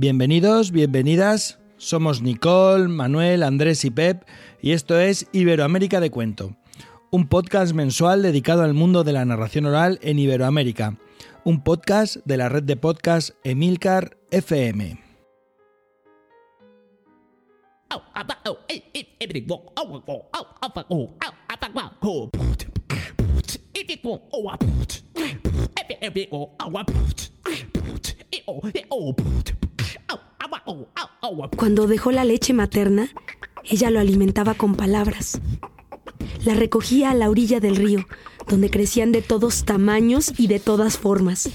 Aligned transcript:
Bienvenidos, 0.00 0.70
bienvenidas. 0.70 1.58
Somos 1.76 2.22
Nicole, 2.22 2.86
Manuel, 2.86 3.42
Andrés 3.42 3.84
y 3.84 3.90
Pep 3.90 4.22
y 4.62 4.70
esto 4.70 4.96
es 4.96 5.26
Iberoamérica 5.32 5.98
de 5.98 6.12
Cuento, 6.12 6.56
un 7.10 7.26
podcast 7.26 7.74
mensual 7.74 8.22
dedicado 8.22 8.62
al 8.62 8.74
mundo 8.74 9.02
de 9.02 9.12
la 9.12 9.24
narración 9.24 9.66
oral 9.66 9.98
en 10.02 10.20
Iberoamérica, 10.20 10.96
un 11.42 11.64
podcast 11.64 12.18
de 12.24 12.36
la 12.36 12.48
red 12.48 12.62
de 12.62 12.76
podcast 12.76 13.30
Emilcar 13.42 14.16
FM. 14.30 15.02
Cuando 31.56 31.86
dejó 31.86 32.10
la 32.10 32.24
leche 32.24 32.52
materna, 32.52 33.08
ella 33.64 33.90
lo 33.90 34.00
alimentaba 34.00 34.54
con 34.54 34.74
palabras. 34.74 35.40
La 36.44 36.54
recogía 36.54 37.10
a 37.10 37.14
la 37.14 37.30
orilla 37.30 37.60
del 37.60 37.76
río, 37.76 38.06
donde 38.48 38.70
crecían 38.70 39.12
de 39.12 39.22
todos 39.22 39.64
tamaños 39.64 40.32
y 40.38 40.46
de 40.46 40.60
todas 40.60 40.98
formas. 40.98 41.50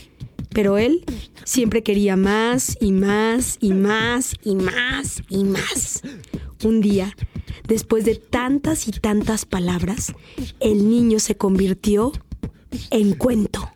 Pero 0.49 0.77
él 0.77 1.03
siempre 1.45 1.83
quería 1.83 2.15
más 2.15 2.77
y 2.79 2.91
más 2.91 3.57
y 3.59 3.73
más 3.73 4.35
y 4.43 4.55
más 4.55 5.23
y 5.29 5.43
más. 5.43 6.01
Un 6.63 6.81
día, 6.81 7.15
después 7.67 8.05
de 8.05 8.15
tantas 8.15 8.87
y 8.87 8.91
tantas 8.91 9.45
palabras, 9.45 10.13
el 10.59 10.89
niño 10.89 11.19
se 11.19 11.35
convirtió 11.35 12.11
en 12.91 13.15
cuento. 13.15 13.71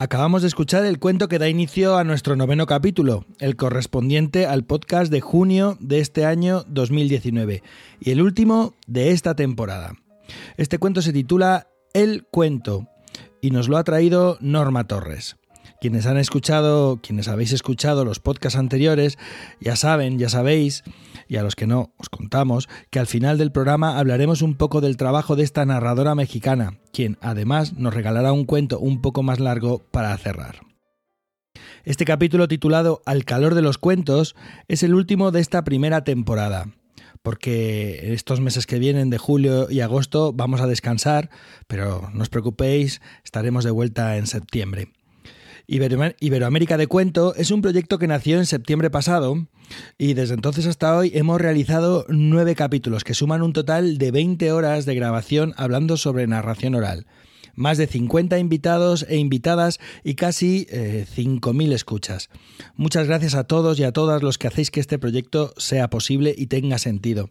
Acabamos 0.00 0.42
de 0.42 0.48
escuchar 0.48 0.84
el 0.84 1.00
cuento 1.00 1.26
que 1.26 1.40
da 1.40 1.48
inicio 1.48 1.96
a 1.96 2.04
nuestro 2.04 2.36
noveno 2.36 2.66
capítulo, 2.66 3.26
el 3.40 3.56
correspondiente 3.56 4.46
al 4.46 4.64
podcast 4.64 5.10
de 5.10 5.20
junio 5.20 5.76
de 5.80 5.98
este 5.98 6.24
año 6.24 6.62
2019 6.68 7.62
y 8.00 8.10
el 8.10 8.22
último 8.22 8.74
de 8.86 9.10
esta 9.10 9.34
temporada. 9.34 9.94
Este 10.56 10.78
cuento 10.78 11.02
se 11.02 11.12
titula 11.12 11.66
El 11.94 12.24
cuento 12.30 12.86
y 13.40 13.50
nos 13.50 13.68
lo 13.68 13.76
ha 13.76 13.84
traído 13.84 14.38
Norma 14.40 14.84
Torres. 14.84 15.36
Quienes 15.80 16.06
han 16.06 16.16
escuchado, 16.16 16.98
quienes 17.00 17.28
habéis 17.28 17.52
escuchado 17.52 18.04
los 18.04 18.18
podcasts 18.18 18.58
anteriores, 18.58 19.16
ya 19.60 19.76
saben, 19.76 20.18
ya 20.18 20.28
sabéis, 20.28 20.82
y 21.28 21.36
a 21.36 21.42
los 21.42 21.54
que 21.54 21.68
no 21.68 21.92
os 21.98 22.08
contamos, 22.08 22.68
que 22.90 22.98
al 22.98 23.06
final 23.06 23.38
del 23.38 23.52
programa 23.52 23.98
hablaremos 23.98 24.42
un 24.42 24.56
poco 24.56 24.80
del 24.80 24.96
trabajo 24.96 25.36
de 25.36 25.44
esta 25.44 25.64
narradora 25.64 26.14
mexicana, 26.16 26.78
quien 26.92 27.16
además 27.20 27.74
nos 27.74 27.94
regalará 27.94 28.32
un 28.32 28.44
cuento 28.44 28.80
un 28.80 29.00
poco 29.00 29.22
más 29.22 29.38
largo 29.38 29.78
para 29.90 30.16
cerrar. 30.18 30.60
Este 31.84 32.04
capítulo 32.04 32.48
titulado 32.48 33.00
Al 33.06 33.24
calor 33.24 33.54
de 33.54 33.62
los 33.62 33.78
cuentos 33.78 34.34
es 34.66 34.82
el 34.82 34.94
último 34.94 35.30
de 35.30 35.40
esta 35.40 35.62
primera 35.62 36.02
temporada 36.02 36.77
porque 37.28 38.14
estos 38.14 38.40
meses 38.40 38.64
que 38.64 38.78
vienen 38.78 39.10
de 39.10 39.18
julio 39.18 39.70
y 39.70 39.80
agosto 39.80 40.32
vamos 40.32 40.62
a 40.62 40.66
descansar, 40.66 41.28
pero 41.66 42.08
no 42.14 42.22
os 42.22 42.30
preocupéis, 42.30 43.02
estaremos 43.22 43.64
de 43.64 43.70
vuelta 43.70 44.16
en 44.16 44.26
septiembre. 44.26 44.92
Iberoamérica 45.66 46.78
de 46.78 46.86
Cuento 46.86 47.34
es 47.34 47.50
un 47.50 47.60
proyecto 47.60 47.98
que 47.98 48.06
nació 48.06 48.38
en 48.38 48.46
septiembre 48.46 48.88
pasado 48.88 49.46
y 49.98 50.14
desde 50.14 50.32
entonces 50.32 50.64
hasta 50.64 50.96
hoy 50.96 51.12
hemos 51.12 51.38
realizado 51.38 52.06
nueve 52.08 52.54
capítulos 52.54 53.04
que 53.04 53.12
suman 53.12 53.42
un 53.42 53.52
total 53.52 53.98
de 53.98 54.10
20 54.10 54.50
horas 54.50 54.86
de 54.86 54.94
grabación 54.94 55.52
hablando 55.58 55.98
sobre 55.98 56.26
narración 56.26 56.76
oral. 56.76 57.04
Más 57.58 57.76
de 57.76 57.88
50 57.88 58.38
invitados 58.38 59.04
e 59.08 59.16
invitadas 59.16 59.80
y 60.04 60.14
casi 60.14 60.66
5.000 60.70 61.72
eh, 61.72 61.74
escuchas. 61.74 62.30
Muchas 62.76 63.08
gracias 63.08 63.34
a 63.34 63.42
todos 63.42 63.80
y 63.80 63.82
a 63.82 63.90
todas 63.90 64.22
los 64.22 64.38
que 64.38 64.46
hacéis 64.46 64.70
que 64.70 64.78
este 64.78 64.96
proyecto 64.96 65.52
sea 65.56 65.90
posible 65.90 66.32
y 66.38 66.46
tenga 66.46 66.78
sentido. 66.78 67.30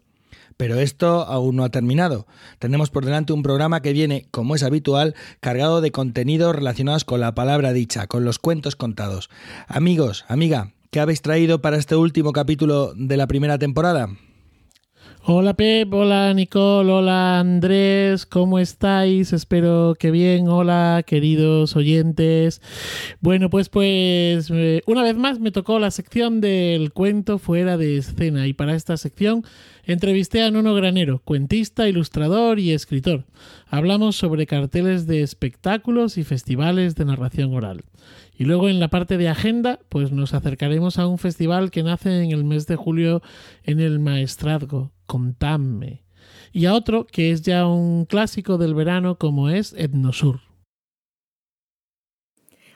Pero 0.58 0.78
esto 0.80 1.22
aún 1.22 1.56
no 1.56 1.64
ha 1.64 1.70
terminado. 1.70 2.26
Tenemos 2.58 2.90
por 2.90 3.06
delante 3.06 3.32
un 3.32 3.42
programa 3.42 3.80
que 3.80 3.94
viene, 3.94 4.26
como 4.30 4.54
es 4.54 4.62
habitual, 4.62 5.14
cargado 5.40 5.80
de 5.80 5.92
contenidos 5.92 6.54
relacionados 6.54 7.06
con 7.06 7.20
la 7.20 7.34
palabra 7.34 7.72
dicha, 7.72 8.06
con 8.06 8.26
los 8.26 8.38
cuentos 8.38 8.76
contados. 8.76 9.30
Amigos, 9.66 10.26
amiga, 10.28 10.74
¿qué 10.90 11.00
habéis 11.00 11.22
traído 11.22 11.62
para 11.62 11.78
este 11.78 11.96
último 11.96 12.32
capítulo 12.32 12.92
de 12.94 13.16
la 13.16 13.26
primera 13.26 13.56
temporada? 13.58 14.10
Hola 15.30 15.52
Pep, 15.52 15.92
hola 15.92 16.32
Nicole, 16.32 16.90
hola 16.90 17.38
Andrés, 17.38 18.24
¿cómo 18.24 18.58
estáis? 18.58 19.34
Espero 19.34 19.94
que 19.98 20.10
bien. 20.10 20.48
Hola 20.48 21.04
queridos 21.06 21.76
oyentes. 21.76 22.62
Bueno, 23.20 23.50
pues 23.50 23.68
pues 23.68 24.50
eh, 24.50 24.80
una 24.86 25.02
vez 25.02 25.16
más 25.16 25.38
me 25.38 25.50
tocó 25.50 25.78
la 25.80 25.90
sección 25.90 26.40
del 26.40 26.94
cuento 26.94 27.38
fuera 27.38 27.76
de 27.76 27.98
escena 27.98 28.46
y 28.46 28.54
para 28.54 28.74
esta 28.74 28.96
sección 28.96 29.44
entrevisté 29.84 30.42
a 30.42 30.50
Nuno 30.50 30.74
Granero, 30.74 31.20
cuentista, 31.22 31.90
ilustrador 31.90 32.58
y 32.58 32.72
escritor. 32.72 33.26
Hablamos 33.66 34.16
sobre 34.16 34.46
carteles 34.46 35.06
de 35.06 35.20
espectáculos 35.20 36.16
y 36.16 36.24
festivales 36.24 36.94
de 36.94 37.04
narración 37.04 37.54
oral. 37.54 37.84
Y 38.34 38.44
luego 38.44 38.70
en 38.70 38.80
la 38.80 38.88
parte 38.88 39.18
de 39.18 39.28
agenda, 39.28 39.78
pues 39.90 40.10
nos 40.10 40.32
acercaremos 40.32 40.98
a 40.98 41.06
un 41.06 41.18
festival 41.18 41.70
que 41.70 41.82
nace 41.82 42.24
en 42.24 42.30
el 42.30 42.44
mes 42.44 42.66
de 42.66 42.76
julio 42.76 43.20
en 43.64 43.80
el 43.80 43.98
Maestrazgo, 43.98 44.90
Contadme. 45.08 46.04
Y 46.52 46.66
a 46.66 46.74
otro 46.74 47.06
que 47.06 47.32
es 47.32 47.40
ya 47.40 47.66
un 47.66 48.04
clásico 48.04 48.58
del 48.58 48.74
verano 48.74 49.16
como 49.16 49.48
es 49.48 49.72
Etnosur. 49.72 50.40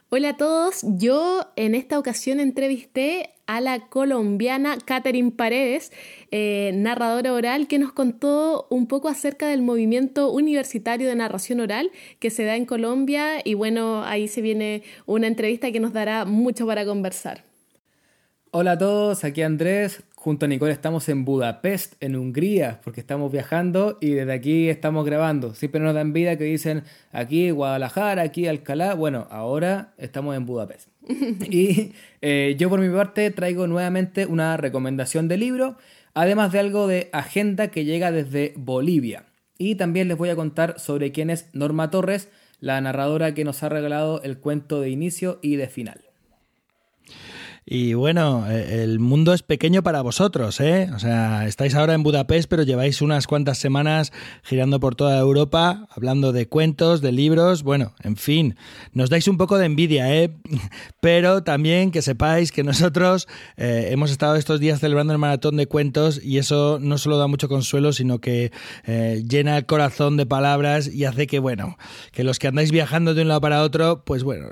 Hola 0.08 0.30
a 0.30 0.36
todos, 0.36 0.80
yo 0.82 1.52
en 1.56 1.74
esta 1.74 1.98
ocasión 1.98 2.40
entrevisté 2.40 3.30
a 3.46 3.60
la 3.60 3.88
colombiana 3.88 4.78
Catherine 4.82 5.30
Paredes, 5.30 5.92
eh, 6.30 6.72
narradora 6.74 7.34
oral, 7.34 7.66
que 7.66 7.78
nos 7.78 7.92
contó 7.92 8.66
un 8.70 8.86
poco 8.86 9.08
acerca 9.08 9.48
del 9.48 9.60
movimiento 9.62 10.30
universitario 10.30 11.08
de 11.08 11.14
narración 11.14 11.60
oral 11.60 11.90
que 12.18 12.30
se 12.30 12.44
da 12.44 12.56
en 12.56 12.64
Colombia 12.64 13.40
y 13.44 13.54
bueno, 13.54 14.04
ahí 14.04 14.26
se 14.26 14.40
viene 14.40 14.82
una 15.04 15.26
entrevista 15.26 15.70
que 15.70 15.80
nos 15.80 15.92
dará 15.92 16.24
mucho 16.24 16.66
para 16.66 16.86
conversar. 16.86 17.44
Hola 18.50 18.72
a 18.72 18.78
todos, 18.78 19.24
aquí 19.24 19.40
Andrés, 19.40 20.02
junto 20.22 20.46
a 20.46 20.48
Nicole 20.48 20.70
estamos 20.70 21.08
en 21.08 21.24
Budapest, 21.24 21.94
en 22.00 22.14
Hungría, 22.14 22.80
porque 22.84 23.00
estamos 23.00 23.32
viajando 23.32 23.98
y 24.00 24.10
desde 24.10 24.32
aquí 24.32 24.68
estamos 24.68 25.04
grabando. 25.04 25.52
Siempre 25.52 25.80
nos 25.80 25.94
dan 25.94 26.12
vida 26.12 26.38
que 26.38 26.44
dicen 26.44 26.84
aquí 27.10 27.50
Guadalajara, 27.50 28.22
aquí 28.22 28.46
Alcalá. 28.46 28.94
Bueno, 28.94 29.26
ahora 29.32 29.94
estamos 29.98 30.36
en 30.36 30.46
Budapest. 30.46 30.86
y 31.50 31.94
eh, 32.20 32.54
yo 32.56 32.70
por 32.70 32.78
mi 32.78 32.88
parte 32.94 33.32
traigo 33.32 33.66
nuevamente 33.66 34.26
una 34.26 34.56
recomendación 34.56 35.26
de 35.26 35.38
libro, 35.38 35.76
además 36.14 36.52
de 36.52 36.60
algo 36.60 36.86
de 36.86 37.10
agenda 37.12 37.72
que 37.72 37.84
llega 37.84 38.12
desde 38.12 38.52
Bolivia. 38.54 39.24
Y 39.58 39.74
también 39.74 40.06
les 40.06 40.16
voy 40.16 40.28
a 40.28 40.36
contar 40.36 40.78
sobre 40.78 41.10
quién 41.10 41.30
es 41.30 41.48
Norma 41.52 41.90
Torres, 41.90 42.28
la 42.60 42.80
narradora 42.80 43.34
que 43.34 43.42
nos 43.42 43.64
ha 43.64 43.68
regalado 43.68 44.22
el 44.22 44.38
cuento 44.38 44.80
de 44.80 44.90
inicio 44.90 45.40
y 45.42 45.56
de 45.56 45.66
final. 45.66 46.11
Y 47.64 47.94
bueno, 47.94 48.50
eh, 48.50 48.82
el 48.82 48.98
mundo 48.98 49.32
es 49.32 49.44
pequeño 49.44 49.84
para 49.84 50.02
vosotros, 50.02 50.60
¿eh? 50.60 50.90
O 50.94 50.98
sea, 50.98 51.46
estáis 51.46 51.76
ahora 51.76 51.94
en 51.94 52.02
Budapest, 52.02 52.48
pero 52.48 52.64
lleváis 52.64 53.00
unas 53.00 53.28
cuantas 53.28 53.58
semanas 53.58 54.12
girando 54.42 54.80
por 54.80 54.96
toda 54.96 55.16
Europa, 55.18 55.86
hablando 55.94 56.32
de 56.32 56.48
cuentos, 56.48 57.02
de 57.02 57.12
libros, 57.12 57.62
bueno, 57.62 57.94
en 58.02 58.16
fin, 58.16 58.56
nos 58.92 59.10
dais 59.10 59.28
un 59.28 59.36
poco 59.36 59.58
de 59.58 59.66
envidia, 59.66 60.12
¿eh? 60.12 60.36
Pero 61.00 61.44
también 61.44 61.92
que 61.92 62.02
sepáis 62.02 62.50
que 62.50 62.64
nosotros 62.64 63.28
eh, 63.56 63.88
hemos 63.90 64.10
estado 64.10 64.34
estos 64.34 64.58
días 64.58 64.80
celebrando 64.80 65.12
el 65.12 65.20
maratón 65.20 65.56
de 65.56 65.66
cuentos 65.66 66.20
y 66.22 66.38
eso 66.38 66.78
no 66.80 66.98
solo 66.98 67.16
da 67.16 67.28
mucho 67.28 67.48
consuelo, 67.48 67.92
sino 67.92 68.18
que 68.18 68.50
eh, 68.86 69.22
llena 69.28 69.56
el 69.56 69.66
corazón 69.66 70.16
de 70.16 70.26
palabras 70.26 70.92
y 70.92 71.04
hace 71.04 71.28
que, 71.28 71.38
bueno, 71.38 71.76
que 72.10 72.24
los 72.24 72.40
que 72.40 72.48
andáis 72.48 72.72
viajando 72.72 73.14
de 73.14 73.22
un 73.22 73.28
lado 73.28 73.40
para 73.40 73.62
otro, 73.62 74.02
pues 74.04 74.24
bueno, 74.24 74.48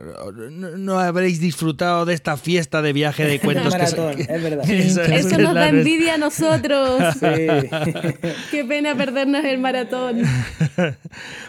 no, 0.51 0.77
no 0.77 0.99
habréis 1.01 1.41
disfrutado 1.41 2.05
de 2.05 2.15
esta 2.15 2.37
fiesta 2.37 2.83
de 2.83 2.93
viaje 3.01 3.25
de 3.25 3.41
cuentos. 3.47 3.73
Maratón, 3.73 4.21
es 4.21 4.43
verdad. 4.43 4.71
Eso, 5.11 5.39
nos 5.39 5.55
da 5.55 5.69
envidia 5.69 6.15
a 6.15 6.19
nosotros. 6.19 7.17
Qué 8.51 8.65
pena 8.69 8.95
perdernos 8.95 9.45
el 9.45 9.59
maratón. 9.59 10.23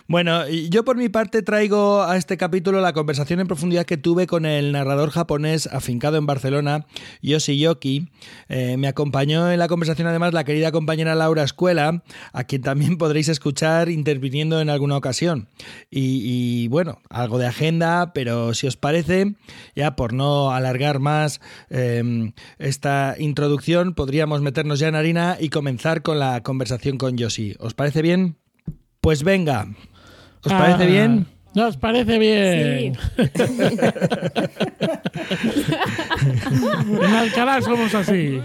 bueno, 0.08 0.48
yo 0.48 0.86
por 0.86 0.96
mi 0.96 1.10
parte 1.10 1.42
traigo 1.42 2.04
a 2.04 2.16
este 2.16 2.38
capítulo 2.38 2.80
la 2.80 2.94
conversación 2.94 3.42
en 3.42 3.48
profundidad 3.48 3.86
que 3.86 3.98
tuve 3.98 4.28
con 4.28 4.46
el 4.46 4.72
narrador 4.72 5.10
japonés 5.10 5.68
afincado 5.68 6.18
en 6.18 6.26
Barcelona, 6.26 6.86
Yoshi 7.22 7.60
Yoki. 7.60 8.08
Eh, 8.48 8.78
me 8.78 8.88
acompañó 8.88 9.52
en 9.52 9.60
la 9.60 9.68
conversación 9.68 10.08
además 10.08 10.34
la 10.34 10.46
querida 10.46 10.72
compañera 10.72 11.16
Laura 11.16 11.44
Escuela, 11.44 12.04
a 12.32 12.44
quien 12.46 12.62
también 12.62 12.98
podréis 12.98 13.28
escuchar 13.28 13.90
interviniendo 13.90 14.62
en 14.62 14.70
alguna 14.70 14.96
ocasión. 14.96 15.48
Y, 15.90 16.68
bueno, 16.70 17.00
algo 17.10 17.38
de 17.38 17.48
agenda, 17.48 18.14
pero 18.14 18.54
si 18.54 18.68
os 18.68 18.78
parece, 18.78 19.36
ya 19.76 19.96
por 19.96 20.14
no 20.14 20.52
alargar 20.52 21.00
más 21.00 21.41
em, 21.70 22.34
esta 22.60 23.16
introducción, 23.18 23.94
podríamos 23.94 24.42
meternos 24.42 24.80
ya 24.80 24.88
en 24.88 24.96
harina 24.96 25.38
y 25.40 25.50
comenzar 25.50 26.02
con 26.02 26.20
la 26.20 26.42
conversación 26.44 26.98
con 26.98 27.18
Yoshi. 27.18 27.56
¿Os 27.60 27.74
parece 27.74 28.02
bien? 28.02 28.38
Pues 29.02 29.24
venga. 29.24 29.68
¿Os 30.44 30.52
parece 30.54 30.84
Ah, 30.84 30.88
bien? 30.88 31.28
Nos 31.54 31.76
parece 31.78 32.18
bien. 32.18 32.98
en 37.02 37.16
Alcalá 37.16 37.62
somos 37.62 37.94
así. 37.96 38.40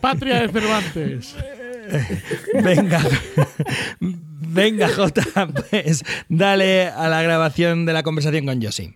Patria 0.00 0.42
de 0.42 0.48
Cervantes. 0.48 1.36
Venga. 2.62 3.00
Venga, 4.00 4.88
Jota, 4.88 5.22
pues 5.70 6.04
dale 6.28 6.88
a 6.88 7.08
la 7.08 7.22
grabación 7.22 7.86
de 7.86 7.92
la 7.92 8.02
conversación 8.02 8.46
con 8.46 8.60
Yoshi. 8.60 8.94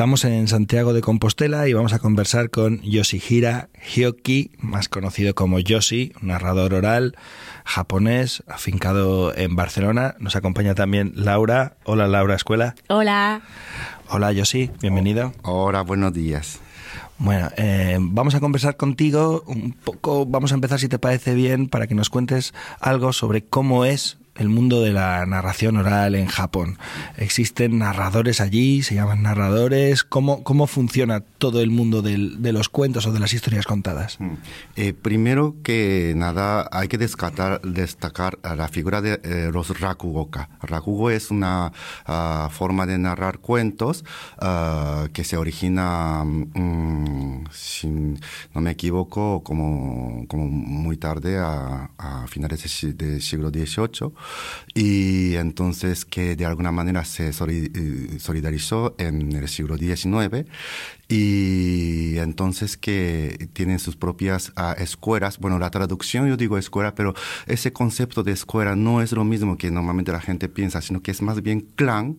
Estamos 0.00 0.24
en 0.24 0.48
Santiago 0.48 0.94
de 0.94 1.02
Compostela 1.02 1.68
y 1.68 1.74
vamos 1.74 1.92
a 1.92 1.98
conversar 1.98 2.48
con 2.48 2.80
Yoshihira 2.80 3.68
Hyoki, 3.94 4.50
más 4.58 4.88
conocido 4.88 5.34
como 5.34 5.58
Yoshi, 5.58 6.14
un 6.22 6.28
narrador 6.28 6.72
oral 6.72 7.18
japonés 7.66 8.42
afincado 8.48 9.36
en 9.36 9.56
Barcelona. 9.56 10.14
Nos 10.18 10.36
acompaña 10.36 10.74
también 10.74 11.12
Laura. 11.16 11.76
Hola 11.84 12.08
Laura 12.08 12.34
Escuela. 12.34 12.76
Hola. 12.88 13.42
Hola 14.08 14.32
Yoshi, 14.32 14.70
bienvenido. 14.80 15.34
Hola, 15.42 15.82
buenos 15.82 16.14
días. 16.14 16.60
Bueno, 17.18 17.50
eh, 17.58 17.98
vamos 18.00 18.34
a 18.34 18.40
conversar 18.40 18.78
contigo 18.78 19.44
un 19.46 19.72
poco, 19.72 20.24
vamos 20.24 20.52
a 20.52 20.54
empezar 20.54 20.80
si 20.80 20.88
te 20.88 20.98
parece 20.98 21.34
bien 21.34 21.68
para 21.68 21.86
que 21.86 21.94
nos 21.94 22.08
cuentes 22.08 22.54
algo 22.80 23.12
sobre 23.12 23.44
cómo 23.44 23.84
es 23.84 24.16
el 24.40 24.48
mundo 24.48 24.80
de 24.82 24.92
la 24.92 25.24
narración 25.26 25.76
oral 25.76 26.14
en 26.14 26.26
Japón. 26.26 26.78
¿Existen 27.18 27.78
narradores 27.78 28.40
allí? 28.40 28.82
¿Se 28.82 28.94
llaman 28.94 29.22
narradores? 29.22 30.02
¿Cómo, 30.02 30.42
cómo 30.42 30.66
funciona 30.66 31.20
todo 31.20 31.60
el 31.60 31.70
mundo 31.70 32.00
del- 32.02 32.40
de 32.42 32.52
los 32.52 32.68
cuentos 32.70 33.06
o 33.06 33.12
de 33.12 33.20
las 33.20 33.32
historias 33.34 33.66
contadas? 33.66 34.16
Mm. 34.18 34.30
Eh, 34.76 34.92
primero 34.94 35.56
que 35.62 36.14
nada, 36.16 36.68
hay 36.72 36.88
que 36.88 36.96
destacar, 36.98 37.60
destacar 37.62 38.38
la 38.56 38.68
figura 38.68 39.02
de 39.02 39.20
eh, 39.22 39.50
los 39.52 39.78
rakugoka. 39.78 40.48
Rakugo 40.62 41.10
es 41.10 41.30
una 41.30 41.72
ah, 42.06 42.48
forma 42.50 42.86
de 42.86 42.98
narrar 42.98 43.38
cuentos 43.40 44.04
ah, 44.38 45.06
que 45.12 45.22
se 45.24 45.36
origina, 45.36 46.24
mm, 46.24 47.44
si 47.52 47.88
no 47.88 48.60
me 48.60 48.70
equivoco, 48.70 49.42
como, 49.44 50.26
muy 50.36 50.96
tarde, 50.96 51.38
a, 51.38 51.90
a 51.98 52.26
finales 52.26 52.62
del 52.82 52.96
del 52.96 53.20
siglo 53.22 53.50
XVIII, 53.50 54.12
y 54.74 55.34
entonces 55.36 56.04
que 56.04 56.36
de 56.36 56.46
alguna 56.46 56.72
manera 56.72 57.04
se 57.04 57.30
eh, 57.30 58.18
solidarizó 58.18 58.94
en 58.98 59.32
el 59.32 59.48
siglo 59.48 59.76
XIX 59.76 60.46
y 61.08 62.18
entonces 62.18 62.76
que 62.76 63.48
tienen 63.52 63.78
sus 63.78 63.96
propias 63.96 64.52
ah, 64.56 64.74
escuelas. 64.78 65.38
Bueno, 65.38 65.58
la 65.58 65.70
traducción 65.70 66.28
yo 66.28 66.36
digo 66.36 66.56
escuela, 66.56 66.94
pero 66.94 67.14
ese 67.46 67.72
concepto 67.72 68.22
de 68.22 68.32
escuela 68.32 68.76
no 68.76 69.02
es 69.02 69.12
lo 69.12 69.24
mismo 69.24 69.56
que 69.56 69.70
normalmente 69.70 70.12
la 70.12 70.20
gente 70.20 70.48
piensa, 70.48 70.80
sino 70.80 71.02
que 71.02 71.10
es 71.10 71.20
más 71.22 71.42
bien 71.42 71.60
clan 71.74 72.16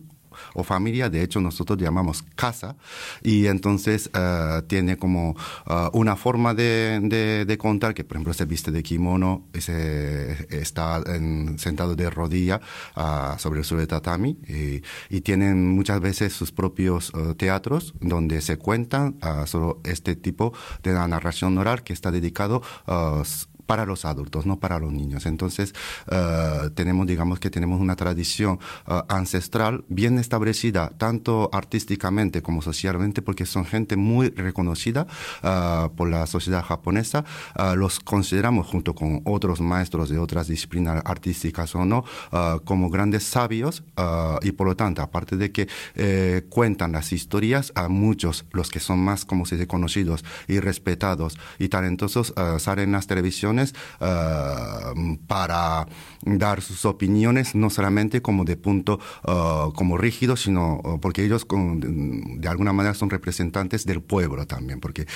o 0.54 0.62
familia, 0.64 1.08
de 1.10 1.22
hecho 1.22 1.40
nosotros 1.40 1.78
llamamos 1.78 2.22
casa, 2.34 2.76
y 3.22 3.46
entonces 3.46 4.10
eh, 4.14 4.62
tiene 4.66 4.96
como 4.96 5.36
eh, 5.68 5.88
una 5.92 6.16
forma 6.16 6.54
de, 6.54 7.46
contar 7.58 7.94
que, 7.94 8.04
por 8.04 8.16
ejemplo, 8.16 8.32
se 8.34 8.44
viste 8.44 8.70
de 8.70 8.82
kimono, 8.82 9.44
se, 9.58 10.46
está 10.50 11.02
en- 11.06 11.58
sentado 11.58 11.94
de 11.94 12.10
rodilla 12.10 12.60
ah, 12.96 13.36
sobre 13.38 13.60
el 13.60 13.64
suelo 13.64 13.80
de 13.82 13.86
tatami, 13.86 14.38
y, 14.48 15.20
tienen 15.22 15.74
muchas 15.76 16.00
veces 16.00 16.32
sus 16.32 16.50
propios 16.52 17.12
eh, 17.14 17.34
teatros 17.36 17.94
donde 18.00 18.40
se 18.40 18.56
cuentan 18.58 19.16
ah, 19.22 19.44
solo 19.46 19.80
este 19.84 20.16
tipo 20.16 20.52
de 20.82 20.92
la 20.92 21.06
narración 21.06 21.56
oral 21.58 21.82
que 21.84 21.92
está 21.92 22.10
dedicado 22.10 22.60
ah, 22.86 23.20
s- 23.22 23.46
para 23.66 23.86
los 23.86 24.04
adultos, 24.04 24.46
no 24.46 24.58
para 24.58 24.78
los 24.78 24.92
niños. 24.92 25.26
Entonces, 25.26 25.74
eh, 26.10 26.70
tenemos, 26.74 27.06
digamos 27.06 27.40
que 27.40 27.50
tenemos 27.50 27.80
una 27.80 27.96
tradición 27.96 28.58
eh, 28.86 29.00
ancestral 29.08 29.84
bien 29.88 30.18
establecida, 30.18 30.90
tanto 30.98 31.50
artísticamente 31.52 32.42
como 32.42 32.62
socialmente, 32.62 33.22
porque 33.22 33.46
son 33.46 33.64
gente 33.64 33.96
muy 33.96 34.30
reconocida 34.30 35.06
eh, 35.42 35.88
por 35.96 36.08
la 36.08 36.26
sociedad 36.26 36.62
japonesa. 36.62 37.24
Los 37.76 38.00
consideramos, 38.00 38.66
junto 38.66 38.94
con 38.94 39.22
otros 39.24 39.60
maestros 39.60 40.08
de 40.08 40.18
otras 40.18 40.48
disciplinas 40.48 41.02
artísticas 41.04 41.74
o 41.74 41.84
no, 41.84 42.04
como 42.64 42.90
grandes 42.90 43.24
sabios 43.24 43.84
y 44.42 44.52
por 44.52 44.66
lo 44.66 44.76
tanto, 44.76 45.02
aparte 45.02 45.36
de 45.36 45.52
que 45.52 45.68
eh, 45.94 46.46
cuentan 46.48 46.92
las 46.92 47.12
historias, 47.12 47.72
a 47.74 47.88
muchos, 47.88 48.44
los 48.52 48.70
que 48.70 48.80
son 48.80 48.98
más, 49.00 49.24
como 49.24 49.46
se 49.46 49.56
dice, 49.56 49.66
conocidos 49.66 50.24
y 50.48 50.60
respetados 50.60 51.38
y 51.58 51.68
talentosos, 51.68 52.34
salen 52.58 52.86
en 52.86 52.92
las 52.92 53.06
televisiones 53.06 53.51
eh, 53.58 55.18
para 55.26 55.86
dar 56.22 56.60
sus 56.60 56.84
opiniones, 56.84 57.54
no 57.54 57.70
solamente 57.70 58.22
como 58.22 58.44
de 58.44 58.56
punto 58.56 58.98
eh, 59.26 59.68
como 59.74 59.98
rígido, 59.98 60.36
sino 60.36 60.80
eh, 60.84 60.98
porque 61.00 61.24
ellos 61.24 61.46
de 61.48 62.48
alguna 62.48 62.72
manera 62.72 62.94
son 62.94 63.10
representantes 63.10 63.84
del 63.86 64.02
pueblo 64.02 64.46
también, 64.46 64.80
porque 64.80 65.06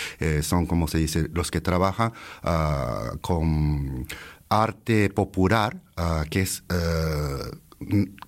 son, 0.42 0.66
como 0.66 0.88
se 0.88 0.98
dice, 0.98 1.28
los 1.32 1.50
que 1.50 1.60
trabajan 1.60 2.12
con 3.20 4.06
arte 4.48 5.10
popular, 5.10 5.80
que 6.30 6.42
es 6.42 6.64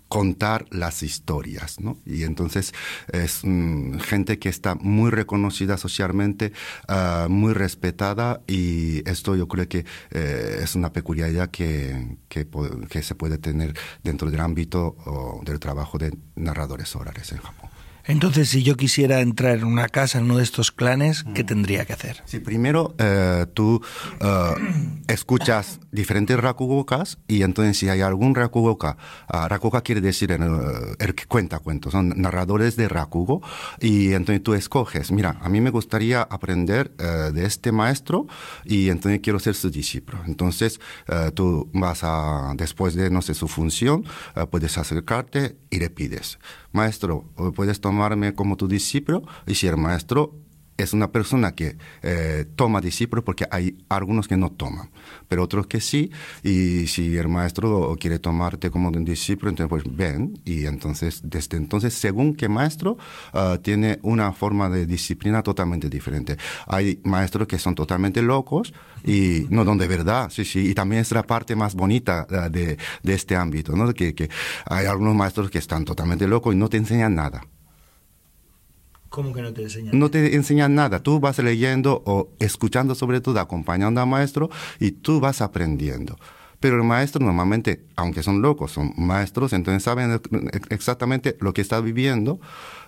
contar 0.08 0.66
las 0.70 1.02
historias, 1.02 1.80
¿no? 1.80 1.98
Y 2.04 2.24
entonces 2.24 2.74
es 3.12 3.40
mm, 3.44 3.98
gente 3.98 4.38
que 4.38 4.48
está 4.48 4.74
muy 4.74 5.10
reconocida 5.10 5.76
socialmente, 5.76 6.52
ah, 6.86 7.26
muy 7.30 7.52
respetada 7.54 8.40
y 8.46 9.08
esto 9.08 9.36
yo 9.36 9.48
creo 9.48 9.68
que 9.68 9.84
eh, 10.10 10.60
es 10.62 10.74
una 10.74 10.92
peculiaridad 10.92 11.50
que, 11.50 12.18
que 12.28 13.02
se 13.02 13.14
puede 13.14 13.38
tener 13.38 13.74
dentro 14.02 14.30
del 14.30 14.40
ámbito 14.40 14.96
oh, 15.06 15.40
del 15.44 15.58
trabajo 15.58 15.98
de 15.98 16.16
narradores 16.36 16.94
orales 16.96 17.32
en 17.32 17.38
Japón. 17.38 17.77
Entonces, 18.08 18.48
si 18.48 18.62
yo 18.62 18.76
quisiera 18.76 19.20
entrar 19.20 19.58
en 19.58 19.64
una 19.64 19.88
casa, 19.88 20.18
en 20.18 20.24
uno 20.24 20.38
de 20.38 20.42
estos 20.42 20.72
clanes, 20.72 21.24
¿qué 21.34 21.44
tendría 21.44 21.84
que 21.84 21.92
hacer? 21.92 22.22
Sí, 22.24 22.40
primero 22.40 22.94
eh, 22.98 23.46
tú 23.54 23.80
eh, 24.20 24.54
escuchas 25.06 25.78
diferentes 25.92 26.38
rakugokas 26.38 27.18
y 27.28 27.42
entonces 27.42 27.78
si 27.78 27.88
hay 27.88 28.00
algún 28.00 28.34
rakugoka, 28.34 28.96
ah, 29.28 29.46
rakugoka 29.46 29.82
quiere 29.82 30.00
decir 30.00 30.32
el, 30.32 30.42
el 30.98 31.14
que 31.14 31.26
cuenta 31.26 31.58
cuentos, 31.58 31.92
son 31.92 32.08
narradores 32.16 32.76
de 32.76 32.88
rakugo 32.88 33.42
y 33.80 34.14
entonces 34.14 34.42
tú 34.42 34.54
escoges, 34.54 35.12
mira, 35.12 35.36
a 35.40 35.48
mí 35.48 35.60
me 35.60 35.70
gustaría 35.70 36.22
aprender 36.22 36.92
eh, 36.98 37.30
de 37.32 37.44
este 37.44 37.72
maestro 37.72 38.26
y 38.64 38.88
entonces 38.88 39.20
quiero 39.22 39.38
ser 39.38 39.54
su 39.54 39.70
discípulo. 39.70 40.18
Entonces 40.26 40.80
eh, 41.08 41.30
tú 41.34 41.68
vas 41.72 42.00
a, 42.02 42.52
después 42.56 42.94
de, 42.94 43.10
no 43.10 43.22
sé, 43.22 43.34
su 43.34 43.48
función, 43.48 44.04
eh, 44.34 44.46
puedes 44.50 44.78
acercarte 44.78 45.56
y 45.70 45.78
le 45.78 45.90
pides, 45.90 46.38
maestro, 46.72 47.24
¿puedes 47.54 47.80
tomarme 47.98 48.32
como 48.32 48.56
tu 48.56 48.68
discípulo? 48.68 49.22
Y 49.46 49.54
si 49.56 49.66
el 49.66 49.76
maestro 49.76 50.32
es 50.78 50.92
una 50.92 51.10
persona 51.10 51.52
que 51.56 51.76
eh, 52.02 52.46
toma 52.54 52.80
discípulos 52.80 53.24
porque 53.24 53.44
hay 53.50 53.76
algunos 53.88 54.28
que 54.28 54.36
no 54.36 54.50
toman, 54.50 54.90
pero 55.26 55.42
otros 55.42 55.66
que 55.66 55.80
sí, 55.80 56.12
y 56.44 56.86
si 56.86 57.16
el 57.16 57.28
maestro 57.28 57.96
quiere 57.98 58.20
tomarte 58.20 58.70
como 58.70 58.88
un 58.88 59.04
discípulo, 59.04 59.50
entonces 59.50 59.68
pues 59.68 59.96
ven, 59.96 60.40
y 60.44 60.66
entonces 60.66 61.20
desde 61.24 61.56
entonces, 61.56 61.94
según 61.94 62.36
qué 62.36 62.48
maestro, 62.48 62.96
ah, 63.32 63.58
tiene 63.60 63.98
una 64.02 64.32
forma 64.32 64.70
de 64.70 64.86
disciplina 64.86 65.42
totalmente 65.42 65.90
diferente. 65.90 66.36
Hay 66.68 67.00
maestros 67.02 67.48
que 67.48 67.58
son 67.58 67.74
totalmente 67.74 68.22
locos, 68.22 68.72
y 69.04 69.46
no, 69.50 69.64
no, 69.64 69.74
de 69.74 69.88
verdad, 69.88 70.30
sí, 70.30 70.44
sí, 70.44 70.70
y 70.70 70.74
también 70.74 71.02
es 71.02 71.10
la 71.10 71.24
parte 71.24 71.56
más 71.56 71.74
bonita 71.74 72.24
ah, 72.30 72.48
de, 72.48 72.78
de 73.02 73.14
este 73.14 73.34
ámbito, 73.34 73.74
¿no? 73.74 73.92
Que, 73.92 74.14
que 74.14 74.30
hay 74.66 74.86
algunos 74.86 75.16
maestros 75.16 75.50
que 75.50 75.58
están 75.58 75.84
totalmente 75.84 76.28
locos 76.28 76.54
y 76.54 76.56
no 76.56 76.68
te 76.68 76.76
enseñan 76.76 77.16
nada. 77.16 77.42
¿Cómo 79.08 79.32
que 79.32 79.42
no 79.42 79.52
te 79.52 79.62
enseñan? 79.62 79.98
No 79.98 80.10
te 80.10 80.34
enseñan 80.34 80.74
nada, 80.74 81.02
tú 81.02 81.20
vas 81.20 81.38
leyendo 81.38 82.02
o 82.04 82.30
escuchando 82.38 82.94
sobre 82.94 83.20
todo, 83.20 83.40
acompañando 83.40 84.00
al 84.00 84.06
maestro 84.06 84.50
y 84.78 84.92
tú 84.92 85.20
vas 85.20 85.40
aprendiendo. 85.40 86.16
Pero 86.60 86.76
el 86.76 86.82
maestro 86.82 87.24
normalmente, 87.24 87.84
aunque 87.94 88.22
son 88.22 88.42
locos, 88.42 88.72
son 88.72 88.92
maestros, 88.96 89.52
entonces 89.52 89.82
saben 89.84 90.20
exactamente 90.70 91.36
lo 91.40 91.52
que 91.54 91.60
está 91.60 91.80
viviendo. 91.80 92.40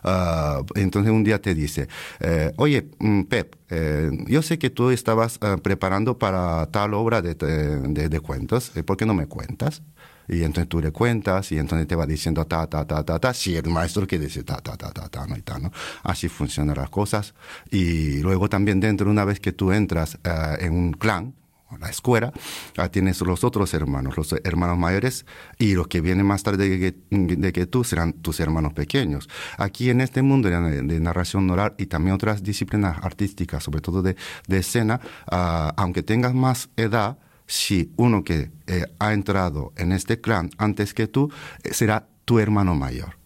Ah, 0.02 0.62
entonces 0.74 1.12
un 1.12 1.22
día 1.22 1.40
te 1.40 1.54
dice, 1.54 1.86
eh, 2.18 2.52
oye, 2.56 2.90
mm, 2.98 3.22
Pep, 3.24 3.54
eh, 3.70 4.10
yo 4.26 4.42
sé 4.42 4.58
que 4.58 4.70
tú 4.70 4.90
estabas 4.90 5.38
ah, 5.42 5.56
preparando 5.62 6.18
para 6.18 6.66
tal 6.72 6.94
obra 6.94 7.22
de, 7.22 7.34
de, 7.34 8.08
de 8.08 8.20
cuentos, 8.20 8.72
¿por 8.84 8.96
qué 8.96 9.06
no 9.06 9.14
me 9.14 9.26
cuentas? 9.26 9.82
Y 10.30 10.44
entonces 10.44 10.68
tú 10.68 10.80
le 10.80 10.92
cuentas 10.92 11.50
y 11.50 11.58
entonces 11.58 11.88
te 11.88 11.96
va 11.96 12.06
diciendo 12.06 12.46
ta, 12.46 12.66
ta, 12.68 12.86
ta, 12.86 13.04
ta, 13.04 13.18
ta, 13.18 13.34
si 13.34 13.56
el 13.56 13.68
maestro 13.68 14.06
quiere 14.06 14.24
decir 14.24 14.44
ta, 14.44 14.58
ta, 14.58 14.76
ta, 14.76 14.92
ta, 14.92 15.08
ta, 15.08 15.26
no 15.26 15.36
y 15.36 15.42
ta, 15.42 15.58
¿no? 15.58 15.72
Así 16.04 16.28
funcionan 16.28 16.76
las 16.76 16.88
cosas. 16.88 17.34
Y 17.70 18.18
luego 18.18 18.48
también 18.48 18.78
dentro, 18.78 19.10
una 19.10 19.24
vez 19.24 19.40
que 19.40 19.50
tú 19.50 19.72
entras 19.72 20.18
uh, 20.24 20.62
en 20.64 20.72
un 20.72 20.92
clan, 20.92 21.34
la 21.80 21.88
escuela, 21.88 22.32
uh, 22.78 22.88
tienes 22.88 23.20
los 23.22 23.42
otros 23.42 23.74
hermanos, 23.74 24.16
los 24.16 24.32
hermanos 24.44 24.78
mayores, 24.78 25.26
y 25.58 25.74
los 25.74 25.88
que 25.88 26.00
vienen 26.00 26.26
más 26.26 26.44
tarde 26.44 26.68
de 26.68 26.78
que, 26.78 26.96
de 27.10 27.52
que, 27.52 27.66
tú 27.66 27.82
serán 27.82 28.12
tus 28.12 28.38
hermanos 28.38 28.72
pequeños. 28.72 29.28
Aquí 29.58 29.90
en 29.90 30.00
este 30.00 30.22
mundo 30.22 30.48
de, 30.48 30.82
de, 30.82 31.00
narración 31.00 31.50
oral 31.50 31.74
y 31.76 31.86
también 31.86 32.14
otras 32.14 32.44
disciplinas 32.44 32.98
artísticas, 33.02 33.64
sobre 33.64 33.80
todo 33.80 34.00
de, 34.00 34.14
de 34.46 34.58
escena, 34.58 35.00
uh, 35.30 35.72
aunque 35.76 36.04
tengas 36.04 36.34
más 36.34 36.70
edad, 36.76 37.18
si 37.50 37.92
uno 37.96 38.22
que 38.22 38.52
eh, 38.68 38.84
ha 39.00 39.12
entrado 39.12 39.72
en 39.76 39.90
este 39.90 40.20
clan 40.20 40.50
antes 40.56 40.94
que 40.94 41.08
tú 41.08 41.32
eh, 41.64 41.74
será 41.74 42.06
tu 42.24 42.38
hermano 42.38 42.76
mayor. 42.76 43.18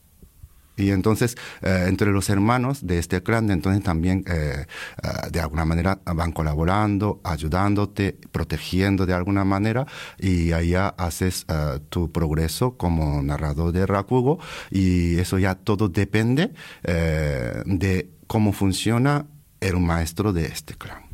Y 0.76 0.90
entonces, 0.90 1.36
eh, 1.60 1.84
entre 1.88 2.10
los 2.10 2.30
hermanos 2.30 2.86
de 2.86 2.98
este 2.98 3.22
clan, 3.22 3.50
entonces 3.50 3.84
también 3.84 4.24
de 4.24 5.40
alguna 5.40 5.64
manera 5.64 6.00
van 6.04 6.32
colaborando, 6.32 7.20
ayudándote, 7.22 8.18
protegiendo 8.32 9.06
de 9.06 9.12
alguna 9.12 9.44
manera, 9.44 9.86
y 10.18 10.50
allá 10.50 10.88
haces 10.88 11.46
tu 11.90 12.10
progreso 12.10 12.76
como 12.76 13.22
narrador 13.22 13.70
de 13.70 13.86
Rakugo, 13.86 14.40
y 14.68 15.18
eso 15.18 15.38
ya 15.38 15.54
todo 15.54 15.88
depende 15.88 16.50
de 16.82 18.10
cómo 18.26 18.52
funciona 18.52 19.26
el 19.60 19.78
maestro 19.78 20.32
de 20.32 20.46
este 20.46 20.74
clan. 20.74 21.04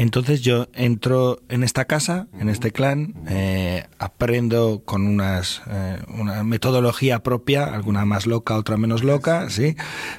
Entonces 0.00 0.40
yo 0.40 0.66
entro 0.72 1.42
en 1.50 1.62
esta 1.62 1.84
casa, 1.84 2.26
en 2.38 2.48
este 2.48 2.70
clan, 2.70 3.12
eh, 3.28 3.84
aprendo 3.98 4.80
con 4.86 5.06
unas, 5.06 5.60
eh, 5.68 5.98
una 6.18 6.42
metodología 6.42 7.22
propia, 7.22 7.64
alguna 7.64 8.06
más 8.06 8.26
loca, 8.26 8.56
otra 8.56 8.78
menos 8.78 9.04
loca, 9.04 9.50
sí, 9.50 9.76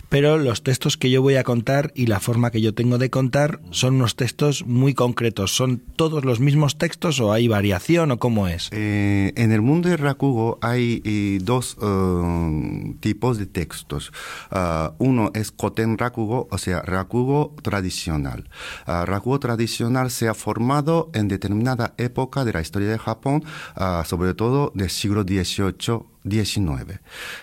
pero 0.08 0.38
los 0.38 0.62
textos 0.62 0.98
que 0.98 1.10
yo 1.10 1.24
voy 1.24 1.36
a 1.36 1.44
contar 1.44 1.92
y 1.96 2.06
la 2.06 2.20
forma 2.20 2.52
que 2.52 2.62
yo 2.62 2.76
tengo 2.76 3.00
de 3.00 3.10
contar 3.10 3.60
son 3.72 3.96
unos 3.96 4.16
textos 4.16 4.68
muy 4.68 4.94
concretos. 4.94 5.56
¿Son 5.56 5.82
todos 5.96 6.26
los 6.26 6.40
mismos 6.40 6.78
textos 6.78 7.20
o 7.20 7.34
hay 7.34 7.48
variación 7.48 8.12
o 8.12 8.20
cómo 8.20 8.48
es? 8.48 8.70
Eh, 8.74 9.34
en 9.36 9.52
el 9.52 9.64
mundo 9.64 9.90
de 9.90 9.98
Rakugo 9.98 10.60
hay 10.62 11.40
dos 11.40 11.76
uh, 11.78 12.94
tipos 13.00 13.40
de 13.40 13.48
textos. 13.48 14.12
Uh, 14.52 14.94
uno 15.00 15.32
es 15.34 15.52
Koten 15.52 15.98
Rakugo, 15.98 16.48
o 16.52 16.60
sea, 16.60 16.84
Rakugo 16.84 17.56
tradicional. 17.64 18.48
Uh, 18.86 19.06
Rakugo 19.06 19.40
tradicional 19.40 19.71
se 20.10 20.28
ha 20.28 20.34
formado 20.34 21.10
en 21.14 21.28
determinada 21.28 21.94
época 21.98 22.46
de 22.46 22.54
la 22.54 22.62
historia 22.62 22.90
de 22.90 22.98
Japón, 22.98 23.44
uh, 23.78 24.04
sobre 24.06 24.34
todo 24.34 24.72
del 24.76 24.90
siglo 24.90 25.24
XVIII, 25.24 26.06
XIX. 26.30 27.00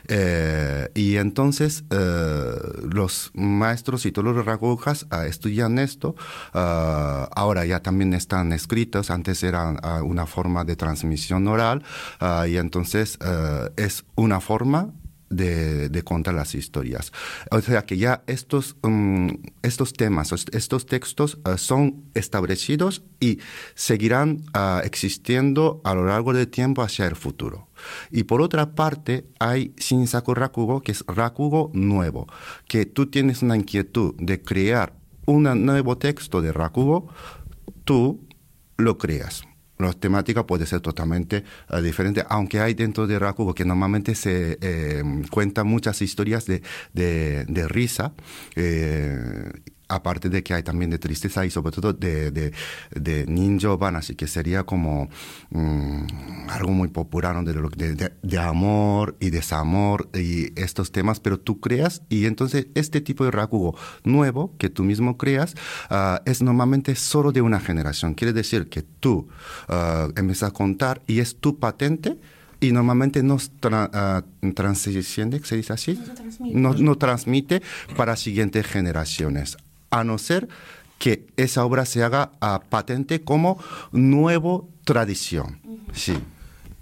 Eh, 0.06 0.88
y 0.94 1.16
entonces 1.16 1.84
eh, 1.90 2.54
los 2.82 3.30
maestros 3.34 4.06
y 4.06 4.12
todos 4.12 4.34
los 4.34 4.44
rakugas 4.44 5.06
uh, 5.10 5.22
estudian 5.26 5.78
esto. 5.78 6.14
Uh, 6.54 7.26
ahora 7.34 7.64
ya 7.64 7.80
también 7.80 8.14
están 8.14 8.52
escritos. 8.52 9.10
Antes 9.10 9.42
era 9.42 10.02
una 10.02 10.26
forma 10.26 10.64
de 10.64 10.76
transmisión 10.76 11.46
oral. 11.48 11.82
y 12.46 12.56
entonces 12.56 13.18
es 13.76 14.04
una 14.14 14.40
forma 14.40 14.92
de, 15.30 16.02
contar 16.04 16.34
las 16.34 16.54
historias. 16.54 17.12
O 17.50 17.60
sea 17.60 17.84
que 17.84 17.96
ya 17.96 18.22
estos, 18.26 18.76
um, 18.82 19.38
estos 19.62 19.92
temas, 19.92 20.32
estos 20.52 20.86
textos 20.86 21.38
uh, 21.44 21.56
son 21.58 22.04
establecidos 22.14 23.02
y 23.20 23.38
seguirán 23.74 24.42
uh, 24.54 24.80
existiendo 24.84 25.80
a 25.84 25.94
lo 25.94 26.06
largo 26.06 26.32
del 26.32 26.48
tiempo 26.48 26.82
hacia 26.82 27.06
el 27.06 27.16
futuro. 27.16 27.68
Y 28.10 28.24
por 28.24 28.40
otra 28.40 28.74
parte, 28.74 29.26
hay 29.38 29.74
Shinsaku 29.76 30.34
Rakugo, 30.34 30.80
que 30.80 30.92
es 30.92 31.04
Rakugo 31.06 31.70
nuevo, 31.74 32.26
que 32.66 32.86
tú 32.86 33.06
tienes 33.06 33.42
una 33.42 33.56
inquietud 33.56 34.14
de 34.18 34.42
crear 34.42 34.94
un 35.26 35.42
nuevo 35.66 35.98
texto 35.98 36.40
de 36.40 36.52
Rakugo, 36.52 37.08
tú 37.84 38.26
lo 38.78 38.96
creas 38.96 39.47
la 39.78 39.92
temática 39.92 40.46
puede 40.46 40.66
ser 40.66 40.80
totalmente 40.80 41.44
uh, 41.70 41.80
diferente, 41.80 42.24
aunque 42.28 42.60
hay 42.60 42.74
dentro 42.74 43.06
de 43.06 43.18
Rakugo 43.18 43.54
que 43.54 43.64
normalmente 43.64 44.14
se 44.14 44.58
eh, 44.60 45.02
cuentan 45.30 45.66
muchas 45.66 46.02
historias 46.02 46.46
de, 46.46 46.62
de, 46.92 47.44
de 47.46 47.68
risa. 47.68 48.12
Eh, 48.56 49.50
aparte 49.88 50.28
de 50.28 50.42
que 50.42 50.54
hay 50.54 50.62
también 50.62 50.90
de 50.90 50.98
tristeza 50.98 51.44
y 51.46 51.50
sobre 51.50 51.72
todo 51.72 51.92
de, 51.92 52.30
de, 52.30 52.52
de 52.94 53.26
ninjo 53.26 53.78
que 54.16 54.26
sería 54.26 54.64
como 54.64 55.08
um, 55.50 56.06
algo 56.48 56.70
muy 56.70 56.88
popular 56.88 57.34
¿no? 57.34 57.42
de, 57.42 57.94
de, 57.94 58.12
de, 58.22 58.38
amor 58.38 59.16
y 59.20 59.30
desamor 59.30 60.08
y 60.14 60.58
estos 60.60 60.92
temas, 60.92 61.20
pero 61.20 61.40
tú 61.40 61.60
creas 61.60 62.02
y 62.08 62.26
entonces 62.26 62.66
este 62.74 63.00
tipo 63.00 63.24
de 63.24 63.30
rakugo 63.30 63.76
nuevo 64.04 64.54
que 64.58 64.68
tú 64.68 64.84
mismo 64.84 65.16
creas 65.16 65.54
uh, 65.90 66.18
es 66.24 66.42
normalmente 66.42 66.94
solo 66.94 67.32
de 67.32 67.40
una 67.40 67.60
generación. 67.60 68.14
Quiere 68.14 68.32
decir 68.32 68.68
que 68.68 68.82
tú 68.82 69.28
uh, 69.68 70.12
empiezas 70.16 70.50
a 70.50 70.52
contar 70.52 71.02
y 71.06 71.20
es 71.20 71.40
tu 71.40 71.58
patente 71.58 72.18
y 72.60 72.72
normalmente 72.72 73.22
no 73.22 73.38
tra 73.60 74.24
uh, 74.42 74.52
transciende, 74.52 75.40
¿se 75.44 75.56
dice 75.56 75.72
así? 75.72 75.98
No, 76.40 76.74
no 76.74 76.96
transmite 76.96 77.62
para 77.96 78.16
siguientes 78.16 78.66
generaciones 78.66 79.56
a 79.90 80.04
no 80.04 80.18
ser 80.18 80.48
que 80.98 81.26
esa 81.36 81.64
obra 81.64 81.86
se 81.86 82.02
haga 82.02 82.32
patente 82.68 83.22
como 83.22 83.62
nuevo 83.92 84.68
tradición. 84.84 85.60
Sí. 85.92 86.18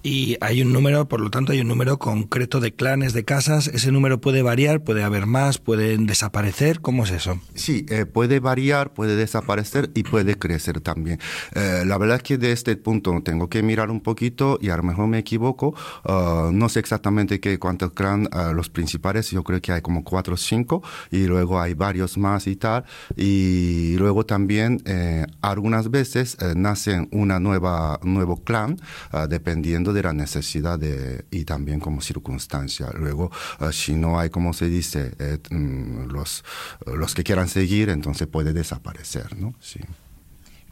Y 0.07 0.37
hay 0.41 0.63
un 0.63 0.73
número, 0.73 1.09
por 1.09 1.21
lo 1.21 1.31
tanto, 1.31 1.51
hay 1.51 1.61
un 1.61 1.67
número 1.67 1.99
concreto 1.99 2.61
de 2.61 2.73
clanes, 2.73 3.13
de 3.13 3.25
casas. 3.25 3.67
Ese 3.67 3.91
número 3.91 4.21
puede 4.21 4.41
variar, 4.41 4.85
puede 4.85 5.03
haber 5.03 5.27
más, 5.27 5.59
pueden 5.59 6.07
desaparecer. 6.07 6.81
¿Cómo 6.81 7.03
es 7.03 7.11
eso? 7.11 7.41
Sí, 7.57 7.87
eh, 7.89 8.07
puede 8.07 8.39
variar, 8.39 8.95
puede 8.95 9.17
desaparecer 9.17 9.91
y 9.95 10.05
puede 10.05 10.39
crecer 10.39 10.81
también. 10.81 11.19
Eh, 11.57 11.83
la 11.85 11.99
verdad 11.99 12.19
es 12.19 12.23
que 12.23 12.39
de 12.39 12.53
este 12.53 12.77
punto 12.77 13.21
tengo 13.25 13.49
que 13.49 13.65
mirar 13.65 13.91
un 13.91 14.01
poquito 14.01 14.61
y 14.63 14.69
a 14.69 14.77
lo 14.77 14.85
mejor 14.85 15.09
me 15.09 15.19
equivoco. 15.19 15.75
Uh, 16.05 16.53
no 16.53 16.69
sé 16.69 16.79
exactamente 16.79 17.41
qué 17.41 17.59
cuántos 17.59 17.91
clanes, 17.91 18.29
uh, 18.33 18.55
los 18.55 18.71
principales, 18.71 19.33
yo 19.33 19.43
creo 19.43 19.61
que 19.61 19.73
hay 19.73 19.81
como 19.81 20.05
cuatro 20.05 20.35
o 20.35 20.37
cinco 20.37 20.85
y 21.11 21.27
luego 21.27 21.61
hay 21.61 21.75
varios 21.75 22.17
más 22.17 22.47
y 22.47 22.55
tal. 22.55 22.85
Y 23.17 23.97
luego 23.97 24.25
también 24.25 24.81
eh, 24.85 25.27
algunas 25.43 25.91
veces 25.91 26.37
eh, 26.41 26.53
nacen 26.55 27.09
una 27.11 27.41
nueva 27.41 27.99
nuevo 28.05 28.45
clan 28.45 28.77
uh, 29.13 29.27
dependiendo 29.27 29.96
de 29.97 30.03
la 30.03 30.13
necesidad 30.13 30.79
de, 30.79 31.25
y 31.31 31.45
también 31.45 31.81
como 31.81 32.01
circunstancia. 32.01 32.91
Luego, 32.95 33.33
uh, 33.61 33.73
si 33.73 33.95
no 33.95 34.21
hay, 34.21 34.31
como 34.31 34.53
se 34.53 34.69
dice, 34.69 35.13
eh, 35.19 35.39
los, 35.51 36.45
los 36.87 37.15
que 37.15 37.25
quieran 37.25 37.49
seguir, 37.49 37.89
entonces 37.89 38.29
puede 38.29 38.53
desaparecer, 38.53 39.37
¿no? 39.37 39.55
Sí. 39.61 39.81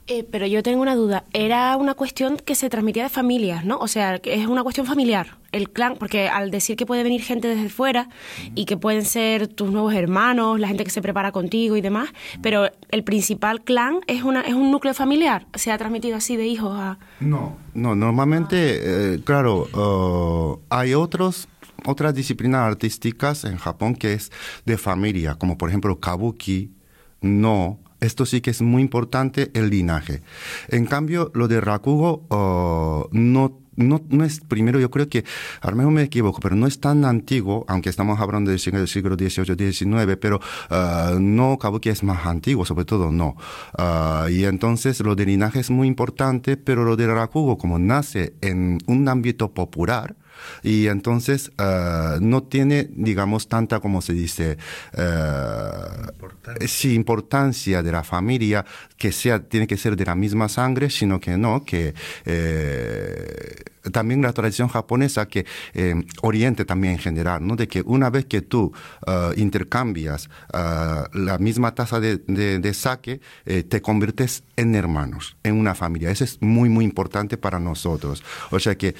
Eh, 0.06 0.26
pero 0.30 0.46
yo 0.46 0.62
tengo 0.62 0.82
una 0.82 0.94
duda. 0.94 1.24
Era 1.32 1.76
una 1.78 1.94
cuestión 1.94 2.36
que 2.36 2.54
se 2.54 2.68
transmitía 2.68 3.04
de 3.04 3.08
familias, 3.08 3.64
¿no? 3.64 3.78
O 3.78 3.88
sea, 3.88 4.16
es 4.16 4.46
una 4.46 4.62
cuestión 4.62 4.86
familiar. 4.86 5.38
El 5.50 5.70
clan, 5.70 5.96
porque 5.98 6.28
al 6.28 6.50
decir 6.50 6.76
que 6.76 6.84
puede 6.84 7.02
venir 7.02 7.22
gente 7.22 7.48
desde 7.48 7.70
fuera 7.70 8.08
y 8.54 8.66
que 8.66 8.76
pueden 8.76 9.04
ser 9.04 9.48
tus 9.48 9.70
nuevos 9.70 9.94
hermanos, 9.94 10.60
la 10.60 10.68
gente 10.68 10.84
que 10.84 10.90
se 10.90 11.00
prepara 11.00 11.32
contigo 11.32 11.76
y 11.76 11.80
demás, 11.80 12.10
pero 12.42 12.70
el 12.90 13.04
principal 13.04 13.62
clan 13.62 14.00
es 14.06 14.24
una 14.24 14.42
es 14.42 14.52
un 14.52 14.70
núcleo 14.70 14.92
familiar. 14.92 15.46
Se 15.54 15.72
ha 15.72 15.78
transmitido 15.78 16.16
así 16.16 16.36
de 16.36 16.46
hijos 16.46 16.76
a. 16.78 16.98
No, 17.20 17.56
no. 17.72 17.94
Normalmente, 17.94 19.14
eh, 19.14 19.20
claro, 19.24 19.68
uh, 19.72 20.60
hay 20.68 20.92
otros 20.92 21.48
otras 21.86 22.14
disciplinas 22.14 22.60
artísticas 22.60 23.44
en 23.44 23.56
Japón 23.56 23.94
que 23.94 24.14
es 24.14 24.32
de 24.66 24.76
familia, 24.76 25.36
como 25.36 25.56
por 25.56 25.68
ejemplo 25.70 25.98
kabuki, 25.98 26.72
no 27.20 27.78
esto 28.00 28.26
sí 28.26 28.40
que 28.40 28.50
es 28.50 28.62
muy 28.62 28.82
importante, 28.82 29.50
el 29.54 29.70
linaje. 29.70 30.22
En 30.68 30.86
cambio, 30.86 31.30
lo 31.34 31.48
de 31.48 31.60
Rakugo 31.60 32.26
uh, 32.30 33.08
no 33.12 33.64
no, 33.76 34.02
no, 34.08 34.24
es, 34.24 34.40
primero 34.40 34.78
yo 34.78 34.90
creo 34.90 35.08
que, 35.08 35.24
a 35.60 35.70
lo 35.70 35.90
me 35.90 36.02
equivoco, 36.02 36.40
pero 36.40 36.54
no 36.54 36.66
es 36.66 36.80
tan 36.80 37.04
antiguo, 37.04 37.64
aunque 37.68 37.90
estamos 37.90 38.20
hablando 38.20 38.50
del 38.50 38.60
siglo, 38.60 38.86
siglo 38.86 39.16
XVIII, 39.16 39.72
XIX, 39.72 40.16
pero 40.20 40.40
uh, 40.70 41.18
no, 41.18 41.58
Kabuki 41.58 41.88
es 41.88 42.02
más 42.02 42.26
antiguo, 42.26 42.64
sobre 42.64 42.84
todo 42.84 43.10
no. 43.10 43.36
Uh, 43.78 44.28
y 44.28 44.44
entonces 44.44 45.00
lo 45.00 45.14
de 45.14 45.26
linaje 45.26 45.60
es 45.60 45.70
muy 45.70 45.88
importante, 45.88 46.56
pero 46.56 46.84
lo 46.84 46.96
de 46.96 47.06
Rakugo, 47.06 47.58
como 47.58 47.78
nace 47.78 48.34
en 48.40 48.78
un 48.86 49.08
ámbito 49.08 49.52
popular, 49.52 50.14
Y 50.62 50.86
entonces 50.86 51.52
uh, 51.58 52.18
no 52.20 52.42
tiene, 52.44 52.88
digamos, 52.90 53.48
tanta, 53.48 53.80
como 53.80 54.00
se 54.00 54.12
dice, 54.12 54.56
uh, 54.96 56.10
importancia. 56.12 56.68
Sí, 56.68 56.94
importancia 56.94 57.82
de 57.82 57.92
la 57.92 58.02
familia 58.02 58.64
que 58.96 59.12
sea, 59.12 59.40
tiene 59.40 59.66
que 59.66 59.76
ser 59.76 59.96
de 59.96 60.04
la 60.04 60.14
misma 60.14 60.48
sangre, 60.48 60.90
sino 60.90 61.20
que 61.20 61.36
no, 61.36 61.64
que 61.64 61.94
eh, 62.24 63.54
también 63.92 64.22
la 64.22 64.32
tradición 64.32 64.68
japonesa 64.68 65.26
que 65.26 65.46
eh, 65.74 65.94
Oriente 66.22 66.64
también 66.64 66.94
en 66.94 66.98
general, 66.98 67.46
¿no? 67.46 67.56
De 67.56 67.68
que 67.68 67.82
una 67.82 68.10
vez 68.10 68.26
que 68.26 68.42
tú 68.42 68.72
uh, 69.06 69.38
intercambias 69.38 70.28
uh, 70.52 71.16
la 71.16 71.38
misma 71.38 71.74
taza 71.74 72.00
de, 72.00 72.18
de, 72.26 72.58
de 72.58 72.74
sake, 72.74 73.20
eh, 73.46 73.62
te 73.62 73.80
conviertes 73.82 74.42
en 74.56 74.74
hermanos, 74.74 75.36
en 75.42 75.54
una 75.54 75.74
familia. 75.74 76.10
Eso 76.10 76.24
es 76.24 76.40
muy, 76.40 76.68
muy 76.68 76.84
importante 76.84 77.36
para 77.36 77.58
nosotros. 77.58 78.22
O 78.50 78.58
sea 78.58 78.76
que 78.76 78.94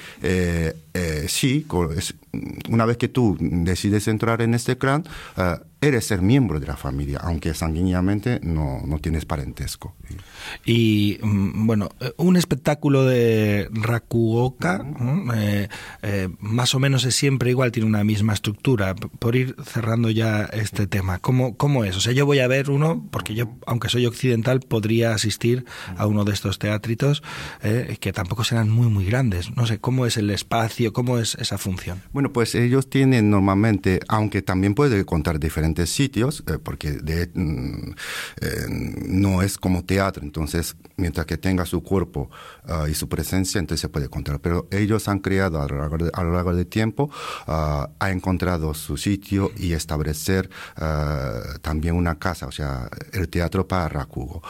sí, 1.27 1.65
una 2.69 2.85
vez 2.85 2.97
que 2.97 3.07
tú 3.07 3.37
decides 3.39 4.07
entrar 4.07 4.41
en 4.41 4.53
este 4.53 4.77
clan, 4.77 5.03
uh, 5.37 5.63
eres 5.81 6.05
ser 6.05 6.21
miembro 6.21 6.59
de 6.59 6.67
la 6.67 6.77
familia, 6.77 7.19
aunque 7.21 7.53
sanguíneamente 7.53 8.39
no, 8.41 8.81
no 8.85 8.99
tienes 8.99 9.25
parentesco. 9.25 9.95
Y 10.65 11.19
mm, 11.21 11.67
bueno, 11.67 11.89
un 12.17 12.37
espectáculo 12.37 13.05
de 13.05 13.67
Rakugoka, 13.71 14.81
uh 14.81 14.95
-huh. 14.95 15.33
eh, 15.35 15.69
eh, 16.01 16.29
más 16.39 16.73
o 16.75 16.79
menos 16.79 17.05
es 17.05 17.15
siempre 17.15 17.49
igual, 17.49 17.71
tiene 17.71 17.87
una 17.87 18.03
misma 18.03 18.33
estructura. 18.33 18.95
Por 18.95 19.35
ir 19.35 19.55
cerrando 19.63 20.09
ya 20.09 20.43
este 20.45 20.87
tema, 20.87 21.19
¿cómo, 21.19 21.55
cómo 21.57 21.83
es? 21.83 21.95
O 21.97 22.01
sea, 22.01 22.13
yo 22.13 22.25
voy 22.25 22.39
a 22.39 22.47
ver 22.47 22.69
uno, 22.69 23.07
porque 23.11 23.35
yo, 23.35 23.55
aunque 23.65 23.89
soy 23.89 24.05
occidental, 24.05 24.61
podría 24.61 25.13
asistir 25.13 25.65
a 25.97 26.07
uno 26.07 26.23
de 26.23 26.33
estos 26.33 26.57
teatritos, 26.59 27.21
eh, 27.61 27.97
que 27.99 28.13
tampoco 28.13 28.43
serán 28.43 28.69
muy, 28.69 28.87
muy 28.87 29.05
grandes. 29.05 29.55
No 29.55 29.65
sé, 29.67 29.79
¿cómo 29.79 30.05
es 30.05 30.17
el 30.17 30.29
espacio? 30.29 30.93
¿Cómo 30.93 31.19
es 31.19 31.35
esa 31.35 31.57
función? 31.57 32.01
Bueno, 32.13 32.31
pues 32.31 32.55
ellos 32.55 32.89
tienen 32.89 33.29
normalmente, 33.29 33.99
aunque 34.07 34.41
también 34.41 34.73
puede 34.73 35.05
contar 35.05 35.39
diferentes 35.39 35.64
sitios, 35.85 36.43
eh, 36.47 36.57
porque 36.61 36.91
de, 36.91 37.29
mm, 37.33 37.91
eh, 38.41 38.65
no 39.07 39.41
es 39.41 39.57
como 39.57 39.83
teatro, 39.83 40.23
entonces 40.23 40.75
mientras 40.97 41.25
que 41.25 41.37
tenga 41.37 41.65
su 41.65 41.83
cuerpo 41.83 42.29
uh, 42.67 42.87
y 42.87 42.93
su 42.93 43.09
presencia, 43.09 43.59
entonces 43.59 43.81
se 43.81 43.89
puede 43.89 44.07
contar. 44.09 44.39
Pero 44.39 44.67
ellos 44.71 45.07
han 45.07 45.19
creado 45.19 45.61
a 45.61 45.67
lo 45.67 45.77
largo, 45.77 45.97
de, 45.97 46.11
a 46.13 46.23
lo 46.23 46.31
largo 46.31 46.55
del 46.55 46.67
tiempo, 46.67 47.09
uh, 47.47 47.51
ha 47.99 48.11
encontrado 48.11 48.73
su 48.73 48.97
sitio 48.97 49.51
y 49.57 49.73
establecer 49.73 50.49
uh, 50.77 51.59
también 51.59 51.95
una 51.95 52.17
casa, 52.17 52.47
o 52.47 52.51
sea, 52.51 52.89
el 53.11 53.27
teatro 53.29 53.67
para 53.67 53.89
Rakugo. 53.89 54.41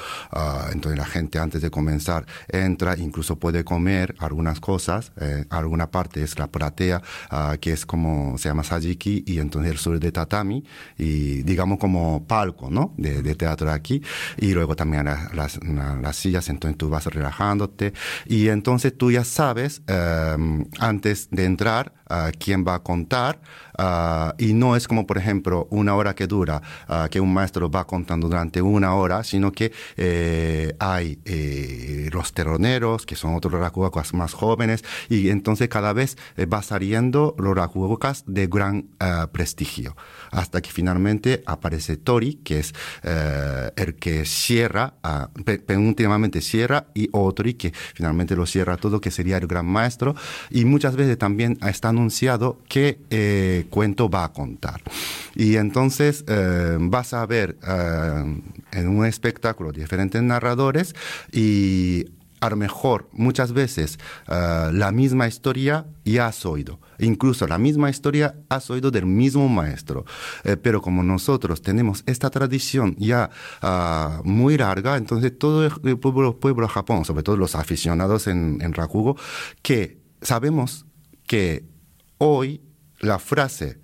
entonces 0.72 0.98
la 0.98 1.06
gente 1.06 1.40
antes 1.40 1.62
de 1.62 1.70
comenzar 1.70 2.26
entra, 2.48 2.96
incluso 2.98 3.38
puede 3.38 3.64
comer 3.64 4.16
algunas 4.20 4.60
cosas, 4.60 5.12
eh, 5.20 5.46
alguna 5.50 5.92
parte 5.92 6.24
es 6.24 6.38
la 6.40 6.48
platea, 6.48 7.02
que 7.60 7.72
es 7.72 7.86
como 7.86 8.38
se 8.38 8.50
llama 8.50 8.64
sajiki, 8.64 9.24
y 9.26 9.40
entonces 9.40 9.72
el 9.72 9.78
sur 9.78 10.00
de 10.00 10.12
tatami, 10.12 10.64
digamos 11.44 11.80
como 11.80 12.26
palco, 12.26 12.70
¿no? 12.70 12.94
De, 12.98 13.22
de 13.22 13.36
teatro 13.36 13.72
aquí, 13.72 14.02
y 14.38 14.54
luego 14.54 14.76
también 14.76 15.06
las, 15.06 15.60
sillas, 16.16 16.50
entonces 16.50 16.78
tú 16.78 16.90
vas 16.90 17.06
relajándote, 17.06 17.94
y 18.26 18.50
entonces 18.50 18.98
tú 18.98 19.12
ya 19.12 19.24
sabes, 19.24 19.82
eh, 19.88 20.36
antes 20.80 21.30
de 21.32 21.46
entrar, 21.46 21.94
uh, 22.10 22.32
quién 22.40 22.66
va 22.68 22.76
a 22.76 22.80
contar, 22.80 23.40
uh, 23.78 24.32
y 24.38 24.54
no 24.54 24.76
es 24.76 24.88
como, 24.88 25.06
por 25.06 25.18
ejemplo, 25.18 25.68
una 25.72 25.96
hora 25.96 26.16
que 26.16 26.28
dura, 26.28 26.62
uh, 26.90 27.10
que 27.10 27.20
un 27.20 27.34
maestro 27.34 27.70
va 27.70 27.86
contando 27.86 28.28
durante 28.28 28.62
una 28.62 28.96
hora, 28.96 29.24
sino 29.24 29.52
que 29.52 29.72
eh, 29.98 30.76
hay 30.80 31.20
eh, 31.26 32.10
los 32.12 32.34
terroneros, 32.34 33.06
que 33.06 33.16
son 33.16 33.36
otros 33.36 33.54
rakugokas 33.54 34.14
más 34.14 34.34
jóvenes, 34.34 34.84
y 35.10 35.30
entonces 35.30 35.70
cada 35.70 35.94
vez 35.94 36.18
eh, 36.38 36.46
va 36.46 36.62
saliendo 36.62 37.36
los 37.38 37.56
rakugokas 37.56 38.24
de 38.28 38.48
gran 38.48 38.88
prestigio, 39.32 39.96
hasta 40.32 40.62
que 40.62 40.72
finalmente 40.72 41.44
aparece 41.46 41.98
Tori, 41.98 42.36
que 42.36 42.60
es 42.60 42.74
el 43.04 43.96
que 43.96 44.26
cierra, 44.26 44.96
penúltimamente 45.66 46.42
cierra, 46.42 46.88
y 46.94 47.10
Otori, 47.12 47.54
que 47.54 47.74
finalmente 47.94 48.36
lo 48.36 48.46
cierra 48.46 48.78
todo, 48.78 49.02
que 49.02 49.12
sería 49.12 49.38
el 49.38 49.48
gran 49.48 49.66
maestro, 49.66 50.16
y 50.50 50.66
muchas 50.66 50.96
veces 50.96 51.18
también 51.18 51.58
está 51.68 51.92
anunciado 51.96 52.60
qué 52.68 53.00
eh, 53.10 53.66
cuento 53.70 54.10
va 54.10 54.26
a 54.26 54.34
contar. 54.34 54.82
Y 55.36 55.56
entonces 55.56 56.26
eh, 56.28 56.78
vas 56.80 57.14
a 57.14 57.26
ver 57.26 57.58
eh, 57.66 58.42
en 58.72 58.88
un 58.88 59.06
espectáculo 59.06 59.72
diferentes 59.72 60.22
narradores 60.22 60.94
y 61.32 62.06
a 62.42 62.50
lo 62.50 62.58
mejor 62.58 63.10
muchas 63.14 63.54
veces 63.54 63.98
la 64.28 64.92
misma 64.92 65.28
historia 65.28 65.88
ya 66.04 66.28
has 66.28 66.46
oído. 66.46 66.80
Incluso 67.00 67.48
la 67.48 67.58
misma 67.58 67.90
historia 67.90 68.36
has 68.50 68.70
oído 68.70 68.92
del 68.92 69.08
mismo 69.08 69.50
maestro. 69.50 70.06
Pero 70.62 70.80
como 70.82 71.02
nosotros 71.02 71.64
tenemos 71.64 72.04
esta 72.06 72.30
tradición 72.30 72.96
ya 73.00 73.32
uh, 73.64 74.22
muy 74.28 74.58
larga, 74.58 74.98
entonces 74.98 75.36
todo 75.40 75.66
el 75.66 75.98
pueblo, 75.98 76.40
pueblo 76.40 76.68
Japón, 76.68 77.04
sobre 77.06 77.24
todo 77.24 77.36
los 77.36 77.56
aficionados 77.56 78.28
en, 78.28 78.60
en 78.62 78.74
Rakugo, 78.74 79.16
que 79.64 79.98
sabemos 80.22 80.86
que 81.26 81.64
hoy 82.18 82.62
la 83.00 83.20
frase 83.20 83.80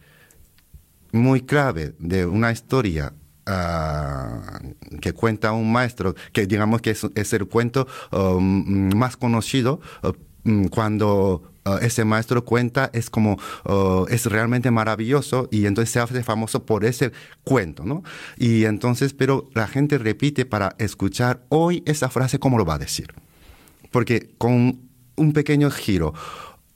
muy 1.12 1.42
clave 1.42 1.94
de 2.00 2.26
una 2.26 2.52
historia 2.52 3.14
Uh, 3.48 5.00
que 5.02 5.14
cuenta 5.14 5.52
un 5.52 5.72
maestro, 5.72 6.14
que 6.32 6.46
digamos 6.46 6.80
que 6.80 6.92
es, 6.92 7.34
el 7.34 7.48
cuento 7.48 7.88
um, 8.12 8.96
más 8.96 9.18
conocido 9.18 9.82
uh, 10.04 10.70
cuando 10.70 11.52
uh, 11.66 11.78
ese 11.82 12.06
maestro 12.06 12.46
cuenta, 12.46 12.92
es 12.94 13.10
como, 13.10 13.40
es 14.10 14.28
realmente 14.28 14.70
maravilloso 14.70 15.50
y 15.52 15.66
entonces 15.66 15.92
se 15.92 16.00
hace 16.00 16.24
famoso 16.24 16.68
por 16.68 16.86
ese 16.86 17.14
cuento, 17.44 17.84
¿no? 17.84 18.04
Y 18.38 18.66
entonces, 18.66 19.14
pero 19.14 19.50
la 19.56 19.68
gente 19.68 19.98
repite 19.98 20.46
para 20.46 20.76
escuchar 20.78 21.44
hoy 21.50 21.82
esa 21.88 22.10
frase, 22.10 22.38
¿cómo 22.38 22.60
lo 22.60 22.66
va 22.66 22.76
a 22.76 22.80
decir? 22.80 23.12
Porque 23.90 24.36
con 24.38 24.82
un 25.16 25.34
pequeño 25.34 25.72
giro, 25.72 26.14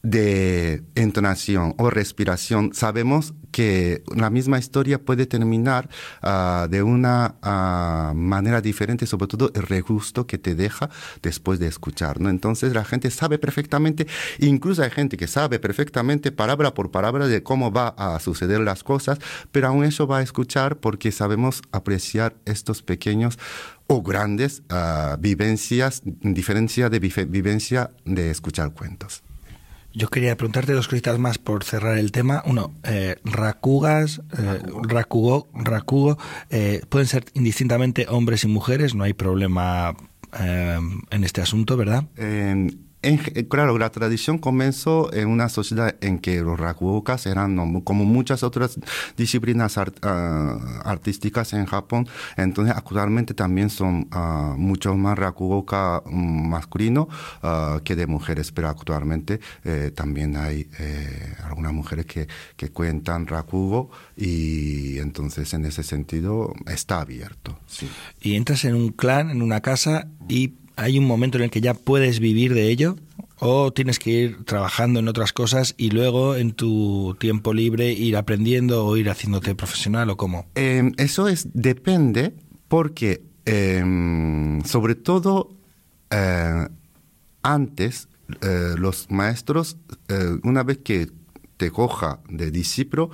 de 0.05 0.83
entonación 0.93 1.73
o 1.79 1.89
respiración, 1.89 2.71
sabemos 2.73 3.33
que 3.51 4.03
la 4.15 4.29
misma 4.29 4.59
historia 4.59 5.01
puede 5.01 5.25
terminar 5.25 5.89
uh, 6.21 6.67
de 6.67 6.83
una 6.83 7.35
uh, 7.41 8.13
manera 8.13 8.61
diferente, 8.61 9.07
sobre 9.07 9.27
todo 9.27 9.51
el 9.55 9.63
regusto 9.63 10.27
que 10.27 10.37
te 10.37 10.53
deja 10.53 10.89
después 11.23 11.57
de 11.57 11.67
escuchar. 11.67 12.21
¿no? 12.21 12.29
Entonces 12.29 12.73
la 12.73 12.85
gente 12.85 13.09
sabe 13.09 13.39
perfectamente, 13.39 14.05
incluso 14.39 14.83
hay 14.83 14.91
gente 14.91 15.17
que 15.17 15.27
sabe 15.27 15.57
perfectamente 15.57 16.31
palabra 16.31 16.75
por 16.75 16.91
palabra 16.91 17.27
de 17.27 17.41
cómo 17.41 17.71
va 17.71 17.95
a 17.97 18.19
suceder 18.19 18.59
las 18.59 18.83
cosas, 18.83 19.17
pero 19.51 19.69
aún 19.69 19.85
eso 19.85 20.05
va 20.05 20.19
a 20.19 20.21
escuchar 20.21 20.77
porque 20.77 21.11
sabemos 21.11 21.63
apreciar 21.71 22.35
estos 22.45 22.83
pequeños 22.83 23.39
o 23.87 24.03
grandes 24.03 24.61
uh, 24.69 25.17
vivencias, 25.17 26.03
diferencia 26.05 26.89
de 26.89 26.99
vivencia 26.99 27.91
de 28.03 28.29
escuchar 28.29 28.73
cuentos. 28.73 29.24
Yo 29.95 30.09
quería 30.09 30.35
preguntarte 30.35 30.73
dos 30.73 30.89
cositas 30.89 31.17
más 31.19 31.37
por 31.37 31.63
cerrar 31.63 31.97
el 31.97 32.11
tema. 32.11 32.43
Uno, 32.45 32.73
eh, 32.83 33.15
rakugas, 33.23 34.21
eh, 34.37 34.59
rakugo, 34.83 35.47
rakugo, 35.53 36.17
eh, 36.49 36.81
pueden 36.89 37.07
ser 37.07 37.23
indistintamente 37.33 38.05
hombres 38.09 38.43
y 38.43 38.47
mujeres, 38.47 38.93
no 38.93 39.05
hay 39.05 39.13
problema 39.13 39.95
eh, 40.37 40.77
en 41.09 41.23
este 41.23 41.41
asunto, 41.41 41.77
¿verdad? 41.77 42.03
En, 43.05 43.17
claro, 43.45 43.77
la 43.77 43.91
tradición 43.91 44.39
comenzó 44.39 45.13
en 45.13 45.27
una 45.27 45.47
sociedad 45.47 45.95
en 46.01 46.17
que 46.17 46.41
los 46.41 46.59
rakugokas 46.59 47.27
eran 47.27 47.81
como 47.81 48.03
muchas 48.03 48.41
otras 48.41 48.79
disciplinas 49.15 49.77
uh, 49.77 49.81
artísticas 50.83 51.53
en 51.53 51.67
Japón, 51.67 52.07
entonces 52.35 52.75
actualmente 52.75 53.35
también 53.35 53.69
son 53.69 54.09
uh, 54.11 54.57
muchos 54.57 54.97
más 54.97 55.19
rakugoka 55.19 56.01
masculinos 56.05 57.07
uh, 57.43 57.79
que 57.83 57.95
de 57.95 58.07
mujeres, 58.07 58.51
pero 58.51 58.69
actualmente 58.69 59.39
eh, 59.63 59.91
también 59.93 60.35
hay 60.35 60.67
eh, 60.79 61.35
algunas 61.43 61.73
mujeres 61.73 62.07
que, 62.07 62.27
que 62.55 62.69
cuentan 62.69 63.27
rakugo 63.27 63.91
y 64.17 64.97
entonces 64.97 65.53
en 65.53 65.65
ese 65.65 65.83
sentido 65.83 66.53
está 66.65 67.01
abierto. 67.01 67.59
Y 68.19 68.35
entras 68.35 68.65
en 68.65 68.73
un 68.73 68.89
clan, 68.89 69.29
en 69.29 69.43
una 69.43 69.61
casa 69.61 70.07
y 70.27 70.53
hay 70.75 70.97
un 70.97 71.05
momento 71.05 71.37
en 71.37 71.45
el 71.45 71.49
que 71.49 71.61
ya 71.61 71.73
puedes 71.73 72.19
vivir 72.19 72.53
de 72.53 72.69
ello 72.69 72.95
o 73.39 73.71
tienes 73.73 73.99
que 73.99 74.11
ir 74.11 74.45
trabajando 74.45 74.99
en 74.99 75.07
otras 75.07 75.33
cosas 75.33 75.75
y 75.77 75.89
luego 75.89 76.35
en 76.35 76.53
tu 76.53 77.15
tiempo 77.19 77.53
libre 77.53 77.91
ir 77.91 78.17
aprendiendo 78.17 78.85
o 78.85 78.97
ir 78.97 79.09
haciéndote 79.09 79.55
profesional 79.55 80.09
o 80.09 80.17
cómo? 80.17 80.45
Eh, 80.55 80.91
eso 80.97 81.27
es 81.27 81.49
depende 81.53 82.33
porque 82.67 83.23
eh, 83.45 83.83
sobre 84.65 84.95
todo 84.95 85.51
eh, 86.09 86.67
antes 87.43 88.07
los 88.77 89.11
maestros 89.11 89.77
una 90.41 90.63
vez 90.63 90.79
que 90.79 91.11
te 91.57 91.69
coja 91.69 92.21
de 92.27 92.49
discípulo 92.49 93.11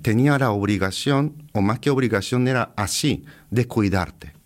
tenía 0.00 0.38
la 0.38 0.52
obligación 0.52 1.42
o 1.52 1.60
más 1.60 1.80
que 1.80 1.90
obligación 1.90 2.46
era 2.46 2.72
así 2.76 3.24
de 3.50 3.66
cuidarte 3.66 4.37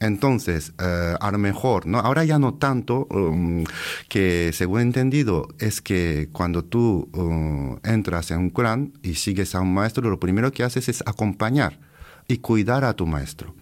Entonces, 0.00 0.72
eh, 0.80 1.14
a 1.20 1.30
lo 1.32 1.38
mejor, 1.38 1.86
¿no? 1.86 1.98
ahora 1.98 2.24
ya 2.24 2.38
no 2.38 2.54
tanto, 2.54 3.06
um, 3.10 3.64
que 4.08 4.52
según 4.52 4.80
he 4.80 4.82
entendido, 4.82 5.48
es 5.58 5.80
que 5.80 6.28
cuando 6.32 6.64
tú 6.64 7.10
uh, 7.12 7.78
entras 7.82 8.30
en 8.30 8.38
un 8.38 8.50
clan 8.50 8.92
y 9.02 9.14
sigues 9.14 9.54
a 9.54 9.60
un 9.60 9.74
maestro, 9.74 10.08
lo 10.08 10.20
primero 10.20 10.52
que 10.52 10.62
haces 10.62 10.88
es 10.88 11.02
acompañar 11.04 11.80
y 12.28 12.38
cuidar 12.38 12.84
a 12.84 12.94
tu 12.94 13.06
maestro. 13.06 13.54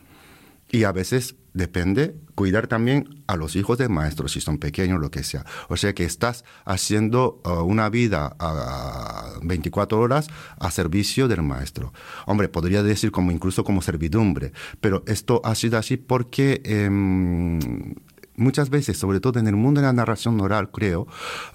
Y 0.70 0.84
a 0.84 0.92
veces 0.92 1.36
depende 1.54 2.14
cuidar 2.34 2.66
también 2.66 3.24
a 3.26 3.36
los 3.36 3.56
hijos 3.56 3.78
del 3.78 3.88
maestro, 3.88 4.28
si 4.28 4.40
son 4.40 4.58
pequeños, 4.58 5.00
lo 5.00 5.10
que 5.10 5.22
sea. 5.22 5.44
O 5.68 5.76
sea 5.76 5.94
que 5.94 6.04
estás 6.04 6.44
haciendo 6.64 7.40
uh, 7.44 7.62
una 7.62 7.88
vida 7.88 8.36
a 8.38 9.38
24 9.42 9.98
horas 9.98 10.28
a 10.58 10.70
servicio 10.70 11.28
del 11.28 11.42
maestro. 11.42 11.92
Hombre, 12.26 12.48
podría 12.48 12.82
decir 12.82 13.10
como 13.10 13.32
incluso 13.32 13.64
como 13.64 13.80
servidumbre, 13.80 14.52
pero 14.80 15.02
esto 15.06 15.40
ha 15.44 15.54
sido 15.54 15.78
así 15.78 15.96
porque... 15.96 16.60
Em, 16.64 17.94
muchas 18.38 18.68
veces, 18.68 18.98
sobre 18.98 19.18
todo 19.18 19.38
en 19.38 19.46
el 19.46 19.56
mundo 19.56 19.80
de 19.80 19.86
la 19.86 19.94
narración 19.94 20.38
oral, 20.42 20.70
creo, 20.70 21.06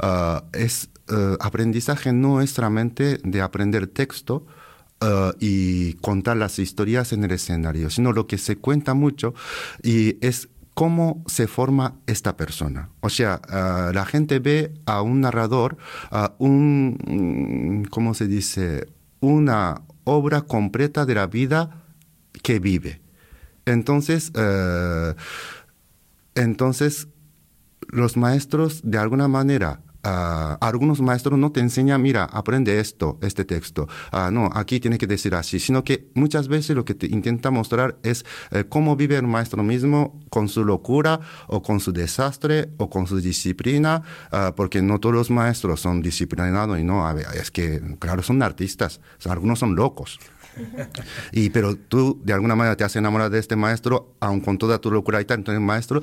uh, 0.02 0.42
es 0.52 0.90
uh, 1.12 1.36
aprendizaje 1.40 2.12
no 2.12 2.42
es 2.42 2.56
de 3.24 3.42
aprender 3.42 3.86
texto, 3.86 4.48
Uh, 5.04 5.34
y 5.40 5.94
contar 5.96 6.38
las 6.38 6.60
historias 6.60 7.12
en 7.12 7.24
el 7.24 7.32
escenario, 7.32 7.90
sino 7.90 8.12
lo 8.12 8.28
que 8.28 8.38
se 8.38 8.58
cuenta 8.58 8.94
mucho 8.94 9.34
y 9.82 10.24
es 10.24 10.48
cómo 10.76 11.24
se 11.26 11.48
forma 11.48 11.96
esta 12.06 12.38
persona. 12.38 12.90
O 13.00 13.10
sea, 13.10 13.42
uh, 13.50 13.94
la 13.94 14.06
gente 14.06 14.38
ve 14.38 14.76
a 14.86 15.02
un 15.02 15.22
narrador, 15.22 15.78
a 16.12 16.36
un, 16.38 17.88
¿cómo 17.90 18.14
se 18.14 18.28
dice? 18.28 18.90
Una 19.22 19.82
obra 20.04 20.42
completa 20.42 21.08
de 21.08 21.16
la 21.16 21.26
vida 21.26 21.84
que 22.44 22.60
vive. 22.60 23.02
Entonces, 23.66 24.32
uh, 24.36 25.16
entonces 26.36 27.08
los 27.88 28.18
maestros 28.18 28.82
de 28.84 29.00
alguna 29.00 29.28
manera 29.28 29.82
Uh, 30.04 30.58
algunos 30.62 31.00
maestros 31.00 31.38
no 31.38 31.52
te 31.52 31.60
enseñan, 31.60 32.02
mira, 32.02 32.24
aprende 32.24 32.80
esto, 32.80 33.20
este 33.22 33.46
texto. 33.46 33.88
Uh, 34.12 34.32
no, 34.32 34.50
aquí 34.54 34.80
tiene 34.80 34.98
que 34.98 35.06
decir 35.06 35.36
así, 35.36 35.60
sino 35.60 35.84
que 35.84 36.10
muchas 36.16 36.48
veces 36.48 36.76
lo 36.76 36.86
que 36.86 36.96
te 36.96 37.06
intenta 37.06 37.52
mostrar 37.52 37.98
es 38.02 38.26
eh, 38.50 38.66
cómo 38.68 38.96
vive 38.96 39.18
el 39.18 39.28
maestro 39.28 39.62
mismo 39.62 40.20
con 40.30 40.50
su 40.50 40.66
locura 40.66 41.20
o 41.48 41.62
con 41.62 41.80
su 41.80 41.94
desastre 41.94 42.70
o 42.78 42.90
con 42.90 43.06
su 43.06 43.18
disciplina, 43.18 44.02
uh, 44.32 44.56
porque 44.56 44.82
no 44.82 45.00
todos 45.00 45.14
los 45.14 45.30
maestros 45.30 45.80
son 45.82 46.02
disciplinados 46.02 46.80
y 46.80 46.84
no, 46.84 47.08
a 47.08 47.14
ver, 47.14 47.28
es 47.36 47.52
que, 47.52 47.82
claro, 48.00 48.24
son 48.24 48.42
artistas, 48.42 49.02
algunos 49.26 49.60
son 49.60 49.76
locos. 49.76 50.20
y 51.32 51.50
pero 51.50 51.76
tú 51.76 52.20
de 52.24 52.34
alguna 52.34 52.56
manera 52.56 52.76
te 52.76 52.84
has 52.84 52.96
enamorado 52.96 53.30
de 53.30 53.40
este 53.40 53.56
maestro, 53.56 54.16
aun 54.20 54.42
con 54.42 54.58
toda 54.58 54.80
tu 54.80 54.92
locura 54.92 55.22
y 55.22 55.26
tal, 55.26 55.40
entonces 55.40 55.62
maestro 55.62 56.02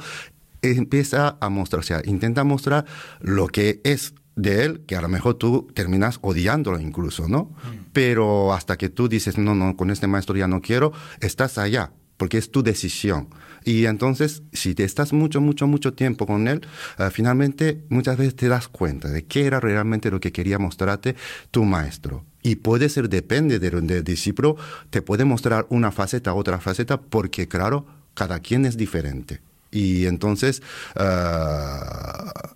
empieza 0.62 1.36
a 1.40 1.48
mostrar, 1.48 1.80
o 1.80 1.82
sea, 1.82 2.02
intenta 2.04 2.44
mostrar 2.44 2.84
lo 3.20 3.46
que 3.48 3.80
es 3.84 4.14
de 4.38 4.64
él, 4.64 4.82
que 4.86 4.96
a 4.96 5.00
lo 5.00 5.08
mejor 5.08 5.34
tú 5.34 5.68
terminas 5.74 6.18
odiándolo 6.22 6.78
incluso, 6.78 7.28
¿no? 7.28 7.44
Mm. 7.44 7.86
Pero 7.92 8.52
hasta 8.54 8.76
que 8.76 8.88
tú 8.88 9.08
dices, 9.08 9.36
no, 9.36 9.54
no, 9.54 9.76
con 9.76 9.90
este 9.90 10.06
maestro 10.06 10.36
ya 10.36 10.46
no 10.46 10.62
quiero, 10.62 10.92
estás 11.20 11.58
allá, 11.58 11.90
porque 12.16 12.38
es 12.38 12.50
tu 12.50 12.62
decisión. 12.62 13.28
Y 13.64 13.86
entonces, 13.86 14.42
si 14.52 14.74
te 14.74 14.84
estás 14.84 15.12
mucho, 15.12 15.40
mucho, 15.40 15.66
mucho 15.66 15.92
tiempo 15.92 16.26
con 16.26 16.46
él, 16.46 16.66
uh, 16.98 17.10
finalmente 17.10 17.82
muchas 17.88 18.16
veces 18.16 18.36
te 18.36 18.48
das 18.48 18.68
cuenta 18.68 19.08
de 19.08 19.24
qué 19.24 19.46
era 19.46 19.58
realmente 19.58 20.10
lo 20.10 20.20
que 20.20 20.32
quería 20.32 20.58
mostrarte 20.58 21.16
tu 21.50 21.64
maestro. 21.64 22.24
Y 22.42 22.56
puede 22.56 22.88
ser, 22.88 23.08
depende 23.08 23.58
del, 23.58 23.86
del 23.88 24.04
discípulo, 24.04 24.56
te 24.90 25.02
puede 25.02 25.24
mostrar 25.24 25.66
una 25.68 25.90
faceta, 25.90 26.32
otra 26.34 26.60
faceta, 26.60 27.00
porque 27.00 27.48
claro, 27.48 27.86
cada 28.14 28.38
quien 28.38 28.64
es 28.64 28.76
diferente. 28.76 29.40
Y 29.70 30.06
entonces 30.06 30.62
uh, 30.96 32.54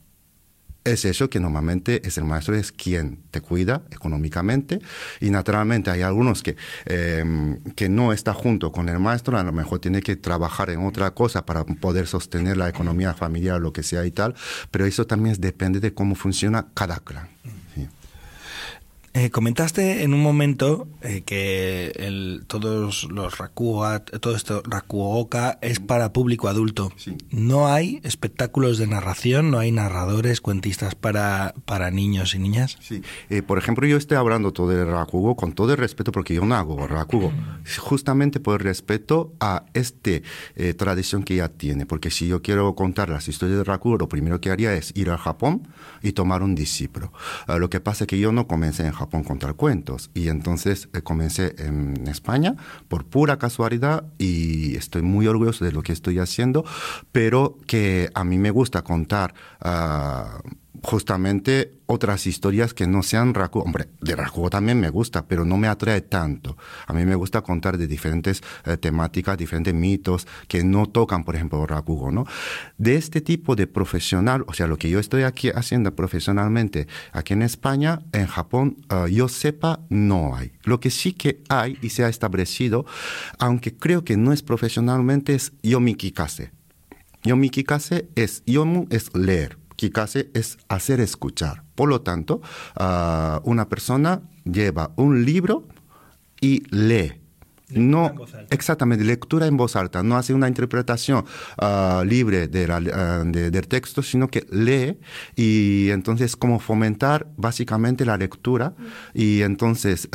es 0.85 1.05
eso 1.05 1.31
que 1.31 1.41
normalmente 1.41 2.07
es 2.07 2.19
el 2.19 2.25
maestro 2.25 2.57
es 2.57 2.73
quien 2.73 3.23
te 3.31 3.41
cuida 3.41 3.83
económicamente 3.91 4.81
y 5.21 5.31
naturalmente 5.31 5.91
hay 5.91 6.03
algunos 6.03 6.43
que, 6.43 6.57
eh, 6.87 7.25
que 7.77 7.89
no 7.89 8.13
está 8.13 8.35
junto 8.35 8.73
con 8.73 8.89
el 8.89 8.99
maestro, 8.99 9.39
a 9.39 9.45
lo 9.45 9.53
mejor 9.53 9.79
tiene 9.79 10.03
que 10.03 10.17
trabajar 10.17 10.71
en 10.71 10.85
otra 10.85 11.13
cosa 11.13 11.47
para 11.47 11.65
poder 11.65 12.07
sostener 12.07 12.57
la 12.57 12.69
economía 12.69 13.15
familiar, 13.15 13.61
lo 13.61 13.73
que 13.73 13.83
sea 13.83 14.05
y 14.05 14.11
tal, 14.11 14.35
pero 14.71 14.85
eso 14.85 15.07
también 15.07 15.37
depende 15.39 15.81
de 15.81 15.95
cómo 15.95 16.15
funciona 16.15 16.67
cada 16.75 16.99
clan. 16.99 17.29
Eh, 19.15 19.29
comentaste 19.29 20.05
en 20.05 20.15
un 20.15 20.23
momento 20.23 20.89
eh, 21.03 21.21
que 21.21 21.93
el, 21.97 22.45
todos 22.47 23.05
los 23.11 23.37
Rakuga, 23.37 24.03
todo 24.07 24.35
esto 24.35 24.63
Rakuoka 24.65 25.59
es 25.61 25.81
para 25.81 26.15
público 26.15 26.49
adulto. 26.49 26.91
No 27.31 27.67
hay 27.67 28.01
espectáculos 28.05 28.79
de 28.79 28.87
narración, 28.87 29.51
no 29.51 29.59
hay 29.59 29.71
narradores, 29.71 30.41
cuentistas 30.41 30.95
para, 30.95 31.53
para 31.67 31.91
niños 31.91 32.35
y 32.35 32.39
niñas. 32.39 32.79
Sí. 32.81 33.03
Eh, 33.29 33.43
por 33.43 33.59
ejemplo, 33.59 33.87
yo 33.87 33.99
estoy 33.99 34.17
hablando 34.17 34.55
todo 34.55 34.69
de 34.69 34.83
Rakugo 34.83 35.37
con 35.37 35.53
todo 35.53 35.73
el 35.73 35.79
respeto 35.79 36.11
porque 36.11 36.33
yo 36.33 36.47
no 36.47 36.55
hago 36.55 36.87
Rakugo, 36.87 37.33
justamente 37.81 38.41
por 38.41 38.63
el 38.63 38.65
respeto 38.65 39.35
a 39.41 39.67
esta 39.75 40.23
tradición 40.79 41.23
que 41.23 41.37
ya 41.37 41.51
tiene. 41.51 41.85
Porque 41.85 42.11
si 42.11 42.29
yo 42.29 42.41
quiero 42.41 42.75
contar 42.75 43.11
las 43.11 43.29
historias 43.29 43.59
de 43.59 43.65
Rakugo, 43.65 43.99
lo 43.99 44.09
primero 44.09 44.41
que 44.41 44.51
haría 44.51 44.73
es 44.73 44.93
ir 44.97 45.11
a 45.11 45.19
Japón 45.19 45.69
y 46.03 46.13
tomar 46.13 46.43
un 46.43 46.55
discípulo. 46.55 47.13
lo 47.47 47.69
que 47.69 47.81
pasa 47.81 48.05
es 48.05 48.09
que 48.09 48.19
yo 48.19 48.33
no 48.33 48.47
comencé 48.47 48.87
en 48.87 48.93
Japón 48.93 49.02
Japón 49.03 49.25
contar 49.25 49.55
cuentos. 49.55 50.11
Y 50.15 50.29
entonces 50.29 50.89
eh, 50.93 51.03
comencé 51.03 51.55
en 51.59 52.07
España 52.09 52.57
por 52.89 53.05
pura 53.05 53.39
casualidad 53.39 54.05
y 54.19 54.77
estoy 54.77 55.03
muy 55.03 55.27
orgulloso 55.27 55.65
de 55.65 55.73
lo 55.73 55.83
que 55.83 55.93
estoy 55.93 56.19
haciendo, 56.19 56.65
pero 57.13 57.59
que 57.67 58.11
a 58.15 58.25
mí 58.25 58.39
me 58.39 58.51
gusta 58.51 58.83
contar 58.83 59.35
uh, 59.65 60.39
justamente 60.83 61.73
otras 61.87 62.27
historias 62.27 62.75
que 62.75 62.87
no 62.87 63.03
sean 63.03 63.35
Rakugo. 63.35 63.65
Hombre, 63.65 63.89
de 64.01 64.17
Rakugo 64.17 64.51
también 64.51 64.81
me 64.81 64.89
gusta, 64.89 65.27
pero 65.27 65.45
no 65.45 65.57
me 65.57 65.69
atrae 65.69 66.01
tanto. 66.01 66.57
A 66.87 66.93
mí 66.93 67.05
me 67.05 67.15
gusta 67.15 67.43
contar 67.43 67.79
de 67.79 67.87
diferentes 67.87 68.43
eh, 68.65 68.77
temáticas, 68.77 69.39
diferentes 69.39 69.75
mitos 69.75 70.27
que 70.49 70.65
no 70.65 70.87
tocan, 70.87 71.25
por 71.25 71.37
ejemplo, 71.37 71.67
Rakugo, 71.67 72.11
¿no? 72.11 72.27
De 72.79 72.97
este 72.97 73.21
tipo 73.21 73.55
de 73.55 73.67
profesional, 73.67 74.45
o 74.47 74.55
sea, 74.55 74.67
lo 74.67 74.79
que 74.79 74.91
yo 74.91 74.99
estoy 74.99 75.23
aquí 75.23 75.51
haciendo 75.51 75.95
profesionalmente 75.95 76.89
aquí 77.13 77.35
en 77.35 77.43
España, 77.43 78.01
en 78.13 78.27
Japón, 78.27 78.79
uh, 78.91 79.07
yo 79.07 79.29
sepa, 79.29 79.81
no 79.89 80.35
hay. 80.35 80.53
Lo 80.65 80.81
que 80.81 80.91
sí 80.91 81.13
que 81.13 81.43
hay 81.49 81.79
y 81.83 81.91
se 81.91 82.05
ha 82.05 82.09
establecido, 82.09 82.87
aunque 83.39 83.75
creo 83.77 84.05
que 84.05 84.17
no 84.17 84.33
es 84.33 84.43
profesionalmente, 84.43 85.35
es 85.35 85.53
Yomikikase. 85.63 86.53
Yomikikase 87.25 88.09
es, 88.17 88.43
yomu 88.47 88.87
es 88.91 89.15
leer 89.15 89.62
Kikase 89.83 90.31
es 90.33 90.59
hacer 90.69 91.01
escuchar. 91.01 91.65
Por 91.75 91.89
lo 91.89 92.03
tanto, 92.03 92.41
uh, 92.79 93.41
una 93.43 93.69
persona 93.69 94.23
lleva 94.45 94.93
un 94.95 95.25
libro 95.25 95.67
y 96.41 96.63
lee. 96.71 97.15
no, 97.71 98.15
exactamente, 98.51 99.03
lectura 99.05 99.47
en 99.47 99.57
voz 99.57 99.75
alta, 99.75 100.03
no 100.05 100.17
hace 100.17 100.35
una 100.35 100.47
interpretación 100.47 101.25
uh, 101.61 102.05
libre 102.05 102.47
de 102.47 102.69
la, 102.69 102.79
uh, 102.79 103.25
de, 103.29 103.51
del 103.51 103.67
texto, 103.67 104.03
sino 104.03 104.29
que 104.29 104.47
lee. 104.53 105.01
Y 105.35 105.91
entonces 105.91 106.37
como 106.37 106.61
fomentar 106.61 107.27
básicamente 107.37 108.05
la 108.05 108.17
lectura. 108.17 108.75
Y 109.15 109.43
entonces 109.43 110.09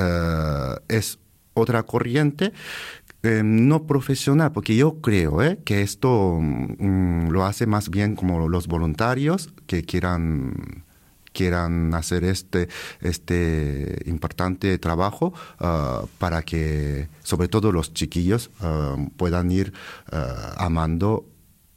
es 0.87 1.19
otra 1.55 1.83
corriente 1.83 2.53
eh, 3.23 3.41
no 3.43 3.87
profesional, 3.87 4.51
porque 4.51 4.75
yo 4.75 5.01
creo 5.01 5.41
eh, 5.41 5.59
que 5.65 5.81
esto 5.81 6.39
mm, 6.39 7.29
lo 7.29 7.45
hace 7.45 7.65
más 7.65 7.89
bien 7.89 8.15
como 8.15 8.47
los 8.47 8.67
voluntarios 8.67 9.53
que 9.65 9.83
quieran 9.83 10.85
quieran 11.33 11.93
hacer 11.93 12.23
este, 12.23 12.67
este 12.99 14.01
importante 14.07 14.79
trabajo 14.79 15.33
uh, 15.59 16.07
para 16.17 16.41
que 16.41 17.09
sobre 17.21 17.47
todo 17.47 17.71
los 17.71 17.93
chiquillos 17.93 18.49
uh, 18.61 19.07
puedan 19.17 19.51
ir 19.51 19.71
uh, 20.11 20.15
amando 20.57 21.25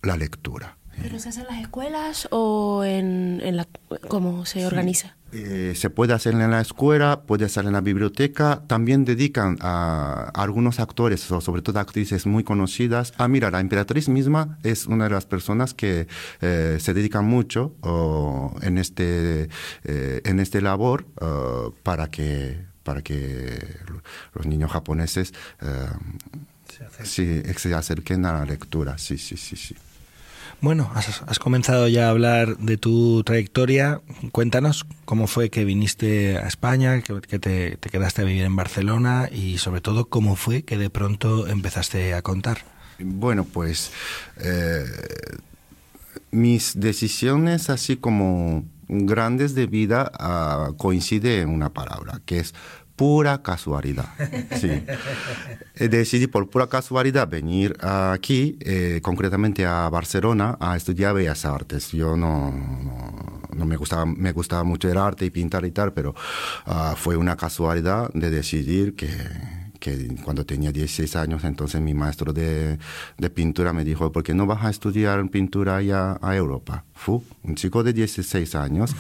la 0.03 0.17
lectura. 0.17 0.79
¿Pero 1.03 1.19
se 1.19 1.29
hace 1.29 1.41
en 1.41 1.47
las 1.47 1.61
escuelas 1.61 2.29
o 2.31 2.85
en, 2.85 3.43
en 3.45 3.57
la, 3.59 3.67
cómo 4.09 4.47
se 4.47 4.67
organiza? 4.67 5.17
Eh, 5.33 5.75
se 5.77 5.91
puede 5.91 6.13
hacer 6.13 6.35
en 6.35 6.51
la 6.51 6.61
escuela, 6.61 7.23
puede 7.23 7.45
hacer 7.45 7.65
en 7.65 7.73
la 7.73 7.81
biblioteca. 7.81 8.63
También 8.67 9.05
dedican 9.05 9.59
a, 9.61 10.31
algunos 10.35 10.81
actores, 10.81 11.31
o 11.31 11.41
sobre 11.41 11.63
todo 11.63 11.79
actrices 11.79 12.27
muy 12.27 12.45
conocidas. 12.45 13.13
Ah, 13.19 13.29
mira, 13.29 13.51
la 13.51 13.61
emperatriz 13.61 14.09
misma 14.09 14.59
es 14.63 14.87
una 14.87 15.05
de 15.05 15.11
las 15.11 15.27
personas 15.27 15.75
que 15.75 16.09
eh, 16.41 16.79
se 16.81 16.95
dedican 16.95 17.25
mucho 17.25 17.75
en 18.63 18.79
este 18.79 19.49
eh, 19.85 20.21
en 20.25 20.41
este 20.41 20.61
labor 20.61 21.07
uh, 21.21 21.73
para 21.83 22.11
que 22.11 22.65
para 22.83 23.03
que 23.03 23.59
los 24.35 24.47
niños 24.47 24.71
japoneses 24.73 25.33
se, 27.03 27.05
sí, 27.05 27.43
se 27.57 27.75
acerquen 27.75 28.25
a 28.25 28.33
la 28.33 28.45
lectura. 28.45 28.99
Sí, 28.99 29.19
sí, 29.19 29.37
sí, 29.37 29.57
sí. 29.57 29.77
Bueno, 30.63 30.91
has, 30.95 31.39
comenzado 31.39 31.89
ya 31.89 32.09
a 32.09 32.11
hablar 32.11 32.59
de 32.59 32.77
tu 32.77 33.23
trayectoria. 33.25 34.03
Cuéntanos 34.31 34.85
cómo 35.07 35.27
fue 35.27 35.49
que 35.49 35.65
viniste 35.65 36.37
a 36.37 36.47
España, 36.49 37.01
que, 37.01 37.39
te, 37.39 37.77
te, 37.79 37.91
quedaste 37.91 38.21
a 38.21 38.25
vivir 38.27 38.45
en 38.45 38.57
Barcelona 38.57 39.31
y 39.33 39.57
sobre 39.57 39.81
todo 39.81 40.11
cómo 40.11 40.37
fue 40.37 40.63
que 40.63 40.77
de 40.77 40.91
pronto 40.91 41.47
empezaste 41.47 42.13
a 42.13 42.21
contar. 42.21 42.59
Bueno, 42.99 43.45
pues 43.45 43.91
eh, 44.37 44.85
mis 46.31 46.79
decisiones 46.79 47.71
así 47.71 47.97
como 47.97 48.65
grandes 48.87 49.55
de 49.55 49.67
vida 49.67 50.11
uh, 50.19 50.77
coincide 50.77 51.41
en 51.41 51.49
una 51.49 51.71
palabra, 51.71 52.21
que 52.27 52.41
es 52.41 52.55
pura 53.01 53.41
casualidad. 53.43 54.11
Sí. 54.61 54.85
Decidí 55.89 56.27
por 56.27 56.51
pura 56.51 56.67
casualidad 56.67 57.27
venir 57.27 57.75
aquí, 57.81 58.59
eh, 58.61 59.01
concretamente 59.03 59.65
a 59.65 59.89
Barcelona, 59.89 60.59
a 60.61 60.77
estudiar 60.77 61.15
Bellas 61.15 61.47
Artes. 61.47 61.93
Yo 61.93 62.15
no, 62.15 62.53
no, 62.53 63.41
no, 63.57 63.65
me, 63.65 63.79
gustaba, 63.79 64.05
me 64.05 64.33
gustaba 64.33 64.65
mucho 64.65 64.91
el 64.91 64.99
arte 64.99 65.25
y 65.25 65.31
pintar 65.31 65.65
y 65.65 65.71
tal, 65.71 65.95
pero 65.95 66.15
uh, 66.67 66.95
fue 66.95 67.17
una 67.17 67.37
casualidad 67.37 68.11
de 68.13 68.29
decidir 68.29 68.95
que 68.95 69.09
que 69.81 70.15
cuando 70.23 70.45
tenía 70.45 70.71
16 70.71 71.17
años, 71.17 71.43
entonces 71.43 71.81
mi 71.81 71.95
maestro 71.95 72.35
de, 72.35 72.79
de, 73.17 73.31
pintura 73.31 73.73
me 73.73 73.83
dijo, 73.83 74.13
¿por 74.13 74.23
qué 74.23 74.35
no 74.35 74.45
vas 74.45 74.63
a 74.63 74.69
estudiar 74.69 75.27
pintura 75.31 75.77
allá 75.77 76.19
a 76.21 76.37
Europa? 76.37 76.85
Fu, 76.93 77.25
un 77.45 77.55
chico 77.55 77.83
de 77.83 77.95
16 77.95 78.55
años 78.57 78.95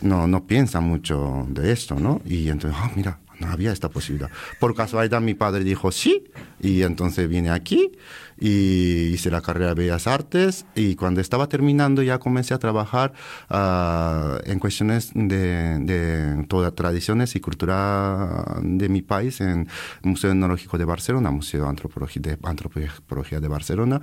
no, 0.00 0.26
no 0.26 0.44
piensa 0.44 0.80
mucho 0.80 1.46
de 1.48 1.70
esto, 1.70 1.94
¿no? 1.94 2.20
Y 2.24 2.48
entonces, 2.48 2.76
oh, 2.82 2.90
mira, 2.96 3.20
no 3.40 3.48
había 3.48 3.72
esta 3.72 3.88
posibilidad. 3.88 4.30
Por 4.60 4.74
casualidad 4.74 5.20
mi 5.20 5.34
padre 5.34 5.64
dijo 5.64 5.92
sí, 5.92 6.24
y 6.60 6.82
entonces 6.82 7.28
vine 7.28 7.50
aquí 7.50 7.92
y 8.38 9.12
hice 9.14 9.30
la 9.30 9.40
carrera 9.40 9.68
de 9.68 9.74
Bellas 9.74 10.06
Artes. 10.06 10.66
Y 10.74 10.94
cuando 10.94 11.20
estaba 11.20 11.48
terminando 11.48 12.02
ya 12.02 12.18
comencé 12.18 12.54
a 12.54 12.58
trabajar 12.58 13.12
uh, 13.50 14.38
en 14.44 14.58
cuestiones 14.58 15.10
de, 15.14 15.78
de 15.80 16.44
todas 16.48 16.74
tradiciones 16.74 17.34
y 17.36 17.40
cultura 17.40 18.58
de 18.62 18.88
mi 18.88 19.02
país 19.02 19.40
en 19.40 19.48
el 19.60 19.66
Museo 20.02 20.30
Etnológico 20.30 20.78
de 20.78 20.84
Barcelona, 20.84 21.30
Museo 21.30 21.64
de 21.64 21.68
Antropología 21.68 22.22
de, 22.22 22.38
Antropología 22.42 23.40
de 23.40 23.48
Barcelona. 23.48 24.00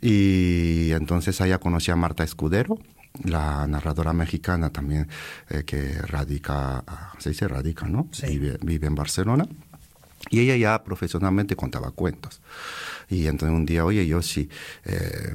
Y 0.00 0.90
entonces 0.92 1.40
allá 1.40 1.58
conocí 1.58 1.90
a 1.90 1.96
Marta 1.96 2.24
Escudero 2.24 2.78
la 3.24 3.66
narradora 3.66 4.12
mexicana 4.12 4.70
también 4.70 5.08
eh, 5.48 5.64
que 5.64 5.92
radica, 6.02 6.84
se 7.18 7.30
dice 7.30 7.48
radica, 7.48 7.86
¿no? 7.86 8.08
Sí. 8.12 8.26
Vive, 8.26 8.58
vive 8.62 8.86
en 8.86 8.94
Barcelona. 8.94 9.46
Y 10.30 10.40
ella 10.40 10.56
ya 10.56 10.84
profesionalmente 10.84 11.56
contaba 11.56 11.90
cuentos. 11.90 12.40
Y 13.12 13.26
entonces 13.26 13.54
un 13.54 13.66
día, 13.66 13.84
oye, 13.84 14.06
yo 14.06 14.22
sí, 14.22 14.48
eh, 14.86 15.34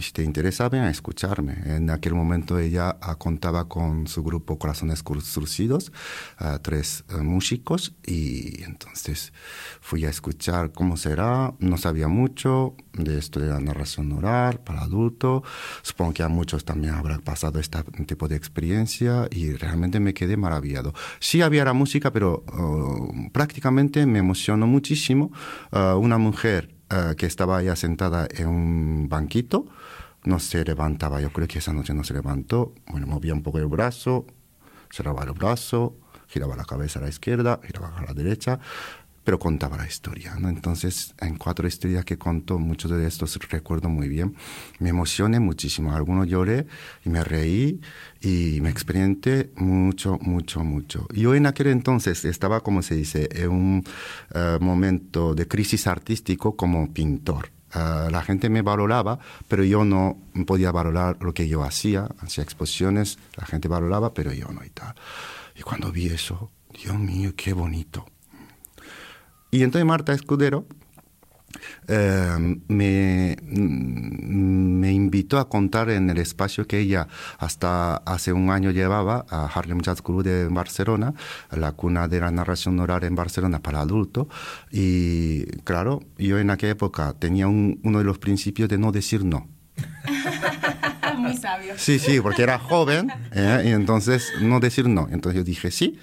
si 0.00 0.10
te 0.10 0.24
interesa, 0.24 0.68
ven 0.68 0.82
a 0.82 0.90
escucharme. 0.90 1.54
En 1.64 1.88
aquel 1.88 2.14
momento 2.14 2.58
ella 2.58 2.96
uh, 3.00 3.16
contaba 3.16 3.68
con 3.68 4.08
su 4.08 4.24
grupo 4.24 4.58
Corazones 4.58 5.04
Surcidos, 5.22 5.92
uh, 6.40 6.58
tres 6.60 7.04
uh, 7.14 7.22
músicos, 7.22 7.94
y 8.04 8.64
entonces 8.64 9.32
fui 9.80 10.04
a 10.04 10.10
escuchar 10.10 10.72
cómo 10.72 10.96
será. 10.96 11.54
No 11.60 11.76
sabía 11.76 12.08
mucho 12.08 12.74
de 12.94 13.18
esto 13.18 13.38
de 13.38 13.50
la 13.50 13.60
narración 13.60 14.10
oral 14.10 14.58
para 14.58 14.80
adulto. 14.80 15.44
Supongo 15.82 16.14
que 16.14 16.24
a 16.24 16.28
muchos 16.28 16.64
también 16.64 16.94
habrá 16.94 17.20
pasado 17.20 17.60
este 17.60 17.84
tipo 18.04 18.26
de 18.26 18.34
experiencia 18.34 19.28
y 19.30 19.52
realmente 19.52 20.00
me 20.00 20.12
quedé 20.12 20.36
maravillado. 20.36 20.92
Sí 21.20 21.40
había 21.40 21.64
la 21.64 21.72
música, 21.72 22.12
pero 22.12 22.42
prácticamente 23.32 24.06
me 24.06 24.18
emocionó 24.18 24.66
muchísimo 24.66 25.30
una 25.70 26.18
mujer 26.18 26.79
Uh, 26.92 27.14
que 27.14 27.26
estaba 27.26 27.58
allá 27.58 27.76
sentada 27.76 28.26
en 28.34 28.48
un 28.48 29.08
banquito, 29.08 29.64
no 30.24 30.40
se 30.40 30.64
levantaba, 30.64 31.20
yo 31.20 31.32
creo 31.32 31.46
que 31.46 31.60
esa 31.60 31.72
noche 31.72 31.94
no 31.94 32.02
se 32.02 32.14
levantó, 32.14 32.74
bueno, 32.88 33.06
movía 33.06 33.32
un 33.32 33.44
poco 33.44 33.58
el 33.58 33.68
brazo, 33.68 34.26
cerraba 34.90 35.22
el 35.22 35.30
brazo, 35.30 35.96
giraba 36.26 36.56
la 36.56 36.64
cabeza 36.64 36.98
a 36.98 37.02
la 37.02 37.08
izquierda, 37.08 37.60
giraba 37.64 37.96
a 37.96 38.02
la 38.06 38.12
derecha, 38.12 38.58
pero 39.30 39.38
contaba 39.38 39.76
la 39.76 39.86
historia, 39.86 40.34
¿no? 40.40 40.48
Entonces, 40.48 41.14
en 41.20 41.36
cuatro 41.36 41.68
historias 41.68 42.04
que 42.04 42.18
contó, 42.18 42.58
muchos 42.58 42.90
de 42.90 43.06
estos 43.06 43.38
recuerdo 43.48 43.88
muy 43.88 44.08
bien, 44.08 44.34
me 44.80 44.88
emocioné 44.88 45.38
muchísimo, 45.38 45.94
algunos 45.94 46.26
lloré 46.26 46.66
y 47.04 47.10
me 47.10 47.22
reí 47.22 47.80
y 48.20 48.58
me 48.60 48.70
experimenté 48.70 49.52
mucho, 49.54 50.18
mucho, 50.20 50.64
mucho. 50.64 51.06
Yo 51.14 51.36
en 51.36 51.46
aquel 51.46 51.68
entonces 51.68 52.24
estaba, 52.24 52.58
como 52.64 52.82
se 52.82 52.96
dice, 52.96 53.28
en 53.30 53.50
un 53.50 53.84
uh, 54.34 54.60
momento 54.60 55.36
de 55.36 55.46
crisis 55.46 55.86
artístico 55.86 56.56
como 56.56 56.92
pintor. 56.92 57.52
Uh, 57.72 58.10
la 58.10 58.22
gente 58.24 58.50
me 58.50 58.62
valoraba, 58.62 59.20
pero 59.46 59.62
yo 59.62 59.84
no 59.84 60.18
podía 60.44 60.72
valorar 60.72 61.18
lo 61.20 61.32
que 61.34 61.46
yo 61.46 61.62
hacía, 61.62 62.08
hacía 62.18 62.42
exposiciones, 62.42 63.16
la 63.36 63.46
gente 63.46 63.68
valoraba, 63.68 64.12
pero 64.12 64.32
yo 64.32 64.48
no 64.48 64.64
y 64.64 64.70
tal. 64.70 64.96
Y 65.54 65.62
cuando 65.62 65.92
vi 65.92 66.06
eso, 66.06 66.50
Dios 66.72 66.98
mío, 66.98 67.34
qué 67.36 67.52
bonito. 67.52 68.09
Y 69.50 69.62
entonces 69.62 69.86
Marta 69.86 70.12
Escudero 70.12 70.66
eh, 71.88 72.56
me, 72.68 73.36
me, 73.42 74.92
invitó 74.92 75.38
a 75.38 75.48
contar 75.48 75.90
en 75.90 76.08
el 76.08 76.18
espacio 76.18 76.66
que 76.66 76.78
ella 76.78 77.08
hasta 77.38 77.96
hace 77.96 78.32
un 78.32 78.50
año 78.50 78.70
llevaba 78.70 79.26
a 79.28 79.46
Harlem 79.46 79.80
Jazz 79.80 80.00
Club 80.02 80.22
de 80.22 80.46
Barcelona, 80.48 81.14
la 81.50 81.72
cuna 81.72 82.06
de 82.06 82.20
la 82.20 82.30
narración 82.30 82.78
oral 82.78 83.02
en 83.04 83.16
Barcelona 83.16 83.60
para 83.60 83.80
adultos. 83.80 84.28
Y 84.70 85.46
claro, 85.64 86.00
yo 86.16 86.38
en 86.38 86.50
aquella 86.50 86.72
época 86.72 87.14
tenía 87.18 87.48
un, 87.48 87.80
uno 87.82 87.98
de 87.98 88.04
los 88.04 88.18
principios 88.18 88.68
de 88.68 88.78
no 88.78 88.92
decir 88.92 89.24
no. 89.24 89.48
Sabio. 91.40 91.74
Sí, 91.76 91.98
sí, 91.98 92.20
porque 92.20 92.42
era 92.42 92.58
joven 92.58 93.10
¿eh? 93.32 93.62
y 93.66 93.68
entonces 93.68 94.32
no 94.40 94.60
decir 94.60 94.88
no. 94.88 95.08
Entonces 95.10 95.38
yo 95.38 95.44
dije 95.44 95.70
sí. 95.70 95.98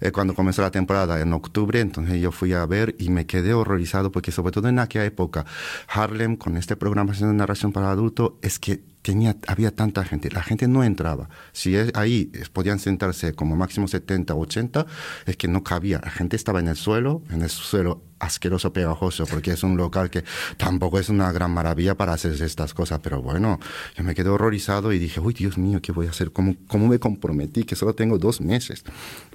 Eh, 0.00 0.12
cuando 0.12 0.34
comenzó 0.34 0.62
la 0.62 0.70
temporada 0.70 1.20
en 1.20 1.32
octubre, 1.32 1.80
entonces 1.80 2.20
yo 2.20 2.32
fui 2.32 2.52
a 2.52 2.64
ver 2.66 2.94
y 2.98 3.10
me 3.10 3.26
quedé 3.26 3.54
horrorizado 3.54 4.12
porque 4.12 4.32
sobre 4.32 4.52
todo 4.52 4.68
en 4.68 4.78
aquella 4.78 5.04
época, 5.04 5.46
Harlem 5.88 6.36
con 6.36 6.56
este 6.56 6.76
programación 6.76 7.30
de 7.30 7.36
narración 7.36 7.72
para 7.72 7.90
adultos 7.90 8.32
es 8.42 8.58
que 8.58 8.82
tenía, 9.06 9.36
había 9.46 9.70
tanta 9.70 10.04
gente, 10.04 10.30
la 10.32 10.42
gente 10.42 10.66
no 10.66 10.82
entraba. 10.82 11.28
Si 11.52 11.76
es, 11.76 11.92
ahí 11.94 12.32
podían 12.52 12.80
sentarse 12.80 13.34
como 13.34 13.54
máximo 13.54 13.86
70, 13.86 14.34
80, 14.34 14.84
es 15.26 15.36
que 15.36 15.46
no 15.46 15.62
cabía. 15.62 16.00
La 16.02 16.10
gente 16.10 16.34
estaba 16.34 16.58
en 16.58 16.66
el 16.66 16.74
suelo, 16.74 17.22
en 17.30 17.42
el 17.42 17.48
suelo 17.48 18.02
asqueroso, 18.18 18.72
pegajoso, 18.72 19.24
porque 19.26 19.52
es 19.52 19.62
un 19.62 19.76
local 19.76 20.10
que 20.10 20.24
tampoco 20.56 20.98
es 20.98 21.08
una 21.08 21.30
gran 21.30 21.52
maravilla 21.52 21.94
para 21.94 22.14
hacer 22.14 22.32
estas 22.42 22.74
cosas, 22.74 22.98
pero 23.00 23.22
bueno, 23.22 23.60
yo 23.96 24.02
me 24.02 24.12
quedé 24.12 24.28
horrorizado 24.28 24.92
y 24.92 24.98
dije, 24.98 25.20
uy, 25.20 25.34
Dios 25.34 25.56
mío, 25.56 25.80
¿qué 25.80 25.92
voy 25.92 26.08
a 26.08 26.10
hacer? 26.10 26.32
¿Cómo, 26.32 26.56
cómo 26.66 26.88
me 26.88 26.98
comprometí? 26.98 27.62
Que 27.62 27.76
solo 27.76 27.94
tengo 27.94 28.18
dos 28.18 28.40
meses. 28.40 28.82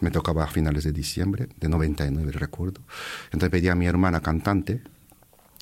Me 0.02 0.12
tocaba 0.12 0.44
a 0.44 0.48
finales 0.48 0.84
de 0.84 0.92
diciembre, 0.92 1.48
de 1.58 1.70
99, 1.70 2.30
recuerdo. 2.34 2.82
Entonces 3.28 3.50
pedí 3.50 3.70
a 3.70 3.76
mi 3.76 3.86
hermana 3.86 4.20
cantante, 4.20 4.82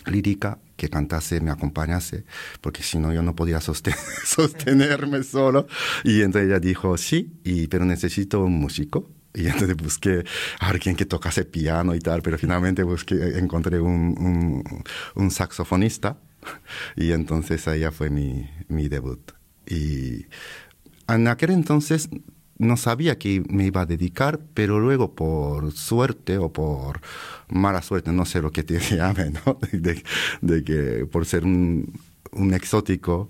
lírica, 0.06 0.60
que 0.76 0.90
cantase, 0.90 1.42
me 1.42 1.52
acompañase, 1.52 2.26
porque 2.62 2.84
si 2.84 3.00
no 3.00 3.14
yo 3.14 3.22
no 3.22 3.36
podía 3.36 3.62
sostener, 3.62 4.00
sostenerme 4.26 5.24
solo. 5.24 5.68
Y 6.04 6.22
entonces 6.22 6.50
ella 6.50 6.60
dijo, 6.60 6.98
sí, 6.98 7.40
y, 7.44 7.68
pero 7.68 7.86
necesito 7.86 8.42
un 8.44 8.54
músico. 8.54 9.10
Y 9.34 9.46
entonces 9.46 9.78
busqué 9.78 10.24
a 10.60 10.70
alguien 10.70 10.96
que 10.96 11.06
tocase 11.06 11.46
piano 11.46 11.94
y 11.94 12.00
tal, 12.00 12.24
pero 12.24 12.38
finalmente 12.38 12.82
busqué, 12.82 13.38
encontré 13.38 13.80
un, 13.80 14.16
un, 14.20 14.84
un 15.16 15.32
saxofonista 15.32 16.18
y 16.96 17.12
entonces 17.12 17.68
allá 17.68 17.92
fue 17.92 18.10
mi, 18.10 18.50
mi 18.68 18.88
debut. 18.88 19.32
Y 19.68 20.26
en 21.08 21.28
aquel 21.28 21.52
entonces 21.52 22.10
no 22.58 22.76
sabía 22.76 23.18
que 23.18 23.44
me 23.50 23.66
iba 23.66 23.82
a 23.82 23.86
dedicar, 23.86 24.40
pero 24.54 24.80
luego 24.80 25.16
por 25.16 25.72
suerte 25.72 26.38
o 26.38 26.52
por 26.52 27.02
mala 27.50 27.82
suerte, 27.82 28.12
no 28.12 28.26
sé 28.26 28.42
lo 28.42 28.52
que 28.52 28.64
te 28.64 28.80
llame, 28.80 29.32
¿no? 29.46 29.58
De, 29.72 30.04
de 30.42 30.64
que 30.64 31.06
por 31.06 31.26
ser 31.26 31.44
un, 31.44 32.00
un, 32.32 32.54
exótico, 32.54 33.30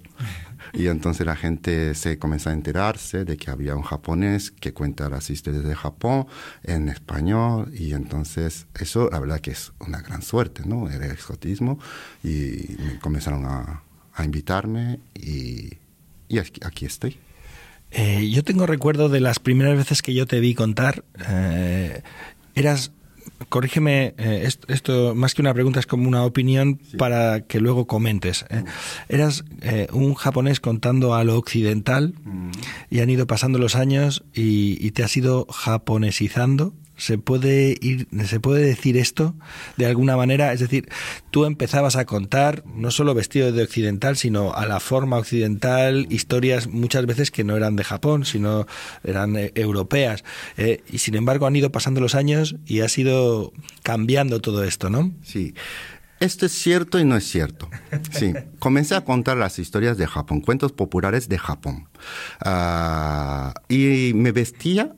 y 0.73 0.87
entonces 0.87 1.25
la 1.25 1.35
gente 1.35 1.95
se 1.95 2.19
comenzó 2.19 2.49
a 2.49 2.53
enterarse 2.53 3.25
de 3.25 3.37
que 3.37 3.49
había 3.49 3.75
un 3.75 3.81
japonés 3.81 4.51
que 4.51 4.73
cuenta 4.73 5.09
las 5.09 5.29
historias 5.29 5.63
de 5.63 5.75
Japón 5.75 6.27
en 6.63 6.89
español, 6.89 7.71
y 7.73 7.93
entonces 7.93 8.67
eso 8.79 9.09
la 9.11 9.19
verdad 9.19 9.39
que 9.39 9.51
es 9.51 9.71
una 9.79 10.01
gran 10.01 10.21
suerte, 10.21 10.63
¿no? 10.65 10.89
El 10.89 11.03
exotismo, 11.03 11.79
y 12.23 12.75
comenzaron 13.01 13.45
a, 13.45 13.83
a 14.13 14.25
invitarme, 14.25 14.99
y, 15.15 15.77
y 16.27 16.37
aquí, 16.37 16.59
aquí 16.63 16.85
estoy. 16.85 17.17
Eh, 17.91 18.29
yo 18.29 18.43
tengo 18.43 18.65
recuerdo 18.65 19.09
de 19.09 19.19
las 19.19 19.39
primeras 19.39 19.75
veces 19.75 20.01
que 20.01 20.13
yo 20.13 20.27
te 20.27 20.39
vi 20.39 20.53
contar. 20.53 21.03
Eh, 21.27 22.01
eras, 22.55 22.91
corrígeme, 23.47 24.13
eh, 24.17 24.41
esto, 24.45 24.67
esto, 24.71 25.15
más 25.15 25.33
que 25.33 25.41
una 25.41 25.53
pregunta 25.53 25.79
es 25.79 25.85
como 25.85 26.07
una 26.07 26.23
opinión 26.23 26.79
sí. 26.89 26.97
para 26.97 27.41
que 27.41 27.59
luego 27.59 27.87
comentes. 27.87 28.45
Mm. 28.49 28.65
Eras 29.13 29.45
un 29.93 30.13
japonés 30.15 30.59
contando 30.59 31.15
a 31.15 31.23
lo 31.23 31.37
occidental 31.37 32.13
mm. 32.23 32.51
y 32.89 32.99
han 32.99 33.09
ido 33.09 33.27
pasando 33.27 33.59
los 33.59 33.75
años 33.75 34.23
y, 34.33 34.77
y 34.85 34.91
te 34.91 35.03
has 35.03 35.15
ido 35.15 35.45
japonesizando. 35.49 36.73
¿Se 36.99 37.17
puede, 37.17 37.77
ir, 37.79 38.07
¿Se 38.25 38.41
puede 38.41 38.65
decir 38.65 38.97
esto 38.97 39.33
de 39.77 39.85
alguna 39.85 40.17
manera? 40.17 40.51
Es 40.51 40.59
decir, 40.59 40.89
tú 41.31 41.45
empezabas 41.45 41.95
a 41.95 42.05
contar, 42.05 42.63
no 42.65 42.91
solo 42.91 43.13
vestido 43.13 43.53
de 43.53 43.63
occidental, 43.63 44.17
sino 44.17 44.53
a 44.53 44.65
la 44.65 44.81
forma 44.81 45.17
occidental, 45.17 46.07
historias 46.09 46.67
muchas 46.67 47.05
veces 47.05 47.31
que 47.31 47.45
no 47.45 47.55
eran 47.55 47.77
de 47.77 47.85
Japón, 47.85 48.25
sino 48.25 48.67
eran 49.03 49.37
eh, 49.37 49.53
europeas. 49.55 50.25
Eh, 50.57 50.83
y 50.91 50.97
sin 50.97 51.15
embargo 51.15 51.47
han 51.47 51.55
ido 51.55 51.71
pasando 51.71 52.01
los 52.01 52.15
años 52.15 52.57
y 52.65 52.81
ha 52.81 52.87
ido 52.97 53.53
cambiando 53.81 54.41
todo 54.41 54.65
esto, 54.65 54.89
¿no? 54.89 55.13
Sí. 55.23 55.53
esto 56.19 56.47
es 56.47 56.51
cierto 56.51 56.99
y 56.99 57.05
no 57.05 57.15
es 57.15 57.23
cierto. 57.23 57.69
Sí, 58.11 58.33
comencé 58.59 58.95
a 58.95 59.05
contar 59.05 59.37
las 59.37 59.57
historias 59.57 59.97
de 59.97 60.05
Japón, 60.05 60.41
cuentos 60.41 60.73
populares 60.73 61.29
de 61.29 61.37
Japón. 61.37 61.87
Ah, 62.41 63.53
y 63.69 64.11
me 64.15 64.33
vestía. 64.33 64.91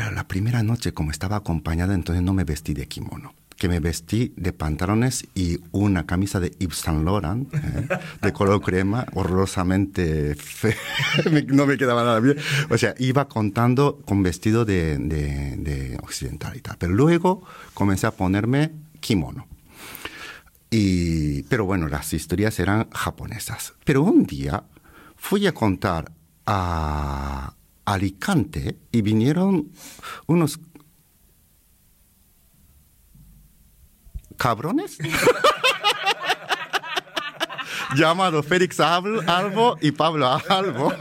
Claro, 0.00 0.16
la 0.16 0.26
primera 0.26 0.62
noche, 0.62 0.94
como 0.94 1.10
estaba 1.10 1.36
acompañada, 1.36 1.92
entonces 1.92 2.24
no 2.24 2.32
me 2.32 2.44
vestí 2.44 2.72
de 2.72 2.88
kimono 2.88 3.34
que 3.58 3.68
me 3.68 3.80
vestí 3.80 4.32
de 4.38 4.54
pantalones 4.54 5.26
y 5.34 5.60
una 5.72 6.06
camisa 6.06 6.40
de 6.40 6.48
Yves 6.58 6.78
Saint 6.78 7.04
Laurent 7.04 7.52
¿eh? 7.52 7.86
de 8.22 8.32
color 8.32 8.62
crema, 8.62 9.04
horrorosamente 9.12 10.34
feo. 10.36 10.72
no 11.48 11.66
me 11.66 11.76
quedaba 11.76 12.02
nada 12.02 12.18
bien. 12.20 12.38
O 12.70 12.78
sea, 12.78 12.94
iba 12.96 13.28
contando 13.28 14.00
con 14.06 14.22
vestido 14.22 14.64
de, 14.64 14.96
de, 14.96 15.98
occidental 16.02 16.56
y 16.56 16.62
tal. 16.62 16.78
Pero 16.78 16.94
luego 16.94 17.42
comencé 17.74 18.06
a 18.06 18.12
ponerme 18.12 18.70
kimono. 19.00 19.46
Y, 20.70 21.42
pero 21.42 21.66
bueno, 21.66 21.88
las 21.88 22.14
historias 22.14 22.58
eran 22.58 22.88
japonesas. 22.90 23.74
Pero 23.84 24.00
un 24.00 24.24
día 24.24 24.64
fui 25.16 25.46
a 25.46 25.52
contar 25.52 26.10
a 26.46 27.52
Alicante 27.92 28.78
y 28.92 29.02
vinieron 29.02 29.70
unos 30.26 30.60
cabrones. 34.36 34.98
Llamado 37.96 38.42
Félix 38.42 38.78
Albo 38.80 39.76
y 39.80 39.90
Pablo 39.90 40.28
Albo. 40.48 40.92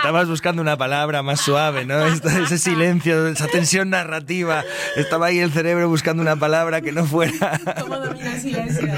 Estabas 0.00 0.28
buscando 0.28 0.62
una 0.62 0.78
palabra 0.78 1.22
más 1.22 1.42
suave, 1.42 1.84
¿no? 1.84 2.06
Ese 2.06 2.56
silencio, 2.56 3.28
esa 3.28 3.48
tensión 3.48 3.90
narrativa. 3.90 4.64
Estaba 4.96 5.26
ahí 5.26 5.40
el 5.40 5.52
cerebro 5.52 5.90
buscando 5.90 6.22
una 6.22 6.36
palabra 6.36 6.80
que 6.80 6.90
no 6.90 7.04
fuera. 7.04 7.60
¿Cómo 7.82 7.98
domina 7.98 8.34
el 8.34 8.40
silencio? 8.40 8.88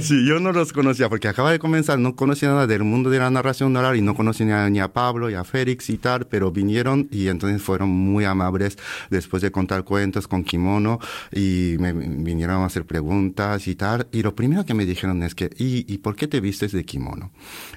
Sí, 0.00 0.26
yo 0.26 0.40
no 0.40 0.50
los 0.50 0.72
conocía 0.72 1.08
porque 1.08 1.28
acaba 1.28 1.52
de 1.52 1.60
comenzar, 1.60 2.00
no 2.00 2.16
conocía 2.16 2.48
nada 2.48 2.66
del 2.66 2.82
mundo 2.82 3.08
de 3.08 3.20
la 3.20 3.30
narración 3.30 3.76
oral 3.76 3.96
y 3.96 4.02
no 4.02 4.16
conocía 4.16 4.68
ni 4.68 4.80
a, 4.80 4.92
Pablo, 4.92 5.28
ni 5.28 5.34
a 5.34 5.44
Félix 5.44 5.90
y 5.90 5.98
tal, 5.98 6.26
pero 6.26 6.50
vinieron 6.50 7.06
y 7.12 7.28
entonces 7.28 7.62
fueron 7.62 7.90
muy 7.90 8.24
amables 8.24 8.78
después 9.10 9.42
de 9.42 9.52
contar 9.52 9.84
cuentos 9.84 10.26
con 10.26 10.42
kimono 10.42 10.98
y 11.30 11.76
me 11.78 11.92
vinieron 11.92 12.62
a 12.62 12.66
hacer 12.66 12.84
preguntas 12.84 13.68
y 13.68 13.76
tal. 13.76 14.08
Y 14.10 14.22
lo 14.22 14.34
primero 14.34 14.64
que 14.64 14.74
me 14.74 14.84
dijeron 14.84 15.22
es 15.22 15.36
que, 15.36 15.50
¿y, 15.56 15.92
y 15.92 15.98
por 15.98 16.16
qué 16.16 16.26
te 16.26 16.40
vistes 16.40 16.72
de 16.72 16.84
kimono? 16.84 17.30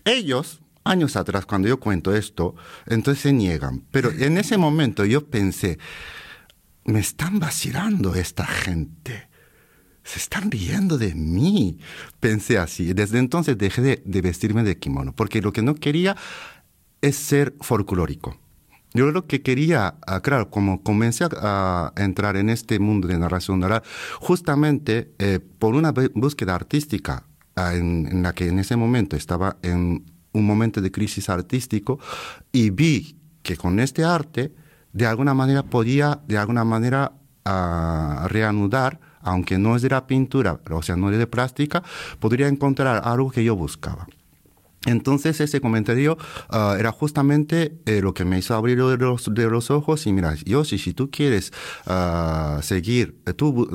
Ellos 0.04 0.62
años 0.84 1.16
atrás, 1.16 1.46
cuando 1.46 1.68
yo 1.68 1.80
cuento 1.80 2.16
esto, 2.16 2.56
entonces 2.88 3.24
se 3.24 3.34
niegan. 3.34 3.84
Pero 3.92 4.12
en 4.12 4.38
ese 4.38 4.58
momento 4.58 5.06
yo 5.06 5.28
pensé, 5.28 5.78
me 6.86 7.00
están 7.00 7.40
vacilando 7.40 8.16
esta 8.16 8.46
gente. 8.46 9.30
Se 10.04 10.20
están 10.20 10.50
riendo 10.50 10.98
de 10.98 11.14
mí. 11.14 11.78
Pensé 12.20 12.58
así. 12.58 12.94
Desde 12.94 13.20
entonces 13.20 13.58
dejé 13.58 14.02
de, 14.04 14.22
vestirme 14.22 14.64
de 14.64 14.78
kimono, 14.78 15.14
porque 15.14 15.42
lo 15.42 15.54
que 15.54 15.62
no 15.62 15.76
quería 15.76 16.16
es 17.02 17.16
ser 17.16 17.56
folclórico. 17.62 18.38
Yo 18.94 19.10
lo 19.12 19.26
que 19.26 19.42
quería, 19.42 19.96
ah, 20.06 20.22
claro, 20.22 20.50
como 20.50 20.84
comencé 20.84 21.26
a, 21.38 21.94
entrar 21.96 22.36
en 22.36 22.50
este 22.50 22.78
mundo 22.80 23.08
de 23.08 23.18
narración 23.18 23.64
oral, 23.64 23.84
justamente 24.20 25.14
eh, 25.18 25.40
por 25.60 25.76
una 25.76 25.94
búsqueda 26.14 26.56
artística 26.56 27.26
ah, 27.56 27.74
en, 27.74 28.22
la 28.22 28.34
que 28.34 28.48
en 28.48 28.60
ese 28.60 28.76
momento 28.76 29.16
estaba 29.16 29.58
en 29.62 30.11
un 30.34 30.46
momento 30.46 30.82
de 30.82 30.92
crisis 30.92 31.30
artístico 31.30 32.00
y 32.52 32.70
vi 32.70 33.18
que 33.44 33.58
con 33.58 33.80
este 33.80 34.04
arte 34.04 34.54
de 34.94 35.06
alguna 35.06 35.34
manera 35.34 35.64
podía 35.64 36.22
de 36.28 36.38
alguna 36.38 36.64
manera 36.64 37.14
ah, 37.46 38.28
reanudar 38.30 39.00
aunque 39.24 39.58
no 39.58 39.76
es 39.76 39.82
de 39.82 39.90
la 39.90 40.08
pintura, 40.08 40.60
o 40.70 40.82
sea, 40.82 40.96
no 40.96 41.12
es 41.12 41.18
de 41.18 41.28
plástica, 41.28 41.84
podría 42.20 42.48
encontrar 42.48 43.02
algo 43.06 43.30
que 43.30 43.44
yo 43.44 43.56
buscaba. 43.56 44.08
Entonces 44.88 45.40
ese 45.40 45.62
comentario 45.62 46.18
ah, 46.50 46.76
era 46.80 46.92
justamente 46.92 47.78
eh, 47.86 48.02
lo 48.02 48.16
que 48.16 48.26
me 48.26 48.40
hizo 48.40 48.56
abrir 48.56 48.84
de 48.84 48.98
los, 48.98 49.32
de 49.32 49.48
los 49.48 49.70
ojos 49.70 50.08
y 50.08 50.14
mira, 50.14 50.34
Yoshi, 50.34 50.80
si 50.80 50.94
tú 50.94 51.12
quieres 51.12 51.54
uh, 51.86 52.62
seguir 52.64 53.22
tu, 53.36 53.68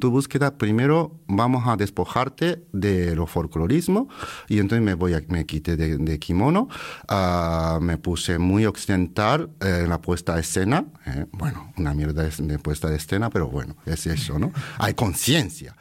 tu, 0.00 0.10
búsqueda, 0.10 0.56
primero 0.56 1.20
vamos 1.26 1.64
a 1.66 1.76
despojarte 1.76 2.62
de 2.72 3.14
lo 3.14 3.26
folclorismo 3.26 4.08
y 4.48 4.58
entonces 4.60 4.82
me 4.82 4.94
voy 4.94 5.12
a, 5.12 5.22
me 5.28 5.44
quité 5.44 5.76
de, 5.76 6.18
kimono, 6.18 6.68
uh, 7.10 7.80
me 7.80 7.98
puse 7.98 8.38
muy 8.38 8.64
occidental 8.64 9.50
en 9.60 9.90
la 9.90 10.00
puesta 10.00 10.34
de 10.34 10.40
escena, 10.40 10.86
eh, 11.06 11.26
bueno, 11.32 11.72
una 11.76 11.92
mierda 11.92 12.24
de 12.24 12.58
puesta 12.58 12.88
de 12.88 12.96
escena, 12.96 13.28
pero 13.28 13.48
bueno, 13.48 13.76
es 13.84 14.06
eso, 14.06 14.38
¿no? 14.38 14.52
Hay 14.78 14.94
conciencia. 14.94 15.76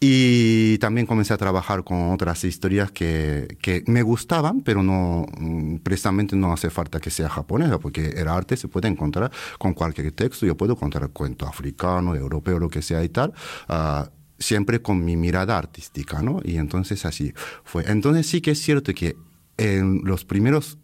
Y 0.00 0.78
también 0.78 1.06
comencé 1.06 1.34
a 1.34 1.36
trabajar 1.36 1.84
con 1.84 2.12
otras 2.12 2.44
historias 2.44 2.90
que, 2.90 3.58
que 3.60 3.84
me 3.86 4.05
gustaban, 4.06 4.62
pero 4.62 4.82
no 4.82 5.26
mm, 5.38 5.76
precisamente 5.78 6.36
no 6.36 6.52
hace 6.52 6.70
falta 6.70 7.00
que 7.00 7.10
sea 7.10 7.28
japonesa, 7.28 7.78
porque 7.78 8.06
el 8.08 8.28
arte 8.28 8.56
se 8.56 8.68
puede 8.68 8.88
encontrar 8.88 9.30
con 9.58 9.74
cualquier 9.74 10.10
texto. 10.12 10.46
Yo 10.46 10.56
puedo 10.56 10.76
contar 10.76 11.10
cuento 11.10 11.46
africano, 11.46 12.14
europeo, 12.14 12.58
lo 12.58 12.70
que 12.70 12.80
sea 12.80 13.04
y 13.04 13.10
tal. 13.10 13.34
Uh, 13.68 14.08
siempre 14.38 14.80
con 14.80 15.04
mi 15.04 15.16
mirada 15.16 15.56
artística, 15.58 16.22
¿no? 16.22 16.40
Y 16.44 16.56
entonces 16.56 17.04
así 17.04 17.32
fue. 17.64 17.84
Entonces 17.86 18.26
sí 18.26 18.40
que 18.40 18.52
es 18.52 18.62
cierto 18.62 18.94
que 18.94 19.16
en 19.56 20.02
los 20.04 20.24
primeros 20.24 20.78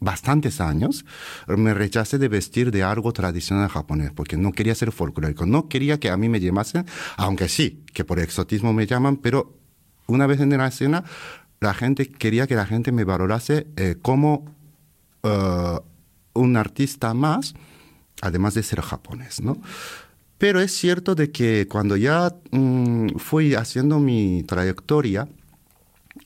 bastantes 0.00 0.60
años 0.60 1.04
me 1.48 1.74
rechacé 1.74 2.18
de 2.18 2.28
vestir 2.28 2.70
de 2.70 2.84
algo 2.84 3.12
tradicional 3.12 3.68
japonés 3.68 4.12
porque 4.12 4.36
no 4.36 4.52
quería 4.52 4.74
ser 4.74 4.92
folclórico, 4.92 5.44
no 5.44 5.68
quería 5.68 5.98
que 5.98 6.10
a 6.10 6.16
mí 6.16 6.28
me 6.28 6.40
llamasen, 6.40 6.86
aunque 7.16 7.48
sí, 7.48 7.84
que 7.92 8.04
por 8.04 8.20
exotismo 8.20 8.72
me 8.72 8.86
llaman, 8.86 9.16
pero 9.16 9.58
una 10.06 10.26
vez 10.26 10.40
en 10.40 10.56
la 10.56 10.68
escena 10.68 11.04
la 11.60 11.74
gente 11.74 12.08
quería 12.08 12.46
que 12.46 12.54
la 12.54 12.66
gente 12.66 12.92
me 12.92 13.04
valorase 13.04 13.66
eh, 13.76 13.96
como 14.00 14.44
eh, 15.22 15.78
un 16.34 16.56
artista 16.56 17.14
más, 17.14 17.54
además 18.20 18.54
de 18.54 18.62
ser 18.62 18.80
japonés, 18.80 19.40
¿no? 19.42 19.60
Pero 20.38 20.60
es 20.60 20.72
cierto 20.72 21.16
de 21.16 21.32
que 21.32 21.66
cuando 21.68 21.96
ya 21.96 22.32
mm, 22.52 23.16
fui 23.16 23.54
haciendo 23.54 23.98
mi 23.98 24.44
trayectoria 24.44 25.28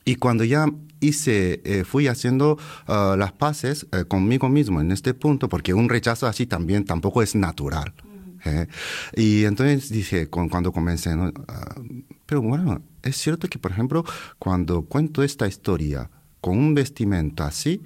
y 0.05 0.15
cuando 0.15 0.43
ya 0.43 0.67
hice, 0.99 1.61
eh, 1.65 1.83
fui 1.83 2.07
haciendo 2.07 2.57
las 2.87 3.31
paces 3.33 3.87
conmigo 4.07 4.47
mismo 4.49 4.79
en 4.79 4.91
este 4.91 5.13
punto, 5.13 5.49
porque 5.49 5.73
un 5.73 5.89
rechazo 5.89 6.27
así 6.27 6.45
también 6.45 6.85
tampoco 6.85 7.21
es 7.21 7.35
natural. 7.35 7.93
Y 9.15 9.45
entonces 9.45 9.89
dije, 9.89 10.27
cuando 10.27 10.71
comencé, 10.71 11.15
¿no? 11.15 11.31
Pero 12.33 12.41
bueno, 12.41 12.81
es 13.03 13.15
cierto 13.17 13.47
que, 13.47 13.59
por 13.59 13.69
ejemplo, 13.69 14.03
cuando 14.39 14.85
cuento 14.85 15.21
esta 15.21 15.45
historia 15.47 16.09
con 16.41 16.57
un 16.57 16.73
vestimenta 16.73 17.45
así, 17.45 17.83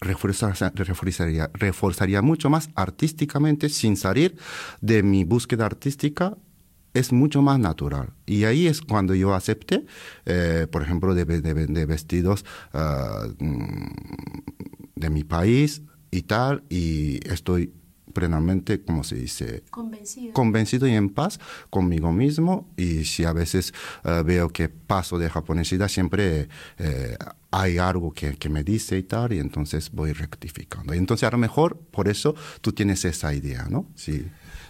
reforzaría, 0.00 1.50
reforzaría, 1.52 2.22
mucho 2.22 2.48
más 2.48 2.70
artísticamente 2.74 3.68
sin 3.68 3.98
salir 3.98 4.34
de 4.80 5.02
mi 5.02 5.24
búsqueda 5.24 5.66
artística 5.66 6.38
es 6.94 7.12
mucho 7.12 7.42
más 7.42 7.58
natural. 7.58 8.14
Y 8.24 8.44
ahí 8.44 8.66
es 8.66 8.80
cuando 8.80 9.14
yo 9.14 9.34
acepté, 9.34 9.84
eh, 10.24 10.66
por 10.72 10.80
ejemplo, 10.80 11.14
de, 11.14 11.24
vestidos 11.84 12.46
ah, 12.72 13.26
mm, 13.38 13.88
de 14.94 15.10
mi 15.10 15.22
país 15.22 15.82
y 16.10 16.22
tal, 16.22 16.64
y 16.70 17.20
estoy 17.30 17.74
plenamente, 18.16 18.80
como 18.80 19.04
se 19.04 19.16
dice, 19.16 19.62
convencido. 19.68 20.32
convencido 20.32 20.88
y 20.88 20.94
en 20.94 21.10
paz 21.10 21.38
conmigo 21.68 22.12
mismo. 22.12 22.66
Y 22.74 23.04
si 23.04 23.24
a 23.24 23.34
veces 23.34 23.74
eh, 24.04 24.22
veo 24.24 24.48
que 24.48 24.70
paso 24.70 25.18
de 25.18 25.28
japonesidad, 25.28 25.88
siempre 25.88 26.48
eh, 26.78 27.14
hay 27.50 27.76
algo 27.76 28.14
que, 28.14 28.36
que, 28.36 28.48
me 28.48 28.64
dice 28.64 28.96
y 28.96 29.02
tal, 29.02 29.34
y 29.34 29.38
entonces 29.38 29.90
voy 29.92 30.14
rectificando. 30.14 30.94
Y 30.94 30.98
entonces 30.98 31.28
a 31.28 31.30
lo 31.30 31.36
mejor 31.36 31.78
por 31.90 32.08
eso 32.08 32.34
tú 32.62 32.72
tienes 32.72 33.04
esa 33.04 33.34
idea, 33.34 33.66
¿no? 33.68 33.86
Sí. 33.96 34.26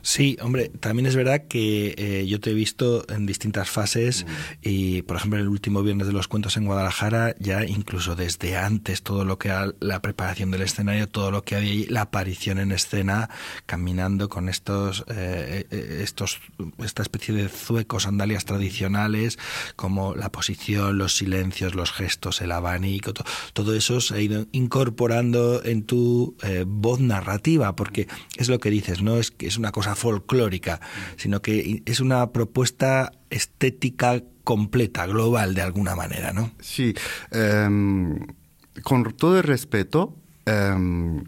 Sí, 0.06 0.36
hombre, 0.40 0.68
también 0.68 1.06
es 1.06 1.16
verdad 1.16 1.48
que 1.48 1.96
eh, 1.98 2.26
yo 2.28 2.38
te 2.38 2.50
he 2.50 2.54
visto 2.54 3.04
en 3.08 3.26
distintas 3.26 3.68
fases 3.68 4.24
mm. 4.24 4.28
y, 4.62 5.02
por 5.02 5.16
ejemplo, 5.16 5.40
el 5.40 5.48
último 5.48 5.82
viernes 5.82 6.06
de 6.06 6.12
los 6.12 6.28
cuentos 6.28 6.56
en 6.56 6.64
Guadalajara, 6.64 7.34
ya 7.40 7.64
incluso 7.64 8.14
desde 8.14 8.56
antes, 8.56 9.02
todo 9.02 9.24
lo 9.24 9.36
que 9.36 9.48
era 9.48 9.72
la 9.80 10.00
preparación 10.02 10.52
del 10.52 10.62
escenario, 10.62 11.08
todo 11.08 11.32
lo 11.32 11.42
que 11.42 11.56
había 11.56 11.72
ahí, 11.72 11.86
la 11.86 12.02
aparición 12.02 12.60
en 12.60 12.70
escena, 12.70 13.30
caminando 13.66 14.28
con 14.28 14.48
estos, 14.48 15.04
eh, 15.08 15.66
eh, 15.72 16.00
estos, 16.04 16.38
esta 16.78 17.02
especie 17.02 17.34
de 17.34 17.48
zuecos, 17.48 18.04
sandalias 18.04 18.44
tradicionales, 18.44 19.40
como 19.74 20.14
la 20.14 20.30
posición, 20.30 20.98
los 20.98 21.16
silencios, 21.16 21.74
los 21.74 21.90
gestos, 21.90 22.40
el 22.42 22.52
abanico, 22.52 23.12
todo 23.52 23.74
eso 23.74 24.00
se 24.00 24.14
ha 24.14 24.20
ido 24.20 24.46
incorporando 24.52 25.64
en 25.64 25.82
tu 25.82 26.36
voz 26.64 27.00
narrativa, 27.00 27.74
porque 27.74 28.06
es 28.36 28.48
lo 28.48 28.60
que 28.60 28.70
dices, 28.70 29.02
¿no? 29.02 29.16
Es 29.16 29.32
que 29.32 29.48
es 29.48 29.56
una 29.56 29.72
cosa 29.72 29.95
folclórica, 29.96 30.80
sino 31.16 31.42
que 31.42 31.82
es 31.84 32.00
una 32.00 32.30
propuesta 32.30 33.12
estética 33.30 34.22
completa, 34.44 35.06
global 35.06 35.54
de 35.54 35.62
alguna 35.62 35.96
manera, 35.96 36.32
¿no? 36.32 36.52
Sí, 36.60 36.94
em, 37.32 38.20
con 38.84 39.12
todo 39.14 39.38
el 39.38 39.42
respeto, 39.42 40.14
em, 40.44 41.24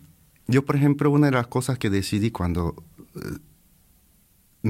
yo 0.47 0.65
por 0.65 0.77
ejemplo 0.77 1.11
una 1.11 1.27
de 1.27 1.33
las 1.33 1.49
cosas 1.49 1.79
que 1.79 1.91
decidí 1.91 2.31
cuando 2.31 2.77
eh, 3.17 3.39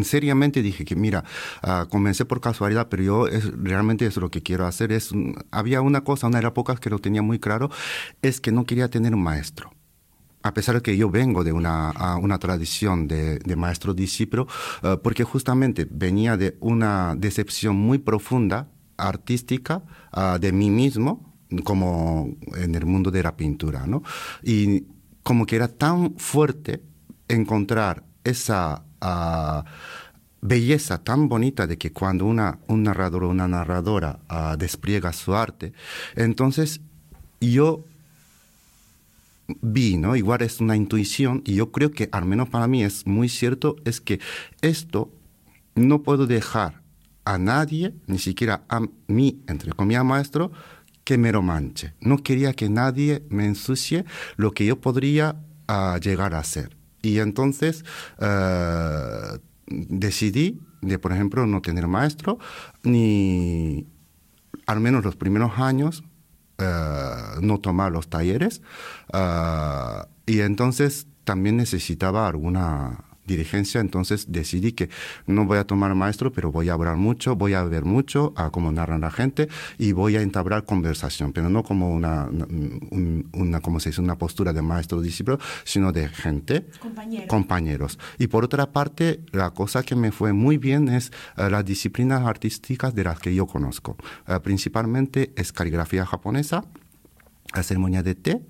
seriamente 0.03 0.63
dije 0.63 0.85
que 0.85 0.97
mira, 0.97 1.25
uh, 1.63 1.89
comencé 1.89 2.25
por 2.25 2.41
casualidad, 2.41 2.89
pero 2.89 3.03
yo 3.03 3.27
es, 3.27 3.51
realmente 3.57 4.07
es 4.07 4.17
lo 4.17 4.31
que 4.31 4.43
quiero 4.43 4.67
hacer. 4.67 4.93
Es, 4.93 5.11
había 5.51 5.81
una 5.81 6.03
cosa, 6.03 6.27
una 6.27 6.39
de 6.39 6.45
las 6.45 6.53
pocas 6.53 6.81
que 6.81 6.91
lo 6.91 6.99
tenía 6.99 7.23
muy 7.23 7.39
claro, 7.39 7.71
es 8.23 8.41
que 8.41 8.53
no 8.53 8.65
quería 8.65 8.89
tener 8.89 9.15
un 9.15 9.23
maestro. 9.23 9.73
A 10.43 10.55
pesar 10.55 10.77
de 10.77 10.83
que 10.83 10.97
yo 10.97 11.11
vengo 11.11 11.43
de 11.43 11.53
una, 11.53 11.93
una 12.21 12.39
tradición 12.39 13.09
de, 13.09 13.39
de 13.41 13.57
maestro-discípulo, 13.57 14.47
uh, 14.83 15.01
porque 15.03 15.25
justamente 15.25 15.87
venía 15.91 16.37
de 16.37 16.57
una 16.61 17.15
decepción 17.17 17.77
muy 17.77 17.99
profunda, 17.99 18.69
artística, 18.97 19.83
uh, 20.17 20.39
de 20.39 20.53
mí 20.53 20.71
mismo, 20.71 21.35
como 21.65 22.37
en 22.57 22.75
el 22.75 22.87
mundo 22.87 23.11
de 23.11 23.23
la 23.23 23.37
pintura, 23.37 23.87
¿no? 23.87 24.03
Y 24.43 24.85
como 25.23 25.47
que 25.47 25.57
era 25.57 25.69
tan 25.69 26.15
fuerte 26.17 26.83
encontrar 27.29 28.05
esa 28.25 28.85
uh, 29.03 29.63
belleza 30.41 31.03
tan 31.03 31.29
bonita 31.29 31.67
de 31.67 31.79
que 31.79 31.93
cuando 31.93 32.27
una, 32.27 32.59
un 32.69 32.83
narrador 32.83 33.25
o 33.25 33.29
una 33.29 33.49
narradora 33.49 34.21
uh, 34.31 34.57
despliega 34.57 35.13
su 35.13 35.35
arte, 35.35 35.73
entonces 36.15 36.81
yo 37.41 37.85
vi, 39.49 39.97
¿no? 39.97 40.15
Igual 40.15 40.43
es 40.43 40.61
una 40.61 40.77
intuición 40.77 41.43
y 41.45 41.55
yo 41.55 41.73
creo 41.73 41.91
que 41.91 42.09
al 42.13 42.25
menos 42.25 42.49
para 42.49 42.67
mí 42.67 42.85
es 42.85 43.07
muy 43.07 43.29
cierto, 43.29 43.77
es 43.85 44.01
que 44.01 44.21
esto 44.61 45.13
no 45.75 46.03
puedo 46.03 46.27
dejar 46.27 46.83
a 47.25 47.39
nadie, 47.39 47.95
ni 48.07 48.19
siquiera 48.19 48.65
a 48.69 48.81
mí, 49.07 49.43
entre 49.49 49.73
comillas, 49.73 50.05
maestro, 50.05 50.51
que 51.05 51.19
me 51.19 51.33
lo 51.33 51.43
manche. 51.43 51.95
No 52.01 52.19
quería 52.19 52.53
que 52.53 52.69
nadie 52.69 53.23
me 53.31 53.47
ensucie 53.47 54.05
lo 54.37 54.53
que 54.53 54.67
yo 54.67 54.81
podría 54.81 55.37
uh, 55.69 55.99
llegar 55.99 56.35
a 56.35 56.45
ser. 56.45 56.77
Y 57.03 57.19
entonces 57.19 57.85
uh, 58.21 59.39
decidí 59.67 60.61
de, 60.81 60.99
por 60.99 61.13
ejemplo, 61.13 61.47
no 61.47 61.61
tener 61.63 61.87
maestro, 61.87 62.39
ni 62.83 63.87
al 64.67 64.81
menos 64.81 65.05
los 65.05 65.17
primeros 65.17 65.59
años, 65.59 66.05
uh, 66.59 67.41
no 67.41 67.59
tomar 67.61 67.93
los 67.93 68.09
talleres. 68.09 68.63
y 70.27 70.41
entonces 70.41 71.07
también 71.25 71.57
necesitaba 71.57 72.27
alguna 72.29 73.08
dirigencia, 73.29 73.81
entonces 73.81 74.27
decidí 74.33 74.73
que 74.73 74.91
no 75.27 75.45
voy 75.45 75.59
a 75.59 75.65
tomar 75.65 75.95
maestro, 75.95 76.33
pero 76.33 76.51
voy 76.51 76.69
a 76.69 76.73
hablar 76.73 76.97
mucho, 76.97 77.37
voy 77.37 77.55
a 77.55 77.63
ver 77.63 77.85
mucho 77.85 78.33
a 78.37 78.51
cómo 78.51 78.73
narran 78.73 79.03
la 79.03 79.13
gente 79.13 79.49
y 79.79 79.93
voy 79.93 80.17
a 80.17 80.23
entablar 80.23 80.65
conversación, 80.65 81.33
pero 81.33 81.49
no 81.49 81.63
como 81.63 81.91
una, 81.93 82.27
una, 82.27 83.25
una 83.33 83.61
como 83.61 83.79
se 83.79 83.91
dice, 83.91 84.01
una 84.01 84.19
postura 84.19 84.53
de 84.53 84.63
maestro 84.63 85.01
discípulo, 85.01 85.39
sino 85.65 85.93
de 85.93 86.09
gente, 86.09 86.67
Compañero. 86.81 87.29
compañeros. 87.29 87.99
Y 88.19 88.27
por 88.27 88.45
otra 88.45 88.73
parte, 88.73 89.21
la 89.33 89.51
cosa 89.51 89.83
que 89.85 89.95
me 89.95 90.11
fue 90.11 90.33
muy 90.33 90.59
bien 90.59 90.89
es 90.89 91.13
uh, 91.37 91.49
las 91.49 91.65
disciplinas 91.65 92.23
artísticas 92.27 92.95
de 92.95 93.05
las 93.05 93.21
que 93.21 93.35
yo 93.35 93.47
conozco. 93.47 93.97
Uh, 94.27 94.41
principalmente 94.41 95.33
es 95.37 95.53
caligrafía 95.53 96.05
japonesa, 96.07 96.65
ceremonia 97.63 98.03
de 98.03 98.15
té 98.15 98.43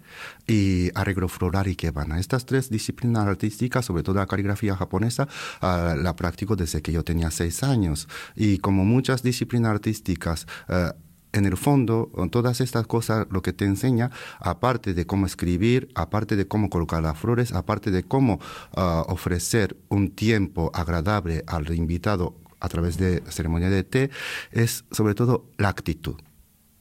y 0.46 0.90
arreglo 0.94 1.28
floral 1.28 1.68
y 1.68 1.76
kebana. 1.76 2.18
Estas 2.18 2.46
tres 2.46 2.70
disciplinas 2.70 3.26
artísticas, 3.26 3.84
sobre 3.84 4.02
todo 4.02 4.16
la 4.16 4.26
caligrafía 4.26 4.76
japonesa, 4.76 5.28
uh, 5.62 5.96
la 5.96 6.16
practico 6.16 6.56
desde 6.56 6.82
que 6.82 6.92
yo 6.92 7.04
tenía 7.04 7.30
seis 7.30 7.62
años. 7.62 8.08
Y 8.34 8.58
como 8.58 8.84
muchas 8.84 9.22
disciplinas 9.22 9.70
artísticas, 9.70 10.46
uh, 10.68 10.92
en 11.32 11.44
el 11.44 11.56
fondo, 11.56 12.10
todas 12.32 12.60
estas 12.62 12.86
cosas 12.86 13.26
lo 13.30 13.42
que 13.42 13.52
te 13.52 13.66
enseña, 13.66 14.10
aparte 14.40 14.94
de 14.94 15.06
cómo 15.06 15.26
escribir, 15.26 15.90
aparte 15.94 16.36
de 16.36 16.48
cómo 16.48 16.70
colocar 16.70 17.02
las 17.02 17.18
flores, 17.18 17.52
aparte 17.52 17.90
de 17.90 18.02
cómo 18.02 18.40
uh, 18.76 18.80
ofrecer 19.08 19.76
un 19.90 20.10
tiempo 20.10 20.70
agradable 20.72 21.44
al 21.46 21.72
invitado 21.74 22.34
a 22.60 22.68
través 22.68 22.96
de 22.96 23.22
ceremonia 23.28 23.68
de 23.68 23.84
té, 23.84 24.10
es 24.50 24.84
sobre 24.90 25.14
todo 25.14 25.50
la 25.58 25.68
actitud. 25.68 26.16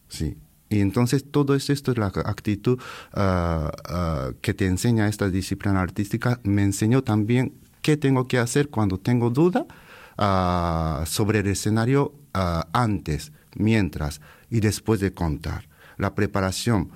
Sí, 0.08 0.38
y 0.70 0.82
entonces 0.82 1.26
todo 1.30 1.56
esto 1.56 1.92
es 1.92 1.98
la 1.98 2.08
actitud 2.08 2.80
uh, 3.16 3.20
uh, 3.20 4.34
que 4.42 4.54
te 4.54 4.66
enseña 4.66 5.08
esta 5.08 5.30
disciplina 5.30 5.82
artística. 5.82 6.40
Me 6.44 6.64
enseñó 6.64 7.04
también 7.04 7.54
qué 7.82 7.96
tengo 7.96 8.28
que 8.28 8.38
hacer 8.38 8.70
cuando 8.70 9.00
tengo 9.00 9.30
duda 9.30 9.66
uh, 10.18 11.06
sobre 11.06 11.40
el 11.40 11.48
escenario 11.48 12.14
antes, 12.72 13.32
mientras 13.56 14.22
y 14.52 14.60
después 14.60 15.00
de 15.00 15.12
contar. 15.12 15.68
La 15.98 16.14
preparación, 16.14 16.92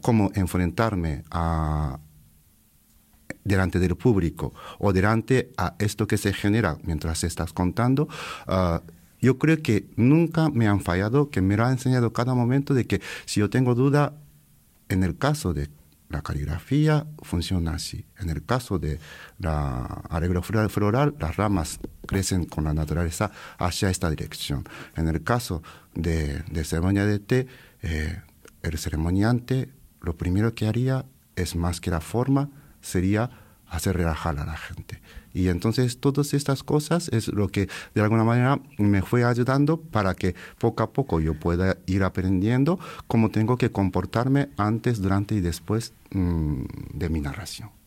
cómo 0.00 0.30
enfrentarme 0.34 1.22
a 1.30 1.98
delante 3.44 3.78
del 3.78 3.94
público 3.94 4.54
o 4.78 4.94
delante 4.94 5.52
a 5.58 5.74
esto 5.78 6.06
que 6.06 6.16
se 6.16 6.32
genera 6.32 6.78
mientras 6.82 7.24
estás 7.24 7.52
contando, 7.52 8.08
yo 9.20 9.38
creo 9.38 9.62
que 9.62 9.88
nunca 9.96 10.48
me 10.50 10.66
han 10.66 10.80
fallado, 10.80 11.30
que 11.30 11.40
me 11.40 11.56
lo 11.56 11.64
ha 11.64 11.72
enseñado 11.72 12.12
cada 12.12 12.34
momento 12.34 12.74
de 12.74 12.86
que 12.86 13.00
si 13.26 13.40
yo 13.40 13.50
tengo 13.50 13.74
duda, 13.74 14.14
en 14.88 15.02
el 15.02 15.18
caso 15.18 15.52
de 15.52 15.68
la 16.08 16.22
caligrafía 16.22 17.06
funciona 17.22 17.72
así. 17.72 18.06
En 18.18 18.30
el 18.30 18.44
caso 18.44 18.78
de 18.78 18.98
la 19.38 19.84
arreglo 20.08 20.42
floral, 20.42 21.14
las 21.18 21.36
ramas 21.36 21.80
crecen 22.06 22.46
con 22.46 22.64
la 22.64 22.72
naturaleza 22.72 23.30
hacia 23.58 23.90
esta 23.90 24.08
dirección. 24.08 24.64
En 24.96 25.08
el 25.08 25.22
caso 25.22 25.62
de, 25.94 26.42
de 26.50 26.64
ceremonia 26.64 27.04
de 27.04 27.18
té, 27.18 27.46
eh, 27.82 28.22
el 28.62 28.78
ceremoniante 28.78 29.70
lo 30.00 30.16
primero 30.16 30.54
que 30.54 30.66
haría 30.66 31.04
es 31.36 31.56
más 31.56 31.80
que 31.80 31.90
la 31.90 32.00
forma, 32.00 32.50
sería 32.80 33.30
hacer 33.68 33.96
relajar 33.96 34.38
a 34.38 34.46
la 34.46 34.56
gente. 34.56 35.00
Y 35.38 35.50
entonces 35.50 36.00
todas 36.00 36.34
estas 36.34 36.64
cosas 36.64 37.08
es 37.12 37.28
lo 37.28 37.46
que 37.46 37.68
de 37.94 38.00
alguna 38.00 38.24
manera 38.24 38.60
me 38.76 39.02
fue 39.02 39.22
ayudando 39.22 39.76
para 39.76 40.14
que 40.14 40.34
poco 40.58 40.82
a 40.82 40.92
poco 40.92 41.20
yo 41.20 41.38
pueda 41.38 41.78
ir 41.86 42.02
aprendiendo 42.02 42.80
cómo 43.06 43.30
tengo 43.30 43.56
que 43.56 43.70
comportarme 43.70 44.48
antes, 44.56 45.00
durante 45.00 45.36
y 45.36 45.40
después 45.40 45.92
mmm, 46.10 46.64
de 46.92 47.08
mi 47.08 47.20
narración 47.20 47.77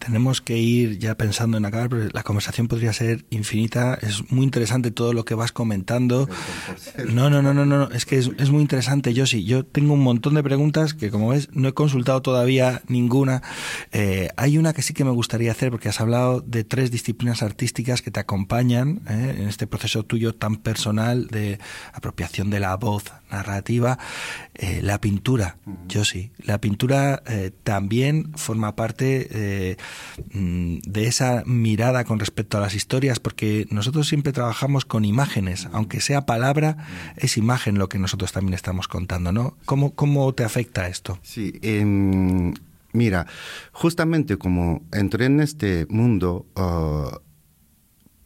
tenemos 0.00 0.40
que 0.40 0.56
ir 0.56 0.98
ya 0.98 1.14
pensando 1.14 1.58
en 1.58 1.64
acabar, 1.64 1.88
pero 1.88 2.08
la 2.12 2.22
conversación 2.22 2.66
podría 2.66 2.92
ser 2.92 3.24
infinita. 3.30 3.98
Es 4.00 4.30
muy 4.32 4.44
interesante 4.44 4.90
todo 4.90 5.12
lo 5.12 5.24
que 5.24 5.34
vas 5.34 5.52
comentando. 5.52 6.28
No, 7.08 7.30
no, 7.30 7.42
no, 7.42 7.54
no, 7.54 7.66
no, 7.66 7.90
es 7.90 8.06
que 8.06 8.18
es, 8.18 8.30
es 8.38 8.50
muy 8.50 8.62
interesante, 8.62 9.14
yo 9.14 9.26
sí. 9.26 9.44
Yo 9.44 9.64
tengo 9.64 9.92
un 9.92 10.02
montón 10.02 10.34
de 10.34 10.42
preguntas 10.42 10.94
que, 10.94 11.10
como 11.10 11.28
ves, 11.28 11.48
no 11.52 11.68
he 11.68 11.74
consultado 11.74 12.22
todavía 12.22 12.82
ninguna. 12.88 13.42
Eh, 13.92 14.30
hay 14.36 14.58
una 14.58 14.72
que 14.72 14.82
sí 14.82 14.94
que 14.94 15.04
me 15.04 15.10
gustaría 15.10 15.52
hacer, 15.52 15.70
porque 15.70 15.88
has 15.88 16.00
hablado 16.00 16.40
de 16.40 16.64
tres 16.64 16.90
disciplinas 16.90 17.42
artísticas 17.42 18.02
que 18.02 18.10
te 18.10 18.20
acompañan 18.20 19.02
eh, 19.08 19.36
en 19.38 19.48
este 19.48 19.66
proceso 19.66 20.02
tuyo 20.02 20.34
tan 20.34 20.56
personal 20.56 21.28
de 21.28 21.58
apropiación 21.92 22.50
de 22.50 22.60
la 22.60 22.76
voz 22.76 23.04
narrativa. 23.30 23.98
Eh, 24.54 24.80
la 24.82 25.00
pintura, 25.00 25.56
yo 25.88 26.04
sí. 26.04 26.30
La 26.38 26.60
pintura 26.60 27.22
eh, 27.26 27.50
también 27.62 28.32
forma 28.36 28.76
parte 28.76 29.28
eh, 29.30 29.76
de 30.32 31.06
esa 31.06 31.42
mirada 31.46 32.04
con 32.04 32.18
respecto 32.18 32.58
a 32.58 32.60
las 32.60 32.74
historias, 32.74 33.20
porque 33.20 33.66
nosotros 33.70 34.08
siempre 34.08 34.32
trabajamos 34.32 34.84
con 34.84 35.04
imágenes, 35.04 35.68
aunque 35.72 36.00
sea 36.00 36.26
palabra, 36.26 36.76
es 37.16 37.36
imagen 37.36 37.78
lo 37.78 37.88
que 37.88 37.98
nosotros 37.98 38.32
también 38.32 38.54
estamos 38.54 38.88
contando, 38.88 39.32
¿no? 39.32 39.56
¿Cómo, 39.64 39.94
cómo 39.94 40.32
te 40.34 40.44
afecta 40.44 40.88
esto? 40.88 41.18
Sí, 41.22 41.58
eh, 41.62 41.84
mira, 42.92 43.26
justamente 43.72 44.36
como 44.36 44.82
entré 44.92 45.26
en 45.26 45.40
este 45.40 45.86
mundo 45.88 46.46
uh, 46.56 47.18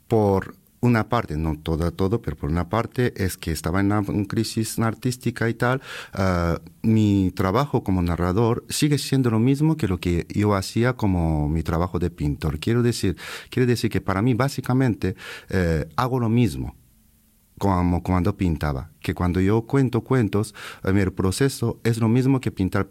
por 0.09 0.57
una 0.85 1.09
parte, 1.09 1.37
no 1.37 1.57
todo, 1.59 1.91
todo, 1.93 2.21
pero 2.21 2.37
por 2.37 2.51
una 2.51 2.69
parte 2.69 3.13
es 3.17 3.37
que 3.39 3.53
estaba 3.53 3.81
en 3.81 3.87
una 3.87 4.27
crisis 4.27 4.79
artística 4.79 5.49
y 5.49 5.55
tal, 5.55 5.81
uh, 6.19 6.59
mi 6.83 7.33
trabajo 7.35 7.83
como 7.83 8.03
narrador 8.03 8.65
sigue 8.69 8.99
siendo 8.99 9.31
lo 9.31 9.39
mismo 9.39 9.77
que 9.77 9.89
lo 9.89 9.99
que 9.99 10.27
yo 10.29 10.55
hacía 10.55 10.93
como 10.95 11.49
mi 11.49 11.63
trabajo 11.63 11.99
de 11.99 12.11
pintor. 12.11 12.59
Quiero 12.59 12.83
decir, 12.83 13.17
quiero 13.49 13.67
decir 13.67 13.91
que 13.91 14.01
para 14.01 14.21
mí 14.21 14.35
básicamente 14.35 15.17
eh, 15.49 15.89
hago 15.97 16.21
lo 16.21 16.29
mismo 16.29 16.77
como 17.59 18.03
cuando 18.03 18.37
pintaba, 18.37 18.91
que 19.01 19.15
cuando 19.15 19.41
yo 19.41 19.63
cuento 19.63 20.03
cuentos, 20.03 20.55
el 20.83 21.13
proceso 21.13 21.81
es 21.85 21.99
lo 21.99 22.09
mismo 22.09 22.41
que 22.41 22.51
pintar 22.51 22.91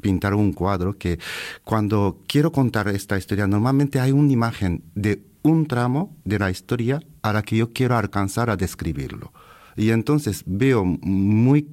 pintar 0.00 0.34
un 0.34 0.52
cuadro, 0.52 0.98
que 0.98 1.18
cuando 1.64 2.20
quiero 2.26 2.52
contar 2.52 2.88
esta 2.88 3.16
historia, 3.16 3.46
normalmente 3.46 4.00
hay 4.00 4.12
una 4.12 4.30
imagen 4.32 4.82
de 4.94 5.22
un 5.44 5.66
tramo 5.66 6.16
de 6.24 6.40
la 6.40 6.50
historia 6.50 7.00
a 7.22 7.32
la 7.32 7.42
que 7.42 7.56
yo 7.56 7.72
quiero 7.72 7.96
alcanzar 7.96 8.50
a 8.50 8.56
describirlo. 8.56 9.32
Y 9.76 9.90
entonces 9.90 10.42
veo 10.46 10.84
muy, 10.84 11.68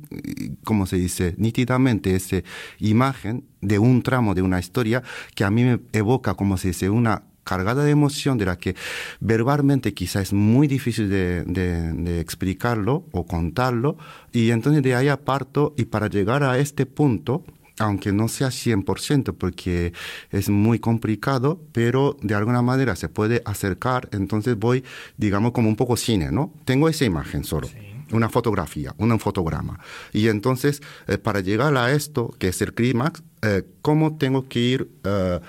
como 0.63 0.85
se 0.85 0.97
dice, 0.97 1.35
nítidamente 1.37 2.15
esa 2.15 2.41
imagen 2.79 3.45
de 3.61 3.79
un 3.79 4.01
tramo 4.01 4.33
de 4.33 4.41
una 4.41 4.59
historia 4.59 5.03
que 5.35 5.43
a 5.43 5.51
mí 5.51 5.63
me 5.63 5.79
evoca, 5.93 6.33
como 6.33 6.57
se 6.57 6.69
dice, 6.69 6.89
una 6.89 7.23
cargada 7.43 7.83
de 7.83 7.91
emoción 7.91 8.37
de 8.37 8.45
la 8.45 8.57
que 8.57 8.75
verbalmente 9.19 9.93
quizá 9.93 10.21
es 10.21 10.33
muy 10.33 10.67
difícil 10.67 11.09
de, 11.09 12.19
explicarlo 12.19 13.05
o 13.11 13.25
contarlo. 13.25 13.97
Y 14.31 14.51
entonces 14.51 14.83
de 14.83 14.95
ahí 14.95 15.07
aparto 15.07 15.73
y 15.77 15.85
para 15.85 16.07
llegar 16.07 16.43
a 16.43 16.57
este 16.57 16.85
punto 16.85 17.43
aunque 17.79 18.11
no 18.11 18.27
sea 18.27 18.49
100% 18.49 19.35
porque 19.37 19.93
es 20.29 20.49
muy 20.49 20.79
complicado, 20.79 21.61
pero 21.71 22.17
de 22.21 22.35
alguna 22.35 22.61
manera 22.61 22.95
se 22.95 23.09
puede 23.09 23.41
acercar, 23.45 24.09
entonces 24.11 24.57
voy, 24.57 24.83
digamos, 25.17 25.51
como 25.51 25.69
un 25.69 25.75
poco 25.75 25.97
cine, 25.97 26.31
¿no? 26.31 26.53
Tengo 26.65 26.89
esa 26.89 27.05
imagen 27.05 27.43
solo. 27.43 27.67
Una 28.11 28.29
fotografía, 28.29 28.93
un 28.97 29.17
fotograma. 29.19 29.79
Y 30.11 30.27
entonces, 30.27 30.81
eh, 31.07 31.17
para 31.17 31.39
llegar 31.39 31.75
a 31.77 31.91
esto, 31.93 32.35
que 32.39 32.49
es 32.49 32.61
el 32.61 32.73
clímax, 32.73 33.23
eh, 33.41 33.63
¿cómo 33.81 34.17
tengo 34.17 34.49
que 34.49 34.59
ir 34.59 34.91
eh, 35.03 35.39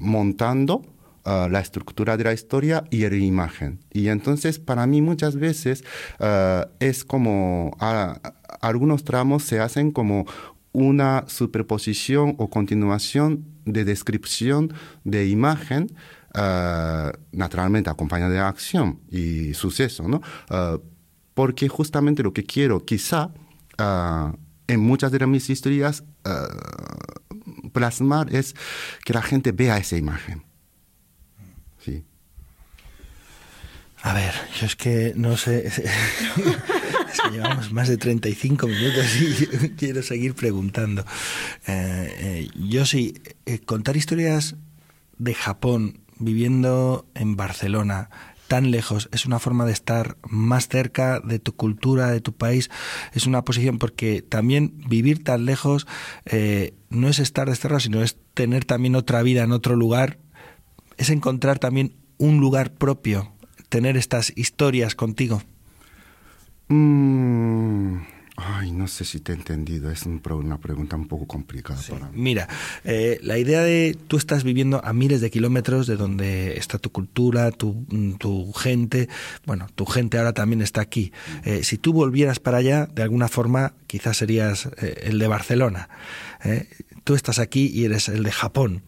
montando 0.00 0.84
la 1.24 1.60
estructura 1.60 2.16
de 2.16 2.24
la 2.24 2.32
historia 2.32 2.84
y 2.90 3.06
la 3.06 3.16
imagen? 3.16 3.80
Y 3.92 4.08
entonces, 4.08 4.58
para 4.58 4.86
mí 4.86 5.02
muchas 5.02 5.36
veces 5.36 5.84
es 6.80 7.04
como, 7.04 7.76
algunos 8.60 9.04
tramos 9.04 9.42
se 9.44 9.60
hacen 9.60 9.90
como 9.90 10.26
una 10.72 11.24
superposición 11.28 12.34
o 12.38 12.50
continuación 12.50 13.44
de 13.64 13.84
descripción 13.84 14.72
de 15.04 15.28
imagen, 15.28 15.88
uh, 16.34 17.10
naturalmente 17.32 17.90
acompañada 17.90 18.32
de 18.32 18.40
acción 18.40 19.00
y 19.10 19.54
suceso, 19.54 20.08
¿no? 20.08 20.20
Uh, 20.50 20.80
porque 21.34 21.68
justamente 21.68 22.22
lo 22.22 22.32
que 22.32 22.44
quiero, 22.44 22.84
quizá, 22.84 23.32
uh, 23.78 24.36
en 24.66 24.80
muchas 24.80 25.12
de 25.12 25.26
mis 25.26 25.48
historias, 25.50 26.04
plasmar 27.72 28.34
es 28.34 28.54
que 29.02 29.14
la 29.14 29.22
gente 29.22 29.52
vea 29.52 29.78
esa 29.78 29.96
imagen. 29.96 30.44
Sí. 31.78 32.04
A 34.02 34.12
ver, 34.12 34.34
yo 34.60 34.66
es 34.66 34.76
que 34.76 35.14
no 35.16 35.38
sé. 35.38 35.72
Llevamos 37.32 37.72
más 37.72 37.88
de 37.88 37.96
35 37.96 38.66
minutos 38.66 39.06
y 39.20 39.68
quiero 39.76 40.02
seguir 40.02 40.34
preguntando. 40.34 41.04
Eh, 41.66 42.14
eh, 42.18 42.48
yo 42.56 42.86
sí, 42.86 43.14
eh, 43.46 43.58
contar 43.58 43.96
historias 43.96 44.56
de 45.18 45.34
Japón 45.34 46.00
viviendo 46.18 47.06
en 47.14 47.36
Barcelona, 47.36 48.10
tan 48.48 48.70
lejos, 48.70 49.08
es 49.12 49.26
una 49.26 49.38
forma 49.38 49.66
de 49.66 49.72
estar 49.72 50.16
más 50.28 50.68
cerca 50.68 51.20
de 51.20 51.38
tu 51.38 51.54
cultura, 51.54 52.10
de 52.10 52.20
tu 52.20 52.32
país, 52.32 52.70
es 53.12 53.26
una 53.26 53.44
posición 53.44 53.78
porque 53.78 54.22
también 54.22 54.78
vivir 54.88 55.22
tan 55.22 55.44
lejos 55.44 55.86
no 56.88 57.08
es 57.08 57.18
estar 57.18 57.48
desterrado, 57.48 57.80
sino 57.80 58.02
es 58.02 58.16
tener 58.32 58.64
también 58.64 58.96
otra 58.96 59.22
vida 59.22 59.42
en 59.42 59.52
otro 59.52 59.76
lugar, 59.76 60.18
es 60.96 61.10
encontrar 61.10 61.58
también 61.58 61.94
un 62.16 62.40
lugar 62.40 62.72
propio, 62.72 63.32
tener 63.68 63.98
estas 63.98 64.32
historias 64.34 64.94
contigo. 64.94 65.42
Mm, 66.68 68.00
ay, 68.36 68.72
no 68.72 68.88
sé 68.88 69.04
si 69.04 69.20
te 69.20 69.32
he 69.32 69.34
entendido. 69.34 69.90
Es 69.90 70.04
una 70.04 70.58
pregunta 70.58 70.96
un 70.96 71.08
poco 71.08 71.26
complicada 71.26 71.80
para 71.88 72.10
mí. 72.10 72.20
Mira, 72.20 72.46
eh, 72.84 73.18
la 73.22 73.38
idea 73.38 73.62
de 73.62 73.96
tú 74.06 74.18
estás 74.18 74.44
viviendo 74.44 74.84
a 74.84 74.92
miles 74.92 75.20
de 75.22 75.30
kilómetros 75.30 75.86
de 75.86 75.96
donde 75.96 76.58
está 76.58 76.78
tu 76.78 76.90
cultura, 76.90 77.50
tu, 77.52 77.86
tu 78.18 78.52
gente. 78.52 79.08
Bueno, 79.46 79.66
tu 79.74 79.86
gente 79.86 80.18
ahora 80.18 80.34
también 80.34 80.60
está 80.60 80.82
aquí. 80.82 81.12
Eh, 81.44 81.64
si 81.64 81.78
tú 81.78 81.94
volvieras 81.94 82.38
para 82.38 82.58
allá, 82.58 82.86
de 82.86 83.02
alguna 83.02 83.28
forma, 83.28 83.72
quizás 83.86 84.18
serías 84.18 84.66
eh, 84.76 85.04
el 85.04 85.18
de 85.18 85.26
Barcelona. 85.26 85.88
Tú 87.02 87.14
estás 87.14 87.38
aquí 87.38 87.70
y 87.72 87.86
eres 87.86 88.08
el 88.08 88.22
de 88.22 88.30
Japón. 88.30 88.82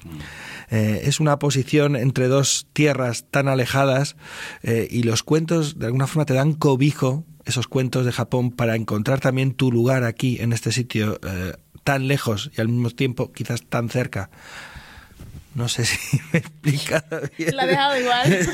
es 0.70 1.18
una 1.18 1.38
posición 1.38 1.96
entre 1.96 2.28
dos 2.28 2.68
tierras 2.72 3.24
tan 3.28 3.48
alejadas 3.48 4.14
y 4.62 5.02
los 5.02 5.24
cuentos 5.24 5.78
de 5.80 5.86
alguna 5.86 6.06
forma 6.06 6.26
te 6.26 6.34
dan 6.34 6.52
cobijo 6.52 7.24
esos 7.50 7.68
cuentos 7.68 8.06
de 8.06 8.12
Japón 8.12 8.50
para 8.50 8.76
encontrar 8.76 9.20
también 9.20 9.52
tu 9.52 9.70
lugar 9.70 10.04
aquí, 10.04 10.38
en 10.40 10.52
este 10.52 10.72
sitio 10.72 11.20
eh, 11.22 11.52
tan 11.84 12.08
lejos 12.08 12.50
y 12.56 12.60
al 12.60 12.68
mismo 12.68 12.90
tiempo 12.90 13.32
quizás 13.32 13.62
tan 13.62 13.88
cerca. 13.88 14.30
No 15.54 15.68
sé 15.68 15.84
si 15.90 16.16
me 16.16 16.22
he 16.34 16.38
explicado 16.38 17.22
bien. 17.36 17.56
La 17.56 17.64
he 17.64 17.68
dejado 17.68 17.98
igual. 17.98 18.48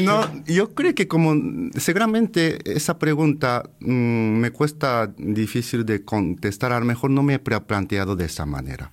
no, 0.00 0.44
yo 0.44 0.74
creo 0.74 0.94
que 0.94 1.08
como 1.08 1.34
seguramente 1.76 2.58
esa 2.64 2.98
pregunta 2.98 3.68
mm, 3.80 4.38
me 4.38 4.50
cuesta 4.50 5.12
difícil 5.18 5.84
de 5.84 6.04
contestar, 6.04 6.72
a 6.72 6.78
lo 6.78 6.86
mejor 6.86 7.10
no 7.10 7.22
me 7.22 7.34
he 7.34 7.38
planteado 7.38 8.16
de 8.16 8.26
esa 8.26 8.46
manera. 8.46 8.92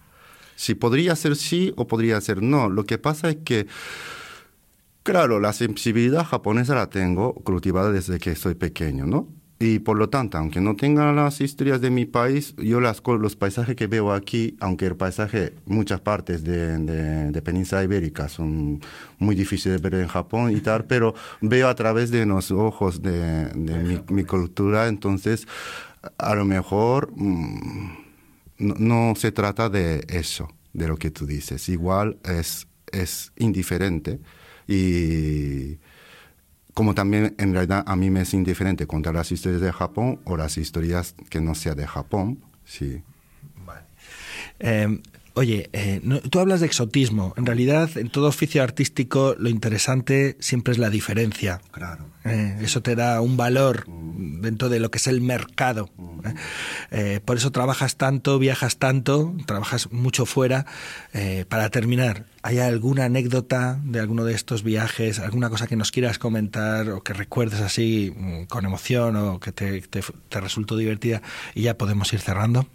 Si 0.55 0.75
podría 0.75 1.15
ser 1.15 1.35
sí 1.35 1.71
o 1.77 1.87
podría 1.87 2.19
ser 2.19 2.41
no. 2.41 2.67
Lo 2.67 2.85
que 2.85 2.97
pasa 2.97 3.29
es 3.29 3.37
que 3.45 3.67
Claro, 5.09 5.39
la 5.39 5.53
sensibilidad 5.53 6.23
japonesa 6.23 6.75
la 6.75 6.87
tengo 6.87 7.33
cultivada 7.33 7.91
desde 7.91 8.19
que 8.19 8.35
soy 8.35 8.53
pequeño, 8.53 9.07
¿no? 9.07 9.27
Y 9.57 9.79
por 9.79 9.97
lo 9.97 10.07
tanto, 10.09 10.37
aunque 10.37 10.61
no 10.61 10.75
tenga 10.75 11.11
las 11.13 11.41
historias 11.41 11.81
de 11.81 11.89
mi 11.89 12.05
país, 12.05 12.55
yo 12.57 12.79
los 12.79 13.35
paisajes 13.35 13.75
que 13.75 13.87
veo 13.87 14.13
aquí, 14.13 14.55
aunque 14.59 14.85
el 14.85 14.95
paisaje, 14.95 15.55
muchas 15.65 15.99
partes 16.01 16.43
de, 16.43 16.77
de, 17.31 17.41
Península 17.41 17.83
Ibérica 17.83 18.29
son 18.29 18.81
muy 19.17 19.33
difíciles 19.33 19.81
de 19.81 19.89
ver 19.89 19.99
en 19.99 20.07
Japón 20.07 20.51
y 20.55 20.61
tal, 20.61 20.85
pero 20.85 21.15
veo 21.41 21.69
a 21.69 21.73
través 21.73 22.11
de 22.11 22.27
los 22.27 22.51
ojos 22.51 23.01
de, 23.01 23.47
de 23.47 24.03
mi, 24.11 24.25
cultura, 24.25 24.87
entonces 24.87 25.47
a 26.19 26.35
lo 26.35 26.45
mejor 26.45 27.11
mm, 27.15 27.97
no, 28.59 28.75
no, 28.77 29.13
se 29.15 29.31
trata 29.31 29.69
de 29.69 30.05
eso, 30.07 30.53
de 30.73 30.87
lo 30.87 30.97
que 30.97 31.09
tú 31.09 31.25
dices. 31.25 31.67
Igual 31.67 32.19
es, 32.23 32.67
es 32.91 33.31
indiferente 33.37 34.19
y 34.71 35.79
como 36.75 36.93
también 36.93 37.33
en 37.39 37.53
realidad 37.53 37.83
a 37.87 37.95
mí 37.95 38.11
me 38.11 38.21
es 38.21 38.35
indiferente 38.35 38.85
contar 38.85 39.15
las 39.15 39.31
historias 39.31 39.61
de 39.61 39.71
Japón 39.73 40.19
o 40.25 40.37
las 40.37 40.57
historias 40.59 41.15
que 41.29 41.41
no 41.41 41.55
sea 41.55 41.73
de 41.73 41.87
Japón, 41.87 42.39
sí. 42.65 43.01
Em, 44.59 45.01
Oye, 45.33 45.69
eh, 45.73 46.01
tú 46.29 46.39
hablas 46.39 46.59
de 46.59 46.65
exotismo. 46.65 47.33
En 47.37 47.45
realidad, 47.45 47.89
en 47.97 48.09
todo 48.09 48.27
oficio 48.27 48.63
artístico, 48.63 49.35
lo 49.37 49.49
interesante 49.49 50.35
siempre 50.39 50.71
es 50.71 50.77
la 50.77 50.89
diferencia. 50.89 51.61
Claro. 51.71 52.05
Eh, 52.25 52.57
eso 52.61 52.81
te 52.81 52.95
da 52.95 53.21
un 53.21 53.37
valor 53.37 53.85
dentro 53.87 54.69
de 54.69 54.79
lo 54.79 54.91
que 54.91 54.97
es 54.97 55.07
el 55.07 55.21
mercado. 55.21 55.89
¿eh? 56.91 57.21
por 57.23 57.37
eso 57.37 57.51
trabajas 57.51 57.95
tanto, 57.95 58.39
viajas 58.39 58.77
tanto, 58.77 59.33
trabajas 59.45 59.91
mucho 59.91 60.25
fuera. 60.25 60.65
para 61.47 61.69
terminar, 61.69 62.25
¿hay 62.43 62.59
alguna 62.59 63.05
anécdota 63.05 63.79
de 63.83 63.99
alguno 63.99 64.25
de 64.25 64.33
estos 64.33 64.63
viajes, 64.63 65.19
alguna 65.19 65.49
cosa 65.49 65.67
que 65.67 65.75
nos 65.75 65.91
quieras 65.91 66.19
comentar 66.19 66.89
o 66.89 67.01
que 67.01 67.13
recuerdes 67.13 67.61
así 67.61 68.13
mm, 68.15 68.43
con 68.43 68.65
emoción 68.65 69.15
o 69.15 69.39
que 69.39 69.51
te, 69.51 69.81
te, 69.81 70.01
te 70.27 70.41
resultó 70.41 70.75
divertida 70.75 71.21
y 71.55 71.63
ya 71.63 71.77
podemos 71.77 72.11
ir 72.11 72.19
cerrando? 72.19 72.67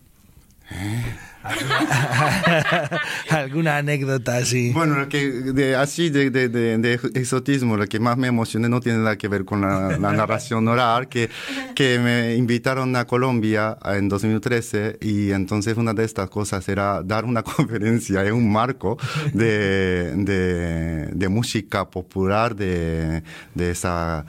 ¿Alguna 3.30 3.78
anécdota 3.78 4.38
así? 4.38 4.72
Bueno, 4.72 5.08
que 5.08 5.30
de, 5.30 5.76
así 5.76 6.10
de, 6.10 6.30
de, 6.30 7.00
exotismo, 7.14 7.76
lo 7.76 7.86
que 7.86 8.00
más 8.00 8.16
me 8.16 8.28
emocioné 8.28 8.68
no 8.68 8.80
tiene 8.80 8.98
nada 8.98 9.16
que 9.16 9.28
ver 9.28 9.44
con 9.44 9.60
la, 9.60 9.98
narración 9.98 10.66
oral, 10.68 11.08
que, 11.08 11.28
que 11.74 11.98
me 11.98 12.34
invitaron 12.36 12.96
a 12.96 13.06
Colombia 13.06 13.76
en 13.84 14.08
2013 14.08 14.98
y 15.00 15.32
entonces 15.32 15.76
una 15.76 15.92
de 15.92 16.04
estas 16.04 16.30
cosas 16.30 16.66
era 16.68 17.02
dar 17.02 17.24
una 17.24 17.42
conferencia 17.54 18.24
en 18.24 18.34
un 18.34 18.50
marco 18.50 18.96
de, 19.32 20.12
de, 20.14 21.28
música 21.28 21.90
popular 21.90 22.54
de, 22.54 23.22
de 23.54 23.70
esa 23.70 24.24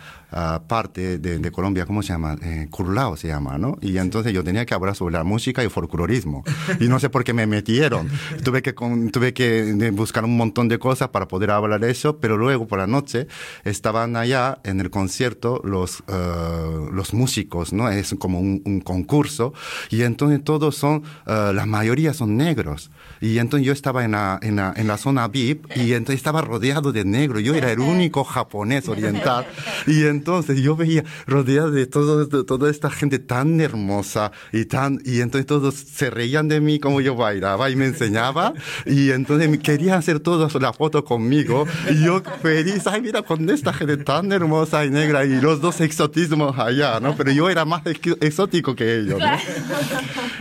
parte 0.68 1.18
de, 1.18 1.52
Colombia, 1.52 1.86
¿cómo 1.86 2.02
se 2.02 2.10
llama? 2.10 2.36
Eh, 2.42 2.68
Curlao 2.70 3.16
se 3.16 3.28
llama, 3.28 3.58
¿no? 3.58 3.78
Y 3.82 3.98
entonces 3.98 4.34
yo 4.34 4.44
tenía 4.44 4.66
que 4.66 4.74
hablar 4.74 4.96
sobre 4.96 5.14
la 5.14 5.24
música 5.24 5.64
y 5.64 5.70
folclorismo. 5.70 6.44
Y 6.80 6.88
no 6.88 7.00
sé 7.00 7.10
por 7.10 7.24
qué 7.24 7.34
me 7.34 7.48
metieron. 7.48 8.10
Tuve 8.44 8.62
que, 8.62 8.74
tuve 9.12 9.34
que 9.34 9.92
buscar 9.94 10.26
un 10.26 10.36
montón 10.36 10.68
de 10.68 10.80
cosas 10.80 11.10
para 11.10 11.28
poder 11.28 11.52
hablar 11.52 11.80
de 11.80 11.92
eso, 11.92 12.20
pero 12.20 12.38
luego 12.38 12.68
por 12.68 12.80
la 12.80 12.88
noche 12.88 13.28
estaban 13.64 14.16
allá 14.16 14.60
en 14.64 14.82
el 14.82 14.90
concierto 14.90 15.62
los, 15.64 16.02
uh, 16.02 16.92
los 16.92 17.14
músicos, 17.14 17.72
¿no? 17.74 17.90
Es 17.90 18.16
como 18.20 18.40
un, 18.40 18.62
un, 18.66 18.82
concurso. 18.82 19.54
Y 19.90 20.02
entonces 20.02 20.44
todos 20.44 20.76
son, 20.76 21.04
uh, 21.28 21.54
la 21.54 21.66
mayoría 21.66 22.14
son 22.14 22.38
negros. 22.38 22.92
Y 23.26 23.40
entonces 23.40 23.66
yo 23.66 23.74
estaba 23.74 24.06
en 24.06 24.12
la, 24.12 24.38
en 24.44 24.58
la, 24.58 24.72
en 24.76 24.86
la 24.86 25.00
zona 25.00 25.28
VIP 25.28 25.76
y 25.76 25.94
entonces 25.94 26.18
estaba 26.18 26.42
rodeado 26.42 26.92
de 26.92 27.06
negros. 27.06 27.42
Yo 27.42 27.56
era 27.56 27.72
el 27.72 27.80
único 27.80 28.24
japonés 28.24 28.88
oriental. 28.88 29.48
Y 29.88 30.06
entonces 30.06 30.62
yo 30.62 30.76
veía 30.76 31.04
rodeado 31.28 31.72
de, 31.72 31.86
todo, 31.86 32.28
toda 32.28 32.72
esta 32.72 32.90
gente 32.90 33.20
tan 33.20 33.62
hermosa 33.62 34.32
y 34.52 34.66
tan, 34.66 35.00
y 35.06 35.22
entonces 35.22 35.46
todos 35.46 35.76
se 35.76 36.10
reían 36.10 36.48
de 36.48 36.60
mí 36.60 36.80
como 36.80 37.02
yo 37.02 37.16
bailaba 37.16 37.70
y 37.70 37.76
me 37.76 37.86
enseñaba 37.86 38.54
y 38.86 39.12
entonces 39.12 39.58
querían 39.60 40.00
hacer 40.00 40.20
todos 40.20 40.56
la 40.60 40.74
foto 40.74 41.04
conmigo 41.06 41.68
y 41.92 42.04
yo 42.04 42.22
feliz, 42.42 42.88
ay 42.88 43.02
mira 43.02 43.22
con 43.22 43.48
esta 43.50 43.74
gente 43.74 43.98
tan 43.98 44.32
hermosa 44.32 44.86
y 44.86 44.90
negra 44.90 45.24
y 45.26 45.40
los 45.40 45.62
dos 45.62 45.82
exotismos 45.82 46.58
allá, 46.58 47.00
¿no? 47.00 47.16
Pero 47.16 47.32
yo 47.32 47.50
era 47.50 47.64
más 47.64 47.84
exótico 47.86 48.76
que 48.76 49.00
ellos, 49.00 49.20
¿no? 49.20 49.38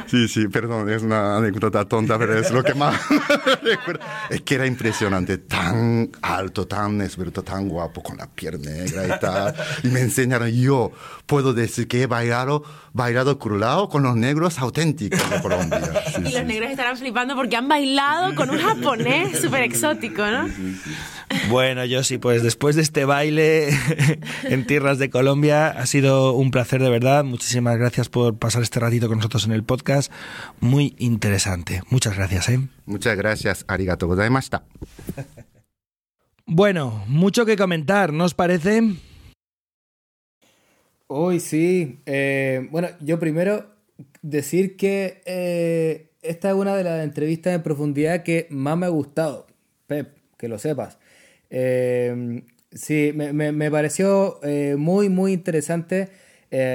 Sí, 0.06 0.28
sí, 0.28 0.48
perdón, 0.48 0.90
es 0.90 1.02
una 1.02 1.36
anécdota 1.36 1.84
tonta, 1.84 2.18
pero 2.18 2.38
es 2.38 2.50
lo 2.50 2.62
que 2.62 2.73
más 2.74 3.00
recuerdo 3.62 4.04
es 4.30 4.40
que 4.42 4.54
era 4.54 4.66
impresionante, 4.66 5.38
tan 5.38 6.10
alto, 6.22 6.66
tan 6.66 7.00
esbelto, 7.00 7.42
tan 7.42 7.68
guapo, 7.68 8.02
con 8.02 8.16
la 8.16 8.26
piel 8.26 8.60
negra 8.60 9.06
y 9.06 9.20
tal. 9.20 9.54
Y 9.82 9.88
me 9.88 10.00
enseñaron, 10.00 10.50
yo 10.50 10.92
puedo 11.26 11.52
decir 11.52 11.88
que 11.88 12.02
he 12.02 12.06
bailado, 12.06 12.64
bailado 12.92 13.38
crulado 13.38 13.88
con 13.88 14.02
los 14.02 14.16
negros 14.16 14.58
auténticos 14.58 15.28
de 15.30 15.40
Colombia. 15.40 15.80
y 16.18 16.32
los 16.32 16.44
negros 16.44 16.70
estarán 16.70 16.96
flipando 16.96 17.34
porque 17.34 17.56
han 17.56 17.68
bailado 17.68 18.34
con 18.34 18.50
un 18.50 18.58
japonés 18.58 19.40
súper 19.40 19.62
exótico, 19.62 20.24
¿no? 20.26 20.48
Bueno, 21.48 21.84
yo 21.84 22.02
sí, 22.04 22.18
pues 22.18 22.42
después 22.42 22.76
de 22.76 22.82
este 22.82 23.04
baile 23.04 23.68
en 24.44 24.66
tierras 24.66 24.98
de 24.98 25.10
Colombia 25.10 25.68
ha 25.68 25.86
sido 25.86 26.32
un 26.32 26.50
placer 26.50 26.82
de 26.82 26.90
verdad. 26.90 27.24
Muchísimas 27.24 27.76
gracias 27.76 28.08
por 28.08 28.36
pasar 28.38 28.62
este 28.62 28.80
ratito 28.80 29.08
con 29.08 29.18
nosotros 29.18 29.44
en 29.44 29.52
el 29.52 29.64
podcast. 29.64 30.12
Muy 30.60 30.94
interesante. 30.98 31.82
Muchas 31.90 32.16
gracias, 32.16 32.48
¿eh? 32.48 32.53
Muchas 32.86 33.16
gracias. 33.16 33.64
Arigato 33.68 34.06
gozaimashita. 34.06 34.64
Bueno, 36.46 37.02
mucho 37.06 37.46
que 37.46 37.56
comentar, 37.56 38.12
¿no 38.12 38.24
os 38.24 38.34
parece? 38.34 38.82
Hoy 41.06 41.40
sí. 41.40 42.00
Eh, 42.04 42.68
bueno, 42.70 42.88
yo 43.00 43.18
primero 43.18 43.64
decir 44.20 44.76
que 44.76 45.22
eh, 45.24 46.10
esta 46.20 46.50
es 46.50 46.54
una 46.54 46.76
de 46.76 46.84
las 46.84 47.02
entrevistas 47.02 47.54
en 47.54 47.62
profundidad 47.62 48.22
que 48.22 48.46
más 48.50 48.76
me 48.76 48.84
ha 48.84 48.90
gustado. 48.90 49.46
Pep, 49.86 50.14
que 50.36 50.48
lo 50.48 50.58
sepas. 50.58 50.98
Eh, 51.48 52.42
sí, 52.70 53.12
me, 53.14 53.32
me, 53.32 53.70
pareció 53.70 54.38
muy, 54.76 55.08
muy 55.08 55.32
interesante. 55.32 56.10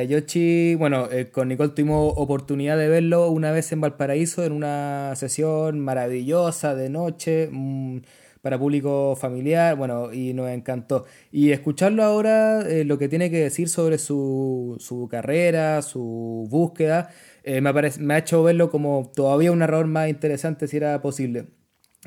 Yoshi, 0.08 0.76
bueno, 0.76 1.08
con 1.32 1.48
Nicole 1.48 1.70
tuvimos 1.70 2.14
oportunidad 2.18 2.78
de 2.78 2.90
verlo 2.90 3.30
una 3.30 3.52
vez 3.52 3.72
en 3.72 3.82
Valparaíso 3.82 4.44
en 4.44 4.52
una 4.52 5.14
sesión 5.16 5.80
maravillosa 5.80 6.76
de 6.76 6.90
noche. 6.90 7.50
Mm, 7.52 8.00
para 8.42 8.58
público 8.58 9.16
familiar, 9.16 9.76
bueno, 9.76 10.14
y 10.14 10.34
nos 10.34 10.50
encantó. 10.50 11.06
Y 11.32 11.52
escucharlo 11.52 12.04
ahora, 12.04 12.62
eh, 12.62 12.86
lo 12.86 12.98
que 12.98 13.10
tiene 13.10 13.30
que 13.30 13.40
decir 13.40 13.70
sobre 13.70 13.98
su, 13.98 14.78
su 14.80 15.08
carrera, 15.10 15.82
su 15.82 16.48
búsqueda, 16.50 17.10
eh, 17.44 17.62
me, 17.62 17.72
me, 17.74 18.14
ha 18.14 18.18
hecho 18.18 18.44
verlo 18.44 18.70
como 18.70 19.12
todavía 19.16 19.52
un 19.52 19.62
error 19.62 19.88
más 19.88 20.10
interesante 20.10 20.68
si 20.68 20.78
era 20.78 21.02
posible. 21.02 21.48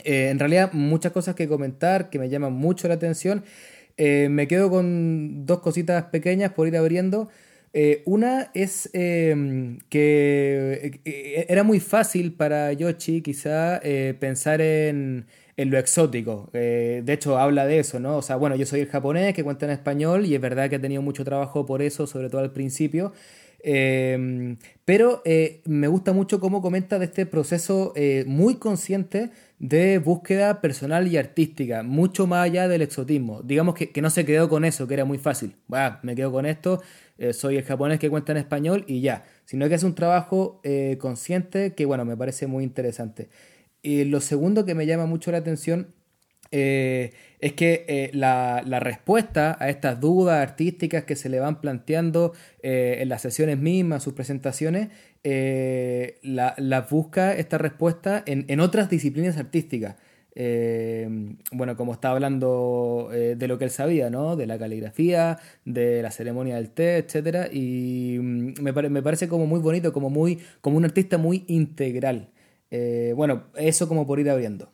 Eh, 0.05 0.29
en 0.31 0.39
realidad, 0.39 0.73
muchas 0.73 1.13
cosas 1.13 1.35
que 1.35 1.49
comentar 1.49 2.09
que 2.11 2.19
me 2.19 2.29
llaman 2.31 2.53
mucho 2.55 2.89
la 2.89 2.95
atención. 2.95 3.45
me 3.99 4.49
quedo 4.49 4.71
con 4.71 5.45
dos 5.47 5.61
cositas 5.61 6.05
pequeñas 6.05 6.53
por 6.53 6.67
ir 6.67 6.77
abriendo. 6.77 7.29
Una 8.05 8.51
es 8.55 8.91
que 8.93 11.01
era 11.49 11.63
muy 11.63 11.81
fácil 11.81 12.35
para 12.35 12.73
Yoshi 12.73 13.23
quizá 13.23 13.81
pensar 14.19 14.61
en, 14.61 15.27
lo 15.57 15.79
exótico. 15.79 16.51
Eh, 16.53 17.03
de 17.05 17.13
hecho, 17.13 17.39
habla 17.39 17.67
de 17.67 17.79
eso, 17.79 18.01
¿no? 18.01 18.17
O 18.17 18.23
sea, 18.23 18.37
bueno, 18.37 18.57
yo 18.57 18.67
soy 18.67 18.81
el 18.81 18.89
japonés 18.89 19.35
que 19.35 19.45
cuenta 19.45 19.67
en 19.67 19.73
español 19.73 20.27
y 20.27 20.35
es 20.35 20.41
verdad 20.41 20.69
que 20.69 20.77
he 20.77 20.79
tenido 20.79 21.03
mucho 21.03 21.25
trabajo 21.25 21.67
por 21.67 21.83
eso, 21.83 22.07
sobre 22.07 22.31
todo 22.31 22.41
al 22.41 22.53
principio. 22.53 23.13
Em, 23.65 24.57
pero 24.85 25.23
eh, 25.25 25.63
me 25.67 25.87
gusta 25.87 26.13
mucho 26.13 26.41
cómo 26.41 26.61
comenta 26.61 26.99
de 26.99 27.05
este 27.05 27.27
proceso 27.27 27.93
eh, 27.95 28.25
muy 28.27 28.57
consciente 28.57 29.31
de 29.61 29.99
búsqueda 29.99 30.61
personal 30.61 31.07
y 31.07 31.17
artística, 31.17 31.85
mucho 31.85 32.27
más 32.27 32.45
allá 32.45 32.67
del 32.67 32.83
exotismo. 32.83 33.41
Digamos 33.43 33.77
que, 33.77 33.93
que 33.93 34.03
no 34.03 34.11
se 34.11 34.27
quedó 34.27 34.49
con 34.49 34.65
eso, 34.65 34.89
que 34.89 34.95
era 34.95 35.05
muy 35.05 35.19
fácil. 35.19 35.55
Bah, 35.69 36.01
me 36.03 36.17
quedo 36.17 36.33
con 36.33 36.47
esto, 36.47 36.83
soy 37.33 37.57
el 37.57 37.65
japonés 37.65 37.99
que 37.99 38.11
cuenta 38.11 38.33
en 38.33 38.39
español 38.39 38.85
y 38.87 39.01
ya. 39.01 39.25
Sino 39.45 39.69
que 39.69 39.75
es 39.75 39.83
un 39.83 39.95
trabajo 39.95 40.61
consciente 40.99 41.75
que, 41.75 41.85
bueno, 41.85 42.05
me 42.05 42.17
parece 42.17 42.47
muy 42.47 42.65
interesante. 42.65 43.29
Y 43.83 44.05
lo 44.05 44.21
segundo 44.21 44.65
que 44.65 44.75
me 44.75 44.87
llama 44.87 45.07
mucho 45.07 45.33
la 45.33 45.39
atención 45.39 45.95
eh, 46.55 47.13
es 47.41 47.55
que 47.55 47.87
eh, 47.89 48.11
la, 48.13 48.63
respuesta 48.79 49.57
a 49.59 49.71
estas 49.71 49.99
dudas 50.01 50.47
artísticas 50.47 51.05
que 51.05 51.17
se 51.17 51.31
le 51.31 51.41
van 51.41 51.61
planteando 51.63 52.35
eh, 52.63 52.99
en 53.01 53.09
las 53.09 53.23
sesiones 53.23 53.59
mismas, 53.59 54.03
sus 54.03 54.13
presentaciones, 54.13 54.89
las 55.25 56.59
la 56.59 56.81
busca 56.83 57.35
esta 57.35 57.57
respuesta 57.59 58.23
en, 58.27 58.61
otras 58.61 58.91
disciplinas 58.91 59.39
artísticas. 59.39 59.97
Bueno, 60.35 61.77
como 61.77 61.93
estaba 61.93 62.15
hablando 62.15 63.11
de 63.11 63.49
lo 63.49 63.59
que 63.59 63.65
él 63.65 63.71
sabía, 63.71 64.09
¿no? 64.11 64.37
De 64.37 64.47
la 64.47 64.59
caligrafía, 64.59 65.39
de 65.65 66.03
la 66.03 66.11
ceremonia 66.11 66.57
del 66.57 66.71
té, 66.71 66.97
etc. 66.99 67.53
Y 67.53 68.19
mm, 68.19 68.63
me, 68.63 68.73
me 68.73 69.03
parece 69.03 69.29
como 69.29 69.47
muy 69.47 69.61
bonito, 69.61 69.93
como, 69.93 70.11
muy, 70.11 70.39
como 70.61 70.77
un 70.77 70.85
artista 70.85 71.19
muy 71.19 71.45
integral. 71.49 72.31
Eh, 72.73 73.13
bueno, 73.15 73.45
eso 73.55 73.87
como 73.87 74.07
por 74.07 74.19
ir 74.19 74.31
abriendo. 74.31 74.73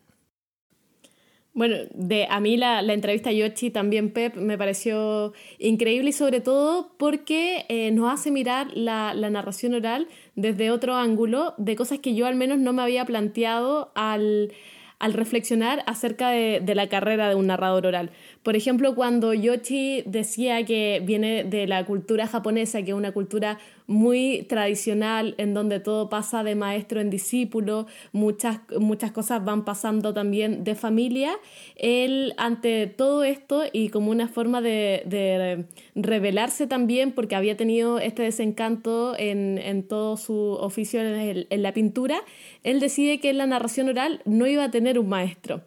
Bueno, 1.52 1.74
de, 1.92 2.28
a 2.30 2.38
mí 2.38 2.56
la, 2.56 2.80
entrevista 2.80 3.30
a 3.30 3.32
Yoshi, 3.32 3.70
también 3.70 4.12
Pep, 4.12 4.36
me 4.36 4.56
pareció 4.56 5.32
increíble 5.58 6.10
y 6.10 6.12
sobre 6.12 6.40
todo 6.40 6.94
porque 6.96 7.66
eh, 7.68 7.90
nos 7.90 8.12
hace 8.12 8.30
mirar 8.30 8.68
la, 8.76 9.12
narración 9.14 9.74
oral 9.74 10.06
desde 10.36 10.70
otro 10.70 10.94
ángulo 10.94 11.54
de 11.58 11.74
cosas 11.74 11.98
que 11.98 12.14
yo 12.14 12.26
al 12.26 12.36
menos 12.36 12.58
no 12.58 12.72
me 12.72 12.82
había 12.82 13.04
planteado 13.04 13.90
al, 13.96 14.52
reflexionar 15.00 15.82
acerca 15.86 16.30
de, 16.30 16.60
de, 16.60 16.74
la 16.74 16.88
carrera 16.88 17.28
de 17.28 17.34
un 17.34 17.46
narrador 17.46 17.86
oral. 17.86 18.10
Por 18.48 18.56
ejemplo, 18.56 18.94
cuando 18.94 19.34
Yoshi 19.34 20.04
decía 20.06 20.64
que 20.64 21.02
viene 21.04 21.44
de 21.44 21.66
la 21.66 21.84
cultura 21.84 22.26
japonesa, 22.26 22.82
que 22.82 22.92
es 22.92 22.96
una 22.96 23.12
cultura 23.12 23.58
muy 23.86 24.46
tradicional 24.48 25.34
en 25.36 25.52
donde 25.52 25.80
todo 25.80 26.08
pasa 26.08 26.42
de 26.42 26.54
maestro 26.54 27.02
en 27.02 27.10
discípulo, 27.10 27.86
muchas, 28.12 28.60
muchas 28.80 29.12
cosas 29.12 29.44
van 29.44 29.66
pasando 29.66 30.14
también 30.14 30.64
de 30.64 30.74
familia. 30.76 31.36
Él 31.76 32.32
ante 32.38 32.86
todo 32.86 33.22
esto 33.22 33.64
y 33.70 33.90
como 33.90 34.10
una 34.10 34.28
forma 34.28 34.62
de, 34.62 35.02
de 35.04 35.66
revelarse 35.94 36.66
también 36.66 37.12
porque 37.12 37.36
había 37.36 37.54
tenido 37.54 37.98
este 37.98 38.22
desencanto 38.22 39.14
en, 39.18 39.58
en 39.58 39.82
todo 39.82 40.16
su 40.16 40.34
oficio 40.34 41.02
en, 41.02 41.46
en 41.50 41.62
la 41.62 41.74
pintura, 41.74 42.22
él 42.64 42.80
decide 42.80 43.20
que 43.20 43.28
en 43.28 43.36
la 43.36 43.46
narración 43.46 43.90
oral 43.90 44.22
no 44.24 44.46
iba 44.46 44.64
a 44.64 44.70
tener 44.70 44.98
un 44.98 45.10
maestro. 45.10 45.60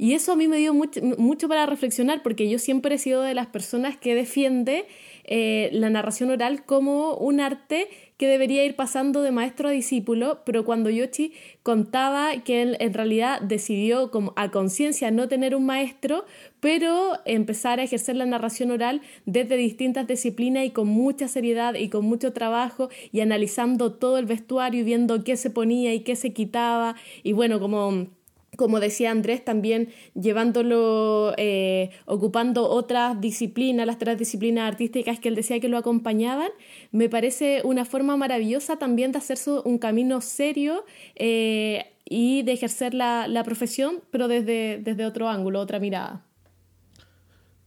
Y 0.00 0.14
eso 0.14 0.32
a 0.32 0.36
mí 0.36 0.48
me 0.48 0.56
dio 0.56 0.72
mucho, 0.72 1.46
para 1.46 1.66
reflexionar, 1.66 2.22
porque 2.22 2.48
yo 2.48 2.58
siempre 2.58 2.94
he 2.94 2.98
sido 2.98 3.20
de 3.20 3.34
las 3.34 3.48
personas 3.48 3.98
que 3.98 4.14
defiende 4.14 4.86
eh, 5.24 5.68
la 5.74 5.90
narración 5.90 6.30
oral 6.30 6.64
como 6.64 7.16
un 7.16 7.38
arte 7.38 7.86
que 8.16 8.26
debería 8.26 8.64
ir 8.64 8.76
pasando 8.76 9.20
de 9.20 9.30
maestro 9.30 9.68
a 9.68 9.72
discípulo, 9.72 10.40
pero 10.46 10.64
cuando 10.64 10.88
Yoshi 10.88 11.34
contaba 11.62 12.32
que 12.44 12.62
él 12.62 12.78
en 12.80 12.94
realidad 12.94 13.42
decidió 13.42 14.10
como 14.10 14.32
a 14.36 14.50
conciencia 14.50 15.10
no 15.10 15.28
tener 15.28 15.54
un 15.54 15.66
maestro, 15.66 16.24
pero 16.60 17.18
empezar 17.26 17.78
a 17.78 17.82
ejercer 17.82 18.16
la 18.16 18.24
narración 18.24 18.70
oral 18.70 19.02
desde 19.26 19.58
distintas 19.58 20.06
disciplinas 20.06 20.64
y 20.64 20.70
con 20.70 20.88
mucha 20.88 21.28
seriedad 21.28 21.74
y 21.74 21.90
con 21.90 22.06
mucho 22.06 22.32
trabajo 22.32 22.88
y 23.12 23.20
analizando 23.20 23.92
todo 23.92 24.16
el 24.16 24.24
vestuario 24.24 24.80
y 24.80 24.84
viendo 24.84 25.24
qué 25.24 25.36
se 25.36 25.50
ponía 25.50 25.92
y 25.92 26.00
qué 26.00 26.16
se 26.16 26.32
quitaba 26.32 26.96
y 27.22 27.32
bueno, 27.32 27.60
como 27.60 28.08
como 28.56 28.80
decía 28.80 29.10
Andrés, 29.10 29.44
también 29.44 29.88
llevándolo, 30.14 31.34
eh, 31.36 31.90
ocupando 32.06 32.68
otras 32.68 33.20
disciplinas, 33.20 33.86
las 33.86 33.98
tres 33.98 34.18
disciplinas 34.18 34.68
artísticas 34.68 35.18
que 35.18 35.28
él 35.28 35.34
decía 35.34 35.60
que 35.60 35.68
lo 35.68 35.78
acompañaban, 35.78 36.50
me 36.90 37.08
parece 37.08 37.62
una 37.64 37.84
forma 37.84 38.16
maravillosa 38.16 38.78
también 38.78 39.12
de 39.12 39.18
hacerse 39.18 39.50
un 39.64 39.78
camino 39.78 40.20
serio 40.20 40.84
eh, 41.14 41.86
y 42.04 42.42
de 42.42 42.52
ejercer 42.52 42.94
la, 42.94 43.42
profesión, 43.44 44.00
pero 44.10 44.28
desde, 44.28 44.80
desde 44.82 45.06
otro 45.06 45.28
ángulo, 45.28 45.60
otra 45.60 45.78
mirada. 45.78 46.26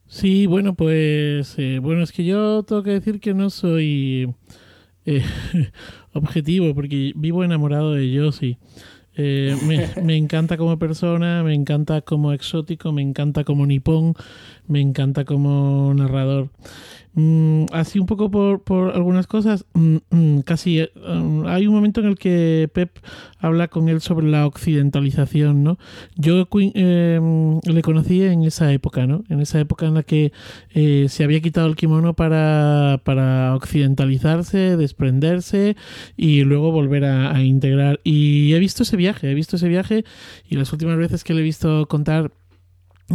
Sí, 0.05 0.45
bueno, 0.45 0.75
pues 0.75 1.55
eh, 1.57 1.79
bueno, 1.81 2.03
es 2.03 2.11
que 2.11 2.23
yo 2.23 2.61
tengo 2.63 2.83
que 2.83 2.91
decir 2.91 3.19
que 3.19 3.33
no 3.33 3.49
soy 3.49 4.31
objetivo 6.13 6.75
porque 6.75 7.13
vivo 7.15 7.43
enamorado 7.43 7.93
de 7.93 8.15
Josie. 8.15 8.59
Eh, 9.15 9.55
me, 10.01 10.17
encanta 10.17 10.57
como 10.57 10.79
persona, 10.79 11.43
me 11.43 11.53
encanta 11.53 12.01
como 12.01 12.33
exótico, 12.33 12.91
me 12.91 13.01
encanta 13.01 13.43
como 13.43 13.65
nipón, 13.65 14.15
me 14.67 14.81
encanta 14.81 15.25
como 15.25 15.93
narrador. 15.93 16.49
Mm, 17.15 17.65
así 17.71 17.99
un 17.99 18.07
poco 18.07 18.31
por, 18.31 18.63
por 18.63 18.95
algunas 18.95 19.27
cosas, 19.27 19.65
mm, 19.73 19.97
mm, 20.09 20.39
casi 20.39 20.79
eh, 20.79 20.89
hay 21.45 21.67
un 21.67 21.75
momento 21.75 22.01
en 22.01 22.07
el 22.07 22.17
que 22.17 22.69
Pep 22.73 22.97
habla 23.37 23.67
con 23.67 23.87
él 23.87 24.01
sobre 24.01 24.27
la 24.27 24.47
occidentalización, 24.47 25.63
¿no? 25.63 25.77
Yo 26.15 26.47
eh, 26.59 27.19
le 27.63 27.81
conocí 27.83 28.23
en 28.23 28.43
esa 28.43 28.71
época, 28.73 29.05
¿no? 29.05 29.23
En 29.29 29.41
esa 29.41 29.59
época 29.59 29.85
en 29.85 29.93
la 29.93 30.03
que 30.03 30.31
eh, 30.73 31.05
se 31.07 31.23
había 31.23 31.39
quitado 31.41 31.67
el 31.67 31.75
kimono 31.75 32.15
para, 32.15 32.99
para 33.03 33.55
occidentalizarse, 33.55 34.75
desprenderse 34.77 35.75
y 36.17 36.41
luego 36.43 36.71
volver 36.71 37.05
a, 37.05 37.35
a 37.35 37.43
integrar. 37.43 37.99
Y 38.03 38.53
he 38.53 38.59
visto 38.59 38.83
ese 38.83 38.97
viaje, 38.97 39.29
he 39.29 39.35
visto 39.35 39.57
ese 39.57 39.67
viaje 39.67 40.03
y 40.49 40.55
las 40.55 40.73
últimas 40.73 40.97
veces 40.97 41.23
que 41.23 41.35
le 41.35 41.41
he 41.41 41.43
visto 41.43 41.87
contar 41.87 42.31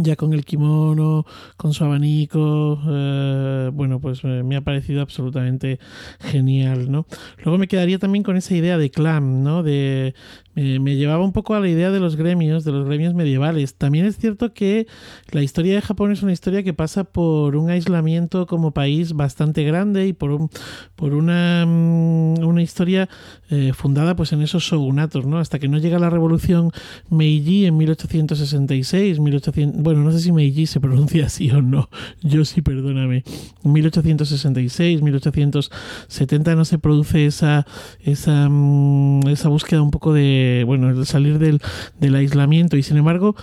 ya 0.03 0.15
con 0.15 0.33
el 0.33 0.45
kimono, 0.45 1.25
con 1.57 1.73
su 1.73 1.83
abanico, 1.83 2.79
eh, 2.89 3.69
bueno, 3.73 3.99
pues 3.99 4.21
eh, 4.23 4.43
me 4.43 4.55
ha 4.55 4.61
parecido 4.61 5.01
absolutamente 5.01 5.79
genial, 6.19 6.91
¿no? 6.91 7.05
Luego 7.43 7.57
me 7.57 7.67
quedaría 7.67 7.99
también 7.99 8.23
con 8.23 8.37
esa 8.37 8.55
idea 8.55 8.77
de 8.77 8.89
clan, 8.89 9.43
¿no? 9.43 9.63
De 9.63 10.13
me 10.55 10.95
llevaba 10.95 11.23
un 11.23 11.31
poco 11.31 11.55
a 11.55 11.59
la 11.59 11.69
idea 11.69 11.89
de 11.89 11.99
los 11.99 12.15
gremios, 12.15 12.63
de 12.63 12.71
los 12.71 12.85
gremios 12.85 13.13
medievales. 13.13 13.75
También 13.75 14.05
es 14.05 14.17
cierto 14.17 14.53
que 14.53 14.87
la 15.31 15.41
historia 15.41 15.75
de 15.75 15.81
Japón 15.81 16.11
es 16.11 16.21
una 16.21 16.33
historia 16.33 16.63
que 16.63 16.73
pasa 16.73 17.03
por 17.03 17.55
un 17.55 17.69
aislamiento 17.69 18.45
como 18.45 18.71
país 18.71 19.13
bastante 19.13 19.63
grande 19.63 20.07
y 20.07 20.13
por 20.13 20.31
un, 20.31 20.49
por 20.95 21.13
una, 21.13 21.65
mm, 21.65 22.39
una 22.45 22.61
historia 22.61 23.09
eh, 23.49 23.71
fundada 23.73 24.15
pues 24.15 24.33
en 24.33 24.41
esos 24.41 24.63
shogunatos, 24.63 25.25
¿no? 25.25 25.37
Hasta 25.39 25.59
que 25.59 25.67
no 25.67 25.77
llega 25.77 25.99
la 25.99 26.09
revolución 26.09 26.71
Meiji 27.09 27.65
en 27.65 27.77
1866, 27.77 29.19
1800, 29.19 29.81
bueno, 29.81 30.03
no 30.03 30.11
sé 30.11 30.19
si 30.19 30.31
Meiji 30.31 30.65
se 30.65 30.79
pronuncia 30.79 31.25
así 31.25 31.49
o 31.51 31.61
no, 31.61 31.89
yo 32.21 32.45
sí, 32.45 32.61
perdóname. 32.61 33.23
1866, 33.63 35.01
1870 35.01 36.55
no 36.55 36.65
se 36.65 36.79
produce 36.79 37.25
esa, 37.25 37.65
esa, 38.01 38.49
mm, 38.49 39.27
esa 39.27 39.49
búsqueda 39.49 39.81
un 39.81 39.91
poco 39.91 40.13
de 40.13 40.38
bueno, 40.65 40.89
el 40.89 41.05
salir 41.05 41.39
del, 41.39 41.61
del 41.99 42.15
aislamiento 42.15 42.77
y 42.77 42.83
sin 42.83 42.97
embargo 42.97 43.35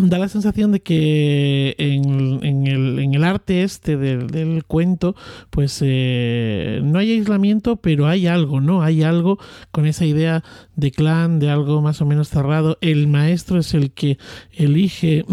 da 0.00 0.18
la 0.18 0.28
sensación 0.28 0.72
de 0.72 0.80
que 0.80 1.74
en, 1.78 2.44
en, 2.44 2.66
el, 2.66 2.98
en 2.98 3.14
el, 3.14 3.24
arte 3.24 3.62
este 3.62 3.96
del, 3.96 4.64
cuento, 4.64 5.14
pues 5.50 5.80
eh, 5.82 6.80
no 6.84 6.98
hay 6.98 7.12
aislamiento, 7.12 7.76
pero 7.76 8.06
hay 8.06 8.26
algo, 8.26 8.60
¿no? 8.60 8.82
Hay 8.82 9.02
algo 9.02 9.38
con 9.70 9.86
esa 9.86 10.04
idea 10.04 10.44
de 10.76 10.90
clan, 10.90 11.38
de 11.38 11.50
algo 11.50 11.82
más 11.82 12.00
o 12.00 12.06
menos 12.06 12.28
cerrado. 12.28 12.78
El 12.80 13.08
maestro 13.08 13.58
es 13.58 13.74
el 13.74 13.92
que 13.92 14.18
elige 14.52 15.24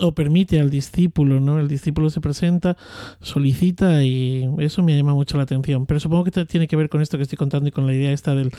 o 0.00 0.12
permite 0.12 0.60
al 0.60 0.70
discípulo, 0.70 1.40
¿no? 1.40 1.58
El 1.58 1.68
discípulo 1.68 2.10
se 2.10 2.20
presenta, 2.20 2.76
solicita 3.20 4.04
y 4.04 4.48
eso 4.58 4.82
me 4.82 4.96
llama 4.96 5.14
mucho 5.14 5.36
la 5.36 5.44
atención. 5.44 5.86
Pero 5.86 6.00
supongo 6.00 6.24
que 6.24 6.44
tiene 6.44 6.68
que 6.68 6.76
ver 6.76 6.88
con 6.88 7.02
esto 7.02 7.16
que 7.16 7.24
estoy 7.24 7.38
contando 7.38 7.68
y 7.68 7.72
con 7.72 7.86
la 7.86 7.94
idea 7.94 8.12
esta 8.12 8.34
del, 8.34 8.50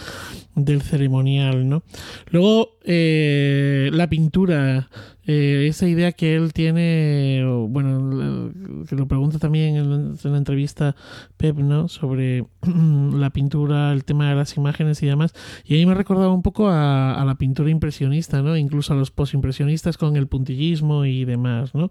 del 0.56 0.82
ceremonial, 0.82 1.68
¿no? 1.68 1.84
Luego, 2.30 2.78
eh, 2.84 3.90
la 3.94 4.10
pintura 4.10 4.90
eh, 5.26 5.68
esa 5.70 5.88
idea 5.88 6.12
que 6.12 6.36
él 6.36 6.52
tiene, 6.52 7.44
bueno, 7.70 8.52
que 8.88 8.96
lo 8.96 9.08
pregunta 9.08 9.40
también 9.40 9.78
en, 9.78 10.18
la 10.22 10.38
entrevista 10.38 10.96
Pep, 11.38 11.58
¿no? 11.58 11.88
Sobre 11.88 12.46
la 13.14 13.30
pintura, 13.30 13.94
el 13.94 14.04
tema 14.04 14.30
de 14.30 14.36
las 14.36 14.58
imágenes 14.58 15.02
y 15.02 15.06
demás. 15.06 15.34
Y 15.64 15.76
ahí 15.76 15.86
me 15.86 15.94
recordaba 15.94 16.34
un 16.34 16.42
poco 16.42 16.68
a, 16.70 17.24
la 17.26 17.36
pintura 17.36 17.70
impresionista, 17.70 18.42
¿no? 18.42 18.58
Incluso 18.58 18.94
a 18.94 18.98
los 18.98 19.12
postimpresionistas 19.12 19.98
con 19.98 20.18
el 20.18 20.28
puntillismo 20.28 21.06
y 21.06 21.24
demás, 21.24 21.74
¿no? 21.74 21.90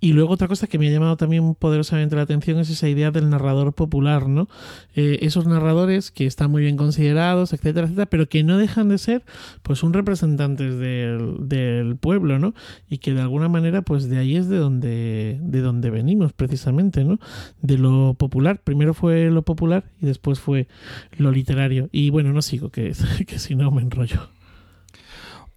Y 0.00 0.12
luego 0.12 0.34
otra 0.34 0.46
cosa 0.46 0.66
que 0.66 0.78
me 0.78 0.88
ha 0.88 0.92
llamado 0.92 1.16
también 1.16 1.54
poderosamente 1.54 2.16
la 2.16 2.22
atención 2.22 2.58
es 2.58 2.70
esa 2.70 2.88
idea 2.88 3.10
del 3.10 3.30
narrador 3.30 3.72
popular, 3.72 4.28
¿no? 4.28 4.48
Eh, 4.94 5.18
esos 5.22 5.46
narradores 5.46 6.10
que 6.10 6.26
están 6.26 6.50
muy 6.50 6.62
bien 6.62 6.76
considerados, 6.76 7.52
etcétera, 7.54 7.86
etcétera, 7.86 8.06
pero 8.06 8.28
que 8.28 8.44
no 8.44 8.58
dejan 8.58 8.90
de 8.90 8.98
ser, 8.98 9.24
pues, 9.62 9.82
un 9.82 9.94
representante 9.94 10.70
del, 10.70 11.48
del 11.48 11.96
pueblo, 11.96 12.38
¿no? 12.38 12.54
Y 12.88 12.98
que 12.98 13.14
de 13.14 13.20
alguna 13.20 13.48
manera, 13.48 13.82
pues, 13.82 14.08
de 14.08 14.18
ahí 14.18 14.36
es 14.36 14.48
de 14.48 14.56
donde, 14.56 15.38
de 15.42 15.60
donde 15.60 15.90
venimos, 15.90 16.32
precisamente, 16.32 17.04
¿no? 17.04 17.18
De 17.62 17.78
lo 17.78 18.14
popular. 18.14 18.60
Primero 18.62 18.94
fue 18.94 19.30
lo 19.30 19.42
popular 19.42 19.84
y 20.00 20.06
después 20.06 20.40
fue 20.40 20.68
lo 21.16 21.30
literario. 21.30 21.88
Y 21.92 22.10
bueno, 22.10 22.32
no 22.32 22.42
sigo, 22.42 22.70
que, 22.70 22.92
que 23.26 23.38
si 23.38 23.54
no 23.54 23.70
me 23.70 23.82
enrollo. 23.82 24.37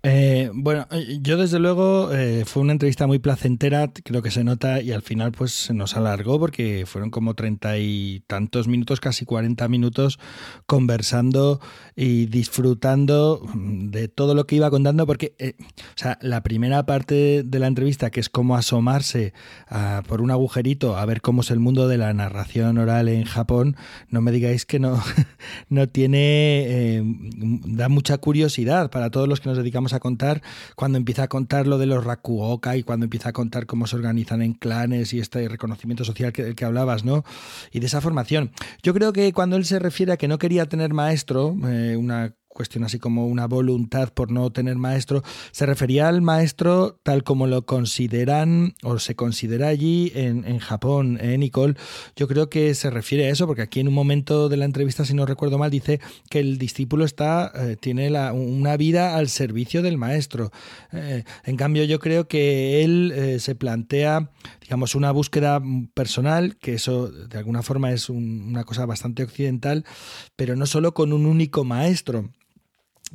Eh, 0.04 0.49
bueno, 0.56 0.88
eh, 0.89 1.20
yo 1.22 1.38
desde 1.38 1.60
luego 1.60 2.12
eh, 2.12 2.43
fue 2.45 2.64
una 2.64 2.72
entrevista 2.72 3.06
muy 3.06 3.20
placentera, 3.20 3.91
creo 3.93 4.24
que 4.24 4.32
se 4.32 4.43
nota 4.43 4.82
y 4.82 4.91
al 4.91 5.04
final 5.04 5.32
pues 5.32 5.52
se 5.52 5.76
nos 5.76 5.95
alargó 5.95 6.39
porque 6.39 6.86
fueron 6.88 7.12
como 7.12 7.36
treinta 7.36 7.78
y 7.78 8.24
tantos 8.26 8.68
minutos, 8.68 8.99
casi 8.99 9.26
cuarenta 9.26 9.68
minutos 9.68 10.18
conversando 10.66 11.62
y 11.95 12.26
disfrutando 12.26 13.45
de 13.54 14.08
todo 14.08 14.34
lo 14.34 14.47
que 14.47 14.56
iba 14.56 14.72
contando 14.72 15.06
porque, 15.06 15.36
o 15.78 15.97
sea, 15.97 16.18
la 16.22 16.41
primera 16.41 16.88
parte 16.88 17.43
de 17.45 17.60
la 17.60 17.68
entrevista 17.68 18.10
que 18.10 18.22
es 18.22 18.30
como 18.30 18.56
asomarse 18.56 19.34
por 20.08 20.22
un 20.22 20.32
agujerito 20.32 20.97
a 20.97 21.06
ver 21.06 21.22
cómo 21.22 21.41
es 21.41 21.52
el 21.52 21.60
mundo 21.60 21.88
de 21.88 21.99
la 21.99 22.12
narración 22.14 22.80
oral 22.80 23.08
en 23.08 23.26
Japón, 23.26 23.76
no 24.10 24.22
me 24.22 24.32
digáis 24.32 24.66
que 24.66 24.80
no, 24.80 24.99
no 25.70 25.88
tiene, 25.89 27.04
da 27.66 27.88
mucha 27.88 28.18
curiosidad 28.18 28.89
para 28.89 29.12
todos 29.12 29.28
los 29.28 29.39
que 29.41 29.49
nos 29.49 29.58
dedicamos 29.60 29.90
a 29.93 29.99
contar 29.99 30.41
cuando 30.75 30.97
empieza 30.97 31.23
a 31.23 31.27
contar 31.27 31.67
lo 31.67 31.77
de 31.77 31.85
los 31.85 32.03
Rakuoka 32.03 32.77
y 32.77 32.83
cuando 32.83 33.05
empieza 33.05 33.29
a 33.29 33.33
contar 33.33 33.65
cómo 33.65 33.87
se 33.87 33.95
organizan 33.95 34.41
en 34.41 34.53
clanes 34.53 35.13
y 35.13 35.19
este 35.19 35.47
reconocimiento 35.47 36.03
social 36.03 36.33
que, 36.33 36.43
del 36.43 36.55
que 36.55 36.65
hablabas, 36.65 37.03
¿no? 37.03 37.23
Y 37.71 37.79
de 37.79 37.85
esa 37.87 38.01
formación. 38.01 38.51
Yo 38.83 38.93
creo 38.93 39.13
que 39.13 39.33
cuando 39.33 39.55
él 39.55 39.65
se 39.65 39.79
refiere 39.79 40.11
a 40.11 40.17
que 40.17 40.27
no 40.27 40.37
quería 40.37 40.65
tener 40.65 40.93
maestro, 40.93 41.55
eh, 41.65 41.95
una 41.97 42.35
cuestión 42.54 42.84
así 42.84 42.99
como 42.99 43.28
una 43.28 43.47
voluntad 43.47 44.10
por 44.14 44.32
no 44.32 44.52
tener 44.52 44.76
maestro, 44.76 45.24
se 45.52 45.66
refería 45.66 46.08
al 46.08 46.22
maestro 46.22 46.99
tal 47.04 47.24
como 47.24 47.47
lo 47.47 47.66
consideran 47.66 48.76
o 48.84 48.99
se 48.99 49.16
considera 49.16 49.68
allí 49.68 50.12
en, 50.16 50.45
en 50.45 50.60
Japón, 50.60 51.18
¿eh, 51.22 51.38
Nicole? 51.38 51.76
Yo 52.16 52.28
creo 52.28 52.49
que 52.49 52.74
se 52.76 52.89
refiere 52.89 53.26
a 53.26 53.30
eso, 53.30 53.47
porque 53.47 53.62
aquí 53.62 53.80
en 53.80 53.88
un 53.88 53.93
momento 53.93 54.49
de 54.49 54.58
la 54.58 54.66
entrevista, 54.66 55.06
si 55.06 55.14
no 55.14 55.26
recuerdo 55.26 55.58
mal, 55.58 55.72
dice 55.72 55.99
que 56.30 56.39
el 56.39 56.58
discípulo 56.58 57.06
está, 57.06 57.52
eh, 57.56 57.78
tiene 57.80 58.10
la, 58.10 58.34
una 58.34 58.78
vida 58.78 59.16
al 59.16 59.30
servicio 59.30 59.82
del 59.82 59.97
maestro. 59.97 60.52
Eh, 60.91 61.24
en 61.43 61.58
cambio, 61.58 61.84
yo 61.84 61.99
creo 61.99 62.28
que 62.28 62.84
él 62.84 63.12
eh, 63.16 63.39
se 63.39 63.56
plantea, 63.56 64.32
digamos, 64.62 64.95
una 64.95 65.12
búsqueda 65.12 65.62
personal, 65.93 66.58
que 66.58 66.74
eso 66.74 67.10
de 67.10 67.38
alguna 67.38 67.62
forma 67.62 67.91
es 67.91 68.10
un, 68.10 68.45
una 68.49 68.64
cosa 68.64 68.86
bastante 68.86 69.24
occidental, 69.24 69.86
pero 70.36 70.56
no 70.56 70.66
solo 70.66 70.93
con 70.93 71.14
un 71.14 71.26
único 71.26 71.64
maestro 71.64 72.30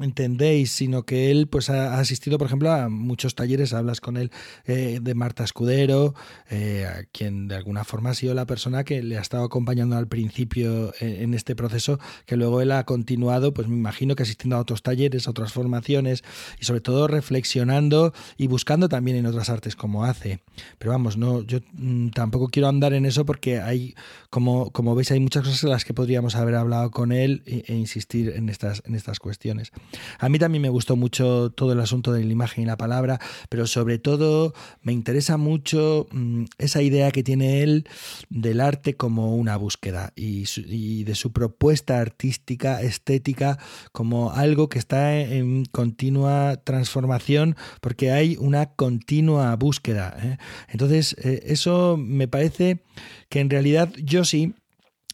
entendéis, 0.00 0.72
sino 0.72 1.04
que 1.04 1.30
él 1.30 1.48
pues 1.48 1.70
ha 1.70 1.98
asistido, 1.98 2.38
por 2.38 2.46
ejemplo, 2.46 2.70
a 2.70 2.88
muchos 2.88 3.34
talleres, 3.34 3.72
hablas 3.72 4.00
con 4.00 4.16
él 4.16 4.30
eh, 4.64 4.98
de 5.00 5.14
Marta 5.14 5.44
Escudero, 5.44 6.14
eh, 6.50 6.86
a 6.86 7.04
quien 7.04 7.48
de 7.48 7.56
alguna 7.56 7.84
forma 7.84 8.10
ha 8.10 8.14
sido 8.14 8.34
la 8.34 8.46
persona 8.46 8.84
que 8.84 9.02
le 9.02 9.18
ha 9.18 9.20
estado 9.20 9.44
acompañando 9.44 9.96
al 9.96 10.08
principio 10.08 10.92
en, 11.00 11.22
en, 11.22 11.34
este 11.34 11.56
proceso, 11.56 11.98
que 12.26 12.36
luego 12.36 12.60
él 12.60 12.72
ha 12.72 12.84
continuado, 12.84 13.54
pues 13.54 13.68
me 13.68 13.76
imagino 13.76 14.16
que 14.16 14.22
asistiendo 14.22 14.56
a 14.56 14.60
otros 14.60 14.82
talleres, 14.82 15.26
a 15.26 15.30
otras 15.30 15.52
formaciones 15.52 16.24
y 16.60 16.64
sobre 16.64 16.80
todo 16.80 17.08
reflexionando 17.08 18.12
y 18.36 18.46
buscando 18.46 18.88
también 18.88 19.16
en 19.16 19.26
otras 19.26 19.50
artes 19.50 19.76
como 19.76 20.04
hace. 20.04 20.40
Pero 20.78 20.92
vamos, 20.92 21.16
no, 21.16 21.42
yo 21.42 21.60
mm, 21.72 22.08
tampoco 22.08 22.48
quiero 22.48 22.68
andar 22.68 22.92
en 22.92 23.06
eso 23.06 23.24
porque 23.24 23.60
hay, 23.60 23.94
como, 24.30 24.70
como 24.70 24.94
veis, 24.94 25.10
hay 25.10 25.20
muchas 25.20 25.44
cosas 25.44 25.64
en 25.64 25.70
las 25.70 25.84
que 25.84 25.94
podríamos 25.94 26.34
haber 26.36 26.54
hablado 26.54 26.90
con 26.90 27.12
él 27.12 27.42
e, 27.46 27.64
e 27.66 27.74
insistir 27.74 28.30
en 28.30 28.48
estas, 28.48 28.82
en 28.86 28.94
estas 28.94 29.18
cuestiones. 29.18 29.72
A 30.18 30.28
mí 30.28 30.38
también 30.38 30.62
me 30.62 30.68
gustó 30.68 30.96
mucho 30.96 31.50
todo 31.50 31.72
el 31.72 31.80
asunto 31.80 32.12
de 32.12 32.24
la 32.24 32.32
imagen 32.32 32.64
y 32.64 32.66
la 32.66 32.76
palabra, 32.76 33.20
pero 33.48 33.66
sobre 33.66 33.98
todo 33.98 34.54
me 34.82 34.92
interesa 34.92 35.36
mucho 35.36 36.06
mmm, 36.10 36.44
esa 36.58 36.82
idea 36.82 37.10
que 37.10 37.22
tiene 37.22 37.62
él 37.62 37.88
del 38.28 38.60
arte 38.60 38.94
como 38.94 39.36
una 39.36 39.56
búsqueda 39.56 40.12
y, 40.16 41.04
de 41.04 41.14
su 41.14 41.32
propuesta 41.32 42.00
artística, 42.00 42.80
estética, 42.82 43.58
como 43.92 44.32
algo 44.32 44.68
que 44.68 44.78
está 44.78 45.18
en 45.18 45.64
continua 45.66 46.56
transformación 46.64 47.56
porque 47.80 48.12
hay 48.12 48.36
una 48.38 48.66
continua 48.66 49.54
búsqueda. 49.56 50.16
¿eh? 50.22 50.38
Entonces, 50.68 51.16
eh, 51.22 51.42
eso 51.46 51.96
me 51.96 52.28
parece 52.28 52.82
que 53.28 53.40
en 53.40 53.50
realidad 53.50 53.92
yo 53.96 54.24
sí 54.24 54.54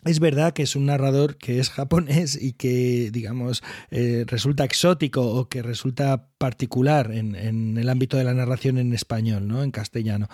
es 0.04 0.18
verdad 0.18 0.52
que 0.52 0.64
es 0.64 0.74
un 0.74 0.86
narrador 0.86 1.36
que 1.36 1.60
es 1.60 1.70
japonés 1.70 2.40
y 2.40 2.54
que, 2.54 3.10
digamos, 3.12 3.62
eh, 3.90 4.24
resulta 4.26 4.64
exótico 4.64 5.22
o 5.22 5.48
que 5.48 5.62
resulta 5.62 6.28
particular 6.38 7.12
en, 7.12 7.36
en, 7.36 7.78
el 7.78 7.88
ámbito 7.88 8.16
de 8.16 8.24
la 8.24 8.34
narración 8.34 8.78
en 8.78 8.92
español, 8.92 9.46
¿no? 9.46 9.62
En 9.62 9.70
castellano. 9.70 10.28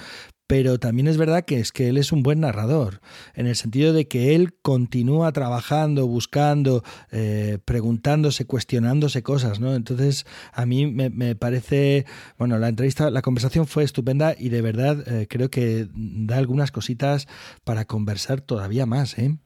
Pero 0.46 0.78
también 0.78 1.08
es 1.08 1.18
verdad 1.18 1.44
que 1.44 1.60
es 1.60 1.72
que 1.72 1.90
él 1.90 1.98
es 1.98 2.10
un 2.10 2.22
buen 2.22 2.40
narrador, 2.40 3.02
en 3.34 3.46
el 3.46 3.54
sentido 3.54 3.92
de 3.92 4.08
que 4.08 4.34
él 4.34 4.54
continúa 4.62 5.30
trabajando, 5.32 6.06
buscando, 6.06 6.82
eh, 7.12 7.58
preguntándose, 7.66 8.46
cuestionándose 8.46 9.22
cosas, 9.22 9.60
¿no? 9.60 9.74
Entonces, 9.74 10.24
a 10.54 10.64
mí 10.64 10.86
me, 10.86 11.34
parece, 11.36 12.06
bueno, 12.38 12.56
la 12.56 12.70
entrevista, 12.70 13.10
la 13.10 13.20
conversación 13.20 13.66
fue 13.66 13.84
estupenda 13.84 14.34
y 14.38 14.48
de 14.48 14.62
verdad 14.62 15.06
eh, 15.06 15.26
creo 15.28 15.50
que 15.50 15.86
da 15.92 16.38
algunas 16.38 16.72
cositas 16.72 17.28
para 17.64 17.84
conversar 17.84 18.40
todavía 18.40 18.86
más, 18.86 19.18
¿eh? 19.18 19.36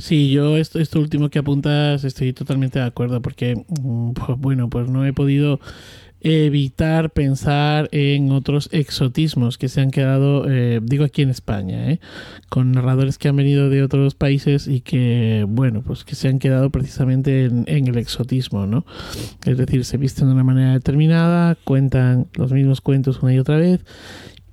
Sí, 0.00 0.30
yo 0.30 0.56
esto, 0.56 0.80
esto 0.80 0.98
último 0.98 1.28
que 1.28 1.38
apuntas 1.38 2.04
estoy 2.04 2.32
totalmente 2.32 2.78
de 2.78 2.86
acuerdo 2.86 3.20
porque, 3.20 3.64
mm, 3.68 4.12
pues, 4.12 4.38
bueno, 4.38 4.70
pues 4.70 4.88
no 4.88 5.04
he 5.04 5.12
podido 5.12 5.60
evitar 6.22 7.10
pensar 7.10 7.88
en 7.92 8.30
otros 8.32 8.68
exotismos 8.72 9.56
que 9.58 9.68
se 9.68 9.80
han 9.80 9.90
quedado, 9.90 10.50
eh, 10.50 10.80
digo 10.82 11.04
aquí 11.04 11.22
en 11.22 11.30
España, 11.30 11.90
¿eh? 11.90 12.00
con 12.48 12.72
narradores 12.72 13.16
que 13.18 13.28
han 13.28 13.36
venido 13.36 13.70
de 13.70 13.82
otros 13.82 14.14
países 14.14 14.68
y 14.68 14.80
que, 14.80 15.46
bueno, 15.48 15.82
pues 15.82 16.04
que 16.04 16.14
se 16.14 16.28
han 16.28 16.38
quedado 16.38 16.70
precisamente 16.70 17.44
en, 17.44 17.64
en 17.66 17.88
el 17.88 17.96
exotismo, 17.98 18.66
¿no? 18.66 18.84
Es 19.46 19.56
decir, 19.56 19.84
se 19.84 19.96
visten 19.96 20.28
de 20.28 20.34
una 20.34 20.44
manera 20.44 20.72
determinada, 20.72 21.56
cuentan 21.64 22.28
los 22.34 22.52
mismos 22.52 22.80
cuentos 22.80 23.22
una 23.22 23.34
y 23.34 23.38
otra 23.38 23.56
vez 23.56 23.80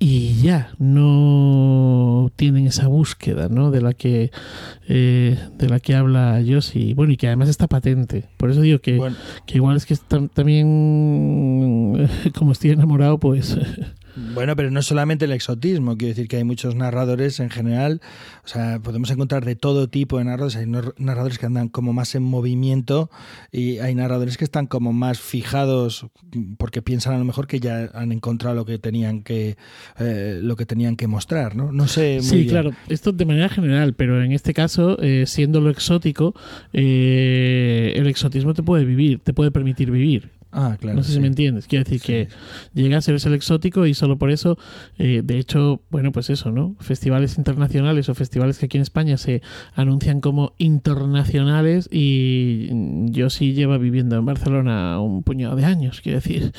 y 0.00 0.34
ya 0.42 0.70
no 0.78 2.30
tienen 2.36 2.66
esa 2.68 2.86
búsqueda 2.86 3.48
¿no? 3.48 3.70
de 3.72 3.80
la 3.80 3.94
que 3.94 4.30
eh, 4.88 5.36
de 5.58 5.68
la 5.68 5.80
que 5.80 5.94
habla 5.96 6.40
Yossi 6.40 6.94
bueno 6.94 7.12
y 7.12 7.16
que 7.16 7.26
además 7.26 7.48
está 7.48 7.66
patente 7.66 8.24
por 8.36 8.50
eso 8.50 8.60
digo 8.60 8.78
que, 8.78 8.96
Bueno. 8.96 9.16
que 9.46 9.56
igual 9.56 9.76
es 9.76 9.86
que 9.86 9.94
tam- 9.96 10.30
también 10.32 12.08
como 12.38 12.52
estoy 12.52 12.70
enamorado 12.70 13.18
pues 13.18 13.58
Bueno, 14.34 14.56
pero 14.56 14.70
no 14.70 14.82
solamente 14.82 15.24
el 15.24 15.32
exotismo, 15.32 15.96
quiero 15.96 16.10
decir 16.14 16.28
que 16.28 16.36
hay 16.36 16.44
muchos 16.44 16.74
narradores 16.74 17.40
en 17.40 17.50
general, 17.50 18.00
o 18.44 18.48
sea, 18.48 18.80
podemos 18.80 19.10
encontrar 19.10 19.44
de 19.44 19.56
todo 19.56 19.88
tipo 19.88 20.18
de 20.18 20.24
narradores, 20.24 20.56
hay 20.56 20.66
nar- 20.66 20.94
narradores 20.98 21.38
que 21.38 21.46
andan 21.46 21.68
como 21.68 21.92
más 21.92 22.14
en 22.14 22.22
movimiento 22.22 23.10
y 23.52 23.78
hay 23.78 23.94
narradores 23.94 24.36
que 24.36 24.44
están 24.44 24.66
como 24.66 24.92
más 24.92 25.20
fijados 25.20 26.06
porque 26.58 26.82
piensan 26.82 27.14
a 27.14 27.18
lo 27.18 27.24
mejor 27.24 27.46
que 27.46 27.60
ya 27.60 27.90
han 27.94 28.12
encontrado 28.12 28.54
lo 28.56 28.64
que 28.64 28.78
tenían 28.78 29.22
que 29.22 29.56
eh, 29.98 30.40
lo 30.42 30.56
que 30.56 30.66
tenían 30.66 30.96
que 30.96 31.06
mostrar, 31.06 31.56
¿no? 31.56 31.72
No 31.72 31.86
sé 31.88 32.14
muy 32.16 32.22
sí 32.22 32.36
bien. 32.36 32.48
claro 32.48 32.70
esto 32.88 33.12
de 33.12 33.24
manera 33.24 33.48
general 33.48 33.94
pero 33.94 34.22
en 34.22 34.32
este 34.32 34.54
caso 34.54 34.96
eh, 35.02 35.24
siendo 35.26 35.60
lo 35.60 35.70
exótico 35.70 36.34
eh, 36.72 37.92
el 37.96 38.06
exotismo 38.06 38.54
te 38.54 38.62
puede 38.62 38.84
vivir 38.84 39.20
te 39.20 39.32
puede 39.34 39.50
permitir 39.50 39.90
vivir 39.90 40.30
Ah, 40.60 40.76
claro. 40.80 40.96
no 40.96 41.02
sé 41.04 41.10
sí. 41.10 41.14
si 41.14 41.20
me 41.20 41.28
entiendes. 41.28 41.66
Quiero 41.66 41.84
decir 41.84 42.00
Sí. 42.00 42.06
que 42.06 42.28
llega 42.74 42.98
a 42.98 43.00
ser 43.00 43.16
el 43.24 43.34
exótico 43.34 43.86
y 43.86 43.94
solo 43.94 44.18
por 44.18 44.30
eso, 44.30 44.58
eh, 44.98 45.22
de 45.24 45.38
hecho, 45.38 45.82
bueno, 45.90 46.10
pues 46.12 46.30
eso, 46.30 46.50
¿no? 46.50 46.74
Festivales 46.80 47.38
internacionales 47.38 48.08
o 48.08 48.14
festivales 48.14 48.58
que 48.58 48.66
aquí 48.66 48.76
en 48.76 48.82
España 48.82 49.16
se 49.18 49.40
anuncian 49.74 50.20
como 50.20 50.54
internacionales 50.58 51.88
y 51.92 52.68
yo 53.10 53.30
sí 53.30 53.52
lleva 53.54 53.78
viviendo 53.78 54.16
en 54.16 54.24
Barcelona 54.24 55.00
un 55.00 55.22
puñado 55.22 55.56
de 55.56 55.64
años, 55.64 56.00
quiero 56.00 56.18
decir. 56.18 56.52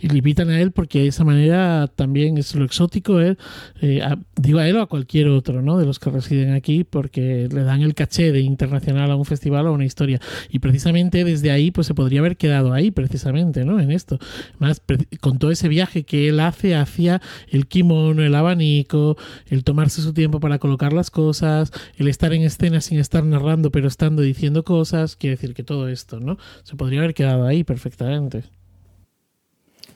Y 0.00 0.08
le 0.08 0.18
invitan 0.18 0.48
a 0.48 0.58
él 0.60 0.70
porque 0.72 1.00
de 1.00 1.08
esa 1.08 1.24
manera 1.24 1.86
también 1.94 2.38
es 2.38 2.54
lo 2.54 2.64
exótico, 2.64 3.20
eh, 3.20 3.36
eh, 3.82 4.00
a- 4.02 4.18
digo 4.36 4.58
a 4.58 4.66
él 4.66 4.76
o 4.76 4.82
a 4.82 4.86
cualquier 4.86 5.28
otro, 5.28 5.60
¿no? 5.60 5.76
De 5.78 5.84
los 5.84 5.98
que 5.98 6.08
residen 6.10 6.54
aquí 6.54 6.84
porque 6.84 7.48
le 7.52 7.62
dan 7.64 7.82
el 7.82 7.94
caché 7.94 8.32
de 8.32 8.40
internacional 8.40 9.10
a 9.10 9.16
un 9.16 9.26
festival 9.26 9.66
o 9.66 9.68
a 9.70 9.72
una 9.72 9.84
historia. 9.84 10.18
Y 10.50 10.58
precisamente 10.60 11.22
desde 11.24 11.50
ahí, 11.50 11.70
pues 11.70 11.86
se 11.86 11.94
podría 11.94 12.20
haber 12.20 12.36
quedado 12.38 12.72
ahí, 12.72 12.90
precisamente, 13.10 13.64
¿no? 13.64 13.80
En 13.80 13.90
esto. 13.90 14.18
Más 14.58 14.80
con 15.20 15.38
todo 15.38 15.50
ese 15.50 15.68
viaje 15.68 16.04
que 16.04 16.28
él 16.28 16.38
hace 16.38 16.76
hacia 16.76 17.20
el 17.48 17.66
kimono, 17.66 18.22
el 18.22 18.34
abanico, 18.34 19.16
el 19.48 19.64
tomarse 19.64 20.00
su 20.00 20.14
tiempo 20.14 20.38
para 20.38 20.58
colocar 20.58 20.92
las 20.92 21.10
cosas, 21.10 21.72
el 21.96 22.06
estar 22.06 22.32
en 22.32 22.42
escena 22.42 22.80
sin 22.80 23.00
estar 23.00 23.24
narrando, 23.24 23.70
pero 23.72 23.88
estando 23.88 24.22
diciendo 24.22 24.62
cosas, 24.62 25.16
quiere 25.16 25.34
decir 25.34 25.54
que 25.54 25.64
todo 25.64 25.88
esto, 25.88 26.20
¿no? 26.20 26.38
Se 26.62 26.76
podría 26.76 27.00
haber 27.00 27.14
quedado 27.14 27.46
ahí 27.46 27.64
perfectamente. 27.64 28.44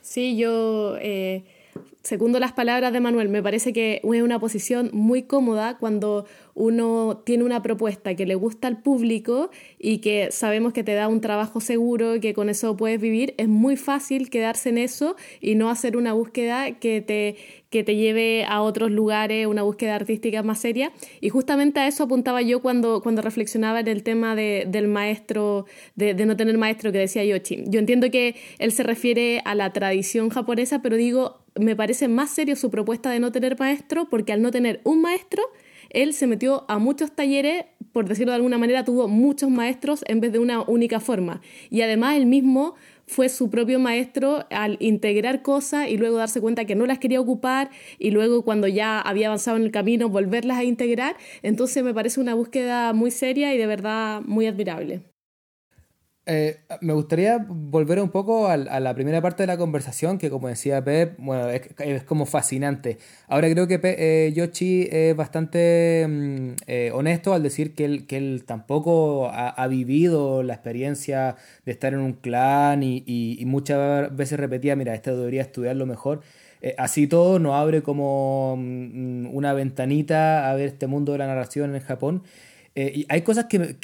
Sí, 0.02 0.36
yo 0.36 0.96
eh, 1.00 1.44
segundo 2.02 2.38
las 2.38 2.52
palabras 2.52 2.92
de 2.92 3.00
Manuel, 3.00 3.30
me 3.30 3.42
parece 3.42 3.72
que 3.72 4.00
es 4.04 4.22
una 4.22 4.38
posición 4.38 4.90
muy 4.92 5.22
cómoda 5.22 5.78
cuando 5.78 6.26
uno 6.54 7.22
tiene 7.24 7.44
una 7.44 7.62
propuesta 7.62 8.14
que 8.14 8.26
le 8.26 8.34
gusta 8.34 8.68
al 8.68 8.82
público 8.82 9.50
y 9.78 9.98
que 9.98 10.28
sabemos 10.30 10.72
que 10.74 10.84
te 10.84 10.92
da 10.92 11.08
un 11.08 11.20
trabajo 11.20 11.60
seguro 11.60 12.14
y 12.16 12.20
que 12.20 12.34
con 12.34 12.48
eso 12.50 12.76
puedes 12.76 13.00
vivir. 13.00 13.34
Es 13.38 13.48
muy 13.48 13.76
fácil 13.76 14.28
quedarse 14.30 14.68
en 14.68 14.78
eso 14.78 15.16
y 15.40 15.54
no 15.54 15.70
hacer 15.70 15.96
una 15.96 16.12
búsqueda 16.12 16.72
que 16.78 17.00
te, 17.00 17.36
que 17.70 17.82
te 17.82 17.96
lleve 17.96 18.44
a 18.44 18.60
otros 18.60 18.90
lugares, 18.90 19.46
una 19.46 19.62
búsqueda 19.62 19.96
artística 19.96 20.42
más 20.42 20.60
seria. 20.60 20.92
Y 21.20 21.30
justamente 21.30 21.80
a 21.80 21.88
eso 21.88 22.04
apuntaba 22.04 22.42
yo 22.42 22.60
cuando, 22.60 23.00
cuando 23.02 23.22
reflexionaba 23.22 23.80
en 23.80 23.88
el 23.88 24.02
tema 24.02 24.36
de- 24.36 24.66
del 24.68 24.88
maestro, 24.88 25.64
de, 25.96 26.12
de 26.14 26.26
no 26.26 26.36
tener 26.36 26.56
maestro 26.58 26.92
que 26.92 26.98
decía 26.98 27.24
Yoshi. 27.24 27.64
Yo 27.66 27.80
entiendo 27.80 28.10
que 28.10 28.36
él 28.58 28.72
se 28.72 28.82
refiere 28.82 29.40
a 29.46 29.54
la 29.54 29.72
tradición 29.72 30.28
japonesa, 30.28 30.82
pero 30.82 30.96
digo, 30.96 31.43
me 31.54 31.76
parece 31.76 32.08
más 32.08 32.30
serio 32.30 32.56
su 32.56 32.70
propuesta 32.70 33.10
de 33.10 33.20
no 33.20 33.32
tener 33.32 33.58
maestro, 33.58 34.08
porque 34.08 34.32
al 34.32 34.42
no 34.42 34.50
tener 34.50 34.80
un 34.84 35.00
maestro, 35.02 35.42
él 35.90 36.12
se 36.12 36.26
metió 36.26 36.64
a 36.68 36.78
muchos 36.78 37.12
talleres, 37.12 37.66
por 37.92 38.08
decirlo 38.08 38.32
de 38.32 38.36
alguna 38.36 38.58
manera, 38.58 38.84
tuvo 38.84 39.06
muchos 39.08 39.50
maestros 39.50 40.04
en 40.08 40.20
vez 40.20 40.32
de 40.32 40.40
una 40.40 40.62
única 40.62 40.98
forma. 40.98 41.40
Y 41.70 41.82
además 41.82 42.16
él 42.16 42.26
mismo 42.26 42.74
fue 43.06 43.28
su 43.28 43.50
propio 43.50 43.78
maestro 43.78 44.46
al 44.50 44.76
integrar 44.80 45.42
cosas 45.42 45.88
y 45.88 45.96
luego 45.96 46.16
darse 46.16 46.40
cuenta 46.40 46.64
que 46.64 46.74
no 46.74 46.86
las 46.86 46.98
quería 46.98 47.20
ocupar 47.20 47.70
y 47.98 48.10
luego 48.10 48.42
cuando 48.42 48.66
ya 48.66 49.00
había 49.00 49.28
avanzado 49.28 49.56
en 49.56 49.62
el 49.62 49.70
camino 49.70 50.08
volverlas 50.08 50.58
a 50.58 50.64
integrar. 50.64 51.16
Entonces 51.42 51.84
me 51.84 51.94
parece 51.94 52.20
una 52.20 52.34
búsqueda 52.34 52.92
muy 52.92 53.10
seria 53.10 53.54
y 53.54 53.58
de 53.58 53.66
verdad 53.66 54.22
muy 54.22 54.46
admirable. 54.46 55.13
Eh, 56.26 56.60
me 56.80 56.94
gustaría 56.94 57.36
volver 57.46 58.00
un 58.00 58.08
poco 58.08 58.48
al- 58.48 58.68
a, 58.68 58.80
la 58.80 58.94
primera 58.94 59.20
parte 59.20 59.42
de 59.42 59.46
la 59.46 59.58
conversación, 59.58 60.16
que 60.16 60.30
como 60.30 60.48
decía 60.48 60.82
Pep, 60.82 61.16
bueno, 61.18 61.50
es, 61.50 62.04
como 62.04 62.24
fascinante. 62.24 62.96
Ahora 63.28 63.50
creo 63.50 63.66
que 63.66 63.78
eh, 63.82 64.32
Yoshi 64.34 64.88
es 64.90 65.14
bastante 65.14 66.06
mm, 66.08 66.50
eh, 66.66 66.90
honesto 66.94 67.34
al 67.34 67.42
decir 67.42 67.74
que 67.74 67.84
él, 67.84 68.06
que 68.06 68.16
él 68.16 68.44
tampoco 68.46 69.28
ha, 69.30 69.66
vivido 69.68 70.42
la 70.42 70.54
experiencia 70.54 71.36
de 71.66 71.72
estar 71.72 71.92
en 71.92 72.00
un 72.00 72.12
clan 72.14 72.82
y, 72.82 73.42
muchas 73.46 74.14
veces 74.16 74.38
repetía, 74.40 74.76
mira, 74.76 74.94
este 74.94 75.14
debería 75.14 75.42
estudiarlo 75.42 75.86
mejor. 75.86 76.22
Así 76.78 77.06
todo 77.06 77.38
nos 77.38 77.54
abre 77.54 77.82
como 77.82 78.56
mm, 78.56 79.34
una 79.34 79.52
ventanita 79.52 80.50
a 80.50 80.54
ver 80.54 80.68
este 80.68 80.86
mundo 80.86 81.12
de 81.12 81.18
la 81.18 81.26
narración 81.26 81.74
en 81.74 81.82
Japón. 81.82 82.22
Y 82.74 83.06
hay 83.08 83.22
cosas 83.22 83.46
que, 83.46 83.76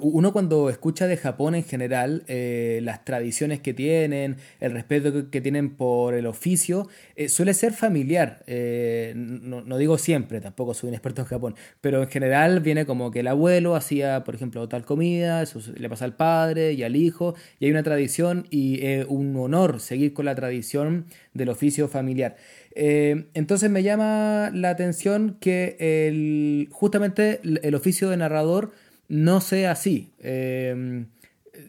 uno 0.00 0.32
cuando 0.32 0.70
escucha 0.70 1.06
de 1.06 1.16
Japón 1.16 1.54
en 1.54 1.62
general, 1.62 2.24
eh, 2.26 2.80
las 2.82 3.04
tradiciones 3.04 3.60
que 3.60 3.74
tienen, 3.74 4.36
el 4.60 4.72
respeto 4.72 5.30
que, 5.30 5.40
tienen 5.40 5.76
por 5.76 6.14
el 6.14 6.26
oficio, 6.26 6.88
eh, 7.16 7.28
suele 7.28 7.52
ser 7.52 7.74
familiar. 7.74 8.42
Eh, 8.46 9.12
no, 9.14 9.60
no 9.60 9.76
digo 9.76 9.98
siempre, 9.98 10.40
tampoco 10.40 10.72
soy 10.72 10.88
un 10.88 10.94
experto 10.94 11.20
en 11.22 11.26
Japón, 11.26 11.54
pero 11.80 12.02
en 12.02 12.08
general 12.08 12.60
viene 12.60 12.86
como 12.86 13.10
que 13.10 13.20
el 13.20 13.28
abuelo 13.28 13.76
hacía, 13.76 14.24
por 14.24 14.34
ejemplo, 14.34 14.68
tal 14.68 14.84
comida, 14.84 15.42
eso 15.42 15.60
le 15.76 15.88
pasa 15.88 16.06
al 16.06 16.16
padre 16.16 16.72
y 16.72 16.82
al 16.82 16.96
hijo, 16.96 17.34
y 17.60 17.66
hay 17.66 17.70
una 17.70 17.82
tradición 17.82 18.46
y 18.50 18.82
eh, 18.84 19.04
un 19.06 19.36
honor 19.36 19.80
seguir 19.80 20.14
con 20.14 20.24
la 20.24 20.34
tradición 20.34 21.06
del 21.34 21.50
oficio 21.50 21.88
familiar. 21.88 22.36
Eh, 22.74 23.26
entonces 23.34 23.70
me 23.70 23.82
llama 23.82 24.50
la 24.54 24.70
atención 24.70 25.36
que 25.40 25.76
el, 25.80 26.68
justamente 26.70 27.40
el 27.42 27.74
oficio 27.74 28.08
de 28.10 28.16
narrador 28.16 28.72
no 29.08 29.40
sea 29.40 29.72
así. 29.72 30.12
Eh, 30.20 31.04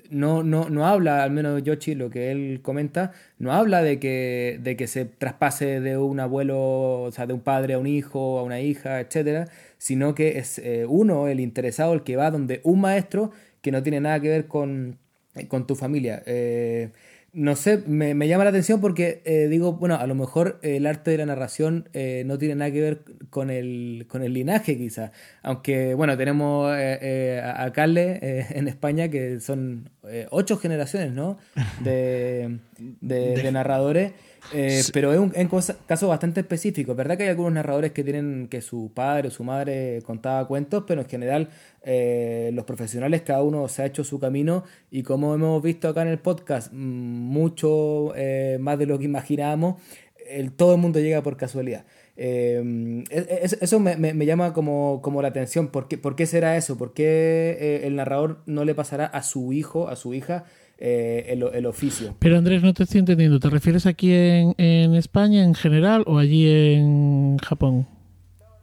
no, 0.09 0.43
no, 0.43 0.69
no 0.69 0.87
habla, 0.87 1.23
al 1.23 1.31
menos 1.31 1.63
Yoshi, 1.63 1.95
lo 1.95 2.09
que 2.09 2.31
él 2.31 2.59
comenta, 2.61 3.11
no 3.37 3.53
habla 3.53 3.81
de 3.81 3.99
que, 3.99 4.59
de 4.61 4.75
que 4.75 4.87
se 4.87 5.05
traspase 5.05 5.79
de 5.81 5.97
un 5.97 6.19
abuelo, 6.19 7.01
o 7.03 7.11
sea, 7.11 7.27
de 7.27 7.33
un 7.33 7.41
padre 7.41 7.73
a 7.75 7.79
un 7.79 7.87
hijo, 7.87 8.39
a 8.39 8.43
una 8.43 8.59
hija, 8.59 8.99
etcétera, 8.99 9.47
sino 9.77 10.15
que 10.15 10.39
es 10.39 10.59
eh, 10.59 10.85
uno, 10.87 11.27
el 11.27 11.39
interesado, 11.39 11.93
el 11.93 12.03
que 12.03 12.15
va 12.15 12.31
donde 12.31 12.61
un 12.63 12.81
maestro 12.81 13.31
que 13.61 13.71
no 13.71 13.83
tiene 13.83 13.99
nada 14.01 14.19
que 14.19 14.29
ver 14.29 14.47
con, 14.47 14.97
con 15.47 15.67
tu 15.67 15.75
familia. 15.75 16.23
Eh, 16.25 16.89
no 17.33 17.55
sé, 17.55 17.83
me, 17.85 18.13
me 18.13 18.27
llama 18.27 18.43
la 18.43 18.49
atención 18.49 18.81
porque 18.81 19.21
eh, 19.25 19.47
digo, 19.49 19.73
bueno, 19.73 19.95
a 19.95 20.07
lo 20.07 20.15
mejor 20.15 20.59
el 20.61 20.85
arte 20.85 21.11
de 21.11 21.17
la 21.17 21.25
narración 21.25 21.87
eh, 21.93 22.23
no 22.25 22.37
tiene 22.37 22.55
nada 22.55 22.71
que 22.71 22.81
ver 22.81 23.01
con 23.29 23.49
el, 23.49 24.05
con 24.07 24.23
el 24.23 24.33
linaje 24.33 24.77
quizás. 24.77 25.11
Aunque, 25.43 25.93
bueno, 25.93 26.17
tenemos 26.17 26.71
eh, 26.75 26.97
eh, 27.01 27.41
a 27.43 27.71
Carle 27.71 28.19
eh, 28.21 28.45
en 28.51 28.67
España 28.67 29.09
que 29.09 29.39
son 29.39 29.89
eh, 30.07 30.27
ocho 30.31 30.57
generaciones, 30.57 31.13
¿no? 31.13 31.37
De, 31.83 32.57
de, 33.01 33.35
de 33.43 33.51
narradores. 33.51 34.13
Eh, 34.53 34.81
pero 34.93 35.13
es 35.13 35.19
un, 35.19 35.31
caso 35.85 36.07
bastante 36.07 36.39
específico. 36.41 36.91
Es 36.91 36.97
verdad 36.97 37.17
que 37.17 37.23
hay 37.23 37.29
algunos 37.29 37.53
narradores 37.53 37.91
que 37.91 38.03
tienen 38.03 38.47
que 38.49 38.61
su 38.61 38.91
padre 38.93 39.27
o 39.27 39.31
su 39.31 39.43
madre 39.43 40.01
contaba 40.03 40.47
cuentos, 40.47 40.83
pero 40.87 41.01
en 41.01 41.07
general 41.07 41.49
eh, 41.83 42.49
los 42.53 42.65
profesionales 42.65 43.21
cada 43.21 43.43
uno 43.43 43.67
se 43.67 43.83
ha 43.83 43.85
hecho 43.85 44.03
su 44.03 44.19
camino 44.19 44.63
y 44.91 45.03
como 45.03 45.33
hemos 45.35 45.61
visto 45.61 45.87
acá 45.87 46.01
en 46.01 46.07
el 46.09 46.19
podcast, 46.19 46.71
mm, 46.73 46.75
mucho 46.77 48.13
eh, 48.15 48.57
más 48.59 48.79
de 48.79 48.85
lo 48.87 48.97
que 48.97 49.05
imaginábamos, 49.05 49.81
el, 50.29 50.51
todo 50.51 50.73
el 50.75 50.81
mundo 50.81 50.99
llega 50.99 51.21
por 51.23 51.37
casualidad. 51.37 51.85
Eh, 52.17 53.03
es- 53.09 53.27
es- 53.53 53.57
eso 53.61 53.79
me, 53.79 53.95
me- 53.97 54.13
me 54.13 54.25
llama 54.25 54.53
como, 54.53 54.99
como 55.01 55.21
la 55.21 55.29
atención. 55.29 55.67
¿Por 55.69 55.87
qué, 55.87 55.97
por 55.97 56.15
qué 56.15 56.25
será 56.25 56.57
eso? 56.57 56.77
¿Por 56.77 56.93
qué 56.93 57.81
el 57.83 57.95
narrador 57.95 58.41
no 58.45 58.65
le 58.65 58.75
pasará 58.75 59.05
a 59.05 59.23
su 59.23 59.53
hijo, 59.53 59.87
a 59.87 59.95
su 59.95 60.13
hija, 60.13 60.43
eh, 60.79 61.25
el, 61.29 61.43
el 61.53 61.65
oficio? 61.65 62.15
Pero 62.19 62.37
Andrés, 62.37 62.63
no 62.63 62.73
te 62.73 62.83
estoy 62.83 62.99
entendiendo. 62.99 63.39
¿Te 63.39 63.49
refieres 63.49 63.85
aquí 63.85 64.13
en, 64.13 64.55
en 64.57 64.95
España 64.95 65.43
en 65.43 65.53
general 65.53 66.03
o 66.07 66.17
allí 66.17 66.49
en 66.49 67.37
Japón? 67.39 67.87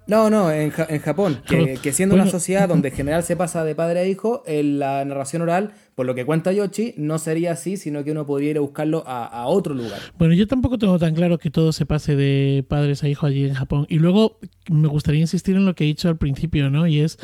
No, 0.09 0.31
no, 0.31 0.53
en, 0.53 0.71
Ja- 0.71 0.87
en 0.89 1.01
Japón, 1.01 1.43
que, 1.49 1.79
que 1.83 1.93
siendo 1.93 2.15
Bueno, 2.15 2.25
una 2.25 2.31
sociedad 2.31 2.69
donde 2.69 2.91
en 2.91 2.95
general 2.95 3.25
se 3.25 3.35
pasa 3.37 3.65
de 3.65 3.75
padre 3.75 3.99
a 4.01 4.05
hijo, 4.07 4.45
en 4.47 4.79
la 4.79 5.05
narración 5.05 5.43
oral 5.43 5.73
por 5.97 6.05
lo 6.05 6.15
que 6.15 6.27
cuenta 6.27 6.53
Yoshi, 6.53 6.93
no 6.99 7.19
sería 7.19 7.53
así, 7.53 7.79
sino 7.79 8.05
que 8.05 8.13
uno 8.13 8.27
podría 8.27 8.51
ir 8.51 8.59
a 8.59 8.61
buscarlo 8.61 9.03
a, 9.07 9.47
otro 9.47 9.73
lugar. 9.73 9.99
Bueno, 10.19 10.35
yo 10.35 10.47
tampoco 10.47 10.77
tengo 10.77 10.99
tan 10.99 11.15
claro 11.15 11.39
que 11.39 11.51
todo 11.51 11.73
se 11.73 11.87
pase 11.87 12.17
de 12.17 12.67
padres 12.69 13.03
a 13.03 13.09
hijos 13.09 13.31
allí 13.31 13.47
en 13.47 13.55
Japón. 13.55 13.87
Y 13.89 13.99
luego 13.99 14.39
me 14.69 14.89
gustaría 14.89 15.23
insistir 15.23 15.57
en 15.57 15.65
lo 15.65 15.75
que 15.75 15.85
he 15.85 15.87
dicho 15.87 16.11
al 16.11 16.19
principio, 16.19 16.69
¿no? 16.69 16.87
Y 16.87 17.01
es 17.01 17.19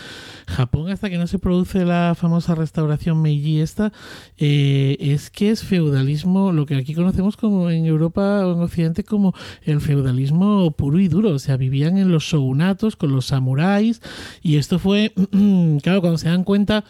Japón 0.47 0.91
hasta 0.91 1.11
que 1.11 1.19
no 1.19 1.27
se 1.27 1.39
produce 1.39 1.85
la 1.85 2.15
famosa 2.19 2.55
restauración 2.55 3.21
Meiji 3.21 3.61
esta, 3.61 3.93
eh, 4.39 4.97
es 5.01 5.29
que 5.29 5.51
es 5.51 5.63
feudalismo, 5.63 6.51
lo 6.51 6.65
que 6.65 6.77
aquí 6.77 6.95
conocemos 6.95 7.37
como 7.37 7.69
en 7.69 7.85
Europa 7.85 8.47
o 8.47 8.55
en 8.55 8.61
Occidente 8.63 9.05
como 9.05 9.35
el 9.65 9.83
feudalismo 9.83 10.71
puro 10.71 10.99
y 10.99 11.09
duro. 11.09 11.35
O 11.35 11.39
sea, 11.39 11.59
vivían 11.59 11.99
en 11.99 12.11
los 12.11 12.25
shogunatos 12.25 12.97
con 12.97 13.13
los 13.13 13.27
samuráis 13.27 14.01
y 14.43 14.57
esto 14.57 14.79
fue, 14.79 15.13
claro, 15.83 16.01
cuando 16.01 16.17
se 16.17 16.31
dan 16.31 16.45
cuenta 16.45 16.85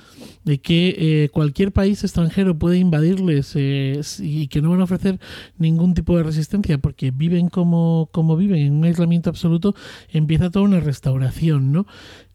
de 0.45 0.61
que 0.61 0.95
eh, 0.99 1.29
cualquier 1.31 1.73
país 1.73 2.03
extranjero 2.05 2.59
puede 2.59 2.79
invadirles 2.79 3.53
eh, 3.57 4.01
y 4.21 4.49
que 4.49 4.63
no 4.63 4.71
van 4.71 4.81
a 4.81 4.85
ofrecer 4.85 5.21
ningún 5.59 5.95
tipo 5.95 6.17
de 6.17 6.23
resistencia 6.25 6.79
porque 6.79 7.11
viven 7.11 7.49
como, 7.49 8.09
como 8.13 8.37
viven 8.37 8.61
en 8.61 8.73
un 8.75 8.85
aislamiento 8.85 9.31
absoluto, 9.31 9.75
empieza 10.11 10.51
toda 10.51 10.65
una 10.65 10.81
restauración, 10.81 11.73
¿no? 11.73 11.87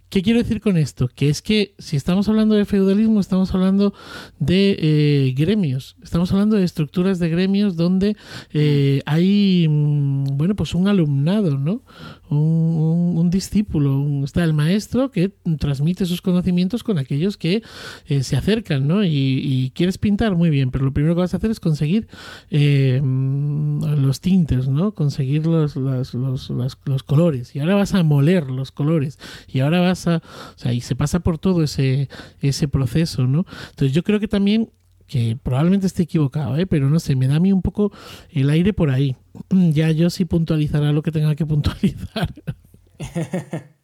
¿Qué 0.10 0.22
quiero 0.22 0.39
decir 0.39 0.62
con 0.62 0.78
esto? 0.78 1.10
Que 1.14 1.28
es 1.28 1.41
que 1.41 1.76
si 1.80 1.97
estamos 1.97 2.30
hablando 2.30 2.55
de 2.55 2.64
feudalismo, 2.64 3.20
estamos 3.20 3.53
hablando 3.53 3.93
de 4.39 4.78
eh, 4.80 5.34
gremios, 5.36 5.97
estamos 6.01 6.32
hablando 6.32 6.55
de 6.55 6.64
estructuras 6.64 7.20
de 7.20 7.28
gremios 7.28 7.76
donde 7.76 8.16
eh, 8.53 9.01
hay, 9.05 9.68
mm, 9.68 10.38
bueno, 10.38 10.55
pues 10.55 10.74
un 10.76 10.88
alumnado, 10.88 11.58
¿no? 11.58 11.82
Un, 12.30 13.30
discípulo, 13.30 14.23
está 14.23 14.43
el 14.43 14.53
maestro 14.53 15.11
que 15.11 15.34
transmite 15.59 16.05
sus 16.05 16.21
conocimientos 16.21 16.84
con 16.84 16.97
aquellos 16.97 17.38
que 17.38 17.61
eh, 18.07 18.23
se 18.23 18.36
acercan, 18.38 18.88
¿no? 18.88 19.03
Y, 19.03 19.09
y 19.09 19.71
quieres 19.71 19.97
pintar 19.97 20.36
muy 20.36 20.49
bien, 20.49 20.71
pero 20.71 20.86
lo 20.86 20.93
primero 20.93 21.13
que 21.15 21.21
vas 21.21 21.34
a 21.34 21.38
hacer 21.38 21.51
es 21.51 21.59
conseguir 21.59 22.07
eh, 22.49 23.01
mm, 23.03 24.01
los 24.01 24.21
tintes, 24.21 24.67
¿no? 24.69 24.93
Conseguir 24.93 25.45
los, 25.45 25.75
los, 25.75 26.13
las- 26.13 26.78
los 26.86 27.03
colores. 27.03 27.55
Y 27.55 27.59
ahora 27.59 27.75
vas 27.75 27.93
a 27.93 28.03
moler 28.03 28.49
los 28.49 28.71
colores. 28.71 29.19
Y 29.47 29.59
ahora 29.59 29.80
vas 29.82 30.07
a... 30.07 30.17
O 30.17 30.57
sea, 30.57 30.73
y 30.73 30.82
se 30.82 30.95
pasa 30.95 31.19
por 31.19 31.38
todo 31.38 31.63
ese, 31.63 32.09
ese 32.41 32.67
proceso, 32.67 33.28
¿no? 33.28 33.45
Entonces 33.71 33.93
yo 33.93 34.03
creo 34.03 34.19
que 34.19 34.28
también 34.28 34.69
que 35.08 35.38
probablemente 35.41 35.88
esté 35.88 36.03
equivocado, 36.03 36.58
¿eh? 36.58 36.68
pero 36.68 36.89
no 36.89 36.99
sé, 36.99 37.16
me 37.16 37.28
da 37.28 37.36
a 37.36 37.39
mí 37.39 37.51
un 37.51 37.62
poco 37.62 37.91
el 38.32 38.49
aire 38.49 38.74
por 38.74 38.89
ahí. 38.91 39.16
Ya 39.72 39.91
yo 39.91 40.10
sí 40.10 40.26
puntualizará 40.26 40.91
lo 40.91 41.03
que 41.03 41.12
tenga 41.12 41.36
que 41.36 41.45
puntualizar. 41.47 42.34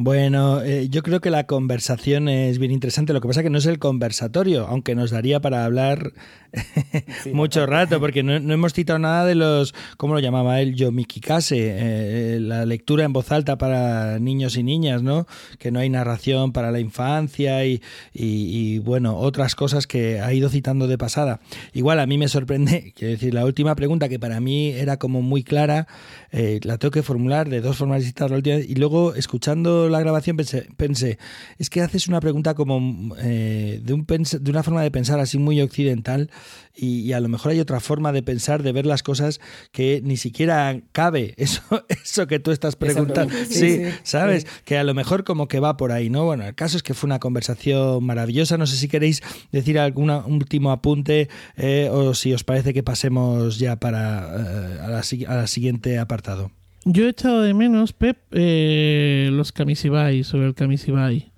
Bueno, 0.00 0.62
eh, 0.62 0.86
yo 0.88 1.02
creo 1.02 1.20
que 1.20 1.28
la 1.28 1.48
conversación 1.48 2.28
es 2.28 2.60
bien 2.60 2.70
interesante. 2.70 3.12
Lo 3.12 3.20
que 3.20 3.26
pasa 3.26 3.42
que 3.42 3.50
no 3.50 3.58
es 3.58 3.66
el 3.66 3.80
conversatorio, 3.80 4.68
aunque 4.68 4.94
nos 4.94 5.10
daría 5.10 5.40
para 5.40 5.64
hablar 5.64 6.12
Sí, 7.24 7.32
mucho 7.32 7.66
rato, 7.66 7.98
porque 7.98 8.22
no, 8.22 8.38
no 8.38 8.54
hemos 8.54 8.72
citado 8.72 9.00
nada 9.00 9.26
de 9.26 9.34
los, 9.34 9.74
¿cómo 9.96 10.14
lo 10.14 10.20
llamaba 10.20 10.60
él? 10.60 10.76
Yomikikase, 10.76 11.56
eh, 11.58 12.38
la 12.40 12.64
lectura 12.64 13.04
en 13.04 13.12
voz 13.12 13.32
alta 13.32 13.58
para 13.58 14.20
niños 14.20 14.56
y 14.56 14.62
niñas, 14.62 15.02
¿no? 15.02 15.26
Que 15.58 15.72
no 15.72 15.80
hay 15.80 15.90
narración 15.90 16.52
para 16.52 16.70
la 16.70 16.78
infancia 16.78 17.66
y, 17.66 17.82
y- 18.14 18.74
y, 18.74 18.78
bueno, 18.78 19.16
otras 19.18 19.56
cosas 19.56 19.88
que 19.88 20.20
ha 20.20 20.32
ido 20.32 20.48
citando 20.48 20.86
de 20.86 20.96
pasada. 20.96 21.40
Igual 21.72 21.98
a 21.98 22.06
mí 22.06 22.18
me 22.18 22.28
sorprende, 22.28 22.92
quiero 22.96 23.10
decir, 23.14 23.34
la 23.34 23.44
última 23.44 23.74
pregunta 23.74 24.08
que 24.08 24.20
para 24.20 24.38
mí 24.40 24.68
era 24.68 24.96
como 24.96 25.22
muy 25.22 25.42
clara, 25.42 25.88
eh, 26.30 26.60
la 26.62 26.78
tengo 26.78 26.92
que 26.92 27.02
formular 27.02 27.48
de 27.48 27.60
dos 27.60 27.76
formas 27.76 27.98
distintas 28.02 28.30
la 28.30 28.36
última 28.36 28.56
vez, 28.58 28.70
y 28.70 28.76
luego 28.76 29.14
escuchando 29.14 29.87
la 29.88 30.00
grabación 30.00 30.36
pensé, 30.36 30.68
pensé 30.76 31.18
es 31.58 31.70
que 31.70 31.80
haces 31.82 32.08
una 32.08 32.20
pregunta 32.20 32.54
como 32.54 33.14
eh, 33.18 33.80
de, 33.82 33.92
un 33.92 34.06
de 34.06 34.50
una 34.50 34.62
forma 34.62 34.82
de 34.82 34.90
pensar 34.90 35.20
así 35.20 35.38
muy 35.38 35.60
occidental 35.60 36.30
y, 36.74 37.00
y 37.00 37.12
a 37.12 37.20
lo 37.20 37.28
mejor 37.28 37.52
hay 37.52 37.60
otra 37.60 37.80
forma 37.80 38.12
de 38.12 38.22
pensar, 38.22 38.62
de 38.62 38.72
ver 38.72 38.86
las 38.86 39.02
cosas 39.02 39.40
que 39.72 40.00
ni 40.04 40.16
siquiera 40.16 40.80
cabe 40.92 41.34
eso, 41.38 41.62
eso 41.88 42.26
que 42.26 42.38
tú 42.38 42.50
estás 42.50 42.76
preguntando. 42.76 43.28
pregunta, 43.28 43.52
Sí, 43.52 43.76
sí, 43.76 43.84
sí, 43.84 43.90
¿sabes? 44.04 44.42
sí. 44.42 44.48
Que 44.64 44.78
a 44.78 44.84
lo 44.84 44.94
mejor 44.94 45.24
como 45.24 45.48
que 45.48 45.60
va 45.60 45.76
por 45.76 45.92
ahí, 45.92 46.08
¿no? 46.10 46.24
Bueno, 46.24 46.44
el 46.46 46.54
caso 46.54 46.76
es 46.76 46.82
que 46.82 46.94
fue 46.94 47.08
una 47.08 47.18
conversación 47.18 48.04
maravillosa. 48.04 48.56
No 48.58 48.66
sé 48.66 48.76
si 48.76 48.88
queréis 48.88 49.22
decir 49.52 49.78
algún 49.78 50.10
último 50.10 50.70
apunte 50.70 51.28
eh, 51.56 51.88
o 51.90 52.14
si 52.14 52.32
os 52.32 52.44
parece 52.44 52.72
que 52.74 52.82
pasemos 52.82 53.58
ya 53.58 53.76
para 53.76 54.28
eh, 54.36 54.78
a 54.82 54.88
la 54.88 55.02
si- 55.02 55.24
a 55.24 55.34
la 55.34 55.46
siguiente 55.46 55.98
apartado. 55.98 56.50
Yo 56.90 57.04
he 57.04 57.10
echado 57.10 57.42
de 57.42 57.52
menos, 57.52 57.92
Pep, 57.92 58.16
eh, 58.32 59.28
los 59.30 59.52
Kamishibai, 59.52 60.24
sobre 60.24 60.46
el 60.46 60.54
Kamishibai. 60.54 61.30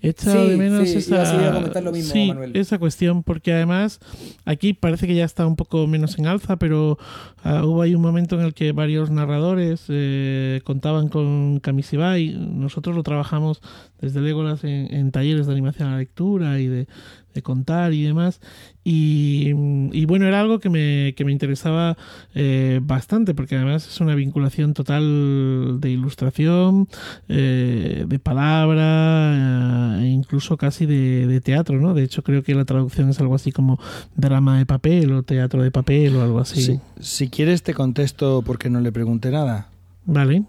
He 0.00 0.08
echado 0.08 0.44
Sí, 0.44 0.50
de 0.50 0.56
menos 0.56 0.88
sí, 0.88 0.96
esa, 0.96 1.80
lo 1.82 1.92
mismo, 1.92 2.12
sí, 2.12 2.32
esa 2.54 2.78
cuestión, 2.78 3.22
porque 3.22 3.52
además 3.52 4.00
aquí 4.46 4.72
parece 4.72 5.06
que 5.06 5.14
ya 5.14 5.26
está 5.26 5.46
un 5.46 5.56
poco 5.56 5.86
menos 5.86 6.18
en 6.18 6.26
alza, 6.26 6.56
pero 6.56 6.98
ah, 7.42 7.64
hubo 7.64 7.82
ahí 7.82 7.94
un 7.94 8.00
momento 8.00 8.38
en 8.38 8.46
el 8.46 8.54
que 8.54 8.72
varios 8.72 9.10
narradores 9.10 9.84
eh, 9.88 10.62
contaban 10.64 11.08
con 11.08 11.60
Kamishibai. 11.60 12.36
Nosotros 12.38 12.96
lo 12.96 13.02
trabajamos 13.02 13.60
desde 14.00 14.22
Legolas 14.22 14.64
en, 14.64 14.92
en 14.92 15.10
talleres 15.10 15.46
de 15.46 15.52
animación 15.52 15.88
a 15.88 15.92
la 15.92 15.98
lectura 15.98 16.60
y 16.60 16.66
de, 16.66 16.86
de 17.34 17.42
contar 17.42 17.92
y 17.92 18.02
demás. 18.02 18.40
Y, 18.84 19.50
y 19.92 20.04
bueno, 20.04 20.26
era 20.26 20.40
algo 20.40 20.58
que 20.60 20.70
me, 20.70 21.14
que 21.16 21.24
me 21.24 21.32
interesaba 21.32 21.96
eh, 22.34 22.80
bastante, 22.82 23.34
porque 23.34 23.56
además 23.56 23.86
es 23.86 24.00
una 24.00 24.14
vinculación 24.14 24.74
total 24.74 25.80
de 25.80 25.90
ilustración, 25.90 26.88
eh, 27.28 28.04
de 28.06 28.18
palabra, 28.18 29.98
eh, 30.00 30.04
e 30.04 30.06
incluso 30.08 30.56
casi 30.56 30.86
de, 30.86 31.26
de 31.26 31.40
teatro, 31.40 31.80
¿no? 31.80 31.94
De 31.94 32.04
hecho, 32.04 32.22
creo 32.22 32.42
que 32.42 32.54
la 32.54 32.64
traducción 32.64 33.08
es 33.08 33.20
algo 33.20 33.34
así 33.34 33.52
como 33.52 33.78
drama 34.16 34.58
de 34.58 34.66
papel 34.66 35.12
o 35.12 35.22
teatro 35.22 35.62
de 35.62 35.70
papel 35.70 36.16
o 36.16 36.22
algo 36.22 36.38
así. 36.38 36.62
Sí. 36.62 36.80
Si 37.00 37.28
quieres 37.28 37.62
te 37.62 37.74
contesto 37.74 38.42
porque 38.44 38.70
no 38.70 38.80
le 38.80 38.92
pregunté 38.92 39.30
nada. 39.30 39.68
Vale. 40.04 40.44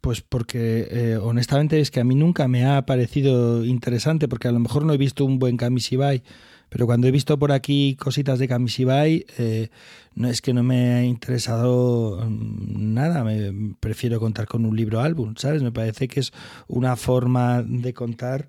Pues 0.00 0.20
porque 0.20 0.88
eh, 0.90 1.18
honestamente 1.20 1.80
es 1.80 1.90
que 1.90 2.00
a 2.00 2.04
mí 2.04 2.14
nunca 2.14 2.46
me 2.46 2.64
ha 2.64 2.86
parecido 2.86 3.64
interesante 3.64 4.28
porque 4.28 4.48
a 4.48 4.52
lo 4.52 4.60
mejor 4.60 4.84
no 4.84 4.92
he 4.92 4.98
visto 4.98 5.24
un 5.24 5.38
buen 5.38 5.56
Kamishibai, 5.56 6.22
pero 6.68 6.86
cuando 6.86 7.06
he 7.06 7.10
visto 7.10 7.38
por 7.38 7.50
aquí 7.50 7.96
cositas 7.96 8.38
de 8.38 8.46
Kamishibai, 8.46 9.26
eh, 9.38 9.68
no 10.14 10.28
es 10.28 10.40
que 10.40 10.52
no 10.52 10.62
me 10.62 10.94
ha 10.94 11.04
interesado 11.04 12.24
mm, 12.28 12.94
nada, 12.94 13.24
me 13.24 13.74
prefiero 13.80 14.20
contar 14.20 14.46
con 14.46 14.64
un 14.64 14.76
libro 14.76 15.00
álbum, 15.00 15.34
¿sabes? 15.36 15.62
Me 15.62 15.72
parece 15.72 16.08
que 16.08 16.20
es 16.20 16.32
una 16.68 16.96
forma 16.96 17.62
de 17.62 17.92
contar 17.94 18.48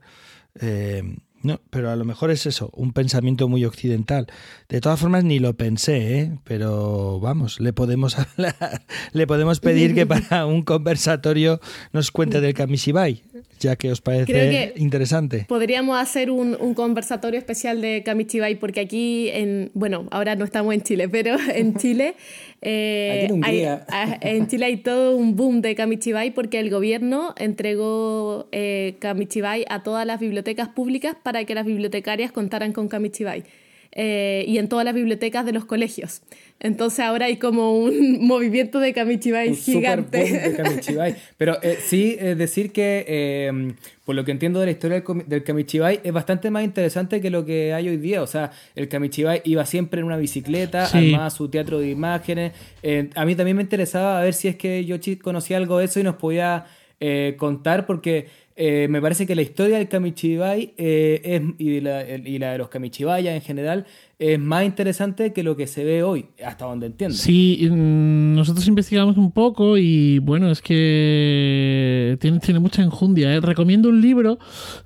eh, 0.61 1.17
no, 1.41 1.61
pero 1.69 1.89
a 1.89 1.95
lo 1.95 2.03
mejor 2.05 2.31
es 2.31 2.45
eso, 2.45 2.69
un 2.73 2.91
pensamiento 2.91 3.47
muy 3.47 3.63
occidental. 3.63 4.27
De 4.67 4.81
todas 4.81 4.99
formas, 4.99 5.23
ni 5.23 5.39
lo 5.39 5.55
pensé, 5.55 6.19
¿eh? 6.19 6.37
pero 6.43 7.19
vamos, 7.19 7.59
le 7.59 7.71
podemos 7.71 8.17
hablar, 8.19 8.83
le 9.13 9.27
podemos 9.27 9.59
pedir 9.59 9.95
que 9.95 10.05
para 10.05 10.45
un 10.45 10.63
conversatorio 10.63 11.61
nos 11.93 12.11
cuente 12.11 12.41
del 12.41 12.53
Kamishibai, 12.53 13.23
ya 13.59 13.75
que 13.75 13.91
os 13.91 14.01
parece 14.01 14.25
Creo 14.31 14.49
que- 14.49 14.73
interesante. 14.77 15.45
Podríamos 15.47 15.99
hacer 15.99 16.31
un, 16.31 16.55
un 16.59 16.73
conversatorio 16.73 17.37
especial 17.37 17.81
de 17.81 18.03
Kamichibai 18.03 18.55
porque 18.55 18.79
aquí, 18.79 19.29
en, 19.29 19.71
bueno, 19.73 20.07
ahora 20.11 20.35
no 20.35 20.45
estamos 20.45 20.73
en 20.73 20.81
Chile, 20.81 21.09
pero 21.09 21.35
en 21.53 21.75
Chile, 21.75 22.15
eh, 22.61 23.23
Aquí 23.25 23.33
en 23.33 23.43
hay, 23.43 24.17
en 24.21 24.47
Chile 24.47 24.65
hay 24.65 24.77
todo 24.77 25.15
un 25.15 25.35
boom 25.35 25.61
de 25.61 25.75
Kamichibai 25.75 26.31
porque 26.33 26.59
el 26.59 26.69
gobierno 26.69 27.33
entregó 27.37 28.47
eh, 28.51 28.95
Kamichibai 28.99 29.65
a 29.69 29.83
todas 29.83 30.05
las 30.05 30.19
bibliotecas 30.19 30.69
públicas 30.69 31.15
para 31.21 31.43
que 31.45 31.53
las 31.55 31.65
bibliotecarias 31.65 32.31
contaran 32.31 32.71
con 32.73 32.87
Kamichibai. 32.87 33.43
Eh, 33.91 34.45
y 34.47 34.57
en 34.57 34.67
todas 34.69 34.85
las 34.85 34.93
bibliotecas 34.93 35.45
de 35.45 35.51
los 35.53 35.65
colegios. 35.65 36.21
Entonces 36.61 36.99
ahora 36.99 37.27
hay 37.27 37.37
como 37.37 37.77
un 37.77 38.19
movimiento 38.27 38.79
de 38.81 38.93
Kamichibai 38.93 39.49
un 39.49 39.55
super 39.55 39.79
gigante. 39.79 40.19
boom 40.21 40.31
de 40.33 40.53
Kamichibai. 40.55 41.15
Pero 41.37 41.57
eh, 41.63 41.77
sí, 41.81 42.17
eh, 42.19 42.35
decir 42.35 42.71
que, 42.73 43.05
eh, 43.07 43.73
por 44.05 44.15
lo 44.15 44.25
que 44.25 44.31
entiendo 44.31 44.59
de 44.59 44.65
la 44.65 44.71
historia 44.73 44.99
del, 45.01 45.23
del 45.27 45.43
Kamichibai, 45.45 46.01
es 46.03 46.11
bastante 46.11 46.51
más 46.51 46.65
interesante 46.65 47.21
que 47.21 47.29
lo 47.29 47.45
que 47.45 47.73
hay 47.73 47.87
hoy 47.87 47.95
día. 47.97 48.21
O 48.21 48.27
sea, 48.27 48.51
el 48.75 48.89
Kamichibai 48.89 49.41
iba 49.45 49.65
siempre 49.65 50.01
en 50.01 50.05
una 50.07 50.17
bicicleta, 50.17 50.85
Sí. 50.87 50.97
armaba 51.13 51.29
su 51.29 51.47
teatro 51.49 51.79
de 51.79 51.89
imágenes. 51.89 52.51
Eh, 52.83 53.09
a 53.15 53.25
mí 53.25 53.35
también 53.35 53.55
me 53.55 53.63
interesaba 53.63 54.21
ver 54.21 54.33
si 54.33 54.49
es 54.49 54.57
que 54.57 54.83
Yoshi 54.83 55.15
conocía 55.15 55.55
algo 55.57 55.79
de 55.79 55.85
eso 55.85 55.99
y 56.01 56.03
nos 56.03 56.15
podía 56.17 56.65
eh, 56.99 57.35
contar, 57.37 57.85
porque 57.85 58.27
eh, 58.61 58.89
me 58.89 59.01
parece 59.01 59.25
que 59.25 59.35
la 59.35 59.41
historia 59.41 59.77
del 59.77 59.87
Kamichibai 59.87 60.73
eh, 60.75 61.21
es, 61.23 61.41
y, 61.59 61.79
la, 61.79 62.05
y 62.05 62.37
la 62.39 62.51
de 62.51 62.57
los 62.57 62.67
Kamichibayas 62.67 63.33
en 63.33 63.41
general 63.41 63.85
es 64.19 64.37
más 64.37 64.65
interesante 64.65 65.31
que 65.31 65.43
lo 65.43 65.55
que 65.55 65.65
se 65.65 65.85
ve 65.85 66.03
hoy, 66.03 66.25
hasta 66.45 66.65
donde 66.65 66.87
entiendo. 66.87 67.15
Sí, 67.15 67.69
mm, 67.71 68.35
nosotros 68.35 68.67
investigamos 68.67 69.15
un 69.15 69.31
poco 69.31 69.77
y 69.77 70.19
bueno, 70.19 70.51
es 70.51 70.61
que 70.61 72.17
tiene, 72.19 72.59
mucha 72.59 72.83
enjundia. 72.83 73.33
¿eh? 73.33 73.39
Recomiendo 73.39 73.87
un 73.87 74.01
libro 74.01 74.37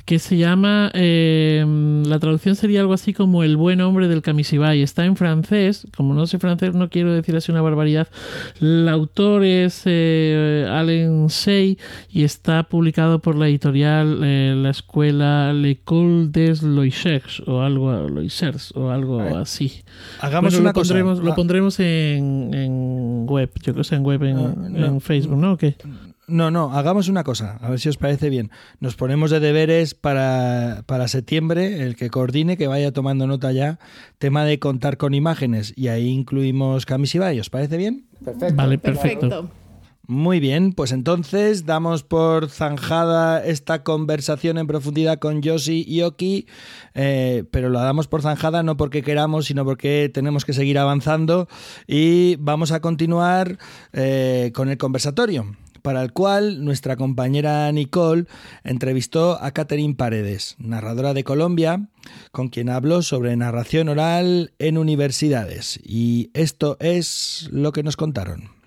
que 0.05 0.19
se 0.19 0.37
llama, 0.37 0.91
eh, 0.93 1.65
la 2.05 2.19
traducción 2.19 2.55
sería 2.55 2.81
algo 2.81 2.93
así 2.93 3.11
como 3.11 3.43
El 3.43 3.57
buen 3.57 3.81
hombre 3.81 4.07
del 4.07 4.21
Kamishibai. 4.21 4.83
Está 4.83 5.03
en 5.05 5.15
francés, 5.15 5.87
como 5.97 6.13
no 6.13 6.27
sé 6.27 6.37
francés 6.37 6.75
no 6.75 6.91
quiero 6.91 7.11
decir 7.11 7.35
así 7.35 7.51
una 7.51 7.63
barbaridad. 7.63 8.07
El 8.61 8.87
autor 8.87 9.43
es 9.43 9.81
eh, 9.85 10.67
Allen 10.69 11.29
Say 11.29 11.79
y 12.07 12.23
está 12.23 12.61
publicado 12.61 13.17
por 13.17 13.35
la 13.35 13.47
editorial 13.47 14.19
eh, 14.23 14.53
la 14.55 14.69
escuela 14.69 15.53
L'École 15.53 16.27
des 16.27 16.61
Loisiers 16.61 17.41
o 17.47 17.61
algo, 17.61 17.91
Loisiers, 18.09 18.71
o 18.75 18.91
algo 18.91 19.22
así. 19.37 19.83
Hagamos 20.21 20.53
Bueno, 20.53 20.61
una 20.63 20.69
lo 20.69 20.73
cosa. 20.73 20.89
pondremos, 20.93 21.19
lo 21.19 21.31
Ah, 21.31 21.35
pondremos 21.35 21.79
en, 21.79 22.53
en 22.53 23.25
web, 23.27 23.51
yo 23.63 23.73
creo 23.73 23.83
que 23.85 23.95
en 23.95 24.03
web, 24.03 24.23
en, 24.23 24.37
Ah, 24.37 24.53
no. 24.57 24.85
en 24.85 25.01
Facebook, 25.01 25.37
¿no? 25.37 25.53
¿O 25.53 25.57
qué? 25.57 25.75
No, 26.25 26.51
no, 26.51 26.71
hagamos 26.73 27.09
una 27.09 27.25
cosa, 27.25 27.57
a 27.61 27.69
ver 27.69 27.79
si 27.81 27.89
os 27.89 27.97
parece 27.97 28.29
bien. 28.29 28.49
Nos 28.79 28.95
ponemos 28.95 29.29
de 29.29 29.41
deberes 29.41 29.93
para, 29.93 30.83
para 30.85 31.09
septiembre, 31.09 31.83
el 31.83 31.97
que 31.97 32.09
coordine, 32.09 32.55
que 32.55 32.67
vaya 32.67 32.93
tomando 32.93 33.27
nota 33.27 33.51
ya, 33.51 33.77
tema 34.19 34.45
de 34.45 34.57
contar 34.57 34.95
con 34.97 35.13
imágenes, 35.13 35.73
y 35.75 35.89
ahí 35.89 36.07
incluimos 36.07 36.85
Kamishibai, 36.85 37.39
¿os 37.41 37.49
parece 37.49 37.75
bien? 37.75 38.05
Perfecto. 38.23 38.55
Vale, 38.55 38.77
perfecto. 38.77 39.49
Muy 40.05 40.41
bien, 40.41 40.73
pues 40.73 40.91
entonces 40.91 41.65
damos 41.65 42.03
por 42.03 42.49
zanjada 42.49 43.41
esta 43.41 43.83
conversación 43.83 44.57
en 44.57 44.67
profundidad 44.67 45.17
con 45.17 45.41
Yoshi 45.41 45.85
y 45.87 46.01
Oki, 46.01 46.45
eh, 46.93 47.45
pero 47.51 47.69
la 47.69 47.83
damos 47.83 48.09
por 48.09 48.21
zanjada 48.21 48.63
no 48.63 48.75
porque 48.75 49.01
queramos, 49.01 49.45
sino 49.45 49.63
porque 49.63 50.11
tenemos 50.13 50.43
que 50.43 50.51
seguir 50.51 50.77
avanzando 50.77 51.47
y 51.87 52.35
vamos 52.35 52.73
a 52.73 52.81
continuar 52.81 53.57
eh, 53.93 54.51
con 54.53 54.67
el 54.67 54.77
conversatorio, 54.77 55.55
para 55.81 56.01
el 56.01 56.11
cual 56.11 56.65
nuestra 56.65 56.97
compañera 56.97 57.71
Nicole 57.71 58.25
entrevistó 58.65 59.41
a 59.41 59.51
Catherine 59.51 59.95
Paredes, 59.95 60.57
narradora 60.59 61.13
de 61.13 61.23
Colombia, 61.23 61.87
con 62.33 62.49
quien 62.49 62.67
habló 62.67 63.03
sobre 63.03 63.37
narración 63.37 63.87
oral 63.87 64.51
en 64.59 64.77
universidades. 64.77 65.79
Y 65.81 66.29
esto 66.33 66.75
es 66.81 67.47
lo 67.53 67.71
que 67.71 67.83
nos 67.83 67.95
contaron. 67.95 68.62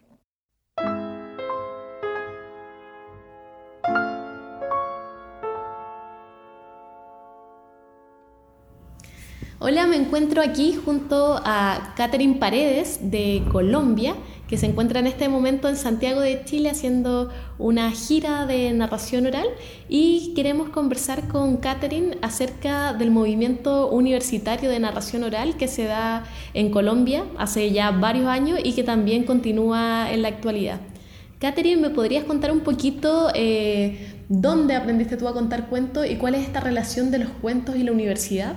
Hola, 9.59 9.86
me 9.86 9.96
encuentro 9.96 10.42
aquí 10.42 10.74
junto 10.74 11.40
a 11.42 11.94
Catherine 11.96 12.34
Paredes 12.34 13.11
de 13.11 13.42
Colombia, 13.50 14.14
que 14.48 14.59
se 14.59 14.66
encuentra 14.66 15.00
en 15.00 15.07
este 15.07 15.30
momento 15.30 15.70
en 15.70 15.76
Santiago 15.76 16.20
de 16.20 16.44
Chile 16.44 16.68
haciendo 16.68 17.30
una 17.59 17.90
gira 17.90 18.44
de 18.44 18.70
narración 18.74 19.24
oral 19.24 19.46
y 19.88 20.34
queremos 20.36 20.68
conversar 20.68 21.26
con 21.28 21.57
Catherine 21.57 22.18
acerca 22.20 22.92
del 22.92 23.11
movimiento 23.11 23.88
universitario 23.88 24.68
de 24.68 24.78
narración 24.78 25.24
oral 25.24 25.57
que 25.57 25.68
se 25.68 25.84
da 25.84 26.24
en 26.52 26.70
Colombia 26.70 27.24
hace 27.38 27.72
ya 27.72 27.92
varios 27.92 28.26
años 28.26 28.61
y 28.62 28.74
que 28.74 28.84
también 28.84 29.24
continúa 29.24 30.12
en 30.12 30.20
la 30.20 30.28
actualidad. 30.28 30.80
Catherine, 31.38 31.80
¿me 31.80 31.88
podrías 31.88 32.24
contar 32.24 32.52
un 32.52 32.61
poquito 32.61 33.30
eh, 33.34 34.22
dónde 34.28 34.74
aprendiste 34.74 35.16
tú 35.16 35.26
a 35.28 35.32
contar 35.32 35.70
cuentos 35.70 36.04
y 36.07 36.16
cuál 36.16 36.34
es 36.34 36.42
esta 36.42 36.61
relación 36.61 37.11
de 37.11 37.20
los 37.20 37.30
cuentos 37.30 37.76
y 37.76 37.84
la 37.84 37.92
universidad? 37.92 38.57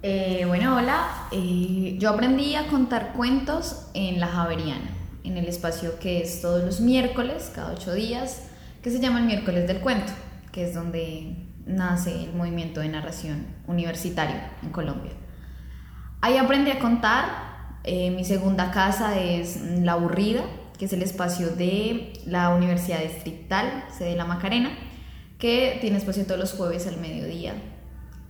Eh, 0.00 0.44
bueno, 0.46 0.76
hola. 0.76 1.26
Eh, 1.32 1.96
yo 1.98 2.10
aprendí 2.10 2.54
a 2.54 2.68
contar 2.68 3.14
cuentos 3.14 3.88
en 3.94 4.20
la 4.20 4.28
Javeriana, 4.28 4.90
en 5.24 5.36
el 5.36 5.46
espacio 5.46 5.98
que 5.98 6.22
es 6.22 6.40
todos 6.40 6.62
los 6.62 6.80
miércoles, 6.80 7.50
cada 7.52 7.72
ocho 7.72 7.92
días, 7.92 8.44
que 8.80 8.90
se 8.90 9.00
llama 9.00 9.18
el 9.18 9.26
miércoles 9.26 9.66
del 9.66 9.80
cuento, 9.80 10.12
que 10.52 10.68
es 10.68 10.74
donde 10.74 11.48
nace 11.66 12.26
el 12.26 12.32
movimiento 12.32 12.80
de 12.80 12.90
narración 12.90 13.44
universitario 13.66 14.36
en 14.62 14.70
Colombia. 14.70 15.10
Ahí 16.20 16.36
aprendí 16.36 16.70
a 16.70 16.78
contar. 16.78 17.48
Eh, 17.82 18.10
mi 18.10 18.24
segunda 18.24 18.70
casa 18.70 19.18
es 19.18 19.60
La 19.80 19.92
Aburrida, 19.92 20.42
que 20.78 20.84
es 20.84 20.92
el 20.92 21.02
espacio 21.02 21.48
de 21.48 22.12
la 22.24 22.50
Universidad 22.50 23.00
Distrital, 23.00 23.84
sede 23.90 24.10
de 24.10 24.16
La 24.16 24.26
Macarena, 24.26 24.70
que 25.38 25.78
tiene 25.80 25.96
espacio 25.96 26.24
todos 26.24 26.38
los 26.38 26.52
jueves 26.52 26.86
al 26.86 26.98
mediodía, 26.98 27.54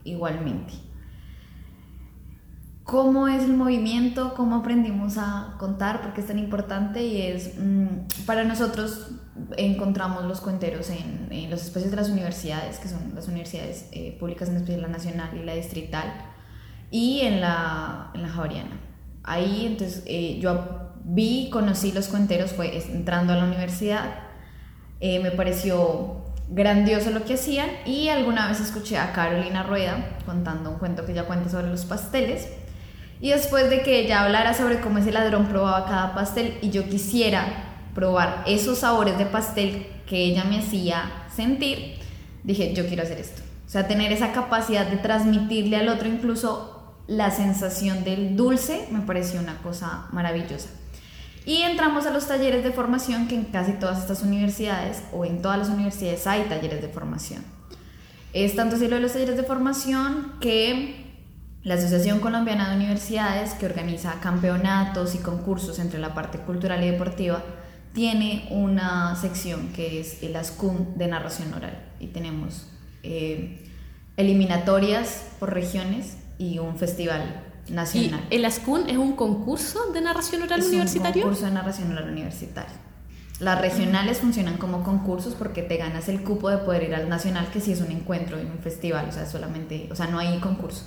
igualmente 0.04 0.87
cómo 2.88 3.28
es 3.28 3.42
el 3.42 3.52
movimiento, 3.52 4.32
cómo 4.34 4.56
aprendimos 4.56 5.18
a 5.18 5.56
contar, 5.58 6.00
porque 6.00 6.22
es 6.22 6.26
tan 6.26 6.38
importante 6.38 7.04
y 7.04 7.20
es, 7.20 7.52
mm, 7.58 8.24
para 8.24 8.44
nosotros 8.44 9.10
encontramos 9.58 10.24
los 10.24 10.40
cuenteros 10.40 10.88
en, 10.88 11.28
en, 11.30 11.50
los 11.50 11.62
espacios 11.64 11.90
de 11.90 11.98
las 11.98 12.08
universidades, 12.08 12.78
que 12.78 12.88
son 12.88 13.12
las 13.14 13.28
universidades 13.28 13.90
eh, 13.92 14.16
públicas, 14.18 14.48
en 14.48 14.56
especial 14.56 14.80
la 14.80 14.88
nacional 14.88 15.28
y 15.36 15.44
la 15.44 15.52
distrital, 15.52 16.14
y 16.90 17.20
en 17.20 17.42
la, 17.42 18.10
en 18.14 18.22
la 18.22 18.28
Javeriana. 18.30 18.80
Ahí 19.22 19.66
entonces 19.66 20.02
eh, 20.06 20.38
yo 20.40 20.94
vi, 21.04 21.50
conocí 21.52 21.92
los 21.92 22.08
cuenteros, 22.08 22.52
fue 22.52 22.74
entrando 22.90 23.34
a 23.34 23.36
la 23.36 23.44
universidad, 23.44 24.14
eh, 25.00 25.20
me 25.20 25.30
pareció 25.30 26.24
grandioso 26.48 27.10
lo 27.10 27.22
que 27.26 27.34
hacían 27.34 27.68
y 27.84 28.08
alguna 28.08 28.48
vez 28.48 28.60
escuché 28.60 28.96
a 28.96 29.12
Carolina 29.12 29.62
Rueda 29.62 30.16
contando 30.24 30.70
un 30.70 30.78
cuento 30.78 31.04
que 31.04 31.12
ella 31.12 31.26
cuenta 31.26 31.50
sobre 31.50 31.68
los 31.68 31.84
pasteles 31.84 32.48
y 33.20 33.30
después 33.30 33.68
de 33.70 33.82
que 33.82 34.00
ella 34.00 34.22
hablara 34.22 34.54
sobre 34.54 34.80
cómo 34.80 34.98
ese 34.98 35.12
ladrón 35.12 35.46
probaba 35.46 35.86
cada 35.86 36.14
pastel 36.14 36.58
y 36.62 36.70
yo 36.70 36.88
quisiera 36.88 37.64
probar 37.94 38.44
esos 38.46 38.78
sabores 38.78 39.18
de 39.18 39.26
pastel 39.26 39.86
que 40.06 40.24
ella 40.24 40.44
me 40.44 40.58
hacía 40.60 41.26
sentir, 41.34 41.96
dije, 42.44 42.72
yo 42.74 42.86
quiero 42.86 43.02
hacer 43.02 43.18
esto. 43.18 43.42
O 43.66 43.70
sea, 43.70 43.88
tener 43.88 44.12
esa 44.12 44.32
capacidad 44.32 44.86
de 44.86 44.96
transmitirle 44.96 45.76
al 45.76 45.88
otro 45.88 46.08
incluso 46.08 46.94
la 47.06 47.30
sensación 47.30 48.04
del 48.04 48.36
dulce 48.36 48.86
me 48.90 49.00
pareció 49.00 49.40
una 49.40 49.58
cosa 49.58 50.06
maravillosa. 50.12 50.68
Y 51.44 51.62
entramos 51.62 52.06
a 52.06 52.10
los 52.10 52.28
talleres 52.28 52.62
de 52.62 52.70
formación 52.70 53.26
que 53.26 53.34
en 53.34 53.44
casi 53.44 53.72
todas 53.72 53.98
estas 53.98 54.22
universidades 54.22 55.02
o 55.12 55.24
en 55.24 55.42
todas 55.42 55.58
las 55.58 55.68
universidades 55.68 56.26
hay 56.26 56.42
talleres 56.42 56.82
de 56.82 56.88
formación. 56.88 57.42
Es 58.32 58.54
tanto 58.54 58.76
así 58.76 58.86
lo 58.86 58.96
de 58.96 59.02
los 59.02 59.12
talleres 59.12 59.36
de 59.36 59.42
formación 59.42 60.34
que 60.40 61.07
la 61.68 61.74
Asociación 61.74 62.20
Colombiana 62.20 62.70
de 62.70 62.76
Universidades, 62.76 63.52
que 63.52 63.66
organiza 63.66 64.20
campeonatos 64.20 65.14
y 65.14 65.18
concursos 65.18 65.78
entre 65.78 65.98
la 65.98 66.14
parte 66.14 66.38
cultural 66.38 66.82
y 66.82 66.90
deportiva, 66.90 67.42
tiene 67.92 68.48
una 68.50 69.14
sección 69.16 69.68
que 69.74 70.00
es 70.00 70.22
el 70.22 70.34
ASCUM 70.34 70.94
de 70.96 71.08
narración 71.08 71.52
oral. 71.52 71.78
Y 72.00 72.06
tenemos 72.06 72.68
eh, 73.02 73.68
eliminatorias 74.16 75.24
por 75.38 75.52
regiones 75.52 76.16
y 76.38 76.58
un 76.58 76.78
festival 76.78 77.44
nacional. 77.68 78.24
¿Y 78.30 78.36
el 78.36 78.46
ASCUN 78.46 78.88
es 78.88 78.96
un 78.96 79.12
concurso 79.12 79.92
de 79.92 80.00
narración 80.00 80.40
oral 80.40 80.60
es 80.60 80.68
universitario? 80.68 81.24
Un 81.24 81.28
concurso 81.28 81.44
de 81.44 81.52
narración 81.52 81.92
oral 81.92 82.08
universitario. 82.08 82.76
Las 83.40 83.60
regionales 83.60 84.20
funcionan 84.20 84.56
como 84.56 84.82
concursos 84.82 85.34
porque 85.34 85.60
te 85.60 85.76
ganas 85.76 86.08
el 86.08 86.22
cupo 86.22 86.48
de 86.48 86.56
poder 86.56 86.84
ir 86.84 86.94
al 86.94 87.10
nacional, 87.10 87.50
que 87.52 87.60
sí 87.60 87.72
es 87.72 87.82
un 87.82 87.90
encuentro 87.90 88.38
en 88.38 88.50
un 88.50 88.58
festival, 88.58 89.06
o 89.10 89.12
sea, 89.12 89.26
solamente, 89.26 89.86
o 89.92 89.94
sea, 89.94 90.06
no 90.06 90.18
hay 90.18 90.38
concurso. 90.38 90.84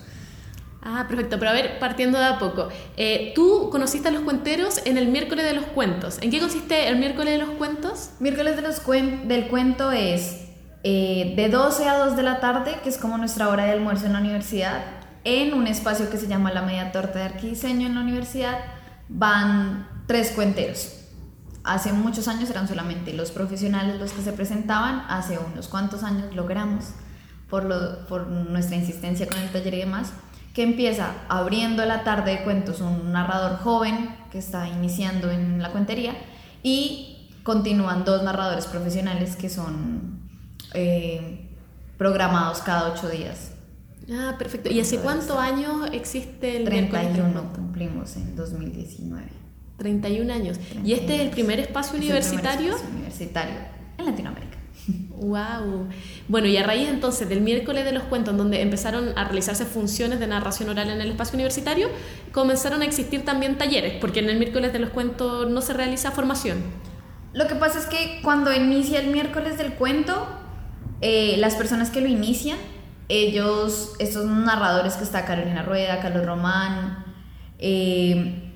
Ah, 0.83 1.05
perfecto. 1.07 1.37
Pero 1.37 1.51
a 1.51 1.53
ver, 1.53 1.79
partiendo 1.79 2.17
de 2.17 2.25
a 2.25 2.39
poco. 2.39 2.69
Eh, 2.97 3.33
Tú 3.35 3.69
conociste 3.71 4.07
a 4.07 4.11
los 4.11 4.21
cuenteros 4.23 4.81
en 4.85 4.97
el 4.97 5.09
miércoles 5.09 5.45
de 5.45 5.53
los 5.53 5.65
cuentos. 5.65 6.17
¿En 6.21 6.31
qué 6.31 6.39
consiste 6.39 6.87
el 6.87 6.97
miércoles 6.97 7.33
de 7.33 7.45
los 7.45 7.51
cuentos? 7.51 8.11
Miércoles 8.19 8.55
de 8.55 8.63
los 8.63 8.79
cuen 8.79 9.27
del 9.27 9.47
cuento 9.47 9.91
es 9.91 10.47
eh, 10.83 11.33
de 11.35 11.49
12 11.49 11.87
a 11.87 11.97
2 11.97 12.15
de 12.15 12.23
la 12.23 12.39
tarde, 12.39 12.79
que 12.83 12.89
es 12.89 12.97
como 12.97 13.17
nuestra 13.17 13.49
hora 13.49 13.65
de 13.65 13.71
almuerzo 13.71 14.07
en 14.07 14.13
la 14.13 14.19
universidad, 14.19 14.83
en 15.23 15.53
un 15.53 15.67
espacio 15.67 16.09
que 16.09 16.17
se 16.17 16.27
llama 16.27 16.51
la 16.51 16.63
Media 16.63 16.91
Torta 16.91 17.19
de 17.19 17.25
Arquidiseño 17.25 17.85
en 17.85 17.93
la 17.93 18.01
universidad, 18.01 18.57
van 19.07 19.87
tres 20.07 20.31
cuenteros. 20.31 20.97
Hace 21.63 21.93
muchos 21.93 22.27
años 22.27 22.49
eran 22.49 22.67
solamente 22.67 23.13
los 23.13 23.29
profesionales 23.29 23.99
los 23.99 24.13
que 24.13 24.23
se 24.23 24.33
presentaban, 24.33 25.05
hace 25.07 25.37
unos 25.37 25.67
cuantos 25.67 26.01
años 26.01 26.33
logramos, 26.33 26.85
por, 27.47 27.65
lo, 27.65 28.07
por 28.07 28.25
nuestra 28.25 28.75
insistencia 28.75 29.27
con 29.27 29.37
el 29.37 29.49
taller 29.51 29.75
y 29.75 29.79
demás, 29.81 30.13
que 30.53 30.63
empieza 30.63 31.13
abriendo 31.29 31.85
la 31.85 32.03
tarde 32.03 32.31
de 32.31 32.43
cuentos 32.43 32.81
un 32.81 33.11
narrador 33.11 33.57
joven 33.59 34.15
que 34.31 34.39
está 34.39 34.67
iniciando 34.67 35.31
en 35.31 35.61
la 35.61 35.71
cuentería 35.71 36.13
y 36.63 37.29
continúan 37.43 38.03
dos 38.03 38.23
narradores 38.23 38.65
profesionales 38.65 39.35
que 39.35 39.49
son 39.49 40.19
eh, 40.73 41.49
programados 41.97 42.59
cada 42.59 42.91
ocho 42.91 43.09
días. 43.09 43.51
Ah, 44.11 44.35
perfecto. 44.37 44.69
¿Y 44.69 44.79
hace 44.79 44.97
cuántos 44.97 45.37
años 45.37 45.89
existe 45.93 46.57
el 46.57 46.65
31 46.65 47.53
cumplimos 47.53 48.15
en 48.17 48.35
2019. 48.35 49.27
31 49.77 50.33
años. 50.33 50.57
31 50.57 50.87
¿Y 50.87 50.93
este 50.93 51.15
es 51.15 51.21
el 51.21 51.29
primer 51.29 51.59
espacio 51.59 51.97
es 51.97 52.03
universitario? 52.03 52.51
El 52.51 52.61
primer 52.61 52.75
espacio 52.75 52.95
universitario 52.95 53.55
en 53.97 54.05
Latinoamérica. 54.05 54.60
Wow. 54.87 55.87
Bueno, 56.27 56.47
y 56.47 56.57
a 56.57 56.63
raíz 56.63 56.89
entonces 56.89 57.29
del 57.29 57.41
miércoles 57.41 57.85
de 57.85 57.91
los 57.91 58.03
cuentos, 58.03 58.35
donde 58.35 58.61
empezaron 58.61 59.17
a 59.17 59.25
realizarse 59.25 59.65
funciones 59.65 60.19
de 60.19 60.27
narración 60.27 60.69
oral 60.69 60.89
en 60.89 60.99
el 61.01 61.11
espacio 61.11 61.35
universitario, 61.35 61.89
comenzaron 62.31 62.81
a 62.81 62.85
existir 62.85 63.23
también 63.23 63.57
talleres, 63.57 63.93
porque 64.01 64.19
en 64.19 64.29
el 64.29 64.39
miércoles 64.39 64.73
de 64.73 64.79
los 64.79 64.89
cuentos 64.89 65.49
no 65.49 65.61
se 65.61 65.73
realiza 65.73 66.11
formación. 66.11 66.63
Lo 67.33 67.47
que 67.47 67.55
pasa 67.55 67.79
es 67.79 67.85
que 67.85 68.19
cuando 68.23 68.51
inicia 68.53 68.99
el 68.99 69.07
miércoles 69.07 69.57
del 69.57 69.73
cuento, 69.73 70.27
eh, 71.01 71.35
las 71.37 71.55
personas 71.55 71.89
que 71.89 72.01
lo 72.01 72.07
inician, 72.07 72.57
ellos, 73.07 73.93
estos 73.99 74.25
narradores 74.25 74.93
que 74.93 75.03
está 75.03 75.25
Carolina 75.25 75.63
Rueda, 75.63 75.99
Carlos 75.99 76.25
Román, 76.25 77.05
eh, 77.59 78.51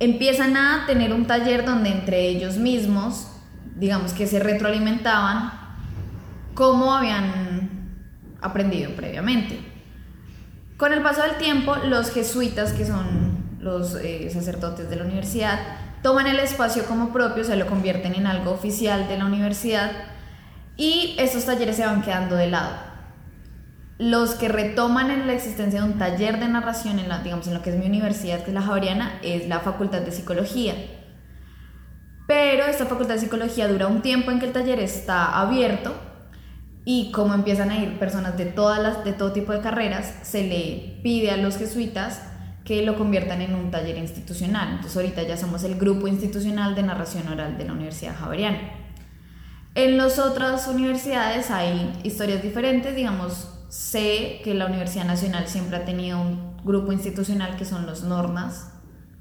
empiezan 0.00 0.56
a 0.56 0.84
tener 0.86 1.12
un 1.12 1.26
taller 1.26 1.64
donde 1.64 1.90
entre 1.90 2.28
ellos 2.28 2.56
mismos, 2.56 3.28
digamos 3.78 4.12
que 4.12 4.26
se 4.26 4.40
retroalimentaban 4.40 5.52
cómo 6.54 6.94
habían 6.94 7.70
aprendido 8.40 8.90
previamente. 8.92 9.60
Con 10.76 10.92
el 10.92 11.02
paso 11.02 11.22
del 11.22 11.36
tiempo, 11.38 11.76
los 11.76 12.10
jesuitas, 12.10 12.72
que 12.72 12.86
son 12.86 13.38
los 13.60 13.94
eh, 13.96 14.30
sacerdotes 14.32 14.88
de 14.88 14.96
la 14.96 15.04
universidad, 15.04 15.58
toman 16.02 16.26
el 16.26 16.38
espacio 16.38 16.84
como 16.86 17.12
propio, 17.12 17.44
se 17.44 17.56
lo 17.56 17.66
convierten 17.66 18.14
en 18.14 18.26
algo 18.26 18.52
oficial 18.52 19.08
de 19.08 19.18
la 19.18 19.26
universidad 19.26 19.90
y 20.76 21.16
estos 21.18 21.44
talleres 21.44 21.76
se 21.76 21.86
van 21.86 22.02
quedando 22.02 22.36
de 22.36 22.48
lado. 22.48 22.76
Los 23.98 24.34
que 24.34 24.48
retoman 24.48 25.10
en 25.10 25.26
la 25.26 25.32
existencia 25.32 25.80
de 25.80 25.86
un 25.86 25.98
taller 25.98 26.38
de 26.38 26.48
narración 26.48 27.00
en, 27.00 27.08
la, 27.08 27.18
digamos, 27.18 27.48
en 27.48 27.54
lo 27.54 27.62
que 27.62 27.70
es 27.70 27.76
mi 27.76 27.86
universidad, 27.86 28.42
que 28.44 28.50
es 28.50 28.54
la 28.54 28.62
Javeriana, 28.62 29.18
es 29.22 29.48
la 29.48 29.58
Facultad 29.58 30.02
de 30.02 30.12
Psicología. 30.12 30.74
Pero 32.28 32.66
esta 32.66 32.84
Facultad 32.84 33.14
de 33.14 33.20
Psicología 33.20 33.68
dura 33.68 33.86
un 33.86 34.02
tiempo 34.02 34.30
en 34.30 34.38
que 34.38 34.44
el 34.44 34.52
taller 34.52 34.80
está 34.80 35.40
abierto 35.40 35.94
y 36.84 37.10
como 37.10 37.32
empiezan 37.32 37.70
a 37.70 37.78
ir 37.78 37.98
personas 37.98 38.36
de, 38.36 38.44
todas 38.44 38.82
las, 38.82 39.02
de 39.02 39.14
todo 39.14 39.32
tipo 39.32 39.50
de 39.52 39.62
carreras, 39.62 40.14
se 40.24 40.46
le 40.46 41.00
pide 41.02 41.30
a 41.30 41.38
los 41.38 41.56
jesuitas 41.56 42.20
que 42.66 42.82
lo 42.82 42.98
conviertan 42.98 43.40
en 43.40 43.54
un 43.54 43.70
taller 43.70 43.96
institucional. 43.96 44.72
Entonces 44.72 44.94
ahorita 44.94 45.22
ya 45.22 45.38
somos 45.38 45.64
el 45.64 45.76
grupo 45.76 46.06
institucional 46.06 46.74
de 46.74 46.82
narración 46.82 47.26
oral 47.28 47.56
de 47.56 47.64
la 47.64 47.72
Universidad 47.72 48.14
Javeriana. 48.14 48.58
En 49.74 49.96
las 49.96 50.18
otras 50.18 50.68
universidades 50.68 51.50
hay 51.50 51.98
historias 52.04 52.42
diferentes, 52.42 52.94
digamos, 52.94 53.58
sé 53.70 54.42
que 54.44 54.52
la 54.52 54.66
Universidad 54.66 55.06
Nacional 55.06 55.48
siempre 55.48 55.78
ha 55.78 55.86
tenido 55.86 56.20
un 56.20 56.58
grupo 56.62 56.92
institucional 56.92 57.56
que 57.56 57.64
son 57.64 57.86
los 57.86 58.02
NORNAS, 58.02 58.72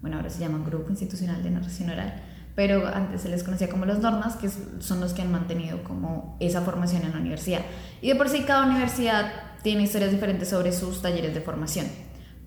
bueno, 0.01 0.17
ahora 0.17 0.29
se 0.29 0.41
llaman 0.41 0.65
Grupo 0.65 0.89
Institucional 0.89 1.41
de 1.41 1.51
Narración 1.51 1.89
Oral, 1.89 2.21
pero 2.57 2.87
antes 2.87 3.21
se 3.21 3.29
les 3.29 3.43
conocía 3.43 3.69
como 3.69 3.85
los 3.85 3.99
NORNAS, 3.99 4.37
que 4.37 4.49
son 4.79 4.99
los 4.99 5.13
que 5.13 5.21
han 5.21 5.31
mantenido 5.31 5.83
como 5.83 6.35
esa 6.39 6.61
formación 6.63 7.03
en 7.03 7.11
la 7.11 7.19
universidad. 7.19 7.61
Y 8.01 8.07
de 8.07 8.15
por 8.15 8.29
sí 8.29 8.45
cada 8.47 8.65
universidad 8.65 9.31
tiene 9.61 9.83
historias 9.83 10.09
diferentes 10.09 10.49
sobre 10.49 10.71
sus 10.71 11.03
talleres 11.03 11.35
de 11.35 11.41
formación, 11.41 11.85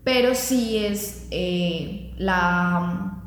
pero 0.03 0.35
sí 0.35 0.78
es 0.78 1.28
eh, 1.31 2.12
la, 2.19 3.23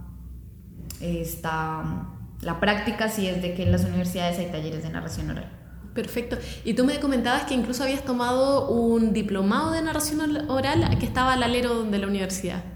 esta, 1.00 2.10
la 2.42 2.60
práctica, 2.60 3.08
sí 3.08 3.28
es 3.28 3.42
de 3.42 3.54
que 3.54 3.64
en 3.64 3.72
las 3.72 3.86
universidades 3.86 4.38
hay 4.40 4.48
talleres 4.48 4.84
de 4.84 4.90
narración 4.90 5.30
oral. 5.30 5.50
Perfecto. 5.94 6.38
Y 6.66 6.74
tú 6.74 6.84
me 6.84 7.00
comentabas 7.00 7.44
que 7.44 7.54
incluso 7.54 7.84
habías 7.84 8.04
tomado 8.04 8.68
un 8.68 9.14
diplomado 9.14 9.72
de 9.72 9.82
narración 9.84 10.50
oral 10.50 10.98
que 11.00 11.06
estaba 11.06 11.32
al 11.32 11.44
alero 11.44 11.86
de 11.86 11.98
la 11.98 12.08
universidad. 12.08 12.73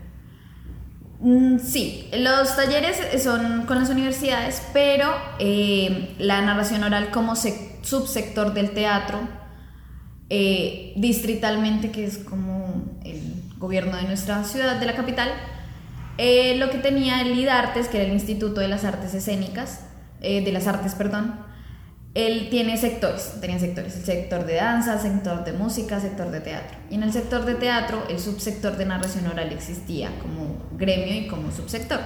Mm, 1.20 1.58
sí, 1.60 2.08
los 2.14 2.56
talleres 2.56 3.24
son 3.24 3.66
con 3.66 3.80
las 3.80 3.90
universidades, 3.90 4.62
pero 4.72 5.10
eh, 5.40 6.16
la 6.20 6.42
narración 6.42 6.84
oral 6.84 7.10
como 7.12 7.36
subsector 7.36 8.54
del 8.54 8.72
teatro, 8.72 9.20
eh, 10.30 10.94
distritalmente, 10.96 11.92
que 11.92 12.06
es 12.06 12.20
como 12.20 13.00
el 13.04 13.22
gobierno 13.58 13.98
de 13.98 14.04
nuestra 14.04 14.44
ciudad, 14.44 14.80
de 14.80 14.86
la 14.86 14.96
capital, 14.96 15.30
eh, 16.20 16.56
lo 16.58 16.70
que 16.70 16.78
tenía 16.78 17.22
el 17.22 17.38
IDARTES, 17.38 17.88
que 17.88 17.98
era 17.98 18.06
el 18.08 18.14
Instituto 18.14 18.62
de 18.62 18.68
las 18.68 18.84
Artes 18.84 19.14
Escénicas, 19.14 19.84
de 20.20 20.52
las 20.52 20.66
Artes, 20.66 20.96
perdón, 20.96 21.47
él 22.18 22.48
tiene 22.50 22.78
sectores, 22.78 23.36
tenía 23.40 23.60
sectores, 23.60 23.96
el 23.96 24.04
sector 24.04 24.44
de 24.44 24.56
danza, 24.56 24.98
sector 24.98 25.44
de 25.46 25.54
música, 25.54 26.00
sector 26.00 26.32
de 26.32 26.40
teatro. 26.40 26.76
Y 26.90 26.96
en 26.96 27.04
el 27.04 27.14
sector 27.14 27.46
de 27.46 27.54
teatro, 27.54 28.04
el 28.10 28.20
subsector 28.20 28.76
de 28.76 28.88
narración 28.88 29.28
oral 29.28 29.52
existía 29.52 30.10
como 30.20 30.66
gremio 30.72 31.14
y 31.14 31.28
como 31.28 31.52
subsector. 31.52 32.00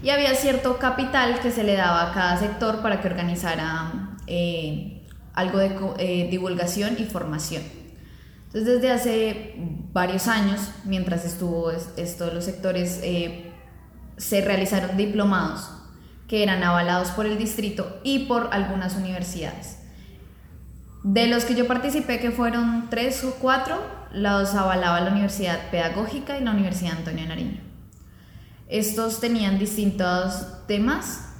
Y 0.00 0.10
había 0.10 0.32
cierto 0.36 0.78
capital 0.78 1.40
que 1.40 1.50
se 1.50 1.64
le 1.64 1.74
daba 1.74 2.08
a 2.08 2.14
cada 2.14 2.38
sector 2.38 2.82
para 2.82 3.00
que 3.00 3.08
organizara 3.08 4.16
eh, 4.28 5.04
algo 5.34 5.58
de 5.58 5.74
eh, 5.98 6.28
divulgación 6.30 6.94
y 6.96 7.02
formación. 7.06 7.64
Entonces, 8.46 8.74
desde 8.74 8.92
hace 8.92 9.54
varios 9.92 10.28
años, 10.28 10.70
mientras 10.84 11.24
estuvo 11.24 11.72
esto 11.72 12.32
los 12.32 12.44
sectores, 12.44 13.00
eh, 13.02 13.50
se 14.18 14.40
realizaron 14.40 14.96
diplomados 14.96 15.77
que 16.28 16.42
eran 16.42 16.62
avalados 16.62 17.10
por 17.10 17.26
el 17.26 17.38
distrito 17.38 17.98
y 18.04 18.26
por 18.26 18.50
algunas 18.52 18.94
universidades. 18.96 19.78
De 21.02 21.26
los 21.26 21.44
que 21.44 21.54
yo 21.54 21.66
participé, 21.66 22.20
que 22.20 22.30
fueron 22.30 22.88
tres 22.90 23.24
o 23.24 23.34
cuatro, 23.40 23.78
los 24.12 24.54
avalaba 24.54 25.00
la 25.00 25.10
Universidad 25.10 25.70
Pedagógica 25.70 26.38
y 26.38 26.44
la 26.44 26.50
Universidad 26.50 26.98
Antonio 26.98 27.26
Nariño. 27.26 27.60
Estos 28.68 29.20
tenían 29.20 29.58
distintos 29.58 30.66
temas. 30.66 31.30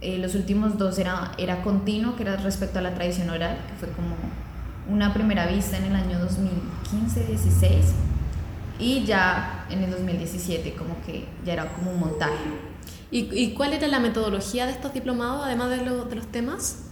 Eh, 0.00 0.18
los 0.18 0.34
últimos 0.34 0.76
dos 0.76 0.98
era, 0.98 1.32
era 1.38 1.62
continuo, 1.62 2.16
que 2.16 2.24
era 2.24 2.36
respecto 2.36 2.78
a 2.78 2.82
la 2.82 2.94
tradición 2.94 3.30
oral, 3.30 3.56
que 3.68 3.74
fue 3.86 3.88
como 3.94 4.14
una 4.88 5.14
primera 5.14 5.46
vista 5.46 5.78
en 5.78 5.84
el 5.84 5.96
año 5.96 6.18
2015-16 6.20 7.84
y 8.78 9.04
ya 9.04 9.66
en 9.70 9.82
el 9.82 9.90
2017 9.90 10.74
como 10.74 11.00
que 11.06 11.26
ya 11.44 11.54
era 11.54 11.72
como 11.72 11.92
un 11.92 12.00
montaje. 12.00 12.73
¿Y, 13.10 13.52
cuál 13.54 13.72
era 13.72 13.86
la 13.86 14.00
metodología 14.00 14.66
de 14.66 14.72
estos 14.72 14.92
diplomados, 14.92 15.42
además 15.44 15.70
de, 15.70 15.78
de 15.78 16.16
los 16.16 16.26
temas? 16.32 16.84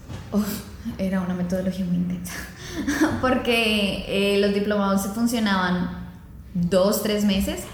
era 0.98 1.20
una 1.20 1.34
metodología 1.34 1.84
muy 1.84 1.96
intensa, 1.96 2.34
porque 3.20 4.04
eh, 4.08 4.40
los 4.40 4.54
diplomados 4.54 5.02
se 5.02 5.08
funcionaban 5.10 6.08
dos, 6.54 7.02
tres 7.02 7.24
meses, 7.24 7.64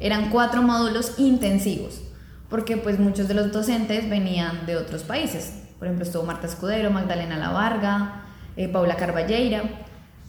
eran 0.00 0.30
cuatro 0.30 0.62
módulos 0.62 1.14
intensivos, 1.18 2.00
porque 2.48 2.76
pues 2.76 2.98
muchos 2.98 3.28
de 3.28 3.34
los 3.34 3.52
docentes 3.52 4.08
venían 4.08 4.66
de 4.66 4.76
otros 4.76 5.02
países. 5.02 5.62
Por 5.78 5.88
ejemplo, 5.88 6.04
estuvo 6.04 6.22
Marta 6.22 6.46
Escudero, 6.46 6.90
Magdalena 6.90 7.36
Lavarga, 7.36 8.22
eh, 8.56 8.68
Paula 8.68 8.96
Carballeira, 8.96 9.62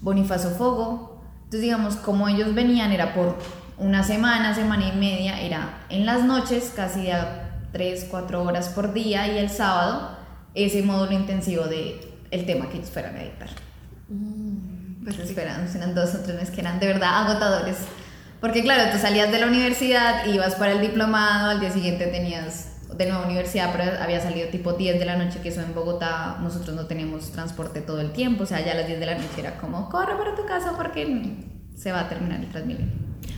Bonifacio 0.01 0.49
Fogo. 0.49 1.21
Entonces, 1.35 1.61
digamos, 1.61 1.95
como 1.95 2.27
ellos 2.27 2.53
venían 2.53 2.91
era 2.91 3.13
por 3.13 3.37
una 3.77 4.03
semana, 4.03 4.55
semana 4.55 4.87
y 4.87 4.97
media, 4.97 5.39
era 5.41 5.85
en 5.89 6.05
las 6.05 6.23
noches, 6.23 6.73
casi 6.75 7.03
de 7.03 7.44
3, 7.75 8.07
4 8.09 8.41
horas 8.41 8.69
por 8.69 8.93
día 8.93 9.27
y 9.27 9.37
el 9.37 9.49
sábado 9.49 10.17
ese 10.53 10.81
módulo 10.81 11.11
intensivo 11.11 11.65
de 11.65 11.99
el 12.31 12.45
tema 12.45 12.69
que 12.69 12.77
ellos 12.77 12.89
fueran 12.89 13.17
a 13.17 13.23
editar. 13.23 13.49
Mm, 14.07 15.09
esperan, 15.09 15.69
eran 15.75 15.93
dos 15.93 16.15
o 16.15 16.19
tres 16.19 16.35
meses 16.35 16.55
que 16.55 16.61
eran 16.61 16.79
de 16.79 16.87
verdad 16.87 17.27
agotadores. 17.27 17.75
Porque 18.39 18.61
claro, 18.61 18.93
tú 18.93 18.97
salías 18.97 19.29
de 19.29 19.39
la 19.39 19.47
universidad, 19.47 20.25
ibas 20.27 20.55
para 20.55 20.71
el 20.71 20.79
diplomado, 20.79 21.49
al 21.49 21.59
día 21.59 21.69
siguiente 21.69 22.07
tenías 22.07 22.71
de 22.95 23.07
nueva 23.07 23.25
universidad, 23.25 23.73
pero 23.75 24.01
había 24.01 24.21
salido 24.21 24.47
tipo 24.47 24.71
10 24.71 24.97
de 24.97 25.05
la 25.05 25.17
noche, 25.17 25.41
que 25.41 25.49
eso 25.49 25.59
en 25.59 25.75
Bogotá 25.75 26.37
nosotros 26.41 26.77
no 26.77 26.85
teníamos 26.85 27.33
transporte 27.33 27.81
todo 27.81 27.99
el 27.99 28.13
tiempo, 28.13 28.43
o 28.43 28.45
sea, 28.45 28.63
ya 28.63 28.71
a 28.71 28.75
las 28.75 28.87
10 28.87 29.01
de 29.01 29.05
la 29.05 29.15
noche 29.15 29.39
era 29.39 29.57
como, 29.57 29.89
corre 29.89 30.15
para 30.15 30.33
tu 30.33 30.45
casa 30.45 30.77
porque 30.77 31.43
se 31.75 31.91
va 31.91 32.01
a 32.01 32.07
terminar 32.07 32.39
el 32.39 32.49
Transmilenio. 32.49 32.93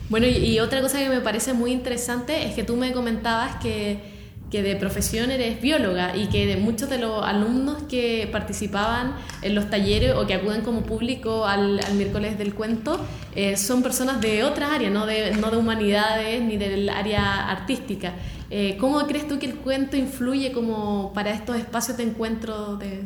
Bueno, 0.09 0.27
y 0.27 0.59
otra 0.59 0.81
cosa 0.81 0.99
que 0.99 1.09
me 1.09 1.22
parece 1.22 1.53
muy 1.53 1.72
interesante 1.72 2.45
es 2.45 2.53
que 2.53 2.64
tú 2.64 2.76
me 2.77 2.93
comentabas 2.93 3.55
que 3.55 4.16
que 4.49 4.64
de 4.64 4.76
profesión 4.76 5.30
eres 5.30 5.61
bióloga 5.61 6.15
y 6.15 6.28
que 6.28 6.45
de 6.45 6.57
muchos 6.57 6.90
de 6.90 6.98
los 6.98 7.26
alumnos 7.26 7.84
que 7.84 8.30
participaban 8.32 9.15
en 9.41 9.56
los 9.56 9.69
talleres 9.69 10.14
o 10.15 10.26
que 10.26 10.34
acuden 10.34 10.61
como 10.61 10.84
público 10.84 11.45
al, 11.45 11.82
miércoles 11.95 12.38
del 12.38 12.53
cuento 12.53 12.99
eh, 13.36 13.57
son 13.57 13.84
personas 13.84 14.22
de 14.22 14.44
otras 14.44 14.72
áreas, 14.72 14.91
no 14.91 15.06
de, 15.06 15.32
no 15.36 15.52
de 15.52 15.57
humanidades 15.57 16.41
ni 16.41 16.57
del 16.57 16.90
área 16.90 17.49
artística. 17.49 18.14
Eh, 18.49 18.78
¿Cómo 18.80 19.06
crees 19.07 19.28
tú 19.28 19.40
que 19.40 19.45
el 19.45 19.56
cuento 19.56 19.98
influye 19.98 20.53
como 20.53 21.11
para 21.14 21.32
estos 21.32 21.57
espacios 21.57 21.98
de 21.98 22.03
encuentro? 22.03 22.78
De... 22.78 23.06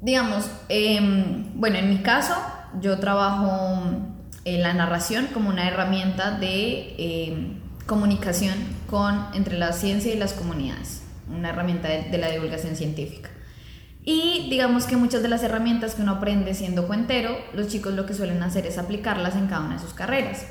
Digamos, 0.00 0.50
em, 0.68 1.52
bueno, 1.54 1.76
en 1.76 1.90
mi 1.90 1.98
caso 1.98 2.34
yo 2.80 2.98
trabajo 2.98 3.82
en 4.44 4.62
la 4.62 4.72
narración 4.72 5.28
como 5.34 5.50
una 5.50 5.68
herramienta 5.68 6.30
de 6.30 6.94
em, 6.98 7.57
comunicación 7.88 8.54
con, 8.86 9.28
entre 9.32 9.58
la 9.58 9.72
ciencia 9.72 10.14
y 10.14 10.18
las 10.18 10.34
comunidades, 10.34 11.00
una 11.34 11.48
herramienta 11.48 11.88
de, 11.88 12.18
la 12.18 12.30
divulgación 12.30 12.76
científica. 12.76 13.30
Y 14.04 14.48
digamos 14.50 14.84
que 14.84 14.96
muchas 14.96 15.22
de 15.22 15.28
las 15.28 15.42
herramientas 15.42 15.94
que 15.94 16.02
uno 16.02 16.12
aprende 16.12 16.54
siendo 16.54 16.86
cuentero, 16.86 17.36
los 17.54 17.68
chicos 17.68 17.94
lo 17.94 18.04
que 18.04 18.12
suelen 18.12 18.42
hacer 18.42 18.66
es 18.66 18.76
aplicarlas 18.76 19.36
en 19.36 19.46
cada 19.46 19.62
una 19.62 19.76
de 19.76 19.80
sus 19.80 19.94
carreras. 19.94 20.44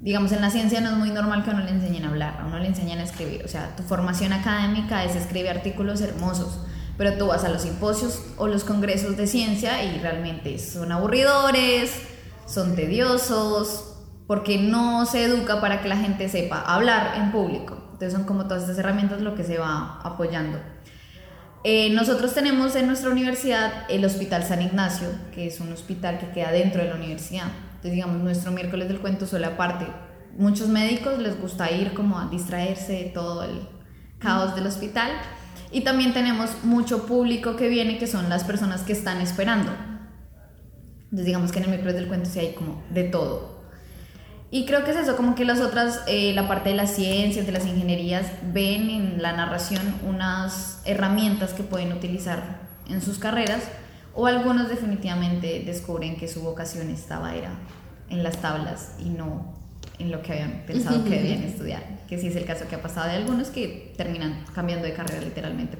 Digamos, 0.00 0.30
en 0.30 0.40
la 0.40 0.50
ciencia 0.50 0.80
no 0.80 0.90
es 0.90 0.96
muy 0.96 1.10
normal 1.10 1.44
que 1.44 1.50
a 1.50 1.54
uno 1.54 1.64
le 1.64 1.72
enseñen 1.72 2.04
a 2.04 2.08
hablar, 2.08 2.40
a 2.40 2.46
uno 2.46 2.60
le 2.60 2.68
enseñan 2.68 3.00
a 3.00 3.02
escribir. 3.02 3.44
O 3.44 3.48
sea, 3.48 3.74
tu 3.76 3.82
formación 3.82 4.32
académica 4.32 5.04
es 5.04 5.16
escribir 5.16 5.50
artículos 5.50 6.00
hermosos, 6.00 6.60
pero 6.96 7.14
tú 7.18 7.26
vas 7.26 7.42
a 7.42 7.48
los 7.48 7.62
simposios 7.62 8.22
o 8.38 8.46
los 8.46 8.62
congresos 8.62 9.16
de 9.16 9.26
ciencia 9.26 9.82
y 9.82 9.98
realmente 9.98 10.56
son 10.60 10.92
aburridores, 10.92 11.92
son 12.46 12.76
tediosos, 12.76 13.89
porque 14.30 14.58
no 14.58 15.06
se 15.06 15.24
educa 15.24 15.60
para 15.60 15.82
que 15.82 15.88
la 15.88 15.96
gente 15.96 16.28
sepa 16.28 16.60
hablar 16.60 17.14
en 17.16 17.32
público. 17.32 17.76
Entonces 17.86 18.12
son 18.12 18.22
como 18.22 18.44
todas 18.44 18.62
estas 18.62 18.78
herramientas 18.78 19.22
lo 19.22 19.34
que 19.34 19.42
se 19.42 19.58
va 19.58 19.98
apoyando. 20.04 20.60
Eh, 21.64 21.90
nosotros 21.90 22.32
tenemos 22.32 22.76
en 22.76 22.86
nuestra 22.86 23.10
universidad 23.10 23.86
el 23.88 24.04
Hospital 24.04 24.44
San 24.44 24.62
Ignacio, 24.62 25.08
que 25.34 25.48
es 25.48 25.58
un 25.58 25.72
hospital 25.72 26.20
que 26.20 26.30
queda 26.30 26.52
dentro 26.52 26.80
de 26.80 26.90
la 26.90 26.94
universidad. 26.94 27.48
Entonces, 27.70 27.90
digamos, 27.90 28.22
nuestro 28.22 28.52
miércoles 28.52 28.86
del 28.86 29.00
cuento 29.00 29.26
suele 29.26 29.46
aparte. 29.46 29.88
Muchos 30.38 30.68
médicos 30.68 31.18
les 31.18 31.36
gusta 31.40 31.68
ir 31.72 31.92
como 31.92 32.16
a 32.16 32.26
distraerse 32.26 32.92
de 32.92 33.04
todo 33.06 33.42
el 33.42 33.66
caos 34.20 34.54
del 34.54 34.68
hospital. 34.68 35.10
Y 35.72 35.80
también 35.80 36.14
tenemos 36.14 36.62
mucho 36.62 37.04
público 37.04 37.56
que 37.56 37.68
viene, 37.68 37.98
que 37.98 38.06
son 38.06 38.28
las 38.28 38.44
personas 38.44 38.82
que 38.82 38.92
están 38.92 39.20
esperando. 39.20 39.72
Entonces 41.06 41.26
digamos 41.26 41.50
que 41.50 41.58
en 41.58 41.64
el 41.64 41.70
micro 41.72 41.92
del 41.92 42.06
cuento 42.06 42.30
sí 42.30 42.38
hay 42.38 42.54
como 42.54 42.84
de 42.90 43.02
todo. 43.02 43.59
Y 44.52 44.66
creo 44.66 44.84
que 44.84 44.90
es 44.90 44.96
eso, 44.96 45.16
como 45.16 45.36
que 45.36 45.44
las 45.44 45.60
otras, 45.60 46.02
eh, 46.08 46.32
la 46.34 46.48
parte 46.48 46.70
de 46.70 46.74
las 46.74 46.90
ciencias, 46.90 47.46
de 47.46 47.52
las 47.52 47.66
ingenierías, 47.66 48.26
ven 48.52 48.90
en 48.90 49.22
la 49.22 49.32
narración 49.32 49.80
unas 50.04 50.82
herramientas 50.84 51.52
que 51.52 51.62
pueden 51.62 51.92
utilizar 51.92 52.60
en 52.88 53.00
sus 53.00 53.18
carreras, 53.18 53.62
o 54.12 54.26
algunos 54.26 54.68
definitivamente 54.68 55.62
descubren 55.64 56.16
que 56.16 56.26
su 56.26 56.40
vocación 56.40 56.90
estaba 56.90 57.36
era 57.36 57.52
en 58.08 58.24
las 58.24 58.38
tablas 58.38 58.94
y 58.98 59.10
no 59.10 59.54
en 60.00 60.10
lo 60.10 60.20
que 60.22 60.32
habían 60.32 60.64
pensado 60.66 61.04
que 61.04 61.10
debían 61.22 61.44
estudiar, 61.44 61.82
que 62.08 62.18
sí 62.18 62.26
es 62.26 62.34
el 62.34 62.44
caso 62.44 62.66
que 62.68 62.74
ha 62.74 62.82
pasado. 62.82 63.08
De 63.08 63.16
algunos 63.16 63.48
que 63.48 63.94
terminan 63.96 64.44
cambiando 64.52 64.84
de 64.84 64.94
carrera 64.94 65.20
literalmente 65.20 65.76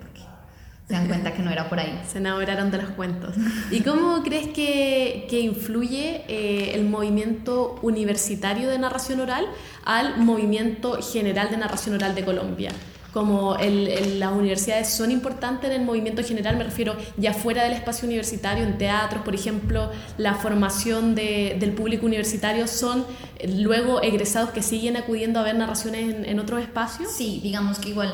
se 0.90 0.96
dan 0.96 1.06
cuenta 1.06 1.32
que 1.32 1.40
no 1.40 1.52
era 1.52 1.68
por 1.68 1.78
ahí. 1.78 2.02
Se 2.10 2.18
enamoraron 2.18 2.72
de 2.72 2.78
los 2.78 2.90
cuentos. 2.90 3.36
¿Y 3.70 3.82
cómo 3.82 4.24
crees 4.24 4.48
que, 4.48 5.28
que 5.30 5.38
influye 5.38 6.24
eh, 6.26 6.72
el 6.74 6.84
movimiento 6.84 7.78
universitario 7.80 8.68
de 8.68 8.76
narración 8.76 9.20
oral 9.20 9.46
al 9.84 10.18
movimiento 10.18 11.00
general 11.00 11.48
de 11.52 11.58
narración 11.58 11.94
oral 11.94 12.16
de 12.16 12.24
Colombia? 12.24 12.72
Como 13.12 13.54
el, 13.54 14.18
las 14.18 14.32
universidades 14.32 14.88
son 14.88 15.12
importantes 15.12 15.70
en 15.70 15.80
el 15.80 15.86
movimiento 15.86 16.24
general, 16.24 16.56
me 16.56 16.64
refiero 16.64 16.96
ya 17.16 17.34
fuera 17.34 17.62
del 17.62 17.74
espacio 17.74 18.06
universitario, 18.06 18.64
en 18.64 18.76
teatros, 18.76 19.22
por 19.22 19.36
ejemplo, 19.36 19.90
la 20.18 20.34
formación 20.34 21.14
de, 21.14 21.56
del 21.60 21.72
público 21.72 22.06
universitario, 22.06 22.66
¿son 22.66 23.04
eh, 23.38 23.46
luego 23.46 24.02
egresados 24.02 24.50
que 24.50 24.62
siguen 24.62 24.96
acudiendo 24.96 25.38
a 25.38 25.44
ver 25.44 25.54
narraciones 25.54 26.14
en, 26.16 26.24
en 26.24 26.40
otros 26.40 26.60
espacios? 26.60 27.12
Sí, 27.12 27.38
digamos 27.44 27.78
que 27.78 27.90
igual 27.90 28.12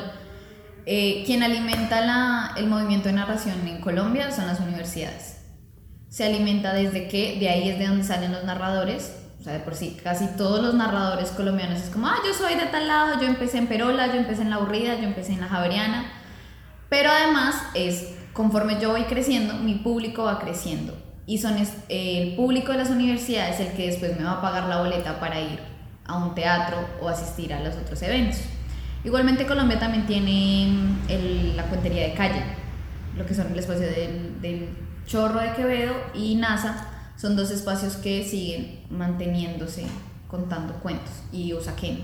eh, 0.89 1.23
quien 1.25 1.43
alimenta 1.43 1.99
la, 1.99 2.53
el 2.55 2.67
movimiento 2.67 3.09
de 3.09 3.15
narración 3.15 3.67
en 3.67 3.81
Colombia 3.81 4.31
son 4.31 4.47
las 4.47 4.61
universidades. 4.61 5.35
Se 6.07 6.23
alimenta 6.23 6.71
desde 6.71 7.09
que 7.09 7.37
de 7.37 7.49
ahí 7.49 7.67
es 7.67 7.77
de 7.77 7.87
donde 7.87 8.05
salen 8.05 8.31
los 8.31 8.45
narradores. 8.45 9.13
O 9.37 9.43
sea, 9.43 9.51
de 9.51 9.59
por 9.59 9.75
sí, 9.75 9.97
casi 10.01 10.27
todos 10.37 10.63
los 10.63 10.75
narradores 10.75 11.31
colombianos 11.31 11.81
es 11.81 11.89
como, 11.89 12.07
ah, 12.07 12.15
yo 12.25 12.33
soy 12.33 12.55
de 12.55 12.67
tal 12.67 12.87
lado, 12.87 13.19
yo 13.19 13.27
empecé 13.27 13.57
en 13.57 13.67
Perola, 13.67 14.07
yo 14.07 14.13
empecé 14.13 14.43
en 14.43 14.49
La 14.49 14.55
Aburrida, 14.55 14.95
yo 14.95 15.03
empecé 15.03 15.33
en 15.33 15.41
La 15.41 15.49
Javeriana. 15.49 16.09
Pero 16.87 17.11
además 17.11 17.61
es, 17.73 18.13
conforme 18.31 18.79
yo 18.79 18.91
voy 18.91 19.03
creciendo, 19.03 19.55
mi 19.55 19.75
público 19.75 20.23
va 20.23 20.39
creciendo. 20.39 20.97
Y 21.25 21.39
son 21.39 21.57
el 21.89 22.35
público 22.37 22.71
de 22.71 22.77
las 22.77 22.91
universidades 22.91 23.59
el 23.59 23.73
que 23.73 23.87
después 23.87 24.17
me 24.17 24.23
va 24.23 24.35
a 24.35 24.41
pagar 24.41 24.69
la 24.69 24.79
boleta 24.79 25.19
para 25.19 25.41
ir 25.41 25.59
a 26.05 26.15
un 26.15 26.33
teatro 26.33 26.77
o 27.01 27.09
asistir 27.09 27.53
a 27.53 27.59
los 27.59 27.75
otros 27.75 28.01
eventos. 28.03 28.39
Igualmente 29.07 29.47
Colombia 29.47 29.79
también 29.79 30.05
tiene 30.05 30.65
el, 31.07 31.55
la 31.55 31.63
cuentería 31.69 32.09
de 32.09 32.13
calle, 32.13 32.43
lo 33.15 33.25
que 33.25 33.33
son 33.33 33.47
el 33.53 33.57
espacio 33.57 33.87
del, 33.87 34.41
del, 34.41 34.67
Chorro 35.05 35.39
de 35.39 35.53
Quevedo 35.53 35.93
y 36.13 36.35
NASA, 36.35 37.13
son 37.15 37.37
dos 37.37 37.49
espacios 37.51 37.95
que 37.95 38.25
siguen 38.25 38.81
manteniéndose 38.89 39.85
contando 40.27 40.73
cuentos 40.81 41.13
y 41.31 41.53
Usaquén. 41.53 42.03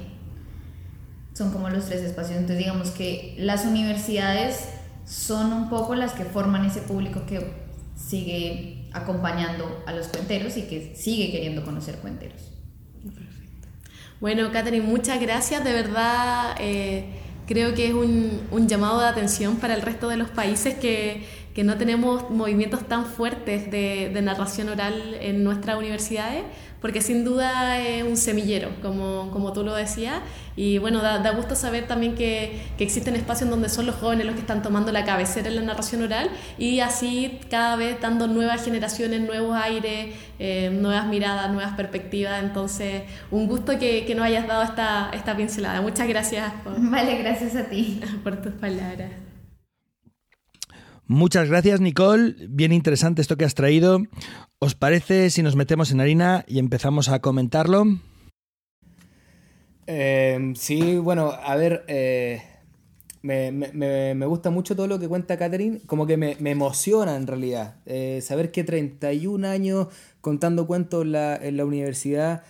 Son 1.33 1.51
como 1.51 1.69
los 1.69 1.87
tres 1.87 2.03
espacios, 2.03 2.37
entonces 2.37 2.59
digamos 2.59 2.91
que 2.91 3.35
las 3.37 3.65
universidades 3.65 4.69
son 5.05 5.51
un 5.51 5.69
poco 5.69 5.95
las 5.95 6.13
que 6.13 6.23
forman 6.23 6.63
ese 6.63 6.79
público 6.79 7.25
que 7.25 7.65
sigue 7.97 8.89
acompañando 8.93 9.83
a 9.85 9.91
los 9.91 10.07
cuenteros 10.07 10.55
y 10.55 10.61
que 10.61 10.95
sigue 10.95 11.33
queriendo 11.33 11.65
conocer 11.65 11.97
cuenteros. 11.97 12.52
Bueno, 14.23 14.53
Catherine, 14.53 14.85
muchas 14.85 15.19
gracias. 15.19 15.65
De 15.65 15.73
verdad, 15.73 16.55
eh, 16.57 17.03
creo 17.45 17.73
que 17.73 17.87
es 17.87 17.93
un, 17.93 18.39
un, 18.51 18.69
llamado 18.69 19.01
de 19.01 19.07
atención 19.07 19.57
para 19.57 19.73
el 19.73 19.81
resto 19.81 20.07
de 20.07 20.15
los 20.15 20.29
países 20.29 20.75
que, 20.75 21.25
no 21.61 21.75
tenemos 21.77 22.29
movimientos 22.29 22.87
tan 22.87 23.05
fuertes 23.05 23.69
de, 23.69 24.11
de, 24.13 24.21
narración 24.21 24.69
oral 24.69 25.17
en 25.19 25.43
nuestras 25.43 25.77
universidades, 25.77 26.43
porque 26.83 26.99
sin 26.99 27.23
duda 27.23 27.79
es 27.79 28.03
un 28.03 28.17
semillero, 28.17 28.67
como, 28.81 29.31
como 29.31 29.53
tú 29.53 29.63
lo 29.63 29.73
decías. 29.73 30.19
Y 30.57 30.79
bueno, 30.79 31.01
da, 31.01 31.19
da 31.19 31.31
gusto 31.31 31.55
saber 31.55 31.87
también 31.87 32.13
que, 32.13 32.61
que, 32.77 32.83
existen 32.83 33.15
espacios 33.15 33.49
donde 33.49 33.69
son 33.69 33.85
los 33.85 33.95
jóvenes 33.95 34.25
los 34.25 34.35
que 34.35 34.41
están 34.41 34.61
tomando 34.61 34.91
la 34.91 35.05
cabecera 35.05 35.47
en 35.47 35.55
la 35.55 35.61
narración 35.61 36.01
oral 36.03 36.29
y 36.57 36.81
así 36.81 37.39
cada 37.49 37.77
vez 37.77 38.01
dando 38.01 38.27
nuevas 38.27 38.65
generaciones, 38.65 39.21
nuevos 39.21 39.55
aires, 39.55 40.13
eh, 40.39 40.71
nuevas 40.73 41.07
miradas, 41.07 41.49
nuevas 41.53 41.73
perspectivas. 41.77 42.43
Entonces, 42.43 43.03
un 43.31 43.47
gusto 43.47 43.79
que, 43.79 44.03
que 44.05 44.13
nos 44.13 44.25
hayas 44.25 44.45
dado 44.45 44.63
esta, 44.63 45.09
esta 45.13 45.37
pincelada. 45.37 45.79
Muchas 45.79 46.05
gracias. 46.09 46.51
Por, 46.65 46.73
vale, 46.77 47.17
gracias 47.19 47.55
a 47.55 47.63
ti. 47.63 48.01
Por 48.25 48.41
tus 48.41 48.51
palabras. 48.55 49.22
Muchas 51.13 51.47
gracias, 51.47 51.79
Nicole. 51.79 52.33
Bien 52.49 52.71
interesante 52.71 53.21
esto 53.21 53.37
que 53.37 53.45
has 53.45 53.53
traído. 53.53 53.99
¿Os 54.57 54.73
parece 54.73 55.29
si 55.29 55.43
nos 55.43 55.55
metemos 55.55 55.91
en 55.91 56.01
harina 56.01 56.43
y 56.47 56.57
empezamos 56.57 57.07
a 57.07 57.19
comentarlo? 57.19 57.85
Eh, 59.85 60.53
sí, 60.55 60.97
bueno, 60.97 61.31
a 61.31 61.55
ver, 61.55 61.85
eh, 61.87 62.41
me, 63.21 64.25
gusta 64.25 64.49
mucho 64.49 64.75
todo 64.75 64.87
lo 64.87 64.97
que 64.97 65.07
cuenta 65.07 65.37
Catherine, 65.37 65.81
como 65.85 66.07
que 66.07 66.17
me, 66.17 66.35
emociona 66.49 67.15
en 67.15 67.27
realidad. 67.27 67.75
Eh, 67.85 68.19
saber 68.23 68.51
que 68.51 68.63
31 68.63 69.47
años 69.47 69.89
contando 70.19 70.65
cuentos 70.65 71.05
en 71.05 71.11
la, 71.11 71.63
universidad, 71.63 72.41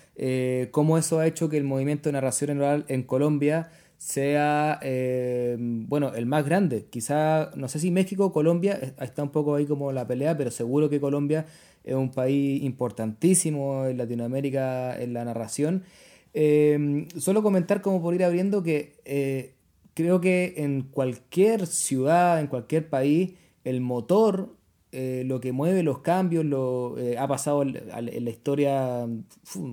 cómo 0.71 0.97
eso 0.97 1.19
ha 1.19 1.27
hecho 1.27 1.49
que 1.49 1.57
el 1.57 1.65
movimiento 1.65 2.07
de 2.07 2.13
narración 2.13 2.57
oral 2.59 2.85
en 2.87 3.03
Colombia 3.03 3.71
sea, 4.03 4.79
eh, 4.81 5.55
bueno, 5.59 6.13
el 6.13 6.25
más 6.25 6.45
grande. 6.45 6.85
Quizá, 6.89 7.51
no 7.55 7.69
sé 7.69 7.79
si 7.79 7.89
México 7.89 8.33
Colombia, 8.33 8.77
está 8.99 9.23
un 9.23 9.29
poco 9.29 9.55
ahí 9.55 9.65
como 9.65 9.93
la 9.93 10.05
pelea, 10.05 10.35
pero 10.37 10.51
seguro 10.51 10.89
que 10.89 10.99
Colombia 10.99 11.45
es 11.85 11.95
un 11.95 12.11
país 12.11 12.61
importantísimo 12.63 13.85
en 13.85 13.97
Latinoamérica 13.97 15.01
en 15.01 15.13
la 15.13 15.23
narración. 15.23 15.83
Eh, 16.33 17.07
solo 17.17 17.43
comentar 17.43 17.81
como 17.81 18.01
por 18.01 18.13
ir 18.13 18.25
abriendo 18.25 18.61
que 18.61 18.99
eh, 19.05 19.53
creo 19.93 20.19
que 20.19 20.55
en 20.57 20.81
cualquier 20.81 21.65
ciudad, 21.65 22.41
en 22.41 22.47
cualquier 22.47 22.89
país, 22.89 23.35
el 23.63 23.79
motor, 23.79 24.53
eh, 24.91 25.23
lo 25.25 25.39
que 25.39 25.53
mueve 25.53 25.81
los 25.81 25.99
cambios, 25.99 26.43
lo 26.43 26.97
ha 27.17 27.27
pasado 27.27 27.61
en 27.61 28.25
la 28.25 28.29
historia, 28.29 29.07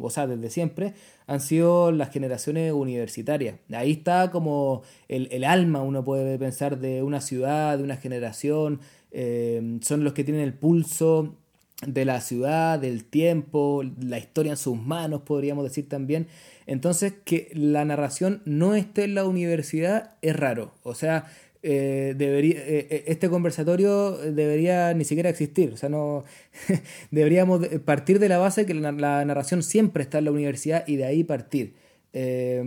o 0.00 0.10
sea, 0.10 0.28
desde 0.28 0.50
siempre, 0.50 0.94
han 1.30 1.38
sido 1.38 1.92
las 1.92 2.10
generaciones 2.10 2.72
universitarias. 2.72 3.54
Ahí 3.72 3.92
está 3.92 4.32
como 4.32 4.82
el, 5.06 5.28
el 5.30 5.44
alma, 5.44 5.80
uno 5.80 6.04
puede 6.04 6.36
pensar, 6.40 6.80
de 6.80 7.04
una 7.04 7.20
ciudad, 7.20 7.78
de 7.78 7.84
una 7.84 7.96
generación. 7.96 8.80
Eh, 9.12 9.78
son 9.80 10.02
los 10.02 10.12
que 10.12 10.24
tienen 10.24 10.42
el 10.42 10.54
pulso 10.54 11.36
de 11.86 12.04
la 12.04 12.20
ciudad, 12.20 12.80
del 12.80 13.04
tiempo, 13.04 13.84
la 14.00 14.18
historia 14.18 14.50
en 14.50 14.56
sus 14.56 14.76
manos, 14.76 15.22
podríamos 15.22 15.62
decir 15.62 15.88
también. 15.88 16.26
Entonces, 16.66 17.14
que 17.24 17.48
la 17.54 17.84
narración 17.84 18.42
no 18.44 18.74
esté 18.74 19.04
en 19.04 19.14
la 19.14 19.24
universidad 19.24 20.14
es 20.22 20.34
raro. 20.34 20.72
O 20.82 20.96
sea, 20.96 21.26
eh, 21.62 22.14
debería, 22.16 22.56
eh, 22.58 23.04
este 23.06 23.28
conversatorio 23.28 24.16
debería 24.16 24.94
ni 24.94 25.04
siquiera 25.04 25.28
existir. 25.30 25.72
O 25.72 25.76
sea, 25.76 25.88
no 25.88 26.24
deberíamos 27.10 27.66
partir 27.84 28.18
de 28.18 28.28
la 28.28 28.38
base 28.38 28.66
que 28.66 28.74
la, 28.74 28.92
narración 28.92 29.62
siempre 29.62 30.02
está 30.02 30.18
en 30.18 30.26
la 30.26 30.32
universidad 30.32 30.84
y 30.86 30.96
de 30.96 31.04
ahí 31.04 31.24
partir. 31.24 31.74
Eh, 32.12 32.62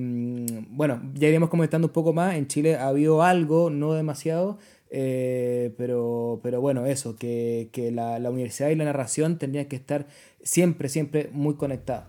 bueno, 0.69 1.01
ya 1.15 1.27
iremos 1.27 1.49
comentando 1.49 1.87
un 1.87 1.93
poco 1.93 2.13
más. 2.13 2.35
En 2.35 2.47
Chile 2.47 2.75
ha 2.75 2.87
habido 2.87 3.23
algo, 3.23 3.69
no 3.69 3.93
demasiado, 3.93 4.59
eh, 4.89 5.73
pero, 5.77 6.39
pero 6.43 6.61
bueno, 6.61 6.85
eso, 6.85 7.15
que, 7.15 7.69
que 7.71 7.91
la, 7.91 8.19
la 8.19 8.29
universidad 8.29 8.69
y 8.69 8.75
la 8.75 8.85
narración 8.85 9.39
tendrían 9.39 9.65
que 9.65 9.75
estar 9.75 10.07
siempre, 10.43 10.87
siempre 10.89 11.29
muy 11.33 11.55
conectadas. 11.55 12.05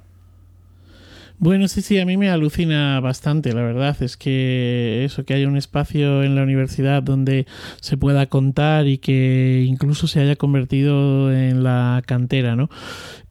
Bueno, 1.39 1.69
sí, 1.69 1.83
sí, 1.83 1.99
a 1.99 2.07
mí 2.07 2.17
me 2.17 2.31
alucina 2.31 3.01
bastante, 3.01 3.53
la 3.53 3.63
verdad. 3.63 4.01
Es 4.03 4.17
que 4.17 5.05
eso, 5.05 5.25
que 5.25 5.35
haya 5.35 5.49
un 5.49 5.57
espacio 5.57 6.23
en 6.23 6.37
la 6.37 6.43
universidad 6.43 7.03
donde 7.03 7.47
se 7.81 7.97
pueda 7.97 8.27
contar 8.27 8.87
y 8.87 8.99
que 8.99 9.65
incluso 9.67 10.07
se 10.07 10.21
haya 10.21 10.37
convertido 10.37 11.33
en 11.33 11.65
la 11.65 12.03
cantera, 12.07 12.57
¿no? 12.57 12.71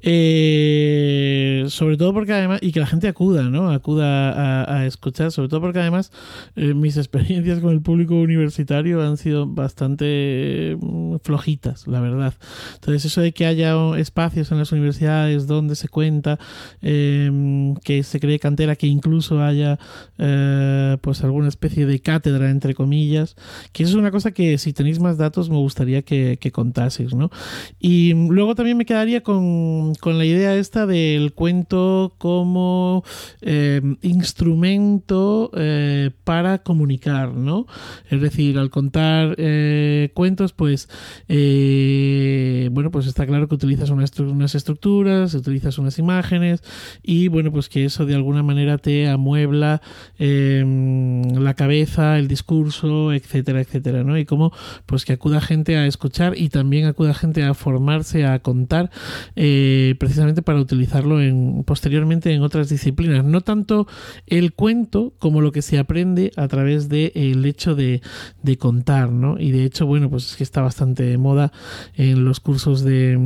Eh, 0.06 1.64
sobre 1.70 1.96
todo 1.96 2.14
porque 2.14 2.34
además, 2.34 2.60
y 2.62 2.74
que 2.74 2.82
la 2.82 2.86
gente 2.86 3.08
acuda, 3.08 3.44
¿no? 3.44 3.72
Acuda 3.72 4.32
a, 4.32 4.80
a 4.80 4.86
escuchar, 4.86 5.32
sobre 5.32 5.48
todo 5.48 5.62
porque 5.62 5.80
además 5.80 6.12
eh, 6.56 6.74
mis 6.74 6.98
experiencias 7.04 7.60
con 7.60 7.72
el 7.72 7.82
público 7.82 8.16
universitario 8.16 9.02
han 9.02 9.18
sido 9.18 9.48
bastante 9.48 10.78
mm, 10.80 11.16
flojitas, 11.24 11.88
la 11.88 12.02
verdad. 12.02 12.34
Entonces, 12.76 13.06
eso 13.06 13.22
de 13.22 13.32
que 13.32 13.46
haya 13.46 13.76
espacios 13.98 14.52
en 14.52 14.58
las 14.60 14.72
universidades 14.72 15.48
donde 15.48 15.76
se 15.76 15.88
cuenta, 15.88 16.38
eh, 16.82 17.74
que 17.84 18.04
se 18.04 18.20
cree 18.20 18.40
cantera, 18.40 18.76
que 18.76 18.88
incluso 18.88 19.42
haya 19.42 19.80
eh, 20.18 20.98
pues 21.02 21.24
alguna 21.24 21.48
especie 21.48 21.86
de 21.86 22.00
cátedra, 22.00 22.50
entre 22.50 22.74
comillas, 22.74 23.36
que 23.72 23.84
eso 23.84 23.94
es 23.94 23.98
una 23.98 24.12
cosa 24.12 24.32
que 24.32 24.58
si 24.58 24.74
tenéis 24.74 25.00
más 25.00 25.18
datos 25.18 25.50
me 25.50 25.58
gustaría 25.58 26.02
que, 26.02 26.38
que 26.40 26.52
contaseis, 26.52 27.14
¿no? 27.14 27.32
Y 27.80 28.14
luego 28.14 28.56
también 28.56 28.78
me 28.78 28.86
quedaría 28.86 29.22
con, 29.22 29.93
con 30.00 30.18
la 30.18 30.26
idea 30.26 30.56
esta 30.56 30.86
del 30.86 31.34
cuento 31.34 32.16
como 32.18 33.04
eh, 33.42 33.82
instrumento 34.02 35.52
eh, 35.56 36.12
para 36.24 36.60
comunicar, 36.60 37.34
¿no? 37.34 37.68
Es 38.10 38.22
decir, 38.22 38.58
al 38.58 38.70
contar 38.70 39.36
eh, 39.38 40.12
cuentos, 40.14 40.54
pues, 40.54 40.90
bueno, 41.28 42.92
pues 42.92 43.08
está 43.08 43.26
claro 43.26 43.48
que 43.48 43.56
utilizas 43.56 43.90
unas, 43.90 44.56
estructuras, 44.56 45.34
utilizas 45.34 45.78
unas 45.78 46.00
imágenes 46.00 46.64
y, 47.02 47.28
bueno, 47.28 47.52
pues 47.52 47.70
que 47.70 47.86
eso 47.86 48.06
de 48.06 48.16
alguna 48.16 48.44
manera 48.44 48.78
te 48.78 49.08
amuebla 49.08 49.82
em, 50.18 51.24
la 51.36 51.54
cabeza, 51.54 52.18
el 52.20 52.28
discurso, 52.28 53.14
etcétera, 53.14 53.62
etcétera, 53.62 54.04
¿no? 54.04 54.18
Y 54.18 54.26
como, 54.26 54.52
pues 54.86 55.06
que 55.06 55.14
acuda 55.14 55.42
gente 55.42 55.78
a 55.78 55.86
escuchar 55.86 56.34
y 56.38 56.50
también 56.50 56.86
acuda 56.86 57.14
gente 57.14 57.44
a 57.44 57.54
formarse, 57.54 58.26
a 58.26 58.40
contar, 58.40 58.92
eh, 59.36 59.83
precisamente 59.98 60.42
para 60.42 60.60
utilizarlo 60.60 61.22
en, 61.22 61.64
posteriormente 61.66 62.34
en 62.34 62.42
otras 62.42 62.70
disciplinas. 62.70 63.24
No 63.24 63.42
tanto 63.42 63.88
el 64.28 64.54
cuento 64.54 65.14
como 65.20 65.42
lo 65.42 65.52
que 65.52 65.62
se 65.62 65.80
aprende 65.80 66.32
a 66.36 66.48
través 66.48 66.90
del 66.90 67.12
el 67.16 67.46
hecho 67.46 67.76
de, 67.76 68.02
de 68.42 68.58
contar, 68.58 69.12
¿no? 69.12 69.40
Y 69.40 69.52
de 69.52 69.66
hecho, 69.66 69.86
bueno, 69.86 70.10
pues 70.10 70.32
es 70.32 70.36
que 70.36 70.44
está 70.44 70.62
bastante 70.62 71.04
de 71.04 71.18
moda 71.18 71.52
en 71.96 72.26
los 72.26 72.40
cursos 72.40 72.84
de, 72.84 73.18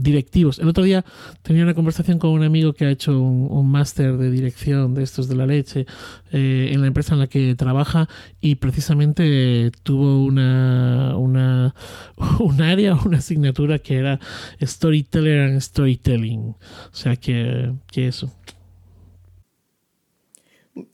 directivos. 0.00 0.58
El 0.58 0.68
otro 0.68 0.84
día 0.84 1.04
tenía 1.42 1.62
una 1.64 1.74
conversación 1.74 2.18
con 2.18 2.30
un 2.30 2.42
amigo 2.42 2.72
que 2.72 2.84
ha 2.86 2.90
hecho 2.90 3.20
un, 3.20 3.48
un 3.50 3.70
máster 3.70 4.16
de 4.16 4.30
dirección 4.30 4.94
de 4.94 5.02
estos 5.02 5.28
de 5.28 5.34
la 5.34 5.46
leche 5.46 5.86
eh, 6.32 6.70
en 6.72 6.80
la 6.80 6.86
empresa 6.86 7.14
en 7.14 7.20
la 7.20 7.26
que 7.26 7.54
trabaja 7.54 8.08
y 8.40 8.56
precisamente 8.56 9.70
tuvo 9.82 10.24
una, 10.24 11.16
una 11.16 11.74
un 12.40 12.60
área, 12.62 12.94
una 12.94 13.18
asignatura 13.18 13.78
que 13.78 13.96
era 13.96 14.20
Storyteller 14.62 15.40
and 15.40 15.60
Storytelling. 15.60 16.54
O 16.92 16.96
sea 16.96 17.16
que, 17.16 17.72
que 17.90 18.08
eso. 18.08 18.32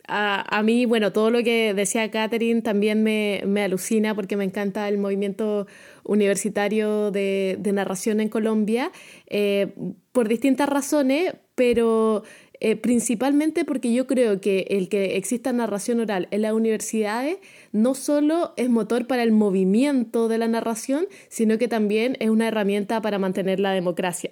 A, 0.07 0.63
mí, 0.63 0.87
bueno, 0.87 1.13
todo 1.13 1.31
lo 1.31 1.43
que 1.43 1.75
decía 1.75 2.11
Catherine 2.11 2.63
también 2.63 3.03
me, 3.03 3.43
me, 3.47 3.63
alucina 3.63 4.15
porque 4.15 4.37
me 4.37 4.45
encanta 4.45 4.89
el 4.89 4.99
movimiento 4.99 5.67
universitario 6.05 7.11
de, 7.11 7.57
de 7.59 7.73
narración 7.73 8.21
en 8.21 8.29
Colombia 8.29 8.93
eh, 9.27 9.75
por 10.13 10.29
distintas 10.29 10.69
razones, 10.69 11.35
pero 11.55 12.23
eh, 12.67 12.77
principalmente 12.77 13.67
porque 13.67 13.93
yo 13.93 14.07
creo 14.07 14.41
que 14.41 14.67
el 14.71 14.89
que 14.89 15.19
exista 15.19 15.53
narración 15.53 16.01
oral 16.01 16.29
en 16.31 16.41
las 16.41 16.55
universidades 16.55 17.37
no 17.73 17.95
solo 17.95 18.55
es 18.57 18.71
motor 18.71 19.07
para 19.07 19.23
el 19.23 19.33
movimiento 19.33 20.29
de 20.29 20.39
la 20.39 20.49
narración, 20.49 21.05
sino 21.29 21.59
que 21.59 21.69
también 21.69 22.17
es 22.21 22.31
una 22.31 22.49
herramienta 22.49 23.03
para 23.03 23.19
mantener 23.19 23.61
la 23.61 23.73
democracia. 23.73 24.31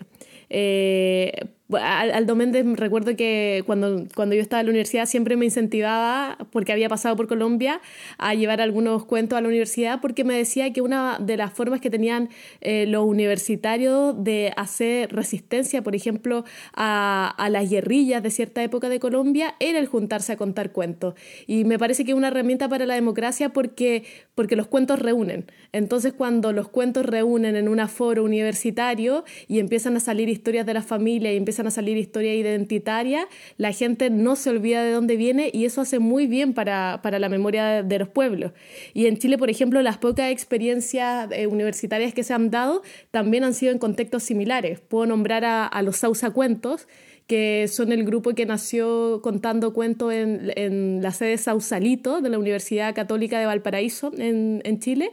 Eh, 0.48 1.50
Aldo 1.76 2.36
Méndez 2.36 2.64
recuerdo 2.74 3.16
que 3.16 3.62
cuando, 3.66 4.06
cuando 4.14 4.34
yo 4.34 4.42
estaba 4.42 4.60
en 4.60 4.66
la 4.66 4.70
universidad 4.70 5.06
siempre 5.06 5.36
me 5.36 5.44
incentivaba, 5.44 6.38
porque 6.50 6.72
había 6.72 6.88
pasado 6.88 7.16
por 7.16 7.28
Colombia, 7.28 7.80
a 8.18 8.34
llevar 8.34 8.60
algunos 8.60 9.04
cuentos 9.04 9.38
a 9.38 9.40
la 9.40 9.48
universidad 9.48 10.00
porque 10.00 10.24
me 10.24 10.36
decía 10.36 10.72
que 10.72 10.80
una 10.80 11.18
de 11.18 11.36
las 11.36 11.52
formas 11.52 11.80
que 11.80 11.90
tenían 11.90 12.28
eh, 12.60 12.86
los 12.86 13.04
universitarios 13.04 14.22
de 14.22 14.52
hacer 14.56 15.12
resistencia, 15.12 15.82
por 15.82 15.94
ejemplo, 15.94 16.44
a, 16.74 17.34
a, 17.36 17.50
las 17.50 17.68
guerrillas 17.68 18.22
de 18.22 18.30
cierta 18.30 18.62
época 18.62 18.88
de 18.88 19.00
Colombia 19.00 19.54
era 19.60 19.78
el 19.78 19.86
juntarse 19.86 20.32
a 20.32 20.36
contar 20.36 20.72
cuentos. 20.72 21.14
Y 21.46 21.64
me 21.64 21.78
parece 21.78 22.04
que 22.04 22.12
es 22.12 22.16
una 22.16 22.28
herramienta 22.28 22.68
para 22.68 22.86
la 22.86 22.94
democracia 22.94 23.50
porque, 23.50 24.04
porque 24.34 24.56
los 24.56 24.66
cuentos 24.66 24.98
reúnen. 24.98 25.46
Entonces 25.72 26.12
cuando 26.12 26.52
los 26.52 26.68
cuentos 26.68 27.06
reúnen 27.06 27.56
en 27.56 27.68
un 27.68 27.80
aforo 27.80 28.24
universitario 28.24 29.24
y 29.48 29.58
empiezan 29.58 29.96
a 29.96 30.00
salir 30.00 30.28
historias 30.28 30.66
de 30.66 30.74
la 30.74 30.82
familia 30.82 31.32
y 31.32 31.36
empiezan 31.36 31.61
a 31.66 31.70
salir 31.70 31.96
historias 31.96 32.36
identitarias, 32.36 33.26
la 33.56 33.72
gente 33.72 34.10
no 34.10 34.36
se 34.36 34.50
olvida 34.50 34.82
de 34.82 34.92
dónde 34.92 35.16
viene 35.16 35.50
y 35.52 35.64
eso 35.64 35.80
hace 35.80 35.98
muy 35.98 36.26
bien 36.26 36.54
para, 36.54 37.00
para 37.02 37.18
la 37.18 37.28
memoria 37.28 37.82
de 37.82 37.98
los 37.98 38.08
pueblos. 38.08 38.52
Y 38.94 39.06
en 39.06 39.18
Chile, 39.18 39.38
por 39.38 39.50
ejemplo, 39.50 39.82
las 39.82 39.98
pocas 39.98 40.30
experiencias 40.30 41.28
eh, 41.32 41.46
universitarias 41.46 42.14
que 42.14 42.24
se 42.24 42.34
han 42.34 42.50
dado 42.50 42.82
también 43.10 43.44
han 43.44 43.54
sido 43.54 43.72
en 43.72 43.78
contextos 43.78 44.22
similares. 44.22 44.80
Puedo 44.80 45.06
nombrar 45.06 45.44
a, 45.44 45.66
a 45.66 45.82
los 45.82 45.96
Sausa 45.96 46.30
Cuentos, 46.30 46.86
que 47.26 47.68
son 47.68 47.92
el 47.92 48.04
grupo 48.04 48.34
que 48.34 48.46
nació 48.46 49.20
contando 49.22 49.72
cuentos 49.72 50.12
en, 50.12 50.52
en, 50.56 51.02
la 51.02 51.12
sede 51.12 51.38
Sausalito 51.38 52.20
de 52.20 52.28
la 52.28 52.38
Universidad 52.38 52.94
Católica 52.94 53.38
de 53.38 53.46
Valparaíso, 53.46 54.12
en, 54.18 54.60
en, 54.64 54.80
Chile. 54.80 55.10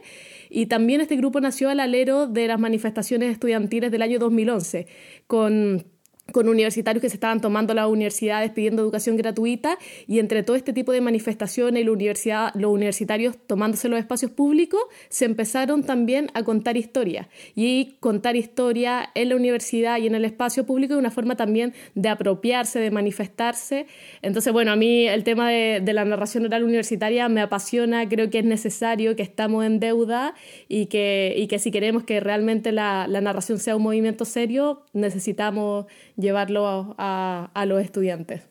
Y 0.48 0.66
también 0.66 1.00
este 1.00 1.16
grupo 1.16 1.40
nació 1.40 1.70
al 1.70 1.80
alero 1.80 2.26
de 2.26 2.48
las 2.48 2.58
manifestaciones 2.58 3.32
estudiantiles 3.32 3.90
del 3.90 4.02
año 4.02 4.18
2011, 4.18 4.86
con 5.26 5.86
con 6.32 6.48
universitarios 6.48 7.00
que 7.00 7.08
se 7.08 7.16
estaban 7.16 7.40
tomando 7.40 7.74
las 7.74 7.86
universidades 7.86 8.50
pidiendo 8.50 8.82
educación 8.82 9.16
gratuita 9.16 9.78
y 10.06 10.18
entre 10.18 10.42
todo 10.42 10.56
este 10.56 10.72
tipo 10.72 10.92
de 10.92 11.00
manifestaciones 11.00 11.82
y 11.82 11.84
la 11.84 11.92
universidad, 11.92 12.54
los 12.54 12.72
universitarios 12.72 13.36
tomándose 13.46 13.88
los 13.88 13.98
espacios 13.98 14.30
públicos, 14.30 14.80
se 15.08 15.24
empezaron 15.24 15.82
también 15.82 16.30
a 16.34 16.42
contar 16.42 16.76
historia 16.76 17.28
y 17.54 17.96
contar 18.00 18.36
historia 18.36 19.10
en 19.14 19.30
la 19.30 19.36
universidad 19.36 19.98
y 19.98 20.06
en 20.06 20.14
el 20.14 20.24
espacio 20.24 20.64
público 20.66 20.94
es 20.94 20.98
una 20.98 21.10
forma 21.10 21.36
también 21.36 21.74
de 21.94 22.08
apropiarse, 22.08 22.78
de 22.78 22.90
manifestarse. 22.90 23.86
Entonces, 24.22 24.52
bueno, 24.52 24.72
a 24.72 24.76
mí 24.76 25.06
el 25.06 25.24
tema 25.24 25.50
de, 25.50 25.80
de 25.80 25.92
la 25.92 26.04
narración 26.04 26.44
oral 26.44 26.64
universitaria 26.64 27.28
me 27.28 27.40
apasiona, 27.40 28.08
creo 28.08 28.30
que 28.30 28.40
es 28.40 28.44
necesario, 28.44 29.16
que 29.16 29.22
estamos 29.22 29.64
en 29.64 29.80
deuda 29.80 30.34
y 30.68 30.86
que, 30.86 31.34
y 31.36 31.46
que 31.46 31.58
si 31.58 31.70
queremos 31.70 32.04
que 32.04 32.20
realmente 32.20 32.72
la 32.72 33.06
narración 33.08 33.58
sea 33.58 33.76
un 33.76 33.82
movimiento 33.82 34.24
serio, 34.24 34.82
necesitamos 34.92 35.86
llevarlo 36.20 36.94
a, 36.98 37.50
a 37.52 37.66
los 37.66 37.82
estudiantes. 37.82 38.49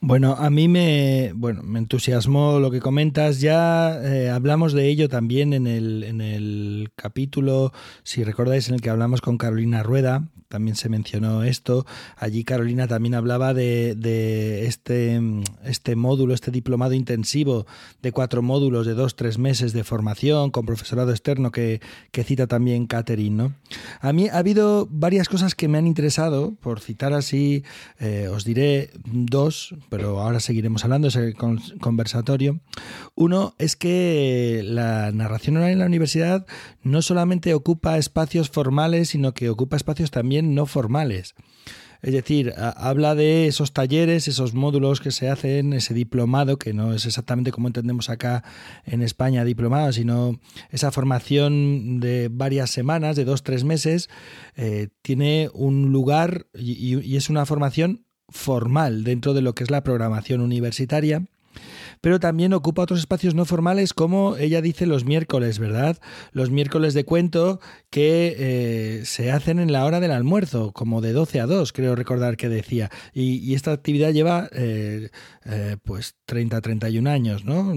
Bueno, 0.00 0.36
a 0.38 0.50
mí 0.50 0.68
me, 0.68 1.32
bueno, 1.34 1.62
me 1.62 1.78
entusiasmó 1.78 2.60
lo 2.60 2.70
que 2.70 2.80
comentas. 2.80 3.40
Ya 3.40 3.98
eh, 4.02 4.30
hablamos 4.30 4.72
de 4.72 4.88
ello 4.88 5.08
también 5.08 5.52
en 5.52 5.66
el, 5.66 6.04
en 6.04 6.20
el 6.20 6.90
capítulo, 6.94 7.72
si 8.02 8.22
recordáis, 8.22 8.68
en 8.68 8.74
el 8.74 8.80
que 8.82 8.90
hablamos 8.90 9.20
con 9.20 9.38
Carolina 9.38 9.82
Rueda, 9.82 10.28
también 10.48 10.76
se 10.76 10.88
mencionó 10.88 11.42
esto. 11.42 11.86
Allí 12.16 12.44
Carolina 12.44 12.86
también 12.86 13.14
hablaba 13.14 13.54
de, 13.54 13.94
de 13.94 14.66
este, 14.66 15.20
este 15.64 15.96
módulo, 15.96 16.34
este 16.34 16.50
diplomado 16.50 16.94
intensivo 16.94 17.66
de 18.02 18.12
cuatro 18.12 18.42
módulos 18.42 18.86
de 18.86 18.94
dos, 18.94 19.16
tres 19.16 19.38
meses 19.38 19.72
de 19.72 19.84
formación 19.84 20.50
con 20.50 20.66
profesorado 20.66 21.10
externo 21.10 21.50
que, 21.50 21.80
que 22.12 22.24
cita 22.24 22.46
también 22.46 22.86
Catherine. 22.86 23.36
¿no? 23.36 23.54
A 24.00 24.12
mí 24.12 24.28
ha 24.28 24.38
habido 24.38 24.86
varias 24.90 25.28
cosas 25.28 25.54
que 25.54 25.68
me 25.68 25.78
han 25.78 25.86
interesado, 25.86 26.54
por 26.60 26.80
citar 26.80 27.12
así, 27.12 27.64
eh, 27.98 28.28
os 28.30 28.44
diré 28.44 28.90
dos, 29.04 29.74
pero 29.88 30.20
ahora 30.20 30.40
seguiremos 30.40 30.84
hablando, 30.84 31.08
ese 31.08 31.34
conversatorio. 31.80 32.60
Uno 33.14 33.54
es 33.58 33.76
que 33.76 34.62
la 34.64 35.12
narración 35.12 35.56
oral 35.56 35.70
en 35.70 35.78
la 35.78 35.86
universidad 35.86 36.46
no 36.82 37.02
solamente 37.02 37.54
ocupa 37.54 37.98
espacios 37.98 38.50
formales, 38.50 39.10
sino 39.10 39.34
que 39.34 39.50
ocupa 39.50 39.76
espacios 39.76 40.10
también 40.10 40.54
no 40.54 40.66
formales. 40.66 41.34
Es 42.02 42.12
decir, 42.12 42.54
habla 42.56 43.14
de 43.14 43.46
esos 43.46 43.72
talleres, 43.72 44.28
esos 44.28 44.54
módulos 44.54 45.00
que 45.00 45.10
se 45.10 45.28
hacen, 45.28 45.72
ese 45.72 45.94
diplomado, 45.94 46.58
que 46.58 46.72
no 46.72 46.92
es 46.94 47.06
exactamente 47.06 47.52
como 47.52 47.68
entendemos 47.68 48.10
acá 48.10 48.44
en 48.84 49.02
España 49.02 49.44
diplomado, 49.44 49.92
sino 49.92 50.38
esa 50.70 50.92
formación 50.92 52.00
de 52.00 52.28
varias 52.30 52.70
semanas, 52.70 53.16
de 53.16 53.24
dos, 53.24 53.42
tres 53.42 53.64
meses, 53.64 54.08
eh, 54.56 54.88
tiene 55.02 55.50
un 55.52 55.90
lugar 55.90 56.46
y, 56.54 56.98
y 57.00 57.16
es 57.16 57.30
una 57.30 57.46
formación 57.46 58.05
formal 58.28 59.04
dentro 59.04 59.34
de 59.34 59.42
lo 59.42 59.54
que 59.54 59.64
es 59.64 59.70
la 59.70 59.82
programación 59.82 60.40
universitaria 60.40 61.22
pero 62.00 62.20
también 62.20 62.52
ocupa 62.52 62.82
otros 62.82 63.00
espacios 63.00 63.34
no 63.34 63.44
formales 63.44 63.94
como 63.94 64.36
ella 64.36 64.60
dice 64.60 64.86
los 64.86 65.04
miércoles, 65.04 65.58
¿verdad? 65.58 65.98
Los 66.32 66.50
miércoles 66.50 66.94
de 66.94 67.04
cuento 67.04 67.60
que 67.90 68.36
eh, 68.38 69.04
se 69.04 69.32
hacen 69.32 69.58
en 69.58 69.72
la 69.72 69.84
hora 69.84 70.00
del 70.00 70.12
almuerzo, 70.12 70.72
como 70.72 71.00
de 71.00 71.12
12 71.12 71.40
a 71.40 71.46
2, 71.46 71.72
creo 71.72 71.94
recordar 71.94 72.36
que 72.36 72.48
decía. 72.48 72.90
Y, 73.12 73.54
esta 73.54 73.72
actividad 73.72 74.12
lleva 74.12 74.48
eh, 74.52 75.08
eh, 75.46 75.76
pues 75.82 76.14
30, 76.26 76.60
31 76.60 77.08
años, 77.08 77.44
¿no? 77.44 77.72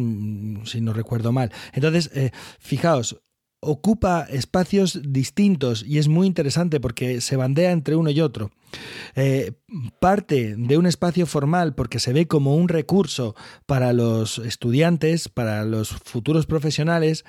Si 0.65 0.81
no 0.81 0.93
recuerdo 0.93 1.31
mal. 1.31 1.51
Entonces, 1.73 2.11
eh, 2.13 2.31
fijaos, 2.59 3.21
ocupa 3.61 4.25
espacios 4.29 4.99
distintos 5.11 5.83
y 5.85 5.97
es 5.97 6.07
muy 6.07 6.27
interesante 6.27 6.79
porque 6.79 7.21
se 7.21 7.35
bandea 7.35 7.71
entre 7.71 7.95
uno 7.95 8.09
y 8.09 8.21
otro. 8.21 8.51
Eh, 9.15 9.53
parte 9.99 10.55
de 10.55 10.77
un 10.77 10.85
espacio 10.85 11.25
formal 11.25 11.73
porque 11.73 11.99
se 11.99 12.13
ve 12.13 12.27
como 12.27 12.55
un 12.55 12.69
recurso 12.69 13.35
para 13.65 13.93
los 13.93 14.37
estudiantes, 14.39 15.27
para 15.27 15.65
los 15.65 15.89
futuros 15.89 16.45
profesionales, 16.45 17.25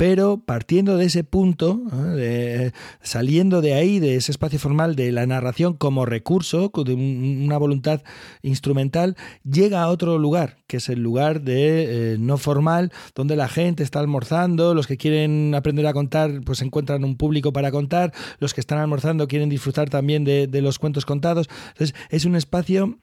pero 0.00 0.38
partiendo 0.46 0.96
de 0.96 1.04
ese 1.04 1.24
punto, 1.24 1.78
¿eh? 2.16 2.70
saliendo 3.02 3.60
de 3.60 3.74
ahí, 3.74 3.98
de 3.98 4.16
ese 4.16 4.32
espacio 4.32 4.58
formal 4.58 4.96
de 4.96 5.12
la 5.12 5.26
narración 5.26 5.74
como 5.74 6.06
recurso, 6.06 6.72
de 6.86 6.94
un- 6.94 7.42
una 7.44 7.58
voluntad 7.58 8.00
instrumental, 8.40 9.14
llega 9.44 9.82
a 9.82 9.88
otro 9.88 10.16
lugar, 10.18 10.56
que 10.68 10.78
es 10.78 10.88
el 10.88 11.00
lugar 11.02 11.42
de 11.42 12.14
eh, 12.14 12.16
no 12.18 12.38
formal, 12.38 12.92
donde 13.14 13.36
la 13.36 13.46
gente 13.48 13.82
está 13.82 14.00
almorzando, 14.00 14.72
los 14.72 14.86
que 14.86 14.96
quieren 14.96 15.54
aprender 15.54 15.86
a 15.86 15.92
contar, 15.92 16.40
pues 16.46 16.62
encuentran 16.62 17.04
un 17.04 17.18
público 17.18 17.52
para 17.52 17.70
contar, 17.70 18.14
los 18.38 18.54
que 18.54 18.62
están 18.62 18.78
almorzando 18.78 19.28
quieren 19.28 19.50
disfrutar 19.50 19.90
también 19.90 20.24
de, 20.24 20.46
de 20.46 20.62
los 20.62 20.78
cuentos 20.78 21.04
contados. 21.04 21.46
Entonces, 21.72 21.94
es 22.08 22.24
un 22.24 22.36
espacio 22.36 22.98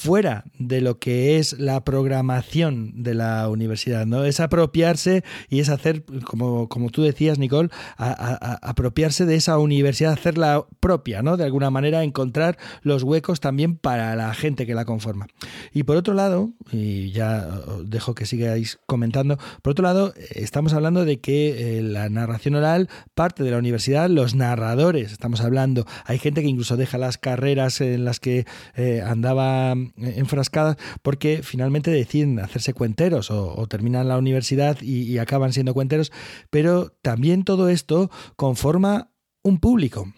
fuera 0.00 0.44
de 0.58 0.80
lo 0.80 0.98
que 0.98 1.36
es 1.36 1.58
la 1.58 1.84
programación 1.84 3.02
de 3.02 3.12
la 3.12 3.46
universidad, 3.50 4.06
¿no? 4.06 4.24
Es 4.24 4.40
apropiarse 4.40 5.24
y 5.50 5.60
es 5.60 5.68
hacer, 5.68 6.04
como, 6.24 6.70
como 6.70 6.88
tú 6.88 7.02
decías, 7.02 7.38
Nicole, 7.38 7.68
apropiarse 7.98 9.26
de 9.26 9.34
esa 9.34 9.58
universidad, 9.58 10.14
hacerla 10.14 10.64
propia, 10.80 11.20
¿no? 11.20 11.36
De 11.36 11.44
alguna 11.44 11.68
manera 11.68 12.02
encontrar 12.02 12.56
los 12.80 13.02
huecos 13.02 13.40
también 13.40 13.76
para 13.76 14.16
la 14.16 14.32
gente 14.32 14.64
que 14.64 14.74
la 14.74 14.86
conforma. 14.86 15.26
Y 15.74 15.82
por 15.82 15.96
otro 15.96 16.14
lado, 16.14 16.50
y 16.72 17.10
ya 17.10 17.60
os 17.66 17.90
dejo 17.90 18.14
que 18.14 18.24
sigáis 18.24 18.78
comentando, 18.86 19.36
por 19.60 19.72
otro 19.72 19.82
lado, 19.82 20.14
estamos 20.30 20.72
hablando 20.72 21.04
de 21.04 21.20
que 21.20 21.78
eh, 21.78 21.82
la 21.82 22.08
narración 22.08 22.54
oral 22.54 22.88
parte 23.14 23.44
de 23.44 23.50
la 23.50 23.58
universidad, 23.58 24.08
los 24.08 24.34
narradores, 24.34 25.12
estamos 25.12 25.42
hablando, 25.42 25.84
hay 26.06 26.18
gente 26.18 26.40
que 26.40 26.48
incluso 26.48 26.78
deja 26.78 26.96
las 26.96 27.18
carreras 27.18 27.82
en 27.82 28.06
las 28.06 28.18
que 28.18 28.46
eh, 28.76 29.02
andaba 29.06 29.74
eh, 29.96 30.14
enfrascada 30.16 30.76
porque 31.02 31.42
finalmente 31.42 31.90
deciden 31.90 32.38
hacerse 32.40 32.74
cuenteros 32.74 33.30
o, 33.30 33.66
terminan 33.66 34.08
la 34.08 34.18
universidad 34.18 34.80
y 34.82 35.18
acaban 35.18 35.52
siendo 35.52 35.74
cuenteros, 35.74 36.12
pero 36.50 36.92
también 37.02 37.44
todo 37.44 37.68
esto 37.68 38.10
conforma 38.36 39.10
un 39.42 39.58
público, 39.58 40.12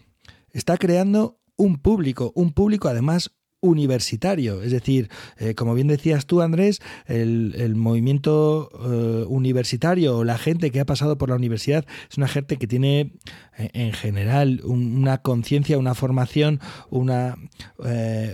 está 0.51 0.77
creando 0.77 1.39
un 1.55 1.77
público, 1.77 2.31
un 2.35 2.51
público 2.51 2.87
además 2.87 3.31
universitario. 3.63 4.61
Es 4.61 4.71
decir, 4.71 5.09
eh, 5.39 5.55
como 5.55 5.73
bien 5.73 5.87
decías 5.87 6.27
tú, 6.27 6.41
Andrés, 6.41 6.79
el, 7.07 7.73
movimiento 7.75 8.69
eh, 8.85 9.25
universitario 9.27 10.17
o 10.17 10.23
la 10.23 10.37
gente 10.37 10.69
que 10.69 10.79
ha 10.79 10.85
pasado 10.85 11.17
por 11.17 11.29
la 11.29 11.35
universidad 11.35 11.85
es 12.11 12.17
una 12.17 12.27
gente 12.27 12.57
que 12.57 12.67
tiene 12.67 13.13
eh, 13.57 13.69
en 13.73 13.93
general 13.93 14.61
un- 14.63 14.97
una 14.97 15.17
conciencia, 15.19 15.77
una 15.79 15.95
formación, 15.95 16.59
una, 16.91 17.35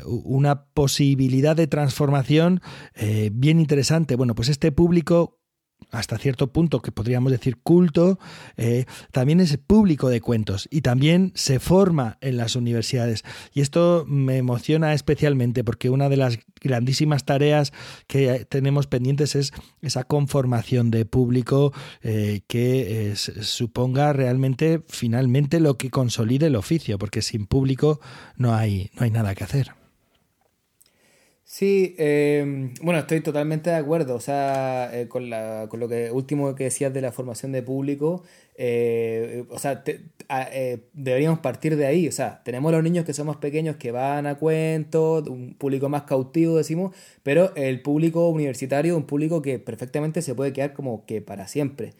una 0.05 0.65
posibilidad 0.73 1.55
de 1.55 1.67
transformación 1.67 2.61
bien 3.31 3.59
interesante. 3.59 4.15
Bueno, 4.15 4.35
pues 4.35 4.49
este 4.49 4.71
público 4.71 5.38
hasta 5.91 6.17
cierto 6.17 6.47
punto 6.47 6.81
que 6.81 6.91
podríamos 6.91 7.31
decir 7.31 7.57
culto, 7.57 8.19
eh, 8.57 8.85
también 9.11 9.39
es 9.39 9.57
público 9.57 10.09
de 10.09 10.21
cuentos 10.21 10.67
y 10.71 10.81
también 10.81 11.31
se 11.35 11.59
forma 11.59 12.17
en 12.21 12.37
las 12.37 12.55
universidades. 12.55 13.23
Y 13.53 13.61
esto 13.61 14.05
me 14.07 14.37
emociona 14.37 14.93
especialmente 14.93 15.63
porque 15.63 15.89
una 15.89 16.09
de 16.09 16.17
las 16.17 16.39
grandísimas 16.61 17.25
tareas 17.25 17.73
que 18.07 18.45
tenemos 18.45 18.87
pendientes 18.87 19.35
es 19.35 19.53
esa 19.81 20.03
conformación 20.03 20.91
de 20.91 21.05
público 21.05 21.73
eh, 22.03 22.41
que 22.47 23.11
eh, 23.11 23.15
suponga 23.15 24.13
realmente 24.13 24.81
finalmente 24.87 25.59
lo 25.59 25.77
que 25.77 25.89
consolide 25.89 26.47
el 26.47 26.55
oficio, 26.55 26.97
porque 26.97 27.21
sin 27.21 27.45
público 27.45 27.99
no 28.35 28.53
hay, 28.53 28.91
no 28.95 29.03
hay 29.03 29.11
nada 29.11 29.33
que 29.35 29.43
hacer. 29.43 29.78
Sí, 31.59 31.93
eh, 31.97 32.71
bueno, 32.81 33.01
estoy 33.01 33.19
totalmente 33.19 33.69
de 33.69 33.75
acuerdo. 33.75 34.15
O 34.15 34.21
sea, 34.21 34.89
eh, 34.97 35.09
con, 35.09 35.29
la, 35.29 35.67
con 35.69 35.81
lo 35.81 35.89
que 35.89 36.09
último 36.09 36.55
que 36.55 36.63
decías 36.65 36.93
de 36.93 37.01
la 37.01 37.11
formación 37.11 37.51
de 37.51 37.61
público, 37.61 38.23
eh, 38.55 39.43
o 39.49 39.59
sea, 39.59 39.83
te- 39.83 39.99
a- 40.29 40.47
eh, 40.53 40.85
deberíamos 40.93 41.39
partir 41.39 41.75
de 41.75 41.85
ahí. 41.85 42.07
O 42.07 42.13
sea, 42.13 42.41
tenemos 42.45 42.71
los 42.71 42.81
niños 42.81 43.03
que 43.03 43.13
somos 43.13 43.35
pequeños 43.37 43.75
que 43.75 43.91
van 43.91 44.25
a 44.25 44.35
cuentos, 44.35 45.27
un 45.27 45.53
público 45.55 45.89
más 45.89 46.03
cautivo, 46.03 46.55
decimos, 46.57 46.95
pero 47.23 47.53
el 47.55 47.81
público 47.81 48.29
universitario, 48.29 48.95
un 48.95 49.03
público 49.05 49.41
que 49.41 49.59
perfectamente 49.59 50.21
se 50.21 50.35
puede 50.35 50.53
quedar 50.53 50.71
como 50.73 51.05
que 51.05 51.21
para 51.21 51.47
siempre. 51.49 51.93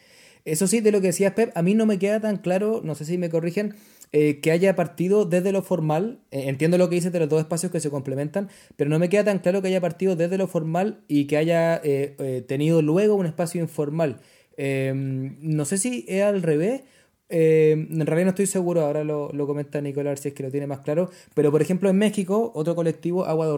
Eso 0.45 0.67
sí, 0.67 0.79
de 0.79 0.91
lo 0.91 1.01
que 1.01 1.07
decías, 1.07 1.33
Pep, 1.33 1.51
a 1.55 1.61
mí 1.61 1.73
no 1.75 1.85
me 1.85 1.99
queda 1.99 2.19
tan 2.21 2.37
claro, 2.37 2.79
no 2.83 2.95
sé 2.95 3.03
si 3.05 3.17
me 3.17 3.29
corrigen, 3.29 3.75
eh, 4.11 4.39
que 4.41 4.51
haya 4.51 4.75
partido 4.75 5.25
desde 5.25 5.51
lo 5.51 5.61
formal. 5.61 6.19
Eh, 6.31 6.49
entiendo 6.49 6.77
lo 6.77 6.89
que 6.89 6.95
dices 6.95 7.11
de 7.11 7.19
los 7.19 7.29
dos 7.29 7.39
espacios 7.41 7.71
que 7.71 7.79
se 7.79 7.89
complementan, 7.89 8.49
pero 8.75 8.89
no 8.89 8.99
me 8.99 9.09
queda 9.09 9.23
tan 9.25 9.39
claro 9.39 9.61
que 9.61 9.67
haya 9.69 9.81
partido 9.81 10.15
desde 10.15 10.37
lo 10.37 10.47
formal 10.47 11.01
y 11.07 11.25
que 11.27 11.37
haya 11.37 11.75
eh, 11.83 12.15
eh, 12.19 12.43
tenido 12.47 12.81
luego 12.81 13.15
un 13.15 13.25
espacio 13.25 13.61
informal. 13.61 14.19
Eh, 14.57 14.91
no 14.95 15.65
sé 15.65 15.77
si 15.77 16.05
es 16.07 16.23
al 16.23 16.41
revés. 16.41 16.81
eh, 17.29 17.71
en 17.89 18.05
realidad 18.05 18.25
no 18.25 18.29
estoy 18.31 18.47
seguro, 18.47 18.81
ahora 18.81 19.03
lo, 19.03 19.31
lo 19.33 19.45
comenta 19.45 19.79
Nicolás 19.81 20.19
si 20.21 20.29
es 20.29 20.33
que 20.33 20.43
lo 20.43 20.51
tiene 20.51 20.67
más 20.67 20.79
claro. 20.79 21.09
Pero 21.35 21.51
por 21.51 21.61
ejemplo 21.61 21.89
en 21.89 21.97
México, 21.97 22.51
otro 22.55 22.75
colectivo, 22.75 23.25
Agua 23.25 23.45
de 23.47 23.53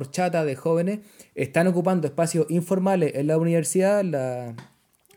de 0.46 0.56
jóvenes, 0.56 1.00
están 1.36 1.68
ocupando 1.68 2.08
espacios 2.08 2.46
informales 2.50 3.16
en 3.16 3.28
la 3.28 3.38
universidad, 3.38 4.04
la 4.04 4.56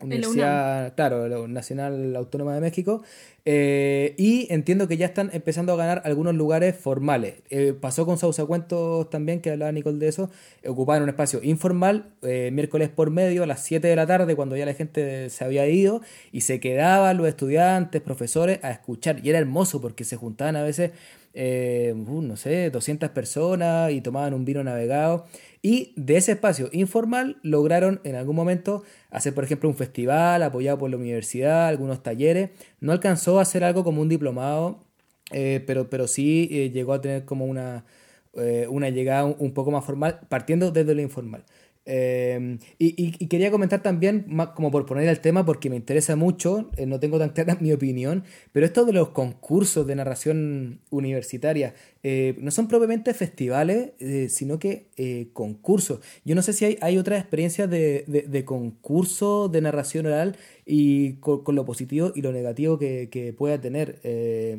Universidad, 0.01 0.93
claro, 0.95 1.27
la 1.27 1.47
Nacional 1.47 2.15
Autónoma 2.15 2.53
de 2.53 2.59
México, 2.59 3.01
eh, 3.45 4.13
y 4.17 4.51
entiendo 4.51 4.87
que 4.87 4.97
ya 4.97 5.05
están 5.05 5.29
empezando 5.31 5.71
a 5.71 5.77
ganar 5.77 6.01
algunos 6.03 6.35
lugares 6.35 6.75
formales. 6.75 7.35
Eh, 7.49 7.73
pasó 7.79 8.05
con 8.05 8.17
Sausa 8.17 8.45
Cuentos 8.45 9.09
también, 9.09 9.39
que 9.39 9.51
hablaba 9.51 9.71
Nicole 9.71 9.97
de 9.97 10.09
eso, 10.09 10.29
ocupaban 10.67 11.03
un 11.03 11.09
espacio 11.09 11.41
informal, 11.43 12.09
eh, 12.23 12.49
miércoles 12.51 12.89
por 12.89 13.09
medio, 13.09 13.43
a 13.43 13.45
las 13.45 13.63
7 13.63 13.87
de 13.87 13.95
la 13.95 14.05
tarde, 14.05 14.35
cuando 14.35 14.57
ya 14.57 14.65
la 14.65 14.73
gente 14.73 15.29
se 15.29 15.45
había 15.45 15.65
ido, 15.67 16.01
y 16.31 16.41
se 16.41 16.59
quedaban 16.59 17.15
los 17.17 17.27
estudiantes, 17.27 18.01
profesores, 18.01 18.59
a 18.63 18.71
escuchar, 18.71 19.19
y 19.23 19.29
era 19.29 19.39
hermoso 19.39 19.79
porque 19.79 20.03
se 20.03 20.17
juntaban 20.17 20.57
a 20.57 20.63
veces 20.63 20.91
eh, 21.37 21.93
uh, 21.93 22.21
no 22.21 22.37
sé, 22.37 22.69
200 22.69 23.09
personas 23.09 23.91
y 23.91 23.99
tomaban 23.99 24.33
un 24.33 24.45
vino 24.45 24.63
navegado. 24.63 25.25
Y 25.65 25.93
de 25.95 26.17
ese 26.17 26.33
espacio 26.33 26.69
informal 26.73 27.37
lograron 27.41 27.99
en 28.03 28.13
algún 28.13 28.35
momento 28.35 28.83
hacer, 29.09 29.33
por 29.33 29.45
ejemplo, 29.45 29.67
un 29.67 29.75
festival 29.75 30.43
apoyado 30.43 30.77
por 30.77 30.91
la 30.91 30.97
universidad, 30.97 31.65
algunos 31.65 32.03
talleres. 32.03 32.51
No 32.81 32.91
alcanzó 32.91 33.39
a 33.39 33.41
hacer 33.41 33.63
algo 33.63 33.83
como 33.83 34.03
un 34.03 34.07
diplomado, 34.07 34.77
eh, 35.31 35.63
pero, 35.65 35.89
pero 35.89 36.07
sí 36.07 36.47
eh, 36.51 36.69
llegó 36.69 36.93
a 36.93 37.01
tener 37.01 37.25
como 37.25 37.45
una, 37.45 37.83
eh, 38.35 38.67
una 38.69 38.91
llegada 38.91 39.25
un, 39.25 39.37
un 39.39 39.53
poco 39.55 39.71
más 39.71 39.83
formal, 39.83 40.19
partiendo 40.29 40.69
desde 40.69 40.93
lo 40.93 41.01
informal. 41.01 41.43
Eh, 41.87 42.57
y, 42.79 42.95
y- 43.19 43.27
quería 43.27 43.51
comentar 43.51 43.83
también, 43.83 44.25
como 44.55 44.71
por 44.71 44.85
poner 44.87 45.07
el 45.07 45.19
tema, 45.19 45.45
porque 45.45 45.69
me 45.69 45.75
interesa 45.75 46.15
mucho, 46.15 46.71
eh, 46.77 46.85
no 46.87 46.99
tengo 46.99 47.19
tan 47.19 47.29
clara 47.29 47.57
mi 47.61 47.71
opinión, 47.73 48.23
pero 48.51 48.65
esto 48.65 48.85
de 48.85 48.93
los 48.93 49.09
concursos 49.09 49.85
de 49.85 49.95
narración 49.95 50.81
universitaria 50.89 51.75
eh, 52.03 52.35
no 52.39 52.51
son 52.51 52.67
propiamente 52.67 53.13
festivales, 53.13 53.91
eh, 53.99 54.29
sino 54.29 54.59
que 54.59 54.87
eh, 54.97 55.29
concursos. 55.33 55.99
Yo 56.23 56.35
no 56.35 56.41
sé 56.41 56.53
si 56.53 56.65
hay, 56.65 56.77
hay 56.81 56.97
otras 56.97 57.19
experiencias 57.21 57.69
de, 57.69 58.03
de, 58.07 58.23
de 58.23 58.45
concurso 58.45 59.47
de 59.49 59.61
narración 59.61 60.05
oral 60.07 60.37
y 60.65 61.13
con, 61.17 61.43
lo 61.55 61.65
positivo 61.65 62.11
y 62.15 62.21
lo 62.21 62.31
negativo 62.31 62.77
que, 62.79 63.33
pueda 63.37 63.59
tener. 63.59 63.99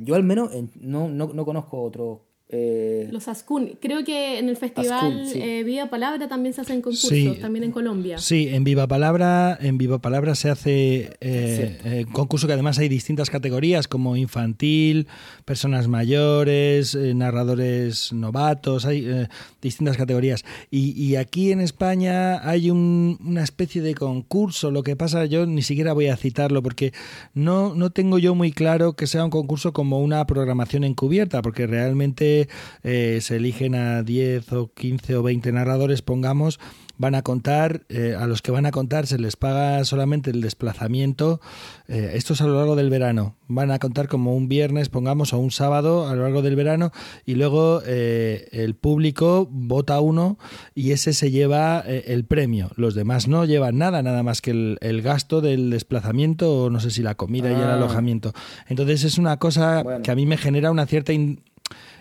Yo 0.04 0.14
al 0.14 0.22
menos 0.22 0.52
en- 0.54 0.70
no, 0.80 1.08
no, 1.08 1.28
no 1.32 1.44
conozco 1.44 1.80
otro. 1.82 2.25
Eh, 2.48 3.08
Los 3.10 3.26
Ascun. 3.28 3.76
Creo 3.80 4.04
que 4.04 4.38
en 4.38 4.48
el 4.48 4.56
festival 4.56 4.92
Ascun, 4.92 5.26
sí. 5.28 5.40
eh, 5.42 5.64
Vida 5.64 5.90
Palabra 5.90 6.28
también 6.28 6.54
se 6.54 6.60
hacen 6.60 6.80
concursos, 6.80 7.08
Sí. 7.10 7.38
también 7.40 7.64
en 7.64 7.72
Colombia. 7.72 8.18
Sí, 8.18 8.48
en 8.50 8.62
Viva 8.62 8.86
Palabra, 8.86 9.58
en 9.60 9.78
Viva 9.78 9.98
Palabra 9.98 10.34
se 10.36 10.50
hace 10.50 11.10
eh, 11.20 11.78
eh, 11.84 12.06
concurso 12.12 12.46
que 12.46 12.52
además 12.52 12.78
hay 12.78 12.88
distintas 12.88 13.30
categorías 13.30 13.88
como 13.88 14.16
infantil, 14.16 15.08
personas 15.44 15.88
mayores, 15.88 16.94
eh, 16.94 17.14
narradores 17.14 18.12
novatos, 18.12 18.86
hay 18.86 19.04
eh, 19.06 19.28
distintas 19.60 19.96
categorías. 19.96 20.44
Y, 20.70 20.92
y 21.00 21.16
aquí 21.16 21.50
en 21.52 21.60
España 21.60 22.48
hay 22.48 22.70
un- 22.70 23.18
una 23.24 23.42
especie 23.42 23.82
de 23.82 23.94
concurso, 23.94 24.70
lo 24.70 24.82
que 24.82 24.94
pasa 24.96 25.24
yo 25.26 25.46
ni 25.46 25.62
siquiera 25.62 25.92
voy 25.92 26.06
a 26.08 26.16
citarlo 26.16 26.62
porque 26.62 26.92
no, 27.34 27.74
no 27.74 27.90
tengo 27.90 28.18
yo 28.18 28.34
muy 28.34 28.52
claro 28.52 28.92
que 28.94 29.06
sea 29.06 29.24
un 29.24 29.30
concurso 29.30 29.72
como 29.72 30.00
una 30.00 30.24
programación 30.26 30.84
encubierta, 30.84 31.42
porque 31.42 31.66
realmente 31.66 32.35
eh, 32.82 33.18
se 33.22 33.36
eligen 33.36 33.74
a 33.74 34.02
10 34.02 34.52
o 34.52 34.72
15 34.72 35.16
o 35.16 35.22
20 35.22 35.52
narradores, 35.52 36.02
pongamos, 36.02 36.58
van 36.98 37.14
a 37.14 37.20
contar, 37.22 37.82
eh, 37.90 38.16
a 38.18 38.26
los 38.26 38.40
que 38.40 38.50
van 38.50 38.64
a 38.64 38.70
contar 38.70 39.06
se 39.06 39.18
les 39.18 39.36
paga 39.36 39.84
solamente 39.84 40.30
el 40.30 40.40
desplazamiento, 40.40 41.40
eh, 41.88 42.12
esto 42.14 42.32
es 42.32 42.40
a 42.40 42.46
lo 42.46 42.56
largo 42.56 42.74
del 42.74 42.88
verano, 42.88 43.36
van 43.48 43.70
a 43.70 43.78
contar 43.78 44.08
como 44.08 44.34
un 44.34 44.48
viernes, 44.48 44.88
pongamos, 44.88 45.32
o 45.34 45.38
un 45.38 45.50
sábado 45.50 46.08
a 46.08 46.14
lo 46.14 46.22
largo 46.22 46.40
del 46.40 46.56
verano, 46.56 46.92
y 47.26 47.34
luego 47.34 47.82
eh, 47.86 48.48
el 48.52 48.74
público 48.76 49.46
vota 49.50 50.00
uno 50.00 50.38
y 50.74 50.92
ese 50.92 51.12
se 51.12 51.30
lleva 51.30 51.80
el 51.80 52.24
premio. 52.24 52.70
Los 52.76 52.94
demás 52.94 53.28
no 53.28 53.44
llevan 53.44 53.76
nada, 53.78 54.02
nada 54.02 54.22
más 54.22 54.40
que 54.40 54.52
el, 54.52 54.78
el 54.80 55.02
gasto 55.02 55.40
del 55.42 55.68
desplazamiento, 55.70 56.64
o 56.64 56.70
no 56.70 56.80
sé 56.80 56.90
si 56.90 57.02
la 57.02 57.14
comida 57.14 57.50
y 57.50 57.54
el 57.54 57.60
Ah. 57.62 57.74
alojamiento. 57.74 58.32
Entonces 58.68 59.04
es 59.04 59.18
una 59.18 59.38
cosa 59.38 59.82
Bueno. 59.82 60.02
que 60.02 60.10
a 60.10 60.14
mí 60.14 60.24
me 60.24 60.36
genera 60.38 60.70
una 60.70 60.86
cierta 60.86 61.12
in- 61.12 61.40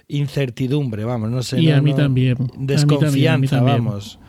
incertidumbre, 0.07 1.03
vamos, 1.05 1.29
no 1.29 1.41
sé. 1.43 1.61
Y 1.61 1.67
no- 1.67 1.75
a 1.77 1.81
mí 1.81 1.91
no- 1.91 1.97
también. 1.97 2.37
A 2.37 2.41
mí 2.41 2.47
también, 2.47 2.57
a 2.57 2.59
mí 2.59 2.65
Desconfianza, 2.67 3.55
también. 3.57 3.85
vamos. 3.85 4.19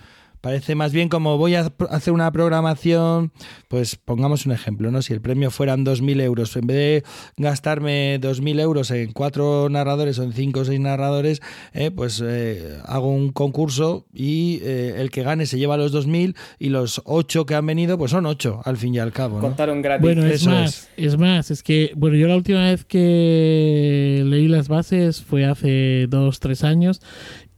Parece 0.46 0.76
más 0.76 0.92
bien 0.92 1.08
como 1.08 1.38
voy 1.38 1.56
a 1.56 1.72
hacer 1.90 2.12
una 2.12 2.30
programación, 2.30 3.32
pues 3.66 3.96
pongamos 3.96 4.46
un 4.46 4.52
ejemplo, 4.52 4.92
¿no? 4.92 5.02
Si 5.02 5.12
el 5.12 5.20
premio 5.20 5.50
fueran 5.50 5.84
2.000 5.84 6.20
euros, 6.20 6.54
en 6.54 6.68
vez 6.68 6.76
de 6.76 7.04
gastarme 7.36 8.20
2.000 8.20 8.60
euros 8.60 8.92
en 8.92 9.10
cuatro 9.10 9.68
narradores 9.68 10.20
o 10.20 10.22
en 10.22 10.32
cinco 10.32 10.60
o 10.60 10.64
seis 10.64 10.78
narradores, 10.78 11.42
eh, 11.72 11.90
pues 11.90 12.22
eh, 12.24 12.78
hago 12.84 13.08
un 13.08 13.32
concurso 13.32 14.06
y 14.14 14.60
eh, 14.62 14.94
el 14.98 15.10
que 15.10 15.24
gane 15.24 15.46
se 15.46 15.58
lleva 15.58 15.76
los 15.76 15.92
2.000 15.92 16.36
y 16.60 16.68
los 16.68 17.02
ocho 17.06 17.44
que 17.44 17.56
han 17.56 17.66
venido, 17.66 17.98
pues 17.98 18.12
son 18.12 18.24
ocho 18.24 18.60
al 18.64 18.76
fin 18.76 18.94
y 18.94 19.00
al 19.00 19.10
cabo. 19.10 19.38
¿no? 19.38 19.40
Contaron 19.40 19.82
gratis. 19.82 20.00
Bueno, 20.00 20.24
es 20.26 20.42
Eso 20.42 20.50
más, 20.50 20.88
es. 20.96 21.18
más, 21.18 21.50
es 21.50 21.64
que, 21.64 21.90
bueno, 21.96 22.16
yo 22.16 22.28
la 22.28 22.36
última 22.36 22.60
vez 22.60 22.84
que 22.84 24.22
leí 24.24 24.46
las 24.46 24.68
bases 24.68 25.24
fue 25.24 25.44
hace 25.44 26.06
dos, 26.08 26.38
tres 26.38 26.62
años 26.62 27.00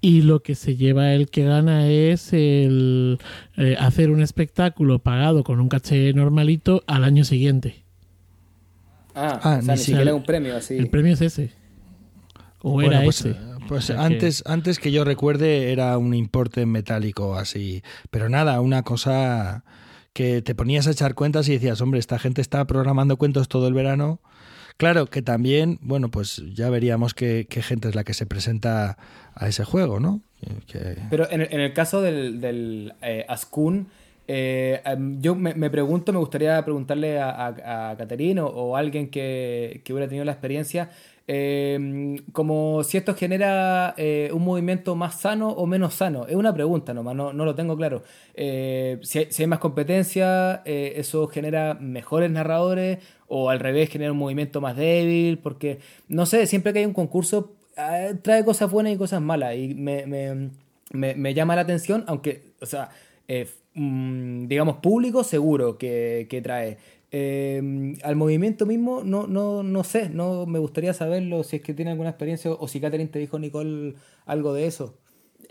y 0.01 0.23
lo 0.23 0.41
que 0.41 0.55
se 0.55 0.77
lleva 0.77 1.13
el 1.13 1.29
que 1.29 1.45
gana 1.45 1.89
es 1.89 2.33
el 2.33 3.19
eh, 3.57 3.77
hacer 3.79 4.11
un 4.11 4.23
espectáculo 4.23 5.01
pagado 5.01 5.43
con 5.45 5.61
un 5.61 5.69
caché 5.69 6.13
normalito 6.13 6.85
al 6.87 7.05
año 7.05 7.25
siguiente. 7.25 7.83
Ah, 9.15 9.41
Ah, 9.43 9.59
o 9.61 9.63
sea, 9.63 9.75
ni 9.75 9.81
siquiera 9.81 10.15
un 10.15 10.23
premio 10.23 10.57
así. 10.57 10.77
El 10.77 10.89
premio 10.91 11.15
es 11.15 11.21
ese. 11.23 11.51
O 12.61 12.73
Bueno, 12.73 12.93
era 12.93 13.03
pues, 13.05 13.21
ese. 13.21 13.31
eh, 13.31 13.35
Pues 13.67 13.85
O 13.85 13.87
sea 13.89 13.97
que- 13.97 14.03
antes, 14.15 14.43
antes 14.47 14.79
que 14.79 14.93
yo 14.93 15.05
recuerde 15.05 15.73
era 15.73 15.99
un 15.99 16.15
importe 16.15 16.65
metálico 16.67 17.35
así, 17.37 17.83
pero 18.11 18.29
nada, 18.29 18.61
una 18.61 18.83
cosa 18.83 19.65
que 20.15 20.41
te 20.43 20.55
ponías 20.55 20.87
a 20.87 20.91
echar 20.93 21.15
cuentas 21.15 21.49
y 21.49 21.53
decías, 21.53 21.81
hombre, 21.81 22.01
esta 22.01 22.19
gente 22.19 22.41
está 22.41 22.67
programando 22.67 23.17
cuentos 23.19 23.49
todo 23.49 23.69
el 23.69 23.75
verano. 23.75 24.21
Claro 24.79 25.07
que 25.07 25.23
también, 25.23 25.79
bueno, 25.83 26.09
pues 26.11 26.43
ya 26.55 26.71
veríamos 26.71 27.13
qué, 27.13 27.47
qué 27.51 27.63
gente 27.63 27.89
es 27.89 27.95
la 27.97 28.05
que 28.05 28.15
se 28.15 28.27
presenta 28.27 28.97
a 29.39 29.49
ese 29.49 29.65
juego, 29.65 30.01
¿no? 30.01 30.21
Pero 31.11 31.31
en 31.31 31.43
el, 31.43 31.73
caso 31.73 32.03
del, 32.03 32.41
del 32.41 32.95
eh, 33.03 33.25
Ascun, 33.29 33.89
eh, 34.31 34.83
em, 34.85 35.21
yo 35.23 35.35
me, 35.35 35.71
pregunto, 35.71 36.13
me 36.13 36.19
gustaría 36.19 36.63
preguntarle 36.63 37.19
a, 37.19 37.47
a, 37.91 37.97
Caterine 37.97 38.43
o, 38.43 38.47
o 38.47 38.77
alguien 38.77 39.09
que, 39.09 39.83
hubiera 39.89 40.07
tenido 40.07 40.27
la 40.27 40.33
experiencia, 40.33 40.91
eh, 41.27 42.17
como 42.33 42.85
si 42.85 42.99
esto 42.99 43.15
genera 43.15 43.95
eh, 43.97 44.31
un 44.33 44.45
movimiento 44.45 44.95
más 44.95 45.19
sano 45.21 45.49
o 45.49 45.67
menos 45.67 45.95
sano. 45.95 46.27
Es 46.27 46.37
una 46.37 46.53
pregunta 46.53 46.93
nomás, 46.93 47.17
no, 47.17 47.33
no 47.33 47.45
lo 47.47 47.55
tengo 47.55 47.75
claro. 47.77 48.03
Si, 48.37 49.19
hay, 49.19 49.47
más 49.47 49.59
competencia, 49.61 50.63
eso 50.67 51.27
genera 51.29 51.75
mejores 51.81 52.31
narradores 52.31 52.99
o 53.29 53.49
al 53.51 53.61
revés 53.61 53.89
genera 53.91 54.13
un 54.13 54.19
movimiento 54.19 54.61
más 54.61 54.77
débil, 54.77 55.39
porque 55.39 55.79
no 56.09 56.27
sé, 56.27 56.47
siempre 56.47 56.73
que 56.73 56.81
hay 56.81 56.87
un 56.87 56.93
concurso 56.95 57.58
trae 58.23 58.45
cosas 58.45 58.71
buenas 58.71 58.93
y 58.93 58.97
cosas 58.97 59.21
malas 59.21 59.57
y 59.57 59.75
me, 59.75 60.07
me, 60.07 60.51
me, 60.91 61.15
me 61.15 61.35
llama 61.35 61.55
la 61.57 61.63
atención, 61.63 62.05
aunque, 62.07 62.53
o 62.61 62.67
sea, 62.67 62.91
eh, 63.29 63.49
mm, 63.75 64.47
digamos, 64.47 64.77
público 64.77 65.25
seguro 65.25 65.79
que, 65.79 66.27
que 66.29 66.43
trae. 66.43 66.79
Eh, 67.11 67.97
al 68.03 68.17
movimiento 68.17 68.67
mismo, 68.67 69.03
no, 69.03 69.27
no, 69.27 69.63
no 69.63 69.85
sé, 69.85 70.11
no 70.11 70.45
me 70.45 70.59
gustaría 70.59 70.93
saberlo 70.93 71.43
si 71.43 71.57
es 71.57 71.63
que 71.63 71.73
tiene 71.73 71.93
alguna 71.93 72.11
experiencia 72.11 72.51
o 72.51 72.69
si 72.69 72.81
Catherine 72.81 73.09
te 73.09 73.19
dijo, 73.19 73.39
Nicole, 73.39 73.95
algo 74.27 74.53
de 74.53 74.67
eso. 74.67 74.95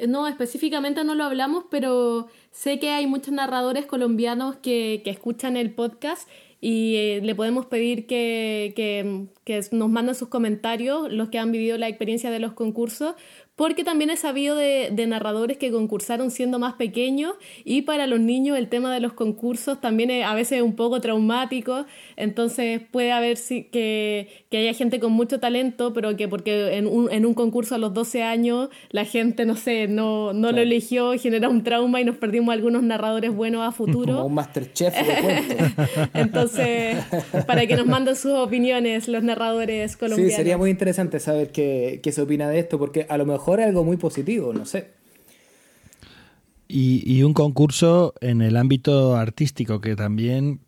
No, 0.08 0.28
específicamente 0.28 1.04
no 1.04 1.16
lo 1.16 1.24
hablamos, 1.24 1.66
pero 1.72 2.28
sé 2.52 2.78
que 2.78 2.91
hay 2.91 3.08
muchos 3.08 3.34
narradores 3.34 3.88
colombianos 3.88 4.58
que, 4.58 5.02
que 5.04 5.10
escuchan 5.10 5.58
el 5.58 5.74
podcast 5.74 6.30
y 6.60 6.96
eh, 6.96 7.22
le 7.24 7.36
podemos 7.36 7.66
pedir 7.68 8.08
que, 8.08 8.74
que, 8.76 9.28
que 9.44 9.62
nos 9.72 9.90
manden 9.90 10.16
sus 10.16 10.28
comentarios, 10.28 11.12
los 11.12 11.30
que 11.30 11.40
han 11.40 11.52
vivido 11.52 11.78
la 11.78 11.88
experiencia 11.88 12.32
de 12.32 12.40
los 12.40 12.54
concursos, 12.54 13.16
porque 13.58 13.84
también 13.84 14.12
he 14.12 14.18
sabido 14.18 14.56
de, 14.56 14.90
de, 14.92 15.08
narradores 15.08 15.58
que 15.58 15.72
concursaron 15.72 16.30
siendo 16.30 16.60
más 16.60 16.76
pequeños 16.76 17.34
y 17.66 17.82
para 17.82 18.06
los 18.06 18.20
niños 18.20 18.56
el 18.56 18.70
tema 18.70 18.94
de 18.94 19.00
los 19.00 19.14
concursos 19.14 19.82
también 19.82 20.12
es 20.12 20.26
a 20.26 20.36
veces 20.36 20.62
un 20.62 20.76
poco 20.76 21.02
traumático, 21.02 21.88
entonces 22.18 22.82
puede 22.92 23.12
haber 23.12 23.36
sí, 23.36 23.64
que, 23.64 24.28
que 24.52 24.60
haya 24.60 24.74
gente 24.76 25.00
con 25.00 25.12
mucho 25.12 25.40
talento, 25.40 25.92
pero 25.92 26.16
que 26.16 26.28
porque 26.28 26.78
en 26.78 26.86
un, 26.86 27.12
en 27.12 27.26
un 27.26 27.34
concurso 27.34 27.74
a 27.74 27.80
los 27.80 27.96
12 27.96 28.22
años 28.22 28.70
la 28.92 29.06
gente, 29.06 29.44
no 29.48 29.56
sé, 29.56 29.88
no, 29.88 30.34
no 30.34 30.50
claro. 30.50 30.58
lo 30.58 30.62
eligió, 30.62 31.14
genera 31.18 31.50
un 31.50 31.64
trauma 31.64 32.00
y 32.00 32.06
nos 32.06 32.18
perdimos 32.18 32.54
algunos 32.54 32.84
narradores 32.84 33.34
buenos 33.34 33.68
a 33.68 33.72
futuro. 33.72 34.18
Como 34.18 34.28
un 34.28 34.36
Masterchef 34.36 34.94
de 34.94 35.74
entonces, 36.14 36.98
para 37.48 37.66
que 37.66 37.76
nos 37.76 37.88
manden 37.88 38.16
sus 38.16 38.34
opiniones 38.34 39.08
los 39.08 39.24
narradores 39.24 39.98
colombianos. 39.98 40.32
Sí, 40.32 40.38
sería 40.38 40.60
muy 40.60 40.70
interesante 40.70 41.20
saber 41.20 41.52
qué, 41.52 42.02
qué 42.04 42.12
se 42.12 42.22
opina 42.22 42.48
de 42.50 42.60
esto, 42.60 42.78
porque 42.78 43.08
a 43.10 43.18
lo 43.18 43.26
mejor 43.26 43.47
mejor 43.48 43.61
algo 43.61 43.86
muy 43.86 43.95
positivo, 43.95 44.52
no 44.52 44.65
sé. 44.65 44.90
Y, 46.68 47.24
un 47.24 47.34
concurso 47.34 48.14
en 48.19 48.41
el 48.41 48.57
ámbito 48.57 49.15
artístico 49.15 49.80
que 49.80 49.95
también 49.95 50.60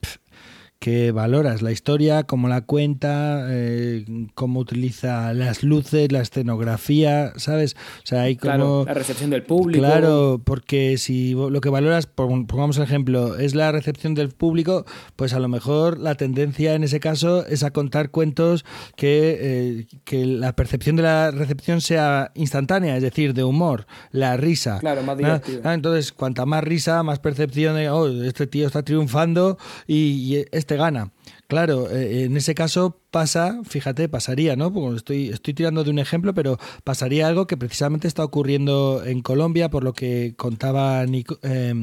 que 0.79 1.11
valoras 1.11 1.61
la 1.61 1.73
historia, 1.73 2.23
cómo 2.23 2.47
la 2.47 2.61
cuenta, 2.61 3.47
eh, 3.49 4.05
cómo 4.33 4.61
utiliza 4.61 5.33
las 5.33 5.61
luces, 5.61 6.09
la 6.11 6.21
escenografía, 6.21 7.33
¿sabes? 7.35 7.75
O 8.03 8.07
sea, 8.07 8.21
hay 8.21 8.37
como... 8.37 8.49
Claro, 8.49 8.85
la 8.85 8.93
recepción 8.93 9.29
del 9.29 9.43
público. 9.43 9.83
Claro, 9.83 10.41
porque 10.43 10.97
si 10.97 11.33
lo 11.33 11.59
que 11.59 11.69
valoras, 11.69 12.07
pongamos 12.07 12.77
el 12.77 12.83
ejemplo, 12.83 13.37
es 13.37 13.55
la 13.55 13.73
recepción 13.73 14.15
del 14.15 14.29
público, 14.29 14.85
pues 15.17 15.33
a 15.33 15.39
lo 15.39 15.49
mejor 15.49 15.99
la 15.99 16.15
tendencia 16.15 16.73
en 16.75 16.85
ese 16.85 17.01
caso 17.01 17.45
es 17.45 17.63
a 17.63 17.71
contar 17.71 18.09
cuentos 18.09 18.63
que, 18.95 19.37
eh, 19.41 19.87
que 20.05 20.25
la 20.25 20.55
percepción 20.55 20.95
de 20.95 21.03
la 21.03 21.31
recepción 21.31 21.81
sea 21.81 22.31
instantánea, 22.35 22.95
es 22.95 23.03
decir, 23.03 23.33
de 23.33 23.43
humor, 23.43 23.85
la 24.11 24.37
risa. 24.37 24.79
Claro, 24.79 25.03
más 25.03 25.17
divertido. 25.17 25.59
Ah, 25.65 25.73
entonces, 25.73 26.13
cuanta 26.13 26.45
más 26.45 26.63
risa, 26.63 27.03
más 27.03 27.19
percepción 27.19 27.75
de, 27.75 27.89
oh, 27.89 28.07
este 28.23 28.47
tío 28.47 28.65
está 28.65 28.83
triunfando 28.83 29.57
y, 29.85 29.95
y 29.95 30.45
este 30.51 30.68
gana. 30.75 31.11
Claro, 31.47 31.89
eh, 31.89 32.25
en 32.25 32.37
ese 32.37 32.55
caso 32.55 33.01
pasa, 33.11 33.61
fíjate, 33.63 34.07
pasaría, 34.09 34.55
¿no? 34.55 34.71
Porque 34.71 34.97
estoy, 34.97 35.29
estoy 35.29 35.53
tirando 35.53 35.83
de 35.83 35.89
un 35.89 35.99
ejemplo, 35.99 36.33
pero 36.33 36.57
pasaría 36.83 37.27
algo 37.27 37.47
que 37.47 37.57
precisamente 37.57 38.07
está 38.07 38.23
ocurriendo 38.23 39.03
en 39.05 39.21
Colombia, 39.21 39.69
por 39.69 39.83
lo 39.83 39.93
que 39.93 40.33
contaba 40.37 41.05
Nico, 41.05 41.39
eh, 41.43 41.73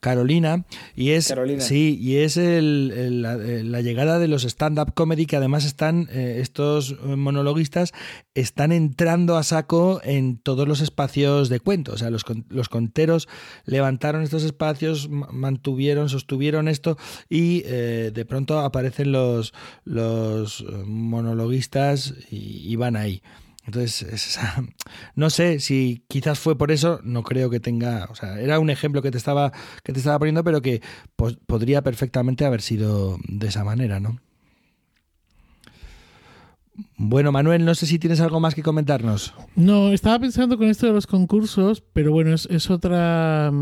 Carolina, 0.00 0.64
y 0.94 1.10
es 1.10 1.28
Carolina. 1.28 1.60
sí, 1.60 1.98
y 2.00 2.16
es 2.16 2.36
el, 2.36 2.92
el, 2.96 3.22
la, 3.22 3.36
la, 3.36 3.80
llegada 3.80 4.18
de 4.18 4.28
los 4.28 4.44
stand-up 4.44 4.94
comedy 4.94 5.26
que 5.26 5.36
además 5.36 5.64
están 5.64 6.08
eh, 6.12 6.38
estos 6.40 7.00
monologuistas 7.02 7.92
están 8.34 8.72
entrando 8.72 9.36
a 9.36 9.42
saco 9.42 10.00
en 10.04 10.38
todos 10.38 10.68
los 10.68 10.80
espacios 10.80 11.48
de 11.48 11.60
cuento, 11.60 11.92
o 11.92 11.98
sea, 11.98 12.10
los, 12.10 12.24
los 12.48 12.68
conteros 12.68 13.28
levantaron 13.64 14.22
estos 14.22 14.44
espacios, 14.44 15.08
mantuvieron, 15.08 16.08
sostuvieron 16.08 16.68
esto 16.68 16.96
y 17.28 17.62
eh, 17.66 18.10
de 18.14 18.24
pronto 18.24 18.60
aparecen 18.60 19.12
los 19.12 19.52
los 19.84 20.43
monologuistas 20.86 22.14
y, 22.30 22.70
y 22.70 22.76
van 22.76 22.96
ahí. 22.96 23.22
Entonces, 23.66 24.02
es, 24.02 24.38
no 25.14 25.30
sé 25.30 25.60
si 25.60 26.04
quizás 26.08 26.38
fue 26.38 26.56
por 26.56 26.70
eso, 26.70 27.00
no 27.02 27.22
creo 27.22 27.50
que 27.50 27.60
tenga, 27.60 28.06
o 28.10 28.14
sea, 28.14 28.40
era 28.40 28.58
un 28.58 28.70
ejemplo 28.70 29.02
que 29.02 29.10
te 29.10 29.18
estaba 29.18 29.52
que 29.82 29.92
te 29.92 29.98
estaba 29.98 30.18
poniendo, 30.18 30.44
pero 30.44 30.60
que 30.60 30.82
podría 31.46 31.82
perfectamente 31.82 32.44
haber 32.44 32.60
sido 32.60 33.18
de 33.26 33.48
esa 33.48 33.64
manera, 33.64 34.00
¿no? 34.00 34.20
Bueno, 36.96 37.30
Manuel, 37.30 37.64
no 37.64 37.74
sé 37.76 37.86
si 37.86 38.00
tienes 38.00 38.20
algo 38.20 38.40
más 38.40 38.54
que 38.56 38.62
comentarnos. 38.62 39.32
No, 39.54 39.92
estaba 39.92 40.18
pensando 40.18 40.58
con 40.58 40.68
esto 40.68 40.86
de 40.86 40.92
los 40.92 41.06
concursos, 41.06 41.84
pero 41.92 42.10
bueno, 42.10 42.34
es, 42.34 42.46
es 42.50 42.68
otra. 42.68 43.52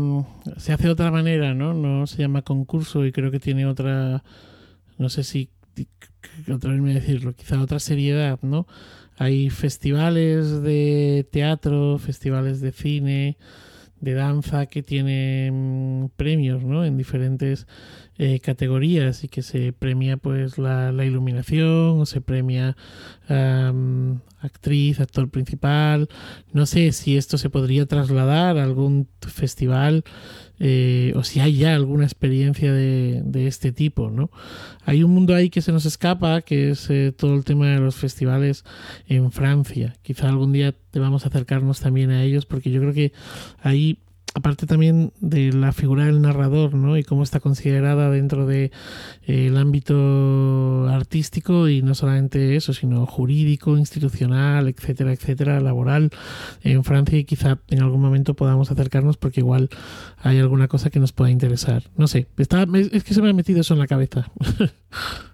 Se 0.57 0.73
hace 0.73 0.85
de 0.85 0.89
otra 0.89 1.11
manera, 1.11 1.53
¿no? 1.53 1.75
No 1.75 2.07
se 2.07 2.17
llama 2.17 2.41
concurso 2.41 3.05
y 3.05 3.11
creo 3.11 3.29
que 3.29 3.39
tiene 3.39 3.67
otra. 3.67 4.23
No 4.97 5.09
sé 5.09 5.23
si 5.23 5.51
atreverme 6.51 6.91
a 6.91 6.95
decirlo, 6.95 7.33
quizá 7.33 7.61
otra 7.61 7.79
seriedad, 7.79 8.39
¿no? 8.41 8.67
Hay 9.17 9.49
festivales 9.49 10.61
de 10.63 11.27
teatro, 11.31 11.97
festivales 11.99 12.61
de 12.61 12.71
cine, 12.71 13.37
de 14.03 14.13
danza 14.13 14.65
que 14.65 14.83
tienen 14.83 16.11
premios, 16.17 16.63
¿no? 16.63 16.83
En 16.83 16.97
diferentes 16.97 17.67
eh, 18.17 18.39
categorías 18.41 19.23
y 19.23 19.29
que 19.29 19.41
se 19.41 19.71
premia 19.71 20.17
pues 20.17 20.57
la, 20.57 20.91
la 20.91 21.05
iluminación 21.05 22.01
o 22.01 22.05
se 22.05 22.19
premia 22.19 22.75
actriz, 24.39 24.99
actor 24.99 25.29
principal. 25.29 26.09
No 26.51 26.65
sé 26.65 26.91
si 26.91 27.15
esto 27.15 27.37
se 27.37 27.49
podría 27.49 27.85
trasladar 27.85 28.57
a 28.57 28.63
algún 28.63 29.07
festival 29.21 30.03
eh, 30.59 31.13
o 31.15 31.23
si 31.23 31.39
hay 31.39 31.57
ya 31.57 31.73
alguna 31.73 32.03
experiencia 32.03 32.71
de, 32.71 33.21
de, 33.25 33.47
este 33.47 33.71
tipo, 33.71 34.09
¿no? 34.11 34.29
Hay 34.85 35.03
un 35.03 35.11
mundo 35.11 35.33
ahí 35.33 35.49
que 35.49 35.61
se 35.61 35.71
nos 35.71 35.85
escapa, 35.85 36.41
que 36.41 36.69
es 36.69 36.89
eh, 36.89 37.11
todo 37.15 37.35
el 37.35 37.43
tema 37.43 37.67
de 37.67 37.79
los 37.79 37.95
festivales 37.95 38.63
en 39.07 39.31
Francia. 39.31 39.95
Quizá 40.03 40.29
algún 40.29 40.53
día 40.53 40.75
debamos 40.91 41.25
acercarnos 41.25 41.79
también 41.79 42.11
a 42.11 42.23
ellos, 42.23 42.45
porque 42.45 42.69
yo 42.69 42.79
creo 42.81 42.93
que 42.93 43.13
ahí 43.61 43.97
aparte 44.33 44.65
también 44.65 45.13
de 45.19 45.53
la 45.53 45.71
figura 45.73 46.05
del 46.05 46.21
narrador, 46.21 46.73
¿no? 46.73 46.97
Y 46.97 47.03
cómo 47.03 47.23
está 47.23 47.39
considerada 47.39 48.09
dentro 48.09 48.45
de 48.45 48.71
eh, 49.25 49.47
el 49.47 49.57
ámbito 49.57 50.87
artístico 50.87 51.69
y 51.69 51.81
no 51.81 51.95
solamente 51.95 52.55
eso, 52.55 52.73
sino 52.73 53.05
jurídico, 53.05 53.77
institucional, 53.77 54.67
etcétera, 54.67 55.13
etcétera, 55.13 55.59
laboral 55.59 56.09
en 56.63 56.83
Francia 56.83 57.17
y 57.17 57.25
quizá 57.25 57.59
en 57.69 57.81
algún 57.81 58.01
momento 58.01 58.33
podamos 58.33 58.71
acercarnos 58.71 59.17
porque 59.17 59.41
igual 59.41 59.69
hay 60.17 60.39
alguna 60.39 60.67
cosa 60.67 60.89
que 60.89 60.99
nos 60.99 61.11
pueda 61.11 61.31
interesar. 61.31 61.83
No 61.95 62.07
sé, 62.07 62.27
está, 62.37 62.65
es 62.91 63.03
que 63.03 63.13
se 63.13 63.21
me 63.21 63.29
ha 63.29 63.33
metido 63.33 63.61
eso 63.61 63.73
en 63.73 63.79
la 63.79 63.87
cabeza. 63.87 64.31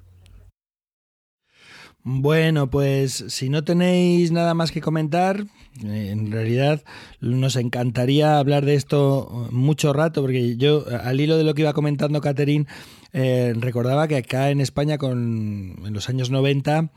Bueno, 2.04 2.70
pues 2.70 3.26
si 3.28 3.50
no 3.50 3.64
tenéis 3.66 4.32
nada 4.32 4.54
más 4.54 4.72
que 4.72 4.80
comentar, 4.80 5.46
eh, 5.84 6.10
en 6.12 6.32
realidad 6.32 6.82
nos 7.20 7.58
encantaría 7.58 8.40
hablar 8.40 8.66
de 8.66 8.76
esto 8.76 9.48
mucho 9.52 9.92
rato, 9.92 10.22
porque 10.22 10.56
yo, 10.56 10.86
al 11.04 11.20
hilo 11.20 11.38
de 11.38 11.44
lo 11.44 11.54
que 11.54 11.64
iba 11.64 11.74
comentando 11.74 12.22
Caterín, 12.22 12.68
eh, 13.12 13.54
recordaba 13.58 14.08
que 14.08 14.16
acá 14.16 14.50
en 14.50 14.62
España, 14.62 14.98
con, 14.98 15.82
en 15.86 15.94
los 15.94 16.08
años 16.10 16.30
90, 16.30 16.90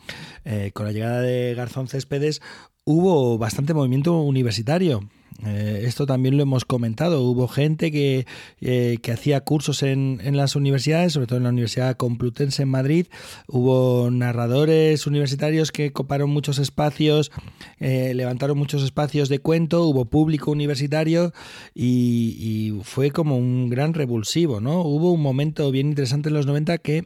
eh, 0.45 0.71
con 0.73 0.87
la 0.87 0.93
llegada 0.93 1.21
de 1.21 1.55
Garzón 1.55 1.89
Céspedes, 1.89 2.41
hubo 2.85 3.39
bastante 3.39 3.75
movimiento 3.75 4.21
universitario. 4.21 5.09
Eh, 5.45 5.85
esto 5.87 6.07
también 6.07 6.37
lo 6.37 6.43
hemos 6.43 6.65
comentado. 6.65 7.23
Hubo 7.23 7.49
gente 7.49 7.91
que, 7.91 8.27
eh, 8.61 8.99
que 9.03 9.13
hacía 9.13 9.41
cursos 9.41 9.83
en, 9.83 10.21
en, 10.23 10.37
las 10.37 10.55
universidades, 10.55 11.15
sobre 11.15 11.27
todo 11.27 11.39
en 11.39 11.45
la 11.45 11.49
Universidad 11.51 11.97
Complutense 11.97 12.63
en 12.63 12.69
Madrid. 12.69 13.07
Hubo 13.49 14.11
narradores 14.11 15.07
universitarios 15.07 15.73
que 15.73 15.93
coparon 15.93 16.31
muchos 16.31 16.59
espacios, 16.59 17.33
eh, 17.81 18.13
levantaron 18.15 18.57
muchos 18.57 18.85
espacios 18.85 19.29
de 19.29 19.41
cuento. 19.41 19.85
Hubo 19.87 20.05
público 20.05 20.51
universitario 20.51 21.33
y, 21.75 22.37
y, 22.39 22.81
fue 22.85 23.11
como 23.11 23.37
un 23.37 23.69
gran 23.69 23.95
revulsivo. 23.95 24.61
¿no? 24.61 24.83
Hubo 24.83 25.13
un 25.13 25.23
momento 25.23 25.71
bien 25.73 25.89
interesante 25.89 26.29
en 26.29 26.35
los 26.35 26.47
90 26.47 26.79
que 26.79 27.05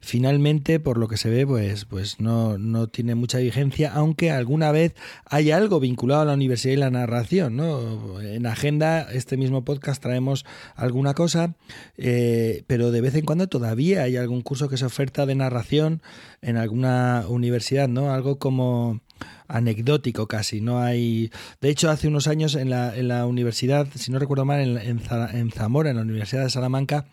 finalmente, 0.00 0.80
por 0.80 0.98
lo 0.98 1.08
que 1.08 1.16
se 1.16 1.30
ve, 1.30 1.46
pues, 1.46 1.84
pues 1.84 2.20
no, 2.20 2.58
no 2.58 2.88
tiene 2.88 3.14
mucha 3.14 3.38
vigencia, 3.38 3.92
aunque 3.92 4.30
alguna 4.30 4.72
vez 4.72 4.94
hay 5.26 5.50
algo 5.50 5.78
vinculado 5.78 6.22
a 6.22 6.24
la 6.24 6.34
universidad 6.34 6.72
y 6.72 6.78
la 6.78 6.90
narración. 6.90 7.56
¿no? 7.56 8.20
En 8.20 8.46
agenda, 8.46 9.02
este 9.12 9.36
mismo 9.36 9.64
podcast 9.64 10.02
traemos 10.02 10.44
alguna 10.74 11.14
cosa, 11.14 11.54
eh, 11.96 12.64
pero 12.66 12.90
de 12.90 13.00
vez 13.00 13.14
en 13.14 13.24
cuando 13.24 13.48
todavía 13.48 14.02
hay 14.02 14.16
algún 14.16 14.42
curso 14.42 14.68
que 14.68 14.76
se 14.76 14.86
oferta 14.86 15.26
de 15.26 15.34
narración 15.34 16.02
en 16.42 16.56
alguna 16.56 17.24
universidad, 17.28 17.88
¿no? 17.88 18.12
Algo 18.12 18.38
como 18.38 19.00
anecdótico 19.48 20.26
casi. 20.26 20.60
No 20.60 20.80
hay. 20.80 21.30
De 21.60 21.68
hecho, 21.68 21.90
hace 21.90 22.08
unos 22.08 22.26
años 22.26 22.54
en 22.54 22.70
la, 22.70 22.96
en 22.96 23.08
la 23.08 23.26
universidad, 23.26 23.86
si 23.94 24.10
no 24.10 24.18
recuerdo 24.18 24.44
mal, 24.44 24.60
en, 24.60 24.78
en, 24.78 25.50
Zamora, 25.50 25.90
en 25.90 25.96
la 25.96 26.02
Universidad 26.02 26.44
de 26.44 26.50
Salamanca, 26.50 27.06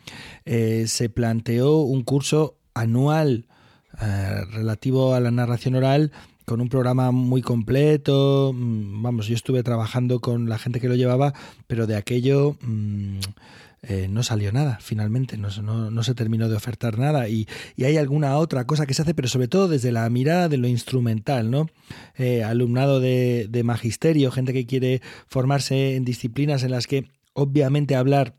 eh, 0.46 0.86
se 0.88 1.10
planteó 1.10 1.78
un 1.78 2.04
curso 2.04 2.58
anual 2.80 3.45
eh, 4.02 4.45
relativo 4.52 5.16
a 5.16 5.20
la 5.20 5.32
narración 5.32 5.76
oral 5.76 6.12
con 6.45 6.62
un 6.62 6.70
programa 6.70 7.12
muy 7.12 7.41
completo. 7.41 8.54
Mm, 8.56 9.02
vamos, 9.02 9.28
yo 9.28 9.36
estuve 9.36 9.64
trabajando 9.64 10.20
con 10.22 10.48
la 10.48 10.58
gente 10.58 10.80
que 10.80 10.88
lo 10.88 10.95
llevaba, 10.95 11.34
pero 11.68 11.88
de 11.88 11.95
aquello 11.95 12.56
mmm, 12.62 13.20
eh, 13.84 14.08
no 14.10 14.24
salió 14.24 14.52
nada, 14.52 14.80
finalmente, 14.82 15.38
no, 15.38 15.49
no, 15.62 15.91
no, 15.91 16.04
se 16.04 16.16
terminó 16.16 16.49
de 16.49 16.56
ofertar 16.56 16.98
nada. 16.98 17.30
Y, 17.30 17.48
y, 17.76 17.84
hay 17.86 17.98
alguna 17.98 18.38
otra 18.38 18.66
cosa 18.66 18.86
que 18.86 18.94
se 18.94 19.04
hace, 19.04 19.14
pero 19.14 19.28
sobre 19.28 19.48
todo 19.48 19.68
desde 19.68 19.91
la 19.91 20.10
mirada 20.10 20.49
de 20.49 20.58
lo 20.58 20.68
instrumental, 20.68 21.52
¿no? 21.52 21.70
Eh, 22.18 22.44
alumnado 22.44 22.99
de, 22.99 23.48
de 23.49 23.64
magisterio, 23.64 24.32
gente 24.32 24.52
que 24.52 24.66
quiere 24.66 25.02
formarse 25.28 25.95
en 25.95 26.06
disciplinas 26.06 26.64
en 26.64 26.72
las 26.72 26.88
que 26.88 27.10
obviamente 27.34 27.95
hablar 27.95 28.36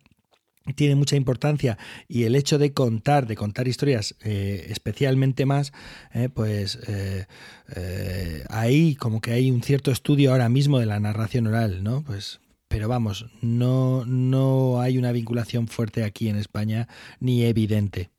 tiene 0.75 0.95
mucha 0.95 1.17
importancia 1.17 1.79
y 2.09 2.25
el 2.25 2.37
hecho 2.37 2.59
de 2.59 2.73
contar, 2.73 3.27
de 3.27 3.37
contar 3.37 3.69
historias 3.69 4.15
eh, 4.23 4.67
especialmente 4.69 5.47
más, 5.47 5.73
eh, 6.15 6.29
pues 6.29 6.79
eh, 6.87 7.27
eh, 7.75 8.45
ahí 8.49 8.95
como 8.95 9.21
que 9.21 9.33
hay 9.33 9.51
un 9.51 9.63
cierto 9.63 9.91
estudio 9.91 10.33
ahora 10.33 10.49
mismo 10.49 10.79
de 10.79 10.87
la 10.87 11.01
narración 11.01 11.47
oral, 11.47 11.83
¿no? 11.83 12.03
Pues, 12.03 12.41
pero 12.69 12.89
vamos, 12.89 13.27
no, 13.41 14.05
no 14.07 14.81
hay 14.81 14.99
una 14.99 15.13
vinculación 15.13 15.69
fuerte 15.69 16.05
aquí 16.05 16.29
en 16.29 16.37
España 16.37 16.89
ni 17.21 17.45
evidente. 17.45 18.11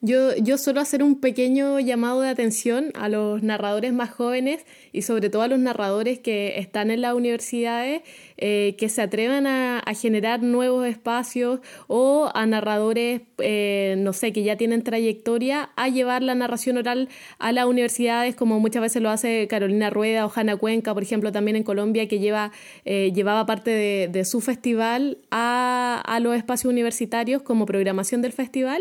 Yo, 0.00 0.36
yo 0.36 0.58
suelo 0.58 0.80
hacer 0.80 1.02
un 1.02 1.20
pequeño 1.20 1.80
llamado 1.80 2.20
de 2.20 2.28
atención 2.28 2.92
a 2.94 3.08
los 3.08 3.42
narradores 3.42 3.92
más 3.92 4.10
jóvenes 4.10 4.64
y 4.92 5.02
sobre 5.02 5.28
todo 5.28 5.42
a 5.42 5.48
los 5.48 5.58
narradores 5.58 6.20
que 6.20 6.60
están 6.60 6.92
en 6.92 7.00
las 7.00 7.14
universidades, 7.14 8.02
eh, 8.36 8.76
que 8.78 8.88
se 8.90 9.02
atrevan 9.02 9.48
a, 9.48 9.82
generar 10.00 10.40
nuevos 10.40 10.86
espacios 10.86 11.58
o 11.88 12.30
a 12.32 12.46
narradores, 12.46 13.22
eh, 13.38 13.96
no 13.98 14.12
sé, 14.12 14.32
que 14.32 14.44
ya 14.44 14.56
tienen 14.56 14.84
trayectoria, 14.84 15.70
a 15.74 15.88
llevar 15.88 16.22
la 16.22 16.36
narración 16.36 16.76
oral 16.76 17.08
a 17.40 17.50
las 17.50 17.66
universidades, 17.66 18.36
como 18.36 18.60
muchas 18.60 18.82
veces 18.82 19.02
lo 19.02 19.10
hace 19.10 19.48
Carolina 19.48 19.90
Rueda 19.90 20.26
o 20.26 20.32
Hanna 20.32 20.54
Cuenca, 20.56 20.94
por 20.94 21.02
ejemplo, 21.02 21.32
también 21.32 21.56
en 21.56 21.64
Colombia, 21.64 22.06
que 22.06 22.20
lleva, 22.20 22.52
eh, 22.84 23.10
llevaba 23.12 23.46
parte 23.46 23.72
de, 23.72 24.06
de 24.06 24.24
su 24.24 24.40
festival 24.40 25.18
a, 25.32 26.00
a 26.06 26.20
los 26.20 26.36
espacios 26.36 26.70
universitarios 26.70 27.42
como 27.42 27.66
programación 27.66 28.22
del 28.22 28.32
festival. 28.32 28.80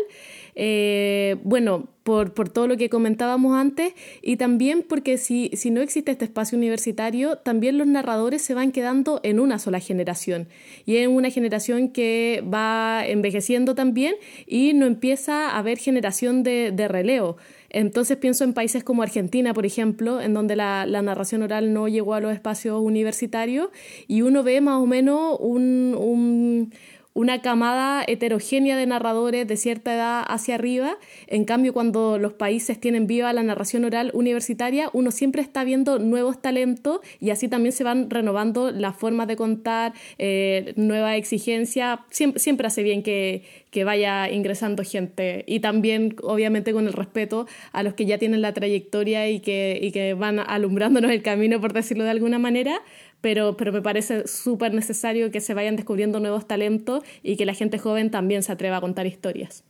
Eh, 0.59 1.35
bueno, 1.43 1.87
por, 2.01 2.33
por, 2.33 2.49
todo 2.49 2.67
lo 2.67 2.77
que 2.77 2.89
comentábamos 2.89 3.55
antes 3.55 3.93
y 4.23 4.37
también 4.37 4.83
porque 4.87 5.19
si, 5.19 5.51
si 5.53 5.69
no 5.69 5.81
existe 5.81 6.11
este 6.11 6.25
espacio 6.25 6.57
universitario, 6.57 7.37
también 7.37 7.77
los 7.77 7.85
narradores 7.85 8.41
se 8.41 8.55
van 8.55 8.71
quedando 8.71 9.19
en 9.21 9.39
una 9.39 9.59
sola 9.59 9.79
generación 9.79 10.47
y 10.83 10.97
en 10.97 11.11
una 11.11 11.29
generación 11.29 11.89
que 11.89 12.43
va 12.51 13.03
envejeciendo 13.05 13.75
también 13.75 14.15
y 14.47 14.73
no 14.73 14.87
empieza 14.87 15.51
a 15.51 15.59
haber 15.59 15.77
generación 15.77 16.41
de, 16.41 16.71
de 16.71 16.87
relevo. 16.87 17.37
Entonces 17.69 18.17
pienso 18.17 18.43
en 18.43 18.53
países 18.53 18.83
como 18.83 19.03
Argentina, 19.03 19.53
por 19.53 19.65
ejemplo, 19.65 20.21
en 20.21 20.33
donde 20.33 20.55
la, 20.55 20.87
la, 20.87 21.03
narración 21.03 21.43
oral 21.43 21.73
no 21.73 21.87
llegó 21.87 22.15
a 22.15 22.21
los 22.21 22.33
espacios 22.33 22.81
universitarios 22.81 23.69
y 24.07 24.23
uno 24.23 24.41
ve 24.41 24.61
más 24.61 24.81
o 24.81 24.87
menos 24.87 25.37
un, 25.39 25.93
un 25.99 26.71
una 27.17 27.41
camada 27.41 28.03
heterogénea 28.05 28.77
de 28.77 28.85
narradores 28.85 29.47
de 29.47 29.57
cierta 29.57 29.95
edad 29.95 30.23
hacia 30.27 30.53
arriba. 30.53 30.99
En 31.25 31.45
cambio, 31.45 31.73
cuando 31.73 32.19
los 32.19 32.33
países 32.33 32.79
tienen 32.79 33.07
viva 33.07 33.33
la 33.33 33.41
narración 33.41 33.85
oral 33.85 34.11
universitaria, 34.13 34.91
uno 34.93 35.09
siempre 35.09 35.41
está 35.41 35.63
viendo 35.63 35.97
nuevos 35.97 36.39
talentos 36.39 36.99
y 37.19 37.31
así 37.31 37.47
también 37.47 37.73
se 37.73 37.83
van 37.83 38.11
renovando 38.11 38.69
las 38.69 38.95
formas 38.95 39.27
de 39.27 39.35
contar, 39.35 39.93
eh, 40.19 40.73
nueva 40.75 41.15
exigencia. 41.15 42.05
Siempre, 42.11 42.67
hace 42.67 42.83
bien 42.83 43.01
que, 43.01 43.41
vaya 43.83 44.29
ingresando 44.31 44.83
gente 44.83 45.43
y 45.47 45.59
también 45.59 46.15
obviamente 46.23 46.73
con 46.73 46.87
el 46.87 46.93
respeto 46.93 47.45
a 47.73 47.83
los 47.83 47.93
que 47.93 48.07
ya 48.07 48.17
tienen 48.17 48.41
la 48.41 48.51
trayectoria 48.51 49.29
y 49.29 49.39
que 49.39 50.15
van 50.17 50.39
alumbrándonos 50.39 51.11
el 51.11 51.21
camino, 51.21 51.61
por 51.61 51.73
decirlo 51.73 52.03
de 52.03 52.09
alguna 52.09 52.39
manera, 52.39 52.81
pero, 53.21 53.57
pero 53.57 53.71
me 53.71 53.81
parece 53.81 54.27
súper 54.27 54.73
necesario 54.73 55.31
que 55.31 55.41
se 55.41 55.53
vayan 55.53 55.75
descubriendo 55.75 56.19
nuevos 56.19 56.47
talentos 56.47 57.03
y 57.23 57.37
que 57.37 57.45
la 57.45 57.53
gente 57.53 57.77
joven 57.77 58.11
también 58.11 58.43
se 58.43 58.51
atreva 58.51 58.77
a 58.77 58.81
contar 58.81 59.05
historias. 59.07 59.63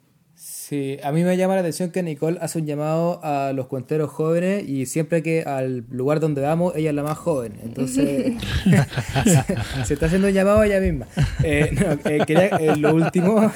Sí, 0.67 0.97
a 1.01 1.13
mí 1.13 1.23
me 1.23 1.37
llama 1.37 1.53
la 1.53 1.61
atención 1.61 1.91
que 1.91 2.03
Nicole 2.03 2.39
hace 2.41 2.59
un 2.59 2.65
llamado 2.65 3.21
a 3.23 3.53
los 3.53 3.67
cuenteros 3.67 4.09
jóvenes 4.09 4.67
y 4.67 4.85
siempre 4.85 5.23
que 5.23 5.43
al 5.43 5.85
lugar 5.89 6.19
donde 6.19 6.41
vamos, 6.41 6.75
ella 6.75 6.89
es 6.89 6.95
la 6.97 7.03
más 7.03 7.17
joven. 7.17 7.53
Entonces, 7.63 8.33
se, 9.23 9.85
se, 9.85 9.93
está 9.93 10.07
haciendo 10.07 10.27
un 10.27 10.33
llamado 10.33 10.59
a 10.59 10.65
ella 10.65 10.81
misma. 10.81 11.07
Eh, 11.41 11.69
no, 11.71 12.11
eh, 12.11 12.19
quería, 12.27 12.47
eh, 12.47 12.75
lo 12.75 12.93
último 12.93 13.49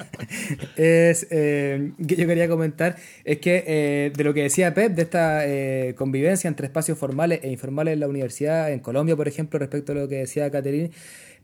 es 0.76 1.26
que 1.26 1.92
yo 1.98 2.26
quería 2.26 2.48
comentar 2.48 2.96
es 3.24 3.40
que 3.40 4.10
de 4.16 4.24
lo 4.24 4.32
que 4.32 4.44
decía 4.44 4.72
Pep, 4.72 4.94
de 4.94 5.02
esta 5.02 5.44
convivencia 5.96 6.48
entre 6.48 6.66
espacios 6.66 6.96
formales 6.96 7.40
e 7.42 7.50
informales 7.50 7.92
en 7.92 8.00
la 8.00 8.08
universidad, 8.08 8.72
en 8.72 8.78
Colombia, 8.78 9.16
por 9.16 9.28
ejemplo, 9.28 9.58
respecto 9.58 9.92
a 9.92 9.96
lo 9.96 10.08
que 10.08 10.20
decía 10.20 10.50
Caterine, 10.50 10.92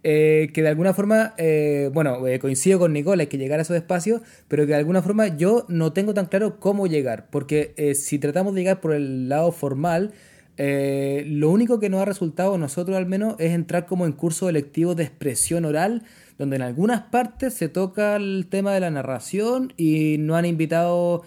eh, 0.05 0.51
que 0.53 0.63
de 0.63 0.69
alguna 0.69 0.93
forma, 0.93 1.35
eh, 1.39 1.91
bueno, 1.93 2.27
eh, 2.29 2.39
coincido 2.39 2.79
con 2.79 2.93
Nicolás 2.93 3.27
que 3.27 3.39
llegar 3.39 3.59
a 3.59 3.63
esos 3.63 3.77
espacios, 3.77 4.21
pero 4.49 4.65
que 4.65 4.73
de 4.73 4.79
alguna 4.79 5.01
forma 5.01 5.29
yo 5.29 5.65
no 5.69 5.95
tengo 5.95 6.13
tan 6.13 6.27
claro 6.27 6.61
cómo 6.61 6.87
llegar, 6.87 7.29
porque 7.31 7.73
eh, 7.79 7.95
si 7.95 8.19
tratamos 8.19 8.55
de 8.55 8.61
llegar 8.61 8.81
por 8.83 8.93
el 8.93 9.31
lado 9.31 9.51
formal, 9.51 10.13
lo 10.57 11.51
único 11.51 11.81
que 11.81 11.89
nos 11.89 12.01
ha 12.01 12.05
resultado 12.05 12.57
nosotros 12.59 12.97
al 12.97 13.07
menos 13.07 13.35
es 13.41 13.53
entrar 13.53 13.87
como 13.87 14.07
en 14.07 14.13
cursos 14.13 14.49
electivos 14.49 14.95
de 14.95 15.03
expresión 15.03 15.65
oral, 15.65 16.03
donde 16.39 16.57
en 16.57 16.63
algunas 16.63 17.01
partes 17.03 17.55
se 17.55 17.69
toca 17.69 18.15
el 18.15 18.47
tema 18.49 18.73
de 18.73 18.79
la 18.79 18.91
narración 18.91 19.73
y 19.77 20.17
no 20.19 20.37
han 20.37 20.45
invitado 20.45 21.23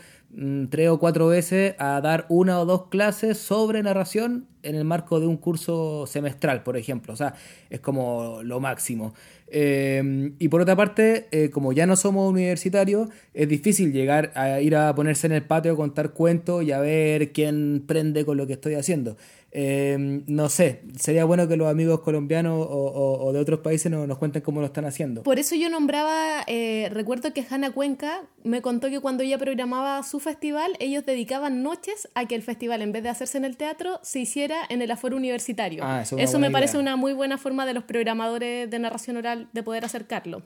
tres 0.69 0.89
o 0.89 0.99
cuatro 0.99 1.27
veces 1.27 1.75
a 1.79 1.99
dar 2.01 2.25
una 2.29 2.59
o 2.59 2.65
dos 2.65 2.87
clases 2.87 3.37
sobre 3.37 3.81
narración 3.81 4.45
en 4.61 4.75
el 4.75 4.83
marco 4.83 5.19
de 5.19 5.25
un 5.25 5.37
curso 5.37 6.05
semestral, 6.05 6.63
por 6.63 6.77
ejemplo. 6.77 7.13
O 7.13 7.15
sea, 7.15 7.33
es 7.69 7.79
como 7.79 8.41
lo 8.43 8.59
máximo. 8.59 9.13
Eh, 9.49 10.33
y 10.37 10.49
por 10.49 10.61
otra 10.61 10.75
parte, 10.75 11.27
eh, 11.31 11.49
como 11.49 11.73
ya 11.73 11.87
no 11.87 11.95
somos 11.95 12.29
universitarios, 12.29 13.09
es 13.33 13.47
difícil 13.47 13.93
llegar 13.93 14.31
a 14.35 14.59
ir 14.59 14.75
a 14.75 14.93
ponerse 14.93 15.25
en 15.27 15.33
el 15.33 15.43
patio 15.43 15.73
a 15.73 15.75
contar 15.75 16.11
cuentos 16.11 16.63
y 16.63 16.71
a 16.71 16.79
ver 16.79 17.31
quién 17.31 17.83
prende 17.87 18.25
con 18.25 18.37
lo 18.37 18.45
que 18.45 18.53
estoy 18.53 18.75
haciendo. 18.75 19.17
Eh, 19.59 19.97
no 20.27 20.49
sé, 20.49 20.83
sería 20.99 21.25
bueno 21.25 21.47
que 21.47 21.57
los 21.57 21.67
amigos 21.67 22.01
colombianos 22.01 22.53
o, 22.69 22.69
o- 22.69 23.25
o 23.25 23.33
de 23.33 23.39
otros 23.39 23.61
países 23.61 23.91
nos, 23.91 24.07
nos 24.07 24.19
cuenten 24.19 24.43
cómo 24.43 24.59
lo 24.59 24.67
están 24.67 24.85
haciendo. 24.85 25.23
Por 25.23 25.39
eso 25.39 25.55
yo 25.55 25.67
nombraba, 25.67 26.43
eh, 26.45 26.89
recuerdo 26.91 27.33
que 27.33 27.43
Hanna 27.49 27.71
Cuenca 27.71 28.21
me 28.43 28.61
contó 28.61 28.89
que 28.91 28.99
cuando 28.99 29.23
ella 29.23 29.39
programaba 29.39 30.03
su 30.03 30.19
festival, 30.19 30.73
ellos 30.79 31.05
dedicaban 31.07 31.63
noches 31.63 32.07
a 32.13 32.25
que 32.27 32.35
el 32.35 32.43
festival, 32.43 32.83
en 32.83 32.91
vez 32.91 33.01
de 33.01 33.09
hacerse 33.09 33.39
en 33.39 33.45
el 33.45 33.57
teatro, 33.57 33.99
se 34.03 34.19
hiciera 34.19 34.57
en 34.69 34.83
el 34.83 34.91
aforo 34.91 35.17
universitario. 35.17 35.83
Ah, 35.83 36.01
eso 36.03 36.19
eso 36.19 36.37
me 36.37 36.51
parece 36.51 36.77
una 36.77 36.95
muy 36.95 37.13
buena 37.13 37.39
forma 37.39 37.65
de 37.65 37.73
los 37.73 37.83
programadores 37.83 38.69
de 38.69 38.77
narración 38.79 39.17
oral 39.17 39.49
de 39.53 39.63
poder 39.63 39.85
acercarlo. 39.85 40.43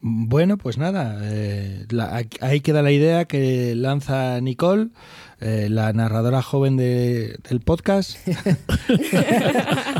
Bueno, 0.00 0.58
pues 0.58 0.78
nada, 0.78 1.18
eh, 1.22 1.86
la- 1.90 2.22
ahí 2.40 2.60
queda 2.60 2.82
la 2.82 2.92
idea 2.92 3.24
que 3.24 3.74
lanza 3.74 4.40
Nicole, 4.40 4.88
eh, 5.40 5.68
la 5.70 5.92
narradora 5.92 6.42
joven 6.42 6.76
de- 6.76 7.38
del 7.48 7.60
podcast, 7.60 8.16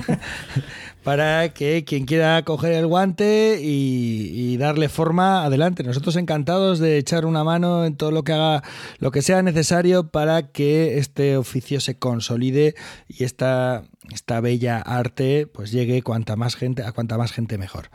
para 1.03 1.49
que 1.55 1.85
quien 1.85 2.05
quiera 2.05 2.43
coger 2.45 2.73
el 2.73 2.87
guante 2.87 3.59
y, 3.63 4.31
y 4.35 4.57
darle 4.59 4.89
forma 4.89 5.45
adelante. 5.45 5.83
Nosotros 5.83 6.17
encantados 6.17 6.79
de 6.79 6.99
echar 6.99 7.27
una 7.27 7.45
mano 7.45 7.85
en 7.85 7.97
todo 7.97 8.11
lo 8.11 8.25
que 8.25 8.33
haga, 8.33 8.63
lo 8.99 9.11
que 9.11 9.23
sea 9.23 9.43
necesario 9.43 10.09
para 10.09 10.51
que 10.51 10.99
este 10.99 11.37
oficio 11.37 11.81
se 11.81 11.99
consolide 11.99 12.75
y 13.09 13.25
esta, 13.25 13.85
esta 14.13 14.41
bella 14.41 14.79
arte 14.79 15.47
pues 15.47 15.71
llegue 15.71 16.03
cuanta 16.03 16.37
más 16.37 16.57
gente, 16.57 16.83
a 16.83 16.93
cuanta 16.93 17.19
más 17.19 17.33
gente 17.33 17.59
mejor. 17.59 17.91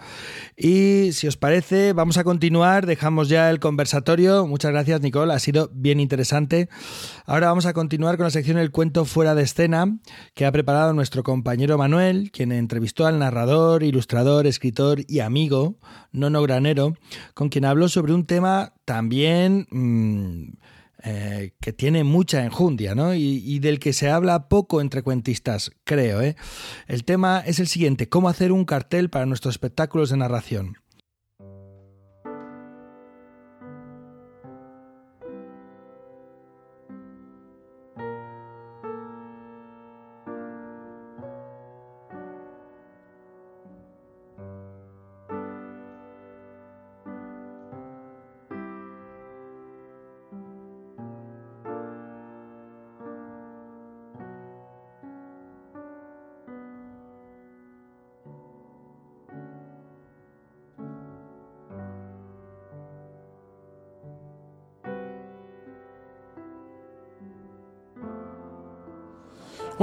Y 0.57 1.11
si 1.13 1.27
os 1.27 1.37
parece, 1.37 1.93
vamos 1.93 2.17
a 2.17 2.23
continuar. 2.23 2.85
Dejamos 2.85 3.29
ya 3.29 3.49
el 3.49 3.59
conversatorio. 3.59 4.45
Muchas 4.47 4.71
gracias, 4.71 5.01
Nicole. 5.01 5.33
Ha 5.33 5.39
sido 5.39 5.69
bien 5.73 5.99
interesante. 5.99 6.69
Ahora 7.25 7.47
vamos 7.47 7.65
a 7.65 7.73
continuar 7.73 8.17
con 8.17 8.25
la 8.25 8.31
sección 8.31 8.57
El 8.57 8.71
cuento 8.71 9.05
fuera 9.05 9.35
de 9.35 9.43
escena 9.43 9.97
que 10.33 10.45
ha 10.45 10.51
preparado 10.51 10.93
nuestro 10.93 11.23
compañero 11.23 11.77
Manuel, 11.77 12.31
quien 12.31 12.51
entrevistó 12.51 13.05
al 13.05 13.19
narrador, 13.19 13.83
ilustrador, 13.83 14.47
escritor 14.47 14.99
y 15.07 15.19
amigo 15.19 15.77
Nono 16.11 16.41
Granero, 16.41 16.95
con 17.33 17.49
quien 17.49 17.65
habló 17.65 17.87
sobre 17.87 18.13
un 18.13 18.25
tema 18.25 18.73
también 18.85 19.67
mm, 19.71 20.60
eh, 21.03 21.53
que 21.59 21.73
tiene 21.73 22.03
mucha 22.03 22.43
enjundia, 22.43 22.95
¿no? 22.95 23.13
Y, 23.13 23.43
y 23.45 23.59
del 23.59 23.79
que 23.79 23.93
se 23.93 24.09
habla 24.09 24.47
poco 24.47 24.81
entre 24.81 25.01
cuentistas, 25.01 25.71
creo. 25.83 26.21
¿eh? 26.21 26.35
El 26.87 27.03
tema 27.03 27.43
es 27.45 27.59
el 27.59 27.67
siguiente: 27.67 28.09
cómo 28.09 28.29
hacer 28.29 28.51
un 28.51 28.65
cartel 28.65 29.09
para 29.09 29.25
nuestros 29.25 29.55
espectáculos 29.55 30.09
de 30.09 30.17
narración. 30.17 30.77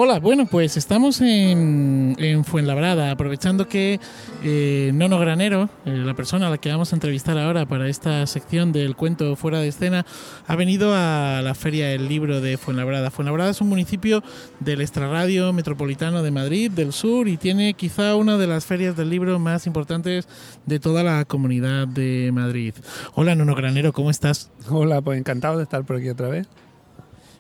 Hola, 0.00 0.20
bueno, 0.20 0.46
pues 0.46 0.76
estamos 0.76 1.20
en, 1.20 2.14
en 2.18 2.44
Fuenlabrada, 2.44 3.10
aprovechando 3.10 3.66
que 3.66 3.98
eh, 4.44 4.92
Nono 4.94 5.18
Granero, 5.18 5.70
eh, 5.86 5.90
la 5.90 6.14
persona 6.14 6.46
a 6.46 6.50
la 6.50 6.58
que 6.58 6.70
vamos 6.70 6.92
a 6.92 6.96
entrevistar 6.96 7.36
ahora 7.36 7.66
para 7.66 7.88
esta 7.88 8.24
sección 8.28 8.70
del 8.70 8.94
cuento 8.94 9.34
fuera 9.34 9.58
de 9.58 9.66
escena, 9.66 10.06
ha 10.46 10.54
venido 10.54 10.94
a 10.94 11.40
la 11.42 11.52
Feria 11.56 11.88
del 11.88 12.08
Libro 12.08 12.40
de 12.40 12.58
Fuenlabrada. 12.58 13.10
Fuenlabrada 13.10 13.50
es 13.50 13.60
un 13.60 13.70
municipio 13.70 14.22
del 14.60 14.82
extrarradio 14.82 15.52
metropolitano 15.52 16.22
de 16.22 16.30
Madrid, 16.30 16.70
del 16.70 16.92
sur, 16.92 17.26
y 17.26 17.36
tiene 17.36 17.74
quizá 17.74 18.14
una 18.14 18.38
de 18.38 18.46
las 18.46 18.66
ferias 18.66 18.96
del 18.96 19.10
libro 19.10 19.40
más 19.40 19.66
importantes 19.66 20.28
de 20.64 20.78
toda 20.78 21.02
la 21.02 21.24
comunidad 21.24 21.88
de 21.88 22.30
Madrid. 22.32 22.72
Hola, 23.16 23.34
Nono 23.34 23.56
Granero, 23.56 23.92
¿cómo 23.92 24.12
estás? 24.12 24.52
Hola, 24.70 25.00
pues 25.00 25.18
encantado 25.18 25.56
de 25.56 25.64
estar 25.64 25.84
por 25.84 25.96
aquí 25.96 26.08
otra 26.08 26.28
vez. 26.28 26.46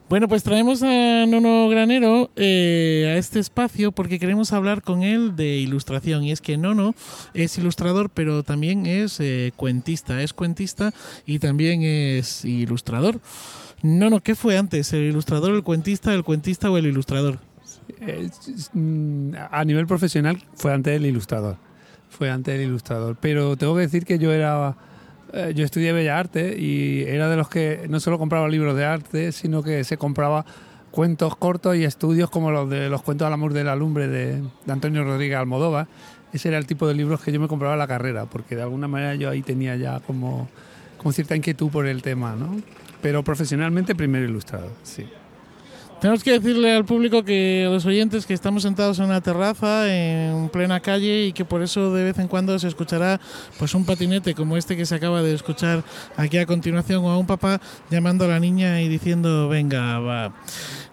Bueno, 0.08 0.26
pues 0.26 0.42
traemos 0.42 0.82
a 0.82 1.26
Nono 1.26 1.68
Granero 1.68 2.30
eh, 2.34 3.12
a 3.14 3.18
este 3.18 3.40
espacio 3.40 3.92
porque 3.92 4.18
queremos 4.18 4.54
hablar 4.54 4.80
con 4.80 5.02
él 5.02 5.36
de 5.36 5.58
ilustración. 5.58 6.24
Y 6.24 6.32
es 6.32 6.40
que 6.40 6.56
Nono 6.56 6.94
es 7.34 7.58
ilustrador, 7.58 8.08
pero 8.08 8.42
también 8.42 8.86
es 8.86 9.20
eh, 9.20 9.52
cuentista. 9.54 10.22
Es 10.22 10.32
cuentista 10.32 10.94
y 11.26 11.40
también 11.40 11.82
es 11.82 12.46
ilustrador. 12.46 13.20
Nono, 13.82 14.20
¿qué 14.20 14.34
fue 14.34 14.56
antes? 14.56 14.94
¿El 14.94 15.02
ilustrador, 15.02 15.54
el 15.54 15.62
cuentista, 15.62 16.14
el 16.14 16.24
cuentista 16.24 16.70
o 16.70 16.78
el 16.78 16.86
ilustrador? 16.86 17.38
Eh, 18.00 18.30
a 19.50 19.64
nivel 19.66 19.86
profesional 19.86 20.42
fue 20.54 20.72
antes 20.72 20.96
el 20.96 21.04
ilustrador. 21.04 21.58
Fue 22.08 22.30
antes 22.30 22.54
el 22.54 22.62
ilustrador. 22.62 23.18
Pero 23.20 23.58
tengo 23.58 23.74
que 23.74 23.82
decir 23.82 24.06
que 24.06 24.18
yo 24.18 24.32
era. 24.32 24.74
Eh, 25.32 25.52
Yo 25.54 25.64
estudié 25.64 25.92
Bellas 25.92 26.18
Artes 26.18 26.58
y 26.58 27.02
era 27.02 27.28
de 27.28 27.36
los 27.36 27.48
que 27.48 27.86
no 27.88 28.00
solo 28.00 28.18
compraba 28.18 28.48
libros 28.48 28.76
de 28.76 28.84
arte, 28.84 29.32
sino 29.32 29.62
que 29.62 29.84
se 29.84 29.96
compraba 29.96 30.44
cuentos 30.90 31.36
cortos 31.36 31.76
y 31.76 31.84
estudios 31.84 32.30
como 32.30 32.50
los 32.50 32.68
de 32.68 32.88
los 32.88 33.02
cuentos 33.02 33.26
al 33.26 33.32
amor 33.32 33.52
de 33.52 33.64
la 33.64 33.76
lumbre 33.76 34.08
de, 34.08 34.42
Antonio 34.66 35.04
Rodríguez 35.04 35.38
Almodóvar. 35.38 35.86
Ese 36.32 36.48
era 36.48 36.58
el 36.58 36.66
tipo 36.66 36.86
de 36.86 36.94
libros 36.94 37.22
que 37.22 37.32
yo 37.32 37.40
me 37.40 37.48
compraba 37.48 37.74
en 37.74 37.78
la 37.78 37.86
carrera, 37.86 38.26
porque 38.26 38.54
de 38.54 38.62
alguna 38.62 38.88
manera 38.88 39.14
yo 39.14 39.30
ahí 39.30 39.42
tenía 39.42 39.76
ya 39.76 40.00
como, 40.00 40.48
como 40.98 41.12
cierta 41.12 41.34
inquietud 41.36 41.70
por 41.70 41.86
el 41.86 42.02
tema, 42.02 42.36
¿no? 42.36 42.56
Pero 43.00 43.22
profesionalmente 43.22 43.94
primero 43.94 44.26
ilustrador, 44.26 44.72
sí. 44.82 45.06
Tenemos 46.00 46.22
que 46.22 46.30
decirle 46.30 46.76
al 46.76 46.84
público 46.84 47.24
que 47.24 47.64
a 47.66 47.70
los 47.70 47.84
oyentes 47.84 48.24
que 48.24 48.32
estamos 48.32 48.62
sentados 48.62 49.00
en 49.00 49.06
una 49.06 49.20
terraza 49.20 49.92
en 49.92 50.48
plena 50.48 50.78
calle 50.78 51.26
y 51.26 51.32
que 51.32 51.44
por 51.44 51.60
eso 51.60 51.92
de 51.92 52.04
vez 52.04 52.18
en 52.20 52.28
cuando 52.28 52.56
se 52.60 52.68
escuchará 52.68 53.20
pues 53.58 53.74
un 53.74 53.84
patinete 53.84 54.36
como 54.36 54.56
este 54.56 54.76
que 54.76 54.86
se 54.86 54.94
acaba 54.94 55.22
de 55.22 55.34
escuchar 55.34 55.82
aquí 56.16 56.38
a 56.38 56.46
continuación 56.46 57.04
o 57.04 57.10
a 57.10 57.18
un 57.18 57.26
papá 57.26 57.60
llamando 57.90 58.26
a 58.26 58.28
la 58.28 58.38
niña 58.38 58.80
y 58.80 58.88
diciendo 58.88 59.48
venga 59.48 59.98
va. 59.98 60.32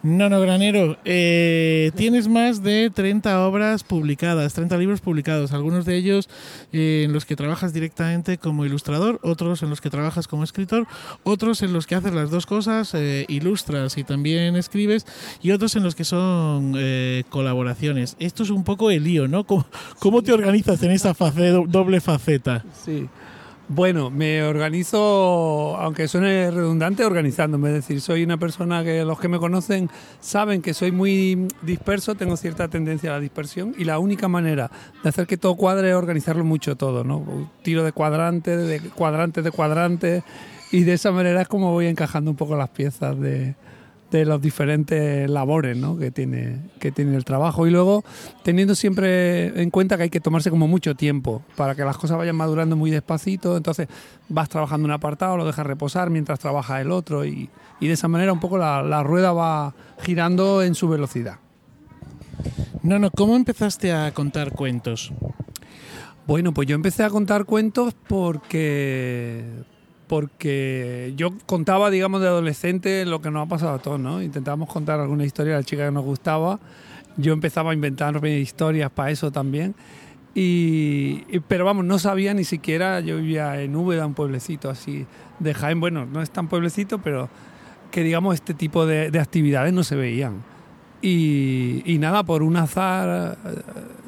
No, 0.05 0.29
no, 0.29 0.39
Granero, 0.39 0.97
eh, 1.03 1.89
tienes 1.95 2.27
más 2.27 2.61
de 2.61 2.91
30 2.93 3.47
obras 3.47 3.83
publicadas, 3.83 4.53
30 4.53 4.77
libros 4.77 5.01
publicados, 5.01 5.51
algunos 5.51 5.83
de 5.85 5.95
ellos 5.97 6.29
eh, 6.71 7.01
en 7.05 7.11
los 7.11 7.25
que 7.25 7.35
trabajas 7.35 7.73
directamente 7.73 8.37
como 8.37 8.67
ilustrador, 8.67 9.19
otros 9.23 9.63
en 9.63 9.71
los 9.71 9.81
que 9.81 9.89
trabajas 9.89 10.27
como 10.27 10.43
escritor, 10.43 10.85
otros 11.23 11.63
en 11.63 11.73
los 11.73 11.87
que 11.87 11.95
haces 11.95 12.13
las 12.13 12.29
dos 12.29 12.45
cosas, 12.45 12.93
eh, 12.93 13.25
ilustras 13.29 13.97
y 13.97 14.03
también 14.03 14.55
escribes, 14.55 15.07
y 15.41 15.49
otros 15.49 15.75
en 15.75 15.81
los 15.81 15.95
que 15.95 16.03
son 16.03 16.75
eh, 16.77 17.23
colaboraciones. 17.29 18.15
Esto 18.19 18.43
es 18.43 18.51
un 18.51 18.63
poco 18.63 18.91
el 18.91 19.05
lío, 19.05 19.27
¿no? 19.27 19.43
¿Cómo, 19.45 19.65
cómo 19.97 20.21
te 20.21 20.31
organizas 20.33 20.83
en 20.83 20.91
esa 20.91 21.15
face- 21.15 21.65
doble 21.67 21.99
faceta? 21.99 22.63
Sí. 22.85 23.07
Bueno, 23.67 24.11
me 24.11 24.43
organizo, 24.43 25.75
aunque 25.77 26.07
suene 26.07 26.51
redundante, 26.51 27.03
organizándome. 27.03 27.69
Es 27.69 27.75
decir, 27.75 27.99
soy 27.99 28.23
una 28.23 28.37
persona 28.37 28.83
que 28.83 29.03
los 29.03 29.19
que 29.19 29.27
me 29.27 29.39
conocen 29.39 29.89
saben 30.19 30.61
que 30.61 30.75
soy 30.75 30.91
muy 30.91 31.47
disperso, 31.63 32.13
tengo 32.13 32.37
cierta 32.37 32.67
tendencia 32.67 33.09
a 33.09 33.13
la 33.13 33.19
dispersión 33.19 33.73
y 33.75 33.85
la 33.85 33.97
única 33.97 34.27
manera 34.27 34.69
de 35.01 35.09
hacer 35.09 35.25
que 35.25 35.37
todo 35.37 35.55
cuadre 35.55 35.89
es 35.89 35.95
organizarlo 35.95 36.43
mucho 36.43 36.75
todo, 36.75 37.03
¿no? 37.03 37.49
Tiro 37.63 37.83
de 37.83 37.91
cuadrante, 37.91 38.55
de 38.55 38.79
cuadrante, 38.91 39.41
de 39.41 39.49
cuadrante 39.49 40.23
y 40.71 40.83
de 40.83 40.93
esa 40.93 41.11
manera 41.11 41.41
es 41.41 41.47
como 41.47 41.71
voy 41.71 41.87
encajando 41.87 42.29
un 42.29 42.37
poco 42.37 42.55
las 42.55 42.69
piezas 42.69 43.19
de, 43.19 43.55
de 44.11 44.25
los 44.25 44.41
diferentes 44.41 45.29
labores 45.29 45.75
¿no? 45.77 45.97
que, 45.97 46.11
tiene, 46.11 46.59
que 46.79 46.91
tiene 46.91 47.15
el 47.15 47.25
trabajo 47.25 47.67
y 47.67 47.71
luego 47.71 48.03
teniendo 48.43 48.75
siempre 48.75 49.61
en 49.61 49.69
cuenta 49.71 49.97
que 49.97 50.03
hay 50.03 50.09
que 50.09 50.19
tomarse 50.19 50.49
como 50.49 50.67
mucho 50.67 50.95
tiempo 50.95 51.43
para 51.55 51.75
que 51.75 51.83
las 51.83 51.97
cosas 51.97 52.17
vayan 52.17 52.35
madurando 52.35 52.75
muy 52.75 52.91
despacito, 52.91 53.57
entonces 53.57 53.87
vas 54.29 54.49
trabajando 54.49 54.85
un 54.85 54.91
apartado, 54.91 55.37
lo 55.37 55.45
dejas 55.45 55.65
reposar 55.65 56.09
mientras 56.09 56.39
trabaja 56.39 56.79
el 56.81 56.91
otro 56.91 57.25
y, 57.25 57.49
y 57.79 57.87
de 57.87 57.93
esa 57.93 58.07
manera 58.07 58.31
un 58.31 58.39
poco 58.39 58.57
la, 58.57 58.83
la 58.83 59.03
rueda 59.03 59.33
va 59.33 59.73
girando 60.01 60.61
en 60.61 60.75
su 60.75 60.87
velocidad. 60.87 61.39
No, 62.83 62.99
no, 62.99 63.09
¿cómo 63.09 63.35
empezaste 63.35 63.91
a 63.91 64.13
contar 64.13 64.51
cuentos? 64.51 65.11
Bueno, 66.27 66.53
pues 66.53 66.67
yo 66.67 66.75
empecé 66.75 67.03
a 67.03 67.09
contar 67.09 67.45
cuentos 67.45 67.95
porque 68.07 69.43
porque 70.07 71.13
yo 71.15 71.31
contaba, 71.45 71.89
digamos, 71.89 72.21
de 72.21 72.27
adolescente 72.27 73.05
lo 73.05 73.21
que 73.21 73.31
nos 73.31 73.45
ha 73.45 73.49
pasado 73.49 73.73
a 73.75 73.79
todos, 73.79 73.99
¿no? 73.99 74.21
Intentábamos 74.21 74.69
contar 74.69 74.99
alguna 74.99 75.25
historia 75.25 75.55
a 75.55 75.57
la 75.59 75.63
chica 75.63 75.85
que 75.85 75.91
nos 75.91 76.03
gustaba. 76.03 76.59
Yo 77.17 77.33
empezaba 77.33 77.71
a 77.71 77.73
inventarme 77.73 78.39
historias 78.39 78.91
para 78.91 79.11
eso 79.11 79.31
también. 79.31 79.75
Y, 80.33 81.23
y- 81.29 81.39
pero 81.47 81.65
vamos, 81.65 81.85
no 81.85 81.97
sabía 81.99 82.33
ni 82.33 82.43
siquiera, 82.43 82.99
yo 82.99 83.17
vivía 83.17 83.61
en 83.61 83.75
Úbeda, 83.75 84.05
un 84.05 84.13
pueblecito 84.13 84.69
así 84.69 85.05
de 85.39 85.53
Jaén, 85.53 85.79
bueno, 85.79 86.05
no 86.05 86.21
es 86.21 86.29
tan 86.29 86.47
pueblecito, 86.49 86.99
pero 86.99 87.29
que 87.91 88.03
digamos 88.03 88.35
este 88.35 88.53
tipo 88.53 88.85
de, 88.85 89.11
de 89.11 89.19
actividades 89.19 89.73
no 89.73 89.83
se 89.83 89.95
veían. 89.95 90.43
Y, 91.01 91.83
y 91.85 91.97
nada, 91.99 92.23
por 92.23 92.43
un 92.43 92.57
azar 92.57 93.37
eh, 93.45 93.49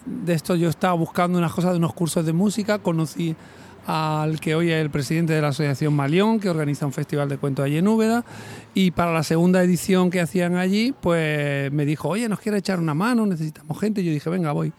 de 0.06 0.34
esto 0.34 0.56
yo 0.56 0.68
estaba 0.69 0.94
buscando 0.94 1.38
unas 1.38 1.53
cosas 1.53 1.72
de 1.72 1.78
unos 1.78 1.94
cursos 1.94 2.26
de 2.26 2.34
música, 2.34 2.80
conocí 2.80 3.36
al 3.88 4.41
que 4.41 4.53
hoy 4.53 4.69
es 4.69 4.81
el 4.81 4.89
presidente 4.89 5.31
de 5.31 5.41
la 5.41 5.47
Asociación 5.47 5.93
Malión, 5.93 6.41
que 6.41 6.49
organiza 6.49 6.85
un 6.85 6.91
festival 6.91 7.30
de 7.30 7.38
cuentos 7.38 7.65
allí 7.65 7.77
en 7.77 7.88
Úbeda, 7.88 8.26
y 8.73 8.91
para 8.91 9.14
la 9.14 9.23
segunda 9.23 9.64
edición 9.64 10.09
que 10.09 10.19
hacían 10.19 10.55
allí, 10.55 10.93
pues 10.99 11.72
me 11.72 11.85
dijo, 11.85 12.09
oye, 12.09 12.27
¿nos 12.27 12.41
quiere 12.41 12.57
echar 12.57 12.80
una 12.80 12.93
mano? 12.93 13.26
Necesitamos 13.26 13.80
gente. 13.80 14.01
Y 14.01 14.05
yo 14.05 14.11
dije, 14.11 14.30
venga, 14.30 14.51
voy. 14.51 14.73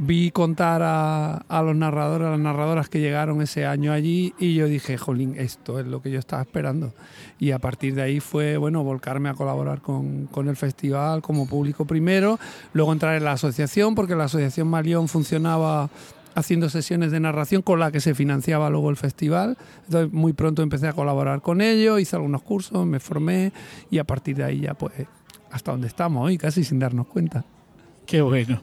Vi 0.00 0.30
contar 0.30 0.80
a, 0.82 1.44
a 1.48 1.62
los 1.62 1.76
narradores, 1.76 2.28
a 2.28 2.30
las 2.30 2.38
narradoras 2.38 2.88
que 2.88 3.00
llegaron 3.00 3.42
ese 3.42 3.66
año 3.66 3.92
allí, 3.92 4.32
y 4.38 4.54
yo 4.54 4.66
dije, 4.66 4.96
jolín, 4.96 5.34
esto 5.36 5.78
es 5.78 5.86
lo 5.86 6.00
que 6.00 6.10
yo 6.10 6.18
estaba 6.18 6.40
esperando. 6.40 6.94
Y 7.38 7.50
a 7.50 7.58
partir 7.58 7.94
de 7.96 8.02
ahí 8.02 8.20
fue, 8.20 8.56
bueno, 8.56 8.82
volcarme 8.82 9.28
a 9.28 9.34
colaborar 9.34 9.82
con, 9.82 10.26
con 10.28 10.48
el 10.48 10.56
festival 10.56 11.20
como 11.20 11.46
público 11.46 11.84
primero, 11.84 12.38
luego 12.72 12.92
entrar 12.92 13.16
en 13.16 13.24
la 13.24 13.32
asociación, 13.32 13.94
porque 13.94 14.14
la 14.14 14.24
Asociación 14.24 14.68
Malión 14.68 15.08
funcionaba 15.08 15.90
haciendo 16.38 16.70
sesiones 16.70 17.10
de 17.10 17.20
narración 17.20 17.62
con 17.62 17.80
la 17.80 17.90
que 17.90 18.00
se 18.00 18.14
financiaba 18.14 18.70
luego 18.70 18.90
el 18.90 18.96
festival. 18.96 19.56
Entonces 19.86 20.12
muy 20.12 20.32
pronto 20.32 20.62
empecé 20.62 20.88
a 20.88 20.92
colaborar 20.92 21.42
con 21.42 21.60
ellos, 21.60 22.00
hice 22.00 22.16
algunos 22.16 22.42
cursos, 22.42 22.86
me 22.86 23.00
formé 23.00 23.52
y 23.90 23.98
a 23.98 24.04
partir 24.04 24.36
de 24.36 24.44
ahí 24.44 24.60
ya 24.60 24.74
pues 24.74 24.92
hasta 25.50 25.72
donde 25.72 25.88
estamos 25.88 26.24
hoy, 26.24 26.38
casi 26.38 26.64
sin 26.64 26.78
darnos 26.78 27.06
cuenta. 27.06 27.44
Qué 28.06 28.22
bueno. 28.22 28.62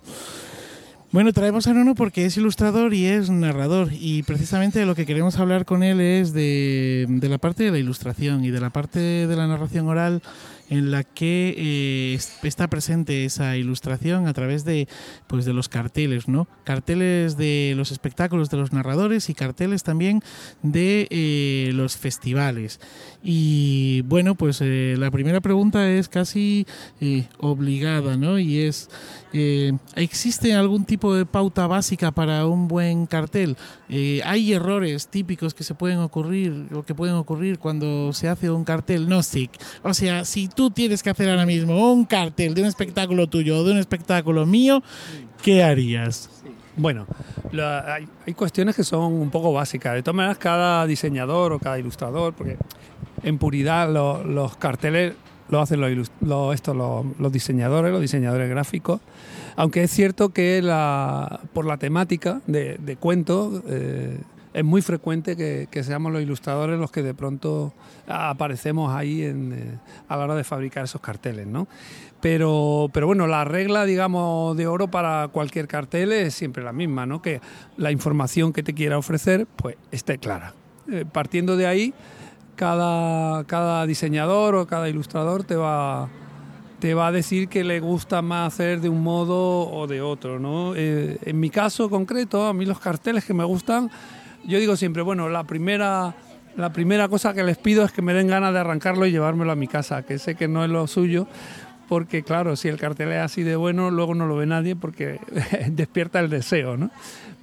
Bueno, 1.12 1.32
traemos 1.32 1.68
a 1.68 1.74
Nono 1.74 1.96
porque 1.96 2.26
es 2.26 2.36
ilustrador 2.36 2.94
y 2.94 3.06
es 3.06 3.30
narrador 3.30 3.90
y 3.92 4.24
precisamente 4.24 4.80
de 4.80 4.86
lo 4.86 4.96
que 4.96 5.06
queremos 5.06 5.38
hablar 5.40 5.64
con 5.64 5.82
él 5.82 6.02
es 6.02 6.34
de, 6.34 7.06
de 7.08 7.30
la 7.30 7.38
parte 7.38 7.64
de 7.64 7.72
la 7.72 7.78
ilustración 7.78 8.44
y 8.44 8.52
de 8.52 8.60
la 8.60 8.70
parte 8.70 9.00
de 9.00 9.36
la 9.36 9.48
narración 9.48 9.88
oral 9.88 10.22
en 10.70 10.92
la 10.92 11.04
que 11.04 11.56
eh, 11.58 12.20
está 12.44 12.68
presente 12.68 13.26
esa 13.26 13.58
ilustración 13.58 14.28
a 14.28 14.34
través 14.34 14.66
de 14.66 14.88
pues 15.28 15.46
de 15.46 15.54
los 15.54 15.70
carteles, 15.70 16.28
¿no? 16.28 16.48
Carteles 16.64 17.38
de 17.38 17.74
los 17.76 17.92
espectáculos 17.92 18.50
de 18.50 18.58
los 18.58 18.74
narradores 18.74 19.30
y 19.30 19.34
carteles 19.34 19.84
también 19.84 20.22
de 20.64 21.08
eh, 21.10 21.72
los 21.74 21.98
festivales. 21.98 22.80
Y 23.24 24.02
bueno, 24.04 24.36
pues 24.36 24.60
eh, 24.62 24.96
la 24.98 25.12
primera 25.12 25.42
pregunta 25.42 25.90
es 25.90 26.10
casi 26.10 26.66
eh, 27.02 27.28
obligada, 27.40 28.18
¿no? 28.18 28.40
Y 28.40 28.60
es 28.60 28.90
eh, 29.38 29.74
¿existe 29.96 30.54
algún 30.54 30.86
tipo 30.86 31.14
de 31.14 31.26
pauta 31.26 31.68
básica 31.68 32.12
para 32.12 32.48
un 32.48 32.70
buen 32.70 33.06
cartel? 33.06 33.58
Eh, 33.90 34.22
¿Hay 34.24 34.54
errores 34.54 35.10
típicos 35.10 35.54
que 35.54 35.66
se 35.66 35.76
pueden 35.76 36.00
ocurrir 36.00 36.70
o 36.74 36.84
que 36.84 36.96
pueden 36.96 37.16
ocurrir 37.16 37.60
cuando 37.60 38.14
se 38.14 38.30
hace 38.30 38.50
un 38.50 38.64
cartel 38.64 39.10
no 39.10 39.22
SIC? 39.22 39.52
O 39.84 39.94
sea, 39.94 40.24
si 40.24 40.48
tú 40.56 40.72
tienes 40.72 41.04
que 41.04 41.10
hacer 41.10 41.30
ahora 41.30 41.46
mismo 41.46 41.92
un 41.94 42.06
cartel 42.06 42.54
de 42.54 42.62
un 42.62 42.68
espectáculo 42.68 43.28
tuyo 43.28 43.60
o 43.60 43.64
de 43.64 43.72
un 43.74 43.78
espectáculo 43.78 44.46
mío, 44.46 44.82
¿qué 45.44 45.64
harías? 45.64 46.30
Bueno, 46.78 47.06
hay, 48.26 48.34
cuestiones 48.34 48.76
que 48.76 48.84
son 48.84 49.14
un 49.14 49.30
poco 49.30 49.54
básicas. 49.54 49.94
De 49.94 50.02
todas 50.04 50.16
maneras, 50.16 50.38
cada 50.38 50.86
diseñador 50.86 51.54
o 51.54 51.60
cada 51.60 51.80
ilustrador, 51.80 52.34
porque 52.34 52.58
en 53.24 53.38
puridad 53.38 53.90
lo- 53.92 54.24
los 54.24 54.58
carteles 54.58 55.14
lo 55.50 55.62
hacen 55.62 55.80
los, 55.80 56.12
lo- 56.22 56.52
esto, 56.52 56.74
los, 56.74 57.32
diseñadores, 57.32 57.92
los 57.92 58.02
diseñadores 58.02 58.50
gráficos. 58.50 59.00
Aunque 59.56 59.84
es 59.84 59.92
cierto 59.92 60.30
que 60.30 60.62
la, 60.62 61.40
por 61.54 61.66
la 61.66 61.78
temática 61.78 62.42
de, 62.46 62.78
de 62.78 62.96
cuentos 62.98 63.62
eh, 63.70 64.20
es 64.56 64.64
muy 64.64 64.82
frecuente 64.82 65.36
que, 65.36 65.84
seamos 65.84 66.14
los 66.14 66.22
ilustradores 66.22 66.80
los 66.80 66.90
que 66.90 67.04
de 67.04 67.14
pronto 67.14 67.74
aparecemos 68.08 68.96
ahí 68.96 69.24
en, 69.24 69.52
eh, 69.52 69.80
a 70.08 70.16
la 70.16 70.24
hora 70.24 70.36
de 70.36 70.46
fabricar 70.46 70.86
esos 70.86 71.02
carteles, 71.02 71.46
¿no? 71.46 71.68
Pero, 72.22 72.90
pero 72.94 73.06
bueno, 73.06 73.28
la 73.28 73.44
regla, 73.44 73.84
digamos, 73.84 74.56
de 74.56 74.66
oro 74.66 74.88
para 74.90 75.28
cualquier 75.28 75.68
cartel 75.68 76.14
es 76.14 76.36
siempre 76.36 76.64
la 76.64 76.72
misma, 76.72 77.06
¿no? 77.06 77.22
Que 77.22 77.42
la 77.76 77.92
información 77.92 78.54
que 78.54 78.64
te 78.64 78.74
quiera 78.74 78.98
ofrecer, 78.98 79.46
pues 79.58 79.76
esté 79.92 80.20
clara. 80.20 80.54
Eh, 80.90 81.04
partiendo 81.12 81.58
de 81.58 81.68
ahí, 81.68 81.94
cada, 82.56 83.44
cada 83.44 83.86
diseñador 83.86 84.56
o 84.56 84.68
cada 84.68 84.88
ilustrador 84.88 85.44
te 85.44 85.58
va, 85.58 86.08
te 86.80 86.94
va 86.94 87.08
a 87.08 87.12
decir 87.12 87.50
que 87.50 87.66
le 87.66 87.82
gusta 87.82 88.22
más 88.22 88.54
hacer 88.54 88.80
de 88.80 88.88
un 88.88 89.04
modo 89.04 89.70
o 89.70 89.86
de 89.86 90.02
otro, 90.02 90.40
¿no? 90.40 90.74
Eh, 90.78 91.18
en 91.24 91.42
mi 91.42 91.50
caso 91.50 91.90
concreto, 91.90 92.46
a 92.46 92.54
mí 92.54 92.66
los 92.66 92.80
carteles 92.80 93.26
que 93.26 93.34
me 93.34 93.44
gustan, 93.44 93.92
yo 94.48 94.60
digo 94.60 94.76
siempre, 94.76 95.02
bueno, 95.02 95.30
la 95.30 95.44
primera, 95.44 96.16
la 96.56 96.72
primera 96.72 97.08
cosa 97.08 97.34
que 97.34 97.44
les 97.44 97.58
pido 97.58 97.84
es 97.84 97.92
que 97.92 98.02
me 98.02 98.14
den 98.14 98.28
ganas 98.28 98.54
de 98.54 98.60
arrancarlo 98.60 99.06
y 99.06 99.12
llevármelo 99.12 99.52
a 99.52 99.56
mi 99.56 99.68
casa, 99.68 100.04
que 100.04 100.20
sé 100.20 100.36
que 100.36 100.48
no 100.48 100.64
es 100.64 100.70
lo 100.70 100.88
suyo, 100.88 101.28
porque 101.88 102.24
claro, 102.24 102.56
si 102.56 102.68
el 102.68 102.78
cartel 102.78 103.12
es 103.12 103.22
así 103.22 103.44
de 103.44 103.56
bueno, 103.56 103.92
luego 103.92 104.16
no 104.16 104.28
lo 104.28 104.36
ve 104.36 104.46
nadie 104.46 104.76
porque 104.76 105.20
despierta 105.70 106.20
el 106.20 106.30
deseo, 106.30 106.78
¿no? 106.78 106.92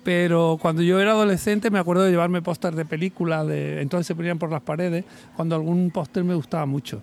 Pero 0.05 0.59
cuando 0.61 0.83
yo 0.83 1.01
era 1.01 1.13
adolescente 1.13 1.71
me 1.71 1.79
acuerdo 1.79 2.03
de 2.03 2.11
llevarme 2.11 2.43
pósters 2.43 2.77
de 2.77 2.85
películas, 2.85 3.47
de, 3.47 3.81
entonces 3.81 4.07
se 4.07 4.17
ponían 4.17 4.39
por 4.39 4.51
las 4.51 4.63
paredes, 4.63 5.05
cuando 5.37 5.55
algún 5.55 5.91
póster 5.93 6.25
me 6.25 6.35
gustaba 6.35 6.67
mucho. 6.67 7.03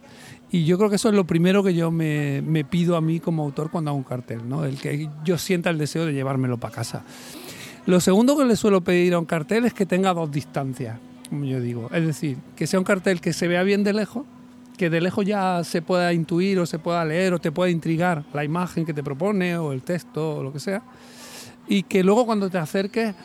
Y 0.51 0.65
yo 0.65 0.77
creo 0.77 0.89
que 0.89 0.95
eso 0.95 1.09
es 1.09 1.15
lo 1.15 1.25
primero 1.25 1.63
que 1.63 1.75
yo 1.75 1.91
me, 1.91 2.65
pido 2.69 2.97
a 2.97 3.01
mí 3.01 3.19
como 3.19 3.43
autor 3.43 3.69
cuando 3.69 3.91
hago 3.91 3.97
un 3.97 4.03
cartel, 4.03 4.49
¿no? 4.49 4.65
El 4.65 4.77
que 4.79 5.07
yo 5.23 5.37
sienta 5.37 5.69
el 5.69 5.77
deseo 5.77 6.05
de 6.05 6.13
llevármelo 6.13 6.57
para 6.57 6.73
casa. 6.73 7.03
Lo 7.89 7.99
segundo 7.99 8.37
que 8.37 8.45
le 8.45 8.55
suelo 8.55 8.81
pedir 8.81 9.15
a 9.15 9.19
un 9.19 9.25
cartel 9.25 9.65
es 9.65 9.73
que 9.73 9.83
tenga 9.83 10.13
dos 10.13 10.31
distancias, 10.31 10.99
como 11.27 11.43
yo 11.45 11.59
digo. 11.59 11.89
Es 11.91 12.05
decir, 12.05 12.37
que 12.55 12.67
sea 12.67 12.77
un 12.77 12.83
cartel 12.83 13.19
que 13.19 13.33
se 13.33 13.47
vea 13.47 13.63
bien 13.63 13.83
de 13.83 13.93
lejos, 13.93 14.27
que 14.77 14.91
de 14.91 15.01
lejos 15.01 15.25
ya 15.25 15.63
se 15.63 15.81
pueda 15.81 16.13
intuir 16.13 16.59
o 16.59 16.67
se 16.67 16.77
pueda 16.77 17.03
leer 17.03 17.33
o 17.33 17.39
te 17.39 17.51
pueda 17.51 17.71
intrigar 17.71 18.25
la 18.31 18.43
imagen 18.43 18.85
que 18.85 18.93
te 18.93 19.01
propone 19.01 19.57
o 19.57 19.71
el 19.71 19.81
texto 19.81 20.37
o 20.37 20.43
lo 20.43 20.53
que 20.53 20.59
sea. 20.59 20.83
Y 21.67 21.81
que 21.81 22.03
luego 22.03 22.27
cuando 22.27 22.47
te 22.47 22.59
acerques, 22.59 23.15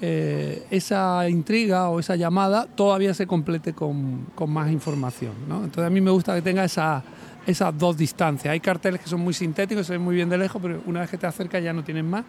eh, 0.00 0.64
esa 0.70 1.28
intriga 1.28 1.90
o 1.90 2.00
esa 2.00 2.16
llamada 2.16 2.64
todavía 2.64 3.12
se 3.12 3.26
complete 3.26 3.74
con, 3.74 4.28
con 4.34 4.50
más 4.50 4.72
información. 4.72 5.32
Entonces 5.50 5.84
a 5.84 5.90
mí 5.90 6.00
me 6.00 6.10
gusta 6.10 6.34
que 6.34 6.40
tenga 6.40 6.64
esa, 6.64 7.04
esas 7.46 7.76
dos 7.76 7.94
distancias. 7.98 8.50
Hay 8.50 8.60
carteles 8.60 9.02
que 9.02 9.08
son 9.10 9.20
muy 9.20 9.34
sintéticos, 9.34 9.86
se 9.86 9.92
ven 9.92 10.02
muy 10.02 10.14
bien 10.14 10.30
de 10.30 10.38
lejos, 10.38 10.62
pero 10.62 10.80
una 10.86 11.00
vez 11.00 11.10
que 11.10 11.18
te 11.18 11.26
acercas 11.26 11.62
ya 11.62 11.74
no 11.74 11.84
tienen 11.84 12.08
más. 12.08 12.24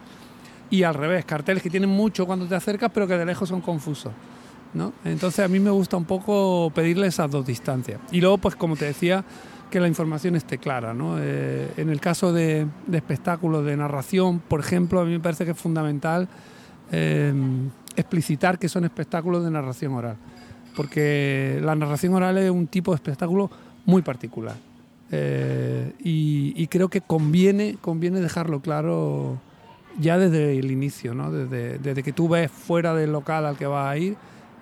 Y 0.70 0.82
al 0.82 0.94
revés, 0.94 1.24
carteles 1.24 1.62
que 1.62 1.70
tienen 1.70 1.90
mucho 1.90 2.26
cuando 2.26 2.46
te 2.46 2.54
acercas, 2.54 2.90
pero 2.92 3.06
que 3.06 3.16
de 3.16 3.24
lejos 3.24 3.48
son 3.48 3.60
confusos. 3.60 4.12
¿no? 4.74 4.92
Entonces 5.04 5.44
a 5.44 5.48
mí 5.48 5.60
me 5.60 5.70
gusta 5.70 5.96
un 5.96 6.04
poco 6.04 6.70
pedirle 6.74 7.06
esas 7.06 7.30
dos 7.30 7.46
distancias. 7.46 8.00
Y 8.10 8.20
luego, 8.20 8.38
pues 8.38 8.56
como 8.56 8.76
te 8.76 8.84
decía, 8.84 9.24
que 9.70 9.80
la 9.80 9.88
información 9.88 10.36
esté 10.36 10.58
clara. 10.58 10.94
¿no? 10.94 11.16
Eh, 11.18 11.72
en 11.76 11.88
el 11.88 12.00
caso 12.00 12.32
de, 12.32 12.66
espectáculos 12.92 13.64
de 13.64 13.76
narración, 13.76 14.40
por 14.40 14.60
ejemplo, 14.60 15.00
a 15.00 15.04
mí 15.04 15.12
me 15.12 15.20
parece 15.20 15.44
que 15.44 15.52
es 15.52 15.58
fundamental 15.58 16.28
eh, 16.92 17.32
explicitar 17.96 18.58
que 18.58 18.68
son 18.68 18.84
espectáculos 18.84 19.44
de 19.44 19.50
narración 19.50 19.94
oral. 19.94 20.16
Porque 20.74 21.58
la 21.62 21.74
narración 21.74 22.14
oral 22.14 22.36
es 22.38 22.50
un 22.50 22.66
tipo 22.66 22.92
de 22.92 22.96
espectáculo 22.96 23.50
muy 23.86 24.02
particular. 24.02 24.56
Eh, 25.10 25.92
y, 26.00 26.52
y, 26.56 26.66
creo 26.66 26.88
que 26.88 27.00
conviene, 27.00 27.78
conviene 27.80 28.20
dejarlo 28.20 28.60
claro 28.60 29.38
ya 29.98 30.18
desde 30.18 30.58
el 30.58 30.70
inicio, 30.70 31.14
¿no? 31.14 31.30
desde, 31.30 31.78
desde 31.78 32.02
que 32.02 32.12
tú 32.12 32.28
ves 32.28 32.50
fuera 32.50 32.94
del 32.94 33.12
local 33.12 33.46
al 33.46 33.56
que 33.56 33.66
vas 33.66 33.90
a 33.90 33.96
ir 33.96 34.16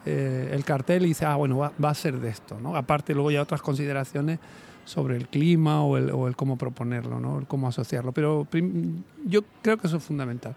eh, 0.07 0.51
el 0.53 0.65
cartel 0.65 1.05
y 1.05 1.09
dices, 1.09 1.25
ah, 1.25 1.37
bueno, 1.37 1.59
va, 1.59 1.73
va, 1.83 1.91
a 1.91 1.95
ser 1.95 2.21
de 2.21 2.29
esto. 2.29 2.59
¿no? 2.61 2.77
Aparte, 2.77 3.15
luego 3.15 3.31
ya 3.31 3.43
otras 3.43 3.63
consideraciones 3.63 4.39
sobre 4.85 5.17
el 5.17 5.29
clima 5.29 5.83
o 5.83 5.97
el, 5.97 6.11
o 6.11 6.29
el 6.29 6.37
cómo 6.37 6.57
proponerlo, 6.57 7.21
¿no? 7.21 7.39
el 7.39 7.47
cómo 7.47 7.69
asociarlo. 7.69 8.13
Pero 8.13 8.47
yo 9.25 9.43
creo 9.63 9.79
que 9.79 9.87
eso 9.87 9.97
es 9.97 10.03
fundamental. 10.03 10.55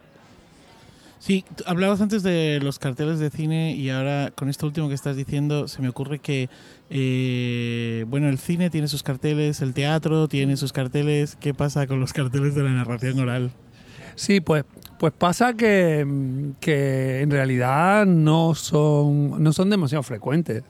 Sí, 1.19 1.43
hablabas 1.65 1.99
antes 1.99 2.21
de 2.21 2.59
los 2.61 2.77
carteles 2.77 3.17
de 3.17 3.31
cine 3.31 3.73
y 3.73 3.89
ahora 3.89 4.31
con 4.35 4.49
esto 4.49 4.67
último 4.67 4.87
que 4.87 4.93
estás 4.93 5.15
diciendo 5.15 5.67
se 5.67 5.81
me 5.81 5.89
ocurre 5.89 6.19
que, 6.19 6.47
eh, 6.91 8.05
bueno, 8.07 8.29
el 8.29 8.37
cine 8.37 8.69
tiene 8.69 8.87
sus 8.87 9.01
carteles, 9.01 9.61
el 9.61 9.73
teatro 9.73 10.27
tiene 10.27 10.57
sus 10.57 10.73
carteles. 10.73 11.35
¿Qué 11.35 11.55
pasa 11.55 11.87
con 11.87 11.99
los 11.99 12.13
carteles 12.13 12.53
de 12.53 12.63
la 12.63 12.71
narración 12.71 13.19
oral? 13.19 13.51
Sí, 14.17 14.41
pues, 14.41 14.65
pues 14.97 15.13
pasa 15.13 15.53
que, 15.53 16.03
que 16.59 17.21
en 17.21 17.29
realidad 17.29 18.07
no 18.07 18.55
son, 18.55 19.41
no 19.43 19.53
son 19.53 19.69
demasiado 19.69 20.01
frecuentes. 20.01 20.63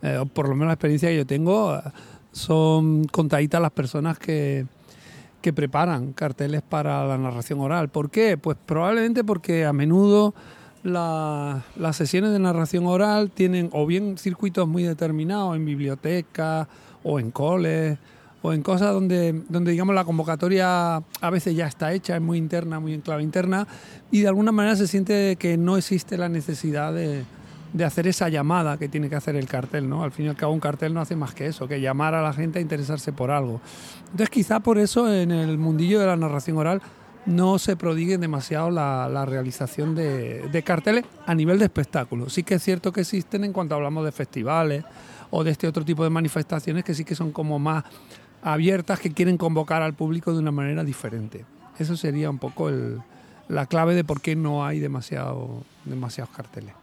Eh, 0.00 0.24
por 0.32 0.48
lo 0.48 0.54
menos 0.54 0.68
la 0.68 0.72
experiencia 0.72 1.10
que 1.10 1.16
yo 1.16 1.26
tengo 1.26 1.78
son 2.32 3.04
contaditas 3.04 3.60
las 3.60 3.70
personas 3.72 4.18
que, 4.18 4.64
que 5.42 5.52
preparan 5.52 6.14
carteles 6.14 6.62
para 6.62 7.06
la 7.06 7.18
narración 7.18 7.60
oral. 7.60 7.90
¿Por 7.90 8.10
qué? 8.10 8.38
Pues 8.38 8.56
probablemente 8.64 9.24
porque 9.24 9.66
a 9.66 9.74
menudo 9.74 10.34
la, 10.82 11.64
las 11.76 11.96
sesiones 11.96 12.32
de 12.32 12.38
narración 12.38 12.86
oral 12.86 13.30
tienen 13.30 13.68
o 13.74 13.84
bien 13.84 14.16
circuitos 14.16 14.66
muy 14.66 14.84
determinados 14.84 15.54
en 15.54 15.66
bibliotecas 15.66 16.66
o 17.04 17.20
en 17.20 17.30
coles 17.30 17.98
o 18.46 18.52
en 18.52 18.62
cosas 18.62 18.92
donde, 18.92 19.42
donde 19.48 19.72
digamos 19.72 19.92
la 19.92 20.04
convocatoria 20.04 20.96
a 20.96 21.30
veces 21.30 21.56
ya 21.56 21.66
está 21.66 21.92
hecha, 21.92 22.14
es 22.14 22.22
muy 22.22 22.38
interna, 22.38 22.78
muy 22.78 22.94
en 22.94 23.00
clave 23.00 23.24
interna, 23.24 23.66
y 24.12 24.20
de 24.20 24.28
alguna 24.28 24.52
manera 24.52 24.76
se 24.76 24.86
siente 24.86 25.34
que 25.34 25.56
no 25.56 25.76
existe 25.76 26.16
la 26.16 26.28
necesidad 26.28 26.92
de, 26.92 27.24
de 27.72 27.84
hacer 27.84 28.06
esa 28.06 28.28
llamada 28.28 28.76
que 28.78 28.88
tiene 28.88 29.08
que 29.08 29.16
hacer 29.16 29.34
el 29.34 29.48
cartel, 29.48 29.88
¿no? 29.88 30.04
Al 30.04 30.12
fin 30.12 30.26
y 30.26 30.28
al 30.28 30.36
cabo 30.36 30.52
un 30.52 30.60
cartel 30.60 30.94
no 30.94 31.00
hace 31.00 31.16
más 31.16 31.34
que 31.34 31.46
eso, 31.46 31.66
que 31.66 31.80
llamar 31.80 32.14
a 32.14 32.22
la 32.22 32.32
gente 32.32 32.60
a 32.60 32.62
interesarse 32.62 33.12
por 33.12 33.32
algo. 33.32 33.60
Entonces 34.04 34.30
quizá 34.30 34.60
por 34.60 34.78
eso 34.78 35.12
en 35.12 35.32
el 35.32 35.58
mundillo 35.58 35.98
de 35.98 36.06
la 36.06 36.16
narración 36.16 36.56
oral 36.56 36.80
no 37.24 37.58
se 37.58 37.74
prodigue 37.74 38.16
demasiado 38.16 38.70
la, 38.70 39.26
realización 39.26 39.96
de, 39.96 40.48
de 40.52 40.62
carteles 40.62 41.04
a 41.26 41.34
nivel 41.34 41.58
de 41.58 41.64
espectáculo. 41.64 42.30
Sí 42.30 42.44
que 42.44 42.54
es 42.54 42.62
cierto 42.62 42.92
que 42.92 43.00
existen 43.00 43.42
en 43.42 43.52
cuanto 43.52 43.74
hablamos 43.74 44.04
de 44.04 44.12
festivales 44.12 44.84
o 45.30 45.44
de 45.44 45.50
este 45.50 45.66
otro 45.66 45.84
tipo 45.84 46.04
de 46.04 46.10
manifestaciones 46.10 46.84
que 46.84 46.94
sí 46.94 47.04
que 47.04 47.14
son 47.14 47.32
como 47.32 47.58
más 47.58 47.84
abiertas, 48.42 49.00
que 49.00 49.12
quieren 49.12 49.38
convocar 49.38 49.82
al 49.82 49.94
público 49.94 50.32
de 50.32 50.38
una 50.38 50.52
manera 50.52 50.84
diferente. 50.84 51.44
Eso 51.78 51.96
sería 51.96 52.30
un 52.30 52.38
poco 52.38 52.68
el, 52.68 53.00
la 53.48 53.66
clave 53.66 53.94
de 53.94 54.04
por 54.04 54.20
qué 54.20 54.36
no 54.36 54.64
hay 54.64 54.80
demasiado, 54.80 55.62
demasiados 55.84 56.34
carteles. 56.34 56.74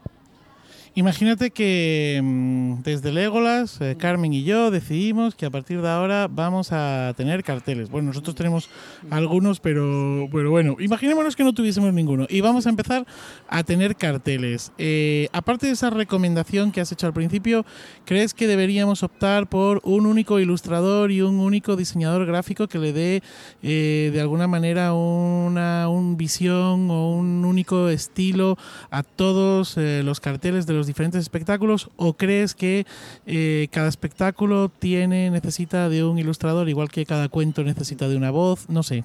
Imagínate 0.96 1.50
que 1.50 2.22
mm, 2.24 2.84
desde 2.84 3.12
Legolas, 3.12 3.82
eh, 3.82 3.96
Carmen 3.98 4.32
y 4.32 4.44
yo 4.44 4.70
decidimos 4.70 5.34
que 5.34 5.48
a 5.48 5.50
partir 5.50 5.82
de 5.82 5.90
ahora 5.90 6.28
vamos 6.30 6.72
a 6.72 7.16
tener 7.18 7.44
carteles. 7.44 7.90
Bueno, 7.90 8.10
nosotros 8.10 8.36
tenemos 8.36 8.70
algunos, 9.10 9.60
pero, 9.60 10.30
pero 10.32 10.52
bueno, 10.52 10.76
imaginémonos 10.80 11.36
que 11.36 11.44
no 11.44 11.54
tuviésemos 11.54 11.92
ninguno. 11.96 12.28
Y 12.30 12.42
vamos 12.42 12.68
a 12.68 12.70
empezar 12.70 13.08
a 13.48 13.64
tener 13.64 13.96
carteles. 13.96 14.72
Eh, 14.78 15.30
aparte 15.34 15.66
de 15.66 15.74
esa 15.74 15.90
recomendación 15.90 16.72
que 16.72 16.80
has 16.80 16.92
hecho 16.92 17.08
al 17.08 17.14
principio, 17.14 17.66
¿crees 18.06 18.36
que 18.36 18.46
deberíamos 18.46 19.02
optar 19.02 19.50
por 19.50 19.82
un 19.84 20.06
único 20.06 20.40
ilustrador 20.40 21.12
y 21.12 21.22
un 21.22 21.40
único 21.40 21.76
diseñador 21.76 22.28
gráfico 22.28 22.68
que 22.68 22.78
le 22.78 22.94
dé 22.94 23.24
eh, 23.64 24.12
de 24.14 24.22
alguna 24.22 24.48
manera 24.48 24.94
una 24.94 25.90
un 25.90 26.18
visión 26.18 26.92
o 26.92 27.16
un 27.16 27.46
único 27.46 27.90
estilo 27.90 28.60
a 28.92 29.02
todos 29.02 29.76
eh, 29.78 30.04
los 30.04 30.20
carteles 30.20 30.68
de 30.68 30.74
los 30.74 30.83
diferentes 30.88 31.22
espectáculos 31.22 31.90
o 31.96 32.14
crees 32.14 32.56
que 32.56 32.86
eh, 33.26 33.68
cada 33.72 33.90
espectáculo 33.90 34.70
tiene 34.70 35.30
necesita 35.30 35.90
de 35.90 36.04
un 36.04 36.20
ilustrador 36.20 36.70
igual 36.70 36.90
que 36.90 37.06
cada 37.06 37.30
cuento 37.30 37.64
necesita 37.64 38.08
de 38.08 38.18
una 38.18 38.32
voz 38.32 38.70
no 38.70 38.84
sé 38.84 39.04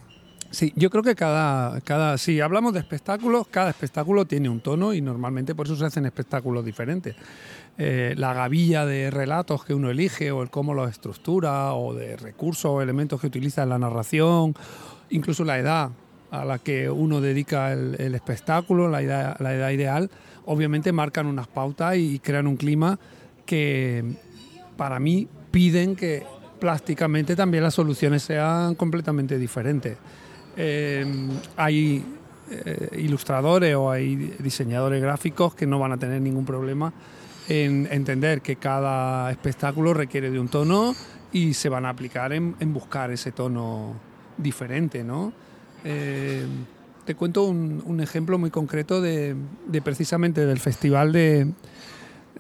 Sí, 0.51 0.73
yo 0.77 0.89
creo 0.89 1.03
que 1.03 1.15
cada, 1.15 1.79
cada, 1.83 2.17
si 2.17 2.41
hablamos 2.41 2.73
de 2.73 2.81
espectáculos, 2.81 3.47
cada 3.49 3.69
espectáculo 3.69 4.25
tiene 4.25 4.49
un 4.49 4.61
tono 4.61 4.95
y 4.95 5.03
normalmente 5.03 5.55
por 5.55 5.67
eso 5.67 5.77
se 5.77 5.85
hacen 5.85 6.07
espectáculos 6.07 6.65
diferentes. 6.65 7.17
Eh, 7.77 8.15
la 8.17 8.33
gavilla 8.33 8.87
de 8.87 9.11
relatos 9.11 9.65
que 9.65 9.75
uno 9.75 9.91
elige 9.91 10.31
o 10.33 10.43
el 10.43 10.49
cómo 10.49 10.73
los 10.73 10.89
estructura 10.89 11.75
o 11.75 11.93
de 11.93 12.17
recursos 12.17 12.71
o 12.71 12.81
elementos 12.81 13.21
que 13.21 13.27
utiliza 13.27 13.63
en 13.63 13.69
la 13.69 13.79
narración, 13.79 14.55
incluso 15.11 15.45
la 15.45 15.59
edad 15.59 15.91
a 16.31 16.45
la 16.47 16.59
que 16.59 16.89
uno 16.89 17.21
dedica 17.21 17.73
el, 17.73 17.97
el 17.99 18.15
espectáculo, 18.15 18.89
la 18.89 19.03
edad, 19.03 19.37
la 19.41 19.55
edad 19.55 19.71
ideal, 19.71 20.11
obviamente 20.49 20.93
marcan 20.93 21.27
unas 21.27 21.47
pautas 21.47 21.97
y 21.97 22.19
crean 22.20 22.47
un 22.47 22.57
clima 22.57 22.99
que 23.45 24.03
para 24.79 24.99
mí 24.99 25.29
piden 25.51 25.95
que 25.95 26.25
plásticamente 26.59 27.37
también 27.37 27.62
las 27.62 27.75
soluciones 27.75 28.23
sean 28.23 28.75
completamente 28.75 29.39
diferentes. 29.39 29.99
Eh, 30.57 31.07
hay 31.57 32.03
eh, 32.51 32.89
ilustradores 32.97 33.75
o 33.77 33.91
hay 33.91 34.16
diseñadores 34.39 35.03
gráficos 35.03 35.55
que 35.55 35.66
no 35.66 35.79
van 35.79 35.93
a 35.93 35.99
tener 35.99 36.23
ningún 36.23 36.47
problema 36.47 36.95
en 37.49 37.87
entender 37.91 38.41
que 38.41 38.57
cada 38.57 39.31
espectáculo 39.31 39.93
requiere 39.93 40.31
de 40.31 40.41
un 40.41 40.49
tono 40.49 40.95
y 41.31 41.53
se 41.53 41.69
van 41.69 41.85
a 41.85 41.91
aplicar 41.91 42.33
en, 42.33 42.57
buscar 42.73 43.11
ese 43.11 43.33
tono 43.33 43.95
diferente, 44.39 45.05
¿no? 45.05 45.33
Eh, 45.85 46.47
te 47.09 47.14
cuento 47.14 47.44
un, 47.44 48.01
ejemplo 48.02 48.39
muy 48.39 48.51
concreto 48.51 49.01
de, 49.01 49.35
de 49.66 49.80
precisamente 49.80 50.44
del 50.44 50.59
festival 50.59 51.10
de, 51.10 51.51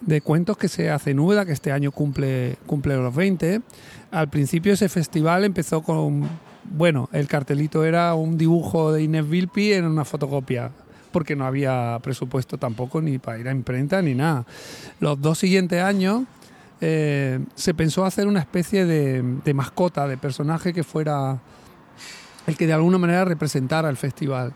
de, 0.02 0.20
cuentos 0.20 0.58
que 0.58 0.68
se 0.68 0.90
hace 0.90 1.12
en 1.12 1.20
Úbeda, 1.20 1.46
que 1.46 1.52
este 1.52 1.72
año 1.72 1.90
cumple, 1.90 2.58
cumple 2.66 2.94
los 2.96 3.14
20. 3.14 3.62
Al 4.10 4.28
principio 4.28 4.74
ese 4.74 4.90
festival 4.90 5.44
empezó 5.44 5.80
con, 5.80 6.28
bueno, 6.64 7.08
el 7.12 7.26
cartelito 7.28 7.82
era 7.82 8.12
un 8.12 8.36
dibujo 8.36 8.92
de 8.92 9.04
Inés 9.04 9.26
Vilpi 9.26 9.72
en 9.72 9.86
una 9.86 10.04
fotocopia, 10.04 10.70
porque 11.12 11.34
no 11.34 11.46
había 11.46 11.98
presupuesto 12.02 12.58
tampoco 12.58 13.00
ni 13.00 13.16
para 13.16 13.38
ir 13.38 13.48
a 13.48 13.52
imprenta 13.52 14.02
ni 14.02 14.14
nada. 14.14 14.44
Los 15.00 15.18
dos 15.18 15.38
siguientes 15.38 15.82
años 15.82 16.24
eh, 16.82 17.40
se 17.54 17.72
pensó 17.72 18.04
hacer 18.04 18.28
una 18.28 18.40
especie 18.40 18.84
de, 18.84 19.22
de 19.46 19.54
mascota, 19.54 20.06
de 20.06 20.18
personaje 20.18 20.74
que 20.74 20.84
fuera 20.84 21.40
el 22.46 22.56
que 22.56 22.66
de 22.66 22.72
alguna 22.72 22.98
manera 22.98 23.24
representara 23.24 23.90
el 23.90 23.96
festival. 23.96 24.52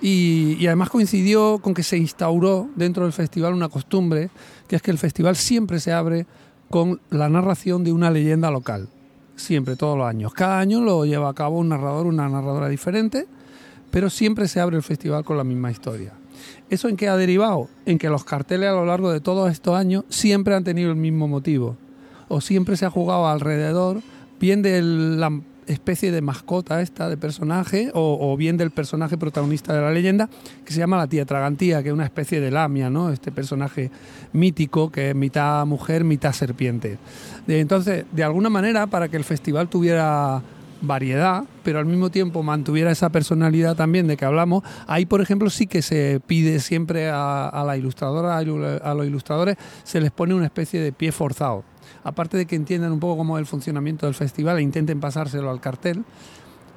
Y, 0.00 0.56
y, 0.58 0.66
además 0.66 0.88
coincidió 0.88 1.58
con 1.58 1.74
que 1.74 1.82
se 1.82 1.98
instauró 1.98 2.70
dentro 2.74 3.04
del 3.04 3.12
festival 3.12 3.52
una 3.52 3.68
costumbre, 3.68 4.30
que 4.66 4.76
es 4.76 4.82
que 4.82 4.90
el 4.90 4.98
festival 4.98 5.36
siempre 5.36 5.78
se 5.78 5.92
abre 5.92 6.26
con 6.70 7.00
la 7.10 7.28
narración 7.28 7.84
de 7.84 7.92
una 7.92 8.10
leyenda 8.10 8.50
local. 8.50 8.88
Siempre, 9.36 9.76
todos 9.76 9.98
los 9.98 10.06
años. 10.06 10.32
Cada 10.32 10.58
año 10.58 10.80
lo 10.80 11.04
lleva 11.04 11.28
a 11.28 11.34
cabo 11.34 11.58
un 11.58 11.68
narrador, 11.68 12.06
una 12.06 12.28
narradora 12.28 12.68
diferente, 12.68 13.26
pero 13.90 14.08
siempre 14.08 14.48
se 14.48 14.60
abre 14.60 14.76
el 14.76 14.82
festival 14.82 15.24
con 15.24 15.36
la 15.36 15.44
misma 15.44 15.70
historia. 15.70 16.14
¿Eso 16.68 16.88
en 16.88 16.96
qué 16.96 17.08
ha 17.08 17.16
derivado? 17.16 17.68
En 17.86 17.98
que 17.98 18.08
los 18.08 18.24
carteles 18.24 18.68
a 18.68 18.72
lo 18.72 18.86
largo 18.86 19.10
de 19.10 19.20
todos 19.20 19.50
estos 19.50 19.76
años 19.76 20.04
siempre 20.08 20.54
han 20.54 20.64
tenido 20.64 20.90
el 20.90 20.96
mismo 20.96 21.26
motivo. 21.26 21.76
O 22.28 22.40
siempre 22.40 22.76
se 22.76 22.86
ha 22.86 22.90
jugado 22.90 23.26
alrededor, 23.26 24.02
bien 24.38 24.62
de 24.62 24.80
la 24.80 25.32
especie 25.72 26.10
de 26.12 26.20
mascota 26.20 26.80
esta, 26.80 27.08
de 27.08 27.16
personaje, 27.16 27.90
o, 27.94 28.36
bien 28.36 28.56
del 28.56 28.70
personaje 28.70 29.16
protagonista 29.16 29.74
de 29.74 29.80
la 29.80 29.90
leyenda, 29.90 30.28
que 30.64 30.72
se 30.72 30.78
llama 30.78 30.96
la 30.96 31.06
tía 31.06 31.24
Tragantía, 31.24 31.82
que 31.82 31.88
es 31.88 31.94
una 31.94 32.04
especie 32.04 32.40
de 32.40 32.50
lamia, 32.50 32.90
¿no? 32.90 33.10
Este 33.10 33.32
personaje 33.32 33.90
mítico 34.32 34.90
que 34.90 35.10
es 35.10 35.14
mitad 35.16 35.64
mujer, 35.66 36.04
mitad 36.04 36.32
serpiente. 36.32 36.98
Entonces, 37.46 38.04
de 38.12 38.24
alguna 38.24 38.50
manera, 38.50 38.86
para 38.86 39.08
que 39.08 39.16
el 39.16 39.24
festival 39.24 39.68
tuviera 39.68 40.42
variedad, 40.82 41.44
pero 41.62 41.78
al 41.78 41.86
mismo 41.86 42.10
tiempo 42.10 42.42
mantuviera 42.42 42.90
esa 42.90 43.10
personalidad 43.10 43.76
también 43.76 44.06
de 44.06 44.16
que 44.16 44.24
hablamos, 44.24 44.64
ahí, 44.86 45.06
por 45.06 45.20
ejemplo, 45.20 45.50
sí 45.50 45.66
que 45.66 45.82
se 45.82 46.20
pide 46.26 46.58
siempre 46.60 47.10
a, 47.10 47.48
a 47.48 47.64
la 47.64 47.76
ilustradora, 47.76 48.38
a 48.38 48.94
los 48.94 49.06
ilustradores, 49.06 49.56
se 49.84 50.00
les 50.00 50.10
pone 50.10 50.34
una 50.34 50.46
especie 50.46 50.80
de 50.80 50.92
pie 50.92 51.12
forzado 51.12 51.64
aparte 52.04 52.36
de 52.36 52.46
que 52.46 52.56
entiendan 52.56 52.92
un 52.92 53.00
poco 53.00 53.18
cómo 53.18 53.36
es 53.38 53.40
el 53.40 53.46
funcionamiento 53.46 54.06
del 54.06 54.14
festival 54.14 54.58
e 54.58 54.62
intenten 54.62 55.00
pasárselo 55.00 55.50
al 55.50 55.60
cartel, 55.60 56.04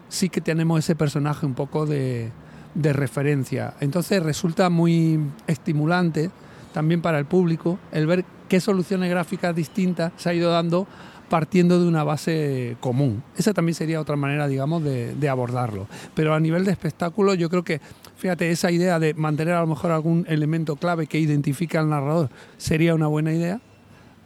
sí 0.09 0.29
que 0.29 0.41
tenemos 0.41 0.79
ese 0.79 0.95
personaje 0.95 1.45
un 1.45 1.53
poco 1.53 1.85
de, 1.85 2.31
referencia. 2.75 3.75
Entonces 3.81 4.21
resulta 4.23 4.69
muy 4.69 5.19
estimulante 5.47 6.31
también 6.73 7.01
para 7.01 7.19
el 7.19 7.25
público 7.25 7.77
el 7.91 8.07
ver 8.07 8.25
qué 8.49 8.59
soluciones 8.59 9.09
gráficas 9.09 9.55
distintas 9.55 10.11
se 10.17 10.29
ha 10.29 10.33
ido 10.33 10.51
dando 10.51 10.87
partiendo 11.29 11.79
de 11.79 11.87
una 11.87 12.03
base 12.03 12.77
común. 12.79 13.23
Esa 13.37 13.53
también 13.53 13.75
sería 13.75 13.99
otra 13.99 14.15
manera, 14.15 14.47
digamos, 14.47 14.83
de, 14.83 15.15
de, 15.15 15.29
abordarlo. 15.29 15.87
Pero 16.13 16.35
a 16.35 16.39
nivel 16.39 16.63
de 16.63 16.71
espectáculo, 16.71 17.33
yo 17.33 17.49
creo 17.49 17.63
que, 17.63 17.81
fíjate, 18.17 18.51
esa 18.51 18.69
idea 18.69 18.99
de 18.99 19.15
mantener 19.15 19.55
a 19.55 19.61
lo 19.61 19.67
mejor 19.67 19.91
algún 19.91 20.25
elemento 20.29 20.75
clave 20.75 21.07
que 21.07 21.19
identifica 21.19 21.79
al 21.79 21.89
narrador 21.89 22.29
sería 22.57 22.93
una 22.93 23.07
buena 23.07 23.33
idea 23.33 23.61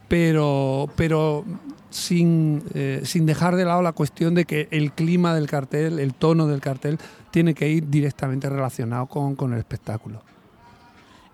pero, 0.08 0.88
pero 0.96 1.44
sin, 1.90 2.62
eh, 2.74 3.02
sin 3.04 3.26
dejar 3.26 3.56
de 3.56 3.64
lado 3.64 3.82
la 3.82 3.92
cuestión 3.92 4.34
de 4.34 4.44
que 4.44 4.68
el 4.70 4.92
clima 4.92 5.34
del 5.34 5.46
cartel, 5.46 5.98
el 5.98 6.14
tono 6.14 6.46
del 6.46 6.60
cartel, 6.60 6.98
tiene 7.30 7.54
que 7.54 7.68
ir 7.68 7.88
directamente 7.88 8.48
relacionado 8.48 9.06
con, 9.06 9.36
con 9.36 9.52
el 9.52 9.58
espectáculo. 9.58 10.22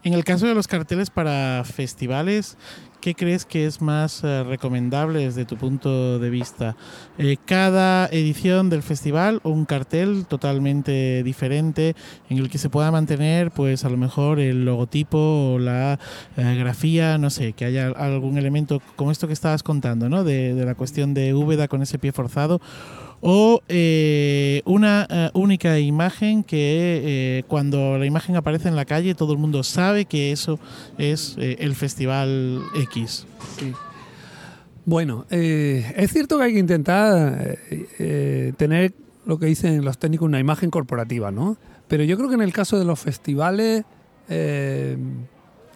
En 0.02 0.12
el 0.12 0.22
caso 0.22 0.46
de 0.46 0.55
los 0.55 0.68
carteles 0.68 1.09
para 1.09 1.64
festivales, 1.64 2.59
¿qué 3.05 3.14
crees 3.14 3.44
que 3.44 3.66
es 3.66 3.82
más 3.82 4.24
eh, 4.24 4.43
recomendable 4.44 5.18
desde 5.18 5.44
tu 5.44 5.59
punto 5.59 6.18
de 6.18 6.31
vista? 6.31 6.74
Eh, 7.18 7.36
¿Cada 7.44 8.06
edición 8.06 8.70
del 8.70 8.82
festival 8.82 9.40
o 9.43 9.51
un 9.51 9.66
cartel 9.66 10.24
totalmente 10.24 11.22
diferente 11.22 11.94
en 12.31 12.39
el 12.39 12.48
que 12.48 12.56
se 12.56 12.70
pueda 12.70 12.90
mantener, 12.90 13.51
pues 13.51 13.85
a 13.85 13.90
lo 13.90 13.98
mejor 13.98 14.40
el 14.40 14.64
logotipo 14.64 15.18
o 15.18 15.59
la 15.59 15.98
eh, 16.39 16.56
grafía, 16.59 17.18
no 17.18 17.28
sé, 17.28 17.52
que 17.52 17.66
haya 17.66 17.89
algún 17.89 18.39
elemento 18.39 18.81
como 18.97 19.10
esto 19.10 19.26
que 19.26 19.35
estabas 19.35 19.62
contando, 19.62 20.09
¿no? 20.09 20.24
De, 20.24 20.55
de 20.55 20.64
la 20.64 20.74
cuestión 20.74 21.12
de 21.12 21.35
Úbeda 21.35 21.68
con 21.68 21.82
ese 21.82 21.98
pie 21.98 22.10
forzado 22.10 22.62
o 23.26 23.62
eh, 23.70 24.60
una 24.66 25.09
uh, 25.34 25.38
única 25.38 25.78
imagen 25.78 26.44
que 26.44 27.01
eh, 27.38 27.44
cuando 27.48 27.96
la 27.96 28.05
imagen 28.05 28.36
aparece 28.36 28.68
en 28.68 28.76
la 28.76 28.84
calle 28.84 29.14
todo 29.14 29.32
el 29.32 29.38
mundo 29.38 29.62
sabe 29.62 30.05
que 30.05 30.30
eso 30.30 30.60
es 30.98 31.34
eh, 31.38 31.56
el 31.60 31.74
Festival 31.74 32.60
X. 32.76 33.26
Bueno, 34.84 35.24
es 35.30 36.12
cierto 36.12 36.36
que 36.36 36.44
hay 36.44 36.52
que 36.52 36.59
intentar 36.59 37.56
tener 38.59 38.92
lo 39.24 39.38
que 39.38 39.46
dicen 39.46 39.82
los 39.82 39.96
técnicos 39.96 40.26
una 40.26 40.38
imagen 40.38 40.68
corporativa, 40.68 41.30
¿no? 41.30 41.56
Pero 41.88 42.05
yo 42.05 42.18
creo 42.18 42.28
que 42.28 42.34
en 42.34 42.42
el 42.42 42.52
caso 42.52 42.78
de 42.78 42.84
los 42.84 43.01
festivales 43.01 43.84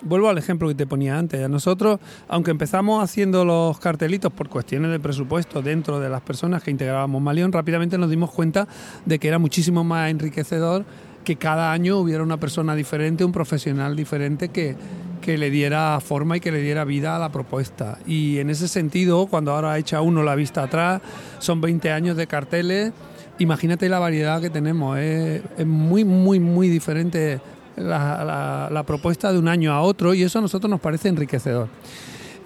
vuelvo 0.03 0.29
al 0.29 0.39
ejemplo 0.39 0.69
que 0.69 0.75
te 0.75 0.87
ponía 0.87 1.19
antes. 1.19 1.49
Nosotros, 1.49 2.01
aunque 2.29 2.51
empezamos 2.51 3.03
haciendo 3.03 3.45
los 3.45 3.79
cartelitos 3.79 4.33
por 4.33 4.49
cuestiones 4.49 4.91
de 4.91 5.01
presupuesto 5.01 5.62
dentro 5.62 6.01
de 6.01 6.09
las 6.09 6.20
personas 6.23 6.62
que 6.62 6.70
integrábamos 6.70 7.20
Malión, 7.20 7.53
rápidamente 7.53 7.99
nos 7.99 8.11
dimos 8.11 8.31
cuenta 8.31 8.69
de 9.05 9.19
que 9.19 9.29
era 9.29 9.39
muchísimo 9.39 9.85
más 9.85 10.11
enriquecedor 10.11 10.85
que 11.25 11.37
cada 11.37 11.73
año 11.73 11.99
hubiera 11.99 12.23
una 12.23 12.39
persona 12.39 12.75
diferente, 12.75 13.25
un 13.25 13.33
profesional 13.33 13.95
diferente 13.97 14.49
que, 14.49 14.77
que 15.20 15.37
le 15.37 15.51
diera 15.51 16.01
forma 16.01 16.39
y 16.39 16.41
que 16.41 16.51
le 16.51 16.62
diera 16.62 16.85
vida 16.85 17.16
a 17.16 17.19
la 17.19 17.31
propuesta. 17.31 17.99
Y 18.07 18.39
en 18.39 18.49
ese 18.49 18.66
sentido, 18.66 19.27
cuando 19.27 19.53
ahora 19.53 19.77
echa 19.77 20.01
uno 20.01 20.23
la 20.23 20.35
vista 20.35 20.62
atrás, 20.62 21.03
son 21.39 21.61
20 21.61 21.91
años 21.91 22.16
de 22.16 22.27
carteles, 22.27 22.93
imagínate 23.39 23.91
la 23.91 23.99
variedad 23.99 24.41
que 24.41 24.49
tenemos, 24.49 24.99
es 24.99 25.43
muy, 25.66 26.05
muy, 26.05 26.41
muy 26.41 26.69
diferente 26.70 27.41
la, 27.79 28.69
la- 28.71 28.83
propuesta 28.83 29.33
de 29.33 29.39
un 29.39 29.49
año 29.49 29.73
a 29.73 29.81
otro 29.83 30.15
y 30.15 30.23
eso 30.23 30.39
a 30.39 30.43
nosotros 30.43 30.71
nos 30.71 30.81
parece 30.81 31.09
enriquecedor. 31.09 31.69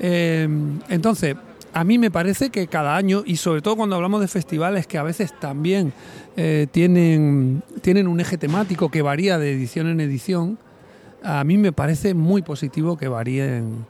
Eh, 0.00 0.48
entonces, 0.88 1.36
a 1.72 1.84
mí 1.84 1.98
me 1.98 2.10
parece 2.10 2.50
que 2.50 2.66
cada 2.66 2.96
año, 2.96 3.22
y 3.24 3.36
sobre 3.36 3.62
todo 3.62 3.76
cuando 3.76 3.96
hablamos 3.96 4.20
de 4.20 4.28
festivales 4.28 4.86
que 4.86 4.98
a 4.98 5.02
veces 5.02 5.32
también 5.40 5.92
eh, 6.36 6.66
tienen, 6.70 7.62
tienen 7.80 8.08
un 8.08 8.20
eje 8.20 8.36
temático 8.36 8.90
que 8.90 9.02
varía 9.02 9.38
de 9.38 9.52
edición 9.52 9.86
en 9.88 10.00
edición, 10.00 10.58
a 11.22 11.44
mí 11.44 11.56
me 11.56 11.72
parece 11.72 12.14
muy 12.14 12.42
positivo 12.42 12.96
que 12.96 13.08
varíen 13.08 13.86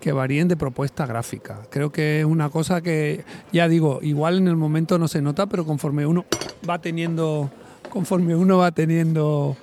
que 0.00 0.10
varíen 0.10 0.48
de 0.48 0.56
propuesta 0.56 1.06
gráfica. 1.06 1.60
Creo 1.70 1.92
que 1.92 2.18
es 2.18 2.24
una 2.26 2.50
cosa 2.50 2.80
que, 2.80 3.24
ya 3.52 3.68
digo, 3.68 4.00
igual 4.02 4.38
en 4.38 4.48
el 4.48 4.56
momento 4.56 4.98
no 4.98 5.06
se 5.06 5.22
nota, 5.22 5.46
pero 5.46 5.64
conforme 5.64 6.04
uno 6.04 6.24
va 6.68 6.80
teniendo, 6.80 7.52
conforme 7.88 8.34
uno 8.34 8.58
va 8.58 8.72
teniendo 8.72 9.56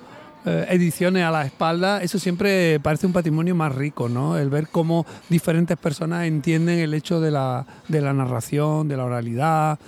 eh, 0.46 0.66
ediciones 0.70 1.24
a 1.24 1.30
la 1.30 1.44
espalda, 1.44 2.02
eso 2.02 2.18
siempre 2.18 2.80
parece 2.80 3.06
un 3.06 3.12
patrimonio 3.12 3.54
más 3.54 3.74
rico, 3.74 4.08
¿no? 4.08 4.38
El 4.38 4.48
ver 4.48 4.68
cómo 4.68 5.06
diferentes 5.28 5.76
personas 5.76 6.26
entienden 6.26 6.78
el 6.78 6.94
hecho 6.94 7.20
de 7.20 7.30
la, 7.30 7.66
de 7.88 8.00
la 8.00 8.12
narración, 8.12 8.88
de 8.88 8.96
la 8.96 9.04
oralidad, 9.04 9.78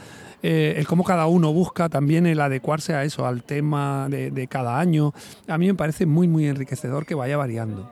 eh, 0.43 0.75
el 0.77 0.87
cómo 0.87 1.05
cada 1.05 1.27
uno 1.27 1.53
busca 1.53 1.89
también 1.89 2.27
el 2.27 2.41
adecuarse 2.41 2.95
a 2.95 3.05
eso, 3.05 3.27
al 3.27 3.45
tema 3.45 4.09
de, 4.11 4.47
cada 4.49 4.79
año. 4.79 5.15
A 5.47 5.57
mí 5.57 5.67
me 5.67 5.75
parece 5.75 6.05
muy, 6.05 6.27
muy 6.27 6.47
enriquecedor 6.47 7.07
que 7.07 7.15
vaya 7.15 7.37
variando. 7.37 7.91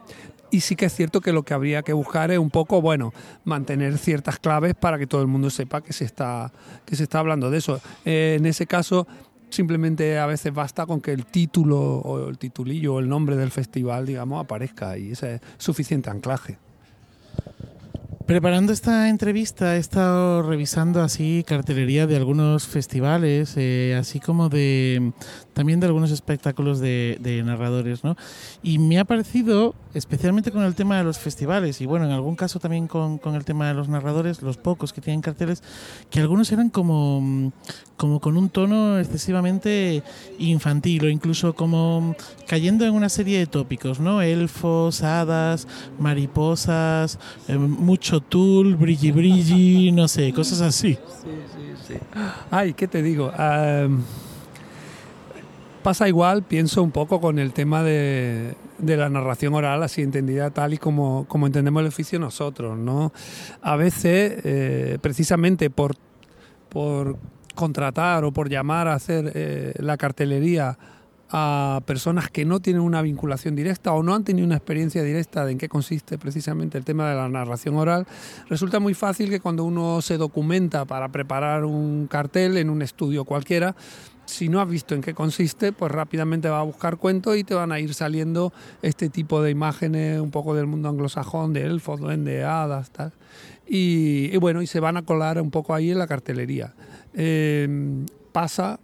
Y 0.50 0.60
sí 0.60 0.74
que 0.74 0.86
es 0.86 0.94
cierto 0.94 1.20
que 1.20 1.32
lo 1.32 1.44
que 1.44 1.54
habría 1.54 1.82
que 1.82 1.92
buscar 1.92 2.32
es 2.32 2.38
un 2.38 2.50
poco, 2.50 2.82
bueno, 2.82 3.12
mantener 3.44 3.98
ciertas 3.98 4.40
claves 4.40 4.74
para 4.74 4.98
que 4.98 5.06
todo 5.06 5.22
el 5.22 5.28
mundo 5.28 5.48
sepa 5.48 5.80
que 5.80 5.92
se 5.92 6.04
está, 6.04 6.50
que 6.84 6.96
se 6.96 7.04
está 7.04 7.20
hablando 7.20 7.52
de 7.52 7.58
eso. 7.58 7.80
Eh, 8.04 8.34
en 8.36 8.46
ese 8.46 8.66
caso, 8.66 9.06
simplemente 9.51 10.18
a 10.18 10.27
veces 10.27 10.52
basta 10.52 10.86
con 10.86 11.01
que 11.01 11.12
el 11.12 11.27
título 11.27 11.78
o 11.78 12.28
el 12.28 12.39
titulillo 12.39 12.94
o 12.94 13.01
el 13.01 13.09
nombre 13.09 13.36
del 13.36 13.51
festival, 13.51 14.06
digamos, 14.06 14.43
aparezca 14.43 14.97
y 14.98 15.12
es 15.12 15.24
suficiente 15.59 16.10
anclaje. 16.10 16.59
Preparando 18.31 18.72
esta 18.72 19.09
entrevista 19.09 19.74
he 19.74 19.81
estado 19.81 20.44
revisando 20.44 21.02
así 21.02 21.43
cartelería 21.44 22.06
de 22.06 22.14
algunos 22.14 22.64
festivales, 22.68 23.55
eh, 23.56 23.97
así 23.98 24.20
como 24.20 24.48
de 24.48 25.12
también 25.60 25.78
de 25.78 25.88
algunos 25.88 26.10
espectáculos 26.10 26.80
de, 26.80 27.18
de 27.20 27.42
narradores, 27.42 28.02
¿no? 28.02 28.16
Y 28.62 28.78
me 28.78 28.98
ha 28.98 29.04
parecido, 29.04 29.74
especialmente 29.92 30.50
con 30.50 30.62
el 30.62 30.74
tema 30.74 30.96
de 30.96 31.04
los 31.04 31.18
festivales, 31.18 31.82
y 31.82 31.84
bueno, 31.84 32.06
en 32.06 32.12
algún 32.12 32.34
caso 32.34 32.58
también 32.58 32.86
con, 32.86 33.18
con 33.18 33.34
el 33.34 33.44
tema 33.44 33.68
de 33.68 33.74
los 33.74 33.86
narradores, 33.86 34.40
los 34.40 34.56
pocos 34.56 34.94
que 34.94 35.02
tienen 35.02 35.20
carteles, 35.20 35.62
que 36.08 36.18
algunos 36.20 36.50
eran 36.50 36.70
como, 36.70 37.52
como 37.98 38.20
con 38.20 38.38
un 38.38 38.48
tono 38.48 38.98
excesivamente 38.98 40.02
infantil 40.38 41.04
o 41.04 41.08
incluso 41.10 41.52
como 41.52 42.16
cayendo 42.48 42.86
en 42.86 42.94
una 42.94 43.10
serie 43.10 43.38
de 43.38 43.46
tópicos, 43.46 44.00
¿no? 44.00 44.22
Elfos, 44.22 45.02
hadas, 45.02 45.68
mariposas, 45.98 47.18
eh, 47.48 47.58
mucho 47.58 48.22
tul, 48.22 48.76
brilli 48.76 49.12
brilli, 49.12 49.92
no 49.92 50.08
sé, 50.08 50.32
cosas 50.32 50.62
así. 50.62 50.96
Ay, 52.50 52.72
¿qué 52.72 52.88
te 52.88 53.02
digo? 53.02 53.30
Ah, 53.36 53.88
pasa 55.82 56.09
igual, 56.09 56.43
pienso 56.43 56.82
un 56.82 56.90
poco 56.90 57.20
con 57.20 57.39
el 57.39 57.52
tema 57.52 57.82
de, 57.82 58.55
la 58.78 59.09
narración 59.09 59.55
oral, 59.55 59.82
así 59.82 60.02
entendida 60.02 60.51
tal 60.51 60.74
y 60.74 60.78
como, 60.78 61.27
entendemos 61.44 61.81
el 61.81 61.89
oficio 61.89 62.19
nosotros, 62.19 62.78
¿no? 62.78 63.12
A 63.62 63.77
veces, 63.77 64.40
eh, 64.44 64.98
precisamente 65.01 65.70
por, 65.70 65.97
por 66.69 67.19
contratar 67.55 68.24
o 68.24 68.32
por 68.32 68.48
llamar 68.48 68.89
a 68.89 68.94
hacer 68.94 69.32
eh, 69.35 69.74
la 69.78 69.97
cartelería 69.97 70.78
a 71.32 71.81
personas 71.86 72.28
que 72.28 72.44
no 72.44 72.61
tienen 72.61 72.82
una 72.82 73.02
vinculación 73.02 73.55
directa 73.55 73.93
o 73.93 74.02
no 74.02 74.15
han 74.15 74.24
tenido 74.24 74.47
una 74.47 74.57
experiencia 74.57 75.02
directa 75.02 75.44
de 75.44 75.52
en 75.52 75.59
qué 75.59 75.69
consiste 75.69 76.19
precisamente 76.19 76.77
el 76.77 76.85
tema 76.85 77.09
de 77.09 77.15
la 77.15 77.28
narración 77.28 77.77
oral, 77.77 78.07
resulta 78.48 78.81
muy 78.81 78.94
fácil 78.94 79.31
que 79.31 79.39
cuando 79.39 79.65
uno 79.65 80.02
se 80.02 80.16
documenta 80.16 80.85
para 80.85 81.09
preparar 81.09 81.65
un 81.65 82.09
cartel 82.09 82.57
en 82.57 82.69
un 82.69 82.82
estudio 82.82 83.24
cualquiera, 83.24 83.77
si 84.31 84.48
no 84.48 84.61
has 84.61 84.69
visto 84.69 84.94
en 84.94 85.02
qué 85.02 85.15
consiste, 85.15 85.73
pues 85.73 85.93
rápidamente 85.93 86.48
va 86.48 86.61
a 86.61 86.65
buscar 86.65 86.97
cuentos 86.97 87.36
y 87.36 87.44
te 87.44 87.55
van 87.55 87.73
a 87.73 87.81
ir 87.81 87.94
saliendo 87.94 88.52
este 88.82 89.09
tipo 89.09 89.43
de 89.43 89.51
imágenes 89.51 90.20
un 90.20 90.31
poco 90.31 90.55
del 90.55 90.66
mundo 90.66 90.89
anglosajón, 90.89 91.52
de 91.52 91.62
elfos, 91.62 92.01
duendes, 92.01 92.44
hadas, 92.44 92.90
tal. 92.90 93.12
Y, 93.66 94.31
y 94.32 94.36
bueno, 94.39 94.62
y 94.62 94.66
se 94.66 94.81
van 94.81 94.97
a 94.97 95.02
colar 95.02 95.40
un 95.40 95.51
poco 95.51 95.74
ahí 95.74 95.90
en 95.90 95.98
la 95.98 96.07
cartelería. 96.07 96.74
Eh, 97.15 97.69
pasa 98.32 98.81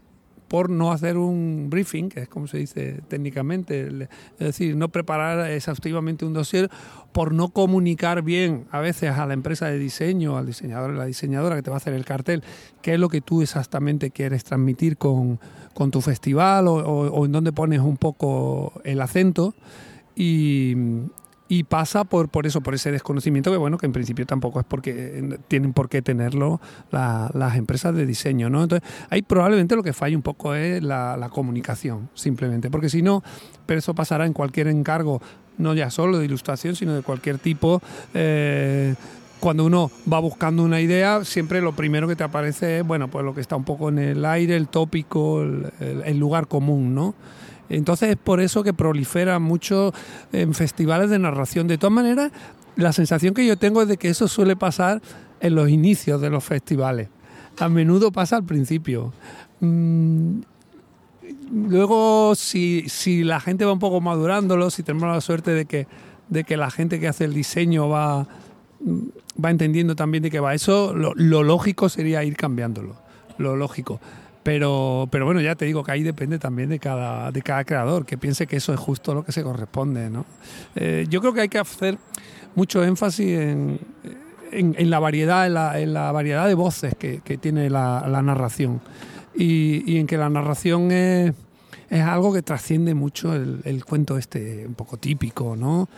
por 0.49 0.71
no 0.71 0.93
hacer 0.93 1.17
un 1.17 1.67
briefing, 1.71 2.09
que 2.09 2.21
es 2.21 2.29
como 2.29 2.47
se 2.47 2.59
dice 2.59 3.01
técnicamente, 3.09 3.89
es 3.89 4.09
decir, 4.39 4.77
no 4.77 4.89
preparar 4.91 5.51
exhaustivamente 5.51 6.25
un 6.25 6.33
dossier, 6.33 6.71
por 7.13 7.33
no 7.33 7.49
comunicar 7.49 8.23
bien 8.23 8.67
a 8.71 8.81
veces 8.81 9.11
a 9.11 9.27
la 9.27 9.35
empresa 9.35 9.67
de 9.67 9.79
diseño, 9.79 10.37
al 10.37 10.47
diseñador, 10.47 10.91
a 10.91 10.95
la 10.95 11.05
diseñadora 11.07 11.57
que 11.57 11.63
te 11.63 11.71
va 11.71 11.77
a 11.77 11.79
hacer 11.79 11.95
el 11.95 12.05
cartel, 12.05 12.43
qué 12.83 12.95
es 12.95 13.01
lo 13.01 13.09
que 13.09 13.21
tú 13.21 13.43
exactamente 13.43 14.11
quieres 14.11 14.45
transmitir 14.45 14.97
con, 14.99 15.41
con 15.75 15.91
tu 15.91 16.01
festival 16.01 16.69
o, 16.69 16.75
o- 16.75 17.11
o 17.11 17.25
en 17.27 17.33
dónde 17.33 17.53
pones 17.53 17.81
un 17.81 17.97
poco 17.97 18.73
el 18.85 19.01
acento. 19.01 19.55
Y, 20.15 20.75
y 21.49 21.63
pasa 21.65 22.05
por, 22.05 22.29
por 22.29 22.47
eso, 22.47 22.61
por 22.61 22.75
ese 22.75 22.91
desconocimiento 22.91 23.53
que 23.53 23.57
bueno, 23.57 23.79
que 23.79 23.87
en 23.87 23.93
principio 23.93 24.27
tampoco 24.27 24.59
es 24.59 24.67
porque 24.67 24.91
eh, 25.19 25.39
tienen 25.49 25.73
por 25.73 25.89
qué 25.89 26.03
tenerlo 26.03 26.61
la- 26.91 27.31
las 27.35 27.57
empresas 27.57 27.95
de 27.95 28.05
diseño, 28.05 28.51
¿no? 28.51 28.65
Entonces, 28.65 28.89
ahí 29.11 29.23
probablemente 29.23 29.77
lo 29.77 29.83
que 29.83 29.93
falla 29.93 30.17
un 30.17 30.23
poco 30.23 30.55
es 30.55 30.83
la, 30.83 31.29
comunicación, 31.33 32.09
simplemente, 32.15 32.71
porque 32.71 32.89
si 32.89 33.03
no, 33.03 33.23
pero 33.67 33.79
eso 33.79 33.95
pasará 33.95 34.27
en 34.27 34.33
cualquier 34.33 34.69
encargo, 34.69 35.21
no 35.59 35.75
ya 35.75 35.91
solo 35.91 36.19
de 36.19 36.25
ilustración, 36.25 36.75
sino 36.77 36.95
de 36.95 37.03
cualquier 37.03 37.39
tipo. 37.39 37.81
eh, 38.15 38.95
cuando 39.39 39.67
uno 39.67 39.91
va 40.11 40.19
buscando 40.19 40.63
una 40.63 40.81
idea, 40.81 41.23
siempre 41.25 41.61
lo 41.61 41.77
primero 41.77 42.09
que 42.09 42.17
te 42.17 42.25
aparece 42.25 42.79
es, 42.79 42.87
bueno, 42.87 43.09
pues 43.09 43.23
lo 43.25 43.35
que 43.35 43.43
está 43.43 43.55
un 43.55 43.65
poco 43.65 43.91
en 43.91 43.99
el 43.99 44.25
aire, 44.25 44.57
el 44.57 44.67
tópico, 44.67 45.43
el 45.43 46.19
lugar 46.19 46.49
común, 46.49 46.95
¿no? 46.95 47.15
Entonces 47.69 48.11
es 48.11 48.17
por 48.17 48.41
eso 48.41 48.63
que 48.63 48.73
prolifera 48.73 49.39
mucho 49.39 49.93
en 50.33 50.55
festivales 50.55 51.11
de 51.11 51.19
narración. 51.19 51.67
De 51.67 51.79
todas 51.79 51.95
maneras, 51.95 52.33
la 52.77 52.93
sensación 52.93 53.35
que 53.35 53.47
yo 53.47 53.57
tengo 53.57 53.83
es 53.83 53.89
de 53.89 53.97
que 53.97 54.09
eso 54.09 54.29
suele 54.29 54.57
pasar 54.57 55.03
en 55.41 55.55
los 55.55 55.69
inicios 55.69 56.21
de 56.21 56.31
los 56.31 56.45
festivales. 56.45 57.09
A 57.59 57.69
menudo 57.69 58.13
pasa 58.13 58.37
al 58.37 58.45
principio. 58.45 59.13
Mm, 59.61 60.41
Luego, 61.51 62.35
si, 62.35 62.89
si 62.89 63.23
la 63.23 63.41
gente 63.41 63.65
va 63.65 63.73
un 63.73 63.79
poco 63.79 64.01
madurándolo, 64.01 64.71
si 64.71 64.83
tenemos 64.83 65.09
la 65.09 65.21
suerte 65.21 65.53
de 65.53 65.67
que, 65.67 65.87
de 66.29 66.45
que 66.45 66.57
la 66.57 66.71
gente 66.71 66.99
que 66.99 67.09
hace 67.09 67.25
el 67.25 67.35
diseño 67.35 67.89
va, 67.89 68.27
va 69.43 69.51
entendiendo 69.51 69.95
también 69.95 70.23
de 70.23 70.31
qué 70.31 70.41
va 70.41 70.55
eso, 70.55 70.93
lo 70.95 71.43
lógico 71.43 71.89
sería 71.89 72.25
ir 72.25 72.37
cambiándolo. 72.37 72.97
Lo 73.39 73.55
lógico. 73.55 74.01
Pero, 74.47 75.09
pero 75.11 75.25
bueno, 75.25 75.41
ya 75.41 75.57
te 75.57 75.65
digo 75.65 75.83
que 75.83 75.91
ahí 75.91 76.05
depende 76.05 76.39
también 76.39 76.69
de 76.69 76.79
cada, 76.79 77.33
de 77.33 77.43
cada 77.43 77.65
creador, 77.65 78.07
que 78.07 78.17
piense 78.17 78.47
que 78.47 78.55
eso 78.55 78.73
es 78.73 78.79
justo 78.79 79.13
lo 79.13 79.25
que 79.25 79.33
se 79.33 79.43
corresponde. 79.43 80.09
¿no? 80.09 80.25
Eh, 80.77 81.05
yo 81.11 81.21
creo 81.21 81.33
que 81.33 81.41
hay 81.41 81.49
que 81.49 81.59
hacer 81.59 81.99
mucho 82.55 82.85
énfasis 82.85 83.27
en, 83.27 83.81
en, 84.53 84.89
la 84.89 85.01
variedad, 85.01 85.49
en 85.49 85.55
la, 85.55 85.81
en 85.81 85.93
la 85.93 86.13
variedad 86.13 86.47
de 86.47 86.55
voces 86.55 86.95
que, 86.95 87.23
que 87.25 87.39
tiene 87.39 87.69
la, 87.71 88.07
la 88.09 88.23
narración. 88.23 88.81
Y, 89.35 89.83
y 89.85 89.99
en 89.99 90.07
que 90.07 90.17
la 90.17 90.31
narración 90.31 90.93
es, 90.93 91.35
es 91.91 92.03
algo 92.03 92.33
que 92.33 92.43
trasciende 92.43 92.95
mucho 92.95 93.35
el, 93.35 93.63
el 93.65 93.85
cuento 93.85 94.17
este 94.17 94.65
un 94.65 94.75
poco 94.75 94.97
típico, 94.97 95.57
¿no? 95.57 95.89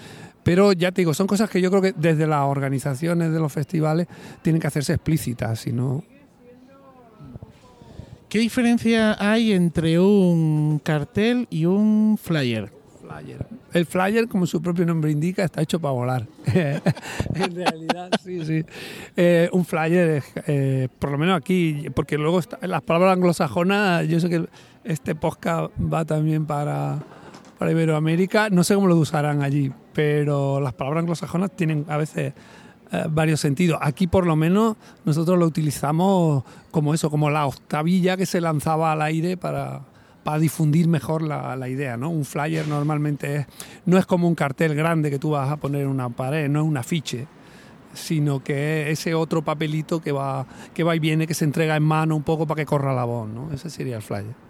Pero 0.42 0.72
ya 0.72 0.90
te 0.90 1.02
digo, 1.02 1.12
son 1.12 1.26
cosas 1.26 1.50
que 1.50 1.60
yo 1.60 1.68
creo 1.68 1.82
que 1.82 1.92
desde 1.92 2.26
las 2.26 2.44
organizaciones 2.44 3.30
de 3.30 3.40
los 3.40 3.52
festivales 3.52 4.06
tienen 4.40 4.58
que 4.58 4.68
hacerse 4.68 4.94
explícitas, 4.94 5.60
si 5.60 5.70
no, 5.70 6.02
¿Qué 8.28 8.40
diferencia 8.40 9.16
hay 9.18 9.52
entre 9.52 9.98
un 9.98 10.82
cartel 10.84 11.46
y 11.48 11.64
un 11.64 12.18
flyer? 12.22 12.70
Flyer. 13.00 13.46
El 13.72 13.86
flyer, 13.86 14.28
como 14.28 14.46
su 14.46 14.60
propio 14.60 14.84
nombre 14.84 15.10
indica, 15.10 15.44
está 15.44 15.62
hecho 15.62 15.80
para 15.80 15.92
volar. 15.92 16.26
en 16.46 17.54
realidad, 17.54 18.10
sí, 18.22 18.44
sí. 18.44 18.64
Eh, 19.16 19.48
un 19.50 19.64
flyer, 19.64 20.22
eh, 20.46 20.88
por 20.98 21.12
lo 21.12 21.16
menos 21.16 21.38
aquí, 21.38 21.86
porque 21.94 22.18
luego 22.18 22.38
las 22.60 22.82
palabras 22.82 23.14
anglosajonas, 23.14 24.06
yo 24.06 24.20
sé 24.20 24.28
que 24.28 24.46
este 24.84 25.14
podcast 25.14 25.72
va 25.80 26.04
también 26.04 26.44
para, 26.44 26.98
para 27.58 27.70
Iberoamérica, 27.70 28.50
no 28.50 28.62
sé 28.62 28.74
cómo 28.74 28.88
lo 28.88 28.96
usarán 28.96 29.42
allí, 29.42 29.72
pero 29.94 30.60
las 30.60 30.74
palabras 30.74 31.00
anglosajonas 31.00 31.50
tienen 31.52 31.86
a 31.88 31.96
veces 31.96 32.34
eh, 32.90 33.04
varios 33.10 33.40
sentidos. 33.40 33.78
Aquí 33.82 34.06
por 34.06 34.26
lo 34.26 34.34
menos 34.34 34.76
nosotros 35.04 35.38
lo 35.38 35.44
utilizamos 35.44 36.44
como 36.70 36.94
eso, 36.94 37.10
como 37.10 37.28
la 37.28 37.46
octavilla 37.46 38.16
que 38.16 38.24
se 38.24 38.40
lanzaba 38.40 38.92
al 38.92 39.02
aire 39.02 39.36
para, 39.36 39.82
para 40.24 40.38
difundir 40.38 40.88
mejor 40.88 41.22
la, 41.22 41.54
la, 41.56 41.68
idea, 41.68 41.96
¿no? 41.96 42.08
Un 42.08 42.24
flyer 42.24 42.66
normalmente 42.66 43.36
es, 43.36 43.46
no 43.84 43.98
es 43.98 44.06
como 44.06 44.26
un 44.26 44.34
cartel 44.34 44.74
grande 44.74 45.10
que 45.10 45.18
tú 45.18 45.30
vas 45.30 45.50
a 45.50 45.56
poner 45.58 45.82
en 45.82 45.88
una 45.88 46.08
pared, 46.08 46.48
no 46.48 46.60
es 46.60 46.66
un 46.66 46.76
afiche, 46.78 47.26
sino 47.92 48.42
que 48.42 48.90
es 48.90 49.00
ese 49.00 49.14
otro 49.14 49.42
papelito 49.42 50.00
que 50.00 50.12
va, 50.12 50.46
que 50.72 50.82
va 50.82 50.96
y 50.96 50.98
viene, 50.98 51.26
que 51.26 51.34
se 51.34 51.44
entrega 51.44 51.76
en 51.76 51.82
mano 51.82 52.16
un 52.16 52.22
poco 52.22 52.46
para 52.46 52.62
que 52.62 52.66
corra 52.66 52.94
la 52.94 53.04
voz, 53.04 53.28
¿no? 53.28 53.52
Ese 53.52 53.68
sería 53.68 53.96
el 53.96 54.02
flyer. 54.02 54.47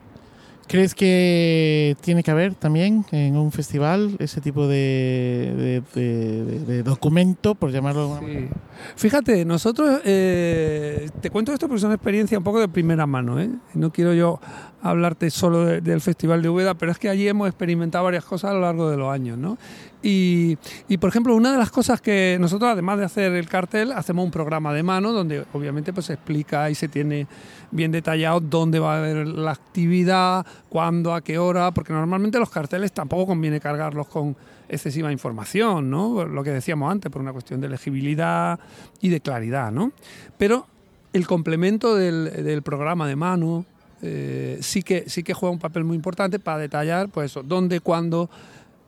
¿Crees 0.68 0.94
que 0.94 1.96
tiene 2.02 2.22
que 2.22 2.30
haber 2.30 2.54
también 2.54 3.06
en 3.10 3.36
un 3.36 3.52
festival 3.52 4.16
ese 4.18 4.42
tipo 4.42 4.68
de, 4.68 5.82
de, 5.94 6.44
de, 6.66 6.82
documento, 6.82 7.54
por 7.54 7.70
llamarlo 7.72 8.20
sí. 8.20 8.48
Fíjate, 8.94 9.46
nosotros, 9.46 10.02
eh, 10.04 11.08
te 11.22 11.30
cuento 11.30 11.54
esto 11.54 11.68
porque 11.68 11.78
es 11.78 11.84
una 11.84 11.94
experiencia 11.94 12.36
un 12.36 12.44
poco 12.44 12.60
de 12.60 12.68
primera 12.68 13.06
mano. 13.06 13.40
¿eh? 13.40 13.50
No 13.72 13.90
quiero 13.90 14.12
yo 14.12 14.40
hablarte 14.82 15.30
solo 15.30 15.64
del 15.64 16.00
Festival 16.00 16.42
de 16.42 16.48
Úbeda, 16.48 16.74
pero 16.74 16.92
es 16.92 16.98
que 16.98 17.08
allí 17.08 17.26
hemos 17.26 17.48
experimentado 17.48 18.04
varias 18.04 18.24
cosas 18.24 18.50
a 18.50 18.54
lo 18.54 18.60
largo 18.60 18.90
de 18.90 18.96
los 18.96 19.12
años. 19.12 19.36
¿no? 19.36 19.58
Y, 20.02 20.56
y, 20.88 20.98
por 20.98 21.08
ejemplo, 21.08 21.34
una 21.34 21.50
de 21.50 21.58
las 21.58 21.70
cosas 21.70 22.00
que 22.00 22.36
nosotros, 22.40 22.70
además 22.70 22.98
de 22.98 23.04
hacer 23.04 23.32
el 23.32 23.48
cartel, 23.48 23.92
hacemos 23.92 24.24
un 24.24 24.30
programa 24.30 24.72
de 24.72 24.82
mano 24.82 25.12
donde 25.12 25.44
obviamente 25.52 25.92
pues, 25.92 26.06
se 26.06 26.14
explica 26.14 26.70
y 26.70 26.74
se 26.74 26.88
tiene 26.88 27.26
bien 27.70 27.90
detallado 27.90 28.40
dónde 28.40 28.78
va 28.78 28.94
a 28.94 28.98
haber 28.98 29.26
la 29.26 29.50
actividad, 29.50 30.46
cuándo, 30.68 31.14
a 31.14 31.20
qué 31.20 31.38
hora, 31.38 31.72
porque 31.72 31.92
normalmente 31.92 32.38
los 32.38 32.50
carteles 32.50 32.92
tampoco 32.92 33.26
conviene 33.26 33.60
cargarlos 33.60 34.06
con 34.06 34.36
excesiva 34.68 35.10
información, 35.10 35.90
¿no? 35.90 36.24
Lo 36.24 36.44
que 36.44 36.50
decíamos 36.50 36.90
antes, 36.90 37.10
por 37.10 37.20
una 37.22 37.32
cuestión 37.32 37.60
de 37.60 37.68
legibilidad 37.68 38.60
y 39.00 39.08
de 39.08 39.20
claridad, 39.20 39.72
¿no? 39.72 39.92
Pero 40.36 40.66
el 41.12 41.26
complemento 41.26 41.96
del, 41.96 42.44
del 42.44 42.62
programa 42.62 43.08
de 43.08 43.16
mano 43.16 43.64
eh, 44.02 44.58
sí, 44.60 44.82
que, 44.82 45.08
sí 45.08 45.22
que 45.22 45.34
juega 45.34 45.52
un 45.52 45.58
papel 45.58 45.84
muy 45.84 45.96
importante 45.96 46.38
para 46.38 46.58
detallar, 46.58 47.08
pues 47.08 47.38
dónde, 47.44 47.80
cuándo, 47.80 48.30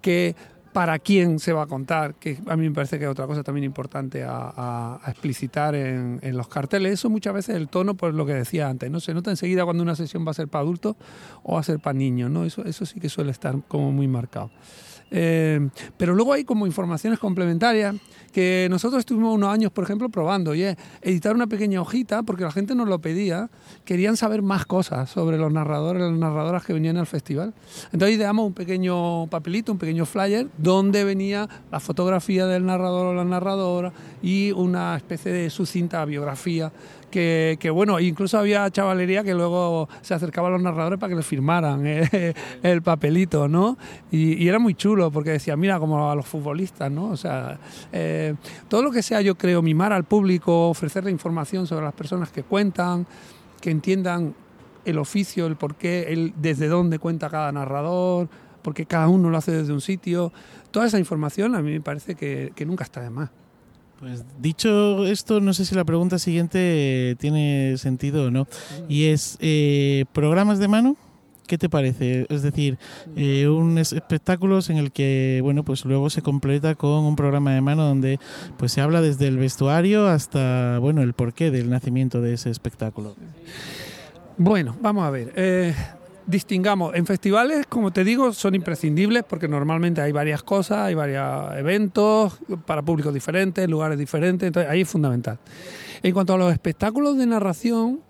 qué 0.01 0.35
para 0.73 1.01
quién 1.01 1.41
se 1.41 1.53
va 1.53 1.63
a 1.63 1.67
contar, 1.67 2.15
que 2.15 2.39
a 2.47 2.57
mí 2.57 2.69
me 2.69 2.75
parece 2.75 2.99
que 2.99 3.05
es 3.05 3.11
otra 3.11 3.27
cosa 3.27 3.43
también 3.43 3.65
importante 3.65 4.25
a, 4.25 5.01
explicitar 5.09 5.75
en, 5.75 6.21
en, 6.23 6.37
los 6.37 6.47
carteles. 6.47 6.93
Eso 6.93 7.11
muchas 7.11 7.35
veces 7.35 7.57
el 7.57 7.69
tono, 7.69 7.95
pues 7.95 8.15
lo 8.15 8.25
que 8.25 8.35
decía 8.35 8.69
antes, 8.69 8.91
¿no? 8.91 9.01
Se 9.01 9.13
nota 9.13 9.31
enseguida 9.31 9.65
cuando 9.65 9.83
una 9.83 9.97
sesión 9.97 10.25
va 10.25 10.31
a 10.31 10.35
ser 10.35 10.47
para 10.47 10.63
adultos 10.63 10.97
o 11.43 11.55
va 11.55 11.61
a 11.61 11.65
ser 11.65 11.81
para 11.81 11.95
niños, 11.95 12.31
¿no? 12.31 12.45
Eso, 12.45 12.65
eso 12.65 12.87
sí 12.87 13.01
que 13.01 13.09
suele 13.09 13.33
estar 13.33 13.57
como 13.67 13.91
muy 13.91 14.07
marcado. 14.07 14.51
Eh, 15.11 15.69
pero 15.97 16.15
luego 16.15 16.33
hay 16.33 16.45
como 16.45 16.67
informaciones 16.67 17.19
complementarias 17.19 17.97
que 18.33 18.69
nosotros 18.71 19.01
estuvimos 19.01 19.35
unos 19.35 19.53
años, 19.53 19.73
por 19.73 19.85
ejemplo, 19.85 20.09
probando, 20.09 20.55
y 20.55 20.63
es 20.63 20.77
editar 21.03 21.35
una 21.35 21.47
pequeña 21.47 21.81
hojita, 21.81 22.23
porque 22.23 22.45
la 22.45 22.53
gente 22.53 22.75
nos 22.75 22.89
lo 22.89 23.01
pedía, 23.01 23.51
querían 23.85 24.17
saber 24.17 24.43
más 24.43 24.67
cosas 24.67 25.11
sobre 25.11 25.37
los 25.37 25.53
narradores, 25.53 26.03
las 26.03 26.13
narradoras 26.13 26.65
que 26.65 26.73
venían 26.73 26.97
al 26.97 27.07
festival. 27.07 27.55
Entonces 27.93 28.17
ideamos 28.17 28.47
un 28.47 28.55
pequeño 28.55 29.27
papelito, 29.27 29.73
un 29.73 29.79
pequeño 29.79 30.07
flyer, 30.07 30.47
donde 30.59 31.05
venía 31.05 31.49
la 31.73 31.81
fotografía 31.81 32.47
del 32.47 32.65
narrador 32.65 33.07
o 33.07 33.15
la 33.15 33.25
narradora 33.25 33.93
y 34.23 34.53
una 34.53 34.97
especie 34.97 35.33
de 35.33 35.51
sucinta 35.51 36.05
biografía 36.05 36.73
que, 37.11 37.71
bueno, 37.73 37.99
incluso 38.01 38.39
había 38.39 38.71
chavalería 38.71 39.23
que 39.23 39.35
luego 39.35 39.89
se 40.01 40.15
acercaba 40.15 40.49
a 40.49 40.51
los 40.53 40.63
narradores 40.63 40.99
para 40.99 41.11
que 41.11 41.17
les 41.17 41.27
firmaran 41.27 41.87
eh, 41.87 42.35
el 42.63 42.83
papelito, 42.83 43.49
¿no? 43.49 43.77
Y, 44.11 44.49
era 44.49 44.59
muy 44.59 44.75
chulo 44.75 45.11
porque 45.11 45.31
decía, 45.31 45.57
mira, 45.57 45.79
como 45.79 46.11
a 46.11 46.15
los 46.15 46.27
futbolistas, 46.27 46.91
¿no? 46.91 47.09
O 47.09 47.17
sea, 47.17 47.59
eh, 47.93 48.35
todo 48.69 48.83
lo 48.83 48.91
que 48.91 49.03
sea, 49.03 49.21
yo 49.21 49.37
creo, 49.37 49.63
mimar 49.63 49.93
al 49.93 50.05
público, 50.05 50.71
ofrecerle 50.71 51.11
información 51.11 51.67
sobre 51.67 51.85
las 51.85 51.95
personas 51.95 52.31
que 52.31 52.43
cuentan, 52.43 53.07
que 53.61 53.71
entiendan 53.71 54.35
el 54.85 54.99
oficio, 54.99 55.47
el 55.47 55.57
por 55.57 55.75
qué, 55.75 56.13
el 56.13 56.33
desde 56.37 56.69
dónde 56.69 56.99
cuenta 56.99 57.29
cada 57.29 57.53
narrador, 57.53 58.29
porque 58.63 58.87
cada 58.87 59.09
uno 59.09 59.31
lo 59.31 59.37
hace 59.37 59.53
desde 59.53 59.73
un 59.73 59.81
sitio. 59.81 60.33
Toda 60.71 60.87
esa 60.87 60.99
información 60.99 61.55
a 61.55 61.63
mí 61.63 61.73
me 61.73 61.81
parece 61.81 62.15
que 62.15 62.65
nunca 62.67 62.85
está 62.85 63.01
de 63.01 63.11
más. 63.11 63.31
Pues 64.01 64.25
dicho 64.41 65.05
esto, 65.07 65.41
no 65.41 65.53
sé 65.53 65.67
si 65.67 65.75
la 65.75 65.85
pregunta 65.85 66.19
siguiente 66.19 67.17
tiene 67.21 67.75
sentido 67.77 68.27
o 68.27 68.31
no. 68.31 68.49
Y 68.89 69.07
es, 69.07 69.37
eh, 69.41 70.07
¿programas 70.13 70.59
de 70.59 70.69
mano? 70.69 70.97
¿Qué 71.47 71.59
te 71.59 71.69
parece? 71.69 72.27
Es 72.31 72.43
decir, 72.43 72.79
eh, 73.15 73.47
un 73.49 73.77
espectáculos 73.77 74.71
en 74.71 74.79
el 74.79 74.91
que, 74.91 75.41
bueno, 75.43 75.65
pues 75.65 75.85
luego 75.85 76.09
se 76.09 76.23
completa 76.23 76.77
con 76.77 77.05
un 77.05 77.15
programa 77.15 77.53
de 77.53 77.61
mano 77.61 77.83
donde 77.83 78.19
pues 78.57 78.73
se 78.73 78.81
habla 78.81 79.03
desde 79.03 79.27
el 79.27 79.37
vestuario 79.37 80.07
hasta, 80.07 80.79
bueno, 80.79 81.03
el 81.03 81.13
porqué 81.13 81.51
del 81.51 81.69
nacimiento 81.69 82.23
de 82.23 82.35
ese 82.35 82.51
espectáculo. 82.51 83.17
Bueno, 84.39 84.77
vamos 84.81 85.05
a 85.05 85.11
ver. 85.11 85.33
Eh, 85.37 85.75
distingamos, 86.31 86.95
en 86.95 87.07
festivales, 87.07 87.67
como 87.69 87.93
te 87.93 88.05
digo, 88.05 88.33
son 88.33 88.55
imprescindibles 88.55 89.25
porque 89.25 89.49
normalmente 89.49 90.01
hay 90.01 90.13
varias 90.13 90.43
cosas, 90.43 90.79
hay 90.79 90.95
varios 90.95 91.57
eventos 91.57 92.39
para 92.67 92.83
públicos 92.83 93.13
diferentes, 93.13 93.69
lugares 93.69 93.99
diferentes, 93.99 94.47
entonces 94.47 94.71
ahí 94.71 94.83
es 94.83 94.89
fundamental. 94.89 95.39
En 96.03 96.15
cuanto 96.15 96.35
a 96.35 96.39
los 96.39 96.53
espectáculos 96.53 97.19
de 97.19 97.27
narración, 97.27 98.01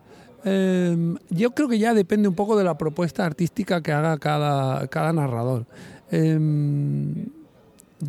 eh, 0.45 1.17
yo 1.31 1.51
creo 1.53 1.69
que 1.69 1.79
ya 1.79 1.95
depende 1.95 2.29
un 2.29 2.35
poco 2.35 2.57
de 2.57 2.65
la 2.65 2.79
propuesta 2.79 3.27
artística 3.27 3.83
que 3.83 3.93
haga 3.93 4.19
cada, 4.19 4.87
cada 4.89 5.13
narrador. 5.13 5.67
Eh, 6.11 6.39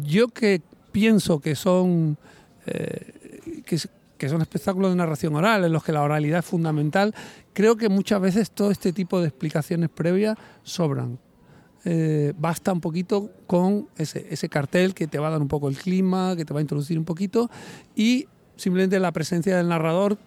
yo 0.04 0.28
que 0.28 0.62
pienso 0.92 1.40
que 1.40 1.56
son... 1.56 2.18
Eh, 2.66 3.62
que, 3.66 3.78
que 4.22 4.30
son 4.30 4.40
espectáculos 4.40 4.92
de 4.92 4.98
narración 4.98 5.34
oral, 5.34 5.66
en 5.66 5.74
los 5.74 5.84
que 5.84 5.92
la 5.92 6.04
oralidad 6.04 6.40
es 6.40 6.46
fundamental, 6.46 7.16
creo 7.54 7.76
que 7.76 7.90
muchas 7.90 8.22
veces 8.22 8.52
todo 8.52 8.70
este 8.70 8.94
tipo 8.94 9.20
de 9.20 9.30
explicaciones 9.30 9.90
previas 9.90 10.38
sobran. 10.62 11.18
Eh, 11.86 12.32
basta 12.38 12.72
un 12.72 12.82
poquito 12.82 13.32
con 13.48 13.88
ese, 13.98 14.48
cartel 14.48 14.94
que 14.94 15.08
te 15.08 15.18
va 15.18 15.30
a 15.30 15.32
dar 15.32 15.42
un 15.42 15.48
poco 15.48 15.70
el 15.70 15.76
clima, 15.76 16.36
que 16.36 16.46
te 16.46 16.54
va 16.54 16.60
a 16.60 16.62
introducir 16.62 17.00
un 17.00 17.04
poquito, 17.04 17.50
y 17.96 18.28
simplemente 18.58 19.00
la 19.00 19.12
presencia 19.12 19.58
del 19.58 19.70
narrador 19.70 20.20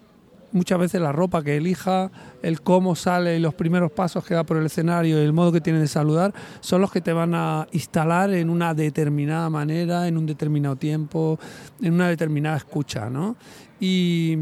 muchas 0.51 0.79
veces 0.79 1.01
la 1.01 1.13
ropa 1.13 1.43
que 1.43 1.57
elija, 1.57 2.11
el 2.43 2.63
cómo 2.63 2.95
sale 2.97 3.37
y 3.37 3.41
los 3.41 3.55
primeros 3.55 3.93
pasos 3.93 4.25
que 4.25 4.35
da 4.35 4.45
por 4.45 4.57
el 4.57 4.67
escenario 4.67 5.19
el 5.19 5.33
modo 5.33 5.51
que 5.51 5.61
tiene 5.61 5.81
de 5.81 5.89
saludar 5.89 6.33
son 6.61 6.81
los 6.81 6.93
que 6.93 7.01
te 7.01 7.13
van 7.13 7.35
a 7.35 7.67
instalar 7.73 8.33
en 8.33 8.49
una 8.49 8.73
determinada 8.73 9.51
manera, 9.51 10.07
en 10.07 10.17
un 10.17 10.27
determinado 10.27 10.77
tiempo, 10.77 11.41
en 11.83 11.93
una 11.93 12.09
determinada 12.09 12.57
escucha, 12.57 13.11
¿no? 13.11 13.37
Y, 13.81 14.37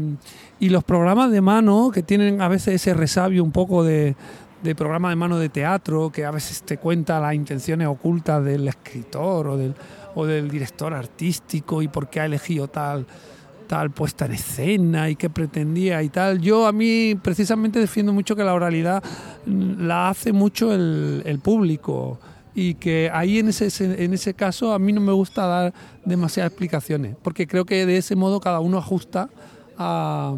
y 0.59 0.69
los 0.69 0.83
programas 0.83 1.31
de 1.31 1.41
mano 1.41 1.91
que 1.91 2.03
tienen 2.03 2.41
a 2.41 2.47
veces 2.47 2.75
ese 2.75 2.93
resabio 2.93 3.43
un 3.43 3.51
poco 3.51 3.83
de, 3.83 4.15
de 4.63 4.75
programa 4.75 5.09
de 5.09 5.15
mano 5.15 5.37
de 5.37 5.49
teatro 5.49 6.11
que 6.11 6.25
a 6.25 6.31
veces 6.31 6.63
te 6.63 6.77
cuenta 6.77 7.19
las 7.19 7.33
intenciones 7.33 7.87
ocultas 7.87 8.43
del 8.43 8.67
escritor 8.67 9.47
o 9.47 9.57
del, 9.57 9.75
o 10.15 10.25
del 10.25 10.49
director 10.49 10.93
artístico 10.93 11.81
y 11.81 11.87
por 11.87 12.09
qué 12.09 12.21
ha 12.21 12.25
elegido 12.25 12.67
tal 12.67 13.05
tal 13.67 13.91
puesta 13.91 14.25
en 14.25 14.33
escena 14.33 15.09
y 15.09 15.15
qué 15.15 15.29
pretendía 15.29 16.03
y 16.03 16.09
tal. 16.09 16.39
Yo 16.39 16.67
a 16.67 16.71
mí 16.71 17.15
precisamente 17.21 17.79
defiendo 17.79 18.13
mucho 18.13 18.35
que 18.35 18.43
la 18.43 18.53
oralidad 18.53 19.03
la 19.45 20.09
hace 20.09 20.31
mucho 20.31 20.73
el, 20.73 21.23
el 21.25 21.39
público 21.39 22.19
y 22.55 22.75
que 22.75 23.09
ahí 23.13 23.39
en 23.39 23.49
ese, 23.49 23.67
en 24.03 24.13
ese 24.13 24.33
caso 24.33 24.73
a 24.73 24.79
mí 24.79 24.93
no 24.93 25.01
me 25.01 25.11
gusta 25.11 25.45
dar 25.45 25.73
demasiadas 26.05 26.51
explicaciones, 26.51 27.15
porque 27.21 27.47
creo 27.47 27.65
que 27.65 27.85
de 27.85 27.97
ese 27.97 28.15
modo 28.15 28.39
cada 28.39 28.59
uno 28.59 28.77
ajusta 28.77 29.29
a, 29.77 30.35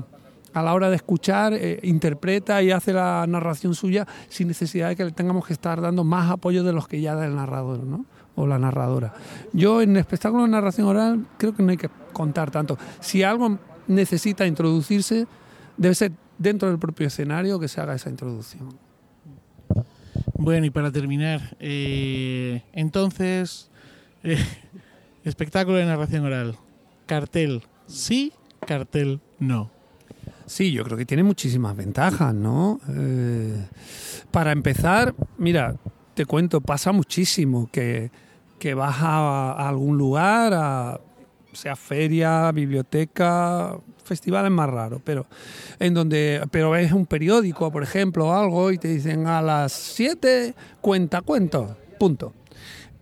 a 0.54 0.62
la 0.62 0.74
hora 0.74 0.90
de 0.90 0.96
escuchar, 0.96 1.54
eh, 1.54 1.80
interpreta 1.84 2.64
y 2.64 2.72
hace 2.72 2.94
la 2.94 3.26
narración 3.28 3.76
suya 3.76 4.08
sin 4.30 4.48
necesidad 4.48 4.90
de 4.90 4.96
que 4.96 5.06
le 5.06 5.12
tengamos 5.12 5.46
que 5.46 5.54
estar 5.54 5.82
dando 5.82 6.04
más 6.04 6.32
apoyo 6.32 6.64
de 6.64 6.74
los 6.74 6.88
que 6.88 7.02
ya 7.02 7.16
da 7.16 7.26
el 7.26 7.36
narrador, 7.36 7.84
¿no? 7.84 8.06
o 8.36 8.46
la 8.46 8.60
narradora. 8.60 9.14
Yo 9.54 9.82
en 9.82 9.98
espectáculo 9.98 10.44
de 10.44 10.50
narración 10.50 10.88
oral 10.88 11.26
creo 11.38 11.56
que 11.56 11.64
no 11.64 11.72
hay 11.72 11.78
que 11.78 11.90
contar 12.14 12.52
tanto. 12.52 12.78
Si 13.00 13.24
algo 13.24 13.58
necesita 13.88 14.46
introducirse, 14.46 15.28
debe 15.78 15.96
ser 15.96 16.12
dentro 16.38 16.70
del 16.70 16.78
propio 16.78 17.08
escenario 17.08 17.60
que 17.60 17.68
se 17.68 17.82
haga 17.82 17.96
esa 17.96 18.10
introducción. 18.10 18.85
Bueno, 20.38 20.66
y 20.66 20.70
para 20.70 20.92
terminar, 20.92 21.56
eh, 21.60 22.62
entonces, 22.74 23.70
eh, 24.24 24.38
espectáculo 25.24 25.78
de 25.78 25.86
narración 25.86 26.26
oral, 26.26 26.58
cartel 27.06 27.64
sí, 27.88 28.34
cartel 28.66 29.22
no. 29.40 29.72
Sí, 30.46 30.72
yo 30.72 30.84
creo 30.84 30.98
que 30.98 31.06
tiene 31.06 31.24
muchísimas 31.24 31.76
ventajas, 31.76 32.34
¿no? 32.34 32.80
Eh, 32.90 33.66
para 34.32 34.52
empezar, 34.52 35.16
mira, 35.38 35.76
te 36.14 36.26
cuento, 36.26 36.62
pasa 36.62 36.92
muchísimo 36.92 37.70
que 37.72 38.12
que 38.60 38.74
vas 38.74 38.98
a, 39.00 39.52
a 39.52 39.70
algún 39.70 39.98
lugar, 39.98 40.54
a, 40.54 41.00
sea 41.56 41.76
feria, 41.76 42.52
biblioteca, 42.52 43.78
festival 44.04 44.46
es 44.46 44.52
más 44.52 44.70
raro, 44.70 45.02
pero 45.04 45.26
en 45.80 45.94
donde 45.94 46.42
pero 46.52 46.72
ves 46.72 46.92
un 46.92 47.06
periódico, 47.06 47.72
por 47.72 47.84
ejemplo, 47.84 48.28
o 48.28 48.34
algo 48.34 48.72
y 48.72 48.78
te 48.78 48.88
dicen 48.88 49.28
a 49.28 49.42
las 49.42 49.72
7 49.72 50.54
cuenta 50.82 51.22
cuento, 51.22 51.76
punto. 52.00 52.34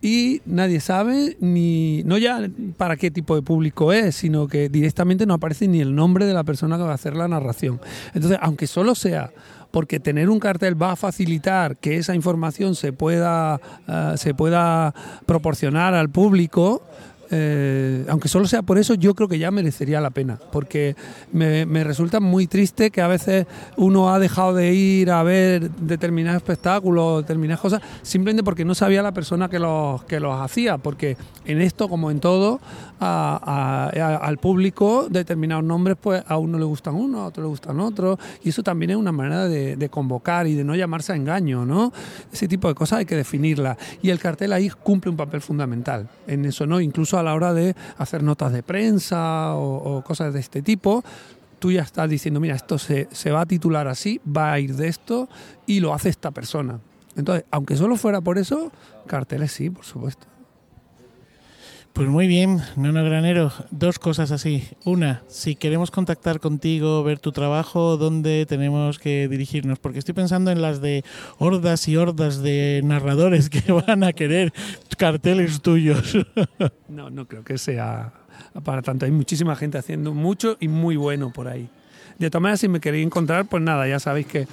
y 0.00 0.42
nadie 0.44 0.80
sabe 0.80 1.36
ni 1.40 2.02
no 2.04 2.18
ya 2.18 2.48
para 2.76 2.96
qué 2.96 3.10
tipo 3.10 3.34
de 3.36 3.42
público 3.42 3.92
es, 3.92 4.16
sino 4.16 4.48
que 4.48 4.68
directamente 4.68 5.26
no 5.26 5.34
aparece 5.34 5.68
ni 5.68 5.80
el 5.80 5.94
nombre 5.94 6.26
de 6.26 6.34
la 6.34 6.44
persona 6.44 6.76
que 6.76 6.82
va 6.82 6.92
a 6.92 6.94
hacer 6.94 7.16
la 7.16 7.28
narración. 7.28 7.80
Entonces, 8.14 8.38
aunque 8.40 8.66
solo 8.66 8.94
sea 8.94 9.32
porque 9.74 9.98
tener 9.98 10.30
un 10.30 10.38
cartel 10.38 10.80
va 10.80 10.92
a 10.92 10.96
facilitar 10.96 11.76
que 11.78 11.96
esa 11.96 12.14
información 12.14 12.76
se 12.76 12.92
pueda, 12.92 13.60
eh, 13.88 14.12
se 14.16 14.32
pueda 14.32 14.94
proporcionar 15.26 15.94
al 15.94 16.10
público, 16.10 16.84
eh, 17.36 18.06
aunque 18.08 18.28
solo 18.28 18.46
sea 18.46 18.62
por 18.62 18.78
eso, 18.78 18.94
yo 18.94 19.12
creo 19.16 19.26
que 19.28 19.40
ya 19.40 19.50
merecería 19.50 20.00
la 20.00 20.10
pena, 20.10 20.38
porque 20.52 20.94
me, 21.32 21.66
me, 21.66 21.82
resulta 21.82 22.20
muy 22.20 22.46
triste 22.46 22.92
que 22.92 23.00
a 23.00 23.08
veces 23.08 23.46
uno 23.76 24.14
ha 24.14 24.20
dejado 24.20 24.54
de 24.54 24.72
ir 24.72 25.10
a 25.10 25.20
ver 25.24 25.68
determinados 25.72 26.36
espectáculos, 26.36 27.22
determinadas 27.22 27.60
cosas, 27.60 27.82
simplemente 28.02 28.44
porque 28.44 28.64
no 28.64 28.76
sabía 28.76 29.02
la 29.02 29.10
persona 29.10 29.48
que 29.48 29.58
los, 29.58 30.04
que 30.04 30.20
los 30.20 30.40
hacía, 30.40 30.78
porque 30.78 31.16
en 31.44 31.60
esto, 31.60 31.88
como 31.88 32.12
en 32.12 32.20
todo, 32.20 32.60
a, 33.00 34.18
al 34.22 34.38
público 34.38 35.08
determinados 35.08 35.64
nombres, 35.64 35.96
pues 36.00 36.22
a 36.26 36.38
uno 36.38 36.58
le 36.58 36.64
gustan 36.64 36.94
uno, 36.94 37.20
a 37.20 37.26
otro 37.26 37.42
le 37.42 37.48
gustan 37.48 37.80
otros, 37.80 38.18
y 38.42 38.50
eso 38.50 38.62
también 38.62 38.92
es 38.92 38.96
una 38.96 39.12
manera 39.12 39.46
de, 39.48 39.88
convocar 39.88 40.46
y 40.46 40.54
de 40.54 40.64
no 40.64 40.74
llamarse 40.74 41.12
a 41.12 41.16
engaño, 41.16 41.66
¿no? 41.66 41.92
Ese 42.32 42.48
tipo 42.48 42.68
de 42.68 42.74
cosas 42.74 43.00
hay 43.00 43.04
que 43.04 43.16
definirlas, 43.16 43.76
y 44.02 44.10
el 44.10 44.18
cartel 44.18 44.52
ahí 44.52 44.70
cumple 44.70 45.10
un 45.10 45.16
papel 45.16 45.40
fundamental 45.40 46.08
en 46.26 46.44
eso, 46.44 46.66
¿no? 46.66 46.80
Incluso 46.80 47.18
a 47.18 47.22
la 47.22 47.34
hora 47.34 47.52
de 47.52 47.74
hacer 47.98 48.22
notas 48.22 48.52
de 48.52 48.62
prensa 48.62 49.54
o, 49.54 49.96
o 49.96 50.02
cosas 50.02 50.32
de 50.32 50.40
este 50.40 50.62
tipo, 50.62 51.04
tú 51.58 51.72
ya 51.72 51.82
estás 51.82 52.08
diciendo, 52.10 52.40
mira, 52.40 52.54
esto 52.54 52.78
se, 52.78 53.08
se, 53.10 53.30
va 53.30 53.42
a 53.42 53.46
titular 53.46 53.88
así, 53.88 54.20
va 54.24 54.52
a 54.52 54.60
ir 54.60 54.74
de 54.74 54.88
esto 54.88 55.28
y 55.66 55.80
lo 55.80 55.94
hace 55.94 56.08
esta 56.08 56.30
persona. 56.30 56.80
Entonces, 57.16 57.44
aunque 57.50 57.76
solo 57.76 57.96
fuera 57.96 58.20
por 58.20 58.38
eso, 58.38 58.72
carteles 59.06 59.52
sí, 59.52 59.70
por 59.70 59.84
supuesto. 59.84 60.26
Pues 61.94 62.08
muy 62.08 62.26
bien, 62.26 62.60
Nono 62.74 63.04
Granero, 63.04 63.52
dos 63.70 64.00
cosas 64.00 64.32
así. 64.32 64.64
Una, 64.84 65.22
si 65.28 65.54
queremos 65.54 65.92
contactar 65.92 66.40
contigo, 66.40 67.04
ver 67.04 67.20
tu 67.20 67.30
trabajo, 67.30 67.96
¿dónde 67.96 68.46
tenemos 68.46 68.98
que 68.98 69.28
dirigirnos? 69.28 69.78
Porque 69.78 70.00
estoy 70.00 70.12
pensando 70.12 70.50
en 70.50 70.60
las 70.60 70.80
de 70.80 71.04
hordas 71.38 71.86
y 71.86 71.96
hordas 71.96 72.42
de 72.42 72.80
narradores 72.82 73.48
que 73.48 73.70
van 73.70 74.02
a 74.02 74.12
querer 74.12 74.52
carteles 74.98 75.62
tuyos. 75.62 76.18
No, 76.88 77.10
no 77.10 77.26
creo 77.26 77.44
que 77.44 77.58
sea 77.58 78.12
para 78.64 78.82
tanto. 78.82 79.04
Hay 79.04 79.12
muchísima 79.12 79.54
gente 79.54 79.78
haciendo 79.78 80.14
mucho 80.14 80.56
y 80.58 80.66
muy 80.66 80.96
bueno 80.96 81.32
por 81.32 81.46
ahí. 81.46 81.68
De 82.18 82.28
todas 82.28 82.42
maneras, 82.42 82.60
si 82.60 82.66
me 82.66 82.80
queréis 82.80 83.06
encontrar, 83.06 83.46
pues 83.46 83.62
nada, 83.62 83.86
ya 83.86 84.00
sabéis 84.00 84.26
que 84.26 84.48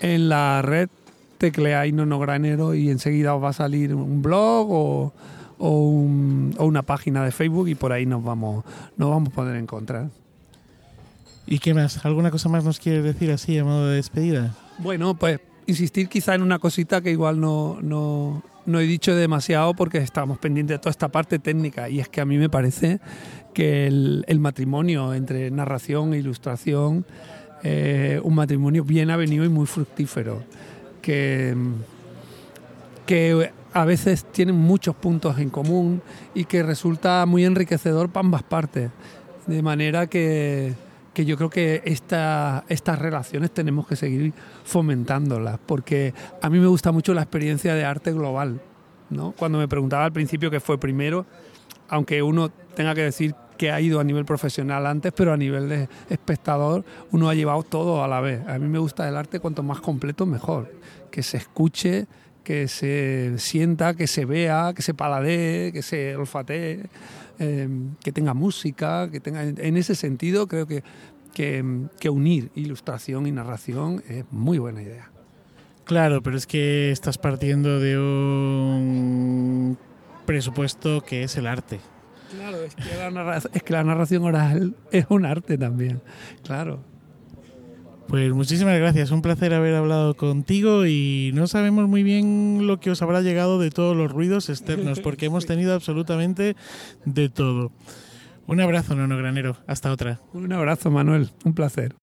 en 0.00 0.30
la 0.30 0.62
red 0.62 0.88
tecleáis 1.36 1.92
Nono 1.92 2.18
Granero 2.18 2.74
y 2.74 2.88
enseguida 2.88 3.34
os 3.34 3.44
va 3.44 3.50
a 3.50 3.52
salir 3.52 3.94
un 3.94 4.22
blog 4.22 4.70
o 4.70 5.12
o, 5.58 5.88
un, 5.88 6.54
o, 6.58 6.66
una 6.66 6.82
página 6.82 7.24
de 7.24 7.32
Facebook 7.32 7.68
y 7.68 7.74
por 7.74 7.92
ahí 7.92 8.06
nos 8.06 8.22
vamos, 8.22 8.64
nos 8.96 9.10
vamos 9.10 9.30
a 9.30 9.32
poder 9.34 9.56
encontrar. 9.56 10.08
¿Y 11.46 11.58
qué 11.58 11.74
más? 11.74 12.04
¿Alguna 12.04 12.30
cosa 12.30 12.48
más 12.48 12.64
nos 12.64 12.80
quieres 12.80 13.04
decir 13.04 13.30
así 13.30 13.56
a 13.58 13.64
modo 13.64 13.88
de 13.88 13.96
despedida? 13.96 14.54
Bueno, 14.78 15.14
pues 15.14 15.40
insistir 15.66 16.08
quizá 16.08 16.34
en 16.34 16.42
una 16.42 16.58
cosita 16.58 17.00
que 17.00 17.10
igual 17.10 17.40
no, 17.40 17.78
no, 17.82 18.42
no 18.66 18.80
he 18.80 18.84
dicho 18.84 19.14
demasiado 19.14 19.74
porque 19.74 19.98
estamos 19.98 20.38
pendientes 20.38 20.74
de 20.74 20.78
toda 20.78 20.90
esta 20.90 21.08
parte 21.08 21.38
técnica 21.38 21.88
y 21.88 22.00
es 22.00 22.08
que 22.08 22.20
a 22.20 22.24
mí 22.24 22.36
me 22.36 22.48
parece 22.48 23.00
que 23.54 23.86
el, 23.86 24.24
el 24.28 24.40
matrimonio 24.40 25.14
entre 25.14 25.50
narración 25.50 26.14
e 26.14 26.18
ilustración 26.18 27.06
eh, 27.62 28.20
un 28.22 28.34
matrimonio 28.34 28.84
bien 28.84 29.10
avenido 29.10 29.44
y 29.44 29.48
muy 29.48 29.66
fructífero 29.66 30.42
que, 31.00 31.56
que 33.06 33.50
a 33.76 33.84
veces 33.84 34.24
tienen 34.32 34.56
muchos 34.56 34.96
puntos 34.96 35.38
en 35.38 35.50
común 35.50 36.00
y 36.34 36.46
que 36.46 36.62
resulta 36.62 37.26
muy 37.26 37.44
enriquecedor 37.44 38.08
para 38.08 38.24
ambas 38.24 38.42
partes. 38.42 38.90
De 39.46 39.62
manera 39.62 40.06
que, 40.06 40.72
que 41.12 41.26
yo 41.26 41.36
creo 41.36 41.50
que 41.50 41.82
esta, 41.84 42.64
estas 42.70 42.98
relaciones 42.98 43.50
tenemos 43.50 43.86
que 43.86 43.94
seguir 43.94 44.32
fomentándolas, 44.64 45.58
porque 45.66 46.14
a 46.40 46.48
mí 46.48 46.58
me 46.58 46.68
gusta 46.68 46.90
mucho 46.90 47.12
la 47.12 47.20
experiencia 47.20 47.74
de 47.74 47.84
arte 47.84 48.14
global. 48.14 48.62
¿no? 49.10 49.32
Cuando 49.32 49.58
me 49.58 49.68
preguntaba 49.68 50.06
al 50.06 50.12
principio 50.12 50.50
qué 50.50 50.58
fue 50.58 50.78
primero, 50.78 51.26
aunque 51.90 52.22
uno 52.22 52.48
tenga 52.74 52.94
que 52.94 53.02
decir 53.02 53.34
que 53.58 53.72
ha 53.72 53.80
ido 53.82 54.00
a 54.00 54.04
nivel 54.04 54.24
profesional 54.24 54.86
antes, 54.86 55.12
pero 55.12 55.34
a 55.34 55.36
nivel 55.36 55.68
de 55.68 55.88
espectador 56.08 56.82
uno 57.12 57.28
ha 57.28 57.34
llevado 57.34 57.62
todo 57.62 58.02
a 58.02 58.08
la 58.08 58.22
vez. 58.22 58.40
A 58.48 58.58
mí 58.58 58.68
me 58.68 58.78
gusta 58.78 59.06
el 59.06 59.18
arte 59.18 59.38
cuanto 59.38 59.62
más 59.62 59.80
completo 59.80 60.24
mejor, 60.24 60.72
que 61.10 61.22
se 61.22 61.36
escuche, 61.36 62.06
que 62.46 62.68
se 62.68 63.32
sienta, 63.38 63.94
que 63.94 64.06
se 64.06 64.24
vea, 64.24 64.72
que 64.72 64.80
se 64.80 64.94
paladee, 64.94 65.72
que 65.72 65.82
se 65.82 66.14
olfatee, 66.14 66.84
eh, 67.40 67.68
que 68.04 68.12
tenga 68.12 68.34
música, 68.34 69.10
que 69.10 69.18
tenga. 69.18 69.42
En 69.42 69.76
ese 69.76 69.96
sentido, 69.96 70.46
creo 70.46 70.64
que, 70.68 70.84
que, 71.34 71.88
que, 71.98 72.08
unir 72.08 72.52
ilustración 72.54 73.26
y 73.26 73.32
narración 73.32 74.00
es 74.08 74.26
muy 74.30 74.58
buena 74.58 74.80
idea. 74.80 75.10
Claro, 75.82 76.22
pero 76.22 76.36
es 76.36 76.46
que 76.46 76.92
estás 76.92 77.18
partiendo 77.18 77.80
de 77.80 77.98
un 77.98 79.76
presupuesto 80.24 81.00
que 81.00 81.24
es 81.24 81.36
el 81.36 81.48
arte. 81.48 81.80
Claro, 82.30 82.62
es 82.62 82.76
que 82.76 82.96
la 82.96 83.10
narración, 83.10 83.52
es 83.56 83.62
que 83.64 83.72
la 83.72 83.82
narración 83.82 84.22
oral 84.22 84.76
es 84.92 85.06
un 85.08 85.26
arte 85.26 85.58
también, 85.58 86.00
claro. 86.44 86.84
Pues 88.08 88.32
muchísimas 88.32 88.78
gracias, 88.78 89.10
un 89.10 89.20
placer 89.20 89.52
haber 89.52 89.74
hablado 89.74 90.14
contigo 90.14 90.86
y 90.86 91.32
no 91.34 91.48
sabemos 91.48 91.88
muy 91.88 92.04
bien 92.04 92.66
lo 92.66 92.78
que 92.78 92.90
os 92.92 93.02
habrá 93.02 93.20
llegado 93.20 93.58
de 93.58 93.70
todos 93.70 93.96
los 93.96 94.12
ruidos 94.12 94.48
externos, 94.48 95.00
porque 95.00 95.26
hemos 95.26 95.44
tenido 95.46 95.74
absolutamente 95.74 96.54
de 97.04 97.28
todo. 97.28 97.72
Un 98.46 98.60
abrazo, 98.60 98.94
Nono 98.94 99.16
Granero, 99.16 99.56
hasta 99.66 99.90
otra. 99.90 100.20
Un 100.32 100.52
abrazo, 100.52 100.90
Manuel, 100.90 101.30
un 101.44 101.54
placer. 101.54 101.96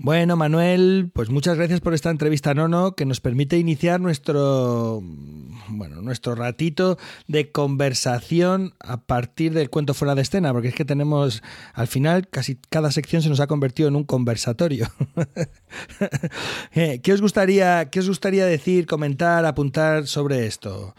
Bueno, 0.00 0.36
Manuel, 0.36 1.10
pues 1.12 1.28
muchas 1.28 1.56
gracias 1.56 1.80
por 1.80 1.92
esta 1.92 2.10
entrevista, 2.10 2.54
Nono, 2.54 2.94
que 2.94 3.04
nos 3.04 3.20
permite 3.20 3.58
iniciar 3.58 4.00
nuestro 4.00 5.02
bueno, 5.66 6.00
nuestro 6.02 6.36
ratito 6.36 6.98
de 7.26 7.50
conversación 7.50 8.74
a 8.78 9.02
partir 9.02 9.52
del 9.52 9.70
cuento 9.70 9.94
fuera 9.94 10.14
de 10.14 10.22
escena, 10.22 10.52
porque 10.52 10.68
es 10.68 10.74
que 10.74 10.84
tenemos 10.84 11.42
al 11.74 11.88
final 11.88 12.28
casi 12.28 12.60
cada 12.70 12.92
sección 12.92 13.22
se 13.22 13.28
nos 13.28 13.40
ha 13.40 13.48
convertido 13.48 13.88
en 13.88 13.96
un 13.96 14.04
conversatorio. 14.04 14.88
¿Qué 16.72 17.12
os 17.12 17.20
gustaría, 17.20 17.90
qué 17.90 17.98
os 17.98 18.08
gustaría 18.08 18.46
decir, 18.46 18.86
comentar, 18.86 19.44
apuntar 19.44 20.06
sobre 20.06 20.46
esto? 20.46 20.94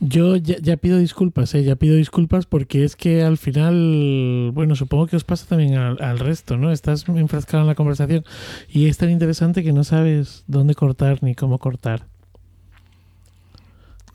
Yo 0.00 0.36
ya, 0.36 0.56
ya, 0.60 0.76
pido 0.76 0.98
disculpas, 0.98 1.54
¿eh? 1.54 1.64
ya 1.64 1.76
pido 1.76 1.96
disculpas 1.96 2.46
porque 2.46 2.84
es 2.84 2.94
que 2.94 3.22
al 3.22 3.36
final, 3.36 4.50
bueno, 4.54 4.76
supongo 4.76 5.08
que 5.08 5.16
os 5.16 5.24
pasa 5.24 5.46
también 5.46 5.74
al, 5.74 6.00
al, 6.00 6.18
resto, 6.18 6.56
¿no? 6.56 6.70
Estás 6.70 7.08
enfrascado 7.08 7.62
en 7.62 7.66
la 7.66 7.74
conversación 7.74 8.24
y 8.68 8.86
es 8.86 8.96
tan 8.96 9.10
interesante 9.10 9.64
que 9.64 9.72
no 9.72 9.82
sabes 9.82 10.44
dónde 10.46 10.74
cortar 10.74 11.22
ni 11.22 11.34
cómo 11.34 11.58
cortar. 11.58 12.06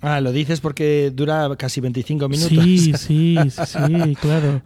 Ah, 0.06 0.20
lo 0.20 0.34
dices 0.34 0.60
porque 0.60 1.12
dura 1.16 1.50
casi 1.58 1.80
25 1.80 2.28
minutos. 2.28 2.52
Sí, 2.64 2.94
sí, 2.98 3.38
sí, 3.50 4.16
claro. 4.20 4.62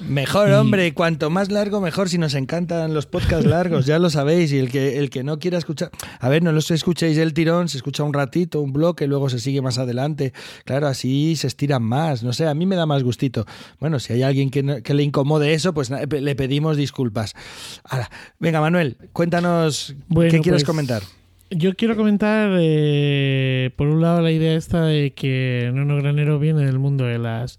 Mejor, 0.00 0.50
hombre, 0.52 0.94
cuanto 0.94 1.28
más 1.28 1.50
largo, 1.50 1.80
mejor. 1.80 2.08
Si 2.08 2.18
nos 2.18 2.34
encantan 2.34 2.94
los 2.94 3.06
podcasts 3.06 3.46
largos, 3.46 3.84
ya 3.84 3.98
lo 3.98 4.10
sabéis. 4.10 4.52
Y 4.52 4.58
el 4.58 4.70
que, 4.70 4.98
el 4.98 5.10
que 5.10 5.24
no 5.24 5.40
quiera 5.40 5.58
escuchar. 5.58 5.90
A 6.20 6.28
ver, 6.28 6.44
no 6.44 6.52
los 6.52 6.70
escuchéis 6.70 7.18
el 7.18 7.34
tirón, 7.34 7.68
se 7.68 7.78
escucha 7.78 8.04
un 8.04 8.12
ratito, 8.12 8.60
un 8.60 8.72
bloque, 8.72 9.08
luego 9.08 9.28
se 9.28 9.40
sigue 9.40 9.60
más 9.60 9.78
adelante. 9.78 10.32
Claro, 10.64 10.86
así 10.86 11.34
se 11.34 11.48
estiran 11.48 11.82
más. 11.82 12.22
No 12.22 12.32
sé, 12.32 12.46
a 12.46 12.54
mí 12.54 12.64
me 12.64 12.76
da 12.76 12.86
más 12.86 13.02
gustito. 13.02 13.44
Bueno, 13.80 13.98
si 13.98 14.12
hay 14.12 14.22
alguien 14.22 14.50
que, 14.50 14.62
no, 14.62 14.82
que 14.82 14.94
le 14.94 15.02
incomode 15.02 15.52
eso, 15.52 15.74
pues 15.74 15.90
le 15.90 16.34
pedimos 16.36 16.76
disculpas. 16.76 17.34
Ahora, 17.82 18.08
venga, 18.38 18.60
Manuel, 18.60 18.96
cuéntanos 19.12 19.96
bueno, 20.06 20.30
qué 20.30 20.40
quieres 20.40 20.62
pues... 20.62 20.64
comentar. 20.64 21.02
Yo 21.50 21.76
quiero 21.76 21.94
comentar, 21.96 22.50
eh, 22.58 23.70
por 23.76 23.86
un 23.86 24.00
lado, 24.02 24.20
la 24.20 24.32
idea 24.32 24.56
esta 24.56 24.84
de 24.84 25.12
que 25.12 25.70
Nono 25.72 25.96
Granero 25.96 26.40
viene 26.40 26.66
del 26.66 26.80
mundo 26.80 27.04
de 27.04 27.18
las, 27.18 27.56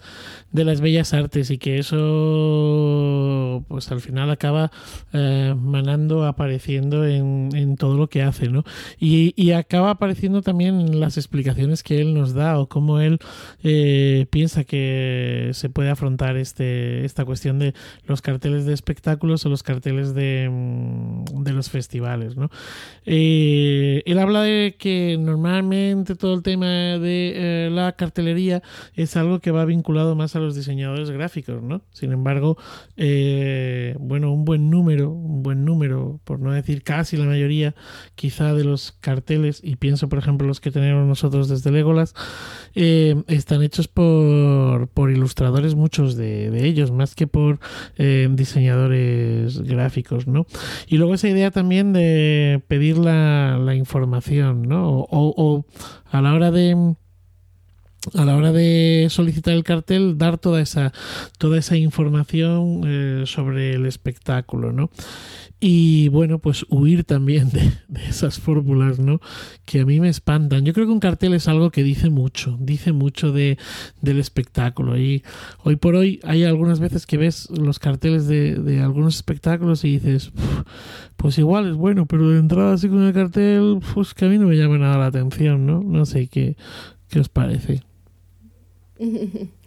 de 0.51 0.65
las 0.65 0.81
bellas 0.81 1.13
artes 1.13 1.51
y 1.51 1.57
que 1.57 1.77
eso, 1.77 3.63
pues 3.69 3.89
al 3.89 4.01
final 4.01 4.29
acaba 4.29 4.71
eh, 5.13 5.55
manando, 5.57 6.25
apareciendo 6.25 7.05
en, 7.05 7.49
en, 7.53 7.77
todo 7.77 7.95
lo 7.95 8.09
que 8.09 8.23
hace, 8.23 8.49
¿no? 8.49 8.65
Y, 8.99 9.33
y, 9.37 9.51
acaba 9.51 9.91
apareciendo 9.91 10.41
también 10.41 10.81
en 10.81 10.99
las 10.99 11.15
explicaciones 11.15 11.81
que 11.81 12.01
él 12.01 12.13
nos 12.13 12.33
da 12.33 12.59
o 12.59 12.67
cómo 12.67 12.99
él 12.99 13.19
eh, 13.63 14.25
piensa 14.29 14.65
que 14.65 15.51
se 15.53 15.69
puede 15.69 15.91
afrontar 15.91 16.35
este, 16.35 17.05
esta 17.05 17.23
cuestión 17.23 17.57
de 17.57 17.73
los 18.05 18.21
carteles 18.21 18.65
de 18.65 18.73
espectáculos 18.73 19.45
o 19.45 19.49
los 19.49 19.63
carteles 19.63 20.13
de, 20.13 20.51
de 21.31 21.51
los 21.53 21.69
festivales, 21.69 22.35
¿no? 22.35 22.49
Eh, 23.05 23.76
eh, 23.79 24.03
él 24.07 24.17
habla 24.17 24.41
de 24.41 24.75
que 24.77 25.17
normalmente 25.19 26.15
todo 26.15 26.33
el 26.33 26.41
tema 26.41 26.65
de 26.65 27.33
eh, 27.35 27.69
la 27.71 27.91
cartelería 27.91 28.63
es 28.95 29.15
algo 29.15 29.39
que 29.39 29.51
va 29.51 29.65
vinculado 29.65 30.15
más 30.15 30.35
a 30.35 30.39
los 30.39 30.55
diseñadores 30.55 31.11
gráficos, 31.11 31.61
¿no? 31.61 31.83
Sin 31.91 32.11
embargo, 32.11 32.57
eh, 32.95 33.95
bueno, 33.99 34.33
un 34.33 34.45
buen 34.45 34.71
número, 34.71 35.11
un 35.11 35.43
buen 35.43 35.63
número, 35.63 36.19
por 36.23 36.39
no 36.39 36.51
decir 36.51 36.81
casi 36.81 37.17
la 37.17 37.25
mayoría, 37.25 37.75
quizá 38.15 38.55
de 38.55 38.63
los 38.63 38.93
carteles, 38.93 39.61
y 39.63 39.75
pienso 39.75 40.09
por 40.09 40.17
ejemplo 40.17 40.47
los 40.47 40.59
que 40.59 40.71
tenemos 40.71 41.07
nosotros 41.07 41.47
desde 41.47 41.71
Legolas, 41.71 42.15
están 42.73 43.63
hechos 43.63 43.87
por, 43.87 44.87
por 44.89 45.11
ilustradores, 45.11 45.75
muchos 45.75 46.15
de, 46.15 46.49
de 46.51 46.65
ellos, 46.65 46.91
más 46.91 47.15
que 47.15 47.27
por 47.27 47.59
diseñadores 47.97 49.61
gráficos, 49.61 50.27
¿no? 50.27 50.45
Y 50.87 50.97
luego 50.97 51.15
esa 51.15 51.27
idea 51.27 51.51
también 51.51 51.93
de 51.93 52.61
pedir 52.67 52.97
la, 52.97 53.57
la 53.67 53.75
información, 53.75 54.63
¿no? 54.63 54.89
O, 54.89 55.33
o 55.37 55.65
a 56.09 56.21
la 56.21 56.33
hora 56.33 56.49
de 56.49 56.95
a 58.13 58.25
la 58.25 58.35
hora 58.35 58.51
de 58.51 59.07
solicitar 59.09 59.53
el 59.53 59.63
cartel 59.63 60.17
dar 60.17 60.37
toda 60.37 60.61
esa 60.61 60.93
toda 61.37 61.57
esa 61.57 61.77
información 61.77 62.81
eh, 62.85 63.23
sobre 63.25 63.73
el 63.73 63.85
espectáculo 63.85 64.71
no 64.71 64.89
y 65.59 66.09
bueno 66.09 66.37
pues 66.37 66.65
huir 66.69 67.03
también 67.03 67.49
de, 67.49 67.71
de, 67.87 68.05
esas 68.07 68.39
fórmulas 68.39 68.99
no 68.99 69.19
que 69.65 69.81
a 69.81 69.85
mí 69.85 69.99
me 69.99 70.09
espantan. 70.09 70.65
Yo 70.65 70.73
creo 70.73 70.85
que 70.85 70.91
un 70.91 70.99
cartel 70.99 71.33
es 71.33 71.47
algo 71.47 71.71
que 71.71 71.83
dice 71.83 72.09
mucho 72.09 72.57
dice 72.59 72.91
mucho 72.91 73.31
de 73.31 73.57
del 74.01 74.19
espectáculo. 74.19 74.97
Y 74.97 75.23
hoy 75.63 75.75
por 75.75 75.95
hoy 75.95 76.19
hay 76.23 76.43
algunas 76.43 76.79
veces 76.79 77.07
que 77.07 77.17
ves 77.17 77.49
los 77.49 77.79
carteles 77.79 78.27
de, 78.27 78.55
de 78.55 78.81
algunos 78.81 79.15
espectáculos 79.15 79.83
y 79.83 79.93
dices 79.93 80.31
pues 81.17 81.37
igual 81.39 81.67
es 81.67 81.75
bueno 81.75 82.05
pero 82.05 82.29
de 82.29 82.39
entrada 82.39 82.73
así 82.73 82.87
con 82.87 83.03
el 83.03 83.13
cartel 83.13 83.79
pues 83.93 84.13
que 84.13 84.25
a 84.25 84.29
mí 84.29 84.37
no 84.37 84.47
me 84.47 84.55
llama 84.55 84.77
nada 84.77 84.97
la 84.97 85.07
atención 85.07 85.65
no 85.65 85.81
no 85.81 86.05
sé 86.05 86.27
qué 86.27 86.55
qué 87.09 87.19
os 87.19 87.29
parece 87.29 87.81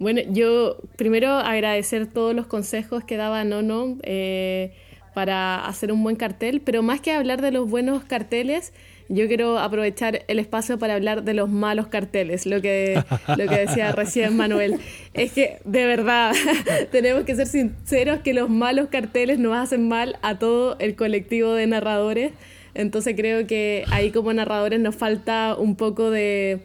Bueno, 0.00 0.22
yo 0.30 0.78
primero 0.96 1.28
agradecer 1.28 2.06
todos 2.06 2.34
los 2.34 2.46
consejos 2.46 3.04
que 3.04 3.18
daba 3.18 3.44
Nono 3.44 3.98
eh, 4.02 4.72
para 5.12 5.66
hacer 5.66 5.92
un 5.92 6.02
buen 6.02 6.16
cartel, 6.16 6.62
pero 6.62 6.82
más 6.82 7.02
que 7.02 7.12
hablar 7.12 7.42
de 7.42 7.50
los 7.50 7.68
buenos 7.68 8.02
carteles, 8.04 8.72
yo 9.10 9.26
quiero 9.28 9.58
aprovechar 9.58 10.24
el 10.26 10.38
espacio 10.38 10.78
para 10.78 10.94
hablar 10.94 11.24
de 11.24 11.34
los 11.34 11.50
malos 11.50 11.88
carteles, 11.88 12.46
lo 12.46 12.62
que, 12.62 13.02
lo 13.36 13.46
que 13.46 13.56
decía 13.58 13.92
recién 13.92 14.38
Manuel. 14.38 14.80
Es 15.12 15.32
que, 15.32 15.58
de 15.66 15.84
verdad, 15.84 16.32
tenemos 16.90 17.24
que 17.24 17.34
ser 17.34 17.46
sinceros 17.46 18.20
que 18.20 18.32
los 18.32 18.48
malos 18.48 18.88
carteles 18.88 19.38
nos 19.38 19.54
hacen 19.54 19.86
mal 19.86 20.16
a 20.22 20.38
todo 20.38 20.78
el 20.78 20.96
colectivo 20.96 21.52
de 21.52 21.66
narradores. 21.66 22.32
Entonces 22.72 23.14
creo 23.16 23.46
que 23.46 23.84
ahí 23.90 24.12
como 24.12 24.32
narradores 24.32 24.80
nos 24.80 24.94
falta 24.94 25.56
un 25.58 25.76
poco 25.76 26.10
de 26.10 26.60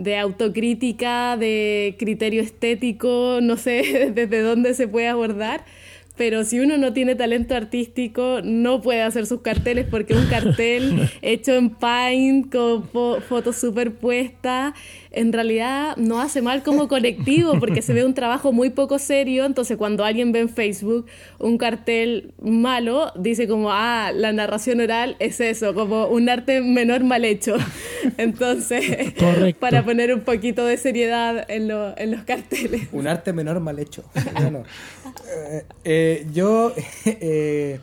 de 0.00 0.16
autocrítica, 0.16 1.36
de 1.36 1.94
criterio 1.98 2.40
estético, 2.40 3.40
no 3.42 3.58
sé 3.58 4.10
desde 4.14 4.40
dónde 4.40 4.72
se 4.72 4.88
puede 4.88 5.08
abordar, 5.08 5.64
pero 6.16 6.42
si 6.44 6.58
uno 6.58 6.78
no 6.78 6.94
tiene 6.94 7.14
talento 7.14 7.54
artístico 7.54 8.40
no 8.42 8.80
puede 8.80 9.02
hacer 9.02 9.26
sus 9.26 9.42
carteles 9.42 9.86
porque 9.90 10.14
un 10.14 10.26
cartel 10.26 11.08
hecho 11.22 11.54
en 11.54 11.70
Paint 11.70 12.50
con 12.50 12.88
fo 12.88 13.20
fotos 13.20 13.56
superpuestas 13.56 14.74
en 15.12 15.32
realidad 15.32 15.96
no 15.96 16.20
hace 16.20 16.42
mal 16.42 16.62
como 16.62 16.88
colectivo 16.88 17.58
porque 17.58 17.82
se 17.82 17.92
ve 17.92 18.04
un 18.04 18.14
trabajo 18.14 18.52
muy 18.52 18.70
poco 18.70 18.98
serio, 18.98 19.44
entonces 19.44 19.76
cuando 19.76 20.04
alguien 20.04 20.32
ve 20.32 20.40
en 20.40 20.48
Facebook 20.48 21.06
un 21.38 21.58
cartel 21.58 22.32
malo, 22.40 23.12
dice 23.16 23.48
como, 23.48 23.72
ah, 23.72 24.12
la 24.14 24.32
narración 24.32 24.80
oral 24.80 25.16
es 25.18 25.40
eso, 25.40 25.74
como 25.74 26.06
un 26.06 26.28
arte 26.28 26.60
menor 26.60 27.02
mal 27.02 27.24
hecho. 27.24 27.56
Entonces, 28.16 29.12
Correcto. 29.18 29.60
para 29.60 29.84
poner 29.84 30.14
un 30.14 30.20
poquito 30.20 30.64
de 30.64 30.76
seriedad 30.76 31.44
en, 31.50 31.68
lo, 31.68 31.96
en, 31.98 32.12
los 32.12 32.22
carteles. 32.22 32.88
Un 32.92 33.06
arte 33.06 33.32
menor 33.32 33.60
mal 33.60 33.78
hecho. 33.78 34.04
Bueno, 34.40 34.64
eh, 35.28 35.64
eh, 35.84 36.26
yo... 36.32 36.72
Eh, 37.04 37.80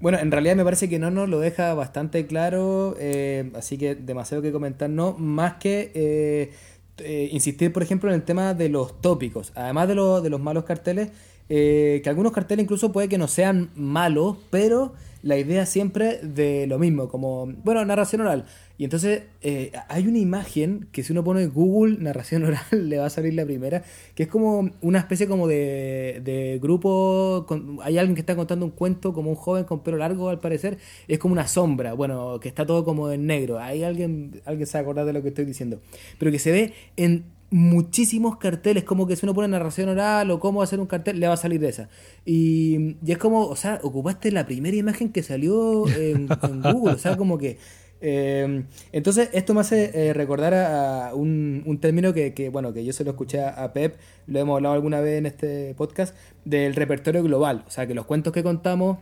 bueno, 0.00 0.18
en 0.18 0.30
realidad 0.30 0.56
me 0.56 0.64
parece 0.64 0.88
que 0.88 0.98
no 0.98 1.10
nos 1.10 1.28
lo 1.28 1.40
deja 1.40 1.74
bastante 1.74 2.26
claro, 2.26 2.96
eh, 2.98 3.50
así 3.54 3.78
que 3.78 3.94
demasiado 3.94 4.42
que 4.42 4.52
comentar, 4.52 4.88
no, 4.88 5.14
más 5.18 5.54
que 5.54 5.90
eh, 5.94 6.52
eh, 6.98 7.28
insistir, 7.32 7.72
por 7.72 7.82
ejemplo, 7.82 8.08
en 8.10 8.16
el 8.16 8.22
tema 8.22 8.54
de 8.54 8.68
los 8.68 9.00
tópicos, 9.00 9.52
además 9.54 9.88
de, 9.88 9.94
lo, 9.96 10.20
de 10.20 10.30
los 10.30 10.40
malos 10.40 10.64
carteles, 10.64 11.10
que 11.48 12.02
algunos 12.06 12.32
carteles 12.32 12.64
incluso 12.64 12.92
puede 12.92 13.08
que 13.08 13.16
no 13.16 13.26
sean 13.26 13.70
malos, 13.74 14.36
pero 14.50 14.92
la 15.22 15.36
idea 15.36 15.66
siempre 15.66 16.18
de 16.22 16.66
lo 16.66 16.78
mismo, 16.78 17.08
como, 17.08 17.46
bueno, 17.64 17.84
narración 17.84 18.20
oral. 18.20 18.46
Y 18.78 18.84
entonces 18.84 19.24
eh, 19.40 19.72
hay 19.88 20.06
una 20.06 20.18
imagen 20.18 20.88
que 20.92 21.02
si 21.02 21.12
uno 21.12 21.24
pone 21.24 21.46
Google 21.46 21.96
narración 21.98 22.44
oral 22.44 22.62
le 22.70 22.98
va 22.98 23.06
a 23.06 23.10
salir 23.10 23.34
la 23.34 23.44
primera, 23.44 23.82
que 24.14 24.24
es 24.24 24.28
como 24.28 24.70
una 24.80 24.98
especie 25.00 25.26
como 25.26 25.48
de, 25.48 26.20
de 26.24 26.58
grupo, 26.62 27.46
hay 27.82 27.98
alguien 27.98 28.14
que 28.14 28.20
está 28.20 28.36
contando 28.36 28.64
un 28.64 28.72
cuento 28.72 29.12
como 29.12 29.30
un 29.30 29.36
joven 29.36 29.64
con 29.64 29.82
pelo 29.82 29.96
largo 29.96 30.28
al 30.28 30.38
parecer, 30.38 30.78
es 31.08 31.18
como 31.18 31.32
una 31.32 31.48
sombra, 31.48 31.92
bueno, 31.94 32.38
que 32.40 32.48
está 32.48 32.64
todo 32.64 32.84
como 32.84 33.10
en 33.10 33.26
negro, 33.26 33.58
hay 33.58 33.82
alguien, 33.82 34.40
alguien 34.44 34.66
se 34.66 34.78
va 34.78 34.82
acordar 34.82 35.06
de 35.06 35.12
lo 35.12 35.22
que 35.22 35.28
estoy 35.28 35.44
diciendo, 35.44 35.80
pero 36.18 36.30
que 36.30 36.38
se 36.38 36.52
ve 36.52 36.72
en 36.96 37.24
muchísimos 37.50 38.36
carteles, 38.36 38.84
como 38.84 39.06
que 39.06 39.16
si 39.16 39.24
uno 39.26 39.34
pone 39.34 39.48
narración 39.48 39.88
oral 39.88 40.30
o 40.30 40.40
cómo 40.40 40.62
hacer 40.62 40.80
un 40.80 40.86
cartel, 40.86 41.18
le 41.18 41.28
va 41.28 41.34
a 41.34 41.38
salir 41.38 41.60
de 41.60 41.68
esa. 41.68 41.88
Y, 42.24 42.96
y 43.04 43.12
es 43.12 43.18
como, 43.18 43.46
o 43.46 43.56
sea, 43.56 43.80
ocupaste 43.82 44.30
la 44.32 44.46
primera 44.46 44.76
imagen 44.76 45.10
que 45.10 45.22
salió 45.22 45.88
en, 45.88 46.28
en 46.42 46.62
Google, 46.72 46.94
o 46.94 46.98
sea, 46.98 47.16
como 47.16 47.38
que 47.38 47.58
eh, 48.00 48.64
entonces, 48.92 49.30
esto 49.32 49.54
me 49.54 49.60
hace 49.60 49.90
eh, 49.94 50.12
recordar 50.12 50.54
a, 50.54 51.14
un, 51.14 51.62
un, 51.66 51.78
término 51.78 52.12
que, 52.12 52.32
que, 52.32 52.48
bueno, 52.48 52.72
que 52.72 52.84
yo 52.84 52.92
se 52.92 53.04
lo 53.04 53.10
escuché 53.10 53.40
a 53.42 53.72
Pep, 53.72 53.96
lo 54.26 54.38
hemos 54.38 54.56
hablado 54.56 54.74
alguna 54.74 55.00
vez 55.00 55.18
en 55.18 55.26
este 55.26 55.74
podcast, 55.74 56.16
del 56.44 56.74
repertorio 56.74 57.22
global. 57.22 57.64
O 57.66 57.70
sea, 57.70 57.86
que 57.86 57.94
los 57.94 58.06
cuentos 58.06 58.32
que 58.32 58.42
contamos, 58.42 58.98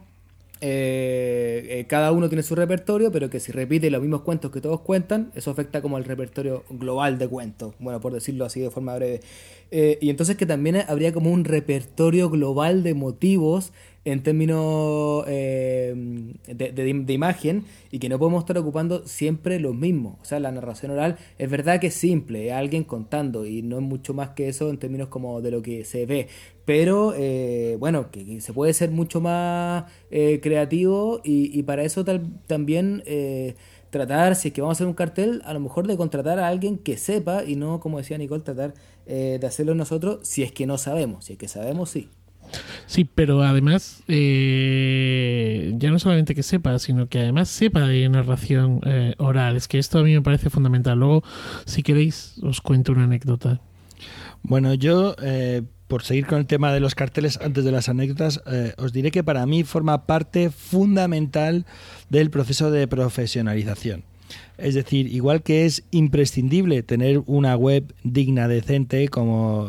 eh, 0.61 1.67
eh, 1.69 1.85
cada 1.87 2.13
uno 2.13 2.29
tiene 2.29 2.43
su 2.43 2.55
repertorio, 2.55 3.13
pero 3.13 3.29
que 3.29 3.41
si 3.41 3.53
repite 3.53 3.91
los 3.91 4.01
mismos 4.01 4.23
cuentos 4.23 4.51
que 4.51 4.61
todos 4.61 4.81
cuentan, 4.81 5.31
eso 5.35 5.51
afecta 5.51 5.83
como 5.83 5.97
al 5.97 6.05
repertorio 6.05 6.65
global 6.71 7.19
de 7.19 7.29
cuentos. 7.29 7.75
Bueno, 7.79 8.01
por 8.01 8.13
decirlo 8.13 8.45
así 8.45 8.61
de 8.61 8.71
forma 8.71 8.95
breve. 8.97 9.21
Eh, 9.71 9.99
y 10.01 10.11
entonces 10.11 10.37
que 10.37 10.47
también 10.47 10.77
habría 10.89 11.13
como 11.13 11.31
un 11.31 11.45
repertorio 11.45 12.31
global 12.31 12.83
de 12.83 12.95
motivos 12.95 13.73
en 14.07 14.23
términos 14.23 15.25
eh, 15.27 15.93
de, 16.47 16.73
de, 16.73 17.13
imagen 17.13 17.65
y 17.91 17.99
que 17.99 18.09
no 18.09 18.21
podemos 18.21 18.45
estar 18.45 18.57
ocupando 18.57 19.05
siempre 19.05 19.59
los 19.59 19.75
mismos. 19.75 20.17
O 20.23 20.25
sea, 20.25 20.39
la 20.39 20.53
narración 20.53 20.93
oral 20.93 21.19
es 21.39 21.51
verdad 21.51 21.81
que 21.81 21.89
es 21.89 21.95
simple, 21.95 22.47
es 22.47 22.53
alguien 22.53 22.85
contando 22.85 23.47
y 23.47 23.63
no 23.63 23.79
es 23.79 23.83
mucho 23.83 24.15
más 24.15 24.31
que 24.31 24.49
eso 24.49 24.71
en 24.71 24.79
términos 24.79 25.09
como 25.09 25.43
de 25.43 25.51
lo 25.51 25.61
que 25.61 25.85
se 25.85 26.07
ve. 26.07 26.29
Pero 26.65 27.15
eh, 27.17 27.77
bueno, 27.81 28.13
que, 28.13 28.41
se 28.41 28.53
puede 28.53 28.75
ser 28.75 28.93
mucho 28.93 29.21
más 29.21 29.87
eh, 30.13 30.39
creativo 30.41 31.21
y, 31.25 31.61
para 31.65 31.83
eso 31.83 32.05
tal, 32.05 32.29
también 32.47 33.03
eh, 33.07 33.57
tratar, 33.91 34.37
si 34.37 34.49
es 34.49 34.55
que 34.55 34.61
vamos 34.61 34.77
a 34.77 34.79
hacer 34.79 34.87
un 34.87 34.95
cartel, 34.95 35.43
a 35.45 35.53
lo 35.53 35.59
mejor 35.59 35.89
de 35.89 35.97
contratar 35.97 36.39
a 36.39 36.47
alguien 36.47 36.79
que 36.79 36.97
sepa 36.97 37.43
y 37.45 37.57
no, 37.57 37.81
como 37.81 37.99
decía 37.99 38.19
Nicole, 38.19 38.45
tratar 38.45 38.75
de 39.07 39.47
hacerlo 39.47 39.75
nosotros 39.75 40.21
si 40.23 40.45
es 40.45 40.53
que 40.53 40.67
no 40.67 40.79
sabemos. 40.79 41.25
Si 41.25 41.33
es 41.33 41.39
que 41.39 41.49
sabemos, 41.49 41.91
sí. 41.91 42.09
Sí, 42.87 43.05
pero 43.05 43.43
además, 43.43 44.03
eh, 44.09 45.73
ya 45.77 45.91
no 45.91 45.99
solamente 45.99 46.35
que 46.35 46.43
sepa, 46.43 46.79
sino 46.79 47.09
que 47.09 47.21
además 47.21 47.49
sepa 47.49 47.87
de 47.87 48.09
narración 48.09 48.81
eh, 48.85 49.15
oral. 49.19 49.57
Es 49.57 49.69
que 49.69 49.79
esto 49.79 49.99
a 49.99 50.03
mí 50.03 50.15
me 50.15 50.23
parece 50.23 50.51
fundamental. 50.51 50.99
Luego, 50.99 51.23
si 51.65 51.83
queréis, 51.83 52.35
os 52.43 52.61
cuento 52.61 52.93
una 52.93 53.05
anécdota. 53.05 53.61
Bueno, 54.43 54.75
yo, 54.75 55.17
eh, 55.23 55.63
por 55.89 56.03
seguir 56.03 56.27
con 56.27 56.39
el 56.39 56.47
tema 56.47 56.73
de 56.73 56.81
los 56.81 56.95
carteles 56.95 57.39
antes 57.43 57.65
de 57.65 57.73
las 57.73 57.89
anécdotas, 57.89 58.43
os 58.79 58.93
diré 58.93 59.11
que 59.11 59.25
para 59.25 59.47
mí 59.47 59.65
forma 59.65 60.07
parte 60.07 60.51
fundamental 60.51 61.65
del 62.11 62.31
proceso 62.31 62.71
de 62.71 62.87
profesionalización. 62.89 64.05
Es 64.59 64.75
decir, 64.75 65.13
igual 65.13 65.43
que 65.43 65.67
es 65.67 65.85
imprescindible 65.91 66.83
tener 66.83 67.23
una 67.27 67.57
web 67.57 67.95
digna, 68.03 68.49
decente, 68.49 69.09
como 69.09 69.69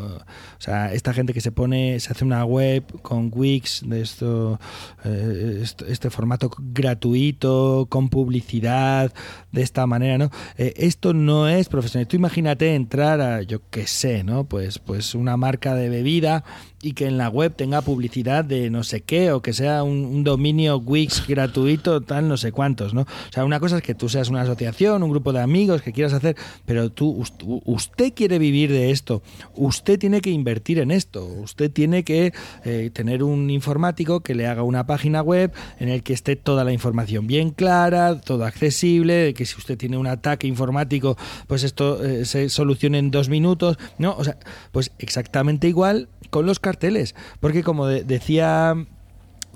o 0.57 0.61
sea, 0.61 0.93
esta 0.93 1.13
gente 1.13 1.33
que 1.33 1.41
se 1.41 1.51
pone, 1.51 1.99
se 1.99 2.11
hace 2.11 2.25
una 2.25 2.43
web 2.43 2.83
con 3.01 3.31
Wix 3.33 3.83
de 3.85 4.01
esto, 4.01 4.59
eh, 5.03 5.63
este 5.87 6.09
formato 6.09 6.51
gratuito, 6.57 7.87
con 7.89 8.09
publicidad, 8.09 9.13
de 9.51 9.61
esta 9.61 9.85
manera, 9.85 10.17
¿no? 10.17 10.31
Eh, 10.57 10.73
esto 10.77 11.13
no 11.13 11.47
es 11.47 11.69
profesional. 11.69 12.07
Tú 12.07 12.15
imagínate 12.15 12.75
entrar 12.75 13.21
a, 13.21 13.41
yo 13.41 13.61
qué 13.69 13.87
sé, 13.87 14.23
¿no? 14.23 14.45
Pues, 14.45 14.79
pues 14.79 15.15
una 15.15 15.37
marca 15.37 15.75
de 15.75 15.89
bebida 15.89 16.43
y 16.81 16.93
que 16.93 17.07
en 17.07 17.17
la 17.17 17.29
web 17.29 17.55
tenga 17.55 17.81
publicidad 17.81 18.45
de 18.45 18.69
no 18.69 18.83
sé 18.83 19.01
qué 19.01 19.31
o 19.31 19.41
que 19.41 19.53
sea 19.53 19.83
un, 19.83 20.05
un, 20.05 20.23
dominio 20.23 20.77
Wix 20.77 21.25
gratuito, 21.27 22.01
tal, 22.01 22.27
no 22.27 22.37
sé 22.37 22.51
cuántos, 22.51 22.93
¿no? 22.93 23.01
O 23.01 23.31
sea, 23.31 23.45
una 23.45 23.59
cosa 23.59 23.77
es 23.77 23.83
que 23.83 23.95
tú 23.95 24.09
seas 24.09 24.29
una 24.29 24.41
asociación, 24.41 25.01
un 25.01 25.09
grupo 25.09 25.33
de 25.33 25.41
amigos 25.41 25.81
que 25.81 25.91
quieras 25.91 26.13
hacer, 26.13 26.35
pero 26.65 26.91
tú, 26.91 27.23
usted 27.65 28.13
quiere 28.13 28.37
vivir 28.37 28.71
de 28.71 28.91
esto, 28.91 29.23
usted 29.55 29.97
tiene 29.97 30.21
que 30.21 30.29
invertir 30.29 30.46
en 30.47 30.91
esto, 30.91 31.25
usted 31.25 31.71
tiene 31.71 32.03
que 32.03 32.33
eh, 32.63 32.89
tener 32.93 33.23
un 33.23 33.49
informático 33.49 34.21
que 34.21 34.33
le 34.33 34.47
haga 34.47 34.63
una 34.63 34.85
página 34.85 35.21
web 35.21 35.51
en 35.79 35.89
el 35.89 36.03
que 36.03 36.13
esté 36.13 36.35
toda 36.35 36.63
la 36.63 36.71
información 36.71 37.27
bien 37.27 37.51
clara, 37.51 38.19
todo 38.21 38.45
accesible, 38.45 39.33
que 39.33 39.45
si 39.45 39.57
usted 39.57 39.77
tiene 39.77 39.97
un 39.97 40.07
ataque 40.07 40.47
informático, 40.47 41.17
pues 41.47 41.63
esto 41.63 42.03
eh, 42.03 42.25
se 42.25 42.49
solucione 42.49 42.99
en 42.99 43.11
dos 43.11 43.29
minutos, 43.29 43.77
¿no? 43.97 44.15
O 44.17 44.23
sea, 44.23 44.37
pues 44.71 44.91
exactamente 44.99 45.67
igual 45.67 46.07
con 46.29 46.45
los 46.45 46.59
carteles, 46.59 47.15
porque 47.39 47.63
como 47.63 47.87
de, 47.87 48.03
decía 48.03 48.75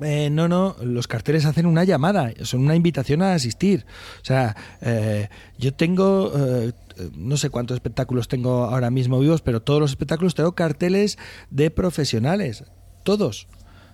eh, 0.01 0.29
no, 0.31 0.47
no, 0.47 0.75
los 0.83 1.07
carteles 1.07 1.45
hacen 1.45 1.65
una 1.65 1.83
llamada, 1.83 2.31
son 2.41 2.61
una 2.61 2.75
invitación 2.75 3.21
a 3.21 3.33
asistir. 3.33 3.85
O 4.21 4.25
sea, 4.25 4.55
eh, 4.81 5.29
yo 5.57 5.73
tengo, 5.73 6.31
eh, 6.35 6.73
no 7.15 7.37
sé 7.37 7.49
cuántos 7.49 7.75
espectáculos 7.75 8.27
tengo 8.27 8.65
ahora 8.65 8.89
mismo 8.89 9.19
vivos, 9.19 9.41
pero 9.41 9.61
todos 9.61 9.79
los 9.79 9.91
espectáculos 9.91 10.35
tengo 10.35 10.53
carteles 10.53 11.17
de 11.49 11.69
profesionales, 11.71 12.63
todos. 13.03 13.47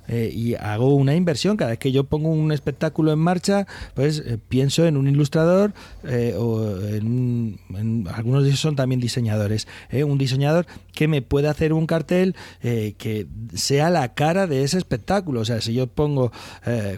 Eh, 0.07 0.31
y 0.33 0.55
hago 0.55 0.95
una 0.95 1.15
inversión. 1.15 1.57
Cada 1.57 1.71
vez 1.71 1.79
que 1.79 1.91
yo 1.91 2.05
pongo 2.05 2.29
un 2.29 2.51
espectáculo 2.51 3.11
en 3.11 3.19
marcha, 3.19 3.67
pues 3.93 4.23
eh, 4.25 4.37
pienso 4.47 4.85
en 4.85 4.97
un 4.97 5.07
ilustrador 5.07 5.73
eh, 6.03 6.35
o 6.37 6.77
en, 6.81 7.59
en, 7.75 8.07
algunos 8.13 8.43
de 8.43 8.49
ellos 8.49 8.59
son 8.59 8.75
también 8.75 9.01
diseñadores. 9.01 9.67
un 9.91 10.17
diseñador 10.17 10.65
que 10.93 11.07
me 11.07 11.21
pueda 11.21 11.51
hacer 11.51 11.73
un 11.73 11.85
cartel 11.85 12.35
que 12.61 13.27
sea 13.53 13.89
la 13.89 14.13
cara 14.13 14.47
de 14.47 14.63
ese 14.63 14.77
espectáculo. 14.77 15.41
O 15.41 15.45
sea, 15.45 15.61
si 15.61 15.73
yo 15.73 15.87
pongo 15.87 16.31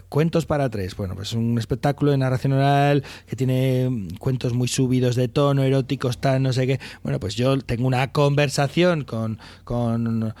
cuentos 0.08 0.46
para 0.46 0.68
tres, 0.70 0.96
bueno, 0.96 1.14
pues 1.14 1.32
un 1.32 1.58
espectáculo 1.58 2.10
de 2.10 2.18
narración 2.18 2.52
oral 2.52 3.04
que 3.26 3.36
tiene 3.36 3.88
mm, 3.88 4.16
cuentos 4.18 4.52
muy 4.52 4.68
subidos 4.68 5.16
de 5.16 5.28
tono, 5.28 5.62
eróticos, 5.62 6.18
tal, 6.18 6.42
no 6.42 6.52
sé 6.52 6.66
qué. 6.66 6.80
Bueno, 7.02 7.20
pues 7.20 7.34
yo 7.34 7.58
tengo 7.58 7.86
una 7.86 8.12
conversación 8.12 9.04
con, 9.04 9.38
con, 9.64 10.34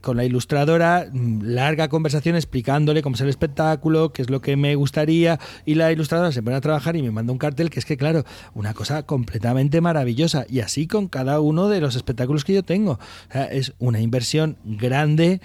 con 0.00 0.16
la 0.16 0.24
ilustradora 0.24 1.08
mm, 1.10 1.42
larga 1.42 1.88
conversación 1.94 2.34
explicándole 2.34 3.02
cómo 3.02 3.14
es 3.14 3.20
el 3.20 3.28
espectáculo, 3.28 4.12
qué 4.12 4.22
es 4.22 4.30
lo 4.30 4.40
que 4.40 4.56
me 4.56 4.74
gustaría, 4.74 5.38
y 5.64 5.76
la 5.76 5.92
ilustradora 5.92 6.32
se 6.32 6.42
pone 6.42 6.56
a 6.56 6.60
trabajar 6.60 6.96
y 6.96 7.02
me 7.02 7.12
manda 7.12 7.32
un 7.32 7.38
cartel 7.38 7.70
que 7.70 7.78
es 7.78 7.84
que, 7.84 7.96
claro, 7.96 8.24
una 8.52 8.74
cosa 8.74 9.04
completamente 9.04 9.80
maravillosa. 9.80 10.44
Y 10.48 10.58
así 10.58 10.88
con 10.88 11.06
cada 11.06 11.38
uno 11.38 11.68
de 11.68 11.80
los 11.80 11.94
espectáculos 11.94 12.44
que 12.44 12.54
yo 12.54 12.64
tengo. 12.64 12.98
es 13.52 13.74
una 13.78 14.00
inversión 14.00 14.56
grande 14.64 15.40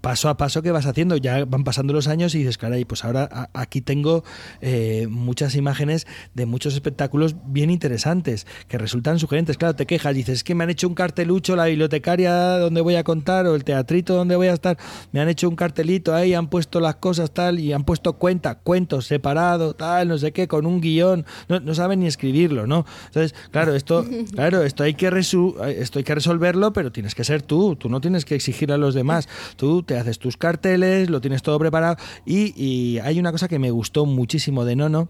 paso 0.00 0.28
a 0.28 0.36
paso 0.36 0.62
que 0.62 0.70
vas 0.70 0.86
haciendo. 0.86 1.16
Ya 1.16 1.44
van 1.44 1.64
pasando 1.64 1.92
los 1.92 2.08
años 2.08 2.34
y 2.34 2.38
dices, 2.38 2.58
caray, 2.58 2.84
pues 2.84 3.04
ahora 3.04 3.50
aquí 3.52 3.80
tengo 3.80 4.24
eh, 4.60 5.06
muchas 5.08 5.54
imágenes 5.54 6.06
de 6.34 6.46
muchos 6.46 6.74
espectáculos 6.74 7.36
bien 7.46 7.70
interesantes 7.70 8.46
que 8.68 8.78
resultan 8.78 9.18
sugerentes. 9.18 9.56
Claro, 9.56 9.74
te 9.74 9.86
quejas, 9.86 10.14
dices, 10.14 10.38
es 10.38 10.44
que 10.44 10.54
me 10.54 10.64
han 10.64 10.70
hecho 10.70 10.88
un 10.88 10.94
cartelucho, 10.94 11.56
la 11.56 11.66
bibliotecaria 11.66 12.58
donde 12.58 12.80
voy 12.80 12.96
a 12.96 13.04
contar 13.04 13.46
o 13.46 13.54
el 13.54 13.64
teatrito 13.64 14.14
donde 14.14 14.36
voy 14.36 14.48
a 14.48 14.52
estar, 14.52 14.78
me 15.12 15.20
han 15.20 15.28
hecho 15.28 15.48
un 15.48 15.56
cartelito 15.56 16.14
ahí, 16.14 16.34
han 16.34 16.48
puesto 16.48 16.80
las 16.80 16.96
cosas 16.96 17.32
tal 17.32 17.58
y 17.58 17.72
han 17.72 17.84
puesto 17.84 18.14
cuenta, 18.14 18.56
cuentos 18.56 19.06
separado, 19.06 19.74
tal, 19.74 20.08
no 20.08 20.18
sé 20.18 20.32
qué, 20.32 20.48
con 20.48 20.66
un 20.66 20.80
guion, 20.80 21.24
no, 21.48 21.60
no 21.60 21.74
saben 21.74 22.00
ni 22.00 22.06
escribirlo, 22.06 22.66
¿no? 22.66 22.84
Entonces, 23.06 23.34
claro, 23.50 23.74
esto, 23.74 24.04
claro, 24.34 24.62
esto 24.62 24.82
hay 24.82 24.94
que 24.94 25.10
esto 25.10 25.98
hay 25.98 26.04
que 26.04 26.14
resolverlo, 26.14 26.72
pero 26.72 26.92
tienes 26.92 27.14
que 27.14 27.24
ser 27.24 27.42
tú, 27.42 27.76
tú 27.76 27.88
no 27.88 28.00
tienes 28.00 28.24
que 28.24 28.34
exigir 28.34 28.72
a 28.72 28.78
los 28.78 28.94
demás. 28.94 29.28
Tú 29.56 29.82
te 29.82 29.96
haces 29.96 30.18
tus 30.18 30.36
carteles, 30.36 31.10
lo 31.10 31.20
tienes 31.20 31.42
todo 31.42 31.58
preparado 31.58 31.96
y, 32.24 32.98
hay 33.02 33.18
una 33.18 33.32
cosa 33.32 33.48
que 33.48 33.58
me 33.58 33.70
gustó 33.70 34.06
muchísimo 34.06 34.64
de 34.64 34.76
Nono, 34.76 35.08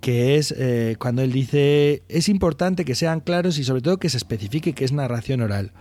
que 0.00 0.36
es 0.36 0.54
eh, 0.56 0.96
cuando 0.98 1.22
él 1.22 1.32
dice, 1.32 2.02
es 2.08 2.28
importante 2.28 2.84
que 2.84 2.94
sean 2.94 3.20
claros 3.20 3.58
y 3.58 3.64
sobre 3.64 3.82
todo 3.82 3.98
que 3.98 4.08
se 4.08 4.16
especifique 4.16 4.72
que 4.72 4.84
es 4.84 4.92
narración 4.92 5.40
oral. 5.40 5.72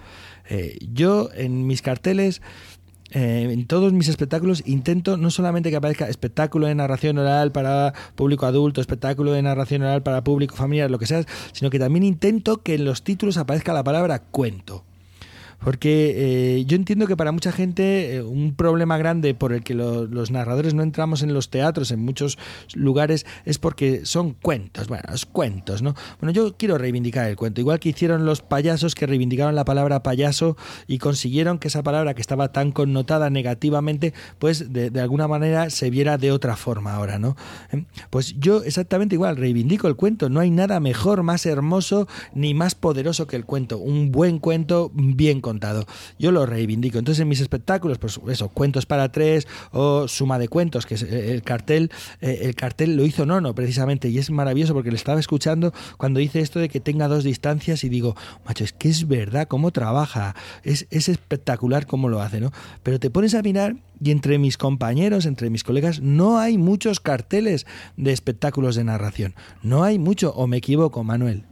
Eh, 0.49 0.77
yo 0.93 1.29
en 1.33 1.67
mis 1.67 1.81
carteles 1.81 2.41
eh, 3.11 3.47
en 3.49 3.67
todos 3.67 3.93
mis 3.93 4.09
espectáculos 4.09 4.63
intento 4.65 5.15
no 5.15 5.31
solamente 5.31 5.69
que 5.69 5.77
aparezca 5.77 6.09
espectáculo 6.09 6.67
de 6.67 6.75
narración 6.75 7.17
oral 7.17 7.53
para 7.53 7.93
público 8.15 8.45
adulto, 8.45 8.81
espectáculo 8.81 9.31
de 9.31 9.41
narración 9.41 9.83
oral 9.83 10.03
para 10.03 10.23
público 10.23 10.55
familiar, 10.55 10.91
lo 10.91 10.99
que 10.99 11.05
sea, 11.05 11.23
sino 11.53 11.69
que 11.69 11.79
también 11.79 12.03
intento 12.03 12.61
que 12.61 12.75
en 12.75 12.83
los 12.83 13.03
títulos 13.03 13.37
aparezca 13.37 13.73
la 13.73 13.83
palabra 13.83 14.19
cuento. 14.19 14.83
Porque 15.59 16.57
eh, 16.57 16.65
yo 16.65 16.75
entiendo 16.75 17.07
que 17.07 17.17
para 17.17 17.31
mucha 17.31 17.51
gente 17.51 18.15
eh, 18.15 18.21
un 18.21 18.55
problema 18.55 18.97
grande 18.97 19.33
por 19.33 19.53
el 19.53 19.63
que 19.63 19.73
los 19.73 20.31
narradores 20.31 20.73
no 20.73 20.83
entramos 20.83 21.23
en 21.23 21.33
los 21.33 21.49
teatros 21.49 21.91
en 21.91 21.99
muchos 21.99 22.37
lugares 22.73 23.25
es 23.45 23.57
porque 23.57 24.05
son 24.05 24.33
cuentos, 24.33 24.87
bueno, 24.87 25.03
los 25.09 25.25
cuentos, 25.25 25.81
¿no? 25.81 25.95
Bueno, 26.21 26.31
yo 26.31 26.55
quiero 26.57 26.77
reivindicar 26.77 27.27
el 27.27 27.35
cuento, 27.35 27.61
igual 27.61 27.79
que 27.79 27.89
hicieron 27.89 28.25
los 28.25 28.41
payasos 28.41 28.95
que 28.95 29.07
reivindicaron 29.07 29.55
la 29.55 29.65
palabra 29.65 30.03
payaso 30.03 30.57
y 30.87 30.99
consiguieron 30.99 31.59
que 31.59 31.67
esa 31.69 31.83
palabra 31.83 32.13
que 32.13 32.21
estaba 32.21 32.51
tan 32.51 32.71
connotada 32.71 33.29
negativamente, 33.29 34.13
pues 34.39 34.71
de, 34.71 34.89
de 34.89 35.01
alguna 35.01 35.27
manera 35.27 35.69
se 35.69 35.89
viera 35.89 36.17
de 36.17 36.31
otra 36.31 36.55
forma 36.55 36.93
ahora, 36.93 37.19
¿no? 37.19 37.35
¿Eh? 37.71 37.85
Pues 38.09 38.35
yo 38.39 38.63
exactamente 38.63 39.15
igual, 39.15 39.37
reivindico 39.37 39.87
el 39.87 39.95
cuento, 39.95 40.29
no 40.29 40.39
hay 40.39 40.51
nada 40.51 40.79
mejor, 40.79 41.23
más 41.23 41.45
hermoso 41.45 42.07
ni 42.33 42.53
más 42.53 42.75
poderoso 42.75 43.27
que 43.27 43.35
el 43.35 43.45
cuento, 43.45 43.77
un 43.77 44.11
buen 44.11 44.39
cuento 44.39 44.91
bien 44.93 45.41
contado. 45.47 45.85
Yo 46.19 46.33
lo 46.33 46.45
reivindico. 46.45 46.99
Entonces 46.99 47.21
en 47.21 47.29
mis 47.29 47.39
espectáculos, 47.39 47.99
pues 47.99 48.19
eso, 48.29 48.49
cuentos 48.49 48.85
para 48.85 49.11
tres 49.13 49.47
o 49.71 50.09
suma 50.09 50.39
de 50.39 50.49
cuentos, 50.49 50.85
que 50.85 50.95
es 50.95 51.03
eh, 51.03 51.31
el 51.31 51.41
cartel, 51.41 51.89
eh, 52.19 52.39
el 52.41 52.53
cartel 52.53 52.97
lo 52.97 53.05
hizo 53.05 53.25
Nono 53.25 53.55
precisamente 53.55 54.09
y 54.09 54.17
es 54.17 54.29
maravilloso 54.29 54.73
porque 54.73 54.91
le 54.91 54.97
estaba 54.97 55.21
escuchando 55.21 55.73
cuando 55.97 56.19
dice 56.19 56.41
esto 56.41 56.59
de 56.59 56.67
que 56.67 56.81
tenga 56.81 57.07
dos 57.07 57.23
distancias 57.23 57.85
y 57.85 57.89
digo, 57.89 58.15
macho, 58.45 58.65
es 58.65 58.73
que 58.73 58.89
es 58.89 59.07
verdad 59.07 59.47
cómo 59.47 59.71
trabaja, 59.71 60.35
es, 60.63 60.85
es 60.89 61.07
espectacular 61.07 61.85
cómo 61.85 62.09
lo 62.09 62.21
hace, 62.21 62.41
¿no? 62.41 62.51
Pero 62.83 62.99
te 62.99 63.09
pones 63.09 63.33
a 63.33 63.41
mirar 63.41 63.77
y 64.03 64.11
entre 64.11 64.37
mis 64.37 64.57
compañeros, 64.57 65.25
entre 65.25 65.49
mis 65.49 65.63
colegas, 65.63 66.01
no 66.01 66.39
hay 66.39 66.57
muchos 66.57 66.99
carteles 66.99 67.65
de 67.95 68.11
espectáculos 68.11 68.75
de 68.75 68.83
narración. 68.83 69.33
No 69.63 69.83
hay 69.83 69.97
mucho, 69.97 70.33
o 70.33 70.45
me 70.45 70.57
equivoco, 70.57 71.03
Manuel. 71.03 71.45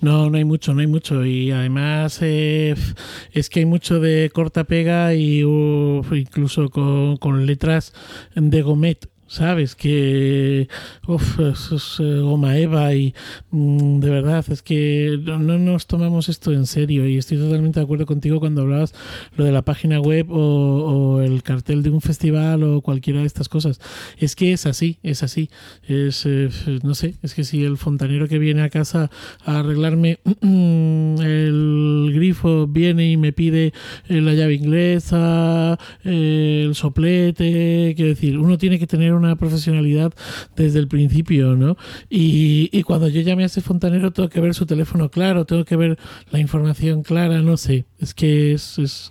No, 0.00 0.30
no 0.30 0.36
hay 0.36 0.44
mucho, 0.44 0.74
no 0.74 0.80
hay 0.80 0.86
mucho. 0.86 1.24
Y 1.24 1.50
además 1.50 2.18
eh, 2.22 2.74
es 3.32 3.50
que 3.50 3.60
hay 3.60 3.66
mucho 3.66 4.00
de 4.00 4.30
corta 4.32 4.64
pega 4.64 5.14
y 5.14 5.40
incluso 5.40 6.70
con, 6.70 7.16
con 7.16 7.46
letras 7.46 7.92
de 8.34 8.62
gomet 8.62 9.08
¿sabes? 9.30 9.76
Que, 9.76 10.68
uff, 11.06 11.38
es 11.38 12.00
eh, 12.00 12.18
goma 12.20 12.58
eva 12.58 12.92
y 12.94 13.14
mm, 13.52 14.00
de 14.00 14.10
verdad 14.10 14.44
es 14.50 14.60
que 14.60 15.20
no, 15.24 15.38
nos 15.38 15.86
tomamos 15.86 16.28
esto 16.28 16.52
en 16.52 16.66
serio 16.66 17.06
y 17.06 17.16
estoy 17.16 17.38
totalmente 17.38 17.78
de 17.78 17.84
acuerdo 17.84 18.06
contigo 18.06 18.40
cuando 18.40 18.62
hablabas 18.62 18.92
lo 19.36 19.44
de 19.44 19.52
la 19.52 19.62
página 19.62 20.00
web 20.00 20.26
o, 20.30 21.20
el 21.22 21.44
cartel 21.44 21.84
de 21.84 21.90
un 21.90 22.00
festival 22.00 22.64
o 22.64 22.80
cualquiera 22.80 23.20
de 23.20 23.26
estas 23.26 23.48
cosas. 23.48 23.80
Es 24.18 24.34
que 24.34 24.52
es 24.52 24.66
así, 24.66 24.98
es 25.04 25.22
así. 25.22 25.48
Es, 25.84 26.26
eh, 26.26 26.48
no 26.82 26.94
sé, 26.94 27.14
es 27.22 27.34
que 27.34 27.44
si 27.44 27.64
el 27.64 27.76
fontanero 27.76 28.26
que 28.26 28.38
viene 28.40 28.62
a 28.62 28.68
casa 28.68 29.10
a 29.44 29.60
arreglarme 29.60 30.18
el 30.42 32.10
grifo 32.12 32.66
viene 32.66 33.12
y 33.12 33.16
me 33.16 33.32
pide 33.32 33.72
eh, 34.08 34.20
la 34.20 34.34
llave 34.34 34.54
inglesa, 34.54 35.78
el 36.02 36.74
soplete, 36.74 37.92
quiero 37.94 38.08
decir, 38.08 38.36
uno 38.36 38.58
tiene 38.58 38.78
que 38.80 38.88
tener 38.88 39.19
una 39.24 39.36
profesionalidad 39.36 40.12
desde 40.56 40.78
el 40.78 40.88
principio, 40.88 41.56
¿no? 41.56 41.76
Y, 42.08 42.82
cuando 42.84 43.08
yo 43.08 43.20
llame 43.20 43.44
a 43.44 43.46
ese 43.46 43.60
fontanero 43.60 44.12
tengo 44.12 44.28
que 44.28 44.40
ver 44.40 44.54
su 44.54 44.66
teléfono 44.66 45.10
claro, 45.10 45.44
tengo 45.44 45.64
que 45.64 45.76
ver 45.76 45.98
la 46.30 46.40
información 46.40 47.02
clara, 47.02 47.42
no 47.42 47.56
sé, 47.56 47.86
es 47.98 48.14
que 48.14 48.52
es... 48.52 48.78
es 48.78 49.10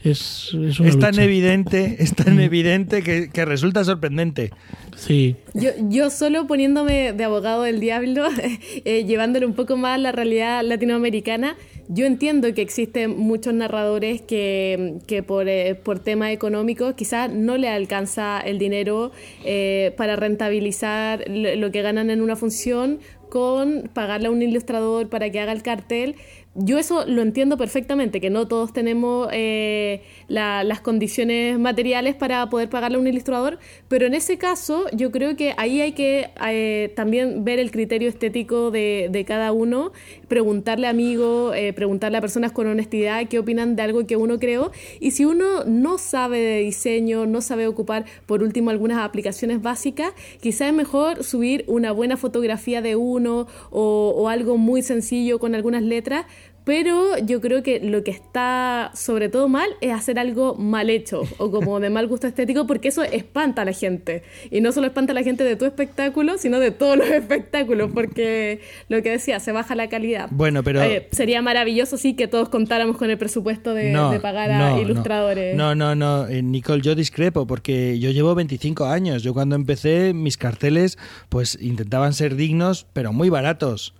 es, 0.00 0.54
es, 0.54 0.98
tan 1.00 1.18
evidente, 1.18 1.96
es 1.98 2.14
tan 2.14 2.38
evidente 2.38 3.02
que, 3.02 3.30
que, 3.30 3.44
resulta 3.44 3.82
sorprendente. 3.82 4.50
Sí. 4.96 5.34
Yo, 5.54 5.70
yo 5.88 6.10
solo 6.10 6.46
poniéndome 6.46 7.12
de 7.12 7.24
abogado 7.24 7.64
del 7.64 7.80
diablo, 7.80 8.28
eh, 8.84 9.04
llevándole 9.04 9.44
un 9.44 9.54
poco 9.54 9.76
más 9.76 9.98
la 9.98 10.12
realidad 10.12 10.62
latinoamericana, 10.62 11.56
yo 11.88 12.06
entiendo 12.06 12.52
que 12.54 12.62
existen 12.62 13.18
muchos 13.18 13.54
narradores 13.54 14.20
que, 14.22 14.98
que 15.06 15.22
por, 15.22 15.48
eh, 15.48 15.74
por 15.74 15.98
temas 15.98 16.30
económicos 16.32 16.94
quizás 16.94 17.32
no 17.32 17.56
le 17.56 17.68
alcanza 17.68 18.40
el 18.40 18.58
dinero 18.58 19.10
eh, 19.44 19.94
para 19.96 20.14
rentabilizar 20.14 21.24
lo 21.28 21.70
que 21.72 21.82
ganan 21.82 22.10
en 22.10 22.20
una 22.20 22.36
función 22.36 23.00
con 23.30 23.90
pagarle 23.92 24.28
a 24.28 24.30
un 24.30 24.42
ilustrador 24.42 25.08
para 25.08 25.30
que 25.30 25.40
haga 25.40 25.52
el 25.52 25.62
cartel 25.62 26.16
yo 26.54 26.78
eso 26.78 27.04
lo 27.06 27.22
entiendo 27.22 27.56
perfectamente, 27.56 28.20
que 28.20 28.30
no 28.30 28.48
todos 28.48 28.72
tenemos 28.72 29.28
eh, 29.32 30.02
las 30.26 30.80
condiciones 30.80 31.58
materiales 31.58 32.16
para 32.16 32.48
poder 32.50 32.68
pagarle 32.68 32.96
a 32.96 33.00
un 33.00 33.06
ilustrador, 33.06 33.58
pero 33.86 34.06
en 34.06 34.14
ese 34.14 34.38
caso 34.38 34.86
yo 34.92 35.12
creo 35.12 35.36
que 35.36 35.54
ahí 35.56 35.80
hay 35.80 35.92
que 35.92 36.30
eh, 36.48 36.92
también 36.96 37.44
ver 37.44 37.58
el 37.58 37.70
criterio 37.70 38.08
estético 38.08 38.70
de, 38.70 39.24
cada 39.26 39.52
uno, 39.52 39.92
preguntarle 40.26 40.86
a 40.86 40.90
amigos, 40.90 41.54
eh, 41.54 41.72
preguntarle 41.72 42.18
a 42.18 42.20
personas 42.20 42.50
con 42.50 42.66
honestidad 42.66 43.28
qué 43.28 43.38
opinan 43.38 43.76
de 43.76 43.82
algo 43.82 44.06
que 44.06 44.16
uno 44.16 44.38
creó, 44.38 44.72
y 45.00 45.12
si 45.12 45.24
uno 45.24 45.64
no 45.64 45.98
sabe 45.98 46.40
de 46.40 46.58
diseño, 46.60 47.26
no 47.26 47.40
sabe 47.40 47.66
ocupar 47.66 48.04
por 48.26 48.42
último 48.42 48.70
algunas 48.70 48.98
aplicaciones 48.98 49.62
básicas, 49.62 50.12
quizás 50.40 50.68
es 50.68 50.74
mejor 50.74 51.22
subir 51.22 51.64
una 51.68 51.92
buena 51.92 52.16
fotografía 52.16 52.82
de 52.82 52.96
uno 52.96 53.46
o 53.70 54.28
algo 54.28 54.56
muy 54.56 54.82
sencillo 54.82 55.38
con 55.38 55.54
algunas 55.54 55.82
letras, 55.82 56.26
pero 56.68 57.16
yo 57.24 57.40
creo 57.40 57.62
que 57.62 57.80
lo 57.80 58.04
que 58.04 58.10
está 58.10 58.90
sobre 58.94 59.30
todo 59.30 59.48
mal 59.48 59.70
es 59.80 59.90
hacer 59.90 60.18
algo 60.18 60.54
mal 60.54 60.90
hecho 60.90 61.22
o 61.38 61.50
como 61.50 61.80
de 61.80 61.88
mal 61.88 62.06
gusto 62.06 62.26
estético, 62.26 62.66
porque 62.66 62.88
eso 62.88 63.02
espanta 63.04 63.62
a 63.62 63.64
la 63.64 63.72
gente. 63.72 64.22
Y 64.50 64.60
no 64.60 64.70
solo 64.72 64.86
espanta 64.88 65.12
a 65.12 65.14
la 65.14 65.22
gente 65.22 65.44
de 65.44 65.56
tu 65.56 65.64
espectáculo, 65.64 66.36
sino 66.36 66.60
de 66.60 66.70
todos 66.70 66.98
los 66.98 67.08
espectáculos, 67.08 67.90
porque 67.94 68.60
lo 68.90 69.02
que 69.02 69.12
decía, 69.12 69.40
se 69.40 69.50
baja 69.50 69.74
la 69.76 69.88
calidad. 69.88 70.28
Bueno, 70.30 70.62
pero... 70.62 70.82
Eh, 70.82 71.08
sería 71.10 71.40
maravilloso, 71.40 71.96
sí, 71.96 72.12
que 72.12 72.28
todos 72.28 72.50
contáramos 72.50 72.98
con 72.98 73.08
el 73.08 73.16
presupuesto 73.16 73.72
de, 73.72 73.90
No, 73.90 74.10
de 74.10 74.20
pagar 74.20 74.50
a 74.50 74.58
no, 74.58 74.82
ilustradores. 74.82 75.56
No, 75.56 75.74
no, 75.74 75.94
no, 75.94 76.28
eh, 76.28 76.42
Nicole, 76.42 76.82
yo 76.82 76.94
discrepo 76.94 77.46
porque 77.46 77.98
yo 77.98 78.10
llevo 78.10 78.34
25 78.34 78.84
años. 78.84 79.22
Yo 79.22 79.32
cuando 79.32 79.56
empecé 79.56 80.12
mis 80.12 80.36
carteles 80.36 80.98
pues 81.30 81.56
intentaban 81.62 82.12
ser 82.12 82.36
dignos, 82.36 82.86
pero 82.92 83.14
muy 83.14 83.30
baratos. 83.30 83.94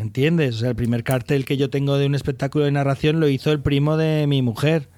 ¿Entiendes? 0.00 0.56
O 0.56 0.58
sea, 0.60 0.70
el 0.70 0.76
primer 0.76 1.04
cartel 1.04 1.44
que 1.44 1.58
yo 1.58 1.68
tengo 1.68 1.98
de 1.98 2.06
un 2.06 2.14
espectáculo 2.14 2.64
de 2.64 2.72
narración 2.72 3.20
lo 3.20 3.28
hizo 3.28 3.52
el 3.52 3.60
primo 3.60 3.98
de 3.98 4.26
mi 4.26 4.40
mujer. 4.40 4.88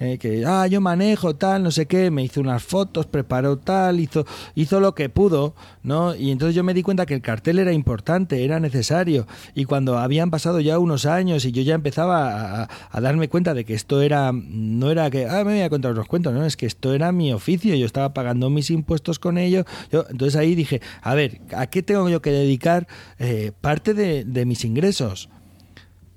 Eh, 0.00 0.18
que, 0.18 0.44
ah, 0.44 0.66
yo 0.66 0.80
manejo 0.80 1.36
tal, 1.36 1.62
no 1.62 1.70
sé 1.70 1.86
qué, 1.86 2.10
me 2.10 2.24
hizo 2.24 2.40
unas 2.40 2.64
fotos, 2.64 3.06
preparó 3.06 3.58
tal, 3.58 4.00
hizo, 4.00 4.26
hizo 4.56 4.80
lo 4.80 4.92
que 4.92 5.08
pudo, 5.08 5.54
¿no? 5.84 6.16
Y 6.16 6.32
entonces 6.32 6.56
yo 6.56 6.64
me 6.64 6.74
di 6.74 6.82
cuenta 6.82 7.06
que 7.06 7.14
el 7.14 7.22
cartel 7.22 7.60
era 7.60 7.72
importante, 7.72 8.44
era 8.44 8.58
necesario. 8.58 9.28
Y 9.54 9.66
cuando 9.66 9.96
habían 9.98 10.32
pasado 10.32 10.58
ya 10.58 10.80
unos 10.80 11.06
años 11.06 11.44
y 11.44 11.52
yo 11.52 11.62
ya 11.62 11.76
empezaba 11.76 12.68
a, 12.90 13.00
darme 13.00 13.28
cuenta 13.28 13.54
de 13.54 13.64
que 13.64 13.74
esto 13.74 14.02
era, 14.02 14.32
no 14.32 14.90
era 14.90 15.08
que, 15.10 15.26
ah, 15.26 15.44
me 15.44 15.52
voy 15.52 15.62
a 15.62 15.70
contar 15.70 15.92
unos 15.92 16.08
cuentos, 16.08 16.34
no, 16.34 16.44
es 16.44 16.56
que 16.56 16.66
esto 16.66 16.92
era 16.92 17.12
mi 17.12 17.32
oficio, 17.32 17.74
yo 17.76 17.86
estaba 17.86 18.12
pagando 18.14 18.50
mis 18.50 18.70
impuestos 18.70 19.20
con 19.20 19.38
ello. 19.38 19.64
Yo, 19.92 20.06
entonces 20.10 20.34
ahí 20.34 20.56
dije, 20.56 20.80
a 21.02 21.14
ver, 21.14 21.40
¿a 21.56 21.68
qué 21.68 21.84
tengo 21.84 22.08
yo 22.08 22.20
que 22.20 22.30
dedicar 22.30 22.88
eh, 23.20 23.52
parte 23.60 23.94
de, 23.94 24.24
de 24.24 24.44
mis 24.44 24.64
ingresos? 24.64 25.28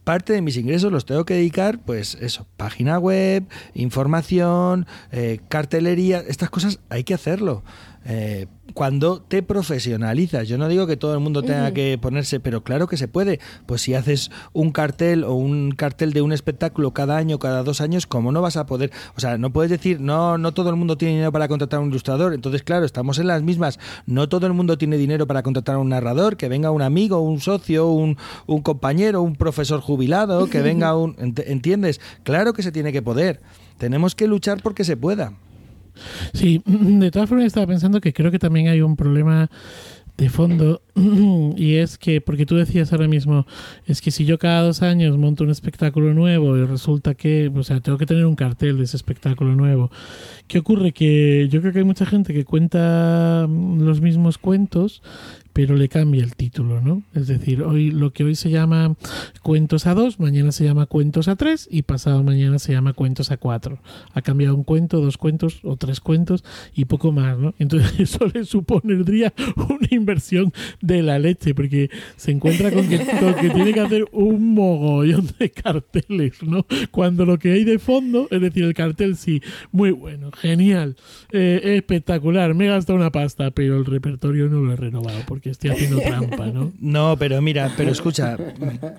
Parte 0.07 0.31
de 0.31 0.41
mis 0.41 0.55
ingresos 0.55 0.89
los 0.89 1.05
tengo 1.05 1.25
que 1.25 1.33
dedicar, 1.33 1.79
pues 1.79 2.17
eso, 2.21 2.47
página 2.55 2.97
web, 2.97 3.43
información, 3.73 4.87
eh, 5.11 5.41
cartelería, 5.49 6.19
estas 6.25 6.49
cosas 6.49 6.79
hay 6.87 7.03
que 7.03 7.13
hacerlo. 7.13 7.61
Eh, 8.09 8.47
cuando 8.73 9.21
te 9.21 9.43
profesionalizas, 9.43 10.47
yo 10.47 10.57
no 10.57 10.67
digo 10.69 10.87
que 10.87 10.95
todo 10.97 11.13
el 11.13 11.19
mundo 11.19 11.41
tenga 11.43 11.73
que 11.73 11.97
ponerse, 12.01 12.39
pero 12.39 12.63
claro 12.63 12.87
que 12.87 12.95
se 12.95 13.07
puede. 13.07 13.39
Pues 13.65 13.81
si 13.81 13.95
haces 13.95 14.31
un 14.53 14.71
cartel 14.71 15.23
o 15.23 15.33
un 15.33 15.71
cartel 15.71 16.13
de 16.13 16.21
un 16.21 16.31
espectáculo 16.31 16.91
cada 16.93 17.17
año, 17.17 17.37
cada 17.39 17.63
dos 17.63 17.81
años, 17.81 18.05
¿cómo 18.07 18.31
no 18.31 18.41
vas 18.41 18.55
a 18.55 18.65
poder? 18.65 18.91
O 19.15 19.19
sea, 19.19 19.37
no 19.37 19.51
puedes 19.51 19.71
decir, 19.71 19.99
no, 19.99 20.37
no 20.37 20.53
todo 20.53 20.69
el 20.69 20.75
mundo 20.75 20.97
tiene 20.97 21.15
dinero 21.15 21.31
para 21.31 21.47
contratar 21.47 21.79
a 21.79 21.83
un 21.83 21.89
ilustrador. 21.89 22.33
Entonces, 22.33 22.63
claro, 22.63 22.85
estamos 22.85 23.19
en 23.19 23.27
las 23.27 23.41
mismas. 23.41 23.79
No 24.05 24.29
todo 24.29 24.47
el 24.47 24.53
mundo 24.53 24.77
tiene 24.77 24.97
dinero 24.97 25.27
para 25.27 25.43
contratar 25.43 25.75
a 25.75 25.79
un 25.79 25.89
narrador, 25.89 26.37
que 26.37 26.47
venga 26.47 26.71
un 26.71 26.81
amigo, 26.81 27.19
un 27.19 27.39
socio, 27.41 27.87
un, 27.89 28.17
un 28.45 28.61
compañero, 28.61 29.21
un 29.21 29.35
profesor 29.35 29.81
jubilado, 29.81 30.47
que 30.47 30.61
venga 30.61 30.95
un... 30.95 31.15
ent- 31.17 31.43
¿Entiendes? 31.47 31.99
Claro 32.23 32.53
que 32.53 32.63
se 32.63 32.71
tiene 32.71 32.93
que 32.93 33.01
poder. 33.01 33.41
Tenemos 33.79 34.15
que 34.15 34.27
luchar 34.27 34.61
porque 34.61 34.83
se 34.83 34.97
pueda. 34.97 35.33
Sí, 36.33 36.61
de 36.65 37.11
todas 37.11 37.29
formas 37.29 37.47
estaba 37.47 37.67
pensando 37.67 38.01
que 38.01 38.13
creo 38.13 38.31
que 38.31 38.39
también 38.39 38.67
hay 38.67 38.81
un 38.81 38.95
problema 38.95 39.49
de 40.17 40.29
fondo 40.29 40.81
y 41.57 41.75
es 41.75 41.97
que, 41.99 42.21
porque 42.21 42.47
tú 42.47 42.55
decías 42.55 42.91
ahora 42.91 43.07
mismo, 43.07 43.45
es 43.85 44.01
que 44.01 44.09
si 44.09 44.25
yo 44.25 44.39
cada 44.39 44.63
dos 44.63 44.81
años 44.81 45.15
monto 45.17 45.43
un 45.43 45.51
espectáculo 45.51 46.13
nuevo 46.13 46.57
y 46.57 46.65
resulta 46.65 47.13
que, 47.13 47.51
o 47.55 47.63
sea, 47.63 47.79
tengo 47.81 47.99
que 47.99 48.07
tener 48.07 48.25
un 48.25 48.35
cartel 48.35 48.77
de 48.77 48.85
ese 48.85 48.97
espectáculo 48.97 49.55
nuevo, 49.55 49.91
¿qué 50.47 50.59
ocurre? 50.59 50.91
Que 50.91 51.47
yo 51.49 51.61
creo 51.61 51.71
que 51.71 51.79
hay 51.79 51.85
mucha 51.85 52.07
gente 52.07 52.33
que 52.33 52.45
cuenta 52.45 53.45
mm, 53.47 53.81
los 53.81 54.01
mismos 54.01 54.39
cuentos, 54.39 55.03
pero 55.57 55.75
le 55.75 55.89
cambia 55.89 56.23
el 56.23 56.35
título, 56.35 56.81
¿no? 56.81 57.01
Es 57.15 57.25
decir, 57.25 57.63
hoy 57.63 57.89
lo 57.89 58.13
que 58.13 58.23
hoy 58.23 58.35
se 58.35 58.51
llama 58.51 58.95
cuentos 59.41 59.87
a 59.87 59.95
dos, 59.95 60.19
mañana 60.19 60.51
se 60.51 60.63
llama 60.63 60.85
cuentos 60.85 61.27
a 61.27 61.35
tres 61.35 61.67
y 61.71 61.81
pasado 61.81 62.21
mañana 62.21 62.59
se 62.59 62.73
llama 62.73 62.93
cuentos 62.93 63.31
a 63.31 63.37
cuatro. 63.37 63.79
Ha 64.13 64.21
cambiado 64.21 64.53
un 64.53 64.63
cuento, 64.63 65.01
dos 65.01 65.17
cuentos 65.17 65.61
o 65.63 65.75
tres 65.75 65.99
cuentos 65.99 66.43
y 66.75 66.85
poco 66.85 67.11
más, 67.11 67.39
¿no? 67.39 67.55
Entonces 67.57 67.91
eso 67.99 68.27
le 68.31 68.45
supondría 68.45 69.33
una 69.55 69.87
inversión 69.89 70.53
de 70.79 71.01
la 71.01 71.17
leche 71.17 71.55
porque 71.55 71.89
se 72.17 72.29
encuentra 72.29 72.69
con 72.69 72.87
que, 72.87 72.99
tiene 72.99 73.73
que 73.73 73.79
hacer 73.79 74.05
un 74.11 74.53
mogollón 74.53 75.27
de 75.39 75.49
carteles, 75.49 76.43
¿no? 76.43 76.67
Cuando 76.91 77.25
lo 77.25 77.39
que 77.39 77.53
hay 77.53 77.63
de 77.63 77.79
fondo, 77.79 78.27
es 78.29 78.41
decir, 78.41 78.63
el 78.63 78.75
cartel 78.75 79.15
sí, 79.15 79.41
muy 79.71 79.89
bueno, 79.89 80.29
genial, 80.33 80.97
eh, 81.31 81.77
espectacular, 81.77 82.53
me 82.53 82.65
he 82.65 82.69
gastado 82.69 82.95
una 82.95 83.11
pasta, 83.11 83.49
pero 83.49 83.75
el 83.77 83.85
repertorio 83.85 84.49
no 84.49 84.61
lo 84.61 84.73
he 84.73 84.75
renovado 84.75 85.17
porque 85.25 85.46
estoy 85.51 85.71
haciendo 85.71 85.99
trampa, 85.99 86.47
¿no? 86.47 86.71
No, 86.79 87.17
pero 87.17 87.41
mira, 87.41 87.73
pero 87.77 87.91
escucha, 87.91 88.37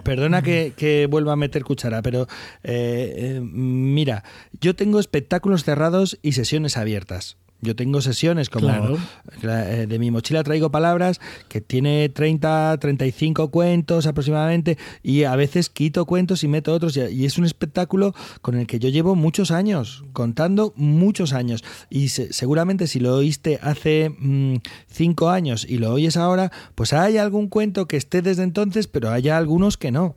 perdona 0.03 0.43
que, 0.43 0.73
que 0.77 1.07
vuelva 1.07 1.33
a 1.33 1.37
meter 1.37 1.65
cuchara, 1.65 2.03
pero 2.03 2.23
eh, 2.63 3.15
eh, 3.17 3.41
mira, 3.43 4.25
yo 4.61 4.75
tengo 4.75 5.01
espectáculos 5.01 5.65
cerrados 5.65 6.19
y 6.23 6.33
sesiones 6.33 6.77
abiertas. 6.77 7.37
Yo 7.61 7.75
tengo 7.75 8.01
sesiones 8.01 8.51
como 8.51 8.69
Claro. 8.69 8.99
la- 9.43 9.69
eh, 9.73 9.87
de 9.89 9.99
mi 9.99 10.11
mochila 10.13 10.45
traigo 10.45 10.71
palabras 10.71 11.21
que 11.49 11.61
tiene 11.61 12.09
30, 12.09 12.77
35 12.79 13.51
cuentos 13.51 14.07
aproximadamente 14.07 14.79
y 15.03 15.25
a 15.25 15.35
veces 15.35 15.69
quito 15.69 16.07
cuentos 16.07 16.45
y 16.45 16.49
meto 16.49 16.73
otros 16.73 16.97
y, 16.97 17.25
es 17.25 17.37
un 17.37 17.45
espectáculo 17.45 18.15
con 18.43 18.57
el 18.57 18.67
que 18.69 18.79
yo 18.79 18.89
llevo 18.91 19.17
muchos 19.17 19.51
años, 19.51 20.05
contando 20.13 20.73
muchos 20.77 21.33
años 21.33 21.65
y 21.91 22.11
se- 22.11 22.33
seguramente 22.33 22.87
si 22.87 23.01
lo 23.01 23.17
oíste 23.17 23.59
hace 23.61 24.11
mm, 24.17 24.57
cinco 24.87 25.31
años 25.31 25.67
y 25.69 25.79
lo 25.79 25.93
oyes 25.93 26.17
ahora, 26.17 26.53
pues 26.77 26.93
hay 26.93 27.17
algún 27.17 27.49
cuento 27.49 27.89
que 27.89 27.97
esté 27.97 28.23
desde 28.23 28.45
entonces, 28.45 28.87
pero 28.87 29.11
haya 29.11 29.37
algunos 29.37 29.77
que 29.77 29.91
no. 29.91 30.15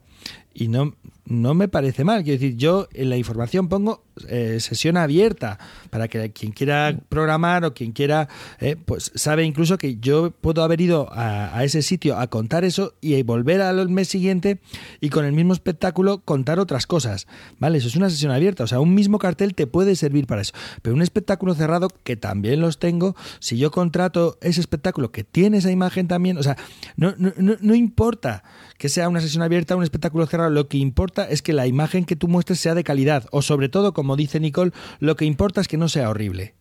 Y 0.54 0.68
no, 0.68 0.94
no 1.24 1.54
me 1.54 1.68
parece 1.68 2.04
mal. 2.04 2.24
Quiero 2.24 2.40
decir, 2.40 2.56
yo 2.56 2.88
en 2.92 3.08
la 3.08 3.16
información 3.16 3.68
pongo 3.68 4.02
eh, 4.28 4.58
sesión 4.60 4.96
abierta 4.96 5.58
para 5.90 6.08
que 6.08 6.32
quien 6.32 6.52
quiera 6.52 6.98
programar 7.08 7.64
o 7.64 7.74
quien 7.74 7.92
quiera, 7.92 8.28
eh, 8.60 8.76
pues 8.76 9.12
sabe 9.14 9.44
incluso 9.44 9.78
que 9.78 9.96
yo 9.96 10.32
puedo 10.32 10.62
haber 10.62 10.80
ido 10.80 11.08
a, 11.12 11.62
ese 11.64 11.82
sitio 11.82 12.18
a 12.18 12.26
contar 12.26 12.64
eso 12.64 12.94
y 13.00 13.22
volver 13.22 13.62
al 13.62 13.88
mes 13.88 14.08
siguiente 14.08 14.60
y 15.00 15.10
con 15.10 15.24
el 15.24 15.32
mismo 15.32 15.52
espectáculo 15.52 16.22
contar 16.24 16.58
otras 16.58 16.86
cosas. 16.86 17.26
¿Vale? 17.58 17.78
Eso 17.78 17.88
es 17.88 17.96
una 17.96 18.10
sesión 18.10 18.32
abierta. 18.32 18.64
O 18.64 18.66
sea, 18.66 18.80
un 18.80 18.94
mismo 18.94 19.18
cartel 19.18 19.54
te 19.54 19.66
puede 19.66 19.94
servir 19.96 20.26
para 20.26 20.42
eso. 20.42 20.52
Pero 20.82 20.94
un 20.96 21.02
espectáculo 21.02 21.54
cerrado, 21.54 21.88
que 22.02 22.16
también 22.16 22.60
los 22.60 22.78
tengo, 22.78 23.14
si 23.38 23.58
yo 23.58 23.70
contrato 23.70 24.38
ese 24.40 24.60
espectáculo 24.60 25.12
que 25.12 25.24
tiene 25.24 25.58
esa 25.58 25.70
imagen 25.70 26.08
también, 26.08 26.36
o 26.36 26.42
sea, 26.42 26.56
no, 26.96 27.14
no, 27.16 27.32
no, 27.36 27.56
no 27.60 27.74
importa 27.74 28.42
que 28.76 28.88
sea 28.88 29.08
una 29.08 29.20
sesión 29.20 29.44
abierta 29.44 29.74
o 29.74 29.78
un 29.78 29.84
espectáculo 29.84 30.26
cerrado, 30.26 30.50
lo 30.50 30.66
que 30.66 30.76
importa 30.76 31.11
es 31.28 31.42
que 31.42 31.52
la 31.52 31.66
imagen 31.66 32.04
que 32.04 32.16
tú 32.16 32.28
muestres 32.28 32.60
sea 32.60 32.74
de 32.74 32.84
calidad. 32.84 33.26
O 33.30 33.42
sobre 33.42 33.68
todo, 33.68 33.92
como 33.92 34.16
dice 34.16 34.40
Nicole, 34.40 34.72
lo 34.98 35.16
que 35.16 35.24
importa 35.24 35.60
es 35.60 35.68
que 35.68 35.76
no 35.76 35.88
sea 35.88 36.08
horrible. 36.08 36.54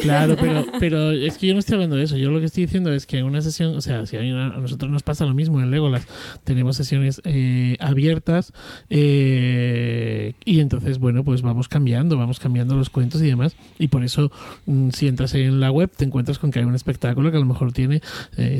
Claro, 0.00 0.36
pero, 0.40 0.64
pero 0.78 1.10
es 1.12 1.36
que 1.38 1.46
yo 1.48 1.54
no 1.54 1.60
estoy 1.60 1.74
hablando 1.74 1.96
de 1.96 2.04
eso. 2.04 2.16
Yo 2.16 2.30
lo 2.30 2.38
que 2.40 2.46
estoy 2.46 2.64
diciendo 2.66 2.92
es 2.92 3.06
que 3.06 3.18
en 3.18 3.24
una 3.24 3.40
sesión, 3.42 3.76
o 3.76 3.80
sea, 3.80 4.06
si 4.06 4.16
hay 4.16 4.30
una- 4.30 4.48
a 4.54 4.58
nosotros 4.60 4.90
nos 4.90 5.02
pasa 5.02 5.24
lo 5.26 5.34
mismo 5.34 5.60
en 5.60 5.70
Legolas, 5.70 6.06
tenemos 6.44 6.76
sesiones 6.76 7.20
eh, 7.24 7.76
abiertas 7.80 8.52
eh, 8.88 10.34
y 10.44 10.60
entonces, 10.60 10.98
bueno, 10.98 11.24
pues 11.24 11.42
vamos 11.42 11.68
cambiando, 11.68 12.16
vamos 12.16 12.38
cambiando 12.40 12.76
los 12.76 12.90
cuentos 12.90 13.22
y 13.22 13.26
demás. 13.26 13.56
Y 13.78 13.88
por 13.88 14.04
eso, 14.04 14.30
mm, 14.66 14.90
si 14.90 15.08
entras 15.08 15.34
en 15.34 15.60
la 15.60 15.70
web, 15.70 15.90
te 15.96 16.04
encuentras 16.04 16.38
con 16.38 16.50
que 16.50 16.60
hay 16.60 16.64
un 16.64 16.74
espectáculo 16.74 17.30
que 17.30 17.36
a 17.36 17.40
lo 17.40 17.46
mejor 17.46 17.72
tiene 17.72 18.00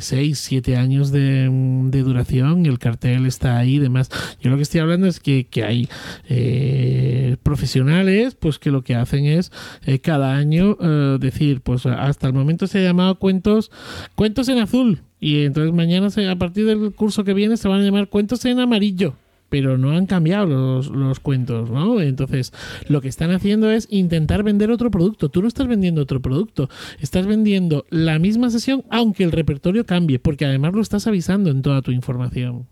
6, 0.00 0.38
7 0.38 0.76
años 0.76 1.10
de, 1.12 1.48
mm, 1.50 1.90
de 1.90 2.02
duración 2.02 2.64
y 2.64 2.68
el 2.68 2.78
cartel 2.78 3.26
está 3.26 3.58
ahí 3.58 3.76
y 3.76 3.78
demás. 3.78 4.10
Yo 4.40 4.50
lo 4.50 4.56
que 4.56 4.62
estoy 4.62 4.80
hablando 4.80 5.06
es 5.06 5.20
que, 5.20 5.46
que 5.48 5.64
hay 5.64 5.88
eh, 6.28 7.36
profesionales 7.42 8.34
pues 8.34 8.58
que 8.58 8.70
lo 8.70 8.82
que 8.82 8.94
hacen 8.94 9.26
es 9.26 9.52
eh, 9.86 9.98
cada 10.00 10.36
año 10.36 10.76
eh, 10.80 11.18
decir, 11.20 11.60
pues 11.60 11.86
hasta 11.86 12.26
el 12.26 12.32
momento 12.32 12.66
se 12.66 12.78
ha 12.78 12.82
llamado 12.82 13.18
cuentos, 13.18 13.70
cuentos 14.14 14.48
en 14.48 14.58
azul. 14.58 15.02
Y 15.20 15.44
entonces 15.44 15.72
mañana, 15.72 16.08
a 16.08 16.36
partir 16.36 16.66
del 16.66 16.92
curso 16.92 17.24
que 17.24 17.34
viene, 17.34 17.56
se 17.56 17.68
van 17.68 17.80
a 17.80 17.84
llamar 17.84 18.08
cuentos 18.08 18.44
en 18.44 18.58
amarillo. 18.58 19.14
Pero 19.50 19.76
no 19.76 19.90
han 19.90 20.06
cambiado 20.06 20.46
los, 20.46 20.86
los 20.88 21.18
cuentos, 21.18 21.70
¿no? 21.70 22.00
Entonces, 22.00 22.52
lo 22.88 23.00
que 23.00 23.08
están 23.08 23.32
haciendo 23.32 23.68
es 23.70 23.88
intentar 23.90 24.44
vender 24.44 24.70
otro 24.70 24.92
producto. 24.92 25.28
Tú 25.28 25.42
no 25.42 25.48
estás 25.48 25.66
vendiendo 25.66 26.00
otro 26.02 26.20
producto. 26.20 26.70
Estás 27.00 27.26
vendiendo 27.26 27.84
la 27.90 28.20
misma 28.20 28.50
sesión, 28.50 28.84
aunque 28.90 29.24
el 29.24 29.32
repertorio 29.32 29.84
cambie, 29.84 30.20
porque 30.20 30.44
además 30.44 30.72
lo 30.74 30.80
estás 30.80 31.08
avisando 31.08 31.50
en 31.50 31.62
toda 31.62 31.82
tu 31.82 31.90
información. 31.90 32.68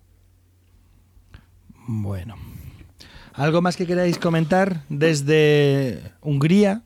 Bueno. 1.89 2.37
¿Algo 3.39 3.63
más 3.63 3.77
que 3.77 3.87
queráis 3.87 4.19
comentar 4.19 4.83
desde 4.89 6.03
Hungría? 6.21 6.83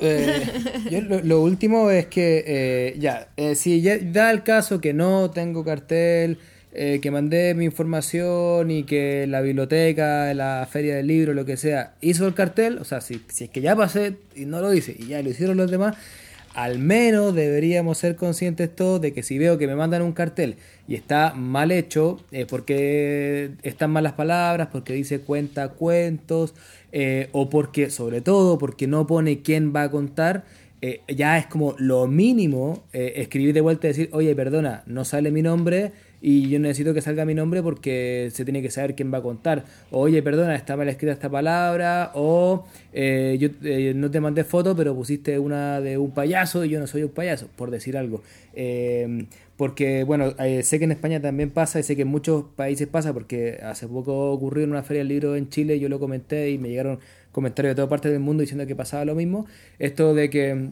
Eh, 0.00 0.44
yo 0.90 1.00
lo, 1.02 1.20
lo 1.20 1.42
último 1.42 1.90
es 1.90 2.06
que, 2.06 2.44
eh, 2.46 2.96
ya, 2.98 3.28
eh, 3.36 3.54
si 3.54 3.82
ya 3.82 3.98
da 3.98 4.30
el 4.30 4.42
caso 4.42 4.80
que 4.80 4.92
no 4.92 5.30
tengo 5.30 5.64
cartel, 5.64 6.38
eh, 6.72 7.00
que 7.02 7.10
mandé 7.10 7.54
mi 7.54 7.64
información 7.64 8.70
y 8.70 8.84
que 8.84 9.26
la 9.26 9.40
biblioteca, 9.40 10.32
la 10.34 10.68
feria 10.70 10.94
del 10.96 11.08
libro, 11.08 11.34
lo 11.34 11.44
que 11.44 11.56
sea, 11.56 11.94
hizo 12.00 12.26
el 12.28 12.34
cartel, 12.34 12.78
o 12.78 12.84
sea, 12.84 13.00
si, 13.00 13.20
si 13.28 13.44
es 13.44 13.50
que 13.50 13.60
ya 13.60 13.74
pasé 13.74 14.14
y 14.36 14.44
no 14.44 14.60
lo 14.60 14.72
hice 14.72 14.94
y 14.96 15.08
ya 15.08 15.20
lo 15.20 15.30
hicieron 15.30 15.56
los 15.56 15.70
demás, 15.70 15.96
al 16.54 16.78
menos 16.78 17.34
deberíamos 17.34 17.98
ser 17.98 18.16
conscientes 18.16 18.74
todos 18.74 19.00
de 19.00 19.12
que 19.12 19.22
si 19.22 19.38
veo 19.38 19.58
que 19.58 19.66
me 19.66 19.76
mandan 19.76 20.02
un 20.02 20.12
cartel 20.12 20.56
y 20.88 20.94
está 20.94 21.32
mal 21.34 21.70
hecho, 21.70 22.18
porque 22.48 23.52
están 23.62 23.92
malas 23.92 24.14
palabras, 24.14 24.68
porque 24.72 24.92
dice 24.92 25.20
cuenta 25.20 25.68
cuentos, 25.68 26.54
eh, 26.92 27.28
o 27.32 27.48
porque, 27.48 27.90
sobre 27.90 28.20
todo, 28.20 28.58
porque 28.58 28.86
no 28.86 29.06
pone 29.06 29.42
quién 29.42 29.74
va 29.74 29.84
a 29.84 29.90
contar, 29.90 30.44
eh, 30.82 31.02
ya 31.08 31.38
es 31.38 31.46
como 31.46 31.74
lo 31.78 32.06
mínimo 32.06 32.84
eh, 32.92 33.14
escribir 33.16 33.54
de 33.54 33.60
vuelta 33.60 33.86
y 33.86 33.90
decir, 33.90 34.08
oye, 34.12 34.34
perdona, 34.34 34.82
no 34.86 35.04
sale 35.04 35.30
mi 35.30 35.42
nombre 35.42 35.92
y 36.20 36.48
yo 36.48 36.58
necesito 36.58 36.92
que 36.92 37.00
salga 37.00 37.24
mi 37.24 37.34
nombre 37.34 37.62
porque 37.62 38.30
se 38.32 38.44
tiene 38.44 38.62
que 38.62 38.70
saber 38.70 38.94
quién 38.94 39.12
va 39.12 39.18
a 39.18 39.22
contar. 39.22 39.64
Oye, 39.90 40.22
perdona, 40.22 40.54
está 40.54 40.76
mal 40.76 40.88
escrita 40.88 41.12
esta 41.12 41.30
palabra. 41.30 42.12
O 42.14 42.66
eh, 42.92 43.36
yo 43.40 43.48
eh, 43.62 43.92
no 43.94 44.10
te 44.10 44.20
mandé 44.20 44.44
foto, 44.44 44.76
pero 44.76 44.94
pusiste 44.94 45.38
una 45.38 45.80
de 45.80 45.98
un 45.98 46.12
payaso 46.12 46.64
y 46.64 46.70
yo 46.70 46.80
no 46.80 46.86
soy 46.86 47.04
un 47.04 47.10
payaso, 47.10 47.48
por 47.56 47.70
decir 47.70 47.96
algo. 47.96 48.22
Eh, 48.54 49.26
porque, 49.60 50.04
bueno, 50.04 50.32
eh, 50.38 50.62
sé 50.62 50.78
que 50.78 50.86
en 50.86 50.92
España 50.92 51.20
también 51.20 51.50
pasa 51.50 51.78
y 51.78 51.82
sé 51.82 51.94
que 51.94 52.00
en 52.00 52.08
muchos 52.08 52.44
países 52.56 52.88
pasa 52.88 53.12
porque 53.12 53.60
hace 53.62 53.86
poco 53.86 54.32
ocurrió 54.32 54.64
en 54.64 54.70
una 54.70 54.82
feria 54.82 55.00
del 55.00 55.08
libro 55.08 55.36
en 55.36 55.50
Chile, 55.50 55.78
yo 55.78 55.90
lo 55.90 56.00
comenté 56.00 56.50
y 56.50 56.56
me 56.56 56.70
llegaron 56.70 56.98
comentarios 57.30 57.72
de 57.72 57.74
toda 57.76 57.86
parte 57.90 58.08
del 58.08 58.20
mundo 58.20 58.40
diciendo 58.40 58.66
que 58.66 58.74
pasaba 58.74 59.04
lo 59.04 59.14
mismo. 59.14 59.44
Esto 59.78 60.14
de 60.14 60.30
que 60.30 60.70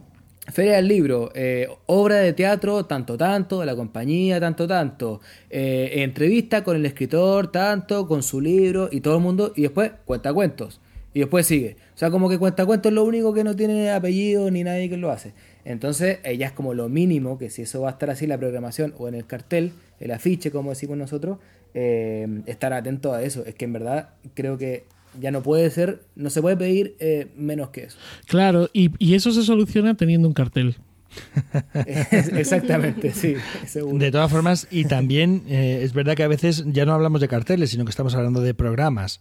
Feria 0.48 0.76
del 0.76 0.88
Libro, 0.88 1.30
eh, 1.34 1.68
obra 1.86 2.16
de 2.16 2.32
teatro, 2.32 2.86
tanto, 2.86 3.18
tanto, 3.18 3.60
de 3.60 3.66
la 3.66 3.76
compañía, 3.76 4.40
tanto, 4.40 4.66
tanto, 4.66 5.20
eh, 5.50 5.90
entrevista 5.96 6.64
con 6.64 6.76
el 6.76 6.86
escritor, 6.86 7.52
tanto, 7.52 8.06
con 8.06 8.22
su 8.22 8.40
libro 8.40 8.88
y 8.90 9.00
todo 9.00 9.16
el 9.16 9.22
mundo, 9.22 9.52
y 9.54 9.62
después 9.62 9.92
cuenta 10.06 10.32
cuentos. 10.32 10.80
Y 11.12 11.20
después 11.20 11.46
sigue. 11.46 11.76
O 11.94 11.98
sea, 11.98 12.10
como 12.10 12.28
que 12.28 12.38
cuenta 12.38 12.64
cuentos 12.64 12.90
es 12.90 12.94
lo 12.94 13.04
único 13.04 13.34
que 13.34 13.44
no 13.44 13.56
tiene 13.56 13.90
apellido 13.90 14.50
ni 14.50 14.64
nadie 14.64 14.88
que 14.88 14.96
lo 14.96 15.10
hace. 15.10 15.34
Entonces, 15.64 16.18
ella 16.24 16.46
es 16.46 16.52
como 16.52 16.72
lo 16.72 16.88
mínimo, 16.88 17.38
que 17.38 17.50
si 17.50 17.62
eso 17.62 17.82
va 17.82 17.88
a 17.88 17.92
estar 17.92 18.08
así 18.08 18.24
en 18.24 18.30
la 18.30 18.38
programación 18.38 18.94
o 18.98 19.08
en 19.08 19.14
el 19.14 19.26
cartel, 19.26 19.72
el 20.00 20.12
afiche, 20.12 20.50
como 20.50 20.70
decimos 20.70 20.96
nosotros, 20.96 21.38
eh, 21.74 22.26
estar 22.46 22.72
atento 22.72 23.12
a 23.12 23.22
eso. 23.22 23.44
Es 23.44 23.54
que 23.54 23.66
en 23.66 23.74
verdad 23.74 24.10
creo 24.34 24.56
que 24.56 24.84
ya 25.20 25.30
no 25.30 25.42
puede 25.42 25.70
ser, 25.70 26.02
no 26.16 26.30
se 26.30 26.40
puede 26.42 26.56
pedir 26.56 26.96
eh, 27.00 27.28
menos 27.36 27.70
que 27.70 27.84
eso. 27.84 27.98
Claro, 28.26 28.68
y, 28.72 28.90
y 28.98 29.14
eso 29.14 29.32
se 29.32 29.42
soluciona 29.42 29.96
teniendo 29.96 30.28
un 30.28 30.34
cartel. 30.34 30.76
Exactamente, 31.74 33.12
sí, 33.12 33.34
seguro. 33.66 33.98
De 33.98 34.10
todas 34.10 34.30
formas, 34.30 34.68
y 34.70 34.84
también 34.84 35.42
eh, 35.48 35.80
es 35.82 35.92
verdad 35.92 36.14
que 36.14 36.22
a 36.22 36.28
veces 36.28 36.64
ya 36.66 36.84
no 36.84 36.92
hablamos 36.92 37.20
de 37.20 37.28
carteles, 37.28 37.70
sino 37.70 37.84
que 37.84 37.90
estamos 37.90 38.14
hablando 38.14 38.40
de 38.40 38.54
programas. 38.54 39.20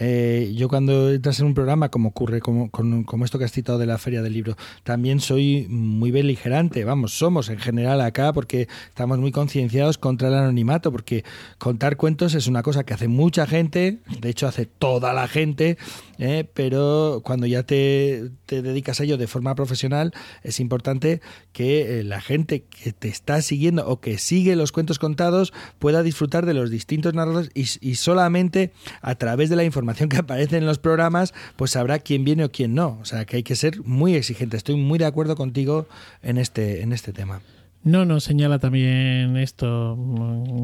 Eh, 0.00 0.52
yo 0.54 0.68
cuando 0.68 1.10
entras 1.12 1.40
en 1.40 1.46
un 1.46 1.54
programa, 1.54 1.88
como 1.90 2.10
ocurre 2.10 2.40
como, 2.40 2.70
con- 2.70 3.04
como 3.04 3.24
esto 3.24 3.38
que 3.38 3.44
has 3.44 3.52
citado 3.52 3.78
de 3.78 3.86
la 3.86 3.98
Feria 3.98 4.22
del 4.22 4.32
Libro, 4.32 4.56
también 4.84 5.20
soy 5.20 5.66
muy 5.68 6.10
beligerante, 6.10 6.84
vamos, 6.84 7.12
somos 7.18 7.48
en 7.48 7.58
general 7.58 8.00
acá 8.00 8.32
porque 8.32 8.68
estamos 8.88 9.18
muy 9.18 9.32
concienciados 9.32 9.98
contra 9.98 10.28
el 10.28 10.34
anonimato, 10.34 10.92
porque 10.92 11.24
contar 11.58 11.96
cuentos 11.96 12.34
es 12.34 12.46
una 12.46 12.62
cosa 12.62 12.84
que 12.84 12.94
hace 12.94 13.08
mucha 13.08 13.46
gente, 13.46 13.98
de 14.20 14.28
hecho 14.28 14.46
hace 14.46 14.66
toda 14.66 15.12
la 15.12 15.26
gente, 15.26 15.78
eh, 16.18 16.48
pero 16.52 17.22
cuando 17.24 17.46
ya 17.46 17.62
te, 17.62 18.30
te 18.46 18.62
dedicas 18.62 19.00
a 19.00 19.04
ello 19.04 19.16
de 19.16 19.26
forma 19.26 19.54
profesional, 19.54 20.12
es 20.42 20.60
importante 20.60 21.20
que 21.52 22.00
eh, 22.00 22.04
la 22.04 22.20
gente 22.20 22.64
que 22.64 22.92
te 22.92 23.08
está 23.08 23.40
siguiendo 23.42 23.86
o 23.88 24.00
que 24.00 24.18
sigue 24.18 24.56
los 24.56 24.72
cuentos 24.72 24.98
contados 24.98 25.52
pueda 25.78 26.02
disfrutar 26.02 26.46
de 26.46 26.54
los 26.54 26.70
distintos 26.70 27.14
narradores 27.14 27.50
y, 27.54 27.66
y 27.80 27.94
solamente 27.94 28.72
a 29.00 29.14
través 29.14 29.48
de 29.50 29.56
la 29.56 29.64
información 29.64 30.08
que 30.10 30.18
aparece 30.18 30.56
en 30.56 30.66
los 30.66 30.78
programas, 30.78 31.34
pues 31.56 31.72
sabrá 31.72 31.98
quién 31.98 32.24
viene 32.24 32.44
o 32.44 32.50
quién 32.50 32.74
no. 32.74 32.98
O 33.00 33.04
sea 33.04 33.24
que 33.24 33.36
hay 33.36 33.42
que 33.42 33.56
ser 33.56 33.82
muy 33.84 34.14
exigente. 34.14 34.56
Estoy 34.56 34.76
muy 34.76 34.98
de 34.98 35.06
acuerdo 35.06 35.36
contigo 35.36 35.86
en 36.22 36.38
este, 36.38 36.82
en 36.82 36.92
este 36.92 37.12
tema. 37.12 37.40
No, 37.88 38.04
no, 38.04 38.20
señala 38.20 38.58
también 38.58 39.38
esto. 39.38 39.96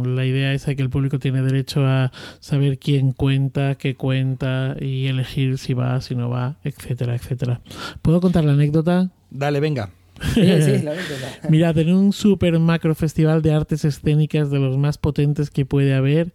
La 0.04 0.26
idea 0.26 0.52
esa 0.52 0.72
de 0.72 0.76
que 0.76 0.82
el 0.82 0.90
público 0.90 1.18
tiene 1.18 1.40
derecho 1.40 1.86
a 1.86 2.12
saber 2.38 2.78
quién 2.78 3.12
cuenta, 3.12 3.76
qué 3.76 3.94
cuenta 3.94 4.76
y 4.78 5.06
elegir 5.06 5.56
si 5.56 5.72
va, 5.72 6.02
si 6.02 6.14
no 6.14 6.28
va, 6.28 6.56
etcétera, 6.64 7.14
etcétera. 7.14 7.62
¿Puedo 8.02 8.20
contar 8.20 8.44
la 8.44 8.52
anécdota? 8.52 9.10
Dale, 9.30 9.60
venga. 9.60 9.90
Sí, 10.34 10.42
sí, 10.42 10.82
la 10.82 10.92
verdad. 10.92 11.48
Mirad, 11.48 11.78
en 11.78 11.94
un 11.94 12.12
super 12.12 12.58
macro 12.58 12.94
festival 12.94 13.40
de 13.40 13.52
artes 13.52 13.84
escénicas 13.84 14.50
de 14.50 14.58
los 14.60 14.76
más 14.76 14.98
potentes 14.98 15.50
que 15.50 15.64
puede 15.64 15.94
haber, 15.94 16.32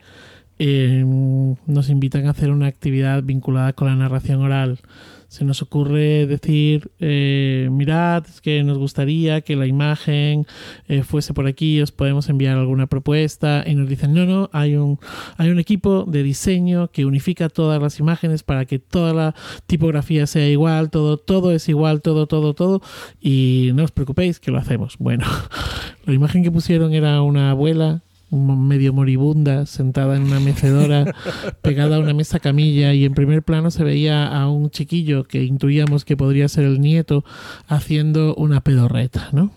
eh, 0.58 1.06
nos 1.06 1.90
invitan 1.90 2.26
a 2.26 2.32
hacer 2.32 2.50
una 2.50 2.66
actividad 2.66 3.24
vinculada 3.24 3.74
con 3.74 3.88
la 3.88 3.96
narración 3.96 4.42
oral. 4.42 4.80
Se 5.30 5.46
nos 5.46 5.62
ocurre 5.62 6.26
decir, 6.26 6.90
eh, 7.00 7.70
mirad, 7.72 8.26
es 8.28 8.42
que 8.42 8.64
nos 8.64 8.80
gustaría 8.80 9.42
que 9.42 9.56
la 9.56 9.68
imagen 9.68 10.48
eh, 10.88 11.04
fuese 11.04 11.36
por 11.36 11.46
aquí, 11.46 11.80
os 11.82 11.92
podemos 11.92 12.30
enviar 12.30 12.58
alguna 12.58 12.88
propuesta. 12.88 13.64
Y 13.66 13.76
nos 13.76 13.88
dicen, 13.88 14.16
no, 14.16 14.26
no, 14.26 14.50
hay 14.54 14.76
un, 14.76 15.00
hay 15.38 15.52
un 15.52 15.60
equipo 15.60 16.04
de 16.08 16.24
diseño 16.24 16.90
que 16.90 17.06
unifica 17.06 17.48
todas 17.48 17.80
las 17.80 18.00
imágenes 18.00 18.42
para 18.42 18.66
que 18.66 18.80
toda 18.80 19.14
la 19.14 19.36
tipografía 19.68 20.26
sea 20.26 20.50
igual, 20.50 20.90
todo, 20.90 21.18
todo 21.18 21.52
es 21.52 21.70
igual, 21.70 22.02
todo, 22.02 22.26
todo, 22.26 22.56
todo. 22.56 22.82
Y 23.22 23.70
no 23.76 23.84
os 23.84 23.92
preocupéis 23.92 24.40
que 24.40 24.50
lo 24.50 24.58
hacemos. 24.58 24.98
Bueno, 24.98 25.28
la 26.06 26.14
imagen 26.14 26.42
que 26.42 26.52
pusieron 26.52 26.92
era 26.94 27.22
una 27.22 27.52
abuela 27.52 28.02
medio 28.32 28.94
moribunda, 28.94 29.66
sentada 29.66 30.16
en 30.16 30.24
una 30.24 30.40
mecedora, 30.40 31.16
pegada 31.62 31.98
a 31.98 32.00
una 32.00 32.14
mesa 32.14 32.40
camilla, 32.40 32.94
y 32.94 33.06
en 33.06 33.14
primer 33.14 33.44
plano 33.44 33.72
se 33.72 33.84
veía 33.84 34.28
a 34.28 34.50
un 34.50 34.70
chiquillo 34.70 35.24
que 35.24 35.44
intuíamos 35.44 36.06
que 36.06 36.18
podría 36.18 36.48
ser 36.48 36.66
el 36.66 36.82
nieto 36.82 37.24
haciendo 37.68 38.36
una 38.36 38.62
pedorreta, 38.62 39.30
¿no? 39.32 39.52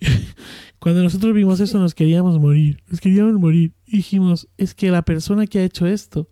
Cuando 0.78 1.02
nosotros 1.02 1.32
vimos 1.32 1.60
eso 1.60 1.78
nos 1.78 1.94
queríamos 1.94 2.38
morir, 2.38 2.82
nos 2.90 3.00
queríamos 3.00 3.40
morir. 3.40 3.72
Dijimos, 3.86 4.48
es 4.58 4.74
que 4.74 4.90
la 4.90 5.00
persona 5.00 5.46
que 5.46 5.60
ha 5.60 5.64
hecho 5.64 5.86
esto 5.86 6.28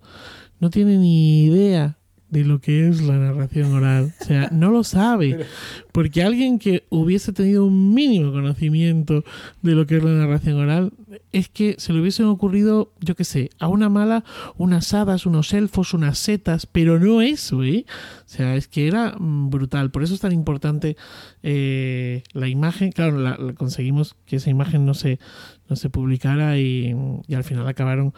no 0.61 0.69
tiene 0.69 0.99
ni 0.99 1.45
idea 1.45 1.97
de 2.33 2.45
lo 2.45 2.61
que 2.61 2.89
es 2.89 3.03
la 3.03 3.17
narración 3.19 3.73
oral. 3.75 4.13
O 4.21 4.25
sea, 4.25 4.49
no 4.51 4.71
lo 4.71 4.83
sabe. 4.85 5.45
Porque 5.93 6.23
alguien 6.23 6.59
que 6.59 6.85
hubiese 6.89 7.33
tenido 7.35 7.67
un 7.67 7.93
mínimo 7.93 8.33
conocimiento 8.33 9.23
de 9.61 9.75
lo 9.75 9.87
que 9.87 9.99
es 9.99 10.03
la 10.03 10.13
narración 10.13 10.57
oral, 10.59 10.93
es 11.31 11.49
que 11.51 11.75
se 11.79 11.93
le 11.93 12.01
hubiesen 12.01 12.25
ocurrido, 12.27 12.91
yo 13.01 13.15
qué 13.15 13.25
sé, 13.25 13.51
a 13.59 13.69
una 13.69 13.91
mala, 13.91 14.25
unas 14.57 14.95
hadas, 14.95 15.27
unos 15.27 15.53
elfos, 15.53 15.93
unas 15.93 16.17
setas, 16.19 16.65
pero 16.65 16.99
no 16.99 17.21
eso, 17.21 17.63
¿eh? 17.63 17.85
O 18.25 18.29
sea, 18.29 18.57
es 18.57 18.67
que 18.67 18.87
era 18.89 19.15
mm, 19.19 19.51
brutal. 19.51 19.91
Por 19.91 20.03
eso 20.03 20.15
es 20.15 20.21
tan 20.21 20.33
importante 20.33 20.97
eh, 21.43 22.23
la 22.33 22.49
imagen. 22.49 22.93
Claro, 22.93 23.19
la- 23.19 23.37
la 23.37 23.53
conseguimos 23.53 24.17
que 24.25 24.37
esa 24.37 24.49
imagen 24.49 24.87
no 24.87 24.95
se, 24.95 25.19
no 25.69 25.77
se 25.77 25.91
publicara 25.91 26.59
y, 26.59 26.95
y 27.27 27.35
al 27.35 27.45
final 27.45 27.69
acabaron 27.69 28.15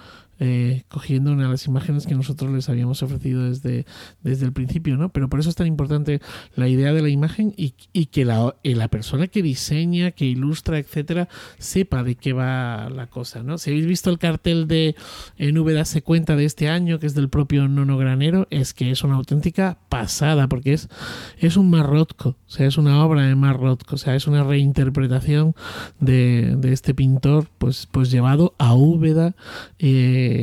eh, 0.47 0.85
cogiendo 0.91 1.33
una 1.33 1.45
de 1.45 1.49
las 1.49 1.67
imágenes 1.67 2.07
que 2.07 2.15
nosotros 2.15 2.53
les 2.53 2.69
habíamos 2.69 3.03
ofrecido 3.03 3.49
desde, 3.49 3.87
desde 4.23 4.45
el 4.45 4.53
principio, 4.53 4.99
¿no? 4.99 5.09
Pero 5.09 5.31
por 5.31 5.41
eso 5.41 5.49
es 5.49 5.57
tan 5.57 5.67
importante 5.67 6.21
la 6.55 6.69
idea 6.69 6.93
de 6.93 7.01
la 7.01 7.09
imagen 7.09 7.55
y, 7.57 7.73
y 7.95 8.07
que 8.07 8.27
la, 8.27 8.55
la 8.63 8.89
persona 8.89 9.27
que 9.29 9.43
diseña, 9.43 10.11
que 10.11 10.27
ilustra, 10.27 10.79
etcétera, 10.79 11.31
sepa 11.57 12.03
de 12.03 12.17
qué 12.17 12.35
va 12.35 12.91
la 12.91 13.07
cosa, 13.07 13.43
¿no? 13.43 13.57
Si 13.57 13.71
habéis 13.71 13.87
visto 13.87 14.11
el 14.11 14.19
cartel 14.19 14.69
de 14.69 14.97
en 15.39 15.57
Úbeda 15.57 15.87
se 15.87 16.03
cuenta 16.03 16.37
de 16.37 16.45
este 16.45 16.69
año, 16.69 16.99
que 16.99 17.07
es 17.07 17.15
del 17.15 17.31
propio 17.31 17.67
Nono 17.67 17.97
Granero, 17.97 18.47
es 18.51 18.75
que 18.75 18.91
es 18.91 19.03
una 19.03 19.15
auténtica 19.15 19.79
pasada, 19.89 20.47
porque 20.47 20.75
es, 20.75 20.91
es 21.39 21.57
un 21.57 21.71
marrotco, 21.71 22.37
o 22.47 22.51
sea, 22.51 22.67
es 22.67 22.77
una 22.77 23.03
obra 23.03 23.23
de 23.23 23.35
marrotco, 23.35 23.95
o 23.95 23.99
sea, 23.99 24.15
es 24.15 24.27
una 24.27 24.45
reinterpretación 24.45 25.55
de, 26.01 26.55
de 26.59 26.73
este 26.75 26.93
pintor, 26.93 27.47
pues, 27.57 27.89
pues 27.91 28.11
llevado 28.11 28.55
a 28.59 28.75
Úbeda 28.75 29.35
eh, 29.79 30.34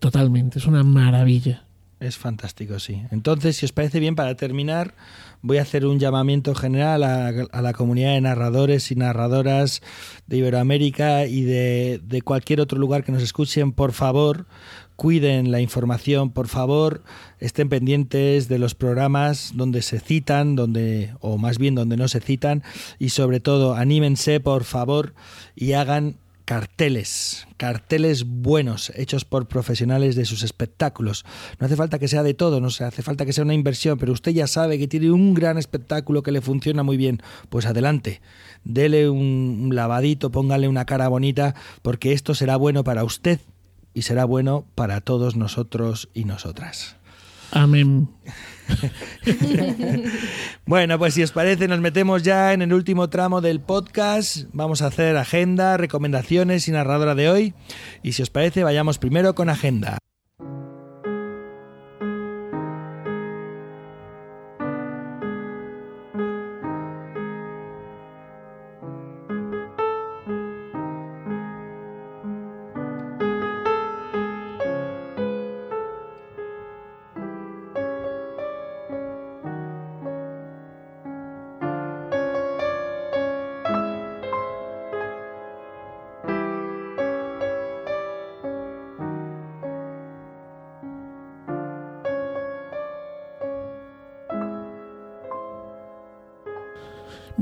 totalmente, 0.00 0.58
es 0.58 0.66
una 0.66 0.82
maravilla. 0.82 1.64
Es 2.00 2.18
fantástico, 2.18 2.78
sí. 2.80 3.02
Entonces, 3.12 3.56
si 3.56 3.64
os 3.64 3.72
parece 3.72 3.98
bien, 3.98 4.14
para 4.14 4.34
terminar, 4.34 4.94
voy 5.40 5.56
a 5.58 5.62
hacer 5.62 5.86
un 5.86 5.98
llamamiento 5.98 6.54
general 6.54 7.02
a, 7.02 7.28
a 7.28 7.62
la 7.62 7.72
comunidad 7.72 8.12
de 8.12 8.20
narradores 8.20 8.90
y 8.90 8.96
narradoras 8.96 9.80
de 10.26 10.36
Iberoamérica 10.36 11.24
y 11.26 11.42
de, 11.42 12.00
de 12.04 12.20
cualquier 12.20 12.60
otro 12.60 12.78
lugar 12.78 13.04
que 13.04 13.12
nos 13.12 13.22
escuchen. 13.22 13.72
Por 13.72 13.92
favor, 13.92 14.46
cuiden 14.96 15.50
la 15.50 15.60
información, 15.60 16.30
por 16.30 16.48
favor, 16.48 17.02
estén 17.38 17.68
pendientes 17.68 18.48
de 18.48 18.58
los 18.58 18.74
programas 18.74 19.52
donde 19.54 19.80
se 19.80 19.98
citan, 19.98 20.56
donde 20.56 21.14
o 21.20 21.38
más 21.38 21.58
bien 21.58 21.74
donde 21.74 21.96
no 21.96 22.08
se 22.08 22.20
citan 22.20 22.62
y 22.98 23.10
sobre 23.10 23.40
todo 23.40 23.74
anímense, 23.74 24.40
por 24.40 24.64
favor, 24.64 25.14
y 25.56 25.72
hagan 25.72 26.16
carteles, 26.44 27.46
carteles 27.56 28.24
buenos, 28.24 28.92
hechos 28.94 29.24
por 29.24 29.48
profesionales 29.48 30.14
de 30.16 30.24
sus 30.24 30.42
espectáculos. 30.42 31.24
No 31.58 31.66
hace 31.66 31.76
falta 31.76 31.98
que 31.98 32.08
sea 32.08 32.22
de 32.22 32.34
todo, 32.34 32.60
no 32.60 32.70
se 32.70 32.84
hace 32.84 33.02
falta 33.02 33.24
que 33.24 33.32
sea 33.32 33.44
una 33.44 33.54
inversión, 33.54 33.98
pero 33.98 34.12
usted 34.12 34.32
ya 34.32 34.46
sabe 34.46 34.78
que 34.78 34.88
tiene 34.88 35.10
un 35.10 35.34
gran 35.34 35.58
espectáculo 35.58 36.22
que 36.22 36.32
le 36.32 36.40
funciona 36.40 36.82
muy 36.82 36.96
bien. 36.96 37.22
Pues 37.48 37.66
adelante, 37.66 38.20
dele 38.64 39.08
un, 39.08 39.60
un 39.64 39.74
lavadito, 39.74 40.30
póngale 40.30 40.68
una 40.68 40.84
cara 40.84 41.08
bonita, 41.08 41.54
porque 41.82 42.12
esto 42.12 42.34
será 42.34 42.56
bueno 42.56 42.84
para 42.84 43.04
usted 43.04 43.40
y 43.94 44.02
será 44.02 44.24
bueno 44.24 44.66
para 44.74 45.00
todos 45.00 45.36
nosotros 45.36 46.10
y 46.12 46.24
nosotras. 46.24 46.96
Amén. 47.54 48.08
bueno, 50.66 50.98
pues 50.98 51.14
si 51.14 51.22
os 51.22 51.30
parece, 51.30 51.68
nos 51.68 51.80
metemos 51.80 52.22
ya 52.22 52.52
en 52.52 52.62
el 52.62 52.72
último 52.72 53.08
tramo 53.08 53.40
del 53.40 53.60
podcast. 53.60 54.48
Vamos 54.52 54.82
a 54.82 54.86
hacer 54.86 55.16
agenda, 55.16 55.76
recomendaciones 55.76 56.66
y 56.66 56.72
narradora 56.72 57.14
de 57.14 57.30
hoy. 57.30 57.54
Y 58.02 58.12
si 58.12 58.22
os 58.22 58.30
parece, 58.30 58.64
vayamos 58.64 58.98
primero 58.98 59.34
con 59.34 59.50
agenda. 59.50 59.98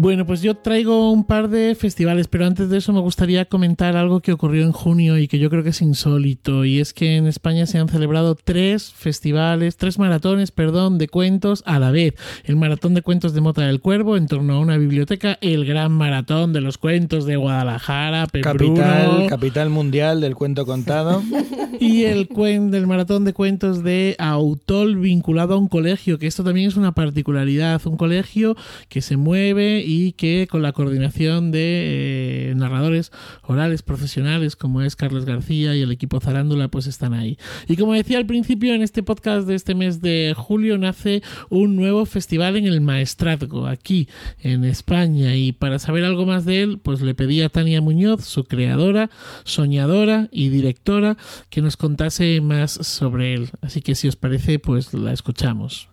Bueno, 0.02 0.26
pues 0.26 0.42
yo 0.42 0.56
traigo 0.56 1.12
un 1.12 1.22
par 1.22 1.48
de 1.48 1.76
festivales, 1.76 2.26
pero 2.26 2.44
antes 2.44 2.68
de 2.68 2.78
eso 2.78 2.92
me 2.92 2.98
gustaría 2.98 3.44
comentar 3.44 3.96
algo 3.96 4.18
que 4.18 4.32
ocurrió 4.32 4.64
en 4.64 4.72
junio 4.72 5.16
y 5.16 5.28
que 5.28 5.38
yo 5.38 5.48
creo 5.48 5.62
que 5.62 5.68
es 5.68 5.80
insólito, 5.80 6.64
y 6.64 6.80
es 6.80 6.92
que 6.92 7.14
en 7.14 7.28
España 7.28 7.66
se 7.66 7.78
han 7.78 7.88
celebrado 7.88 8.34
tres 8.34 8.92
festivales, 8.92 9.76
tres 9.76 10.00
maratones, 10.00 10.50
perdón, 10.50 10.98
de 10.98 11.06
cuentos 11.06 11.62
a 11.66 11.78
la 11.78 11.92
vez. 11.92 12.14
El 12.42 12.56
maratón 12.56 12.94
de 12.94 13.02
cuentos 13.02 13.32
de 13.32 13.42
Mota 13.42 13.62
del 13.62 13.80
Cuervo 13.80 14.16
en 14.16 14.26
torno 14.26 14.54
a 14.54 14.58
una 14.58 14.76
biblioteca, 14.76 15.38
el 15.40 15.64
gran 15.64 15.92
maratón 15.92 16.52
de 16.52 16.62
los 16.62 16.78
cuentos 16.78 17.24
de 17.24 17.36
Guadalajara, 17.36 18.26
capital, 18.42 19.28
capital 19.28 19.70
mundial 19.70 20.20
del 20.20 20.34
cuento 20.34 20.66
contado, 20.66 21.22
y 21.78 22.06
el 22.06 22.26
cuen 22.26 22.72
del 22.72 22.88
maratón 22.88 23.24
de 23.24 23.34
cuentos 23.34 23.84
de 23.84 24.16
Autol 24.18 24.96
vinculado 24.96 25.54
a 25.54 25.58
un 25.58 25.68
colegio, 25.68 26.18
que 26.18 26.26
esto 26.26 26.42
también 26.42 26.66
es 26.66 26.76
una 26.76 26.90
particularidad, 26.90 27.80
un 27.86 27.96
colegio 27.96 28.56
que 28.88 29.00
se 29.00 29.16
mueve 29.16 29.84
y 29.91 29.91
que 30.16 30.46
con 30.50 30.62
la 30.62 30.72
coordinación 30.72 31.50
de 31.50 32.50
eh, 32.50 32.54
narradores 32.56 33.12
orales 33.42 33.82
profesionales 33.82 34.56
como 34.56 34.82
es 34.82 34.96
Carlos 34.96 35.24
García 35.24 35.74
y 35.76 35.82
el 35.82 35.92
equipo 35.92 36.20
Zarándula 36.20 36.68
pues 36.68 36.86
están 36.86 37.14
ahí. 37.14 37.38
Y 37.68 37.76
como 37.76 37.94
decía 37.94 38.18
al 38.18 38.26
principio, 38.26 38.74
en 38.74 38.82
este 38.82 39.02
podcast 39.02 39.46
de 39.46 39.54
este 39.54 39.74
mes 39.74 40.00
de 40.00 40.34
julio 40.36 40.78
nace 40.78 41.22
un 41.50 41.76
nuevo 41.76 42.06
festival 42.06 42.56
en 42.56 42.66
el 42.66 42.80
Maestrazgo, 42.80 43.66
aquí 43.66 44.08
en 44.40 44.64
España. 44.64 45.36
Y 45.36 45.52
para 45.52 45.78
saber 45.78 46.04
algo 46.04 46.26
más 46.26 46.44
de 46.44 46.62
él, 46.62 46.78
pues 46.78 47.00
le 47.00 47.14
pedí 47.14 47.42
a 47.42 47.48
Tania 47.48 47.80
Muñoz, 47.80 48.24
su 48.24 48.44
creadora, 48.44 49.10
soñadora 49.44 50.28
y 50.30 50.48
directora, 50.48 51.16
que 51.50 51.62
nos 51.62 51.76
contase 51.76 52.40
más 52.40 52.72
sobre 52.72 53.34
él. 53.34 53.50
Así 53.60 53.82
que 53.82 53.94
si 53.94 54.08
os 54.08 54.16
parece, 54.16 54.58
pues 54.58 54.94
la 54.94 55.12
escuchamos. 55.12 55.91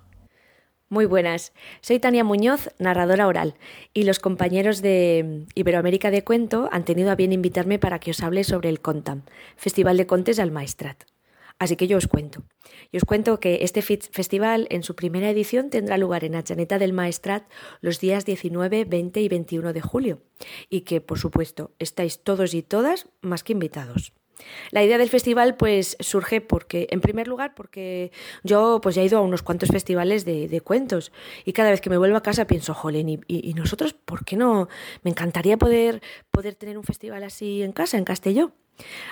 Muy 0.91 1.05
buenas, 1.05 1.53
soy 1.81 1.99
Tania 1.99 2.23
Muñoz, 2.23 2.73
narradora 2.79 3.27
oral, 3.27 3.53
y 3.93 4.05
los 4.05 4.17
compañeros 4.17 4.81
de 4.81 5.45
Iberoamérica 5.53 6.09
de 6.09 6.23
Cuento 6.23 6.67
han 6.71 6.83
tenido 6.83 7.11
a 7.11 7.15
bien 7.15 7.31
invitarme 7.31 7.77
para 7.77 7.99
que 7.99 8.09
os 8.09 8.23
hable 8.23 8.43
sobre 8.43 8.69
el 8.69 8.81
CONTAM, 8.81 9.21
Festival 9.55 9.97
de 9.97 10.07
Contes 10.07 10.39
al 10.39 10.49
Maestrat. 10.49 11.03
Así 11.59 11.75
que 11.75 11.85
yo 11.85 11.97
os 11.97 12.07
cuento. 12.07 12.41
Y 12.91 12.97
os 12.97 13.05
cuento 13.05 13.39
que 13.39 13.59
este 13.61 13.83
festival 13.83 14.65
en 14.71 14.81
su 14.81 14.95
primera 14.95 15.29
edición 15.29 15.69
tendrá 15.69 15.95
lugar 15.99 16.23
en 16.23 16.33
Achaneta 16.33 16.79
del 16.79 16.93
Maestrat 16.93 17.43
los 17.81 17.99
días 17.99 18.25
19, 18.25 18.85
20 18.85 19.21
y 19.21 19.29
21 19.29 19.73
de 19.73 19.81
julio, 19.81 20.23
y 20.69 20.81
que, 20.81 21.01
por 21.01 21.19
supuesto, 21.19 21.75
estáis 21.77 22.23
todos 22.23 22.55
y 22.55 22.63
todas 22.63 23.09
más 23.21 23.43
que 23.43 23.53
invitados. 23.53 24.13
La 24.71 24.83
idea 24.83 24.97
del 24.97 25.09
festival 25.09 25.55
pues 25.55 25.97
surge 25.99 26.41
porque, 26.41 26.87
en 26.91 27.01
primer 27.01 27.27
lugar, 27.27 27.55
porque 27.55 28.11
yo 28.43 28.79
pues 28.81 28.95
ya 28.95 29.01
he 29.01 29.05
ido 29.05 29.19
a 29.19 29.21
unos 29.21 29.41
cuantos 29.41 29.69
festivales 29.69 30.25
de, 30.25 30.61
cuentos 30.61 31.11
y 31.45 31.53
cada 31.53 31.71
vez 31.71 31.81
que 31.81 31.89
me 31.89 31.97
vuelvo 31.97 32.17
a 32.17 32.23
casa 32.23 32.45
pienso, 32.45 32.73
jolín, 32.73 33.09
y, 33.09 33.19
y, 33.27 33.53
nosotros, 33.53 33.93
¿por 33.93 34.25
qué 34.25 34.35
no? 34.35 34.67
Me 35.03 35.11
encantaría 35.11 35.57
poder, 35.57 36.01
poder 36.31 36.55
tener 36.55 36.77
un 36.77 36.83
festival 36.83 37.23
así 37.23 37.63
en 37.63 37.71
casa, 37.71 37.97
en 37.97 38.03
Castelló. 38.03 38.51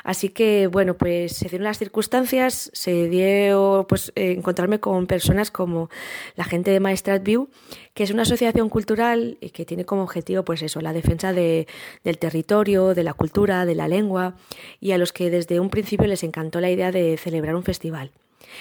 Así 0.03 0.29
que, 0.29 0.67
bueno, 0.67 0.97
pues 0.97 1.33
se 1.33 1.49
dieron 1.49 1.65
las 1.65 1.77
circunstancias, 1.77 2.69
se 2.73 3.09
dio 3.09 3.85
pues 3.87 4.11
eh, 4.15 4.31
encontrarme 4.31 4.79
con 4.79 5.07
personas 5.07 5.51
como 5.51 5.89
la 6.35 6.43
gente 6.43 6.71
de 6.71 6.79
Maestrat 6.79 7.23
View, 7.23 7.49
que 7.93 8.03
es 8.03 8.11
una 8.11 8.23
asociación 8.23 8.69
cultural 8.69 9.37
y 9.41 9.49
que 9.49 9.65
tiene 9.65 9.85
como 9.85 10.03
objetivo, 10.03 10.43
pues 10.43 10.61
eso, 10.61 10.81
la 10.81 10.93
defensa 10.93 11.33
de, 11.33 11.67
del 12.03 12.17
territorio, 12.17 12.93
de 12.93 13.03
la 13.03 13.13
cultura, 13.13 13.65
de 13.65 13.75
la 13.75 13.87
lengua, 13.87 14.35
y 14.79 14.91
a 14.91 14.97
los 14.97 15.13
que 15.13 15.29
desde 15.29 15.59
un 15.59 15.69
principio 15.69 16.07
les 16.07 16.23
encantó 16.23 16.61
la 16.61 16.69
idea 16.69 16.91
de 16.91 17.17
celebrar 17.17 17.55
un 17.55 17.63
festival. 17.63 18.11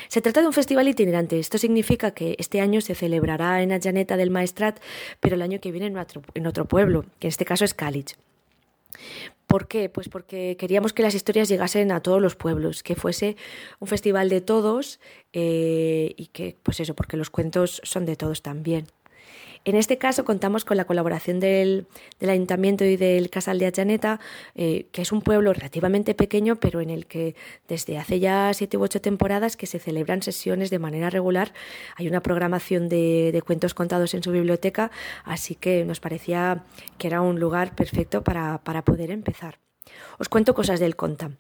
Se 0.09 0.21
trata 0.21 0.41
de 0.41 0.47
un 0.47 0.53
festival 0.53 0.89
itinerante. 0.89 1.39
Esto 1.39 1.59
significa 1.59 2.11
que 2.13 2.37
este 2.39 2.61
año 2.61 2.81
se 2.81 2.95
celebrará 2.95 3.63
en 3.63 3.73
Allaneta 3.73 4.17
del 4.17 4.31
Maestrat, 4.31 4.81
pero 5.21 5.37
el 5.37 5.43
año 5.43 5.61
que 5.61 5.71
viene 5.71 5.87
en 5.87 5.97
otro, 5.97 6.23
en 6.35 6.47
otro 6.47 6.65
pueblo, 6.67 7.05
que 7.19 7.29
en 7.29 7.31
este 7.31 7.45
caso 7.45 7.65
es 7.65 7.75
Cálich. 7.75 8.17
¿Por 9.47 9.69
qué? 9.69 9.89
Pues 9.89 10.09
porque 10.09 10.57
queríamos 10.59 10.93
que 10.93 11.03
las 11.03 11.15
historias 11.15 11.49
llegasen 11.49 11.93
a 11.93 12.03
todos 12.03 12.21
los 12.21 12.35
pueblos, 12.35 12.83
que 12.83 12.97
fuese 12.97 13.37
un 13.79 13.87
festival 13.87 14.29
de 14.29 14.41
todos 14.41 14.99
eh, 15.33 16.15
y 16.17 16.27
que, 16.29 16.57
pues 16.63 16.81
eso, 16.81 16.95
porque 16.95 17.17
los 17.17 17.31
cuentos 17.31 17.81
son 17.85 18.07
de 18.07 18.17
todos 18.17 18.43
también. 18.43 18.87
En 19.67 19.75
este 19.75 19.99
caso 19.99 20.25
contamos 20.25 20.65
con 20.65 20.77
la 20.77 20.85
colaboración 20.85 21.41
del, 21.41 21.89
Ayuntamiento 22.21 22.85
y 22.85 22.97
del 22.97 23.31
Casal 23.31 23.59
de 23.59 23.67
Achaneta, 23.67 24.21
eh, 24.55 24.87
que 24.93 25.03
es 25.03 25.11
un 25.11 25.23
pueblo 25.23 25.53
relativamente 25.53 26.15
pequeño, 26.15 26.55
pero 26.55 26.81
en 26.81 26.89
el 26.89 27.07
que 27.07 27.35
desde 27.67 27.99
hace 27.99 28.21
ya 28.21 28.55
siete 28.55 28.77
u 28.77 28.83
ocho 28.83 29.01
temporadas 29.01 29.57
que 29.57 29.67
se 29.67 29.81
celebran 29.81 30.23
sesiones 30.23 30.71
de 30.71 30.79
manera 30.79 31.11
regular. 31.11 31.53
Hay 31.97 32.07
una 32.07 32.23
programación 32.23 32.89
de, 32.89 33.43
cuentos 33.45 33.75
contados 33.75 34.15
en 34.15 34.23
su 34.23 34.31
biblioteca, 34.31 34.93
así 35.25 35.57
que 35.57 35.85
nos 35.85 35.99
parecía 35.99 36.63
que 36.97 37.09
era 37.09 37.21
un 37.21 37.41
lugar 37.41 37.75
perfecto 37.75 38.23
para, 38.23 38.59
para 38.63 38.85
poder 38.85 39.11
empezar. 39.11 39.59
Os 40.21 40.29
cuento 40.29 40.55
cosas 40.55 40.79
del 40.79 40.95
Contam. 40.95 41.39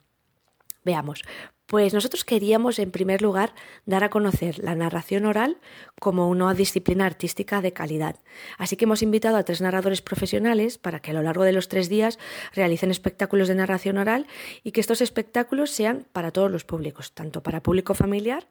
Veamos, 0.84 1.22
pues 1.66 1.92
nosotros 1.92 2.24
queríamos, 2.24 2.78
en 2.78 2.90
primer 2.90 3.22
lugar, 3.22 3.54
dar 3.84 4.04
a 4.04 4.10
conocer 4.10 4.58
la 4.60 4.74
narración 4.74 5.26
oral 5.26 5.58
como 6.00 6.28
una 6.28 6.54
disciplina 6.54 7.06
artística 7.06 7.60
de 7.60 7.72
calidad. 7.72 8.16
Así 8.56 8.76
que 8.76 8.84
hemos 8.84 9.02
invitado 9.02 9.36
a 9.36 9.42
tres 9.42 9.60
narradores 9.60 10.00
profesionales 10.00 10.78
para 10.78 11.00
que 11.00 11.10
a 11.10 11.14
lo 11.14 11.22
largo 11.22 11.44
de 11.44 11.52
los 11.52 11.68
tres 11.68 11.88
días 11.88 12.18
realicen 12.54 12.90
espectáculos 12.90 13.48
de 13.48 13.56
narración 13.56 13.98
oral 13.98 14.26
y 14.62 14.72
que 14.72 14.80
estos 14.80 15.00
espectáculos 15.00 15.70
sean 15.70 16.06
para 16.12 16.30
todos 16.30 16.50
los 16.50 16.64
públicos, 16.64 17.12
tanto 17.12 17.42
para 17.42 17.62
público 17.62 17.94
familiar 17.94 18.46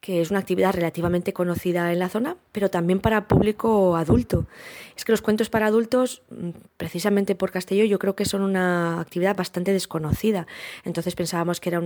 que 0.00 0.20
es 0.20 0.30
una 0.30 0.38
actividad 0.38 0.74
relativamente 0.74 1.32
conocida 1.32 1.92
en 1.92 1.98
la 1.98 2.08
zona, 2.08 2.36
pero 2.52 2.70
también 2.70 3.00
para 3.00 3.26
público 3.26 3.96
adulto. 3.96 4.46
Es 4.96 5.04
que 5.04 5.12
los 5.12 5.22
cuentos 5.22 5.50
para 5.50 5.66
adultos, 5.66 6.22
mm, 6.30 6.50
precisamente 6.76 7.34
por 7.34 7.50
Castelló, 7.50 7.84
yo 7.84 7.98
creo 7.98 8.14
que 8.14 8.24
son 8.24 8.42
una 8.42 9.00
actividad 9.00 9.36
bastante 9.36 9.72
desconocida. 9.72 10.46
Entonces 10.84 11.14
pensábamos 11.16 11.60
que 11.60 11.70
era 11.70 11.78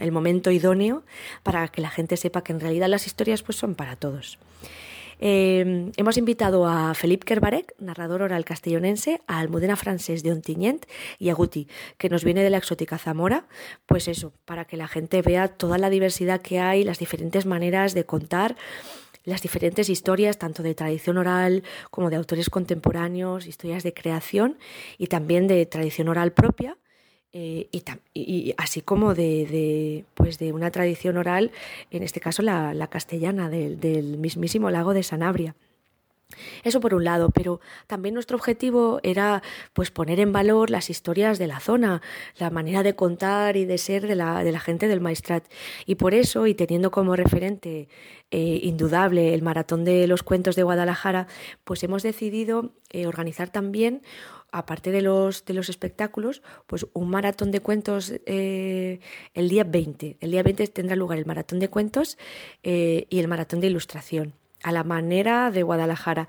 el 0.00 0.12
momento 0.12 0.50
idóneo 0.50 1.04
para 1.42 1.68
que 1.68 1.80
la 1.80 1.90
gente 1.90 2.16
sepa 2.16 2.44
que 2.44 2.52
en 2.52 2.60
realidad 2.60 2.88
las 2.88 3.06
historias 3.06 3.42
pues, 3.42 3.56
son 3.56 3.74
para 3.74 3.96
todos. 3.96 4.38
Eh, 5.20 5.92
hemos 5.96 6.16
invitado 6.16 6.66
a 6.66 6.94
Felipe 6.94 7.24
Kerbarek, 7.24 7.74
narrador 7.78 8.22
oral 8.22 8.44
castellonense, 8.44 9.20
a 9.26 9.38
Almudena 9.38 9.76
Francés 9.76 10.22
de 10.22 10.32
Ontinyent 10.32 10.86
y 11.18 11.30
a 11.30 11.34
Guti, 11.34 11.68
que 11.98 12.08
nos 12.08 12.24
viene 12.24 12.42
de 12.42 12.50
la 12.50 12.58
exótica 12.58 12.98
Zamora, 12.98 13.46
pues 13.86 14.08
eso, 14.08 14.32
para 14.44 14.64
que 14.64 14.76
la 14.76 14.88
gente 14.88 15.22
vea 15.22 15.48
toda 15.48 15.78
la 15.78 15.90
diversidad 15.90 16.40
que 16.40 16.60
hay, 16.60 16.84
las 16.84 16.98
diferentes 16.98 17.46
maneras 17.46 17.94
de 17.94 18.04
contar 18.04 18.56
las 19.24 19.40
diferentes 19.40 19.88
historias, 19.88 20.38
tanto 20.38 20.62
de 20.62 20.74
tradición 20.74 21.16
oral 21.16 21.62
como 21.90 22.10
de 22.10 22.16
autores 22.16 22.50
contemporáneos, 22.50 23.46
historias 23.46 23.82
de 23.82 23.94
creación 23.94 24.58
y 24.98 25.06
también 25.06 25.46
de 25.46 25.64
tradición 25.66 26.08
oral 26.08 26.32
propia, 26.32 26.76
eh, 27.36 27.68
y, 28.14 28.54
así 28.56 28.80
como 28.80 29.12
de, 29.12 30.04
pues 30.14 30.38
de 30.38 30.52
una 30.52 30.70
tradición 30.70 31.16
oral, 31.16 31.50
en 31.90 32.04
este 32.04 32.20
caso 32.20 32.42
la, 32.42 32.86
castellana, 32.86 33.50
del, 33.50 34.18
mismísimo 34.18 34.70
lago 34.70 34.94
de 34.94 35.02
Sanabria. 35.02 35.56
Eso 36.62 36.80
por 36.80 36.94
un 36.94 37.04
lado, 37.04 37.30
pero 37.30 37.60
también 37.86 38.14
nuestro 38.14 38.36
objetivo 38.36 39.00
era 39.02 39.42
pues 39.72 39.90
poner 39.90 40.20
en 40.20 40.32
valor 40.32 40.70
las 40.70 40.90
historias 40.90 41.38
de 41.38 41.46
la 41.46 41.60
zona, 41.60 42.02
la 42.38 42.50
manera 42.50 42.82
de 42.82 42.94
contar 42.94 43.56
y 43.56 43.64
de 43.64 43.78
ser 43.78 44.06
de 44.06 44.14
la, 44.14 44.44
de 44.44 44.52
la 44.52 44.60
gente 44.60 44.88
del 44.88 45.00
Maestrat. 45.00 45.44
Y 45.86 45.96
por 45.96 46.14
eso, 46.14 46.46
y 46.46 46.54
teniendo 46.54 46.90
como 46.90 47.16
referente 47.16 47.88
eh, 48.30 48.60
indudable 48.64 49.32
el 49.32 49.42
Maratón 49.42 49.84
de 49.84 50.08
los 50.08 50.24
Cuentos 50.24 50.56
de 50.56 50.64
Guadalajara, 50.64 51.28
pues 51.62 51.84
hemos 51.84 52.02
decidido 52.02 52.72
eh, 52.90 53.06
organizar 53.06 53.48
también 53.50 54.02
aparte 54.50 54.90
de 54.90 55.02
los, 55.02 55.44
de 55.44 55.54
los 55.54 55.68
espectáculos, 55.68 56.42
pues 56.66 56.86
un 56.94 57.10
maratón 57.10 57.52
de 57.52 57.60
cuentos 57.60 58.12
eh, 58.26 58.98
el 59.34 59.48
día 59.48 59.64
20. 59.64 60.16
El 60.20 60.30
día 60.30 60.42
20 60.42 60.66
tendrá 60.68 60.96
lugar 60.96 61.18
el 61.18 61.26
maratón 61.26 61.60
de 61.60 61.68
cuentos 61.68 62.18
y 62.62 63.06
el 63.10 63.28
maratón 63.28 63.60
de 63.60 63.68
ilustración 63.68 64.34
a 64.64 64.72
la 64.72 64.82
manera 64.82 65.52
de 65.52 65.62
Guadalajara. 65.62 66.26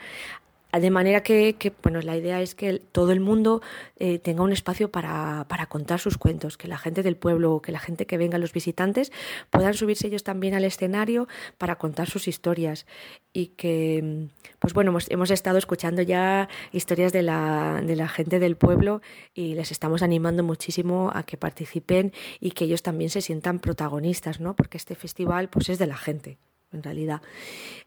De 0.80 0.91
manera 0.91 1.23
que, 1.23 1.55
bueno, 1.81 2.01
la 2.01 2.17
idea 2.17 2.41
es 2.41 2.53
que 2.53 2.80
todo 2.80 3.14
el 3.14 3.22
mundo 3.22 3.61
eh, 3.97 4.19
tenga 4.19 4.43
un 4.43 4.51
espacio 4.51 4.91
para, 4.91 5.45
contar 5.69 6.01
sus 6.01 6.17
cuentos, 6.17 6.57
que 6.57 6.67
la 6.67 6.77
gente 6.77 7.01
del 7.01 7.15
pueblo, 7.15 7.61
que 7.61 7.72
la 7.72 7.80
gente 7.80 8.05
que 8.05 8.17
venga, 8.17 8.38
los 8.38 8.51
visitantes, 8.51 9.14
puedan 9.51 9.73
subirse 9.73 10.07
ellos 10.07 10.25
también 10.25 10.53
al 10.53 10.65
escenario 10.65 11.30
para 11.57 11.77
contar 11.77 12.09
sus 12.09 12.27
historias. 12.27 12.85
Y 13.31 13.47
que, 13.55 14.27
pues 14.59 14.73
bueno, 14.73 14.91
hemos, 14.91 15.09
hemos 15.09 15.31
estado 15.31 15.57
escuchando 15.57 16.01
ya 16.01 16.49
historias 16.73 17.14
de 17.14 17.22
la, 17.22 17.81
de 17.81 17.95
la 17.95 18.09
gente 18.09 18.39
del 18.39 18.57
pueblo 18.57 19.01
y 19.33 19.55
les 19.55 19.72
estamos 19.72 20.03
animando 20.03 20.43
muchísimo 20.43 21.09
a 21.14 21.23
que 21.23 21.38
participen 21.38 22.11
y 22.41 22.51
que 22.51 22.65
ellos 22.65 22.83
también 22.83 23.09
se 23.09 23.22
sientan 23.22 23.59
protagonistas, 23.59 24.41
¿no? 24.41 24.57
Porque 24.57 24.77
este 24.77 24.95
festival 24.95 25.47
pues 25.47 25.69
es 25.69 25.80
de 25.80 25.88
la 25.88 25.95
gente 25.95 26.38
en 26.75 26.83
realidad. 26.83 27.21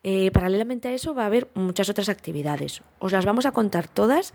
Eh, 0.02 0.30
paralelamente 0.32 0.88
a 0.88 0.92
eso 0.92 1.14
va 1.14 1.22
a 1.24 1.26
haber 1.26 1.48
muchas 1.54 1.88
otras 1.88 2.08
actividades. 2.08 2.82
Os 2.98 3.12
las 3.12 3.24
vamos 3.24 3.46
a 3.46 3.52
contar 3.52 3.88
todas 3.88 4.34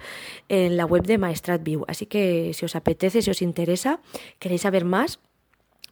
en 0.50 0.78
la 0.78 0.86
web 0.86 1.04
de 1.04 1.18
Maestrat 1.18 1.64
View. 1.64 1.86
Así 1.88 2.06
que 2.06 2.52
si 2.54 2.66
os 2.66 2.76
apetece, 2.76 3.22
si 3.22 3.32
os 3.32 3.42
interesa, 3.42 4.00
queréis 4.40 4.62
saber 4.62 4.86
más, 4.86 5.20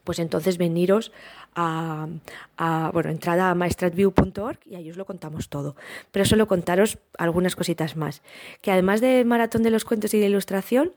pues 0.03 0.19
entonces 0.19 0.57
veniros 0.57 1.11
a, 1.56 2.07
bueno, 2.93 3.09
entrada 3.09 3.49
a 3.49 3.56
maestratview.org 3.56 4.59
y 4.65 4.75
ahí 4.75 4.90
os 4.90 4.98
lo 4.98 5.06
contamos 5.06 5.49
todo. 5.49 5.75
Pero 6.11 6.25
solo 6.25 6.48
contaros 6.48 6.98
algunas 7.17 7.56
cositas 7.56 7.95
más. 7.95 8.22
Que 8.61 8.72
además 8.72 9.01
del 9.01 9.25
maratón 9.25 9.64
de 9.64 9.72
los 9.72 9.85
cuentos 9.85 10.14
y 10.14 10.19
de 10.19 10.27
ilustración, 10.27 10.93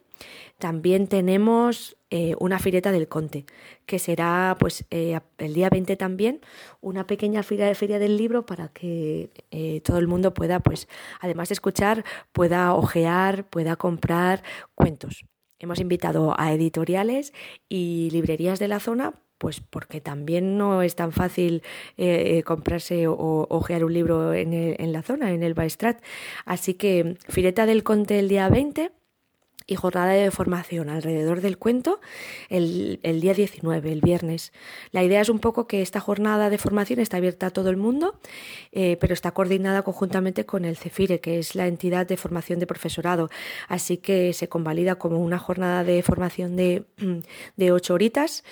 también 0.59 1.09
tenemos 1.09 1.97
eh, 2.11 2.35
una 2.39 2.59
fireta 2.59 2.93
del 2.93 3.09
Conte, 3.09 3.45
que 3.87 3.99
será 3.99 4.57
pues 4.59 4.85
eh, 4.91 5.19
el 5.39 5.53
día 5.53 5.69
20 5.69 5.97
también, 5.97 6.41
una 6.81 7.07
pequeña 7.07 7.43
feria, 7.43 7.75
feria 7.75 7.99
del 7.99 8.17
libro 8.17 8.47
para 8.47 8.69
que 8.69 9.31
eh, 9.51 9.81
todo 9.83 9.99
el 9.99 10.07
mundo 10.07 10.33
pueda, 10.33 10.61
pues, 10.61 10.89
además 11.21 11.49
de 11.49 11.55
escuchar, 11.55 12.05
pueda 12.33 12.73
ojear, 12.75 13.49
pueda 13.51 13.77
comprar 13.77 14.43
cuentos. 14.75 15.25
Hemos 15.59 15.81
invitado 15.81 16.39
a 16.39 16.53
editoriales 16.53 17.33
y 17.69 18.11
librerías 18.13 18.59
de 18.59 18.69
la 18.69 18.81
zona 18.81 19.15
pues 19.39 19.61
porque 19.61 20.01
también 20.01 20.57
no 20.57 20.81
es 20.83 20.95
tan 20.95 21.13
fácil 21.13 21.63
comprarse 22.45 23.09
o 23.09 23.47
ojear 23.51 23.85
un 23.85 23.93
libro 23.93 24.33
en, 24.33 24.55
en, 24.55 24.93
la 24.93 25.03
zona, 25.03 25.33
en 25.33 25.43
el 25.43 25.53
Baestrat. 25.55 26.03
Así 26.47 26.75
que 26.75 27.19
Fireta 27.29 27.67
del 27.67 27.83
Conte 27.83 28.19
el 28.21 28.29
día 28.29 28.49
20 28.49 28.93
y 29.67 29.77
jornada 29.77 30.13
de 30.13 30.31
formación 30.31 30.89
alrededor 30.89 31.41
del 31.41 31.59
cuento 31.59 32.01
el, 32.49 32.99
día 33.03 33.35
19, 33.35 33.93
el 33.93 34.01
viernes. 34.01 34.53
La 34.91 35.03
idea 35.03 35.21
es 35.21 35.29
un 35.29 35.39
poco 35.39 35.67
que 35.67 35.83
esta 35.83 36.01
jornada 36.01 36.51
de 36.51 36.59
formación 36.59 37.01
está 37.01 37.17
abierta 37.17 37.47
a 37.47 37.51
todo 37.51 37.71
el 37.71 37.77
mundo, 37.77 38.19
eh, 38.73 38.97
pero 39.01 39.15
está 39.15 39.33
coordinada 39.33 39.83
conjuntamente 39.83 40.45
con 40.45 40.65
el 40.65 40.77
CEFIRE, 40.77 41.21
que 41.21 41.39
es 41.39 41.55
la 41.55 41.67
entidad 41.67 42.07
de 42.07 42.17
formación 42.17 42.59
de 42.59 42.67
profesorado. 42.67 43.31
Así 43.69 43.97
que 43.97 44.33
se 44.33 44.49
convalida 44.49 44.97
como 44.97 45.19
una 45.19 45.39
jornada 45.39 45.85
de 45.85 46.03
formación 46.03 46.57
de, 46.57 46.85
de 47.57 47.73
ocho 47.73 47.95
horitas 47.95 48.45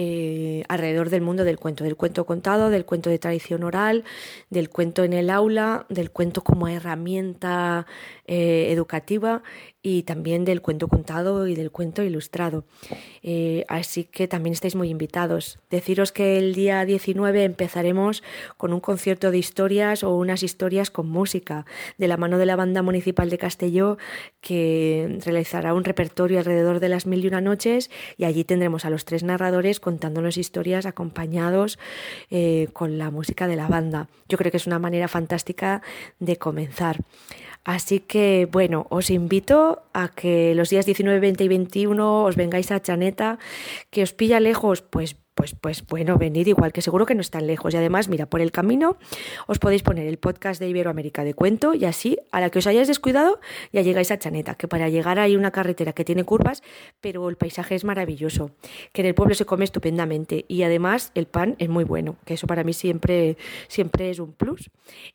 eh, 0.00 0.62
alrededor 0.68 1.10
del 1.10 1.22
mundo 1.22 1.42
del 1.42 1.58
cuento, 1.58 1.82
del 1.82 1.96
cuento 1.96 2.24
contado, 2.24 2.70
del 2.70 2.84
cuento 2.84 3.10
de 3.10 3.18
tradición 3.18 3.64
oral, 3.64 4.04
del 4.48 4.70
cuento 4.70 5.02
en 5.02 5.12
el 5.12 5.28
aula, 5.28 5.86
del 5.88 6.12
cuento 6.12 6.44
como 6.44 6.68
herramienta 6.68 7.84
eh, 8.24 8.68
educativa 8.70 9.42
y 9.82 10.02
también 10.02 10.44
del 10.44 10.60
cuento 10.60 10.86
contado 10.86 11.48
y 11.48 11.54
del 11.54 11.70
cuento 11.70 12.02
ilustrado. 12.02 12.64
Eh, 13.22 13.64
así 13.68 14.04
que 14.04 14.28
también 14.28 14.52
estáis 14.52 14.76
muy 14.76 14.90
invitados. 14.90 15.58
Deciros 15.70 16.12
que 16.12 16.38
el 16.38 16.54
día 16.54 16.84
19 16.84 17.42
empezaremos 17.44 18.22
con 18.56 18.72
un 18.72 18.80
concierto 18.80 19.30
de 19.30 19.38
historias 19.38 20.04
o 20.04 20.14
unas 20.14 20.42
historias 20.42 20.90
con 20.90 21.08
música 21.08 21.64
de 21.96 22.06
la 22.06 22.16
mano 22.16 22.38
de 22.38 22.46
la 22.46 22.54
Banda 22.54 22.82
Municipal 22.82 23.30
de 23.30 23.38
Castelló 23.38 23.98
que 24.40 25.18
realizará 25.24 25.74
un 25.74 25.84
repertorio 25.84 26.38
alrededor 26.38 26.80
de 26.80 26.88
las 26.88 27.06
mil 27.06 27.24
y 27.24 27.28
una 27.28 27.40
noches 27.40 27.90
y 28.16 28.24
allí 28.24 28.44
tendremos 28.44 28.84
a 28.84 28.90
los 28.90 29.04
tres 29.04 29.22
narradores 29.22 29.80
contándonos 29.88 30.36
historias 30.36 30.84
acompañados 30.84 31.78
eh, 32.28 32.68
con 32.74 32.98
la 32.98 33.10
música 33.10 33.48
de 33.48 33.56
la 33.56 33.68
banda. 33.68 34.08
Yo 34.28 34.36
creo 34.36 34.50
que 34.50 34.58
es 34.58 34.66
una 34.66 34.78
manera 34.78 35.08
fantástica 35.08 35.80
de 36.18 36.36
comenzar. 36.36 37.00
Así 37.64 38.00
que 38.00 38.46
bueno, 38.52 38.86
os 38.90 39.08
invito 39.08 39.80
a 39.94 40.08
que 40.08 40.54
los 40.54 40.68
días 40.68 40.84
19, 40.84 41.20
20 41.20 41.42
y 41.44 41.48
21 41.48 42.24
os 42.24 42.36
vengáis 42.36 42.70
a 42.70 42.82
Chaneta, 42.82 43.38
que 43.90 44.02
os 44.02 44.12
pilla 44.12 44.40
lejos, 44.40 44.82
pues 44.82 45.16
pues, 45.38 45.54
pues 45.54 45.86
bueno, 45.86 46.18
venid 46.18 46.48
igual, 46.48 46.72
que 46.72 46.82
seguro 46.82 47.06
que 47.06 47.14
no 47.14 47.20
están 47.20 47.46
lejos. 47.46 47.72
Y 47.72 47.76
además, 47.76 48.08
mira, 48.08 48.26
por 48.26 48.40
el 48.40 48.50
camino 48.50 48.96
os 49.46 49.60
podéis 49.60 49.84
poner 49.84 50.08
el 50.08 50.18
podcast 50.18 50.60
de 50.60 50.68
Iberoamérica 50.68 51.22
de 51.22 51.32
Cuento 51.32 51.74
y 51.74 51.84
así, 51.84 52.18
a 52.32 52.40
la 52.40 52.50
que 52.50 52.58
os 52.58 52.66
hayáis 52.66 52.88
descuidado, 52.88 53.38
ya 53.72 53.82
llegáis 53.82 54.10
a 54.10 54.18
Chaneta, 54.18 54.56
que 54.56 54.66
para 54.66 54.88
llegar 54.88 55.20
hay 55.20 55.36
una 55.36 55.52
carretera 55.52 55.92
que 55.92 56.04
tiene 56.04 56.24
curvas, 56.24 56.64
pero 57.00 57.28
el 57.28 57.36
paisaje 57.36 57.76
es 57.76 57.84
maravilloso, 57.84 58.50
que 58.92 59.02
en 59.02 59.06
el 59.06 59.14
pueblo 59.14 59.36
se 59.36 59.44
come 59.44 59.62
estupendamente 59.62 60.44
y 60.48 60.64
además 60.64 61.12
el 61.14 61.26
pan 61.26 61.54
es 61.60 61.68
muy 61.68 61.84
bueno, 61.84 62.16
que 62.24 62.34
eso 62.34 62.48
para 62.48 62.64
mí 62.64 62.72
siempre, 62.72 63.36
siempre 63.68 64.10
es 64.10 64.18
un 64.18 64.32
plus. 64.32 64.70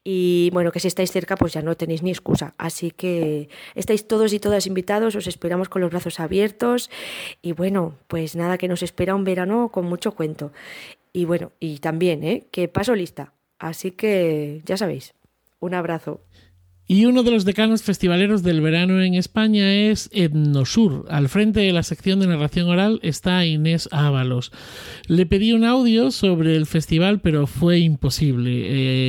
Y 0.06 0.52
bueno, 0.54 0.72
que 0.72 0.80
si 0.80 0.88
estáis 0.88 1.12
cerca, 1.12 1.36
pues 1.36 1.52
ya 1.52 1.62
no 1.62 1.76
tenéis 1.76 2.02
ni 2.02 2.12
excusa. 2.12 2.54
Así 2.58 2.92
que 2.92 3.50
estáis 3.76 4.08
todos 4.08 4.32
y 4.32 4.40
todas 4.40 4.68
invitados, 4.68 5.18
os 5.18 5.28
esperamos 5.28 5.68
con 5.68 5.82
los 5.82 5.92
brazos 5.92 6.22
abiertos 6.22 6.90
y 7.42 7.52
bueno, 7.52 7.96
pues 8.08 8.38
nada, 8.38 8.58
que 8.58 8.70
nos 8.70 8.84
espera 8.84 9.16
un 9.16 9.26
verano 9.26 9.68
con 9.68 9.84
mucho 9.84 10.13
cuento. 10.14 10.52
Y 11.12 11.26
bueno, 11.26 11.52
y 11.60 11.80
también, 11.80 12.24
¿eh? 12.24 12.48
que 12.52 12.68
paso 12.68 12.96
lista. 12.96 13.34
Así 13.60 13.92
que 13.92 14.62
ya 14.66 14.78
sabéis, 14.78 15.14
un 15.60 15.74
abrazo. 15.74 16.22
Y 16.86 17.06
uno 17.06 17.24
de 17.24 17.32
los 17.32 17.46
decanos 17.46 17.82
festivaleros 17.82 18.44
del 18.44 18.60
verano 18.60 19.02
en 19.02 19.14
España 19.14 19.74
es 19.74 20.10
Etnosur. 20.12 21.06
Al 21.10 21.30
frente 21.30 21.62
de 21.62 21.72
la 21.72 21.82
sección 21.82 22.20
de 22.20 22.28
narración 22.28 22.68
oral 22.68 23.00
está 23.04 23.46
Inés 23.46 23.88
Ábalos. 23.94 24.52
Le 25.08 25.26
pedí 25.26 25.54
un 25.54 25.64
audio 25.64 26.12
sobre 26.12 26.58
el 26.58 26.66
festival, 26.66 27.22
pero 27.22 27.48
fue 27.48 27.80
imposible. 27.80 28.52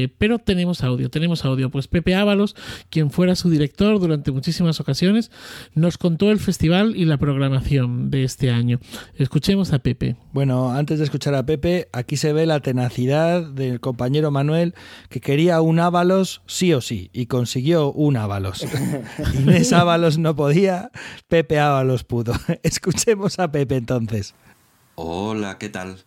Eh, 0.04 0.08
pero 0.18 0.38
tenemos 0.38 0.84
audio, 0.84 1.10
tenemos 1.10 1.44
audio. 1.44 1.68
Pues 1.68 1.88
Pepe 1.88 2.14
Ábalos, 2.14 2.54
quien 2.90 3.10
fuera 3.10 3.34
su 3.34 3.50
director 3.50 3.98
durante 3.98 4.30
muchísimas 4.30 4.78
ocasiones, 4.78 5.32
nos 5.74 5.98
contó 5.98 6.30
el 6.30 6.38
festival 6.38 6.94
y 6.94 7.06
la 7.06 7.18
programación 7.18 8.08
de 8.08 8.22
este 8.22 8.52
año. 8.52 8.78
Escuchemos 9.16 9.72
a 9.72 9.80
Pepe. 9.80 10.14
Bueno, 10.32 10.70
antes 10.70 11.00
de 11.00 11.06
escuchar 11.06 11.34
a 11.34 11.44
Pepe, 11.44 11.88
aquí 11.92 12.16
se 12.16 12.32
ve 12.32 12.46
la 12.46 12.60
tenacidad 12.60 13.42
del 13.42 13.80
compañero 13.80 14.30
Manuel, 14.30 14.74
que 15.08 15.20
quería 15.20 15.60
un 15.60 15.80
Ábalos 15.80 16.42
sí 16.46 16.72
o 16.72 16.80
sí, 16.80 17.10
y 17.12 17.26
consiguió 17.26 17.63
un 17.72 18.16
Ábalos. 18.16 18.66
Inés 19.34 19.72
Ábalos 19.72 20.18
no 20.18 20.36
podía, 20.36 20.90
Pepe 21.28 21.58
Ábalos 21.58 22.04
pudo. 22.04 22.34
Escuchemos 22.62 23.38
a 23.38 23.50
Pepe 23.50 23.76
entonces. 23.76 24.34
Hola, 24.96 25.58
¿qué 25.58 25.68
tal? 25.70 26.04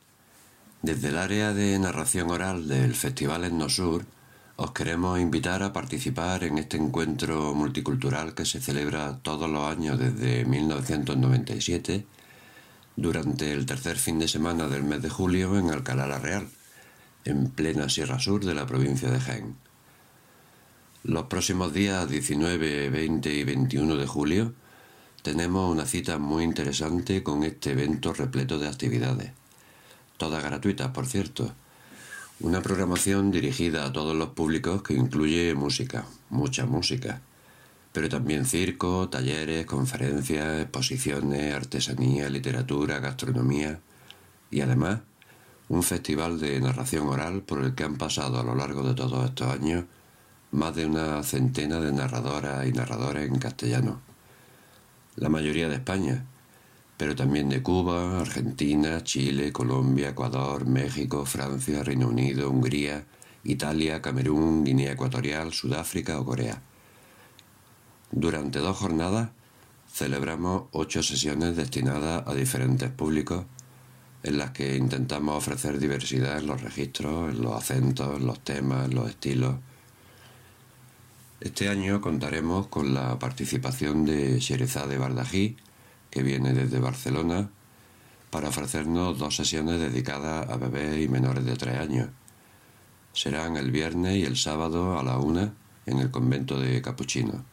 Desde 0.82 1.10
el 1.10 1.18
área 1.18 1.54
de 1.54 1.78
narración 1.80 2.30
oral 2.30 2.68
del 2.68 2.94
Festival 2.94 3.44
Etnosur, 3.44 4.06
os 4.56 4.72
queremos 4.72 5.20
invitar 5.20 5.64
a 5.64 5.74
participar 5.74 6.44
en 6.44 6.58
este 6.58 6.78
encuentro 6.78 7.54
multicultural 7.54 8.34
que 8.34 8.46
se 8.46 8.62
celebra 8.62 9.20
todos 9.22 9.50
los 9.50 9.64
años 9.64 10.00
desde 10.00 10.46
1997, 10.46 12.06
durante 12.96 13.52
el 13.52 13.66
tercer 13.66 13.98
fin 13.98 14.20
de 14.20 14.28
semana 14.28 14.68
del 14.68 14.84
mes 14.84 15.02
de 15.02 15.10
julio 15.10 15.58
en 15.58 15.72
Alcalá 15.72 16.08
la 16.08 16.20
Real, 16.20 16.48
en 17.26 17.50
plena 17.50 17.90
Sierra 17.90 18.20
Sur 18.20 18.46
de 18.46 18.56
la 18.56 18.66
provincia 18.66 19.12
de 19.12 19.20
Jaén. 19.20 19.67
Los 21.04 21.26
próximos 21.26 21.74
días 21.74 22.10
19, 22.10 22.90
20 22.90 23.34
y 23.34 23.44
21 23.44 23.96
de 23.96 24.08
julio 24.08 24.54
tenemos 25.22 25.72
una 25.72 25.86
cita 25.86 26.18
muy 26.18 26.44
interesante 26.44 27.22
con 27.22 27.44
este 27.44 27.72
evento 27.72 28.14
repleto 28.14 28.58
de 28.58 28.68
actividades, 28.68 29.32
todas 30.18 30.44
gratuitas 30.44 30.90
por 30.90 31.06
cierto. 31.06 31.54
Una 32.40 32.62
programación 32.62 33.32
dirigida 33.32 33.86
a 33.86 33.94
todos 33.94 34.16
los 34.16 34.30
públicos 34.30 34.82
que 34.82 34.96
incluye 34.96 35.54
música, 35.54 36.06
mucha 36.30 36.66
música, 36.66 37.22
pero 37.94 38.10
también 38.10 38.46
circo, 38.46 39.08
talleres, 39.08 39.66
conferencias, 39.66 40.62
exposiciones, 40.62 41.54
artesanía, 41.54 42.28
literatura, 42.28 43.00
gastronomía 43.00 43.80
y 44.50 44.62
además 44.62 45.02
un 45.70 45.84
festival 45.84 46.40
de 46.40 46.60
narración 46.60 47.08
oral 47.08 47.44
por 47.44 47.64
el 47.64 47.76
que 47.76 47.84
han 47.84 47.98
pasado 47.98 48.40
a 48.40 48.44
lo 48.44 48.56
largo 48.56 48.82
de 48.84 48.96
todos 48.96 49.26
estos 49.26 49.52
años 49.52 49.86
más 50.52 50.76
de 50.76 50.86
una 50.86 51.24
centena 51.24 51.80
de 51.80 51.92
narradoras 51.92 52.68
y 52.68 52.72
narradores 52.72 53.28
en 53.28 53.40
castellano. 53.40 54.02
La 55.16 55.30
mayoría 55.30 55.68
de 55.68 55.76
España, 55.76 56.26
pero 56.98 57.16
también 57.16 57.50
de 57.50 57.62
Cuba, 57.62 58.22
Argentina, 58.22 59.04
Chile, 59.04 59.52
Colombia, 59.52 60.10
Ecuador, 60.10 60.66
México, 60.66 61.26
Francia, 61.26 61.84
Reino 61.84 62.08
Unido, 62.08 62.50
Hungría, 62.50 63.06
Italia, 63.44 64.02
Camerún, 64.02 64.64
Guinea 64.64 64.94
Ecuatorial, 64.94 65.54
Sudáfrica 65.54 66.20
o 66.20 66.26
Corea. 66.26 66.62
Durante 68.12 68.60
dos 68.60 68.78
jornadas 68.78 69.30
celebramos 69.92 70.64
ocho 70.72 71.04
sesiones 71.04 71.56
destinadas 71.56 72.24
a 72.28 72.34
diferentes 72.34 72.90
públicos 72.90 73.46
en 74.24 74.38
las 74.38 74.52
que 74.52 74.76
intentamos 74.76 75.38
ofrecer 75.38 75.80
diversidad 75.80 76.40
en 76.40 76.48
los 76.48 76.62
registros, 76.62 77.32
en 77.32 77.42
los 77.42 77.54
acentos, 77.54 78.18
en 78.18 78.26
los 78.26 78.40
temas, 78.42 78.94
los 78.94 79.10
estilos. 79.10 79.56
Este 81.40 81.70
año 81.70 82.02
contaremos 82.02 82.66
con 82.66 82.96
la 82.96 83.20
participación 83.20 84.06
de 84.06 84.40
Sherezade 84.40 84.98
Bardají, 84.98 85.56
que 86.10 86.24
viene 86.24 86.52
desde 86.52 86.80
Barcelona, 86.80 87.52
para 88.32 88.50
ofrecernos 88.50 89.20
dos 89.20 89.36
sesiones 89.36 89.80
dedicadas 89.80 90.50
a 90.50 90.58
bebés 90.58 91.00
y 91.00 91.08
menores 91.08 91.46
de 91.46 91.56
tres 91.56 91.78
años. 91.78 92.10
Serán 93.14 93.56
el 93.56 93.70
viernes 93.70 94.16
y 94.16 94.24
el 94.24 94.36
sábado 94.36 94.98
a 94.98 95.04
la 95.04 95.20
una 95.20 95.54
en 95.86 96.00
el 96.00 96.10
convento 96.10 96.60
de 96.60 96.82
Capuchino. 96.82 97.46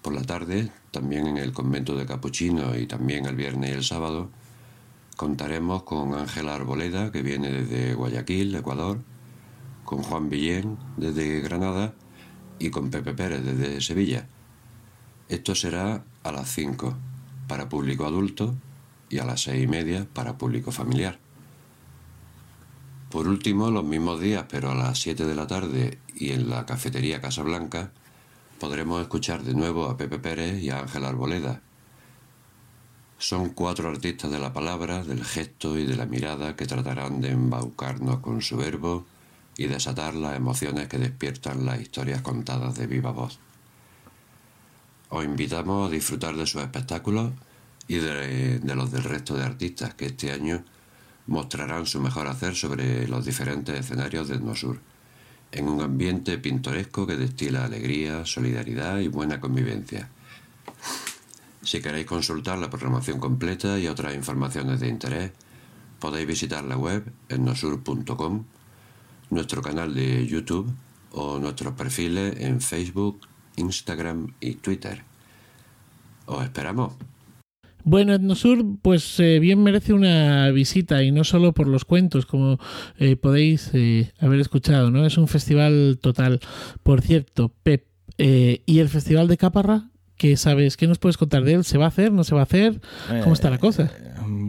Por 0.00 0.14
la 0.14 0.22
tarde, 0.22 0.70
también 0.92 1.26
en 1.26 1.38
el 1.38 1.52
convento 1.52 1.96
de 1.96 2.06
Capuchino 2.06 2.76
y 2.78 2.86
también 2.86 3.26
el 3.26 3.34
viernes 3.34 3.70
y 3.70 3.74
el 3.74 3.84
sábado, 3.84 4.30
contaremos 5.16 5.82
con 5.82 6.14
Ángela 6.14 6.54
Arboleda, 6.54 7.10
que 7.10 7.22
viene 7.22 7.50
desde 7.50 7.94
Guayaquil, 7.94 8.54
Ecuador, 8.54 9.00
con 9.84 10.04
Juan 10.04 10.28
Villén 10.30 10.78
desde 10.96 11.40
Granada 11.40 11.94
y 12.62 12.70
con 12.70 12.90
Pepe 12.90 13.12
Pérez 13.12 13.42
desde 13.44 13.80
Sevilla. 13.80 14.26
Esto 15.28 15.54
será 15.54 16.04
a 16.22 16.32
las 16.32 16.48
5 16.54 16.94
para 17.48 17.68
público 17.68 18.06
adulto 18.06 18.54
y 19.10 19.18
a 19.18 19.24
las 19.24 19.42
seis 19.42 19.64
y 19.64 19.66
media 19.66 20.06
para 20.12 20.38
público 20.38 20.70
familiar. 20.70 21.18
Por 23.10 23.26
último, 23.26 23.70
los 23.70 23.84
mismos 23.84 24.20
días, 24.20 24.46
pero 24.48 24.70
a 24.70 24.74
las 24.74 25.00
7 25.00 25.26
de 25.26 25.34
la 25.34 25.48
tarde 25.48 25.98
y 26.14 26.30
en 26.30 26.48
la 26.48 26.64
cafetería 26.64 27.20
Casablanca, 27.20 27.90
podremos 28.60 29.02
escuchar 29.02 29.42
de 29.42 29.54
nuevo 29.54 29.86
a 29.86 29.96
Pepe 29.96 30.18
Pérez 30.20 30.62
y 30.62 30.70
a 30.70 30.78
Ángel 30.78 31.04
Arboleda. 31.04 31.60
Son 33.18 33.50
cuatro 33.50 33.88
artistas 33.88 34.30
de 34.30 34.38
la 34.38 34.52
palabra, 34.52 35.02
del 35.02 35.24
gesto 35.24 35.76
y 35.76 35.84
de 35.84 35.96
la 35.96 36.06
mirada 36.06 36.54
que 36.54 36.66
tratarán 36.66 37.20
de 37.20 37.30
embaucarnos 37.30 38.20
con 38.20 38.40
su 38.40 38.56
verbo 38.56 39.04
y 39.62 39.68
desatar 39.68 40.14
las 40.14 40.36
emociones 40.36 40.88
que 40.88 40.98
despiertan 40.98 41.64
las 41.64 41.80
historias 41.80 42.20
contadas 42.20 42.74
de 42.74 42.88
viva 42.88 43.12
voz. 43.12 43.38
Os 45.08 45.24
invitamos 45.24 45.88
a 45.88 45.92
disfrutar 45.92 46.34
de 46.34 46.46
sus 46.46 46.62
espectáculos 46.62 47.30
y 47.86 47.96
de, 47.96 48.58
de 48.58 48.74
los 48.74 48.90
del 48.90 49.04
resto 49.04 49.36
de 49.36 49.44
artistas 49.44 49.94
que 49.94 50.06
este 50.06 50.32
año 50.32 50.64
mostrarán 51.28 51.86
su 51.86 52.00
mejor 52.00 52.26
hacer 52.26 52.56
sobre 52.56 53.06
los 53.06 53.24
diferentes 53.24 53.78
escenarios 53.78 54.26
del 54.26 54.44
Nosur, 54.44 54.80
en 55.52 55.68
un 55.68 55.80
ambiente 55.80 56.38
pintoresco 56.38 57.06
que 57.06 57.16
destila 57.16 57.64
alegría, 57.64 58.26
solidaridad 58.26 58.98
y 58.98 59.06
buena 59.06 59.40
convivencia. 59.40 60.08
Si 61.62 61.80
queréis 61.80 62.06
consultar 62.06 62.58
la 62.58 62.68
programación 62.68 63.20
completa 63.20 63.78
y 63.78 63.86
otras 63.86 64.16
informaciones 64.16 64.80
de 64.80 64.88
interés, 64.88 65.30
podéis 66.00 66.26
visitar 66.26 66.64
la 66.64 66.76
web 66.76 67.12
ennosur.com, 67.28 68.44
nuestro 69.32 69.62
canal 69.62 69.94
de 69.94 70.26
YouTube 70.26 70.70
o 71.12 71.38
nuestros 71.38 71.72
perfiles 71.74 72.38
en 72.38 72.60
Facebook, 72.60 73.20
Instagram 73.56 74.34
y 74.40 74.54
Twitter. 74.54 75.02
Os 76.26 76.44
esperamos. 76.44 76.92
Bueno, 77.84 78.14
Etnosur, 78.14 78.64
pues 78.80 79.18
eh, 79.18 79.40
bien 79.40 79.62
merece 79.62 79.92
una 79.92 80.50
visita 80.50 81.02
y 81.02 81.10
no 81.10 81.24
solo 81.24 81.52
por 81.52 81.66
los 81.66 81.84
cuentos, 81.84 82.26
como 82.26 82.58
eh, 82.98 83.16
podéis 83.16 83.70
eh, 83.72 84.12
haber 84.20 84.38
escuchado, 84.38 84.90
¿no? 84.90 85.04
Es 85.04 85.18
un 85.18 85.26
festival 85.26 85.98
total. 86.00 86.38
Por 86.84 87.00
cierto, 87.00 87.52
Pep, 87.62 87.86
¿y 88.18 88.78
el 88.78 88.88
Festival 88.88 89.26
de 89.26 89.36
Caparra? 89.36 89.90
¿Qué 90.16 90.36
sabes? 90.36 90.76
¿Qué 90.76 90.86
nos 90.86 90.98
puedes 90.98 91.16
contar 91.16 91.42
de 91.42 91.54
él? 91.54 91.64
¿Se 91.64 91.78
va 91.78 91.86
a 91.86 91.88
hacer? 91.88 92.12
¿No 92.12 92.22
se 92.22 92.34
va 92.36 92.42
a 92.42 92.44
hacer? 92.44 92.80
¿Cómo 93.24 93.32
está 93.32 93.50
la 93.50 93.58
cosa? 93.58 93.90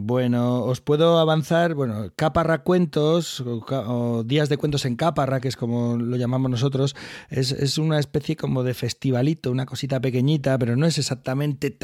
Bueno, 0.05 0.65
os 0.65 0.81
puedo 0.81 1.17
avanzar, 1.17 1.75
bueno, 1.75 2.11
Caparra 2.17 2.63
Cuentos, 2.63 3.39
o, 3.39 4.23
Días 4.25 4.49
de 4.49 4.57
Cuentos 4.57 4.83
en 4.83 4.97
Caparra, 4.97 5.39
que 5.39 5.47
es 5.47 5.55
como 5.55 5.95
lo 5.95 6.17
llamamos 6.17 6.51
nosotros, 6.51 6.93
es, 7.29 7.53
es, 7.53 7.77
una 7.77 7.99
especie 7.99 8.35
como 8.35 8.63
de 8.63 8.73
festivalito, 8.73 9.49
una 9.49 9.65
cosita 9.65 10.01
pequeñita, 10.01 10.57
pero 10.57 10.75
no 10.75 10.85
es 10.87 10.97
exactamente, 10.97 11.77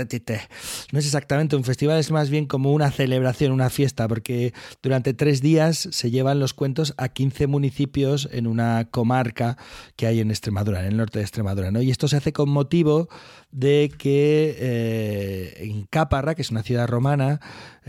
no 0.91 0.99
es 0.99 1.05
exactamente 1.05 1.55
un 1.55 1.63
festival, 1.63 1.97
es 1.97 2.11
más 2.11 2.29
bien 2.29 2.45
como 2.45 2.73
una 2.73 2.91
celebración, 2.91 3.53
una 3.53 3.69
fiesta, 3.69 4.05
porque 4.09 4.53
durante 4.83 5.13
tres 5.13 5.41
días 5.41 5.87
se 5.89 6.11
llevan 6.11 6.39
los 6.39 6.53
cuentos 6.53 6.95
a 6.97 7.07
15 7.07 7.47
municipios 7.47 8.27
en 8.33 8.47
una 8.47 8.89
comarca 8.91 9.55
que 9.95 10.07
hay 10.07 10.19
en 10.19 10.29
Extremadura, 10.29 10.81
en 10.81 10.87
el 10.87 10.97
norte 10.97 11.19
de 11.19 11.23
Extremadura, 11.23 11.71
¿no? 11.71 11.81
Y 11.81 11.89
esto 11.89 12.09
se 12.09 12.17
hace 12.17 12.33
con 12.33 12.49
motivo 12.49 13.07
de 13.51 13.89
que 13.97 14.55
eh, 14.59 15.53
en 15.59 15.85
Caparra, 15.85 16.35
que 16.35 16.41
es 16.41 16.51
una 16.51 16.63
ciudad 16.63 16.87
romana, 16.87 17.39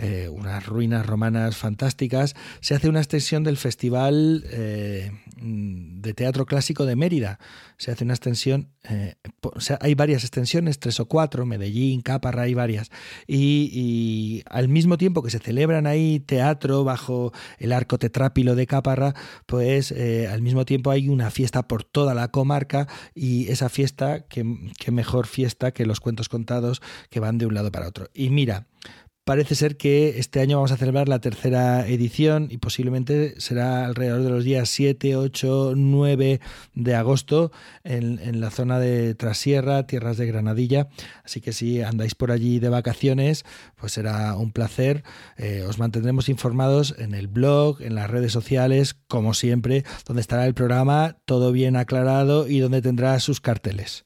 eh, 0.02 0.30
unas 0.30 0.64
ruinas 0.64 1.04
romanas 1.04 1.58
fantásticas, 1.58 2.34
se 2.60 2.74
hace 2.74 2.88
una 2.88 3.00
extensión 3.00 3.44
del 3.44 3.58
Festival 3.58 4.44
eh, 4.50 5.12
de 5.36 6.14
Teatro 6.14 6.46
Clásico 6.46 6.86
de 6.86 6.96
Mérida. 6.96 7.38
Se 7.76 7.90
hace 7.90 8.04
una 8.04 8.14
extensión, 8.14 8.70
eh, 8.88 9.16
hay 9.78 9.94
varias 9.94 10.22
extensiones, 10.24 10.78
tres 10.78 11.00
o 11.00 11.06
cuatro, 11.06 11.44
Medellín, 11.44 12.00
Caparra, 12.00 12.44
hay 12.44 12.54
varias. 12.54 12.90
Y, 13.26 14.42
al 14.48 14.68
mismo 14.68 14.96
tiempo 14.96 15.22
que 15.22 15.30
se 15.30 15.38
celebran 15.38 15.86
ahí 15.86 16.20
teatro 16.20 16.82
bajo 16.82 17.32
el 17.58 17.72
arco 17.72 17.98
tetrápilo 17.98 18.54
de 18.54 18.66
Caparra, 18.66 19.14
pues 19.44 19.92
al 19.92 20.40
mismo 20.40 20.64
tiempo 20.64 20.90
hay 20.90 21.10
una 21.10 21.30
fiesta 21.30 21.68
por 21.68 21.84
toda 21.84 22.14
la 22.14 22.28
comarca 22.28 22.88
y 23.14 23.48
esa 23.48 23.68
fiesta, 23.68 24.24
qué 24.28 24.90
mejor 24.90 25.26
fiesta 25.26 25.72
que 25.72 25.84
los 25.84 26.00
cuentos 26.00 26.30
contados 26.30 26.80
que 27.10 27.20
van 27.20 27.36
de 27.36 27.44
un 27.44 27.52
lado 27.52 27.70
para 27.70 27.86
otro. 27.86 28.08
Y 28.14 28.30
mira, 28.30 28.66
parece 29.24 29.54
ser 29.54 29.76
que 29.76 30.18
este 30.18 30.40
año 30.40 30.56
vamos 30.56 30.72
a 30.72 30.76
celebrar 30.76 31.08
la 31.08 31.20
tercera 31.20 31.86
edición 31.86 32.48
y 32.50 32.58
posiblemente 32.58 33.40
será 33.40 33.86
alrededor 33.86 34.22
de 34.22 34.30
los 34.30 34.44
días 34.44 34.68
7, 34.70 35.16
8, 35.16 35.74
9 35.76 36.40
de 36.74 36.94
agosto 36.94 37.52
en, 37.84 38.18
en, 38.18 38.40
la 38.40 38.50
zona 38.50 38.78
de 38.78 39.14
Trasierra, 39.14 39.86
tierras 39.86 40.16
de 40.16 40.26
Granadilla. 40.26 40.88
Así 41.24 41.40
que 41.40 41.52
si 41.52 41.82
andáis 41.82 42.14
por 42.14 42.32
allí 42.32 42.58
de 42.58 42.70
vacaciones, 42.70 43.44
pues 43.76 43.92
será 43.92 44.36
un 44.36 44.52
placer. 44.52 45.04
Eh, 45.36 45.64
os 45.68 45.78
mantendremos 45.78 46.28
informados 46.28 46.94
en 46.98 47.14
el 47.14 47.28
blog, 47.28 47.82
en 47.82 47.94
las 47.94 48.10
redes 48.10 48.32
sociales, 48.32 48.94
como 49.08 49.34
siempre, 49.34 49.84
donde 50.06 50.22
estará 50.22 50.46
el 50.46 50.54
programa 50.54 51.18
todo 51.24 51.52
bien 51.52 51.76
aclarado 51.76 52.48
y 52.48 52.58
donde 52.60 52.82
tendrá 52.82 53.18
sus 53.20 53.40
carteles. 53.40 54.04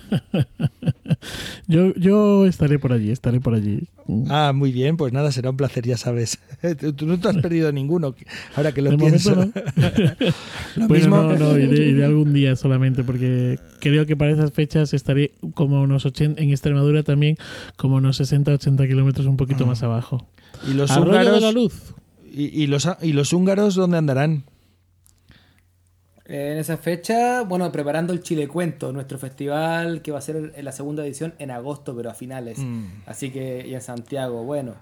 yo, 1.66 1.94
yo 1.94 2.46
estaré 2.46 2.78
por 2.78 2.92
allí, 2.92 3.10
estaré 3.10 3.40
por 3.40 3.54
allí. 3.54 3.88
Ah, 4.28 4.52
muy 4.54 4.70
bien, 4.72 4.96
pues 4.96 5.12
nada, 5.12 5.32
será 5.32 5.50
un 5.50 5.56
placer, 5.56 5.86
ya 5.86 5.96
sabes. 5.96 6.38
Tú 6.96 7.06
no 7.06 7.18
te 7.18 7.28
has 7.28 7.36
perdido 7.38 7.72
ninguno, 7.72 8.14
ahora 8.56 8.72
que 8.72 8.82
lo 8.82 8.90
De 8.90 8.98
pienso. 8.98 9.34
no. 9.34 9.52
bueno, 10.76 10.94
mismo- 10.94 11.22
no, 11.22 11.36
no, 11.36 11.58
iré, 11.58 11.88
iré 11.88 12.04
algún 12.04 12.32
día 12.32 12.56
solamente 12.56 13.02
porque 13.04 13.58
creo 13.80 14.06
que 14.06 14.16
para 14.16 14.32
esas 14.32 14.52
fechas 14.52 14.92
estaré 14.94 15.32
como 15.54 15.82
unos 15.82 16.04
80, 16.06 16.40
en 16.42 16.50
Extremadura 16.50 17.02
también, 17.02 17.36
como 17.76 17.96
unos 17.96 18.20
60-80 18.20 18.86
kilómetros 18.86 19.26
un 19.26 19.36
poquito 19.36 19.66
más 19.66 19.82
abajo. 19.82 20.26
Y 20.68 20.74
los 20.74 20.90
húngaros. 20.96 21.34
de 21.34 21.40
la 21.40 21.52
Luz. 21.52 21.74
Y, 22.32 22.62
y 22.62 22.66
los, 22.66 22.88
y 23.00 23.12
los 23.12 23.32
húngaros 23.32 23.74
dónde 23.74 23.96
andarán? 23.96 24.44
En 26.26 26.56
esa 26.56 26.78
fecha, 26.78 27.42
bueno, 27.42 27.70
preparando 27.70 28.12
el 28.12 28.22
Chile 28.22 28.48
Cuento, 28.48 28.92
nuestro 28.92 29.18
festival 29.18 30.00
que 30.00 30.10
va 30.10 30.18
a 30.18 30.22
ser 30.22 30.52
en 30.56 30.64
la 30.64 30.72
segunda 30.72 31.04
edición 31.04 31.34
en 31.38 31.50
agosto, 31.50 31.94
pero 31.94 32.10
a 32.10 32.14
finales. 32.14 32.58
Mm. 32.58 32.86
Así 33.04 33.30
que, 33.30 33.66
y 33.66 33.74
en 33.74 33.82
Santiago, 33.82 34.42
bueno. 34.42 34.74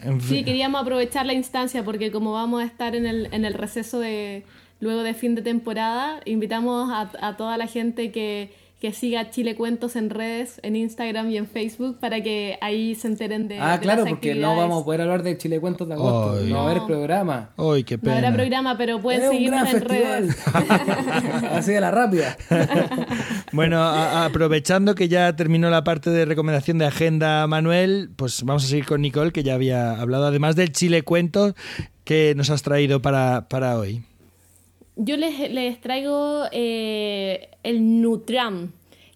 En 0.00 0.22
Sí, 0.22 0.42
queríamos 0.42 0.80
aprovechar 0.80 1.26
la 1.26 1.34
instancia 1.34 1.84
porque 1.84 2.10
como 2.10 2.32
vamos 2.32 2.62
a 2.62 2.64
estar 2.64 2.96
en 2.96 3.04
el, 3.04 3.28
en 3.32 3.44
el 3.44 3.52
receso 3.52 4.00
de 4.00 4.44
luego 4.80 5.02
de 5.02 5.12
fin 5.12 5.34
de 5.34 5.42
temporada, 5.42 6.20
invitamos 6.24 6.90
a, 6.90 7.10
a 7.20 7.36
toda 7.36 7.58
la 7.58 7.66
gente 7.66 8.10
que, 8.10 8.50
que 8.80 8.94
siga 8.94 9.28
Chile 9.30 9.56
Cuentos 9.56 9.94
en 9.94 10.08
redes, 10.08 10.58
en 10.62 10.74
Instagram 10.74 11.28
y 11.30 11.36
en 11.36 11.46
Facebook 11.46 11.98
para 12.00 12.22
que 12.22 12.56
ahí 12.62 12.94
se 12.94 13.08
enteren 13.08 13.46
de 13.46 13.58
ah, 13.58 13.74
de 13.76 13.80
claro, 13.80 14.04
las 14.04 14.10
porque 14.10 14.34
no 14.34 14.56
vamos 14.56 14.80
a 14.80 14.84
poder 14.86 15.02
hablar 15.02 15.22
de 15.22 15.36
Chile 15.36 15.60
Cuentos 15.60 15.86
de 15.86 15.94
agosto. 15.94 16.40
No 16.46 16.54
va 16.56 16.60
a 16.62 16.64
haber 16.64 16.78
No. 16.78 16.86
programa. 16.86 17.50
¡Ay, 17.58 17.84
qué 17.84 17.96
No 17.98 18.02
pena! 18.04 18.16
habrá 18.16 18.32
programa, 18.32 18.78
pero 18.78 18.98
pueden 19.00 19.30
seguirnos 19.30 19.68
en 19.74 19.80
redes. 19.82 20.36
Así 21.52 21.72
de 21.72 21.80
la 21.80 21.90
rápida. 21.90 22.36
Bueno, 23.52 23.82
aprovechando 23.82 24.94
que 24.94 25.08
ya 25.08 25.34
terminó 25.34 25.70
la 25.70 25.82
parte 25.82 26.08
de 26.10 26.24
recomendación 26.24 26.78
de 26.78 26.86
agenda, 26.86 27.44
Manuel, 27.48 28.10
pues 28.14 28.44
vamos 28.44 28.64
a 28.64 28.68
seguir 28.68 28.86
con 28.86 29.00
Nicole, 29.02 29.32
que 29.32 29.42
ya 29.42 29.54
había 29.54 30.00
hablado, 30.00 30.26
además 30.26 30.54
del 30.54 30.70
Chile 30.70 31.02
Cuento, 31.02 31.54
que 32.04 32.34
nos 32.36 32.48
has 32.50 32.62
traído 32.62 33.02
para, 33.02 33.48
para 33.48 33.76
hoy. 33.76 34.04
Yo 35.02 35.16
les, 35.16 35.50
les 35.50 35.80
traigo 35.80 36.44
eh, 36.52 37.48
el 37.62 38.00
Nutram. 38.00 38.72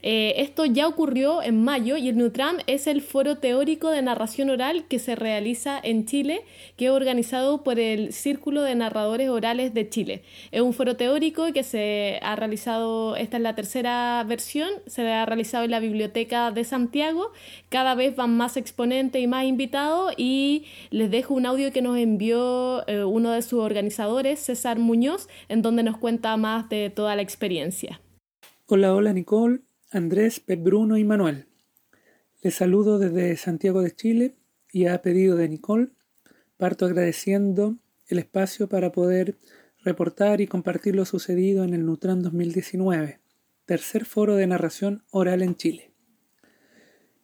Eh, 0.06 0.42
esto 0.42 0.66
ya 0.66 0.86
ocurrió 0.86 1.42
en 1.42 1.64
mayo 1.64 1.96
y 1.96 2.10
el 2.10 2.18
Nutram 2.18 2.58
es 2.66 2.86
el 2.86 3.00
foro 3.00 3.38
teórico 3.38 3.88
de 3.88 4.02
narración 4.02 4.50
oral 4.50 4.84
que 4.86 4.98
se 4.98 5.16
realiza 5.16 5.80
en 5.82 6.04
Chile, 6.04 6.42
que 6.76 6.86
es 6.86 6.90
organizado 6.90 7.64
por 7.64 7.78
el 7.78 8.12
Círculo 8.12 8.60
de 8.60 8.74
Narradores 8.74 9.30
Orales 9.30 9.72
de 9.72 9.88
Chile. 9.88 10.22
Es 10.52 10.60
un 10.60 10.74
foro 10.74 10.96
teórico 10.96 11.50
que 11.54 11.62
se 11.62 12.20
ha 12.22 12.36
realizado, 12.36 13.16
esta 13.16 13.38
es 13.38 13.42
la 13.42 13.54
tercera 13.54 14.22
versión, 14.28 14.68
se 14.86 15.10
ha 15.10 15.24
realizado 15.24 15.64
en 15.64 15.70
la 15.70 15.80
Biblioteca 15.80 16.50
de 16.50 16.64
Santiago. 16.64 17.32
Cada 17.70 17.94
vez 17.94 18.14
van 18.14 18.36
más 18.36 18.58
exponentes 18.58 19.22
y 19.22 19.26
más 19.26 19.46
invitados 19.46 20.12
y 20.18 20.66
les 20.90 21.10
dejo 21.10 21.32
un 21.32 21.46
audio 21.46 21.72
que 21.72 21.80
nos 21.80 21.96
envió 21.96 22.86
eh, 22.88 23.04
uno 23.04 23.30
de 23.30 23.40
sus 23.40 23.60
organizadores, 23.60 24.38
César 24.38 24.78
Muñoz, 24.78 25.30
en 25.48 25.62
donde 25.62 25.82
nos 25.82 25.96
cuenta 25.96 26.36
más 26.36 26.68
de 26.68 26.90
toda 26.90 27.16
la 27.16 27.22
experiencia. 27.22 28.02
Hola, 28.66 28.94
hola 28.94 29.14
Nicole. 29.14 29.63
Andrés, 29.94 30.40
Pep 30.40 30.60
Bruno 30.60 30.98
y 30.98 31.04
Manuel. 31.04 31.46
Les 32.42 32.56
saludo 32.56 32.98
desde 32.98 33.36
Santiago 33.36 33.80
de 33.80 33.94
Chile 33.94 34.34
y 34.72 34.86
a 34.86 35.00
pedido 35.02 35.36
de 35.36 35.48
Nicole, 35.48 35.90
parto 36.56 36.84
agradeciendo 36.84 37.76
el 38.08 38.18
espacio 38.18 38.68
para 38.68 38.90
poder 38.90 39.38
reportar 39.84 40.40
y 40.40 40.48
compartir 40.48 40.96
lo 40.96 41.04
sucedido 41.04 41.62
en 41.62 41.74
el 41.74 41.86
Nutran 41.86 42.22
2019, 42.22 43.20
tercer 43.66 44.04
foro 44.04 44.34
de 44.34 44.48
narración 44.48 45.04
oral 45.12 45.42
en 45.42 45.54
Chile. 45.54 45.92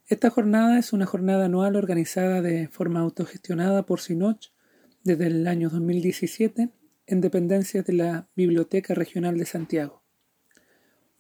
Esta 0.07 0.31
jornada 0.31 0.79
es 0.79 0.93
una 0.93 1.07
jornada 1.07 1.47
anual 1.47 1.75
organizada 1.75 2.41
de 2.41 2.69
forma 2.69 3.01
autogestionada 3.01 3.85
por 3.85 3.99
Sinoch 3.99 4.53
desde 5.03 5.27
el 5.27 5.49
año 5.49 5.71
2017 5.71 6.71
en 7.07 7.21
dependencias 7.21 7.85
de 7.85 7.95
la 7.95 8.29
Biblioteca 8.37 8.95
Regional 8.95 9.39
de 9.39 9.47
Santiago. 9.47 10.00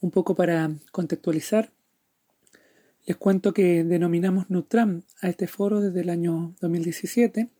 Un 0.02 0.10
poco 0.10 0.34
para 0.34 0.70
contextualizar, 0.92 1.72
les 3.06 3.18
cuento 3.18 3.52
que 3.52 3.84
denominamos 3.84 4.48
Nutram 4.48 5.02
a 5.20 5.28
este 5.28 5.46
foro 5.46 5.82
desde 5.82 6.00
el 6.00 6.08
año 6.08 6.54
2017, 6.62 7.50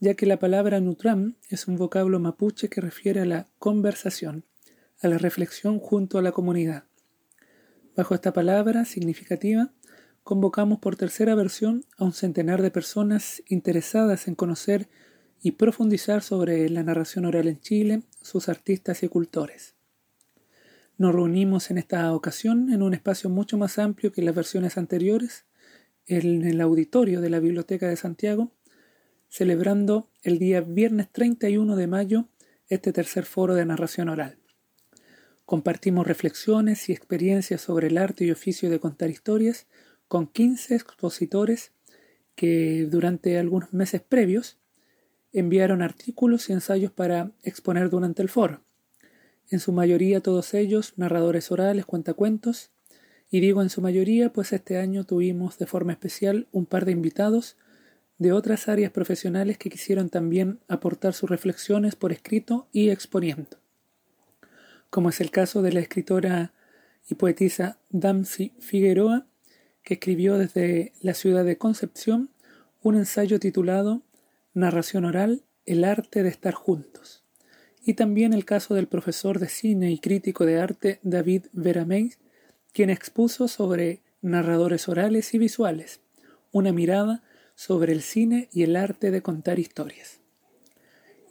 ya 0.00 0.14
que 0.14 0.26
la 0.26 0.40
palabra 0.40 0.80
Nutram 0.80 1.36
es 1.48 1.68
un 1.68 1.76
vocablo 1.76 2.18
mapuche 2.18 2.68
que 2.68 2.80
refiere 2.80 3.20
a 3.20 3.24
la 3.24 3.46
conversación, 3.60 4.42
a 5.00 5.06
la 5.06 5.18
reflexión 5.18 5.78
junto 5.78 6.18
a 6.18 6.22
la 6.22 6.32
comunidad. 6.32 6.84
Bajo 7.94 8.16
esta 8.16 8.32
palabra 8.32 8.84
significativa, 8.84 9.70
convocamos 10.24 10.80
por 10.80 10.96
tercera 10.96 11.36
versión 11.36 11.84
a 11.98 12.04
un 12.04 12.12
centenar 12.12 12.62
de 12.62 12.72
personas 12.72 13.44
interesadas 13.46 14.26
en 14.26 14.34
conocer 14.34 14.88
y 15.40 15.52
profundizar 15.52 16.22
sobre 16.22 16.68
la 16.68 16.82
narración 16.82 17.26
oral 17.26 17.46
en 17.46 17.60
Chile, 17.60 18.02
sus 18.22 18.48
artistas 18.48 19.04
y 19.04 19.08
cultores. 19.08 19.75
Nos 20.98 21.14
reunimos 21.14 21.70
en 21.70 21.76
esta 21.76 22.14
ocasión 22.14 22.72
en 22.72 22.82
un 22.82 22.94
espacio 22.94 23.28
mucho 23.28 23.58
más 23.58 23.78
amplio 23.78 24.12
que 24.12 24.22
las 24.22 24.34
versiones 24.34 24.78
anteriores, 24.78 25.44
en 26.06 26.42
el 26.46 26.58
auditorio 26.62 27.20
de 27.20 27.28
la 27.28 27.38
Biblioteca 27.38 27.86
de 27.86 27.96
Santiago, 27.96 28.50
celebrando 29.28 30.08
el 30.22 30.38
día 30.38 30.62
viernes 30.62 31.12
31 31.12 31.76
de 31.76 31.86
mayo 31.86 32.28
este 32.68 32.94
tercer 32.94 33.26
foro 33.26 33.54
de 33.54 33.66
narración 33.66 34.08
oral. 34.08 34.38
Compartimos 35.44 36.06
reflexiones 36.06 36.88
y 36.88 36.92
experiencias 36.92 37.60
sobre 37.60 37.88
el 37.88 37.98
arte 37.98 38.24
y 38.24 38.30
oficio 38.30 38.70
de 38.70 38.80
contar 38.80 39.10
historias 39.10 39.66
con 40.08 40.26
15 40.26 40.76
expositores 40.76 41.72
que 42.36 42.86
durante 42.90 43.38
algunos 43.38 43.74
meses 43.74 44.00
previos 44.00 44.56
enviaron 45.34 45.82
artículos 45.82 46.48
y 46.48 46.54
ensayos 46.54 46.90
para 46.90 47.32
exponer 47.42 47.90
durante 47.90 48.22
el 48.22 48.30
foro 48.30 48.65
en 49.50 49.60
su 49.60 49.72
mayoría 49.72 50.20
todos 50.20 50.54
ellos 50.54 50.94
narradores 50.96 51.50
orales, 51.50 51.86
cuentacuentos, 51.86 52.70
y 53.30 53.40
digo 53.40 53.62
en 53.62 53.70
su 53.70 53.80
mayoría, 53.80 54.32
pues 54.32 54.52
este 54.52 54.78
año 54.78 55.04
tuvimos 55.04 55.58
de 55.58 55.66
forma 55.66 55.92
especial 55.92 56.46
un 56.52 56.66
par 56.66 56.84
de 56.84 56.92
invitados 56.92 57.56
de 58.18 58.32
otras 58.32 58.68
áreas 58.68 58.92
profesionales 58.92 59.58
que 59.58 59.68
quisieron 59.68 60.08
también 60.08 60.60
aportar 60.68 61.12
sus 61.12 61.28
reflexiones 61.28 61.96
por 61.96 62.12
escrito 62.12 62.68
y 62.72 62.90
exponiendo, 62.90 63.58
como 64.90 65.10
es 65.10 65.20
el 65.20 65.30
caso 65.30 65.62
de 65.62 65.72
la 65.72 65.80
escritora 65.80 66.52
y 67.08 67.14
poetisa 67.16 67.78
Damsi 67.90 68.52
Figueroa, 68.60 69.26
que 69.82 69.94
escribió 69.94 70.38
desde 70.38 70.92
la 71.00 71.14
ciudad 71.14 71.44
de 71.44 71.58
Concepción 71.58 72.30
un 72.82 72.96
ensayo 72.96 73.38
titulado 73.38 74.02
Narración 74.54 75.04
oral, 75.04 75.42
el 75.66 75.84
arte 75.84 76.22
de 76.22 76.30
estar 76.30 76.54
juntos 76.54 77.25
y 77.86 77.94
también 77.94 78.32
el 78.32 78.44
caso 78.44 78.74
del 78.74 78.88
profesor 78.88 79.38
de 79.38 79.48
cine 79.48 79.92
y 79.92 79.98
crítico 79.98 80.44
de 80.44 80.60
arte 80.60 80.98
David 81.04 81.46
Verameis, 81.52 82.18
quien 82.72 82.90
expuso 82.90 83.46
sobre 83.46 84.02
narradores 84.20 84.88
orales 84.88 85.32
y 85.34 85.38
visuales, 85.38 86.00
una 86.50 86.72
mirada 86.72 87.22
sobre 87.54 87.92
el 87.92 88.02
cine 88.02 88.48
y 88.52 88.64
el 88.64 88.74
arte 88.74 89.12
de 89.12 89.22
contar 89.22 89.60
historias. 89.60 90.20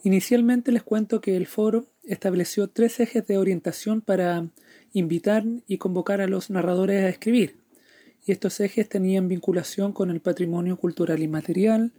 Inicialmente 0.02 0.72
les 0.72 0.82
cuento 0.82 1.20
que 1.20 1.36
el 1.36 1.46
foro 1.46 1.90
estableció 2.04 2.68
tres 2.68 3.00
ejes 3.00 3.26
de 3.26 3.36
orientación 3.36 4.00
para 4.00 4.48
invitar 4.92 5.44
y 5.66 5.76
convocar 5.76 6.22
a 6.22 6.26
los 6.26 6.48
narradores 6.48 7.04
a 7.04 7.10
escribir, 7.10 7.56
y 8.24 8.32
estos 8.32 8.60
ejes 8.60 8.88
tenían 8.88 9.28
vinculación 9.28 9.92
con 9.92 10.10
el 10.10 10.20
patrimonio 10.20 10.78
cultural 10.78 11.22
y 11.22 11.28
material, 11.28 11.92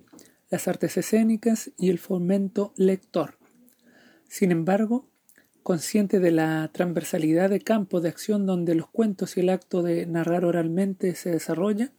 las 0.49 0.67
artes 0.67 0.97
escénicas 0.97 1.69
y 1.77 1.91
el 1.91 1.99
fomento 1.99 2.73
lector. 2.75 3.36
Sin 4.27 4.51
embargo, 4.51 5.09
consciente 5.63 6.19
de 6.19 6.31
la 6.31 6.69
transversalidad 6.73 7.49
de 7.49 7.61
campo 7.61 8.01
de 8.01 8.09
acción 8.09 8.45
donde 8.45 8.75
los 8.75 8.87
cuentos 8.87 9.37
y 9.37 9.41
el 9.41 9.49
acto 9.49 9.83
de 9.83 10.05
narrar 10.05 10.45
oralmente 10.45 11.15
se 11.15 11.31
desarrolla, 11.31 11.91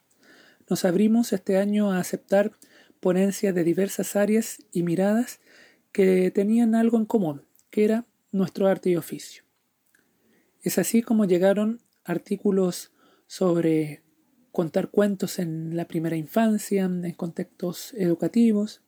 nos 0.68 0.84
abrimos 0.84 1.32
este 1.32 1.58
año 1.58 1.92
a 1.92 1.98
aceptar 1.98 2.52
ponencias 3.00 3.54
de 3.54 3.64
diversas 3.64 4.16
áreas 4.16 4.58
y 4.72 4.82
miradas 4.82 5.40
que 5.92 6.30
tenían 6.30 6.74
algo 6.74 6.98
en 6.98 7.06
común, 7.06 7.42
que 7.70 7.84
era 7.84 8.06
nuestro 8.32 8.66
arte 8.68 8.90
y 8.90 8.96
oficio. 8.96 9.44
Es 10.62 10.78
así 10.78 11.02
como 11.02 11.24
llegaron 11.24 11.80
artículos 12.04 12.92
sobre 13.26 14.02
contar 14.50 14.90
cuentos 14.90 15.38
en 15.38 15.76
la 15.76 15.86
primera 15.86 16.16
infancia, 16.16 16.84
en 16.84 17.12
contextos 17.12 17.94
educativos, 17.94 18.82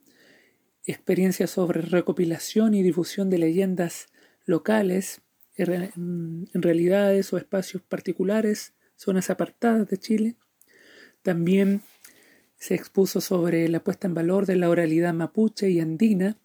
experiencias 0.91 1.51
sobre 1.51 1.83
recopilación 1.83 2.75
y 2.75 2.83
difusión 2.83 3.31
de 3.31 3.39
leyendas 3.39 4.09
locales, 4.45 5.23
en 5.57 6.63
realidades 6.63 7.33
o 7.33 7.37
espacios 7.37 7.83
particulares, 7.83 8.75
zonas 8.97 9.31
apartadas 9.31 9.89
de 9.89 9.99
Chile. 9.99 10.37
También 11.23 11.83
se 12.57 12.75
expuso 12.75 13.21
sobre 13.21 13.69
la 13.69 13.81
puesta 13.81 14.07
en 14.07 14.15
valor 14.15 14.47
de 14.47 14.57
la 14.57 14.71
oralidad 14.71 15.15
mapuche 15.15 15.71
y 15.71 15.81
andina, 15.81 16.39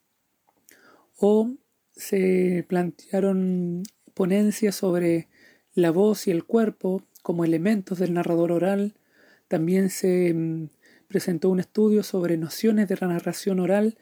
o 1.18 1.52
se 1.96 2.66
plantearon 2.68 3.84
ponencias 4.14 4.76
sobre 4.76 5.30
la 5.74 5.92
voz 5.92 6.28
y 6.28 6.32
el 6.32 6.44
cuerpo 6.46 7.04
como 7.22 7.46
elementos 7.46 8.00
del 8.00 8.14
narrador 8.14 8.52
oral. 8.52 8.96
También 9.48 9.90
se 9.90 10.34
mm, 10.34 10.70
presentó 11.08 11.50
un 11.50 11.60
estudio 11.60 12.04
sobre 12.04 12.38
nociones 12.38 12.88
de 12.88 12.98
la 13.00 13.08
narración 13.08 13.60
oral 13.60 13.98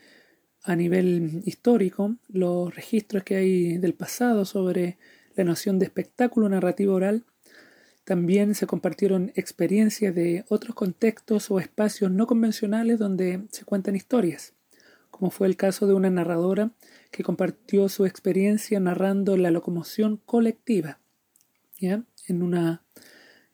a 0.63 0.75
nivel 0.75 1.41
histórico 1.45 2.15
los 2.29 2.73
registros 2.73 3.23
que 3.23 3.35
hay 3.35 3.77
del 3.77 3.93
pasado 3.93 4.45
sobre 4.45 4.97
la 5.35 5.43
noción 5.43 5.79
de 5.79 5.85
espectáculo 5.85 6.47
narrativo 6.49 6.93
oral. 6.93 7.25
También 8.05 8.55
se 8.55 8.67
compartieron 8.67 9.31
experiencias 9.35 10.13
de 10.15 10.45
otros 10.49 10.75
contextos 10.75 11.51
o 11.51 11.59
espacios 11.59 12.11
no 12.11 12.27
convencionales 12.27 12.99
donde 12.99 13.43
se 13.51 13.65
cuentan 13.65 13.95
historias, 13.95 14.53
como 15.11 15.31
fue 15.31 15.47
el 15.47 15.57
caso 15.57 15.87
de 15.87 15.93
una 15.93 16.09
narradora 16.09 16.71
que 17.11 17.23
compartió 17.23 17.87
su 17.89 18.05
experiencia 18.05 18.79
narrando 18.79 19.37
la 19.37 19.51
locomoción 19.51 20.17
colectiva, 20.25 20.99
¿ya? 21.79 22.03
en 22.27 22.41
una, 22.41 22.83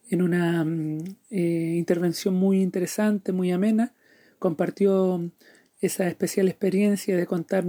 en 0.10 0.22
una 0.22 0.64
mm, 0.64 1.04
eh, 1.30 1.76
intervención 1.78 2.34
muy 2.36 2.62
interesante, 2.62 3.32
muy 3.32 3.52
amena, 3.52 3.94
compartió 4.40 5.32
esa 5.80 6.08
especial 6.08 6.48
experiencia 6.48 7.16
de 7.16 7.26
contar 7.26 7.66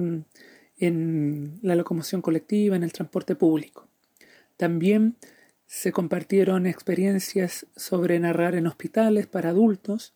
en 0.79 1.59
la 1.63 1.77
locomoción 1.77 2.23
colectiva, 2.23 2.77
en 2.77 2.83
el 2.83 2.93
transporte 2.93 3.35
público. 3.37 3.89
También 4.57 5.17
se 5.67 5.93
compartieron 5.93 6.67
experiencias 6.67 7.67
sobre 7.77 8.19
narrar 8.19 8.55
en 8.57 8.67
hospitales 8.67 9.27
para 9.27 9.51
adultos, 9.51 10.15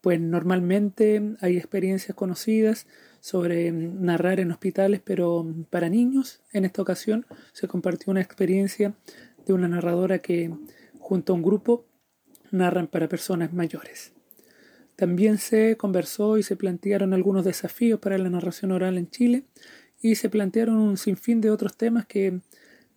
pues 0.00 0.20
normalmente 0.20 1.36
hay 1.40 1.56
experiencias 1.56 2.14
conocidas 2.14 2.86
sobre 3.20 3.72
narrar 3.72 4.40
en 4.40 4.52
hospitales, 4.52 5.00
pero 5.04 5.46
para 5.70 5.88
niños. 5.88 6.40
En 6.52 6.64
esta 6.64 6.82
ocasión 6.82 7.26
se 7.52 7.66
compartió 7.66 8.10
una 8.10 8.20
experiencia 8.20 8.94
de 9.46 9.52
una 9.52 9.68
narradora 9.68 10.20
que 10.20 10.54
junto 10.98 11.32
a 11.32 11.36
un 11.36 11.42
grupo 11.42 11.84
narran 12.50 12.86
para 12.86 13.08
personas 13.08 13.52
mayores. 13.52 14.12
También 14.98 15.38
se 15.38 15.76
conversó 15.76 16.38
y 16.38 16.42
se 16.42 16.56
plantearon 16.56 17.14
algunos 17.14 17.44
desafíos 17.44 18.00
para 18.00 18.18
la 18.18 18.30
narración 18.30 18.72
oral 18.72 18.98
en 18.98 19.08
Chile 19.08 19.44
y 20.02 20.16
se 20.16 20.28
plantearon 20.28 20.74
un 20.74 20.96
sinfín 20.96 21.40
de 21.40 21.52
otros 21.52 21.76
temas 21.76 22.04
que 22.04 22.40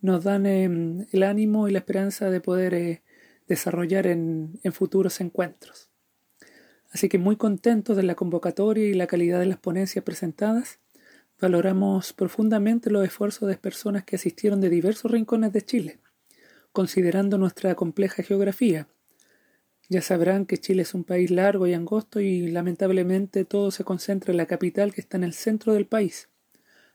nos 0.00 0.24
dan 0.24 0.44
em, 0.46 1.06
el 1.12 1.22
ánimo 1.22 1.68
y 1.68 1.70
la 1.70 1.78
esperanza 1.78 2.28
de 2.28 2.40
poder 2.40 2.74
eh, 2.74 3.02
desarrollar 3.46 4.08
en, 4.08 4.58
en 4.64 4.72
futuros 4.72 5.20
encuentros. 5.20 5.90
Así 6.90 7.08
que 7.08 7.18
muy 7.18 7.36
contentos 7.36 7.96
de 7.96 8.02
la 8.02 8.16
convocatoria 8.16 8.84
y 8.88 8.94
la 8.94 9.06
calidad 9.06 9.38
de 9.38 9.46
las 9.46 9.60
ponencias 9.60 10.04
presentadas. 10.04 10.80
Valoramos 11.40 12.12
profundamente 12.12 12.90
los 12.90 13.04
esfuerzos 13.04 13.48
de 13.48 13.56
personas 13.58 14.02
que 14.02 14.16
asistieron 14.16 14.60
de 14.60 14.70
diversos 14.70 15.08
rincones 15.08 15.52
de 15.52 15.62
Chile, 15.62 16.00
considerando 16.72 17.38
nuestra 17.38 17.76
compleja 17.76 18.24
geografía. 18.24 18.88
Ya 19.92 20.00
sabrán 20.00 20.46
que 20.46 20.56
Chile 20.56 20.80
es 20.80 20.94
un 20.94 21.04
país 21.04 21.30
largo 21.30 21.66
y 21.66 21.74
angosto 21.74 22.18
y 22.18 22.50
lamentablemente 22.50 23.44
todo 23.44 23.70
se 23.70 23.84
concentra 23.84 24.30
en 24.30 24.38
la 24.38 24.46
capital 24.46 24.94
que 24.94 25.02
está 25.02 25.18
en 25.18 25.24
el 25.24 25.34
centro 25.34 25.74
del 25.74 25.84
país. 25.84 26.30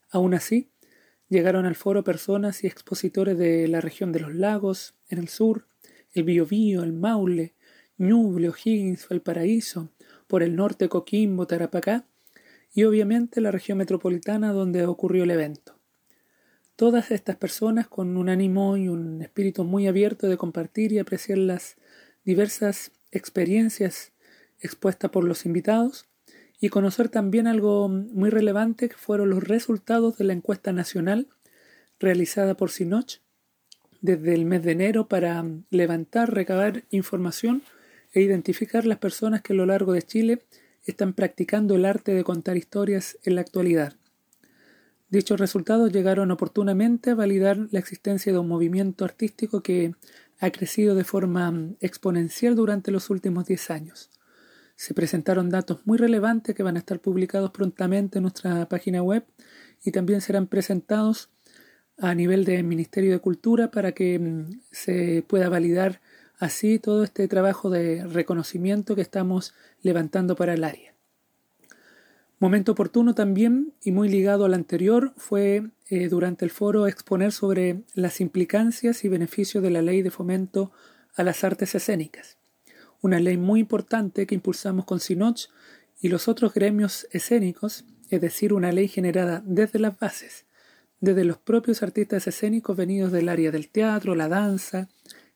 Aún 0.10 0.34
así, 0.34 0.72
llegaron 1.30 1.68
al 1.68 1.76
foro 1.76 2.04
personas 2.04 2.64
y 2.64 2.68
expositores 2.68 3.38
de 3.38 3.68
la 3.68 3.82
región 3.82 4.12
de 4.12 4.22
los 4.22 4.34
lagos, 4.34 4.96
en 5.10 5.20
el 5.20 5.28
sur, 5.28 5.68
el 6.14 6.24
Biobío, 6.24 6.82
el 6.82 6.94
Maule, 6.94 7.54
Ñuble, 8.00 8.50
O'Higgins, 8.50 9.08
Valparaíso, 9.08 9.92
por 10.26 10.42
el 10.42 10.56
norte 10.56 10.90
Coquimbo, 10.90 11.46
Tarapacá 11.46 12.08
y 12.74 12.86
obviamente 12.86 13.42
la 13.42 13.52
región 13.52 13.78
metropolitana 13.78 14.54
donde 14.54 14.88
ocurrió 14.88 15.24
el 15.24 15.30
evento. 15.30 15.78
Todas 16.76 17.12
estas 17.12 17.36
personas 17.36 17.88
con 17.88 18.18
un 18.18 18.28
ánimo 18.28 18.76
y 18.76 18.88
un 18.88 19.22
espíritu 19.22 19.64
muy 19.66 19.86
abierto 19.86 20.28
de 20.28 20.38
compartir 20.38 20.92
y 20.94 20.98
apreciar 20.98 21.38
las 21.38 21.78
diversas 22.28 22.92
experiencias 23.10 24.12
expuestas 24.60 25.10
por 25.12 25.24
los 25.24 25.46
invitados 25.46 26.08
y 26.60 26.68
conocer 26.68 27.08
también 27.08 27.48
algo 27.48 27.88
muy 27.88 28.30
relevante 28.30 28.90
que 28.90 28.98
fueron 28.98 29.30
los 29.30 29.46
resultados 29.46 30.18
de 30.18 30.26
la 30.26 30.34
encuesta 30.34 30.74
nacional 30.74 31.30
realizada 32.02 32.58
por 32.58 32.70
Sinoch 32.70 33.22
desde 34.02 34.34
el 34.34 34.44
mes 34.44 34.62
de 34.64 34.74
enero 34.74 35.08
para 35.08 35.46
levantar, 35.70 36.34
recabar 36.34 36.84
información 36.90 37.64
e 38.12 38.20
identificar 38.20 38.86
las 38.86 38.98
personas 38.98 39.42
que 39.42 39.54
a 39.54 39.56
lo 39.56 39.66
largo 39.66 39.94
de 39.94 40.02
Chile 40.02 40.42
están 40.84 41.14
practicando 41.14 41.76
el 41.76 41.86
arte 41.86 42.14
de 42.14 42.26
contar 42.26 42.58
historias 42.58 43.18
en 43.24 43.36
la 43.36 43.42
actualidad. 43.42 43.94
Dichos 45.10 45.40
resultados 45.40 45.94
llegaron 45.94 46.32
oportunamente 46.32 47.12
a 47.12 47.16
validar 47.16 47.58
la 47.72 47.80
existencia 47.80 48.34
de 48.34 48.40
un 48.40 48.50
movimiento 48.50 49.06
artístico 49.06 49.64
que 49.64 49.96
ha 50.40 50.52
crecido 50.52 50.96
de 50.96 51.04
forma 51.04 51.54
exponencial 51.80 52.56
durante 52.56 52.92
los 52.92 53.10
últimos 53.10 53.46
10 53.46 53.72
años. 53.72 54.10
Se 54.76 54.94
presentaron 54.94 55.50
datos 55.50 55.80
muy 55.86 55.98
relevantes 55.98 56.56
que 56.56 56.64
van 56.64 56.76
a 56.76 56.80
estar 56.80 57.00
publicados 57.00 57.52
prontamente 57.52 58.20
en 58.20 58.24
nuestra 58.24 58.68
página 58.70 59.02
web 59.02 59.26
y 59.84 59.92
también 59.92 60.22
serán 60.22 60.48
presentados 60.48 61.30
a 61.98 62.14
nivel 62.14 62.46
del 62.46 62.64
Ministerio 62.64 63.12
de 63.12 63.20
Cultura 63.20 63.72
para 63.72 63.94
que 63.94 64.20
mm, 64.20 64.62
se 64.72 65.24
pueda 65.28 65.50
validar 65.50 66.00
así 66.38 66.78
todo 66.78 67.04
este 67.04 67.28
trabajo 67.28 67.72
de 67.72 68.06
reconocimiento 68.06 68.96
que 68.96 69.02
estamos 69.02 69.56
levantando 69.82 70.36
para 70.36 70.54
el 70.54 70.64
área. 70.64 70.94
Momento 72.40 72.74
oportuno 72.74 73.16
también 73.16 73.74
y 73.82 73.92
muy 73.92 74.10
ligado 74.10 74.46
al 74.46 74.54
anterior 74.54 75.14
fue 75.18 75.72
eh, 75.90 76.10
durante 76.10 76.44
el 76.44 76.52
foro 76.52 76.88
exponer 76.88 77.32
sobre 77.32 77.84
las 77.94 78.20
implicancias 78.20 79.06
y 79.06 79.10
beneficios 79.10 79.64
de 79.64 79.70
la 79.70 79.82
ley 79.82 80.02
de 80.02 80.12
fomento 80.12 80.72
a 81.16 81.24
las 81.24 81.44
artes 81.44 81.76
escénicas, 81.76 82.38
una 83.02 83.20
ley 83.20 83.38
muy 83.38 83.60
importante 83.62 84.28
que 84.28 84.36
impulsamos 84.36 84.86
con 84.86 85.00
Sinoch 85.00 85.48
y 86.02 86.10
los 86.10 86.28
otros 86.28 86.54
gremios 86.54 87.08
escénicos, 87.12 87.86
es 88.10 88.22
decir, 88.22 88.54
una 88.54 88.72
ley 88.72 88.88
generada 88.88 89.42
desde 89.46 89.80
las 89.80 89.98
bases, 89.98 90.46
desde 91.00 91.24
los 91.24 91.38
propios 91.38 91.84
artistas 91.84 92.28
escénicos 92.28 92.76
venidos 92.76 93.12
del 93.12 93.30
área 93.30 93.52
del 93.52 93.70
teatro, 93.70 94.16
la 94.16 94.28
danza, 94.28 94.90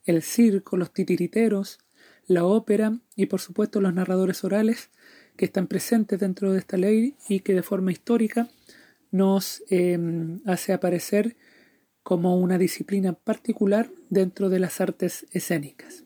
el 0.05 0.21
circo, 0.21 0.77
los 0.77 0.91
titiriteros, 0.91 1.79
la 2.27 2.45
ópera 2.45 2.97
y 3.15 3.27
por 3.27 3.41
supuesto 3.41 3.81
los 3.81 3.93
narradores 3.93 4.43
orales 4.43 4.89
que 5.35 5.45
están 5.45 5.67
presentes 5.67 6.19
dentro 6.19 6.51
de 6.51 6.59
esta 6.59 6.77
ley 6.77 7.15
y 7.27 7.39
que 7.39 7.53
de 7.53 7.63
forma 7.63 7.91
histórica 7.91 8.47
nos 9.11 9.63
em, 9.69 10.39
hace 10.45 10.73
aparecer 10.73 11.35
como 12.03 12.37
una 12.37 12.57
disciplina 12.57 13.13
particular 13.13 13.91
dentro 14.09 14.49
de 14.49 14.59
las 14.59 14.81
artes 14.81 15.27
escénicas. 15.31 16.03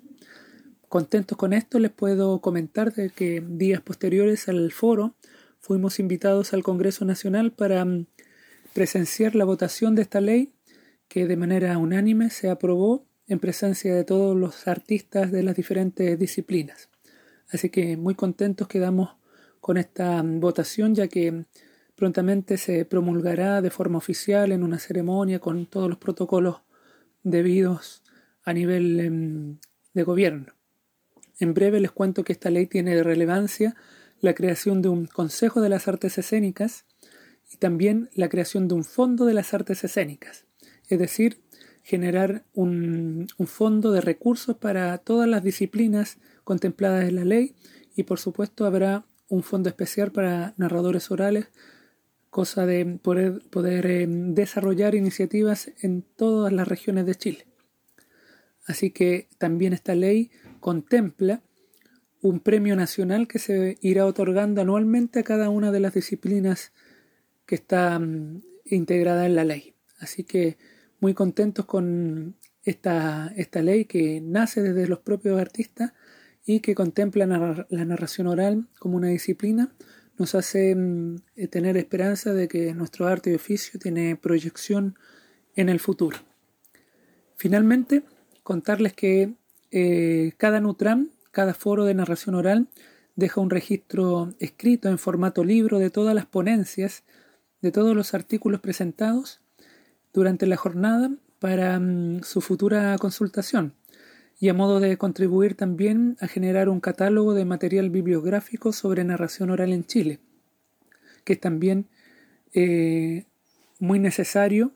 Contentos 0.90 1.38
con 1.38 1.53
esto 1.53 1.80
les 1.80 1.92
puedo 1.92 2.42
comentar 2.42 2.93
de 2.93 3.09
que 3.09 3.42
días 3.45 3.82
posteriores 3.82 4.50
al 4.50 4.72
foro 4.72 5.16
fuimos 5.59 6.00
invitados 6.00 6.53
al 6.53 6.64
Congreso 6.64 7.06
Nacional 7.06 7.51
para 7.51 7.82
em, 7.82 8.06
presenciar 8.74 9.35
la 9.35 9.45
votación 9.45 9.95
de 9.95 10.01
esta 10.01 10.22
ley 10.22 10.51
que 11.08 11.27
de 11.27 11.38
manera 11.38 11.77
unánime 11.77 12.30
se 12.30 12.50
aprobó 12.50 13.06
en 13.27 13.40
presencia 13.40 13.95
de 13.95 14.03
todos 14.03 14.35
los 14.35 14.67
artistas 14.67 15.32
de 15.32 15.43
las 15.43 15.56
diferentes 15.56 16.17
disciplinas. 16.19 16.90
Así 17.50 17.69
que 17.69 17.98
muy 17.98 18.16
contentos 18.16 18.67
quedamos 18.67 19.16
con 19.61 19.77
esta 19.77 20.22
votación 20.24 20.93
ya 20.93 21.08
que 21.08 21.45
prontamente 21.95 22.57
se 22.57 22.85
promulgará 22.85 23.61
de 23.61 23.69
forma 23.69 23.98
oficial 23.98 24.51
en 24.51 24.64
una 24.64 24.80
ceremonia 24.80 25.40
con 25.40 25.65
todos 25.65 25.90
los 25.90 25.98
protocolos 25.98 26.61
debidos 27.24 28.03
a 28.43 28.53
nivel 28.53 28.99
em, 28.99 29.57
de 29.93 30.03
gobierno. 30.03 30.53
En 31.40 31.53
breve 31.53 31.80
les 31.80 31.91
cuento 31.91 32.24
que 32.24 32.33
esta 32.33 32.49
ley 32.49 32.67
tiene 32.67 32.95
de 32.95 33.03
relevancia 33.03 33.75
la 34.22 34.33
creación 34.33 34.82
de 34.82 34.90
un 34.90 35.06
Consejo 35.06 35.61
de 35.61 35.69
las 35.69 35.88
Artes 35.88 36.17
Escénicas 36.17 36.85
y 37.51 37.57
también 37.57 38.09
la 38.14 38.30
creación 38.30 38.67
de 38.67 38.75
un 38.75 38.83
Fondo 38.83 39.25
de 39.25 39.33
las 39.33 39.53
Artes 39.53 39.83
Escénicas, 39.83 40.45
es 40.88 40.99
decir, 40.99 41.41
generar 41.85 42.43
un, 42.53 43.27
fondo 43.45 43.91
de 43.91 44.01
recursos 44.01 44.57
para 44.57 44.98
todas 44.98 45.30
las 45.30 45.43
disciplinas 45.43 46.17
contempladas 46.43 47.07
en 47.07 47.15
la 47.15 47.25
ley 47.25 47.56
y 47.95 48.03
por 48.03 48.19
supuesto 48.19 48.65
habrá 48.65 49.06
un 49.27 49.43
fondo 49.43 49.69
especial 49.69 50.11
para 50.11 50.56
narradores 50.57 51.11
orales, 51.11 51.49
cosa 52.36 52.66
de 52.66 52.86
poder, 53.02 53.40
poder 53.50 53.86
eh, 53.86 54.06
desarrollar 54.10 54.94
iniciativas 54.94 55.72
en 55.80 56.02
todas 56.02 56.52
las 56.52 56.68
regiones 56.68 57.06
de 57.06 57.16
Chile. 57.16 57.48
Así 58.66 58.92
que 58.92 59.30
también 59.38 59.72
esta 59.72 59.96
ley 59.96 60.32
contempla 60.60 61.44
un 62.22 62.42
premio 62.42 62.76
nacional 62.76 63.30
que 63.30 63.40
se 63.40 63.78
irá 63.80 64.06
otorgando 64.06 64.60
anualmente 64.60 65.20
a 65.20 65.24
cada 65.24 65.50
una 65.50 65.72
de 65.72 65.80
las 65.80 65.94
disciplinas 65.94 66.74
que 67.46 67.56
está 67.56 68.00
mm, 68.00 68.42
integrada 68.66 69.26
en 69.26 69.36
la 69.36 69.46
ley. 69.46 69.74
Así 70.00 70.26
que 70.26 70.58
muy 71.00 71.14
contentos 71.14 71.64
con 71.64 72.36
esta, 72.66 73.32
esta 73.38 73.62
ley 73.62 73.86
que 73.86 74.20
nace 74.20 74.62
desde 74.62 74.90
los 74.90 75.00
propios 75.00 75.40
artistas 75.40 75.94
y 76.46 76.60
que 76.60 76.76
contempla 76.76 77.28
la 77.28 77.86
narración 77.86 78.28
oral 78.28 78.68
como 78.78 78.98
una 78.98 79.08
disciplina, 79.08 79.74
nos 80.18 80.35
hace 80.35 80.76
mm, 80.76 81.16
eh, 81.35 81.48
tener 81.48 81.77
esperanza 81.77 82.34
de 82.34 82.48
que 82.48 82.74
nuestro 82.74 83.08
arte 83.08 83.32
y 83.32 83.35
oficio 83.35 83.80
tiene 83.80 84.16
proyección 84.16 84.98
en 85.56 85.69
el 85.69 85.80
futuro. 85.80 86.18
Finalmente, 87.35 88.03
contarles 88.44 88.94
que 88.94 89.34
eh, 89.72 90.34
cada 90.38 90.60
Nutram, 90.60 91.10
cada 91.32 91.53
foro 91.53 91.85
de 91.85 91.94
narración 91.94 92.35
oral, 92.35 92.68
deja 93.16 93.42
un 93.42 93.50
registro 93.50 94.34
escrito 94.40 94.90
en 94.90 94.98
formato 94.98 95.44
libro 95.44 95.80
de 95.80 95.90
todas 95.90 96.16
las 96.16 96.26
ponencias, 96.26 97.03
de 97.61 97.72
todos 97.72 97.95
los 97.95 98.14
artículos 98.14 98.61
presentados 98.61 99.42
durante 100.14 100.45
la 100.48 100.58
jornada 100.58 101.11
para 101.40 101.80
mm, 101.80 102.24
su 102.24 102.42
futura 102.42 102.98
consultación 102.98 103.74
y 104.40 104.50
a 104.50 104.54
modo 104.54 104.80
de 104.80 104.98
contribuir 104.98 105.56
también 105.56 106.18
a 106.20 106.28
generar 106.28 106.70
un 106.70 106.82
catálogo 106.82 107.34
de 107.34 107.46
material 107.46 107.90
bibliográfico 107.90 108.74
sobre 108.74 109.04
narración 109.04 109.50
oral 109.50 109.72
en 109.72 109.86
Chile, 109.86 110.20
que 111.24 111.34
es 111.34 111.40
también 111.40 111.88
eh, 112.54 113.26
muy 113.80 114.00
necesario 114.00 114.74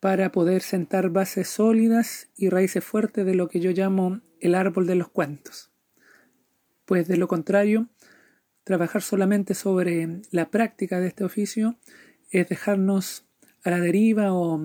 para 0.00 0.32
poder 0.32 0.62
sentar 0.62 1.10
bases 1.10 1.48
sólidas 1.48 2.28
y 2.36 2.50
raíces 2.50 2.84
fuertes 2.84 3.24
de 3.24 3.34
lo 3.34 3.48
que 3.48 3.60
yo 3.60 3.70
llamo 3.70 4.20
el 4.40 4.54
árbol 4.54 4.86
de 4.86 4.96
los 4.96 5.08
cuentos. 5.08 5.70
Pues 6.84 7.08
de 7.08 7.16
lo 7.16 7.28
contrario, 7.28 7.88
trabajar 8.64 9.02
solamente 9.02 9.54
sobre 9.54 10.20
la 10.30 10.50
práctica 10.50 11.00
de 11.00 11.08
este 11.08 11.24
oficio 11.24 11.76
es 12.30 12.48
dejarnos 12.48 13.24
a 13.62 13.70
la 13.70 13.80
deriva 13.80 14.34
o, 14.34 14.60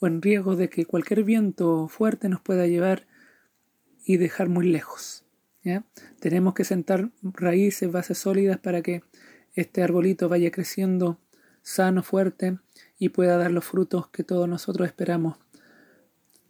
en 0.00 0.22
riesgo 0.22 0.56
de 0.56 0.68
que 0.68 0.84
cualquier 0.84 1.22
viento 1.22 1.88
fuerte 1.88 2.28
nos 2.28 2.40
pueda 2.40 2.66
llevar 2.66 3.06
y 4.04 4.16
dejar 4.16 4.48
muy 4.48 4.66
lejos. 4.68 5.24
Tenemos 6.20 6.52
que 6.54 6.64
sentar 6.64 7.10
raíces, 7.22 7.90
bases 7.90 8.18
sólidas 8.18 8.58
para 8.58 8.82
que 8.82 9.02
este 9.54 9.82
arbolito 9.82 10.28
vaya 10.28 10.50
creciendo 10.50 11.18
sano, 11.62 12.02
fuerte 12.02 12.58
y 12.98 13.08
pueda 13.08 13.38
dar 13.38 13.50
los 13.50 13.64
frutos 13.64 14.08
que 14.08 14.24
todos 14.24 14.46
nosotros 14.48 14.86
esperamos 14.86 15.38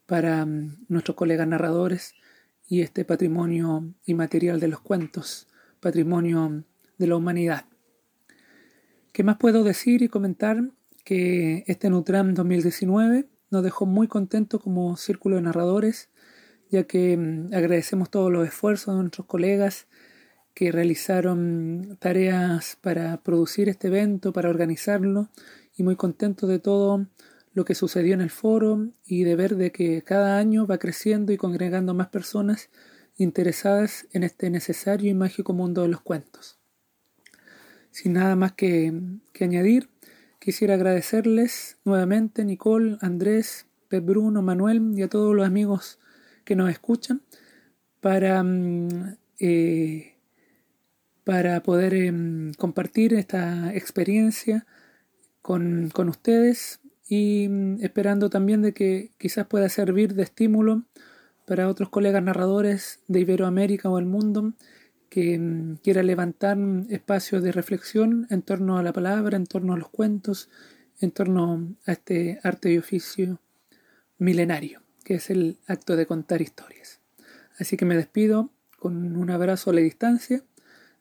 para 0.06 0.44
mm, 0.44 0.86
nuestros 0.88 1.16
colegas 1.16 1.46
narradores 1.46 2.14
y 2.66 2.80
este 2.80 3.04
patrimonio 3.04 3.94
inmaterial 4.04 4.58
de 4.58 4.68
los 4.68 4.80
cuentos, 4.80 5.46
patrimonio 5.78 6.64
de 6.98 7.06
la 7.06 7.14
humanidad. 7.16 7.66
¿Qué 9.12 9.22
más 9.22 9.36
puedo 9.36 9.62
decir 9.62 10.02
y 10.02 10.08
comentar? 10.08 10.64
que 11.04 11.64
este 11.66 11.90
Nutram 11.90 12.34
2019 12.34 13.28
nos 13.50 13.62
dejó 13.62 13.86
muy 13.86 14.08
contentos 14.08 14.60
como 14.62 14.96
círculo 14.96 15.36
de 15.36 15.42
narradores, 15.42 16.08
ya 16.70 16.84
que 16.84 17.16
mm, 17.16 17.54
agradecemos 17.54 18.10
todos 18.10 18.30
los 18.32 18.46
esfuerzos 18.46 18.94
de 18.94 19.00
nuestros 19.00 19.26
colegas 19.26 19.86
que 20.54 20.70
realizaron 20.70 21.96
tareas 22.00 22.78
para 22.80 23.16
producir 23.18 23.68
este 23.68 23.88
evento, 23.88 24.32
para 24.32 24.48
organizarlo, 24.48 25.28
y 25.76 25.82
muy 25.82 25.96
contentos 25.96 26.48
de 26.48 26.60
todo 26.60 27.06
lo 27.52 27.64
que 27.64 27.74
sucedió 27.74 28.14
en 28.14 28.20
el 28.20 28.30
foro 28.30 28.88
y 29.04 29.24
de 29.24 29.36
ver 29.36 29.56
de 29.56 29.72
que 29.72 30.02
cada 30.02 30.38
año 30.38 30.66
va 30.66 30.78
creciendo 30.78 31.32
y 31.32 31.36
congregando 31.36 31.94
más 31.94 32.08
personas 32.08 32.68
interesadas 33.16 34.06
en 34.12 34.24
este 34.24 34.50
necesario 34.50 35.10
y 35.10 35.14
mágico 35.14 35.52
mundo 35.52 35.82
de 35.82 35.88
los 35.88 36.00
cuentos. 36.00 36.58
Sin 37.90 38.14
nada 38.14 38.34
más 38.34 38.52
que, 38.52 38.92
añadir, 39.40 39.88
quisiera 40.40 40.74
agradecerles 40.74 41.78
nuevamente 41.84 42.44
Nicole, 42.44 42.98
Andrés, 43.00 43.66
Pep 43.88 44.04
Bruno, 44.04 44.42
Manuel 44.42 44.92
y 44.96 45.02
a 45.02 45.08
todos 45.08 45.34
los 45.34 45.46
amigos 45.46 46.00
que 46.44 46.56
nos 46.56 46.70
escuchan 46.70 47.22
para, 48.00 48.42
mm, 48.42 49.16
eh, 49.40 50.14
para 51.24 51.62
poder 51.62 51.94
em, 51.94 52.52
compartir 52.54 53.14
esta 53.14 53.74
experiencia 53.74 54.66
con, 55.42 55.90
con 55.92 56.08
ustedes 56.08 56.80
y 57.08 57.48
mm, 57.48 57.82
esperando 57.82 58.30
también 58.30 58.62
de 58.62 58.72
que 58.72 59.10
quizás 59.18 59.46
pueda 59.46 59.68
servir 59.68 60.14
de 60.14 60.22
estímulo 60.24 60.84
para 61.46 61.68
otros 61.68 61.90
colegas 61.90 62.22
narradores 62.22 63.00
de 63.08 63.20
Iberoamérica 63.20 63.90
o 63.90 63.98
el 63.98 64.06
mundo 64.06 64.54
que 65.10 65.38
mm, 65.38 65.76
quiera 65.82 66.02
levantar 66.02 66.58
espacios 66.88 67.42
de 67.42 67.52
reflexión 67.52 68.26
en 68.30 68.42
torno 68.42 68.78
a 68.78 68.82
la 68.82 68.92
palabra, 68.92 69.36
en 69.36 69.46
torno 69.46 69.74
a 69.74 69.76
los 69.76 69.88
cuentos, 69.88 70.48
en 71.00 71.10
torno 71.10 71.74
a 71.86 71.92
este 71.92 72.40
arte 72.42 72.72
y 72.72 72.78
oficio 72.78 73.40
milenario, 74.18 74.80
que 75.04 75.14
es 75.14 75.30
el 75.30 75.58
acto 75.66 75.96
de 75.96 76.06
contar 76.06 76.42
historias. 76.42 77.00
Así 77.58 77.76
que 77.76 77.84
me 77.84 77.96
despido 77.96 78.50
con 78.78 79.16
un 79.16 79.30
abrazo 79.30 79.70
a 79.70 79.74
la 79.74 79.80
distancia 79.80 80.42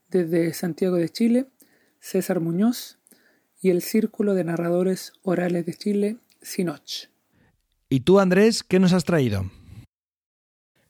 desde 0.10 0.54
Santiago 0.54 0.98
de 0.98 1.10
Chile, 1.10 1.48
César 2.00 2.40
Muñoz 2.40 3.00
y 3.62 3.70
el 3.70 3.82
Círculo 3.82 4.36
de 4.36 4.44
Narradores 4.44 5.14
Orales 5.24 5.66
de 5.66 5.74
Chile, 5.74 6.18
Sinoch. 6.42 7.08
¿Y 7.90 8.02
tú, 8.02 8.20
Andrés, 8.20 8.64
qué 8.64 8.80
nos 8.80 8.94
has 8.94 9.06
traído? 9.06 9.50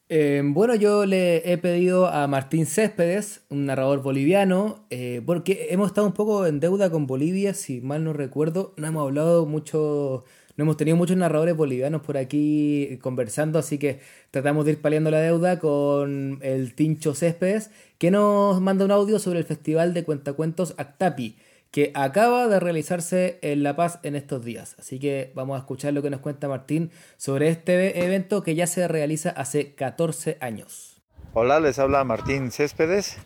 Eh, 0.09 0.41
bueno, 0.45 0.75
yo 0.75 1.05
le 1.05 1.51
he 1.51 1.57
pedido 1.57 2.07
a 2.07 2.27
Martín 2.27 2.65
Céspedes, 2.65 3.41
un 3.49 3.65
narrador 3.65 4.01
boliviano, 4.03 4.85
eh, 4.89 5.21
porque 5.25 5.67
hemos 5.71 5.87
estado 5.87 6.05
un 6.05 6.13
poco 6.13 6.45
en 6.45 6.59
deuda 6.59 6.91
con 6.91 7.07
Bolivia, 7.07 7.53
si 7.53 7.81
mal 7.81 8.03
no 8.03 8.13
recuerdo. 8.13 8.73
No 8.77 8.87
hemos 8.87 9.03
hablado 9.03 9.45
mucho, 9.45 10.25
no 10.55 10.63
hemos 10.63 10.77
tenido 10.77 10.97
muchos 10.97 11.17
narradores 11.17 11.55
bolivianos 11.55 12.01
por 12.01 12.17
aquí 12.17 12.99
conversando, 13.01 13.59
así 13.59 13.77
que 13.77 13.99
tratamos 14.31 14.65
de 14.65 14.71
ir 14.71 14.81
paliando 14.81 15.11
la 15.11 15.19
deuda 15.19 15.59
con 15.59 16.39
el 16.41 16.73
Tincho 16.75 17.15
Céspedes, 17.15 17.71
que 17.97 18.11
nos 18.11 18.61
manda 18.61 18.85
un 18.85 18.91
audio 18.91 19.19
sobre 19.19 19.39
el 19.39 19.45
Festival 19.45 19.93
de 19.93 20.03
Cuentacuentos 20.03 20.75
Actapi 20.77 21.35
que 21.73 21.91
acaba 21.95 22.47
de 22.47 22.59
realizarse 22.59 23.39
en 23.41 23.63
La 23.63 23.75
Paz 23.75 23.97
en 24.03 24.15
estos 24.15 24.45
días. 24.45 24.75
Así 24.77 24.99
que 24.99 25.31
vamos 25.33 25.55
a 25.55 25.59
escuchar 25.61 25.91
lo 25.91 26.03
que 26.03 26.11
nos 26.11 26.21
cuenta 26.21 26.47
Martín 26.47 26.91
sobre 27.17 27.49
este 27.49 28.05
evento 28.05 28.43
que 28.43 28.53
ya 28.53 28.67
se 28.67 28.87
realiza 28.87 29.31
hace 29.31 29.73
14 29.73 30.37
años. 30.39 31.01
Hola, 31.33 31.59
les 31.59 31.79
habla 31.79 32.03
Martín 32.03 32.51
Céspedes 32.51 33.17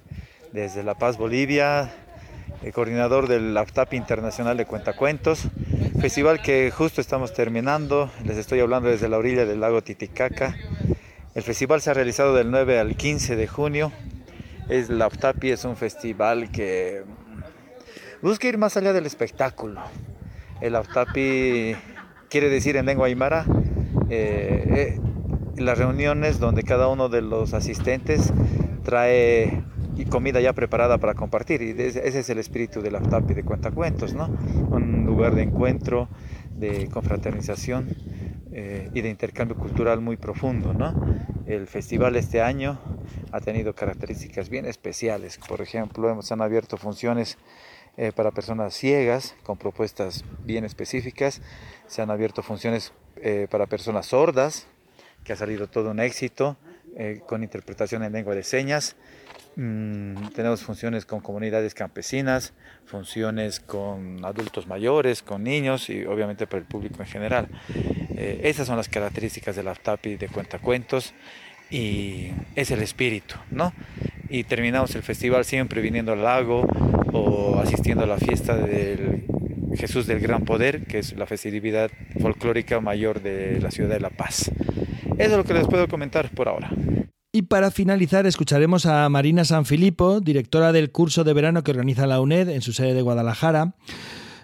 desde 0.53 0.81
La 0.81 0.95
Paz, 0.95 1.17
Bolivia, 1.17 1.91
el 2.63 2.71
coordinador 2.71 3.27
del 3.27 3.55
AFTAP 3.57 3.95
Internacional 3.95 4.55
de 4.55 4.65
Cuentacuentos, 4.65 5.49
festival 5.99 6.41
que 6.41 6.71
justo 6.71 7.01
estamos 7.01 7.33
terminando, 7.33 8.09
les 8.23 8.37
estoy 8.37 8.59
hablando 8.59 8.89
desde 8.89 9.09
la 9.09 9.17
orilla 9.17 9.45
del 9.45 9.59
lago 9.59 9.81
Titicaca. 9.81 10.55
El 11.33 11.43
festival 11.43 11.81
se 11.81 11.89
ha 11.89 11.93
realizado 11.93 12.35
del 12.35 12.51
9 12.51 12.79
al 12.79 12.95
15 12.95 13.35
de 13.35 13.47
junio. 13.47 13.91
Es 14.69 14.89
la 14.89 15.05
AFTAPI 15.05 15.51
es 15.51 15.65
un 15.65 15.75
festival 15.75 16.51
que 16.51 17.03
busca 18.21 18.47
ir 18.47 18.57
más 18.57 18.77
allá 18.77 18.93
del 18.93 19.05
espectáculo. 19.05 19.81
El 20.61 20.75
Autapi 20.75 21.75
quiere 22.29 22.49
decir 22.49 22.75
en 22.77 22.85
lengua 22.85 23.07
aymara 23.07 23.45
eh, 24.09 24.97
eh, 24.97 24.99
las 25.57 25.77
reuniones 25.77 26.39
donde 26.39 26.63
cada 26.63 26.87
uno 26.87 27.09
de 27.09 27.21
los 27.21 27.53
asistentes 27.53 28.33
trae 28.83 29.63
comida 30.05 30.39
ya 30.39 30.53
preparada 30.53 30.97
para 30.97 31.13
compartir 31.13 31.61
y 31.61 31.71
ese 31.71 32.19
es 32.19 32.29
el 32.29 32.37
espíritu 32.37 32.81
del 32.81 32.95
Autapi 32.95 33.33
de 33.33 33.43
cuentacuentos, 33.43 34.13
¿no? 34.13 34.27
Un 34.69 35.05
lugar 35.05 35.35
de 35.35 35.43
encuentro, 35.43 36.07
de 36.55 36.87
confraternización 36.89 37.89
eh, 38.51 38.89
y 38.93 39.01
de 39.01 39.09
intercambio 39.09 39.57
cultural 39.57 40.01
muy 40.01 40.17
profundo, 40.17 40.73
¿no? 40.73 40.93
El 41.45 41.67
festival 41.67 42.15
este 42.15 42.41
año 42.41 42.79
ha 43.31 43.39
tenido 43.41 43.73
características 43.73 44.49
bien 44.49 44.65
especiales, 44.65 45.39
por 45.47 45.61
ejemplo, 45.61 46.09
hemos 46.09 46.31
han 46.31 46.41
abierto 46.41 46.77
funciones 46.77 47.37
eh, 47.99 48.11
para 48.15 48.29
personas 48.29 48.75
ciegas 48.75 49.35
con 49.41 49.57
propuestas 49.57 50.23
bien 50.45 50.65
específicas. 50.65 51.41
Se 51.87 52.03
han 52.03 52.11
abierto 52.11 52.43
funciones 52.43 52.93
eh, 53.15 53.47
para 53.49 53.65
personas 53.65 54.05
sordas, 54.05 54.67
que 55.23 55.33
ha 55.33 55.35
salido 55.35 55.65
todo 55.65 55.89
un 55.89 55.99
éxito, 55.99 56.57
eh, 56.95 57.21
con 57.27 57.41
interpretación 57.41 58.03
en 58.03 58.13
lengua 58.13 58.35
de 58.35 58.43
señas. 58.43 58.95
Mm, 59.59 60.27
tenemos 60.35 60.61
funciones 60.61 61.07
con 61.07 61.19
comunidades 61.19 61.73
campesinas, 61.73 62.53
funciones 62.85 63.59
con 63.59 64.23
adultos 64.23 64.67
mayores, 64.67 65.23
con 65.23 65.43
niños 65.43 65.89
y 65.89 66.05
obviamente 66.05 66.45
para 66.45 66.59
el 66.59 66.65
público 66.65 67.01
en 67.01 67.07
general. 67.07 67.47
esas 68.15 68.67
son 68.67 68.77
las 68.77 68.87
características 68.87 69.55
de 69.55 69.63
la 69.63 69.73
TAPI 69.73 70.17
de 70.17 70.27
cuentacuentos 70.27 71.13
y 71.71 72.31
es 72.55 72.69
el 72.69 72.81
espíritu, 72.83 73.35
¿no? 73.49 73.73
Y 74.29 74.43
terminamos 74.43 74.95
el 74.95 75.01
festival 75.01 75.43
siempre 75.43 75.81
viniendo 75.81 76.13
al 76.13 76.23
lago 76.23 76.67
o 77.11 77.59
asistiendo 77.59 78.03
a 78.03 78.07
la 78.07 78.17
fiesta 78.17 78.55
del 78.55 79.25
Jesús 79.75 80.05
del 80.05 80.19
Gran 80.19 80.45
Poder, 80.45 80.85
que 80.85 80.99
es 80.99 81.13
la 81.17 81.25
festividad 81.25 81.89
folclórica 82.21 82.79
mayor 82.79 83.21
de 83.21 83.59
la 83.59 83.71
ciudad 83.71 83.89
de 83.89 83.99
La 83.99 84.11
Paz. 84.11 84.51
Eso 85.17 85.31
es 85.31 85.37
lo 85.37 85.43
que 85.43 85.53
les 85.53 85.67
puedo 85.67 85.87
comentar 85.87 86.29
por 86.29 86.47
ahora. 86.47 86.69
Y 87.31 87.43
para 87.43 87.71
finalizar 87.71 88.25
escucharemos 88.25 88.85
a 88.85 89.07
Marina 89.09 89.43
Sanfilippo, 89.43 90.21
directora 90.21 90.71
del 90.71 90.91
curso 90.91 91.23
de 91.23 91.33
verano 91.33 91.63
que 91.63 91.71
organiza 91.71 92.07
la 92.07 92.21
UNED 92.21 92.49
en 92.49 92.61
su 92.61 92.73
sede 92.73 92.93
de 92.93 93.01
Guadalajara. 93.01 93.75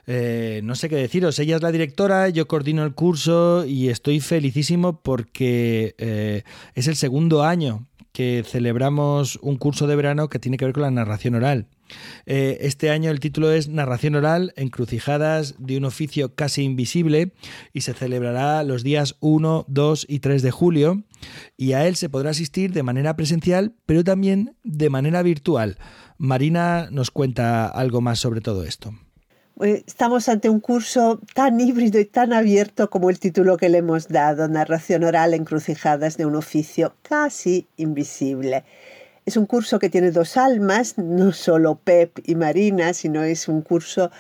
Eh, 0.06 0.60
no 0.64 0.76
sé 0.76 0.90
qué 0.90 0.98
deciros, 0.98 1.40
ella 1.40 1.56
es 1.56 1.62
la 1.62 1.72
directora, 1.72 2.28
yo 2.28 2.45
coordino 2.45 2.84
el 2.84 2.94
curso 2.94 3.66
y 3.66 3.88
estoy 3.88 4.20
felicísimo 4.20 5.02
porque 5.02 5.95
eh, 5.98 6.44
es 6.76 6.88
el 6.88 6.98
segundo 6.98 7.44
año 7.44 7.88
que 8.12 8.44
celebramos 8.45 9.40
un 9.42 9.58
curso 9.58 9.88
de 9.88 9.95
verano 9.95 10.28
que 10.28 10.40
tiene 10.40 10.58
que 10.58 10.66
ver 10.66 10.74
con 10.74 10.84
la 10.84 10.92
narración 10.92 11.36
oral. 11.36 11.68
Eh, 12.26 12.58
este 12.62 12.90
año 12.90 13.12
el 13.12 13.20
título 13.20 13.52
es 13.52 13.68
Narración 13.68 14.16
oral, 14.16 14.54
encrucijadas 14.56 15.56
de 15.60 15.78
un 15.78 15.86
oficio 15.86 16.36
casi 16.36 16.64
invisible 16.64 17.34
y 17.74 17.82
se 17.82 17.94
celebrará 17.94 18.64
los 18.64 18.84
días 18.84 19.16
1, 19.20 19.66
2 19.68 20.06
y 20.10 20.20
3 20.20 20.42
de 20.42 20.52
julio 20.52 21.04
y 21.58 21.74
a 21.74 21.88
él 21.88 21.96
se 21.96 22.10
podrá 22.10 22.32
asistir 22.32 22.74
de 22.74 22.84
manera 22.84 23.16
presencial 23.16 23.76
pero 23.86 24.04
también 24.04 24.56
de 24.64 24.90
manera 24.90 25.22
virtual. 25.22 25.78
Marina 26.18 26.88
nos 26.92 27.12
cuenta 27.12 27.68
algo 27.68 28.02
más 28.02 28.20
sobre 28.20 28.42
todo 28.42 28.64
esto. 28.64 28.94
Eh, 29.62 29.84
estamos 29.86 30.30
ante 30.30 30.50
un 30.50 30.60
curso 30.60 31.22
tan 31.36 31.60
híbrido 31.60 32.00
y 32.00 32.06
tan 32.06 32.34
abierto 32.34 32.90
como 32.90 33.10
el 33.10 33.20
título 33.20 33.58
que 33.58 33.70
le 33.70 33.80
hemos 33.80 34.08
dado, 34.08 34.48
Narración 34.48 35.04
oral 35.04 35.34
encrucijadas 35.34 36.18
de 36.18 36.26
un 36.26 36.36
oficio 36.36 36.96
casi 37.04 37.68
invisible. 37.78 38.64
Es 39.26 39.38
un 39.38 39.45
curso 39.45 39.80
que 39.80 39.90
tiene 39.90 40.11
dos 40.11 40.35
almas, 40.35 40.98
no 40.98 41.32
solo 41.32 41.76
Pep 41.76 42.19
y 42.26 42.35
Marina, 42.35 42.93
sino 42.93 43.24
es 43.24 43.48
un 43.48 43.61
curso 43.61 44.11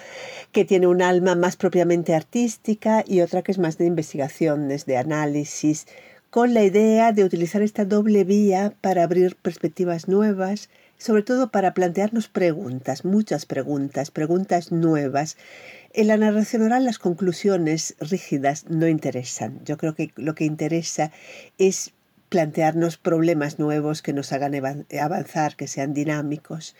que 0.53 0.63
tiene 0.63 0.87
un 0.87 1.01
alma 1.01 1.35
más 1.35 1.57
propiamente 1.57 2.15
artística 2.15 3.03
y 3.05 3.19
otra 3.19 3.41
que 3.41 3.51
es 3.51 3.57
más 3.57 3.77
de 3.77 3.85
investigaciones, 3.85 4.85
de 4.85 4.95
análisis, 4.95 5.87
con 6.29 6.53
la 6.53 6.63
idea 6.63 7.11
de 7.11 7.25
utilizar 7.25 7.61
esta 7.61 7.83
doble 7.83 8.23
vía 8.23 8.73
para 8.79 9.03
abrir 9.03 9.35
perspectivas 9.35 10.07
nuevas, 10.07 10.69
sobre 10.97 11.23
todo 11.23 11.51
para 11.51 11.73
plantearnos 11.73 12.29
preguntas, 12.29 13.03
muchas 13.03 13.45
preguntas, 13.45 14.09
preguntas 14.09 14.71
nuevas. 14.71 15.35
En 15.91 16.07
la 16.07 16.15
narración 16.15 16.61
oral 16.61 16.85
las 16.85 16.97
conclusiones 16.97 17.95
rígidas 17.99 18.69
no 18.69 18.87
interesan. 18.87 19.59
Yo 19.65 19.75
creo 19.75 19.95
que 19.95 20.13
lo 20.15 20.33
que 20.33 20.45
interesa 20.45 21.11
es 21.57 21.91
plantearnos 22.33 22.97
problemas 22.97 23.59
nuevos 23.59 24.01
que 24.01 24.11
nos 24.11 24.33
hagan 24.33 24.55
avanzar, 24.55 25.55
que 25.55 25.67
sean 25.67 25.93
dinámicos. 25.93 26.75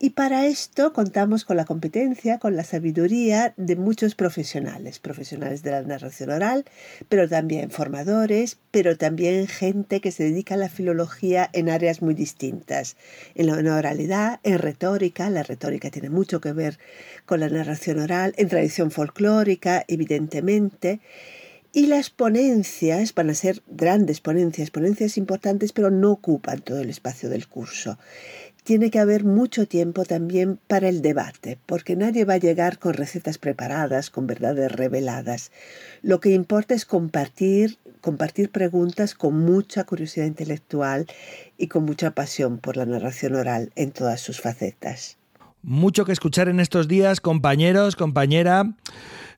Y 0.00 0.10
para 0.10 0.46
esto 0.46 0.92
contamos 0.92 1.44
con 1.44 1.56
la 1.56 1.64
competencia, 1.64 2.40
con 2.40 2.56
la 2.56 2.64
sabiduría 2.64 3.54
de 3.56 3.76
muchos 3.76 4.16
profesionales, 4.16 4.98
profesionales 4.98 5.62
de 5.62 5.70
la 5.70 5.82
narración 5.82 6.30
oral, 6.30 6.64
pero 7.08 7.28
también 7.28 7.70
formadores, 7.70 8.58
pero 8.72 8.96
también 8.96 9.46
gente 9.46 10.00
que 10.00 10.10
se 10.10 10.24
dedica 10.24 10.54
a 10.54 10.58
la 10.58 10.68
filología 10.68 11.48
en 11.52 11.68
áreas 11.68 12.02
muy 12.02 12.14
distintas, 12.14 12.96
en 13.36 13.46
la 13.46 13.76
oralidad, 13.76 14.40
en 14.42 14.58
retórica, 14.58 15.30
la 15.30 15.44
retórica 15.44 15.90
tiene 15.90 16.10
mucho 16.10 16.40
que 16.40 16.52
ver 16.52 16.80
con 17.24 17.38
la 17.38 17.48
narración 17.48 18.00
oral, 18.00 18.34
en 18.36 18.48
tradición 18.48 18.90
folclórica, 18.90 19.84
evidentemente, 19.86 20.98
y 21.72 21.86
las 21.86 22.10
ponencias 22.10 23.14
van 23.14 23.30
a 23.30 23.34
ser 23.34 23.62
grandes 23.66 24.20
ponencias, 24.20 24.70
ponencias 24.70 25.18
importantes, 25.18 25.72
pero 25.72 25.90
no 25.90 26.12
ocupan 26.12 26.60
todo 26.60 26.80
el 26.80 26.90
espacio 26.90 27.28
del 27.28 27.46
curso 27.46 27.98
tiene 28.68 28.90
que 28.90 28.98
haber 28.98 29.24
mucho 29.24 29.66
tiempo 29.66 30.04
también 30.04 30.58
para 30.66 30.90
el 30.90 31.00
debate, 31.00 31.56
porque 31.64 31.96
nadie 31.96 32.26
va 32.26 32.34
a 32.34 32.36
llegar 32.36 32.78
con 32.78 32.92
recetas 32.92 33.38
preparadas, 33.38 34.10
con 34.10 34.26
verdades 34.26 34.70
reveladas. 34.70 35.52
Lo 36.02 36.20
que 36.20 36.32
importa 36.32 36.74
es 36.74 36.84
compartir, 36.84 37.78
compartir 38.02 38.50
preguntas 38.50 39.14
con 39.14 39.40
mucha 39.40 39.84
curiosidad 39.84 40.26
intelectual 40.26 41.06
y 41.56 41.68
con 41.68 41.84
mucha 41.84 42.10
pasión 42.10 42.58
por 42.58 42.76
la 42.76 42.84
narración 42.84 43.36
oral 43.36 43.72
en 43.74 43.90
todas 43.90 44.20
sus 44.20 44.38
facetas. 44.38 45.16
Mucho 45.62 46.04
que 46.04 46.12
escuchar 46.12 46.50
en 46.50 46.60
estos 46.60 46.88
días, 46.88 47.22
compañeros, 47.22 47.96
compañera. 47.96 48.74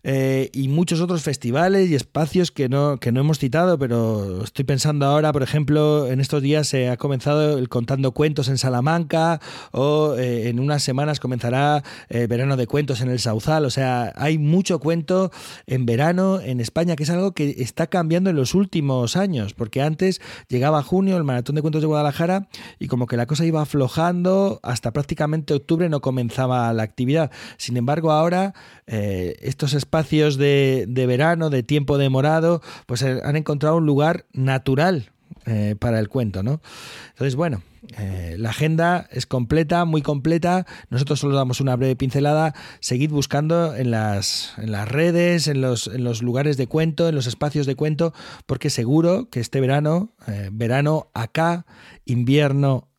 Eh, 0.02 0.50
y 0.54 0.68
muchos 0.68 1.00
otros 1.00 1.22
festivales 1.22 1.90
y 1.90 1.94
espacios 1.94 2.50
que 2.50 2.68
no, 2.68 2.98
que 2.98 3.12
no 3.12 3.20
hemos 3.20 3.38
citado, 3.38 3.78
pero 3.78 4.42
estoy 4.42 4.64
pensando 4.64 5.06
ahora, 5.06 5.32
por 5.32 5.42
ejemplo, 5.42 6.06
en 6.06 6.20
estos 6.20 6.42
días 6.42 6.68
se 6.68 6.88
ha 6.88 6.96
comenzado 6.96 7.58
el 7.58 7.68
Contando 7.68 8.12
Cuentos 8.12 8.48
en 8.48 8.56
Salamanca 8.56 9.40
o 9.72 10.14
eh, 10.16 10.48
en 10.48 10.58
unas 10.58 10.82
semanas 10.82 11.20
comenzará 11.20 11.82
el 12.08 12.28
Verano 12.28 12.56
de 12.56 12.66
Cuentos 12.66 13.02
en 13.02 13.10
el 13.10 13.18
Sauzal. 13.18 13.66
O 13.66 13.70
sea, 13.70 14.12
hay 14.16 14.38
mucho 14.38 14.80
cuento 14.80 15.30
en 15.66 15.84
verano 15.84 16.40
en 16.40 16.60
España, 16.60 16.96
que 16.96 17.02
es 17.02 17.10
algo 17.10 17.32
que 17.32 17.56
está 17.58 17.86
cambiando 17.86 18.30
en 18.30 18.36
los 18.36 18.54
últimos 18.54 19.16
años, 19.16 19.52
porque 19.52 19.82
antes 19.82 20.20
llegaba 20.48 20.82
junio 20.82 21.16
el 21.18 21.24
Maratón 21.24 21.56
de 21.56 21.62
Cuentos 21.62 21.82
de 21.82 21.88
Guadalajara 21.88 22.48
y 22.78 22.86
como 22.86 23.06
que 23.06 23.16
la 23.18 23.26
cosa 23.26 23.44
iba 23.44 23.60
aflojando 23.60 24.60
hasta 24.62 24.92
prácticamente 24.92 25.52
octubre 25.52 25.88
no 25.88 26.00
comenzaba 26.00 26.72
la 26.72 26.84
actividad. 26.84 27.30
Sin 27.58 27.76
embargo, 27.76 28.12
ahora 28.12 28.54
eh, 28.86 29.36
estos 29.40 29.74
espacios 29.74 29.89
espacios 29.90 30.36
de, 30.36 30.86
verano, 31.08 31.50
de 31.50 31.64
tiempo 31.64 31.98
demorado, 31.98 32.62
pues 32.86 33.02
eh, 33.02 33.20
han 33.24 33.34
encontrado 33.34 33.76
un 33.76 33.86
lugar 33.86 34.24
natural 34.32 35.10
eh, 35.46 35.74
para 35.76 35.98
el 35.98 36.08
cuento, 36.08 36.44
¿no? 36.44 36.60
Entonces, 37.08 37.34
bueno, 37.34 37.64
eh, 37.98 38.36
la 38.38 38.50
agenda 38.50 39.08
es 39.10 39.26
completa, 39.26 39.84
muy 39.86 40.00
completa. 40.00 40.64
Nosotros 40.90 41.18
solo 41.18 41.34
damos 41.34 41.60
una 41.60 41.74
breve 41.74 41.96
pincelada. 41.96 42.54
Seguid 42.78 43.10
buscando 43.10 43.74
en 43.74 43.90
las, 43.90 44.54
en 44.58 44.70
las 44.70 44.88
redes, 44.88 45.48
en 45.48 45.60
los, 45.60 45.88
en 45.88 46.04
los, 46.04 46.22
lugares 46.22 46.56
de 46.56 46.68
cuento, 46.68 47.08
en 47.08 47.16
los 47.16 47.26
espacios 47.26 47.66
de 47.66 47.74
cuento, 47.74 48.14
porque 48.46 48.70
seguro 48.70 49.28
que 49.28 49.40
este 49.40 49.60
verano, 49.60 50.12
verano 50.52 51.10
acá, 51.14 51.66
invierno 52.04 52.89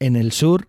en 0.00 0.16
el 0.16 0.32
sur, 0.32 0.68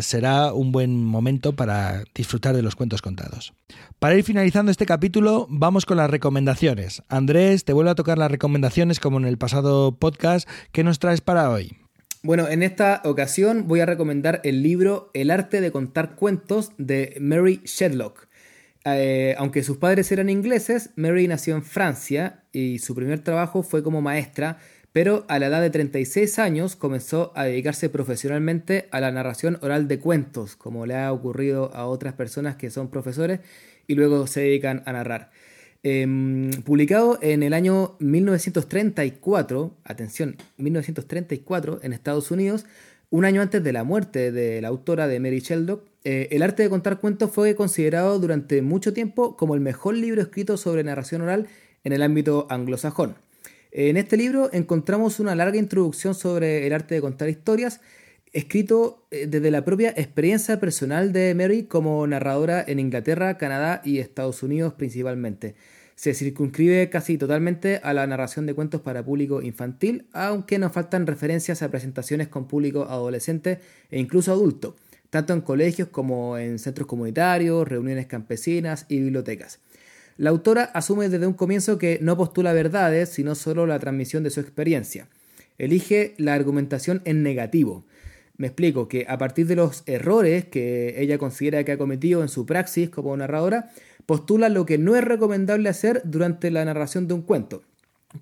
será 0.00 0.52
un 0.52 0.72
buen 0.72 1.02
momento 1.02 1.54
para 1.54 2.04
disfrutar 2.14 2.54
de 2.54 2.62
los 2.62 2.76
cuentos 2.76 3.02
contados. 3.02 3.54
Para 3.98 4.16
ir 4.16 4.24
finalizando 4.24 4.70
este 4.70 4.86
capítulo, 4.86 5.46
vamos 5.48 5.86
con 5.86 5.96
las 5.96 6.10
recomendaciones. 6.10 7.02
Andrés, 7.08 7.64
te 7.64 7.72
vuelvo 7.72 7.90
a 7.90 7.94
tocar 7.94 8.18
las 8.18 8.30
recomendaciones 8.30 9.00
como 9.00 9.18
en 9.18 9.24
el 9.24 9.38
pasado 9.38 9.96
podcast. 9.96 10.48
¿Qué 10.72 10.84
nos 10.84 10.98
traes 10.98 11.20
para 11.20 11.50
hoy? 11.50 11.76
Bueno, 12.22 12.48
en 12.48 12.62
esta 12.62 13.00
ocasión 13.04 13.68
voy 13.68 13.80
a 13.80 13.86
recomendar 13.86 14.40
el 14.42 14.62
libro 14.62 15.10
El 15.14 15.30
arte 15.30 15.60
de 15.60 15.70
contar 15.70 16.16
cuentos 16.16 16.72
de 16.76 17.16
Mary 17.20 17.60
Shedlock. 17.64 18.26
Eh, 18.84 19.34
aunque 19.38 19.62
sus 19.62 19.76
padres 19.76 20.10
eran 20.12 20.28
ingleses, 20.28 20.90
Mary 20.96 21.28
nació 21.28 21.54
en 21.54 21.62
Francia 21.62 22.44
y 22.52 22.80
su 22.80 22.94
primer 22.94 23.20
trabajo 23.20 23.62
fue 23.62 23.82
como 23.82 24.00
maestra, 24.00 24.58
pero 24.98 25.24
a 25.28 25.38
la 25.38 25.46
edad 25.46 25.60
de 25.60 25.70
36 25.70 26.40
años 26.40 26.74
comenzó 26.74 27.30
a 27.36 27.44
dedicarse 27.44 27.88
profesionalmente 27.88 28.88
a 28.90 28.98
la 28.98 29.12
narración 29.12 29.56
oral 29.62 29.86
de 29.86 30.00
cuentos, 30.00 30.56
como 30.56 30.86
le 30.86 30.96
ha 30.96 31.12
ocurrido 31.12 31.72
a 31.72 31.86
otras 31.86 32.14
personas 32.14 32.56
que 32.56 32.68
son 32.68 32.90
profesores 32.90 33.38
y 33.86 33.94
luego 33.94 34.26
se 34.26 34.40
dedican 34.40 34.82
a 34.86 34.92
narrar. 34.94 35.30
Em, 35.84 36.50
publicado 36.64 37.16
en 37.22 37.44
el 37.44 37.54
año 37.54 37.94
1934, 38.00 39.76
atención, 39.84 40.34
1934 40.56 41.78
en 41.84 41.92
Estados 41.92 42.32
Unidos, 42.32 42.66
un 43.08 43.24
año 43.24 43.40
antes 43.40 43.62
de 43.62 43.72
la 43.72 43.84
muerte 43.84 44.32
de 44.32 44.60
la 44.60 44.66
autora 44.66 45.06
de 45.06 45.20
Mary 45.20 45.38
Sheldock, 45.38 45.84
eh, 46.02 46.26
el 46.32 46.42
arte 46.42 46.64
de 46.64 46.70
contar 46.70 46.98
cuentos 46.98 47.30
fue 47.30 47.54
considerado 47.54 48.18
durante 48.18 48.62
mucho 48.62 48.92
tiempo 48.92 49.36
como 49.36 49.54
el 49.54 49.60
mejor 49.60 49.94
libro 49.94 50.20
escrito 50.20 50.56
sobre 50.56 50.82
narración 50.82 51.22
oral 51.22 51.46
en 51.84 51.92
el 51.92 52.02
ámbito 52.02 52.48
anglosajón. 52.50 53.27
En 53.80 53.96
este 53.96 54.16
libro 54.16 54.50
encontramos 54.52 55.20
una 55.20 55.36
larga 55.36 55.56
introducción 55.56 56.12
sobre 56.16 56.66
el 56.66 56.72
arte 56.72 56.96
de 56.96 57.00
contar 57.00 57.28
historias 57.28 57.80
escrito 58.32 59.06
eh, 59.12 59.28
desde 59.28 59.52
la 59.52 59.64
propia 59.64 59.90
experiencia 59.90 60.58
personal 60.58 61.12
de 61.12 61.32
Mary 61.36 61.62
como 61.62 62.04
narradora 62.08 62.64
en 62.66 62.80
Inglaterra, 62.80 63.38
Canadá 63.38 63.80
y 63.84 64.00
Estados 64.00 64.42
Unidos 64.42 64.74
principalmente. 64.74 65.54
Se 65.94 66.12
circunscribe 66.12 66.90
casi 66.90 67.18
totalmente 67.18 67.78
a 67.84 67.94
la 67.94 68.04
narración 68.08 68.46
de 68.46 68.54
cuentos 68.54 68.80
para 68.80 69.04
público 69.04 69.42
infantil, 69.42 70.06
aunque 70.12 70.58
nos 70.58 70.72
faltan 70.72 71.06
referencias 71.06 71.62
a 71.62 71.70
presentaciones 71.70 72.26
con 72.26 72.48
público 72.48 72.82
adolescente 72.82 73.60
e 73.92 74.00
incluso 74.00 74.32
adulto, 74.32 74.74
tanto 75.08 75.34
en 75.34 75.40
colegios 75.40 75.86
como 75.86 76.36
en 76.36 76.58
centros 76.58 76.88
comunitarios, 76.88 77.68
reuniones 77.68 78.08
campesinas 78.08 78.86
y 78.88 78.98
bibliotecas. 78.98 79.60
La 80.18 80.30
autora 80.30 80.64
asume 80.64 81.08
desde 81.08 81.26
un 81.26 81.32
comienzo 81.32 81.78
que 81.78 81.98
no 82.02 82.16
postula 82.16 82.52
verdades, 82.52 83.08
sino 83.08 83.34
solo 83.34 83.66
la 83.66 83.78
transmisión 83.78 84.24
de 84.24 84.30
su 84.30 84.40
experiencia. 84.40 85.08
Elige 85.58 86.14
la 86.18 86.34
argumentación 86.34 87.00
en 87.04 87.22
negativo, 87.22 87.84
me 88.38 88.46
explico, 88.46 88.86
que 88.86 89.04
a 89.08 89.18
partir 89.18 89.48
de 89.48 89.56
los 89.56 89.82
errores 89.86 90.44
que 90.44 91.02
ella 91.02 91.18
considera 91.18 91.64
que 91.64 91.72
ha 91.72 91.78
cometido 91.78 92.22
en 92.22 92.28
su 92.28 92.46
praxis 92.46 92.88
como 92.88 93.16
narradora, 93.16 93.70
postula 94.06 94.48
lo 94.48 94.64
que 94.64 94.78
no 94.78 94.94
es 94.94 95.04
recomendable 95.04 95.68
hacer 95.68 96.02
durante 96.04 96.52
la 96.52 96.64
narración 96.64 97.08
de 97.08 97.14
un 97.14 97.22
cuento, 97.22 97.62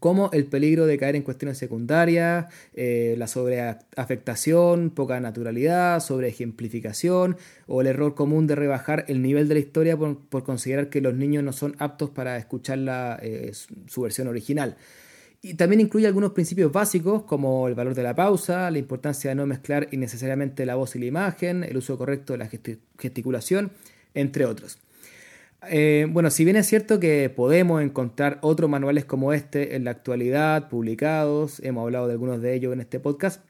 como 0.01 0.31
el 0.33 0.47
peligro 0.47 0.87
de 0.87 0.99
caer 0.99 1.15
en 1.15 1.23
cuestiones 1.23 1.59
secundarias, 1.59 2.47
eh, 2.75 3.15
la 3.19 3.29
sobreafectación, 3.29 4.91
poca 4.91 5.21
naturalidad, 5.21 6.01
sobreejemplificación 6.01 7.37
o 7.69 7.81
el 7.81 7.87
error 7.87 8.15
común 8.15 8.47
de 8.47 8.57
rebajar 8.57 9.05
el 9.09 9.23
nivel 9.23 9.47
de 9.49 9.55
la 9.55 9.61
historia 9.61 9.97
por, 9.97 10.43
considerar 10.43 10.89
que 10.89 11.01
los 11.01 11.15
niños 11.15 11.45
no 11.45 11.53
son 11.53 11.77
aptos 11.79 12.11
para 12.11 12.37
escuchar 12.37 12.79
eh, 13.23 13.53
su 13.87 14.03
versión 14.03 14.27
original. 14.27 14.77
Y 15.41 15.55
también 15.55 15.81
incluye 15.81 16.09
algunos 16.09 16.33
principios 16.33 16.73
básicos 16.73 17.23
como 17.23 17.69
el 17.69 17.77
valor 17.77 17.95
de 17.95 18.03
la 18.03 18.17
pausa, 18.17 18.69
la 18.71 18.79
importancia 18.79 19.31
de 19.31 19.37
no 19.37 19.47
mezclar 19.47 19.87
innecesariamente 19.93 20.67
la 20.67 20.75
voz 20.75 20.97
y 20.97 20.99
la 20.99 21.07
imagen, 21.07 21.63
el 21.63 21.77
uso 21.77 21.97
correcto 21.97 22.33
de 22.33 22.39
la 22.41 22.49
gesticulación, 22.99 23.71
entre 24.15 24.45
otros. 24.47 24.79
Eh, 25.69 26.07
bueno, 26.11 26.31
si 26.31 26.45
bien 26.45 26.57
es 26.57 26.67
cierto 26.67 27.01
que 27.01 27.31
podemos 27.31 27.83
encontrar 27.83 28.39
otros 28.43 28.71
manuales 28.71 29.05
como 29.05 29.33
este 29.33 29.77
en 29.77 29.85
la 29.85 29.91
actualidad, 29.93 30.69
publicados, 30.69 31.61
hemos 31.61 31.83
hablado 31.83 32.07
de 32.07 32.13
algunos 32.13 32.41
de 32.41 32.55
ellos 32.55 32.73
en 32.73 32.81
este 32.81 33.01
podcast, 33.01 33.43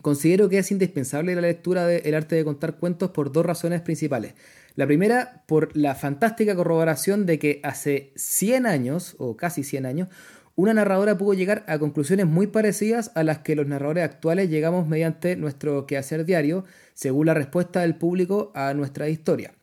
considero 0.00 0.48
que 0.48 0.58
es 0.58 0.70
indispensable 0.70 1.34
la 1.34 1.42
lectura 1.42 1.86
del 1.86 2.14
arte 2.14 2.36
de 2.36 2.44
contar 2.44 2.76
cuentos 2.76 3.10
por 3.10 3.32
dos 3.32 3.44
razones 3.44 3.80
principales. 3.80 4.34
La 4.76 4.86
primera, 4.86 5.42
por 5.46 5.76
la 5.76 5.94
fantástica 5.94 6.54
corroboración 6.54 7.26
de 7.26 7.38
que 7.38 7.60
hace 7.64 8.12
100 8.16 8.66
años, 8.66 9.16
o 9.18 9.36
casi 9.36 9.64
100 9.64 9.86
años, 9.86 10.08
una 10.54 10.74
narradora 10.74 11.18
pudo 11.18 11.34
llegar 11.34 11.64
a 11.68 11.78
conclusiones 11.78 12.26
muy 12.26 12.46
parecidas 12.48 13.12
a 13.14 13.22
las 13.24 13.38
que 13.38 13.56
los 13.56 13.66
narradores 13.66 14.04
actuales 14.04 14.50
llegamos 14.50 14.86
mediante 14.86 15.36
nuestro 15.36 15.86
quehacer 15.86 16.24
diario, 16.24 16.64
según 16.94 17.26
la 17.26 17.34
respuesta 17.34 17.80
del 17.80 17.96
público 17.96 18.52
a 18.54 18.72
nuestra 18.74 19.08
historia. 19.08 19.57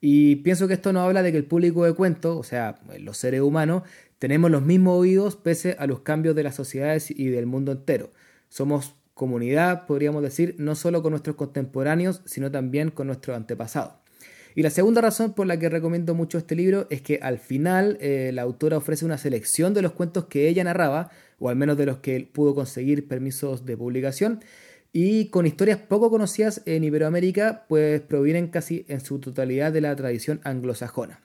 Y 0.00 0.36
pienso 0.36 0.66
que 0.66 0.74
esto 0.74 0.92
nos 0.92 1.06
habla 1.06 1.22
de 1.22 1.30
que 1.30 1.38
el 1.38 1.44
público 1.44 1.84
de 1.84 1.92
cuentos, 1.92 2.36
o 2.36 2.42
sea, 2.42 2.80
los 2.98 3.18
seres 3.18 3.42
humanos, 3.42 3.82
tenemos 4.18 4.50
los 4.50 4.62
mismos 4.62 4.98
oídos 4.98 5.36
pese 5.36 5.76
a 5.78 5.86
los 5.86 6.00
cambios 6.00 6.34
de 6.34 6.42
las 6.42 6.54
sociedades 6.54 7.10
y 7.10 7.28
del 7.28 7.46
mundo 7.46 7.72
entero. 7.72 8.10
Somos 8.48 8.94
comunidad, 9.14 9.86
podríamos 9.86 10.22
decir, 10.22 10.54
no 10.58 10.74
solo 10.74 11.02
con 11.02 11.10
nuestros 11.10 11.36
contemporáneos, 11.36 12.22
sino 12.24 12.50
también 12.50 12.90
con 12.90 13.06
nuestros 13.06 13.36
antepasados. 13.36 13.92
Y 14.54 14.62
la 14.62 14.70
segunda 14.70 15.00
razón 15.00 15.34
por 15.34 15.46
la 15.46 15.58
que 15.58 15.68
recomiendo 15.68 16.14
mucho 16.14 16.38
este 16.38 16.56
libro 16.56 16.86
es 16.90 17.02
que 17.02 17.20
al 17.22 17.38
final 17.38 17.98
eh, 18.00 18.30
la 18.34 18.42
autora 18.42 18.78
ofrece 18.78 19.04
una 19.04 19.18
selección 19.18 19.74
de 19.74 19.82
los 19.82 19.92
cuentos 19.92 20.24
que 20.24 20.48
ella 20.48 20.64
narraba, 20.64 21.10
o 21.38 21.48
al 21.48 21.56
menos 21.56 21.76
de 21.76 21.86
los 21.86 21.98
que 21.98 22.28
pudo 22.32 22.54
conseguir 22.54 23.06
permisos 23.06 23.64
de 23.64 23.76
publicación, 23.76 24.40
y 24.92 25.26
con 25.26 25.46
historias 25.46 25.78
poco 25.78 26.10
conocidas 26.10 26.62
en 26.66 26.84
Iberoamérica, 26.84 27.64
pues 27.68 28.00
provienen 28.00 28.48
casi 28.48 28.84
en 28.88 29.00
su 29.00 29.20
totalidad 29.20 29.72
de 29.72 29.80
la 29.80 29.94
tradición 29.94 30.40
anglosajona. 30.44 31.20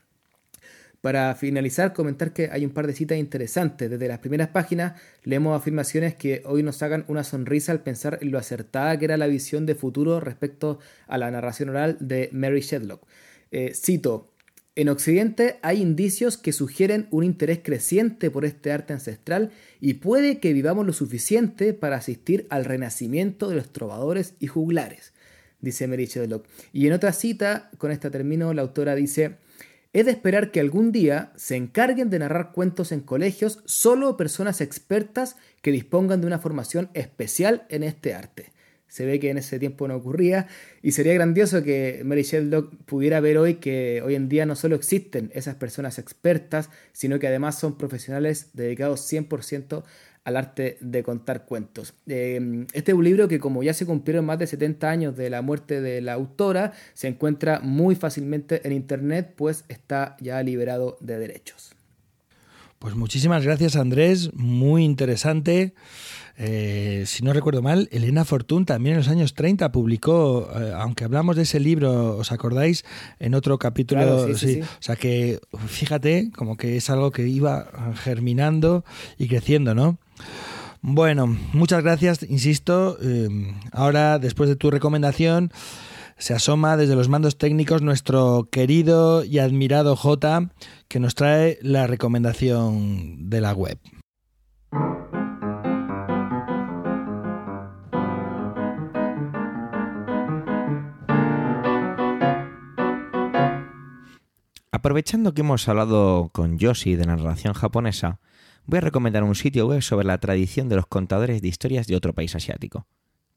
Para 1.01 1.35
finalizar, 1.35 1.93
comentar 1.93 2.33
que 2.33 2.49
hay 2.51 2.65
un 2.65 2.71
par 2.71 2.87
de 2.87 2.93
citas 2.93 3.19
interesantes. 3.19 3.91
Desde 3.91 4.07
las 4.07 4.17
primeras 4.17 4.47
páginas 4.47 4.99
leemos 5.23 5.55
afirmaciones 5.55 6.15
que 6.15 6.41
hoy 6.45 6.63
nos 6.63 6.77
sacan 6.77 7.05
una 7.07 7.23
sonrisa 7.23 7.71
al 7.71 7.81
pensar 7.81 8.17
en 8.21 8.31
lo 8.31 8.39
acertada 8.39 8.97
que 8.97 9.05
era 9.05 9.15
la 9.15 9.27
visión 9.27 9.67
de 9.67 9.75
futuro 9.75 10.19
respecto 10.19 10.79
a 11.07 11.19
la 11.19 11.29
narración 11.29 11.69
oral 11.69 11.97
de 11.99 12.29
Mary 12.31 12.61
Shedlock. 12.61 13.05
Eh, 13.51 13.73
cito, 13.75 14.31
en 14.75 14.89
Occidente 14.89 15.57
hay 15.61 15.81
indicios 15.81 16.37
que 16.37 16.51
sugieren 16.51 17.07
un 17.09 17.23
interés 17.23 17.59
creciente 17.63 18.29
por 18.29 18.43
este 18.43 18.71
arte 18.73 18.91
ancestral 18.91 19.51
y 19.79 19.95
puede 19.95 20.39
que 20.39 20.51
vivamos 20.51 20.85
lo 20.85 20.91
suficiente 20.91 21.73
para 21.73 21.95
asistir 21.95 22.45
al 22.49 22.65
renacimiento 22.65 23.47
de 23.49 23.55
los 23.55 23.71
trovadores 23.71 24.33
y 24.39 24.47
juglares, 24.47 25.13
dice 25.61 25.87
Mary 25.87 26.07
Shedlock. 26.07 26.45
Y 26.73 26.87
en 26.87 26.93
otra 26.93 27.13
cita, 27.13 27.69
con 27.77 27.91
esta 27.91 28.11
término, 28.11 28.53
la 28.53 28.63
autora 28.63 28.95
dice, 28.95 29.37
es 29.93 30.05
de 30.05 30.11
esperar 30.11 30.51
que 30.51 30.59
algún 30.59 30.91
día 30.91 31.31
se 31.37 31.55
encarguen 31.55 32.09
de 32.09 32.19
narrar 32.19 32.51
cuentos 32.51 32.91
en 32.91 32.99
colegios 32.99 33.59
solo 33.63 34.17
personas 34.17 34.59
expertas 34.59 35.37
que 35.61 35.71
dispongan 35.71 36.19
de 36.19 36.27
una 36.27 36.39
formación 36.39 36.89
especial 36.93 37.65
en 37.69 37.83
este 37.83 38.13
arte 38.13 38.54
se 38.95 39.05
ve 39.05 39.19
que 39.19 39.29
en 39.29 39.37
ese 39.37 39.59
tiempo 39.59 39.89
no 39.89 39.97
ocurría 39.97 40.47
y 40.81 40.93
sería 40.93 41.13
grandioso 41.13 41.61
que 41.63 42.01
Mary 42.05 42.23
Shelley 42.23 42.61
pudiera 42.85 43.19
ver 43.19 43.37
hoy 43.37 43.55
que 43.55 44.01
hoy 44.01 44.15
en 44.15 44.29
día 44.29 44.45
no 44.45 44.55
solo 44.55 44.77
existen 44.77 45.31
esas 45.33 45.55
personas 45.55 45.99
expertas, 45.99 46.69
sino 46.93 47.19
que 47.19 47.27
además 47.27 47.59
son 47.59 47.77
profesionales 47.77 48.51
dedicados 48.53 49.01
100% 49.11 49.83
al 50.23 50.37
arte 50.37 50.77
de 50.79 51.03
contar 51.03 51.43
cuentos. 51.43 51.93
Eh, 52.07 52.65
este 52.71 52.93
es 52.93 52.97
un 52.97 53.03
libro 53.03 53.27
que 53.27 53.37
como 53.37 53.63
ya 53.63 53.73
se 53.73 53.85
cumplieron 53.85 54.23
más 54.23 54.39
de 54.39 54.47
70 54.47 54.89
años 54.89 55.17
de 55.17 55.29
la 55.29 55.41
muerte 55.41 55.81
de 55.81 55.99
la 55.99 56.13
autora, 56.13 56.71
se 56.93 57.09
encuentra 57.09 57.59
muy 57.59 57.95
fácilmente 57.95 58.65
en 58.65 58.71
internet, 58.71 59.33
pues 59.35 59.65
está 59.67 60.15
ya 60.21 60.41
liberado 60.41 60.97
de 61.01 61.19
derechos. 61.19 61.75
Pues 62.79 62.95
muchísimas 62.95 63.43
gracias 63.43 63.75
Andrés, 63.75 64.33
muy 64.33 64.85
interesante. 64.85 65.73
Eh, 66.37 67.03
si 67.05 67.23
no 67.23 67.31
recuerdo 67.31 67.61
mal, 67.61 67.87
Elena 67.91 68.25
Fortún 68.25 68.65
también 68.65 68.95
en 68.95 68.99
los 68.99 69.07
años 69.07 69.33
30 69.33 69.71
publicó, 69.71 70.49
eh, 70.53 70.73
aunque 70.75 71.05
hablamos 71.05 71.35
de 71.35 71.43
ese 71.43 71.59
libro, 71.59 72.17
¿os 72.17 72.31
acordáis? 72.31 72.83
En 73.19 73.35
otro 73.35 73.57
capítulo. 73.57 74.33
sí, 74.35 74.61
O 74.61 74.81
sea 74.81 74.95
que, 74.95 75.39
fíjate, 75.67 76.31
como 76.35 76.57
que 76.57 76.77
es 76.77 76.89
algo 76.89 77.11
que 77.11 77.27
iba 77.27 77.93
germinando 77.95 78.83
y 79.17 79.27
creciendo, 79.27 79.75
¿no? 79.75 79.97
Bueno, 80.81 81.25
muchas 81.53 81.81
gracias, 81.83 82.21
insisto. 82.23 82.97
Eh, 83.01 83.27
ahora, 83.71 84.19
después 84.19 84.49
de 84.49 84.55
tu 84.55 84.69
recomendación, 84.69 85.51
se 86.17 86.33
asoma 86.33 86.77
desde 86.77 86.95
los 86.95 87.09
mandos 87.09 87.37
técnicos 87.37 87.81
nuestro 87.81 88.47
querido 88.51 89.23
y 89.23 89.39
admirado 89.39 89.95
J, 89.95 90.51
que 90.87 90.99
nos 90.99 91.15
trae 91.15 91.57
la 91.61 91.87
recomendación 91.87 93.29
de 93.29 93.41
la 93.41 93.53
web. 93.53 93.79
Aprovechando 104.85 105.33
que 105.33 105.41
hemos 105.41 105.67
hablado 105.67 106.29
con 106.31 106.59
Yoshi 106.59 106.95
de 106.95 107.07
narración 107.07 107.55
japonesa, 107.55 108.19
voy 108.67 108.77
a 108.77 108.81
recomendar 108.81 109.23
un 109.23 109.33
sitio 109.33 109.65
web 109.65 109.81
sobre 109.81 110.05
la 110.05 110.19
tradición 110.19 110.69
de 110.69 110.75
los 110.75 110.85
contadores 110.85 111.41
de 111.41 111.47
historias 111.47 111.87
de 111.87 111.95
otro 111.95 112.13
país 112.13 112.35
asiático, 112.35 112.85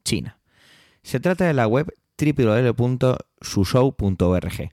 China. 0.03 0.37
Se 1.01 1.19
trata 1.19 1.45
de 1.45 1.55
la 1.55 1.65
web 1.65 1.91
www.sushow.org. 2.19 4.69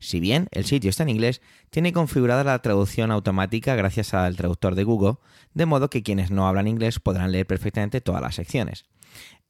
Si 0.00 0.18
bien 0.18 0.48
el 0.50 0.64
sitio 0.64 0.90
está 0.90 1.04
en 1.04 1.10
inglés, 1.10 1.40
tiene 1.70 1.92
configurada 1.92 2.42
la 2.42 2.58
traducción 2.58 3.12
automática 3.12 3.76
gracias 3.76 4.12
al 4.12 4.34
traductor 4.34 4.74
de 4.74 4.82
Google, 4.82 5.18
de 5.54 5.66
modo 5.66 5.88
que 5.88 6.02
quienes 6.02 6.32
no 6.32 6.48
hablan 6.48 6.66
inglés 6.66 6.98
podrán 6.98 7.30
leer 7.30 7.46
perfectamente 7.46 8.00
todas 8.00 8.22
las 8.22 8.34
secciones. 8.34 8.86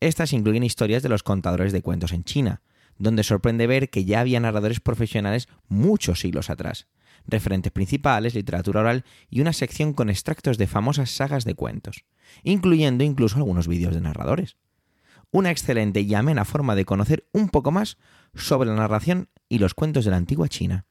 Estas 0.01 0.35
incluyen 0.35 0.65
historias 0.65 1.03
de 1.03 1.09
los 1.09 1.23
contadores 1.23 1.73
de 1.73 1.81
cuentos 1.81 2.13
en 2.13 2.25
China, 2.25 2.61
donde 2.99 3.25
sorprende 3.25 3.67
ver 3.67 3.89
que 3.89 4.05
ya 4.05 4.21
había 4.21 4.39
narradores 4.39 4.81
profesionales 4.81 5.49
muchos 5.67 6.21
siglos 6.21 6.51
atrás, 6.51 6.89
referentes 7.27 7.73
principales, 7.73 8.35
literatura 8.35 8.81
oral 8.81 9.05
y 9.31 9.41
una 9.41 9.53
sección 9.53 9.93
con 9.93 10.11
extractos 10.11 10.59
de 10.59 10.67
famosas 10.67 11.11
sagas 11.11 11.45
de 11.45 11.55
cuentos 11.55 12.05
incluyendo 12.43 13.05
incluso 13.05 13.37
algunos 13.37 13.69
vídeos 13.69 13.95
de 13.95 14.01
narradores. 14.01 14.57
Una 15.31 15.51
excelente 15.51 16.01
y 16.01 16.15
amena 16.15 16.45
forma 16.45 16.75
de 16.75 16.85
conocer 16.85 17.27
un 17.33 17.49
poco 17.49 17.71
más 17.71 17.99
sobre 18.35 18.69
la 18.69 18.77
narración 18.77 19.29
y 19.49 19.59
los 19.59 19.75
cuentos 19.75 20.05
de 20.05 20.11
la 20.11 20.19
antigua 20.19 20.49
China. 20.49 20.87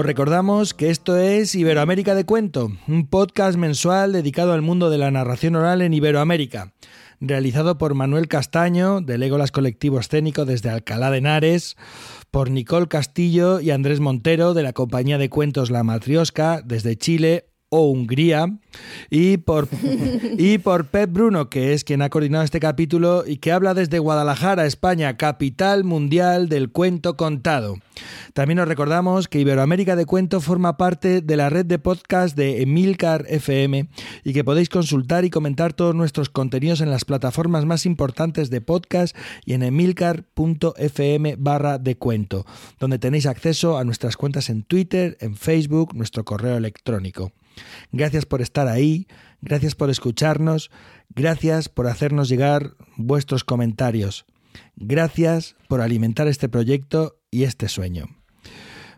Os 0.00 0.06
recordamos 0.06 0.72
que 0.72 0.88
esto 0.88 1.18
es 1.18 1.54
Iberoamérica 1.54 2.14
de 2.14 2.24
Cuento, 2.24 2.72
un 2.88 3.06
podcast 3.06 3.58
mensual 3.58 4.14
dedicado 4.14 4.54
al 4.54 4.62
mundo 4.62 4.88
de 4.88 4.96
la 4.96 5.10
narración 5.10 5.56
oral 5.56 5.82
en 5.82 5.92
Iberoamérica, 5.92 6.72
realizado 7.20 7.76
por 7.76 7.92
Manuel 7.92 8.26
Castaño, 8.26 9.02
de 9.02 9.18
Legolas 9.18 9.52
Colectivo 9.52 10.00
Escénico 10.00 10.46
desde 10.46 10.70
Alcalá 10.70 11.10
de 11.10 11.18
Henares, 11.18 11.76
por 12.30 12.50
Nicole 12.50 12.88
Castillo 12.88 13.60
y 13.60 13.72
Andrés 13.72 14.00
Montero, 14.00 14.54
de 14.54 14.62
la 14.62 14.72
compañía 14.72 15.18
de 15.18 15.28
cuentos 15.28 15.70
La 15.70 15.84
Matriosca, 15.84 16.62
desde 16.64 16.96
Chile, 16.96 17.49
o 17.70 17.88
Hungría, 17.88 18.58
y 19.10 19.38
por, 19.38 19.68
y 20.38 20.58
por 20.58 20.86
Pep 20.86 21.12
Bruno, 21.12 21.48
que 21.48 21.72
es 21.72 21.84
quien 21.84 22.02
ha 22.02 22.10
coordinado 22.10 22.44
este 22.44 22.60
capítulo 22.60 23.24
y 23.26 23.38
que 23.38 23.52
habla 23.52 23.74
desde 23.74 23.98
Guadalajara, 23.98 24.66
España, 24.66 25.16
capital 25.16 25.84
mundial 25.84 26.48
del 26.48 26.70
cuento 26.70 27.16
contado. 27.16 27.76
También 28.32 28.58
os 28.58 28.68
recordamos 28.68 29.28
que 29.28 29.40
Iberoamérica 29.40 29.96
de 29.96 30.06
Cuento 30.06 30.40
forma 30.40 30.76
parte 30.76 31.20
de 31.20 31.36
la 31.36 31.50
red 31.50 31.66
de 31.66 31.78
podcast 31.78 32.36
de 32.36 32.62
Emilcar 32.62 33.24
FM 33.28 33.88
y 34.24 34.32
que 34.32 34.44
podéis 34.44 34.68
consultar 34.68 35.24
y 35.24 35.30
comentar 35.30 35.72
todos 35.72 35.94
nuestros 35.94 36.28
contenidos 36.28 36.80
en 36.80 36.90
las 36.90 37.04
plataformas 37.04 37.66
más 37.66 37.86
importantes 37.86 38.50
de 38.50 38.60
podcast 38.60 39.16
y 39.44 39.54
en 39.54 39.62
emilcar.fm 39.62 41.36
barra 41.38 41.78
de 41.78 41.96
cuento, 41.96 42.46
donde 42.78 42.98
tenéis 42.98 43.26
acceso 43.26 43.78
a 43.78 43.84
nuestras 43.84 44.16
cuentas 44.16 44.50
en 44.50 44.62
Twitter, 44.62 45.16
en 45.20 45.36
Facebook, 45.36 45.94
nuestro 45.94 46.24
correo 46.24 46.56
electrónico. 46.56 47.32
Gracias 47.92 48.26
por 48.26 48.40
estar 48.40 48.68
ahí, 48.68 49.06
gracias 49.40 49.74
por 49.74 49.90
escucharnos, 49.90 50.70
gracias 51.10 51.68
por 51.68 51.86
hacernos 51.86 52.28
llegar 52.28 52.74
vuestros 52.96 53.44
comentarios, 53.44 54.26
gracias 54.76 55.56
por 55.68 55.80
alimentar 55.80 56.28
este 56.28 56.48
proyecto 56.48 57.16
y 57.30 57.44
este 57.44 57.68
sueño. 57.68 58.06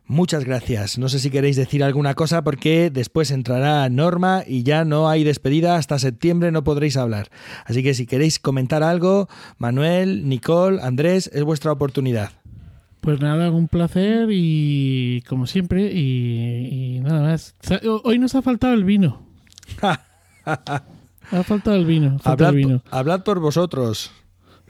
Muchas 0.06 0.44
gracias. 0.44 0.98
No 0.98 1.08
sé 1.08 1.20
si 1.20 1.30
queréis 1.30 1.56
decir 1.56 1.82
alguna 1.82 2.14
cosa 2.14 2.42
porque 2.42 2.90
después 2.90 3.30
entrará 3.30 3.88
Norma 3.88 4.42
y 4.46 4.62
ya 4.62 4.84
no 4.84 5.08
hay 5.08 5.24
despedida. 5.24 5.76
Hasta 5.76 5.98
septiembre 5.98 6.50
no 6.50 6.64
podréis 6.64 6.96
hablar. 6.96 7.30
Así 7.64 7.82
que 7.82 7.94
si 7.94 8.06
queréis 8.06 8.38
comentar 8.38 8.82
algo, 8.82 9.28
Manuel, 9.58 10.28
Nicole, 10.28 10.82
Andrés, 10.82 11.30
es 11.32 11.44
vuestra 11.44 11.72
oportunidad. 11.72 12.41
Pues 13.02 13.20
nada, 13.20 13.50
un 13.50 13.66
placer 13.66 14.28
y 14.30 15.22
como 15.22 15.48
siempre 15.48 15.92
y, 15.92 17.00
nada 17.00 17.22
más. 17.22 17.56
Hoy 18.04 18.20
nos 18.20 18.34
ha 18.36 18.42
faltado 18.42 18.74
el 18.74 18.84
vino. 18.84 19.26
ha 19.82 21.42
faltado 21.42 21.74
el 21.74 21.84
vino. 21.84 22.18
hablad, 22.22 22.54
hablad 22.92 23.24
por 23.24 23.40
vosotros. 23.40 24.12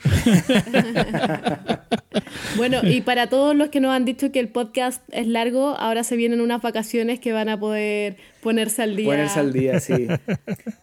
bueno, 2.57 2.81
y 2.83 3.01
para 3.03 3.29
todos 3.29 3.55
los 3.55 3.69
que 3.69 3.81
nos 3.81 3.93
han 3.93 4.05
dicho 4.05 4.33
que 4.33 4.41
el 4.41 4.49
podcast 4.49 5.03
es 5.13 5.27
largo, 5.27 5.77
ahora 5.79 6.05
se 6.05 6.17
vienen 6.17 6.41
unas 6.41 6.63
vacaciones 6.63 7.21
que 7.21 7.33
van 7.33 7.49
a 7.49 7.59
poder 7.59 8.17
ponerse 8.43 8.83
al 8.83 8.97
día. 8.97 9.07
Ponerse 9.07 9.41
al 9.41 9.53
día, 9.53 9.81
sí. 9.81 10.09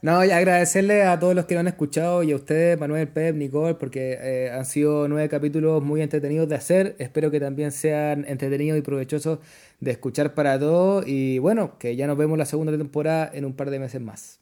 No, 0.01 0.23
y 0.23 0.31
agradecerle 0.31 1.03
a 1.03 1.19
todos 1.19 1.35
los 1.35 1.45
que 1.45 1.55
lo 1.55 1.59
han 1.59 1.67
escuchado 1.67 2.23
y 2.23 2.31
a 2.31 2.35
ustedes, 2.35 2.79
Manuel, 2.79 3.07
Pep, 3.09 3.35
Nicole, 3.35 3.75
porque 3.75 4.17
eh, 4.21 4.51
han 4.51 4.65
sido 4.65 5.07
nueve 5.07 5.27
capítulos 5.27 5.83
muy 5.83 6.01
entretenidos 6.01 6.47
de 6.47 6.55
hacer. 6.55 6.95
Espero 6.99 7.31
que 7.31 7.39
también 7.39 7.71
sean 7.71 8.25
entretenidos 8.27 8.79
y 8.79 8.81
provechosos 8.81 9.39
de 9.79 9.91
escuchar 9.91 10.33
para 10.33 10.57
todos. 10.57 11.05
Y 11.07 11.39
bueno, 11.39 11.77
que 11.77 11.95
ya 11.95 12.07
nos 12.07 12.17
vemos 12.17 12.37
la 12.37 12.45
segunda 12.45 12.75
temporada 12.77 13.29
en 13.33 13.45
un 13.45 13.53
par 13.53 13.69
de 13.69 13.79
meses 13.79 14.01
más. 14.01 14.38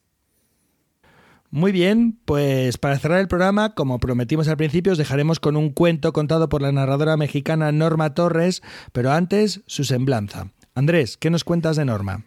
Muy 1.58 1.72
bien, 1.72 2.20
pues 2.26 2.78
para 2.78 3.00
cerrar 3.00 3.20
el 3.20 3.28
programa, 3.28 3.74
como 3.74 3.98
prometimos 3.98 4.48
al 4.48 4.58
principio, 4.58 4.92
os 4.92 5.00
dejaremos 5.00 5.40
con 5.40 5.58
un 5.58 5.72
cuento 5.72 6.14
contado 6.14 6.50
por 6.50 6.62
la 6.62 6.72
narradora 6.72 7.18
mexicana 7.18 7.72
Norma 7.72 8.14
Torres, 8.14 8.62
pero 8.92 9.10
antes 9.10 9.62
su 9.66 9.84
semblanza. 9.84 10.52
Andrés, 10.76 11.18
¿qué 11.18 11.32
nos 11.32 11.44
cuentas 11.44 11.76
de 11.76 11.86
Norma? 11.86 12.26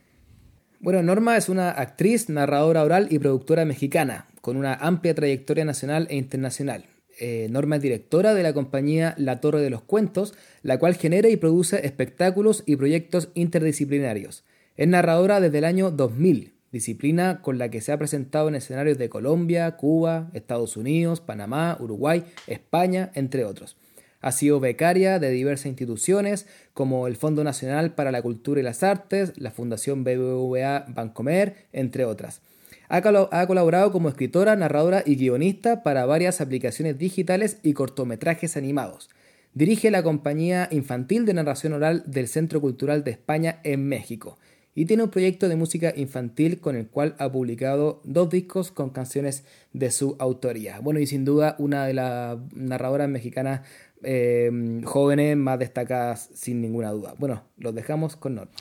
Bueno, 0.81 1.01
Norma 1.05 1.37
es 1.37 1.49
una 1.49 1.71
actriz, 1.71 2.29
narradora 2.29 2.83
oral 2.83 3.07
y 3.09 3.21
productora 3.21 3.65
mexicana, 3.65 4.27
con 4.41 4.57
una 4.57 4.75
amplia 4.75 5.15
trayectoria 5.15 5.65
nacional 5.65 6.09
e 6.11 6.17
internacional. 6.17 6.87
Eh, 7.21 7.47
Norma 7.53 7.77
es 7.77 7.83
directora 7.83 8.35
de 8.35 8.43
la 8.43 8.53
compañía 8.53 9.15
La 9.17 9.41
Torre 9.41 9.61
de 9.61 9.71
los 9.71 9.83
Cuentos, 9.83 10.35
la 10.65 10.81
cual 10.81 10.97
genera 10.97 11.29
y 11.29 11.37
produce 11.37 11.87
espectáculos 11.87 12.65
y 12.67 12.75
proyectos 12.75 13.29
interdisciplinarios. 13.35 14.43
Es 14.77 14.89
narradora 14.89 15.39
desde 15.39 15.59
el 15.59 15.67
año 15.67 15.93
2000, 15.93 16.55
disciplina 16.73 17.43
con 17.43 17.59
la 17.59 17.69
que 17.71 17.81
se 17.81 17.93
ha 17.93 17.99
presentado 17.99 18.49
en 18.49 18.55
escenarios 18.55 18.99
de 18.99 19.09
Colombia, 19.09 19.77
Cuba, 19.77 20.31
Estados 20.35 20.77
Unidos, 20.77 21.21
Panamá, 21.21 21.77
Uruguay, 21.81 22.25
España, 22.47 23.11
entre 23.15 23.45
otros. 23.45 23.77
Ha 24.21 24.33
sido 24.33 24.61
becaria 24.61 25.19
de 25.19 25.31
diversas 25.31 25.67
instituciones 25.67 26.47
como 26.75 27.07
el 27.07 27.17
Fondo 27.17 27.43
Nacional 27.43 27.95
para 27.95 28.13
la 28.13 28.23
Cultura 28.23 28.61
y 28.61 28.65
las 28.65 28.83
Artes, 28.83 29.33
la 29.37 29.51
Fundación 29.51 30.05
BBVA 30.05 30.85
Bancomer, 30.89 31.67
entre 31.73 32.05
otras. 32.05 32.43
Ha, 32.89 33.03
colaborado 33.47 33.93
como 33.93 34.09
escritora, 34.09 34.57
narradora 34.57 35.03
y 35.07 35.15
guionista 35.15 35.83
para 35.83 36.07
varias 36.07 36.41
aplicaciones 36.41 36.99
digitales 36.99 37.59
y 37.63 37.73
cortometrajes 37.73 38.57
animados. 38.57 39.11
Dirige 39.55 39.91
la 39.91 40.03
compañía 40.03 40.69
infantil 40.71 41.25
de 41.25 41.35
narración 41.35 41.73
oral 41.73 42.03
del 42.07 42.29
Centro 42.29 42.61
Cultural 42.61 43.05
de 43.05 43.13
España 43.13 43.61
en 43.63 43.89
México 43.89 44.39
y 44.75 44.87
tiene 44.87 45.03
un 45.03 45.11
proyecto 45.11 45.49
de 45.49 45.57
música 45.57 45.93
infantil 45.97 46.61
con 46.61 46.77
el 46.77 46.87
cual 46.87 47.17
ha 47.19 47.31
publicado 47.31 48.01
dos 48.05 48.31
discos 48.31 48.71
con 48.71 48.91
canciones 48.91 49.45
de 49.73 49.91
su 49.91 50.17
autoría. 50.19 50.81
Bueno, 50.81 51.01
y 51.01 51.07
sin 51.07 51.25
duda 51.25 51.57
una 51.59 51.87
de 51.87 51.95
las 51.95 52.39
narradoras 52.55 53.09
mexicanas 53.09 53.63
eh, 54.03 54.81
jóvenes 54.85 55.37
más 55.37 55.59
destacadas 55.59 56.31
sin 56.35 56.61
ninguna 56.61 56.91
duda. 56.91 57.15
Bueno, 57.19 57.43
los 57.59 57.75
dejamos 57.75 58.17
con 58.17 58.37
Norma. 58.37 58.53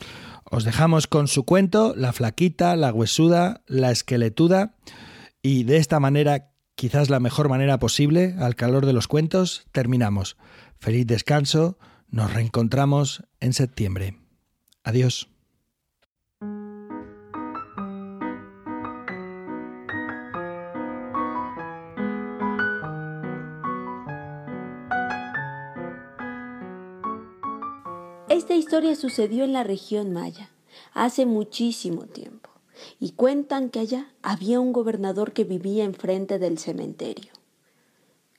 Os 0.51 0.65
dejamos 0.65 1.07
con 1.07 1.27
su 1.27 1.45
cuento, 1.45 1.93
La 1.95 2.11
flaquita, 2.11 2.75
la 2.75 2.91
huesuda, 2.91 3.61
la 3.67 3.91
esqueletuda, 3.91 4.75
y 5.41 5.63
de 5.63 5.77
esta 5.77 5.99
manera, 5.99 6.51
quizás 6.75 7.09
la 7.09 7.19
mejor 7.19 7.49
manera 7.49 7.79
posible, 7.79 8.35
al 8.39 8.55
calor 8.55 8.85
de 8.85 8.93
los 8.93 9.07
cuentos, 9.07 9.67
terminamos. 9.71 10.37
Feliz 10.79 11.07
descanso, 11.07 11.77
nos 12.09 12.33
reencontramos 12.33 13.23
en 13.39 13.53
septiembre. 13.53 14.15
Adiós. 14.83 15.29
Esta 28.29 28.53
historia 28.53 28.95
sucedió 28.95 29.43
en 29.43 29.53
la 29.53 29.63
región 29.63 30.13
maya, 30.13 30.51
hace 30.93 31.25
muchísimo 31.25 32.03
tiempo, 32.03 32.51
y 32.99 33.13
cuentan 33.13 33.71
que 33.71 33.79
allá 33.79 34.13
había 34.21 34.59
un 34.59 34.71
gobernador 34.71 35.33
que 35.33 35.45
vivía 35.45 35.83
enfrente 35.83 36.37
del 36.37 36.59
cementerio. 36.59 37.31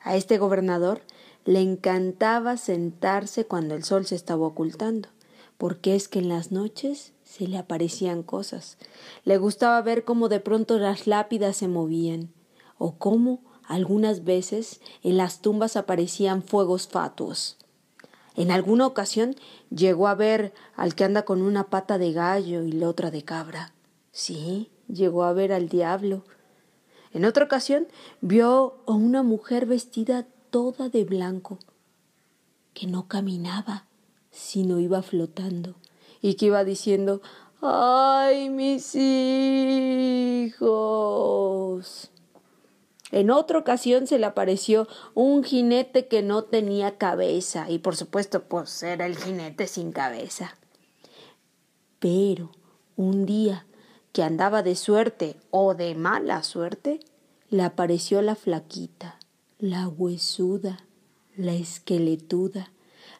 A 0.00 0.14
este 0.14 0.38
gobernador 0.38 1.00
le 1.44 1.60
encantaba 1.60 2.56
sentarse 2.56 3.46
cuando 3.46 3.74
el 3.74 3.82
sol 3.82 4.06
se 4.06 4.14
estaba 4.14 4.46
ocultando, 4.46 5.08
porque 5.58 5.96
es 5.96 6.06
que 6.06 6.20
en 6.20 6.28
las 6.28 6.52
noches 6.52 7.12
se 7.24 7.48
le 7.48 7.58
aparecían 7.58 8.22
cosas. 8.22 8.78
Le 9.24 9.38
gustaba 9.38 9.82
ver 9.82 10.04
cómo 10.04 10.28
de 10.28 10.38
pronto 10.38 10.78
las 10.78 11.08
lápidas 11.08 11.56
se 11.56 11.66
movían, 11.66 12.32
o 12.78 12.94
cómo 12.94 13.42
algunas 13.64 14.22
veces 14.22 14.80
en 15.02 15.16
las 15.16 15.40
tumbas 15.40 15.76
aparecían 15.76 16.44
fuegos 16.44 16.86
fatuos. 16.86 17.59
En 18.36 18.50
alguna 18.50 18.86
ocasión 18.86 19.34
llegó 19.70 20.08
a 20.08 20.14
ver 20.14 20.52
al 20.76 20.94
que 20.94 21.04
anda 21.04 21.24
con 21.24 21.42
una 21.42 21.64
pata 21.64 21.98
de 21.98 22.12
gallo 22.12 22.62
y 22.62 22.72
la 22.72 22.88
otra 22.88 23.10
de 23.10 23.22
cabra. 23.22 23.72
Sí, 24.12 24.70
llegó 24.88 25.24
a 25.24 25.32
ver 25.32 25.52
al 25.52 25.68
diablo. 25.68 26.24
En 27.12 27.24
otra 27.24 27.44
ocasión 27.44 27.88
vio 28.20 28.76
a 28.86 28.92
una 28.92 29.22
mujer 29.22 29.66
vestida 29.66 30.26
toda 30.50 30.88
de 30.88 31.04
blanco, 31.04 31.58
que 32.72 32.86
no 32.86 33.08
caminaba, 33.08 33.86
sino 34.30 34.78
iba 34.78 35.02
flotando, 35.02 35.74
y 36.22 36.34
que 36.34 36.46
iba 36.46 36.62
diciendo 36.64 37.20
¡Ay, 37.60 38.48
mis 38.48 38.94
hijos! 38.94 40.50
En 43.12 43.30
otra 43.30 43.58
ocasión 43.58 44.06
se 44.06 44.18
le 44.18 44.26
apareció 44.26 44.86
un 45.14 45.42
jinete 45.42 46.06
que 46.06 46.22
no 46.22 46.44
tenía 46.44 46.96
cabeza 46.96 47.68
y 47.68 47.78
por 47.78 47.96
supuesto 47.96 48.44
pues 48.44 48.82
era 48.82 49.06
el 49.06 49.16
jinete 49.16 49.66
sin 49.66 49.92
cabeza. 49.92 50.56
Pero 51.98 52.50
un 52.96 53.26
día 53.26 53.66
que 54.12 54.22
andaba 54.22 54.62
de 54.62 54.76
suerte 54.76 55.36
o 55.50 55.74
de 55.74 55.94
mala 55.94 56.42
suerte, 56.42 57.00
le 57.48 57.62
apareció 57.62 58.22
la 58.22 58.36
flaquita, 58.36 59.18
la 59.58 59.88
huesuda, 59.88 60.78
la 61.36 61.54
esqueletuda, 61.54 62.72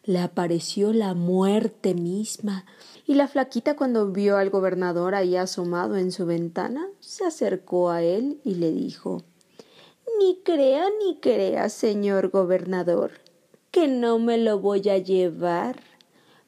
le 0.05 0.21
apareció 0.21 0.93
la 0.93 1.15
muerte 1.15 1.95
misma. 1.95 2.65
Y 3.07 3.15
la 3.15 3.29
flaquita 3.29 3.77
cuando 3.77 4.11
vio 4.11 4.37
al 4.37 4.51
gobernador 4.51 5.15
ahí 5.15 5.37
asomado 5.37 5.97
en 5.97 6.13
su 6.13 6.27
ventana, 6.27 6.87
se 7.01 7.25
acercó 7.25 7.91
a 7.91 8.03
él 8.03 8.41
y 8.45 8.55
le 8.55 8.71
dijo 8.71 9.23
ni 10.19 10.41
crea 10.43 10.89
ni 11.05 11.17
crea, 11.21 11.69
señor 11.69 12.31
gobernador, 12.31 13.13
que 13.71 13.89
no 13.89 14.19
me 14.19 14.39
lo 14.39 14.59
voy 14.59 14.89
a 14.89 14.99
llevar 14.99 15.81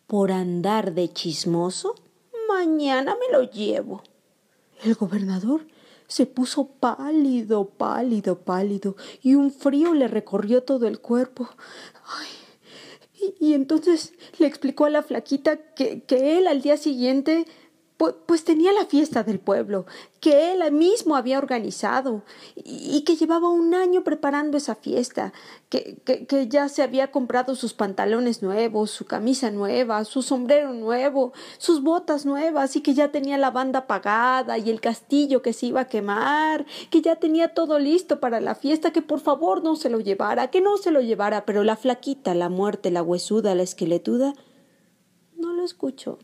por 0.07 0.32
andar 0.32 0.94
de 0.94 1.12
chismoso. 1.12 1.94
Mañana 2.49 3.16
me 3.16 3.32
lo 3.32 3.50
llevo. 3.50 4.02
El 4.84 4.94
gobernador 4.94 5.66
se 6.07 6.26
puso 6.26 6.66
pálido, 6.66 7.65
pálido, 7.65 8.39
pálido, 8.41 8.97
y 9.23 9.34
un 9.34 9.50
frío 9.50 9.94
le 9.94 10.08
recorrió 10.08 10.62
todo 10.62 10.86
el 10.86 11.00
cuerpo. 11.00 11.49
Ay, 12.05 13.32
y, 13.41 13.55
entonces 13.55 14.12
le 14.39 14.47
explicó 14.47 14.84
a 14.84 14.91
la 14.91 15.02
flaquita 15.02 15.57
que, 15.74 16.02
que 16.02 16.39
él 16.39 16.47
al 16.47 16.60
día 16.60 16.76
siguiente 16.76 17.47
pues, 18.26 18.44
tenía 18.44 18.72
la 18.72 18.86
fiesta 18.86 19.22
del 19.22 19.39
pueblo, 19.39 19.86
que 20.20 20.52
él 20.52 20.72
mismo 20.72 21.14
había 21.14 21.39
organizado 21.39 22.22
y, 22.56 23.02
que 23.02 23.16
llevaba 23.16 23.48
un 23.48 23.74
año 23.74 24.02
preparando 24.02 24.56
esa 24.56 24.74
fiesta, 24.74 25.32
que, 25.68 25.97
que, 26.05 26.48
ya 26.48 26.68
se 26.68 26.82
había 26.82 27.10
comprado 27.10 27.55
sus 27.55 27.74
pantalones 27.74 28.42
nuevos, 28.42 28.90
su 28.90 29.05
camisa 29.05 29.50
nueva, 29.50 30.05
su 30.05 30.22
sombrero 30.22 30.72
nuevo, 30.72 31.32
sus 31.58 31.82
botas 31.82 32.26
nuevas 32.26 32.74
y 32.76 32.81
que 32.81 32.94
ya 32.94 33.12
tenía 33.12 33.39
la 33.39 33.50
banda 33.50 33.86
pagada 33.86 34.58
y 34.58 34.70
el 34.70 34.81
castillo 34.81 35.42
que 35.42 35.52
se 35.52 35.66
iba 35.66 35.82
a 35.82 35.89
quemar, 35.89 36.66
que 36.90 37.02
ya 37.02 37.16
tenía 37.16 37.55
todo 37.55 37.78
listo 37.78 38.20
para 38.20 38.40
la 38.40 38.55
fiesta, 38.55 38.92
que 38.92 39.02
por 39.02 39.20
favor 39.20 39.62
no 39.62 39.76
se 39.76 39.90
lo 39.90 40.00
llevara, 40.00 40.50
que 40.50 40.60
no 40.60 40.76
se 40.76 40.90
lo 40.90 41.00
llevara, 41.00 41.44
pero 41.44 41.62
la 41.62 41.76
flaquita, 41.76 42.34
la 42.34 42.48
muerte, 42.48 42.90
la 42.90 43.02
huesuda, 43.02 43.55
la 43.55 43.62
esqueletuda, 43.62 44.34
no 45.36 45.52
lo 45.52 45.64
escuchó 45.64 46.18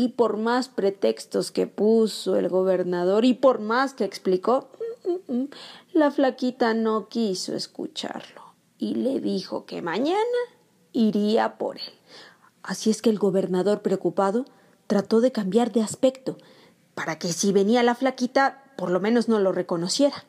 y 0.00 0.08
por 0.08 0.38
más 0.38 0.70
pretextos 0.70 1.50
que 1.50 1.66
puso 1.66 2.36
el 2.36 2.48
gobernador 2.48 3.26
y 3.26 3.34
por 3.34 3.60
más 3.60 3.92
que 3.92 4.04
explicó, 4.04 4.70
mm, 5.04 5.32
mm, 5.32 5.42
mm, 5.42 5.48
la 5.92 6.10
flaquita 6.10 6.72
no 6.72 7.08
quiso 7.08 7.54
escucharlo 7.54 8.54
y 8.78 8.94
le 8.94 9.20
dijo 9.20 9.66
que 9.66 9.82
mañana 9.82 10.40
iría 10.94 11.58
por 11.58 11.76
él. 11.76 11.92
Así 12.62 12.88
es 12.88 13.02
que 13.02 13.10
el 13.10 13.18
gobernador, 13.18 13.82
preocupado, 13.82 14.46
trató 14.86 15.20
de 15.20 15.32
cambiar 15.32 15.70
de 15.70 15.82
aspecto, 15.82 16.38
para 16.94 17.18
que 17.18 17.34
si 17.34 17.52
venía 17.52 17.82
la 17.82 17.94
flaquita, 17.94 18.64
por 18.78 18.90
lo 18.90 19.00
menos 19.00 19.28
no 19.28 19.38
lo 19.38 19.52
reconociera. 19.52 20.24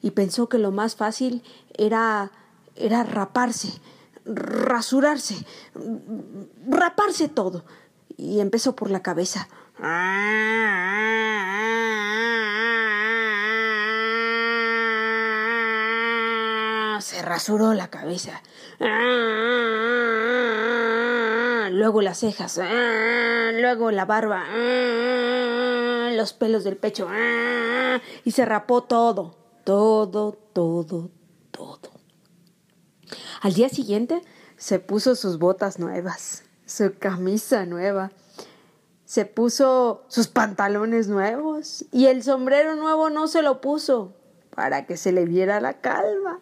Y 0.00 0.12
pensó 0.12 0.48
que 0.48 0.56
lo 0.56 0.70
más 0.70 0.96
fácil 0.96 1.42
era 1.76 2.32
era 2.74 3.04
raparse, 3.04 3.82
rasurarse, 4.24 5.44
raparse 6.66 7.28
todo 7.28 7.64
y 8.20 8.40
empezó 8.40 8.76
por 8.76 8.90
la 8.90 9.00
cabeza. 9.00 9.48
Se 17.00 17.22
rasuró 17.22 17.72
la 17.72 17.88
cabeza. 17.88 18.42
Luego 21.70 22.02
las 22.02 22.18
cejas. 22.18 22.60
Luego 23.54 23.90
la 23.90 24.04
barba. 24.04 24.44
Los 26.12 26.34
pelos 26.34 26.64
del 26.64 26.76
pecho. 26.76 27.08
Y 28.24 28.32
se 28.32 28.44
rapó 28.44 28.82
todo. 28.82 29.38
Todo, 29.64 30.32
todo, 30.52 31.10
todo. 31.50 31.90
Al 33.40 33.54
día 33.54 33.70
siguiente 33.70 34.20
se 34.58 34.78
puso 34.78 35.14
sus 35.14 35.38
botas 35.38 35.78
nuevas 35.78 36.44
su 36.70 36.94
camisa 36.98 37.66
nueva. 37.66 38.12
se 39.04 39.24
puso 39.24 40.04
sus 40.06 40.28
pantalones 40.28 41.08
nuevos 41.08 41.84
y 41.90 42.06
el 42.06 42.22
sombrero 42.22 42.76
nuevo 42.76 43.10
no 43.10 43.26
se 43.26 43.42
lo 43.42 43.60
puso 43.60 44.14
para 44.54 44.86
que 44.86 44.96
se 44.96 45.10
le 45.10 45.24
viera 45.24 45.60
la 45.60 45.80
calva. 45.80 46.38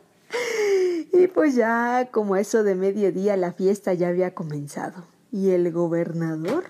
Y 1.14 1.28
pues 1.28 1.54
ya 1.54 2.10
como 2.10 2.36
eso 2.36 2.62
de 2.62 2.74
mediodía 2.74 3.38
la 3.38 3.54
fiesta 3.54 3.94
ya 3.94 4.08
había 4.08 4.34
comenzado 4.34 5.06
y 5.32 5.50
el 5.50 5.72
gobernador 5.72 6.64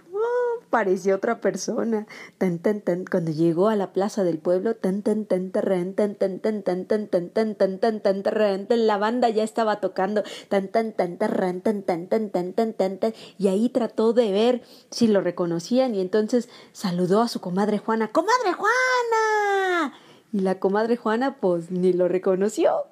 parecía 0.70 1.14
otra 1.14 1.40
persona. 1.40 2.06
Tan, 2.38 2.58
tan, 2.58 2.80
tan, 2.80 3.04
cuando 3.04 3.30
llegó 3.30 3.68
a 3.68 3.76
la 3.76 3.92
plaza 3.92 4.24
del 4.24 4.38
pueblo, 4.38 4.74
tan, 4.76 5.02
tan, 5.02 5.26
tan, 5.26 5.50
tan, 5.50 5.94
tan, 5.94 6.14
tan, 6.14 6.40
tan, 6.40 6.62
tan, 6.62 6.62
tan, 6.62 6.86
tan, 6.86 7.08
tan, 7.08 7.54
tan, 7.56 8.00
tan, 8.00 8.22
tan, 8.22 8.66
tan, 8.66 8.86
la 8.86 8.98
banda 8.98 9.28
ya 9.28 9.42
estaba 9.44 9.80
tocando, 9.80 10.22
tan, 10.48 10.68
tan, 10.68 10.92
tan, 10.92 11.18
tan, 11.18 11.30
tan, 11.36 11.62
tan, 11.62 11.82
tan, 12.08 12.30
tan, 12.30 12.52
tan, 12.52 12.72
tan, 12.74 12.98
tan, 12.98 13.14
y 13.38 13.48
ahí 13.48 13.68
trató 13.68 14.12
de 14.12 14.32
ver 14.32 14.62
si 14.90 15.08
lo 15.08 15.20
reconocían 15.20 15.94
y 15.94 16.00
entonces 16.00 16.48
saludó 16.72 17.22
a 17.22 17.28
su 17.28 17.40
comadre 17.40 17.78
Juana, 17.78 18.08
¡Comadre 18.12 18.52
Juana! 18.52 19.94
Y 20.32 20.40
la 20.40 20.58
comadre 20.58 20.96
Juana 20.96 21.36
pues 21.40 21.70
ni 21.70 21.92
lo 21.92 22.08
reconoció. 22.08 22.84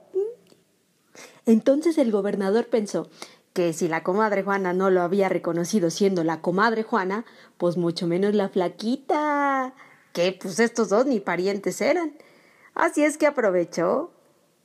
Entonces 1.47 1.97
el 1.99 2.11
gobernador 2.11 2.67
pensó, 2.67 3.09
que 3.57 3.73
si 3.73 3.89
la 3.89 4.03
comadre 4.03 4.43
Juana 4.43 4.75
no 4.75 4.91
lo 4.91 5.01
había 5.01 5.31
reconocido 5.31 5.89
siendo 5.89 6.23
la 6.25 6.43
comadre 6.43 6.83
Juana, 6.83 7.25
pues 7.57 7.79
mucho 7.79 8.07
menos 8.07 8.35
la 8.35 8.51
flaquita, 8.51 9.73
que 10.13 10.33
pues 10.39 10.61
estos 10.61 10.91
dos 10.91 11.07
ni 11.07 11.21
parientes 11.21 11.81
eran. 11.81 12.13
Así 12.75 13.03
es 13.03 13.17
que 13.17 13.27
aprovechó 13.27 14.11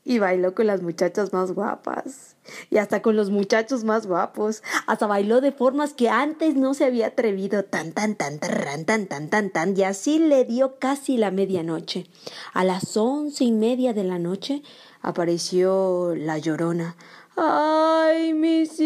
y 0.03 0.19
bailó 0.19 0.53
con 0.53 0.67
las 0.67 0.81
muchachas 0.81 1.31
más 1.31 1.53
guapas 1.53 2.35
y 2.69 2.79
hasta 2.79 3.01
con 3.01 3.15
los 3.15 3.29
muchachos 3.29 3.85
más 3.85 4.07
guapos. 4.07 4.61
Hasta 4.87 5.07
bailó 5.07 5.39
de 5.39 5.53
formas 5.53 5.93
que 5.93 6.09
antes 6.09 6.55
no 6.55 6.73
se 6.73 6.83
había 6.83 7.07
atrevido. 7.07 7.63
Tan, 7.63 7.93
tan, 7.93 8.15
tan, 8.15 8.39
tan, 8.39 8.85
tan, 8.85 9.07
tan, 9.07 9.29
tan, 9.29 9.49
tan. 9.51 9.77
Y 9.77 9.83
así 9.83 10.19
le 10.19 10.43
dio 10.43 10.79
casi 10.79 11.15
la 11.15 11.31
medianoche. 11.31 12.07
A 12.51 12.65
las 12.65 12.97
once 12.97 13.45
y 13.45 13.53
media 13.53 13.93
de 13.93 14.03
la 14.03 14.19
noche 14.19 14.63
apareció 15.01 16.13
la 16.13 16.37
llorona 16.39 16.97
¡Ay, 17.43 18.35
mis 18.35 18.79
hijos! 18.79 18.85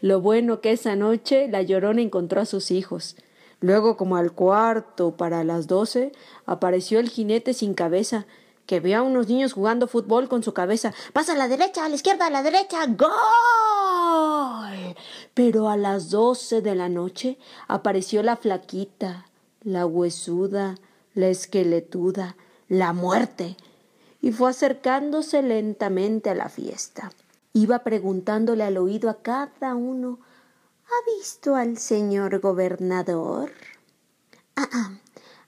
Lo 0.00 0.22
bueno 0.22 0.62
que 0.62 0.72
esa 0.72 0.96
noche 0.96 1.48
la 1.48 1.60
llorona 1.60 2.00
encontró 2.00 2.40
a 2.40 2.46
sus 2.46 2.70
hijos. 2.70 3.14
Luego, 3.60 3.98
como 3.98 4.16
al 4.16 4.32
cuarto 4.32 5.18
para 5.18 5.44
las 5.44 5.66
doce, 5.66 6.12
apareció 6.46 6.98
el 6.98 7.10
jinete 7.10 7.52
sin 7.52 7.74
cabeza, 7.74 8.24
que 8.64 8.80
vio 8.80 9.00
a 9.00 9.02
unos 9.02 9.28
niños 9.28 9.52
jugando 9.52 9.86
fútbol 9.86 10.30
con 10.30 10.42
su 10.42 10.54
cabeza. 10.54 10.94
Pasa 11.12 11.34
a 11.34 11.36
la 11.36 11.48
derecha, 11.48 11.84
a 11.84 11.90
la 11.90 11.96
izquierda, 11.96 12.28
a 12.28 12.30
la 12.30 12.42
derecha. 12.42 12.86
¡Gol! 12.86 13.12
Pero 15.34 15.68
a 15.68 15.76
las 15.76 16.08
doce 16.08 16.62
de 16.62 16.74
la 16.74 16.88
noche 16.88 17.36
apareció 17.68 18.22
la 18.22 18.36
flaquita, 18.36 19.26
la 19.62 19.84
huesuda, 19.84 20.76
la 21.12 21.28
esqueletuda, 21.28 22.36
la 22.68 22.94
muerte, 22.94 23.58
y 24.22 24.32
fue 24.32 24.48
acercándose 24.48 25.42
lentamente 25.42 26.30
a 26.30 26.34
la 26.34 26.48
fiesta. 26.48 27.12
Iba 27.52 27.80
preguntándole 27.80 28.64
al 28.64 28.78
oído 28.78 29.10
a 29.10 29.20
cada 29.20 29.74
uno 29.74 30.20
¿Ha 30.92 31.16
visto 31.18 31.56
al 31.56 31.78
señor 31.78 32.40
gobernador? 32.40 33.50
Ah, 34.56 34.68
ah. 34.72 34.98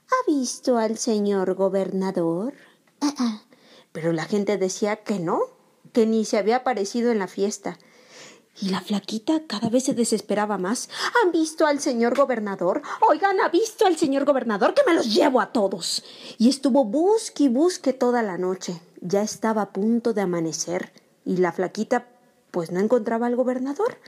¿Ha 0.08 0.30
visto 0.30 0.78
al 0.78 0.96
señor 0.96 1.54
gobernador? 1.54 2.54
Ah, 3.02 3.14
ah. 3.18 3.42
Pero 3.92 4.12
la 4.12 4.24
gente 4.24 4.56
decía 4.56 4.96
que 4.96 5.18
no, 5.18 5.40
que 5.92 6.06
ni 6.06 6.24
se 6.24 6.38
había 6.38 6.56
aparecido 6.56 7.12
en 7.12 7.18
la 7.18 7.26
fiesta. 7.26 7.78
Y 8.60 8.68
la 8.68 8.80
flaquita 8.80 9.42
cada 9.48 9.68
vez 9.68 9.84
se 9.84 9.94
desesperaba 9.94 10.58
más. 10.58 10.88
¿Han 11.22 11.32
visto 11.32 11.66
al 11.66 11.80
señor 11.80 12.16
gobernador? 12.16 12.82
Oigan, 13.08 13.40
¿ha 13.40 13.48
visto 13.48 13.84
al 13.84 13.96
señor 13.96 14.24
gobernador? 14.24 14.74
Que 14.74 14.82
me 14.86 14.94
los 14.94 15.12
llevo 15.12 15.40
a 15.40 15.52
todos. 15.52 16.04
Y 16.38 16.48
estuvo 16.48 16.84
busque 16.84 17.44
y 17.44 17.48
busque 17.48 17.92
toda 17.92 18.22
la 18.22 18.38
noche. 18.38 18.80
Ya 19.00 19.22
estaba 19.22 19.62
a 19.62 19.72
punto 19.72 20.12
de 20.12 20.20
amanecer. 20.20 20.92
Y 21.24 21.38
la 21.38 21.50
flaquita 21.50 22.06
pues 22.52 22.70
no 22.70 22.78
encontraba 22.78 23.26
al 23.26 23.34
gobernador. 23.34 23.98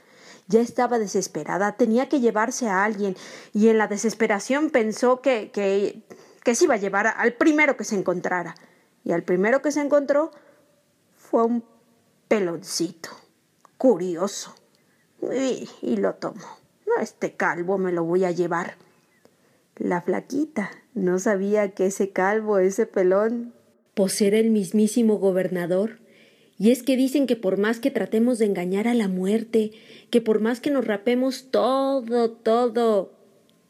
Ya 0.46 0.60
estaba 0.60 1.00
desesperada, 1.00 1.72
tenía 1.72 2.08
que 2.08 2.20
llevarse 2.20 2.68
a 2.68 2.84
alguien, 2.84 3.16
y 3.52 3.66
en 3.66 3.78
la 3.78 3.88
desesperación 3.88 4.70
pensó 4.70 5.20
que, 5.20 5.50
que, 5.50 6.04
que 6.44 6.54
se 6.54 6.64
iba 6.66 6.74
a 6.74 6.78
llevar 6.78 7.08
al 7.08 7.32
primero 7.32 7.76
que 7.76 7.82
se 7.82 7.96
encontrara. 7.96 8.54
Y 9.02 9.10
al 9.10 9.24
primero 9.24 9.60
que 9.60 9.72
se 9.72 9.80
encontró 9.80 10.30
fue 11.16 11.42
un 11.42 11.64
peloncito 12.28 13.25
curioso. 13.76 14.54
Y, 15.82 15.96
lo 15.96 16.14
tomó. 16.14 16.44
Este 17.00 17.34
calvo 17.34 17.78
me 17.78 17.92
lo 17.92 18.04
voy 18.04 18.24
a 18.24 18.30
llevar. 18.30 18.76
La 19.76 20.00
flaquita 20.00 20.70
no 20.94 21.18
sabía 21.18 21.70
que 21.72 21.86
ese 21.86 22.10
calvo, 22.10 22.58
ese 22.58 22.86
pelón, 22.86 23.52
pues 23.94 24.20
era 24.22 24.38
el 24.38 24.50
mismísimo 24.50 25.18
gobernador. 25.18 25.98
Y 26.58 26.70
es 26.70 26.82
que 26.82 26.96
dicen 26.96 27.26
que 27.26 27.36
por 27.36 27.58
más 27.58 27.80
que 27.80 27.90
tratemos 27.90 28.38
de 28.38 28.46
engañar 28.46 28.88
a 28.88 28.94
la 28.94 29.08
muerte, 29.08 29.72
que 30.10 30.22
por 30.22 30.40
más 30.40 30.60
que 30.60 30.70
nos 30.70 30.86
rapemos 30.86 31.50
todo, 31.50 32.30
todo, 32.30 33.12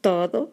todo, 0.01 0.53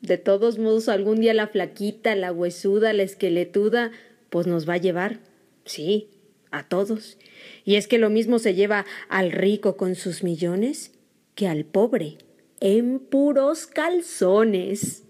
de 0.00 0.18
todos 0.18 0.58
modos 0.58 0.88
algún 0.88 1.20
día 1.20 1.34
la 1.34 1.48
flaquita, 1.48 2.14
la 2.14 2.32
huesuda, 2.32 2.92
la 2.92 3.02
esqueletuda, 3.02 3.92
pues 4.30 4.46
nos 4.46 4.66
va 4.68 4.74
a 4.74 4.78
llevar. 4.78 5.20
Sí, 5.64 6.08
a 6.50 6.66
todos. 6.66 7.18
Y 7.64 7.76
es 7.76 7.86
que 7.86 7.98
lo 7.98 8.10
mismo 8.10 8.38
se 8.38 8.54
lleva 8.54 8.84
al 9.08 9.32
rico 9.32 9.76
con 9.76 9.94
sus 9.94 10.22
millones 10.22 10.92
que 11.34 11.48
al 11.48 11.64
pobre 11.64 12.18
en 12.60 13.00
puros 13.00 13.66
calzones. 13.66 15.01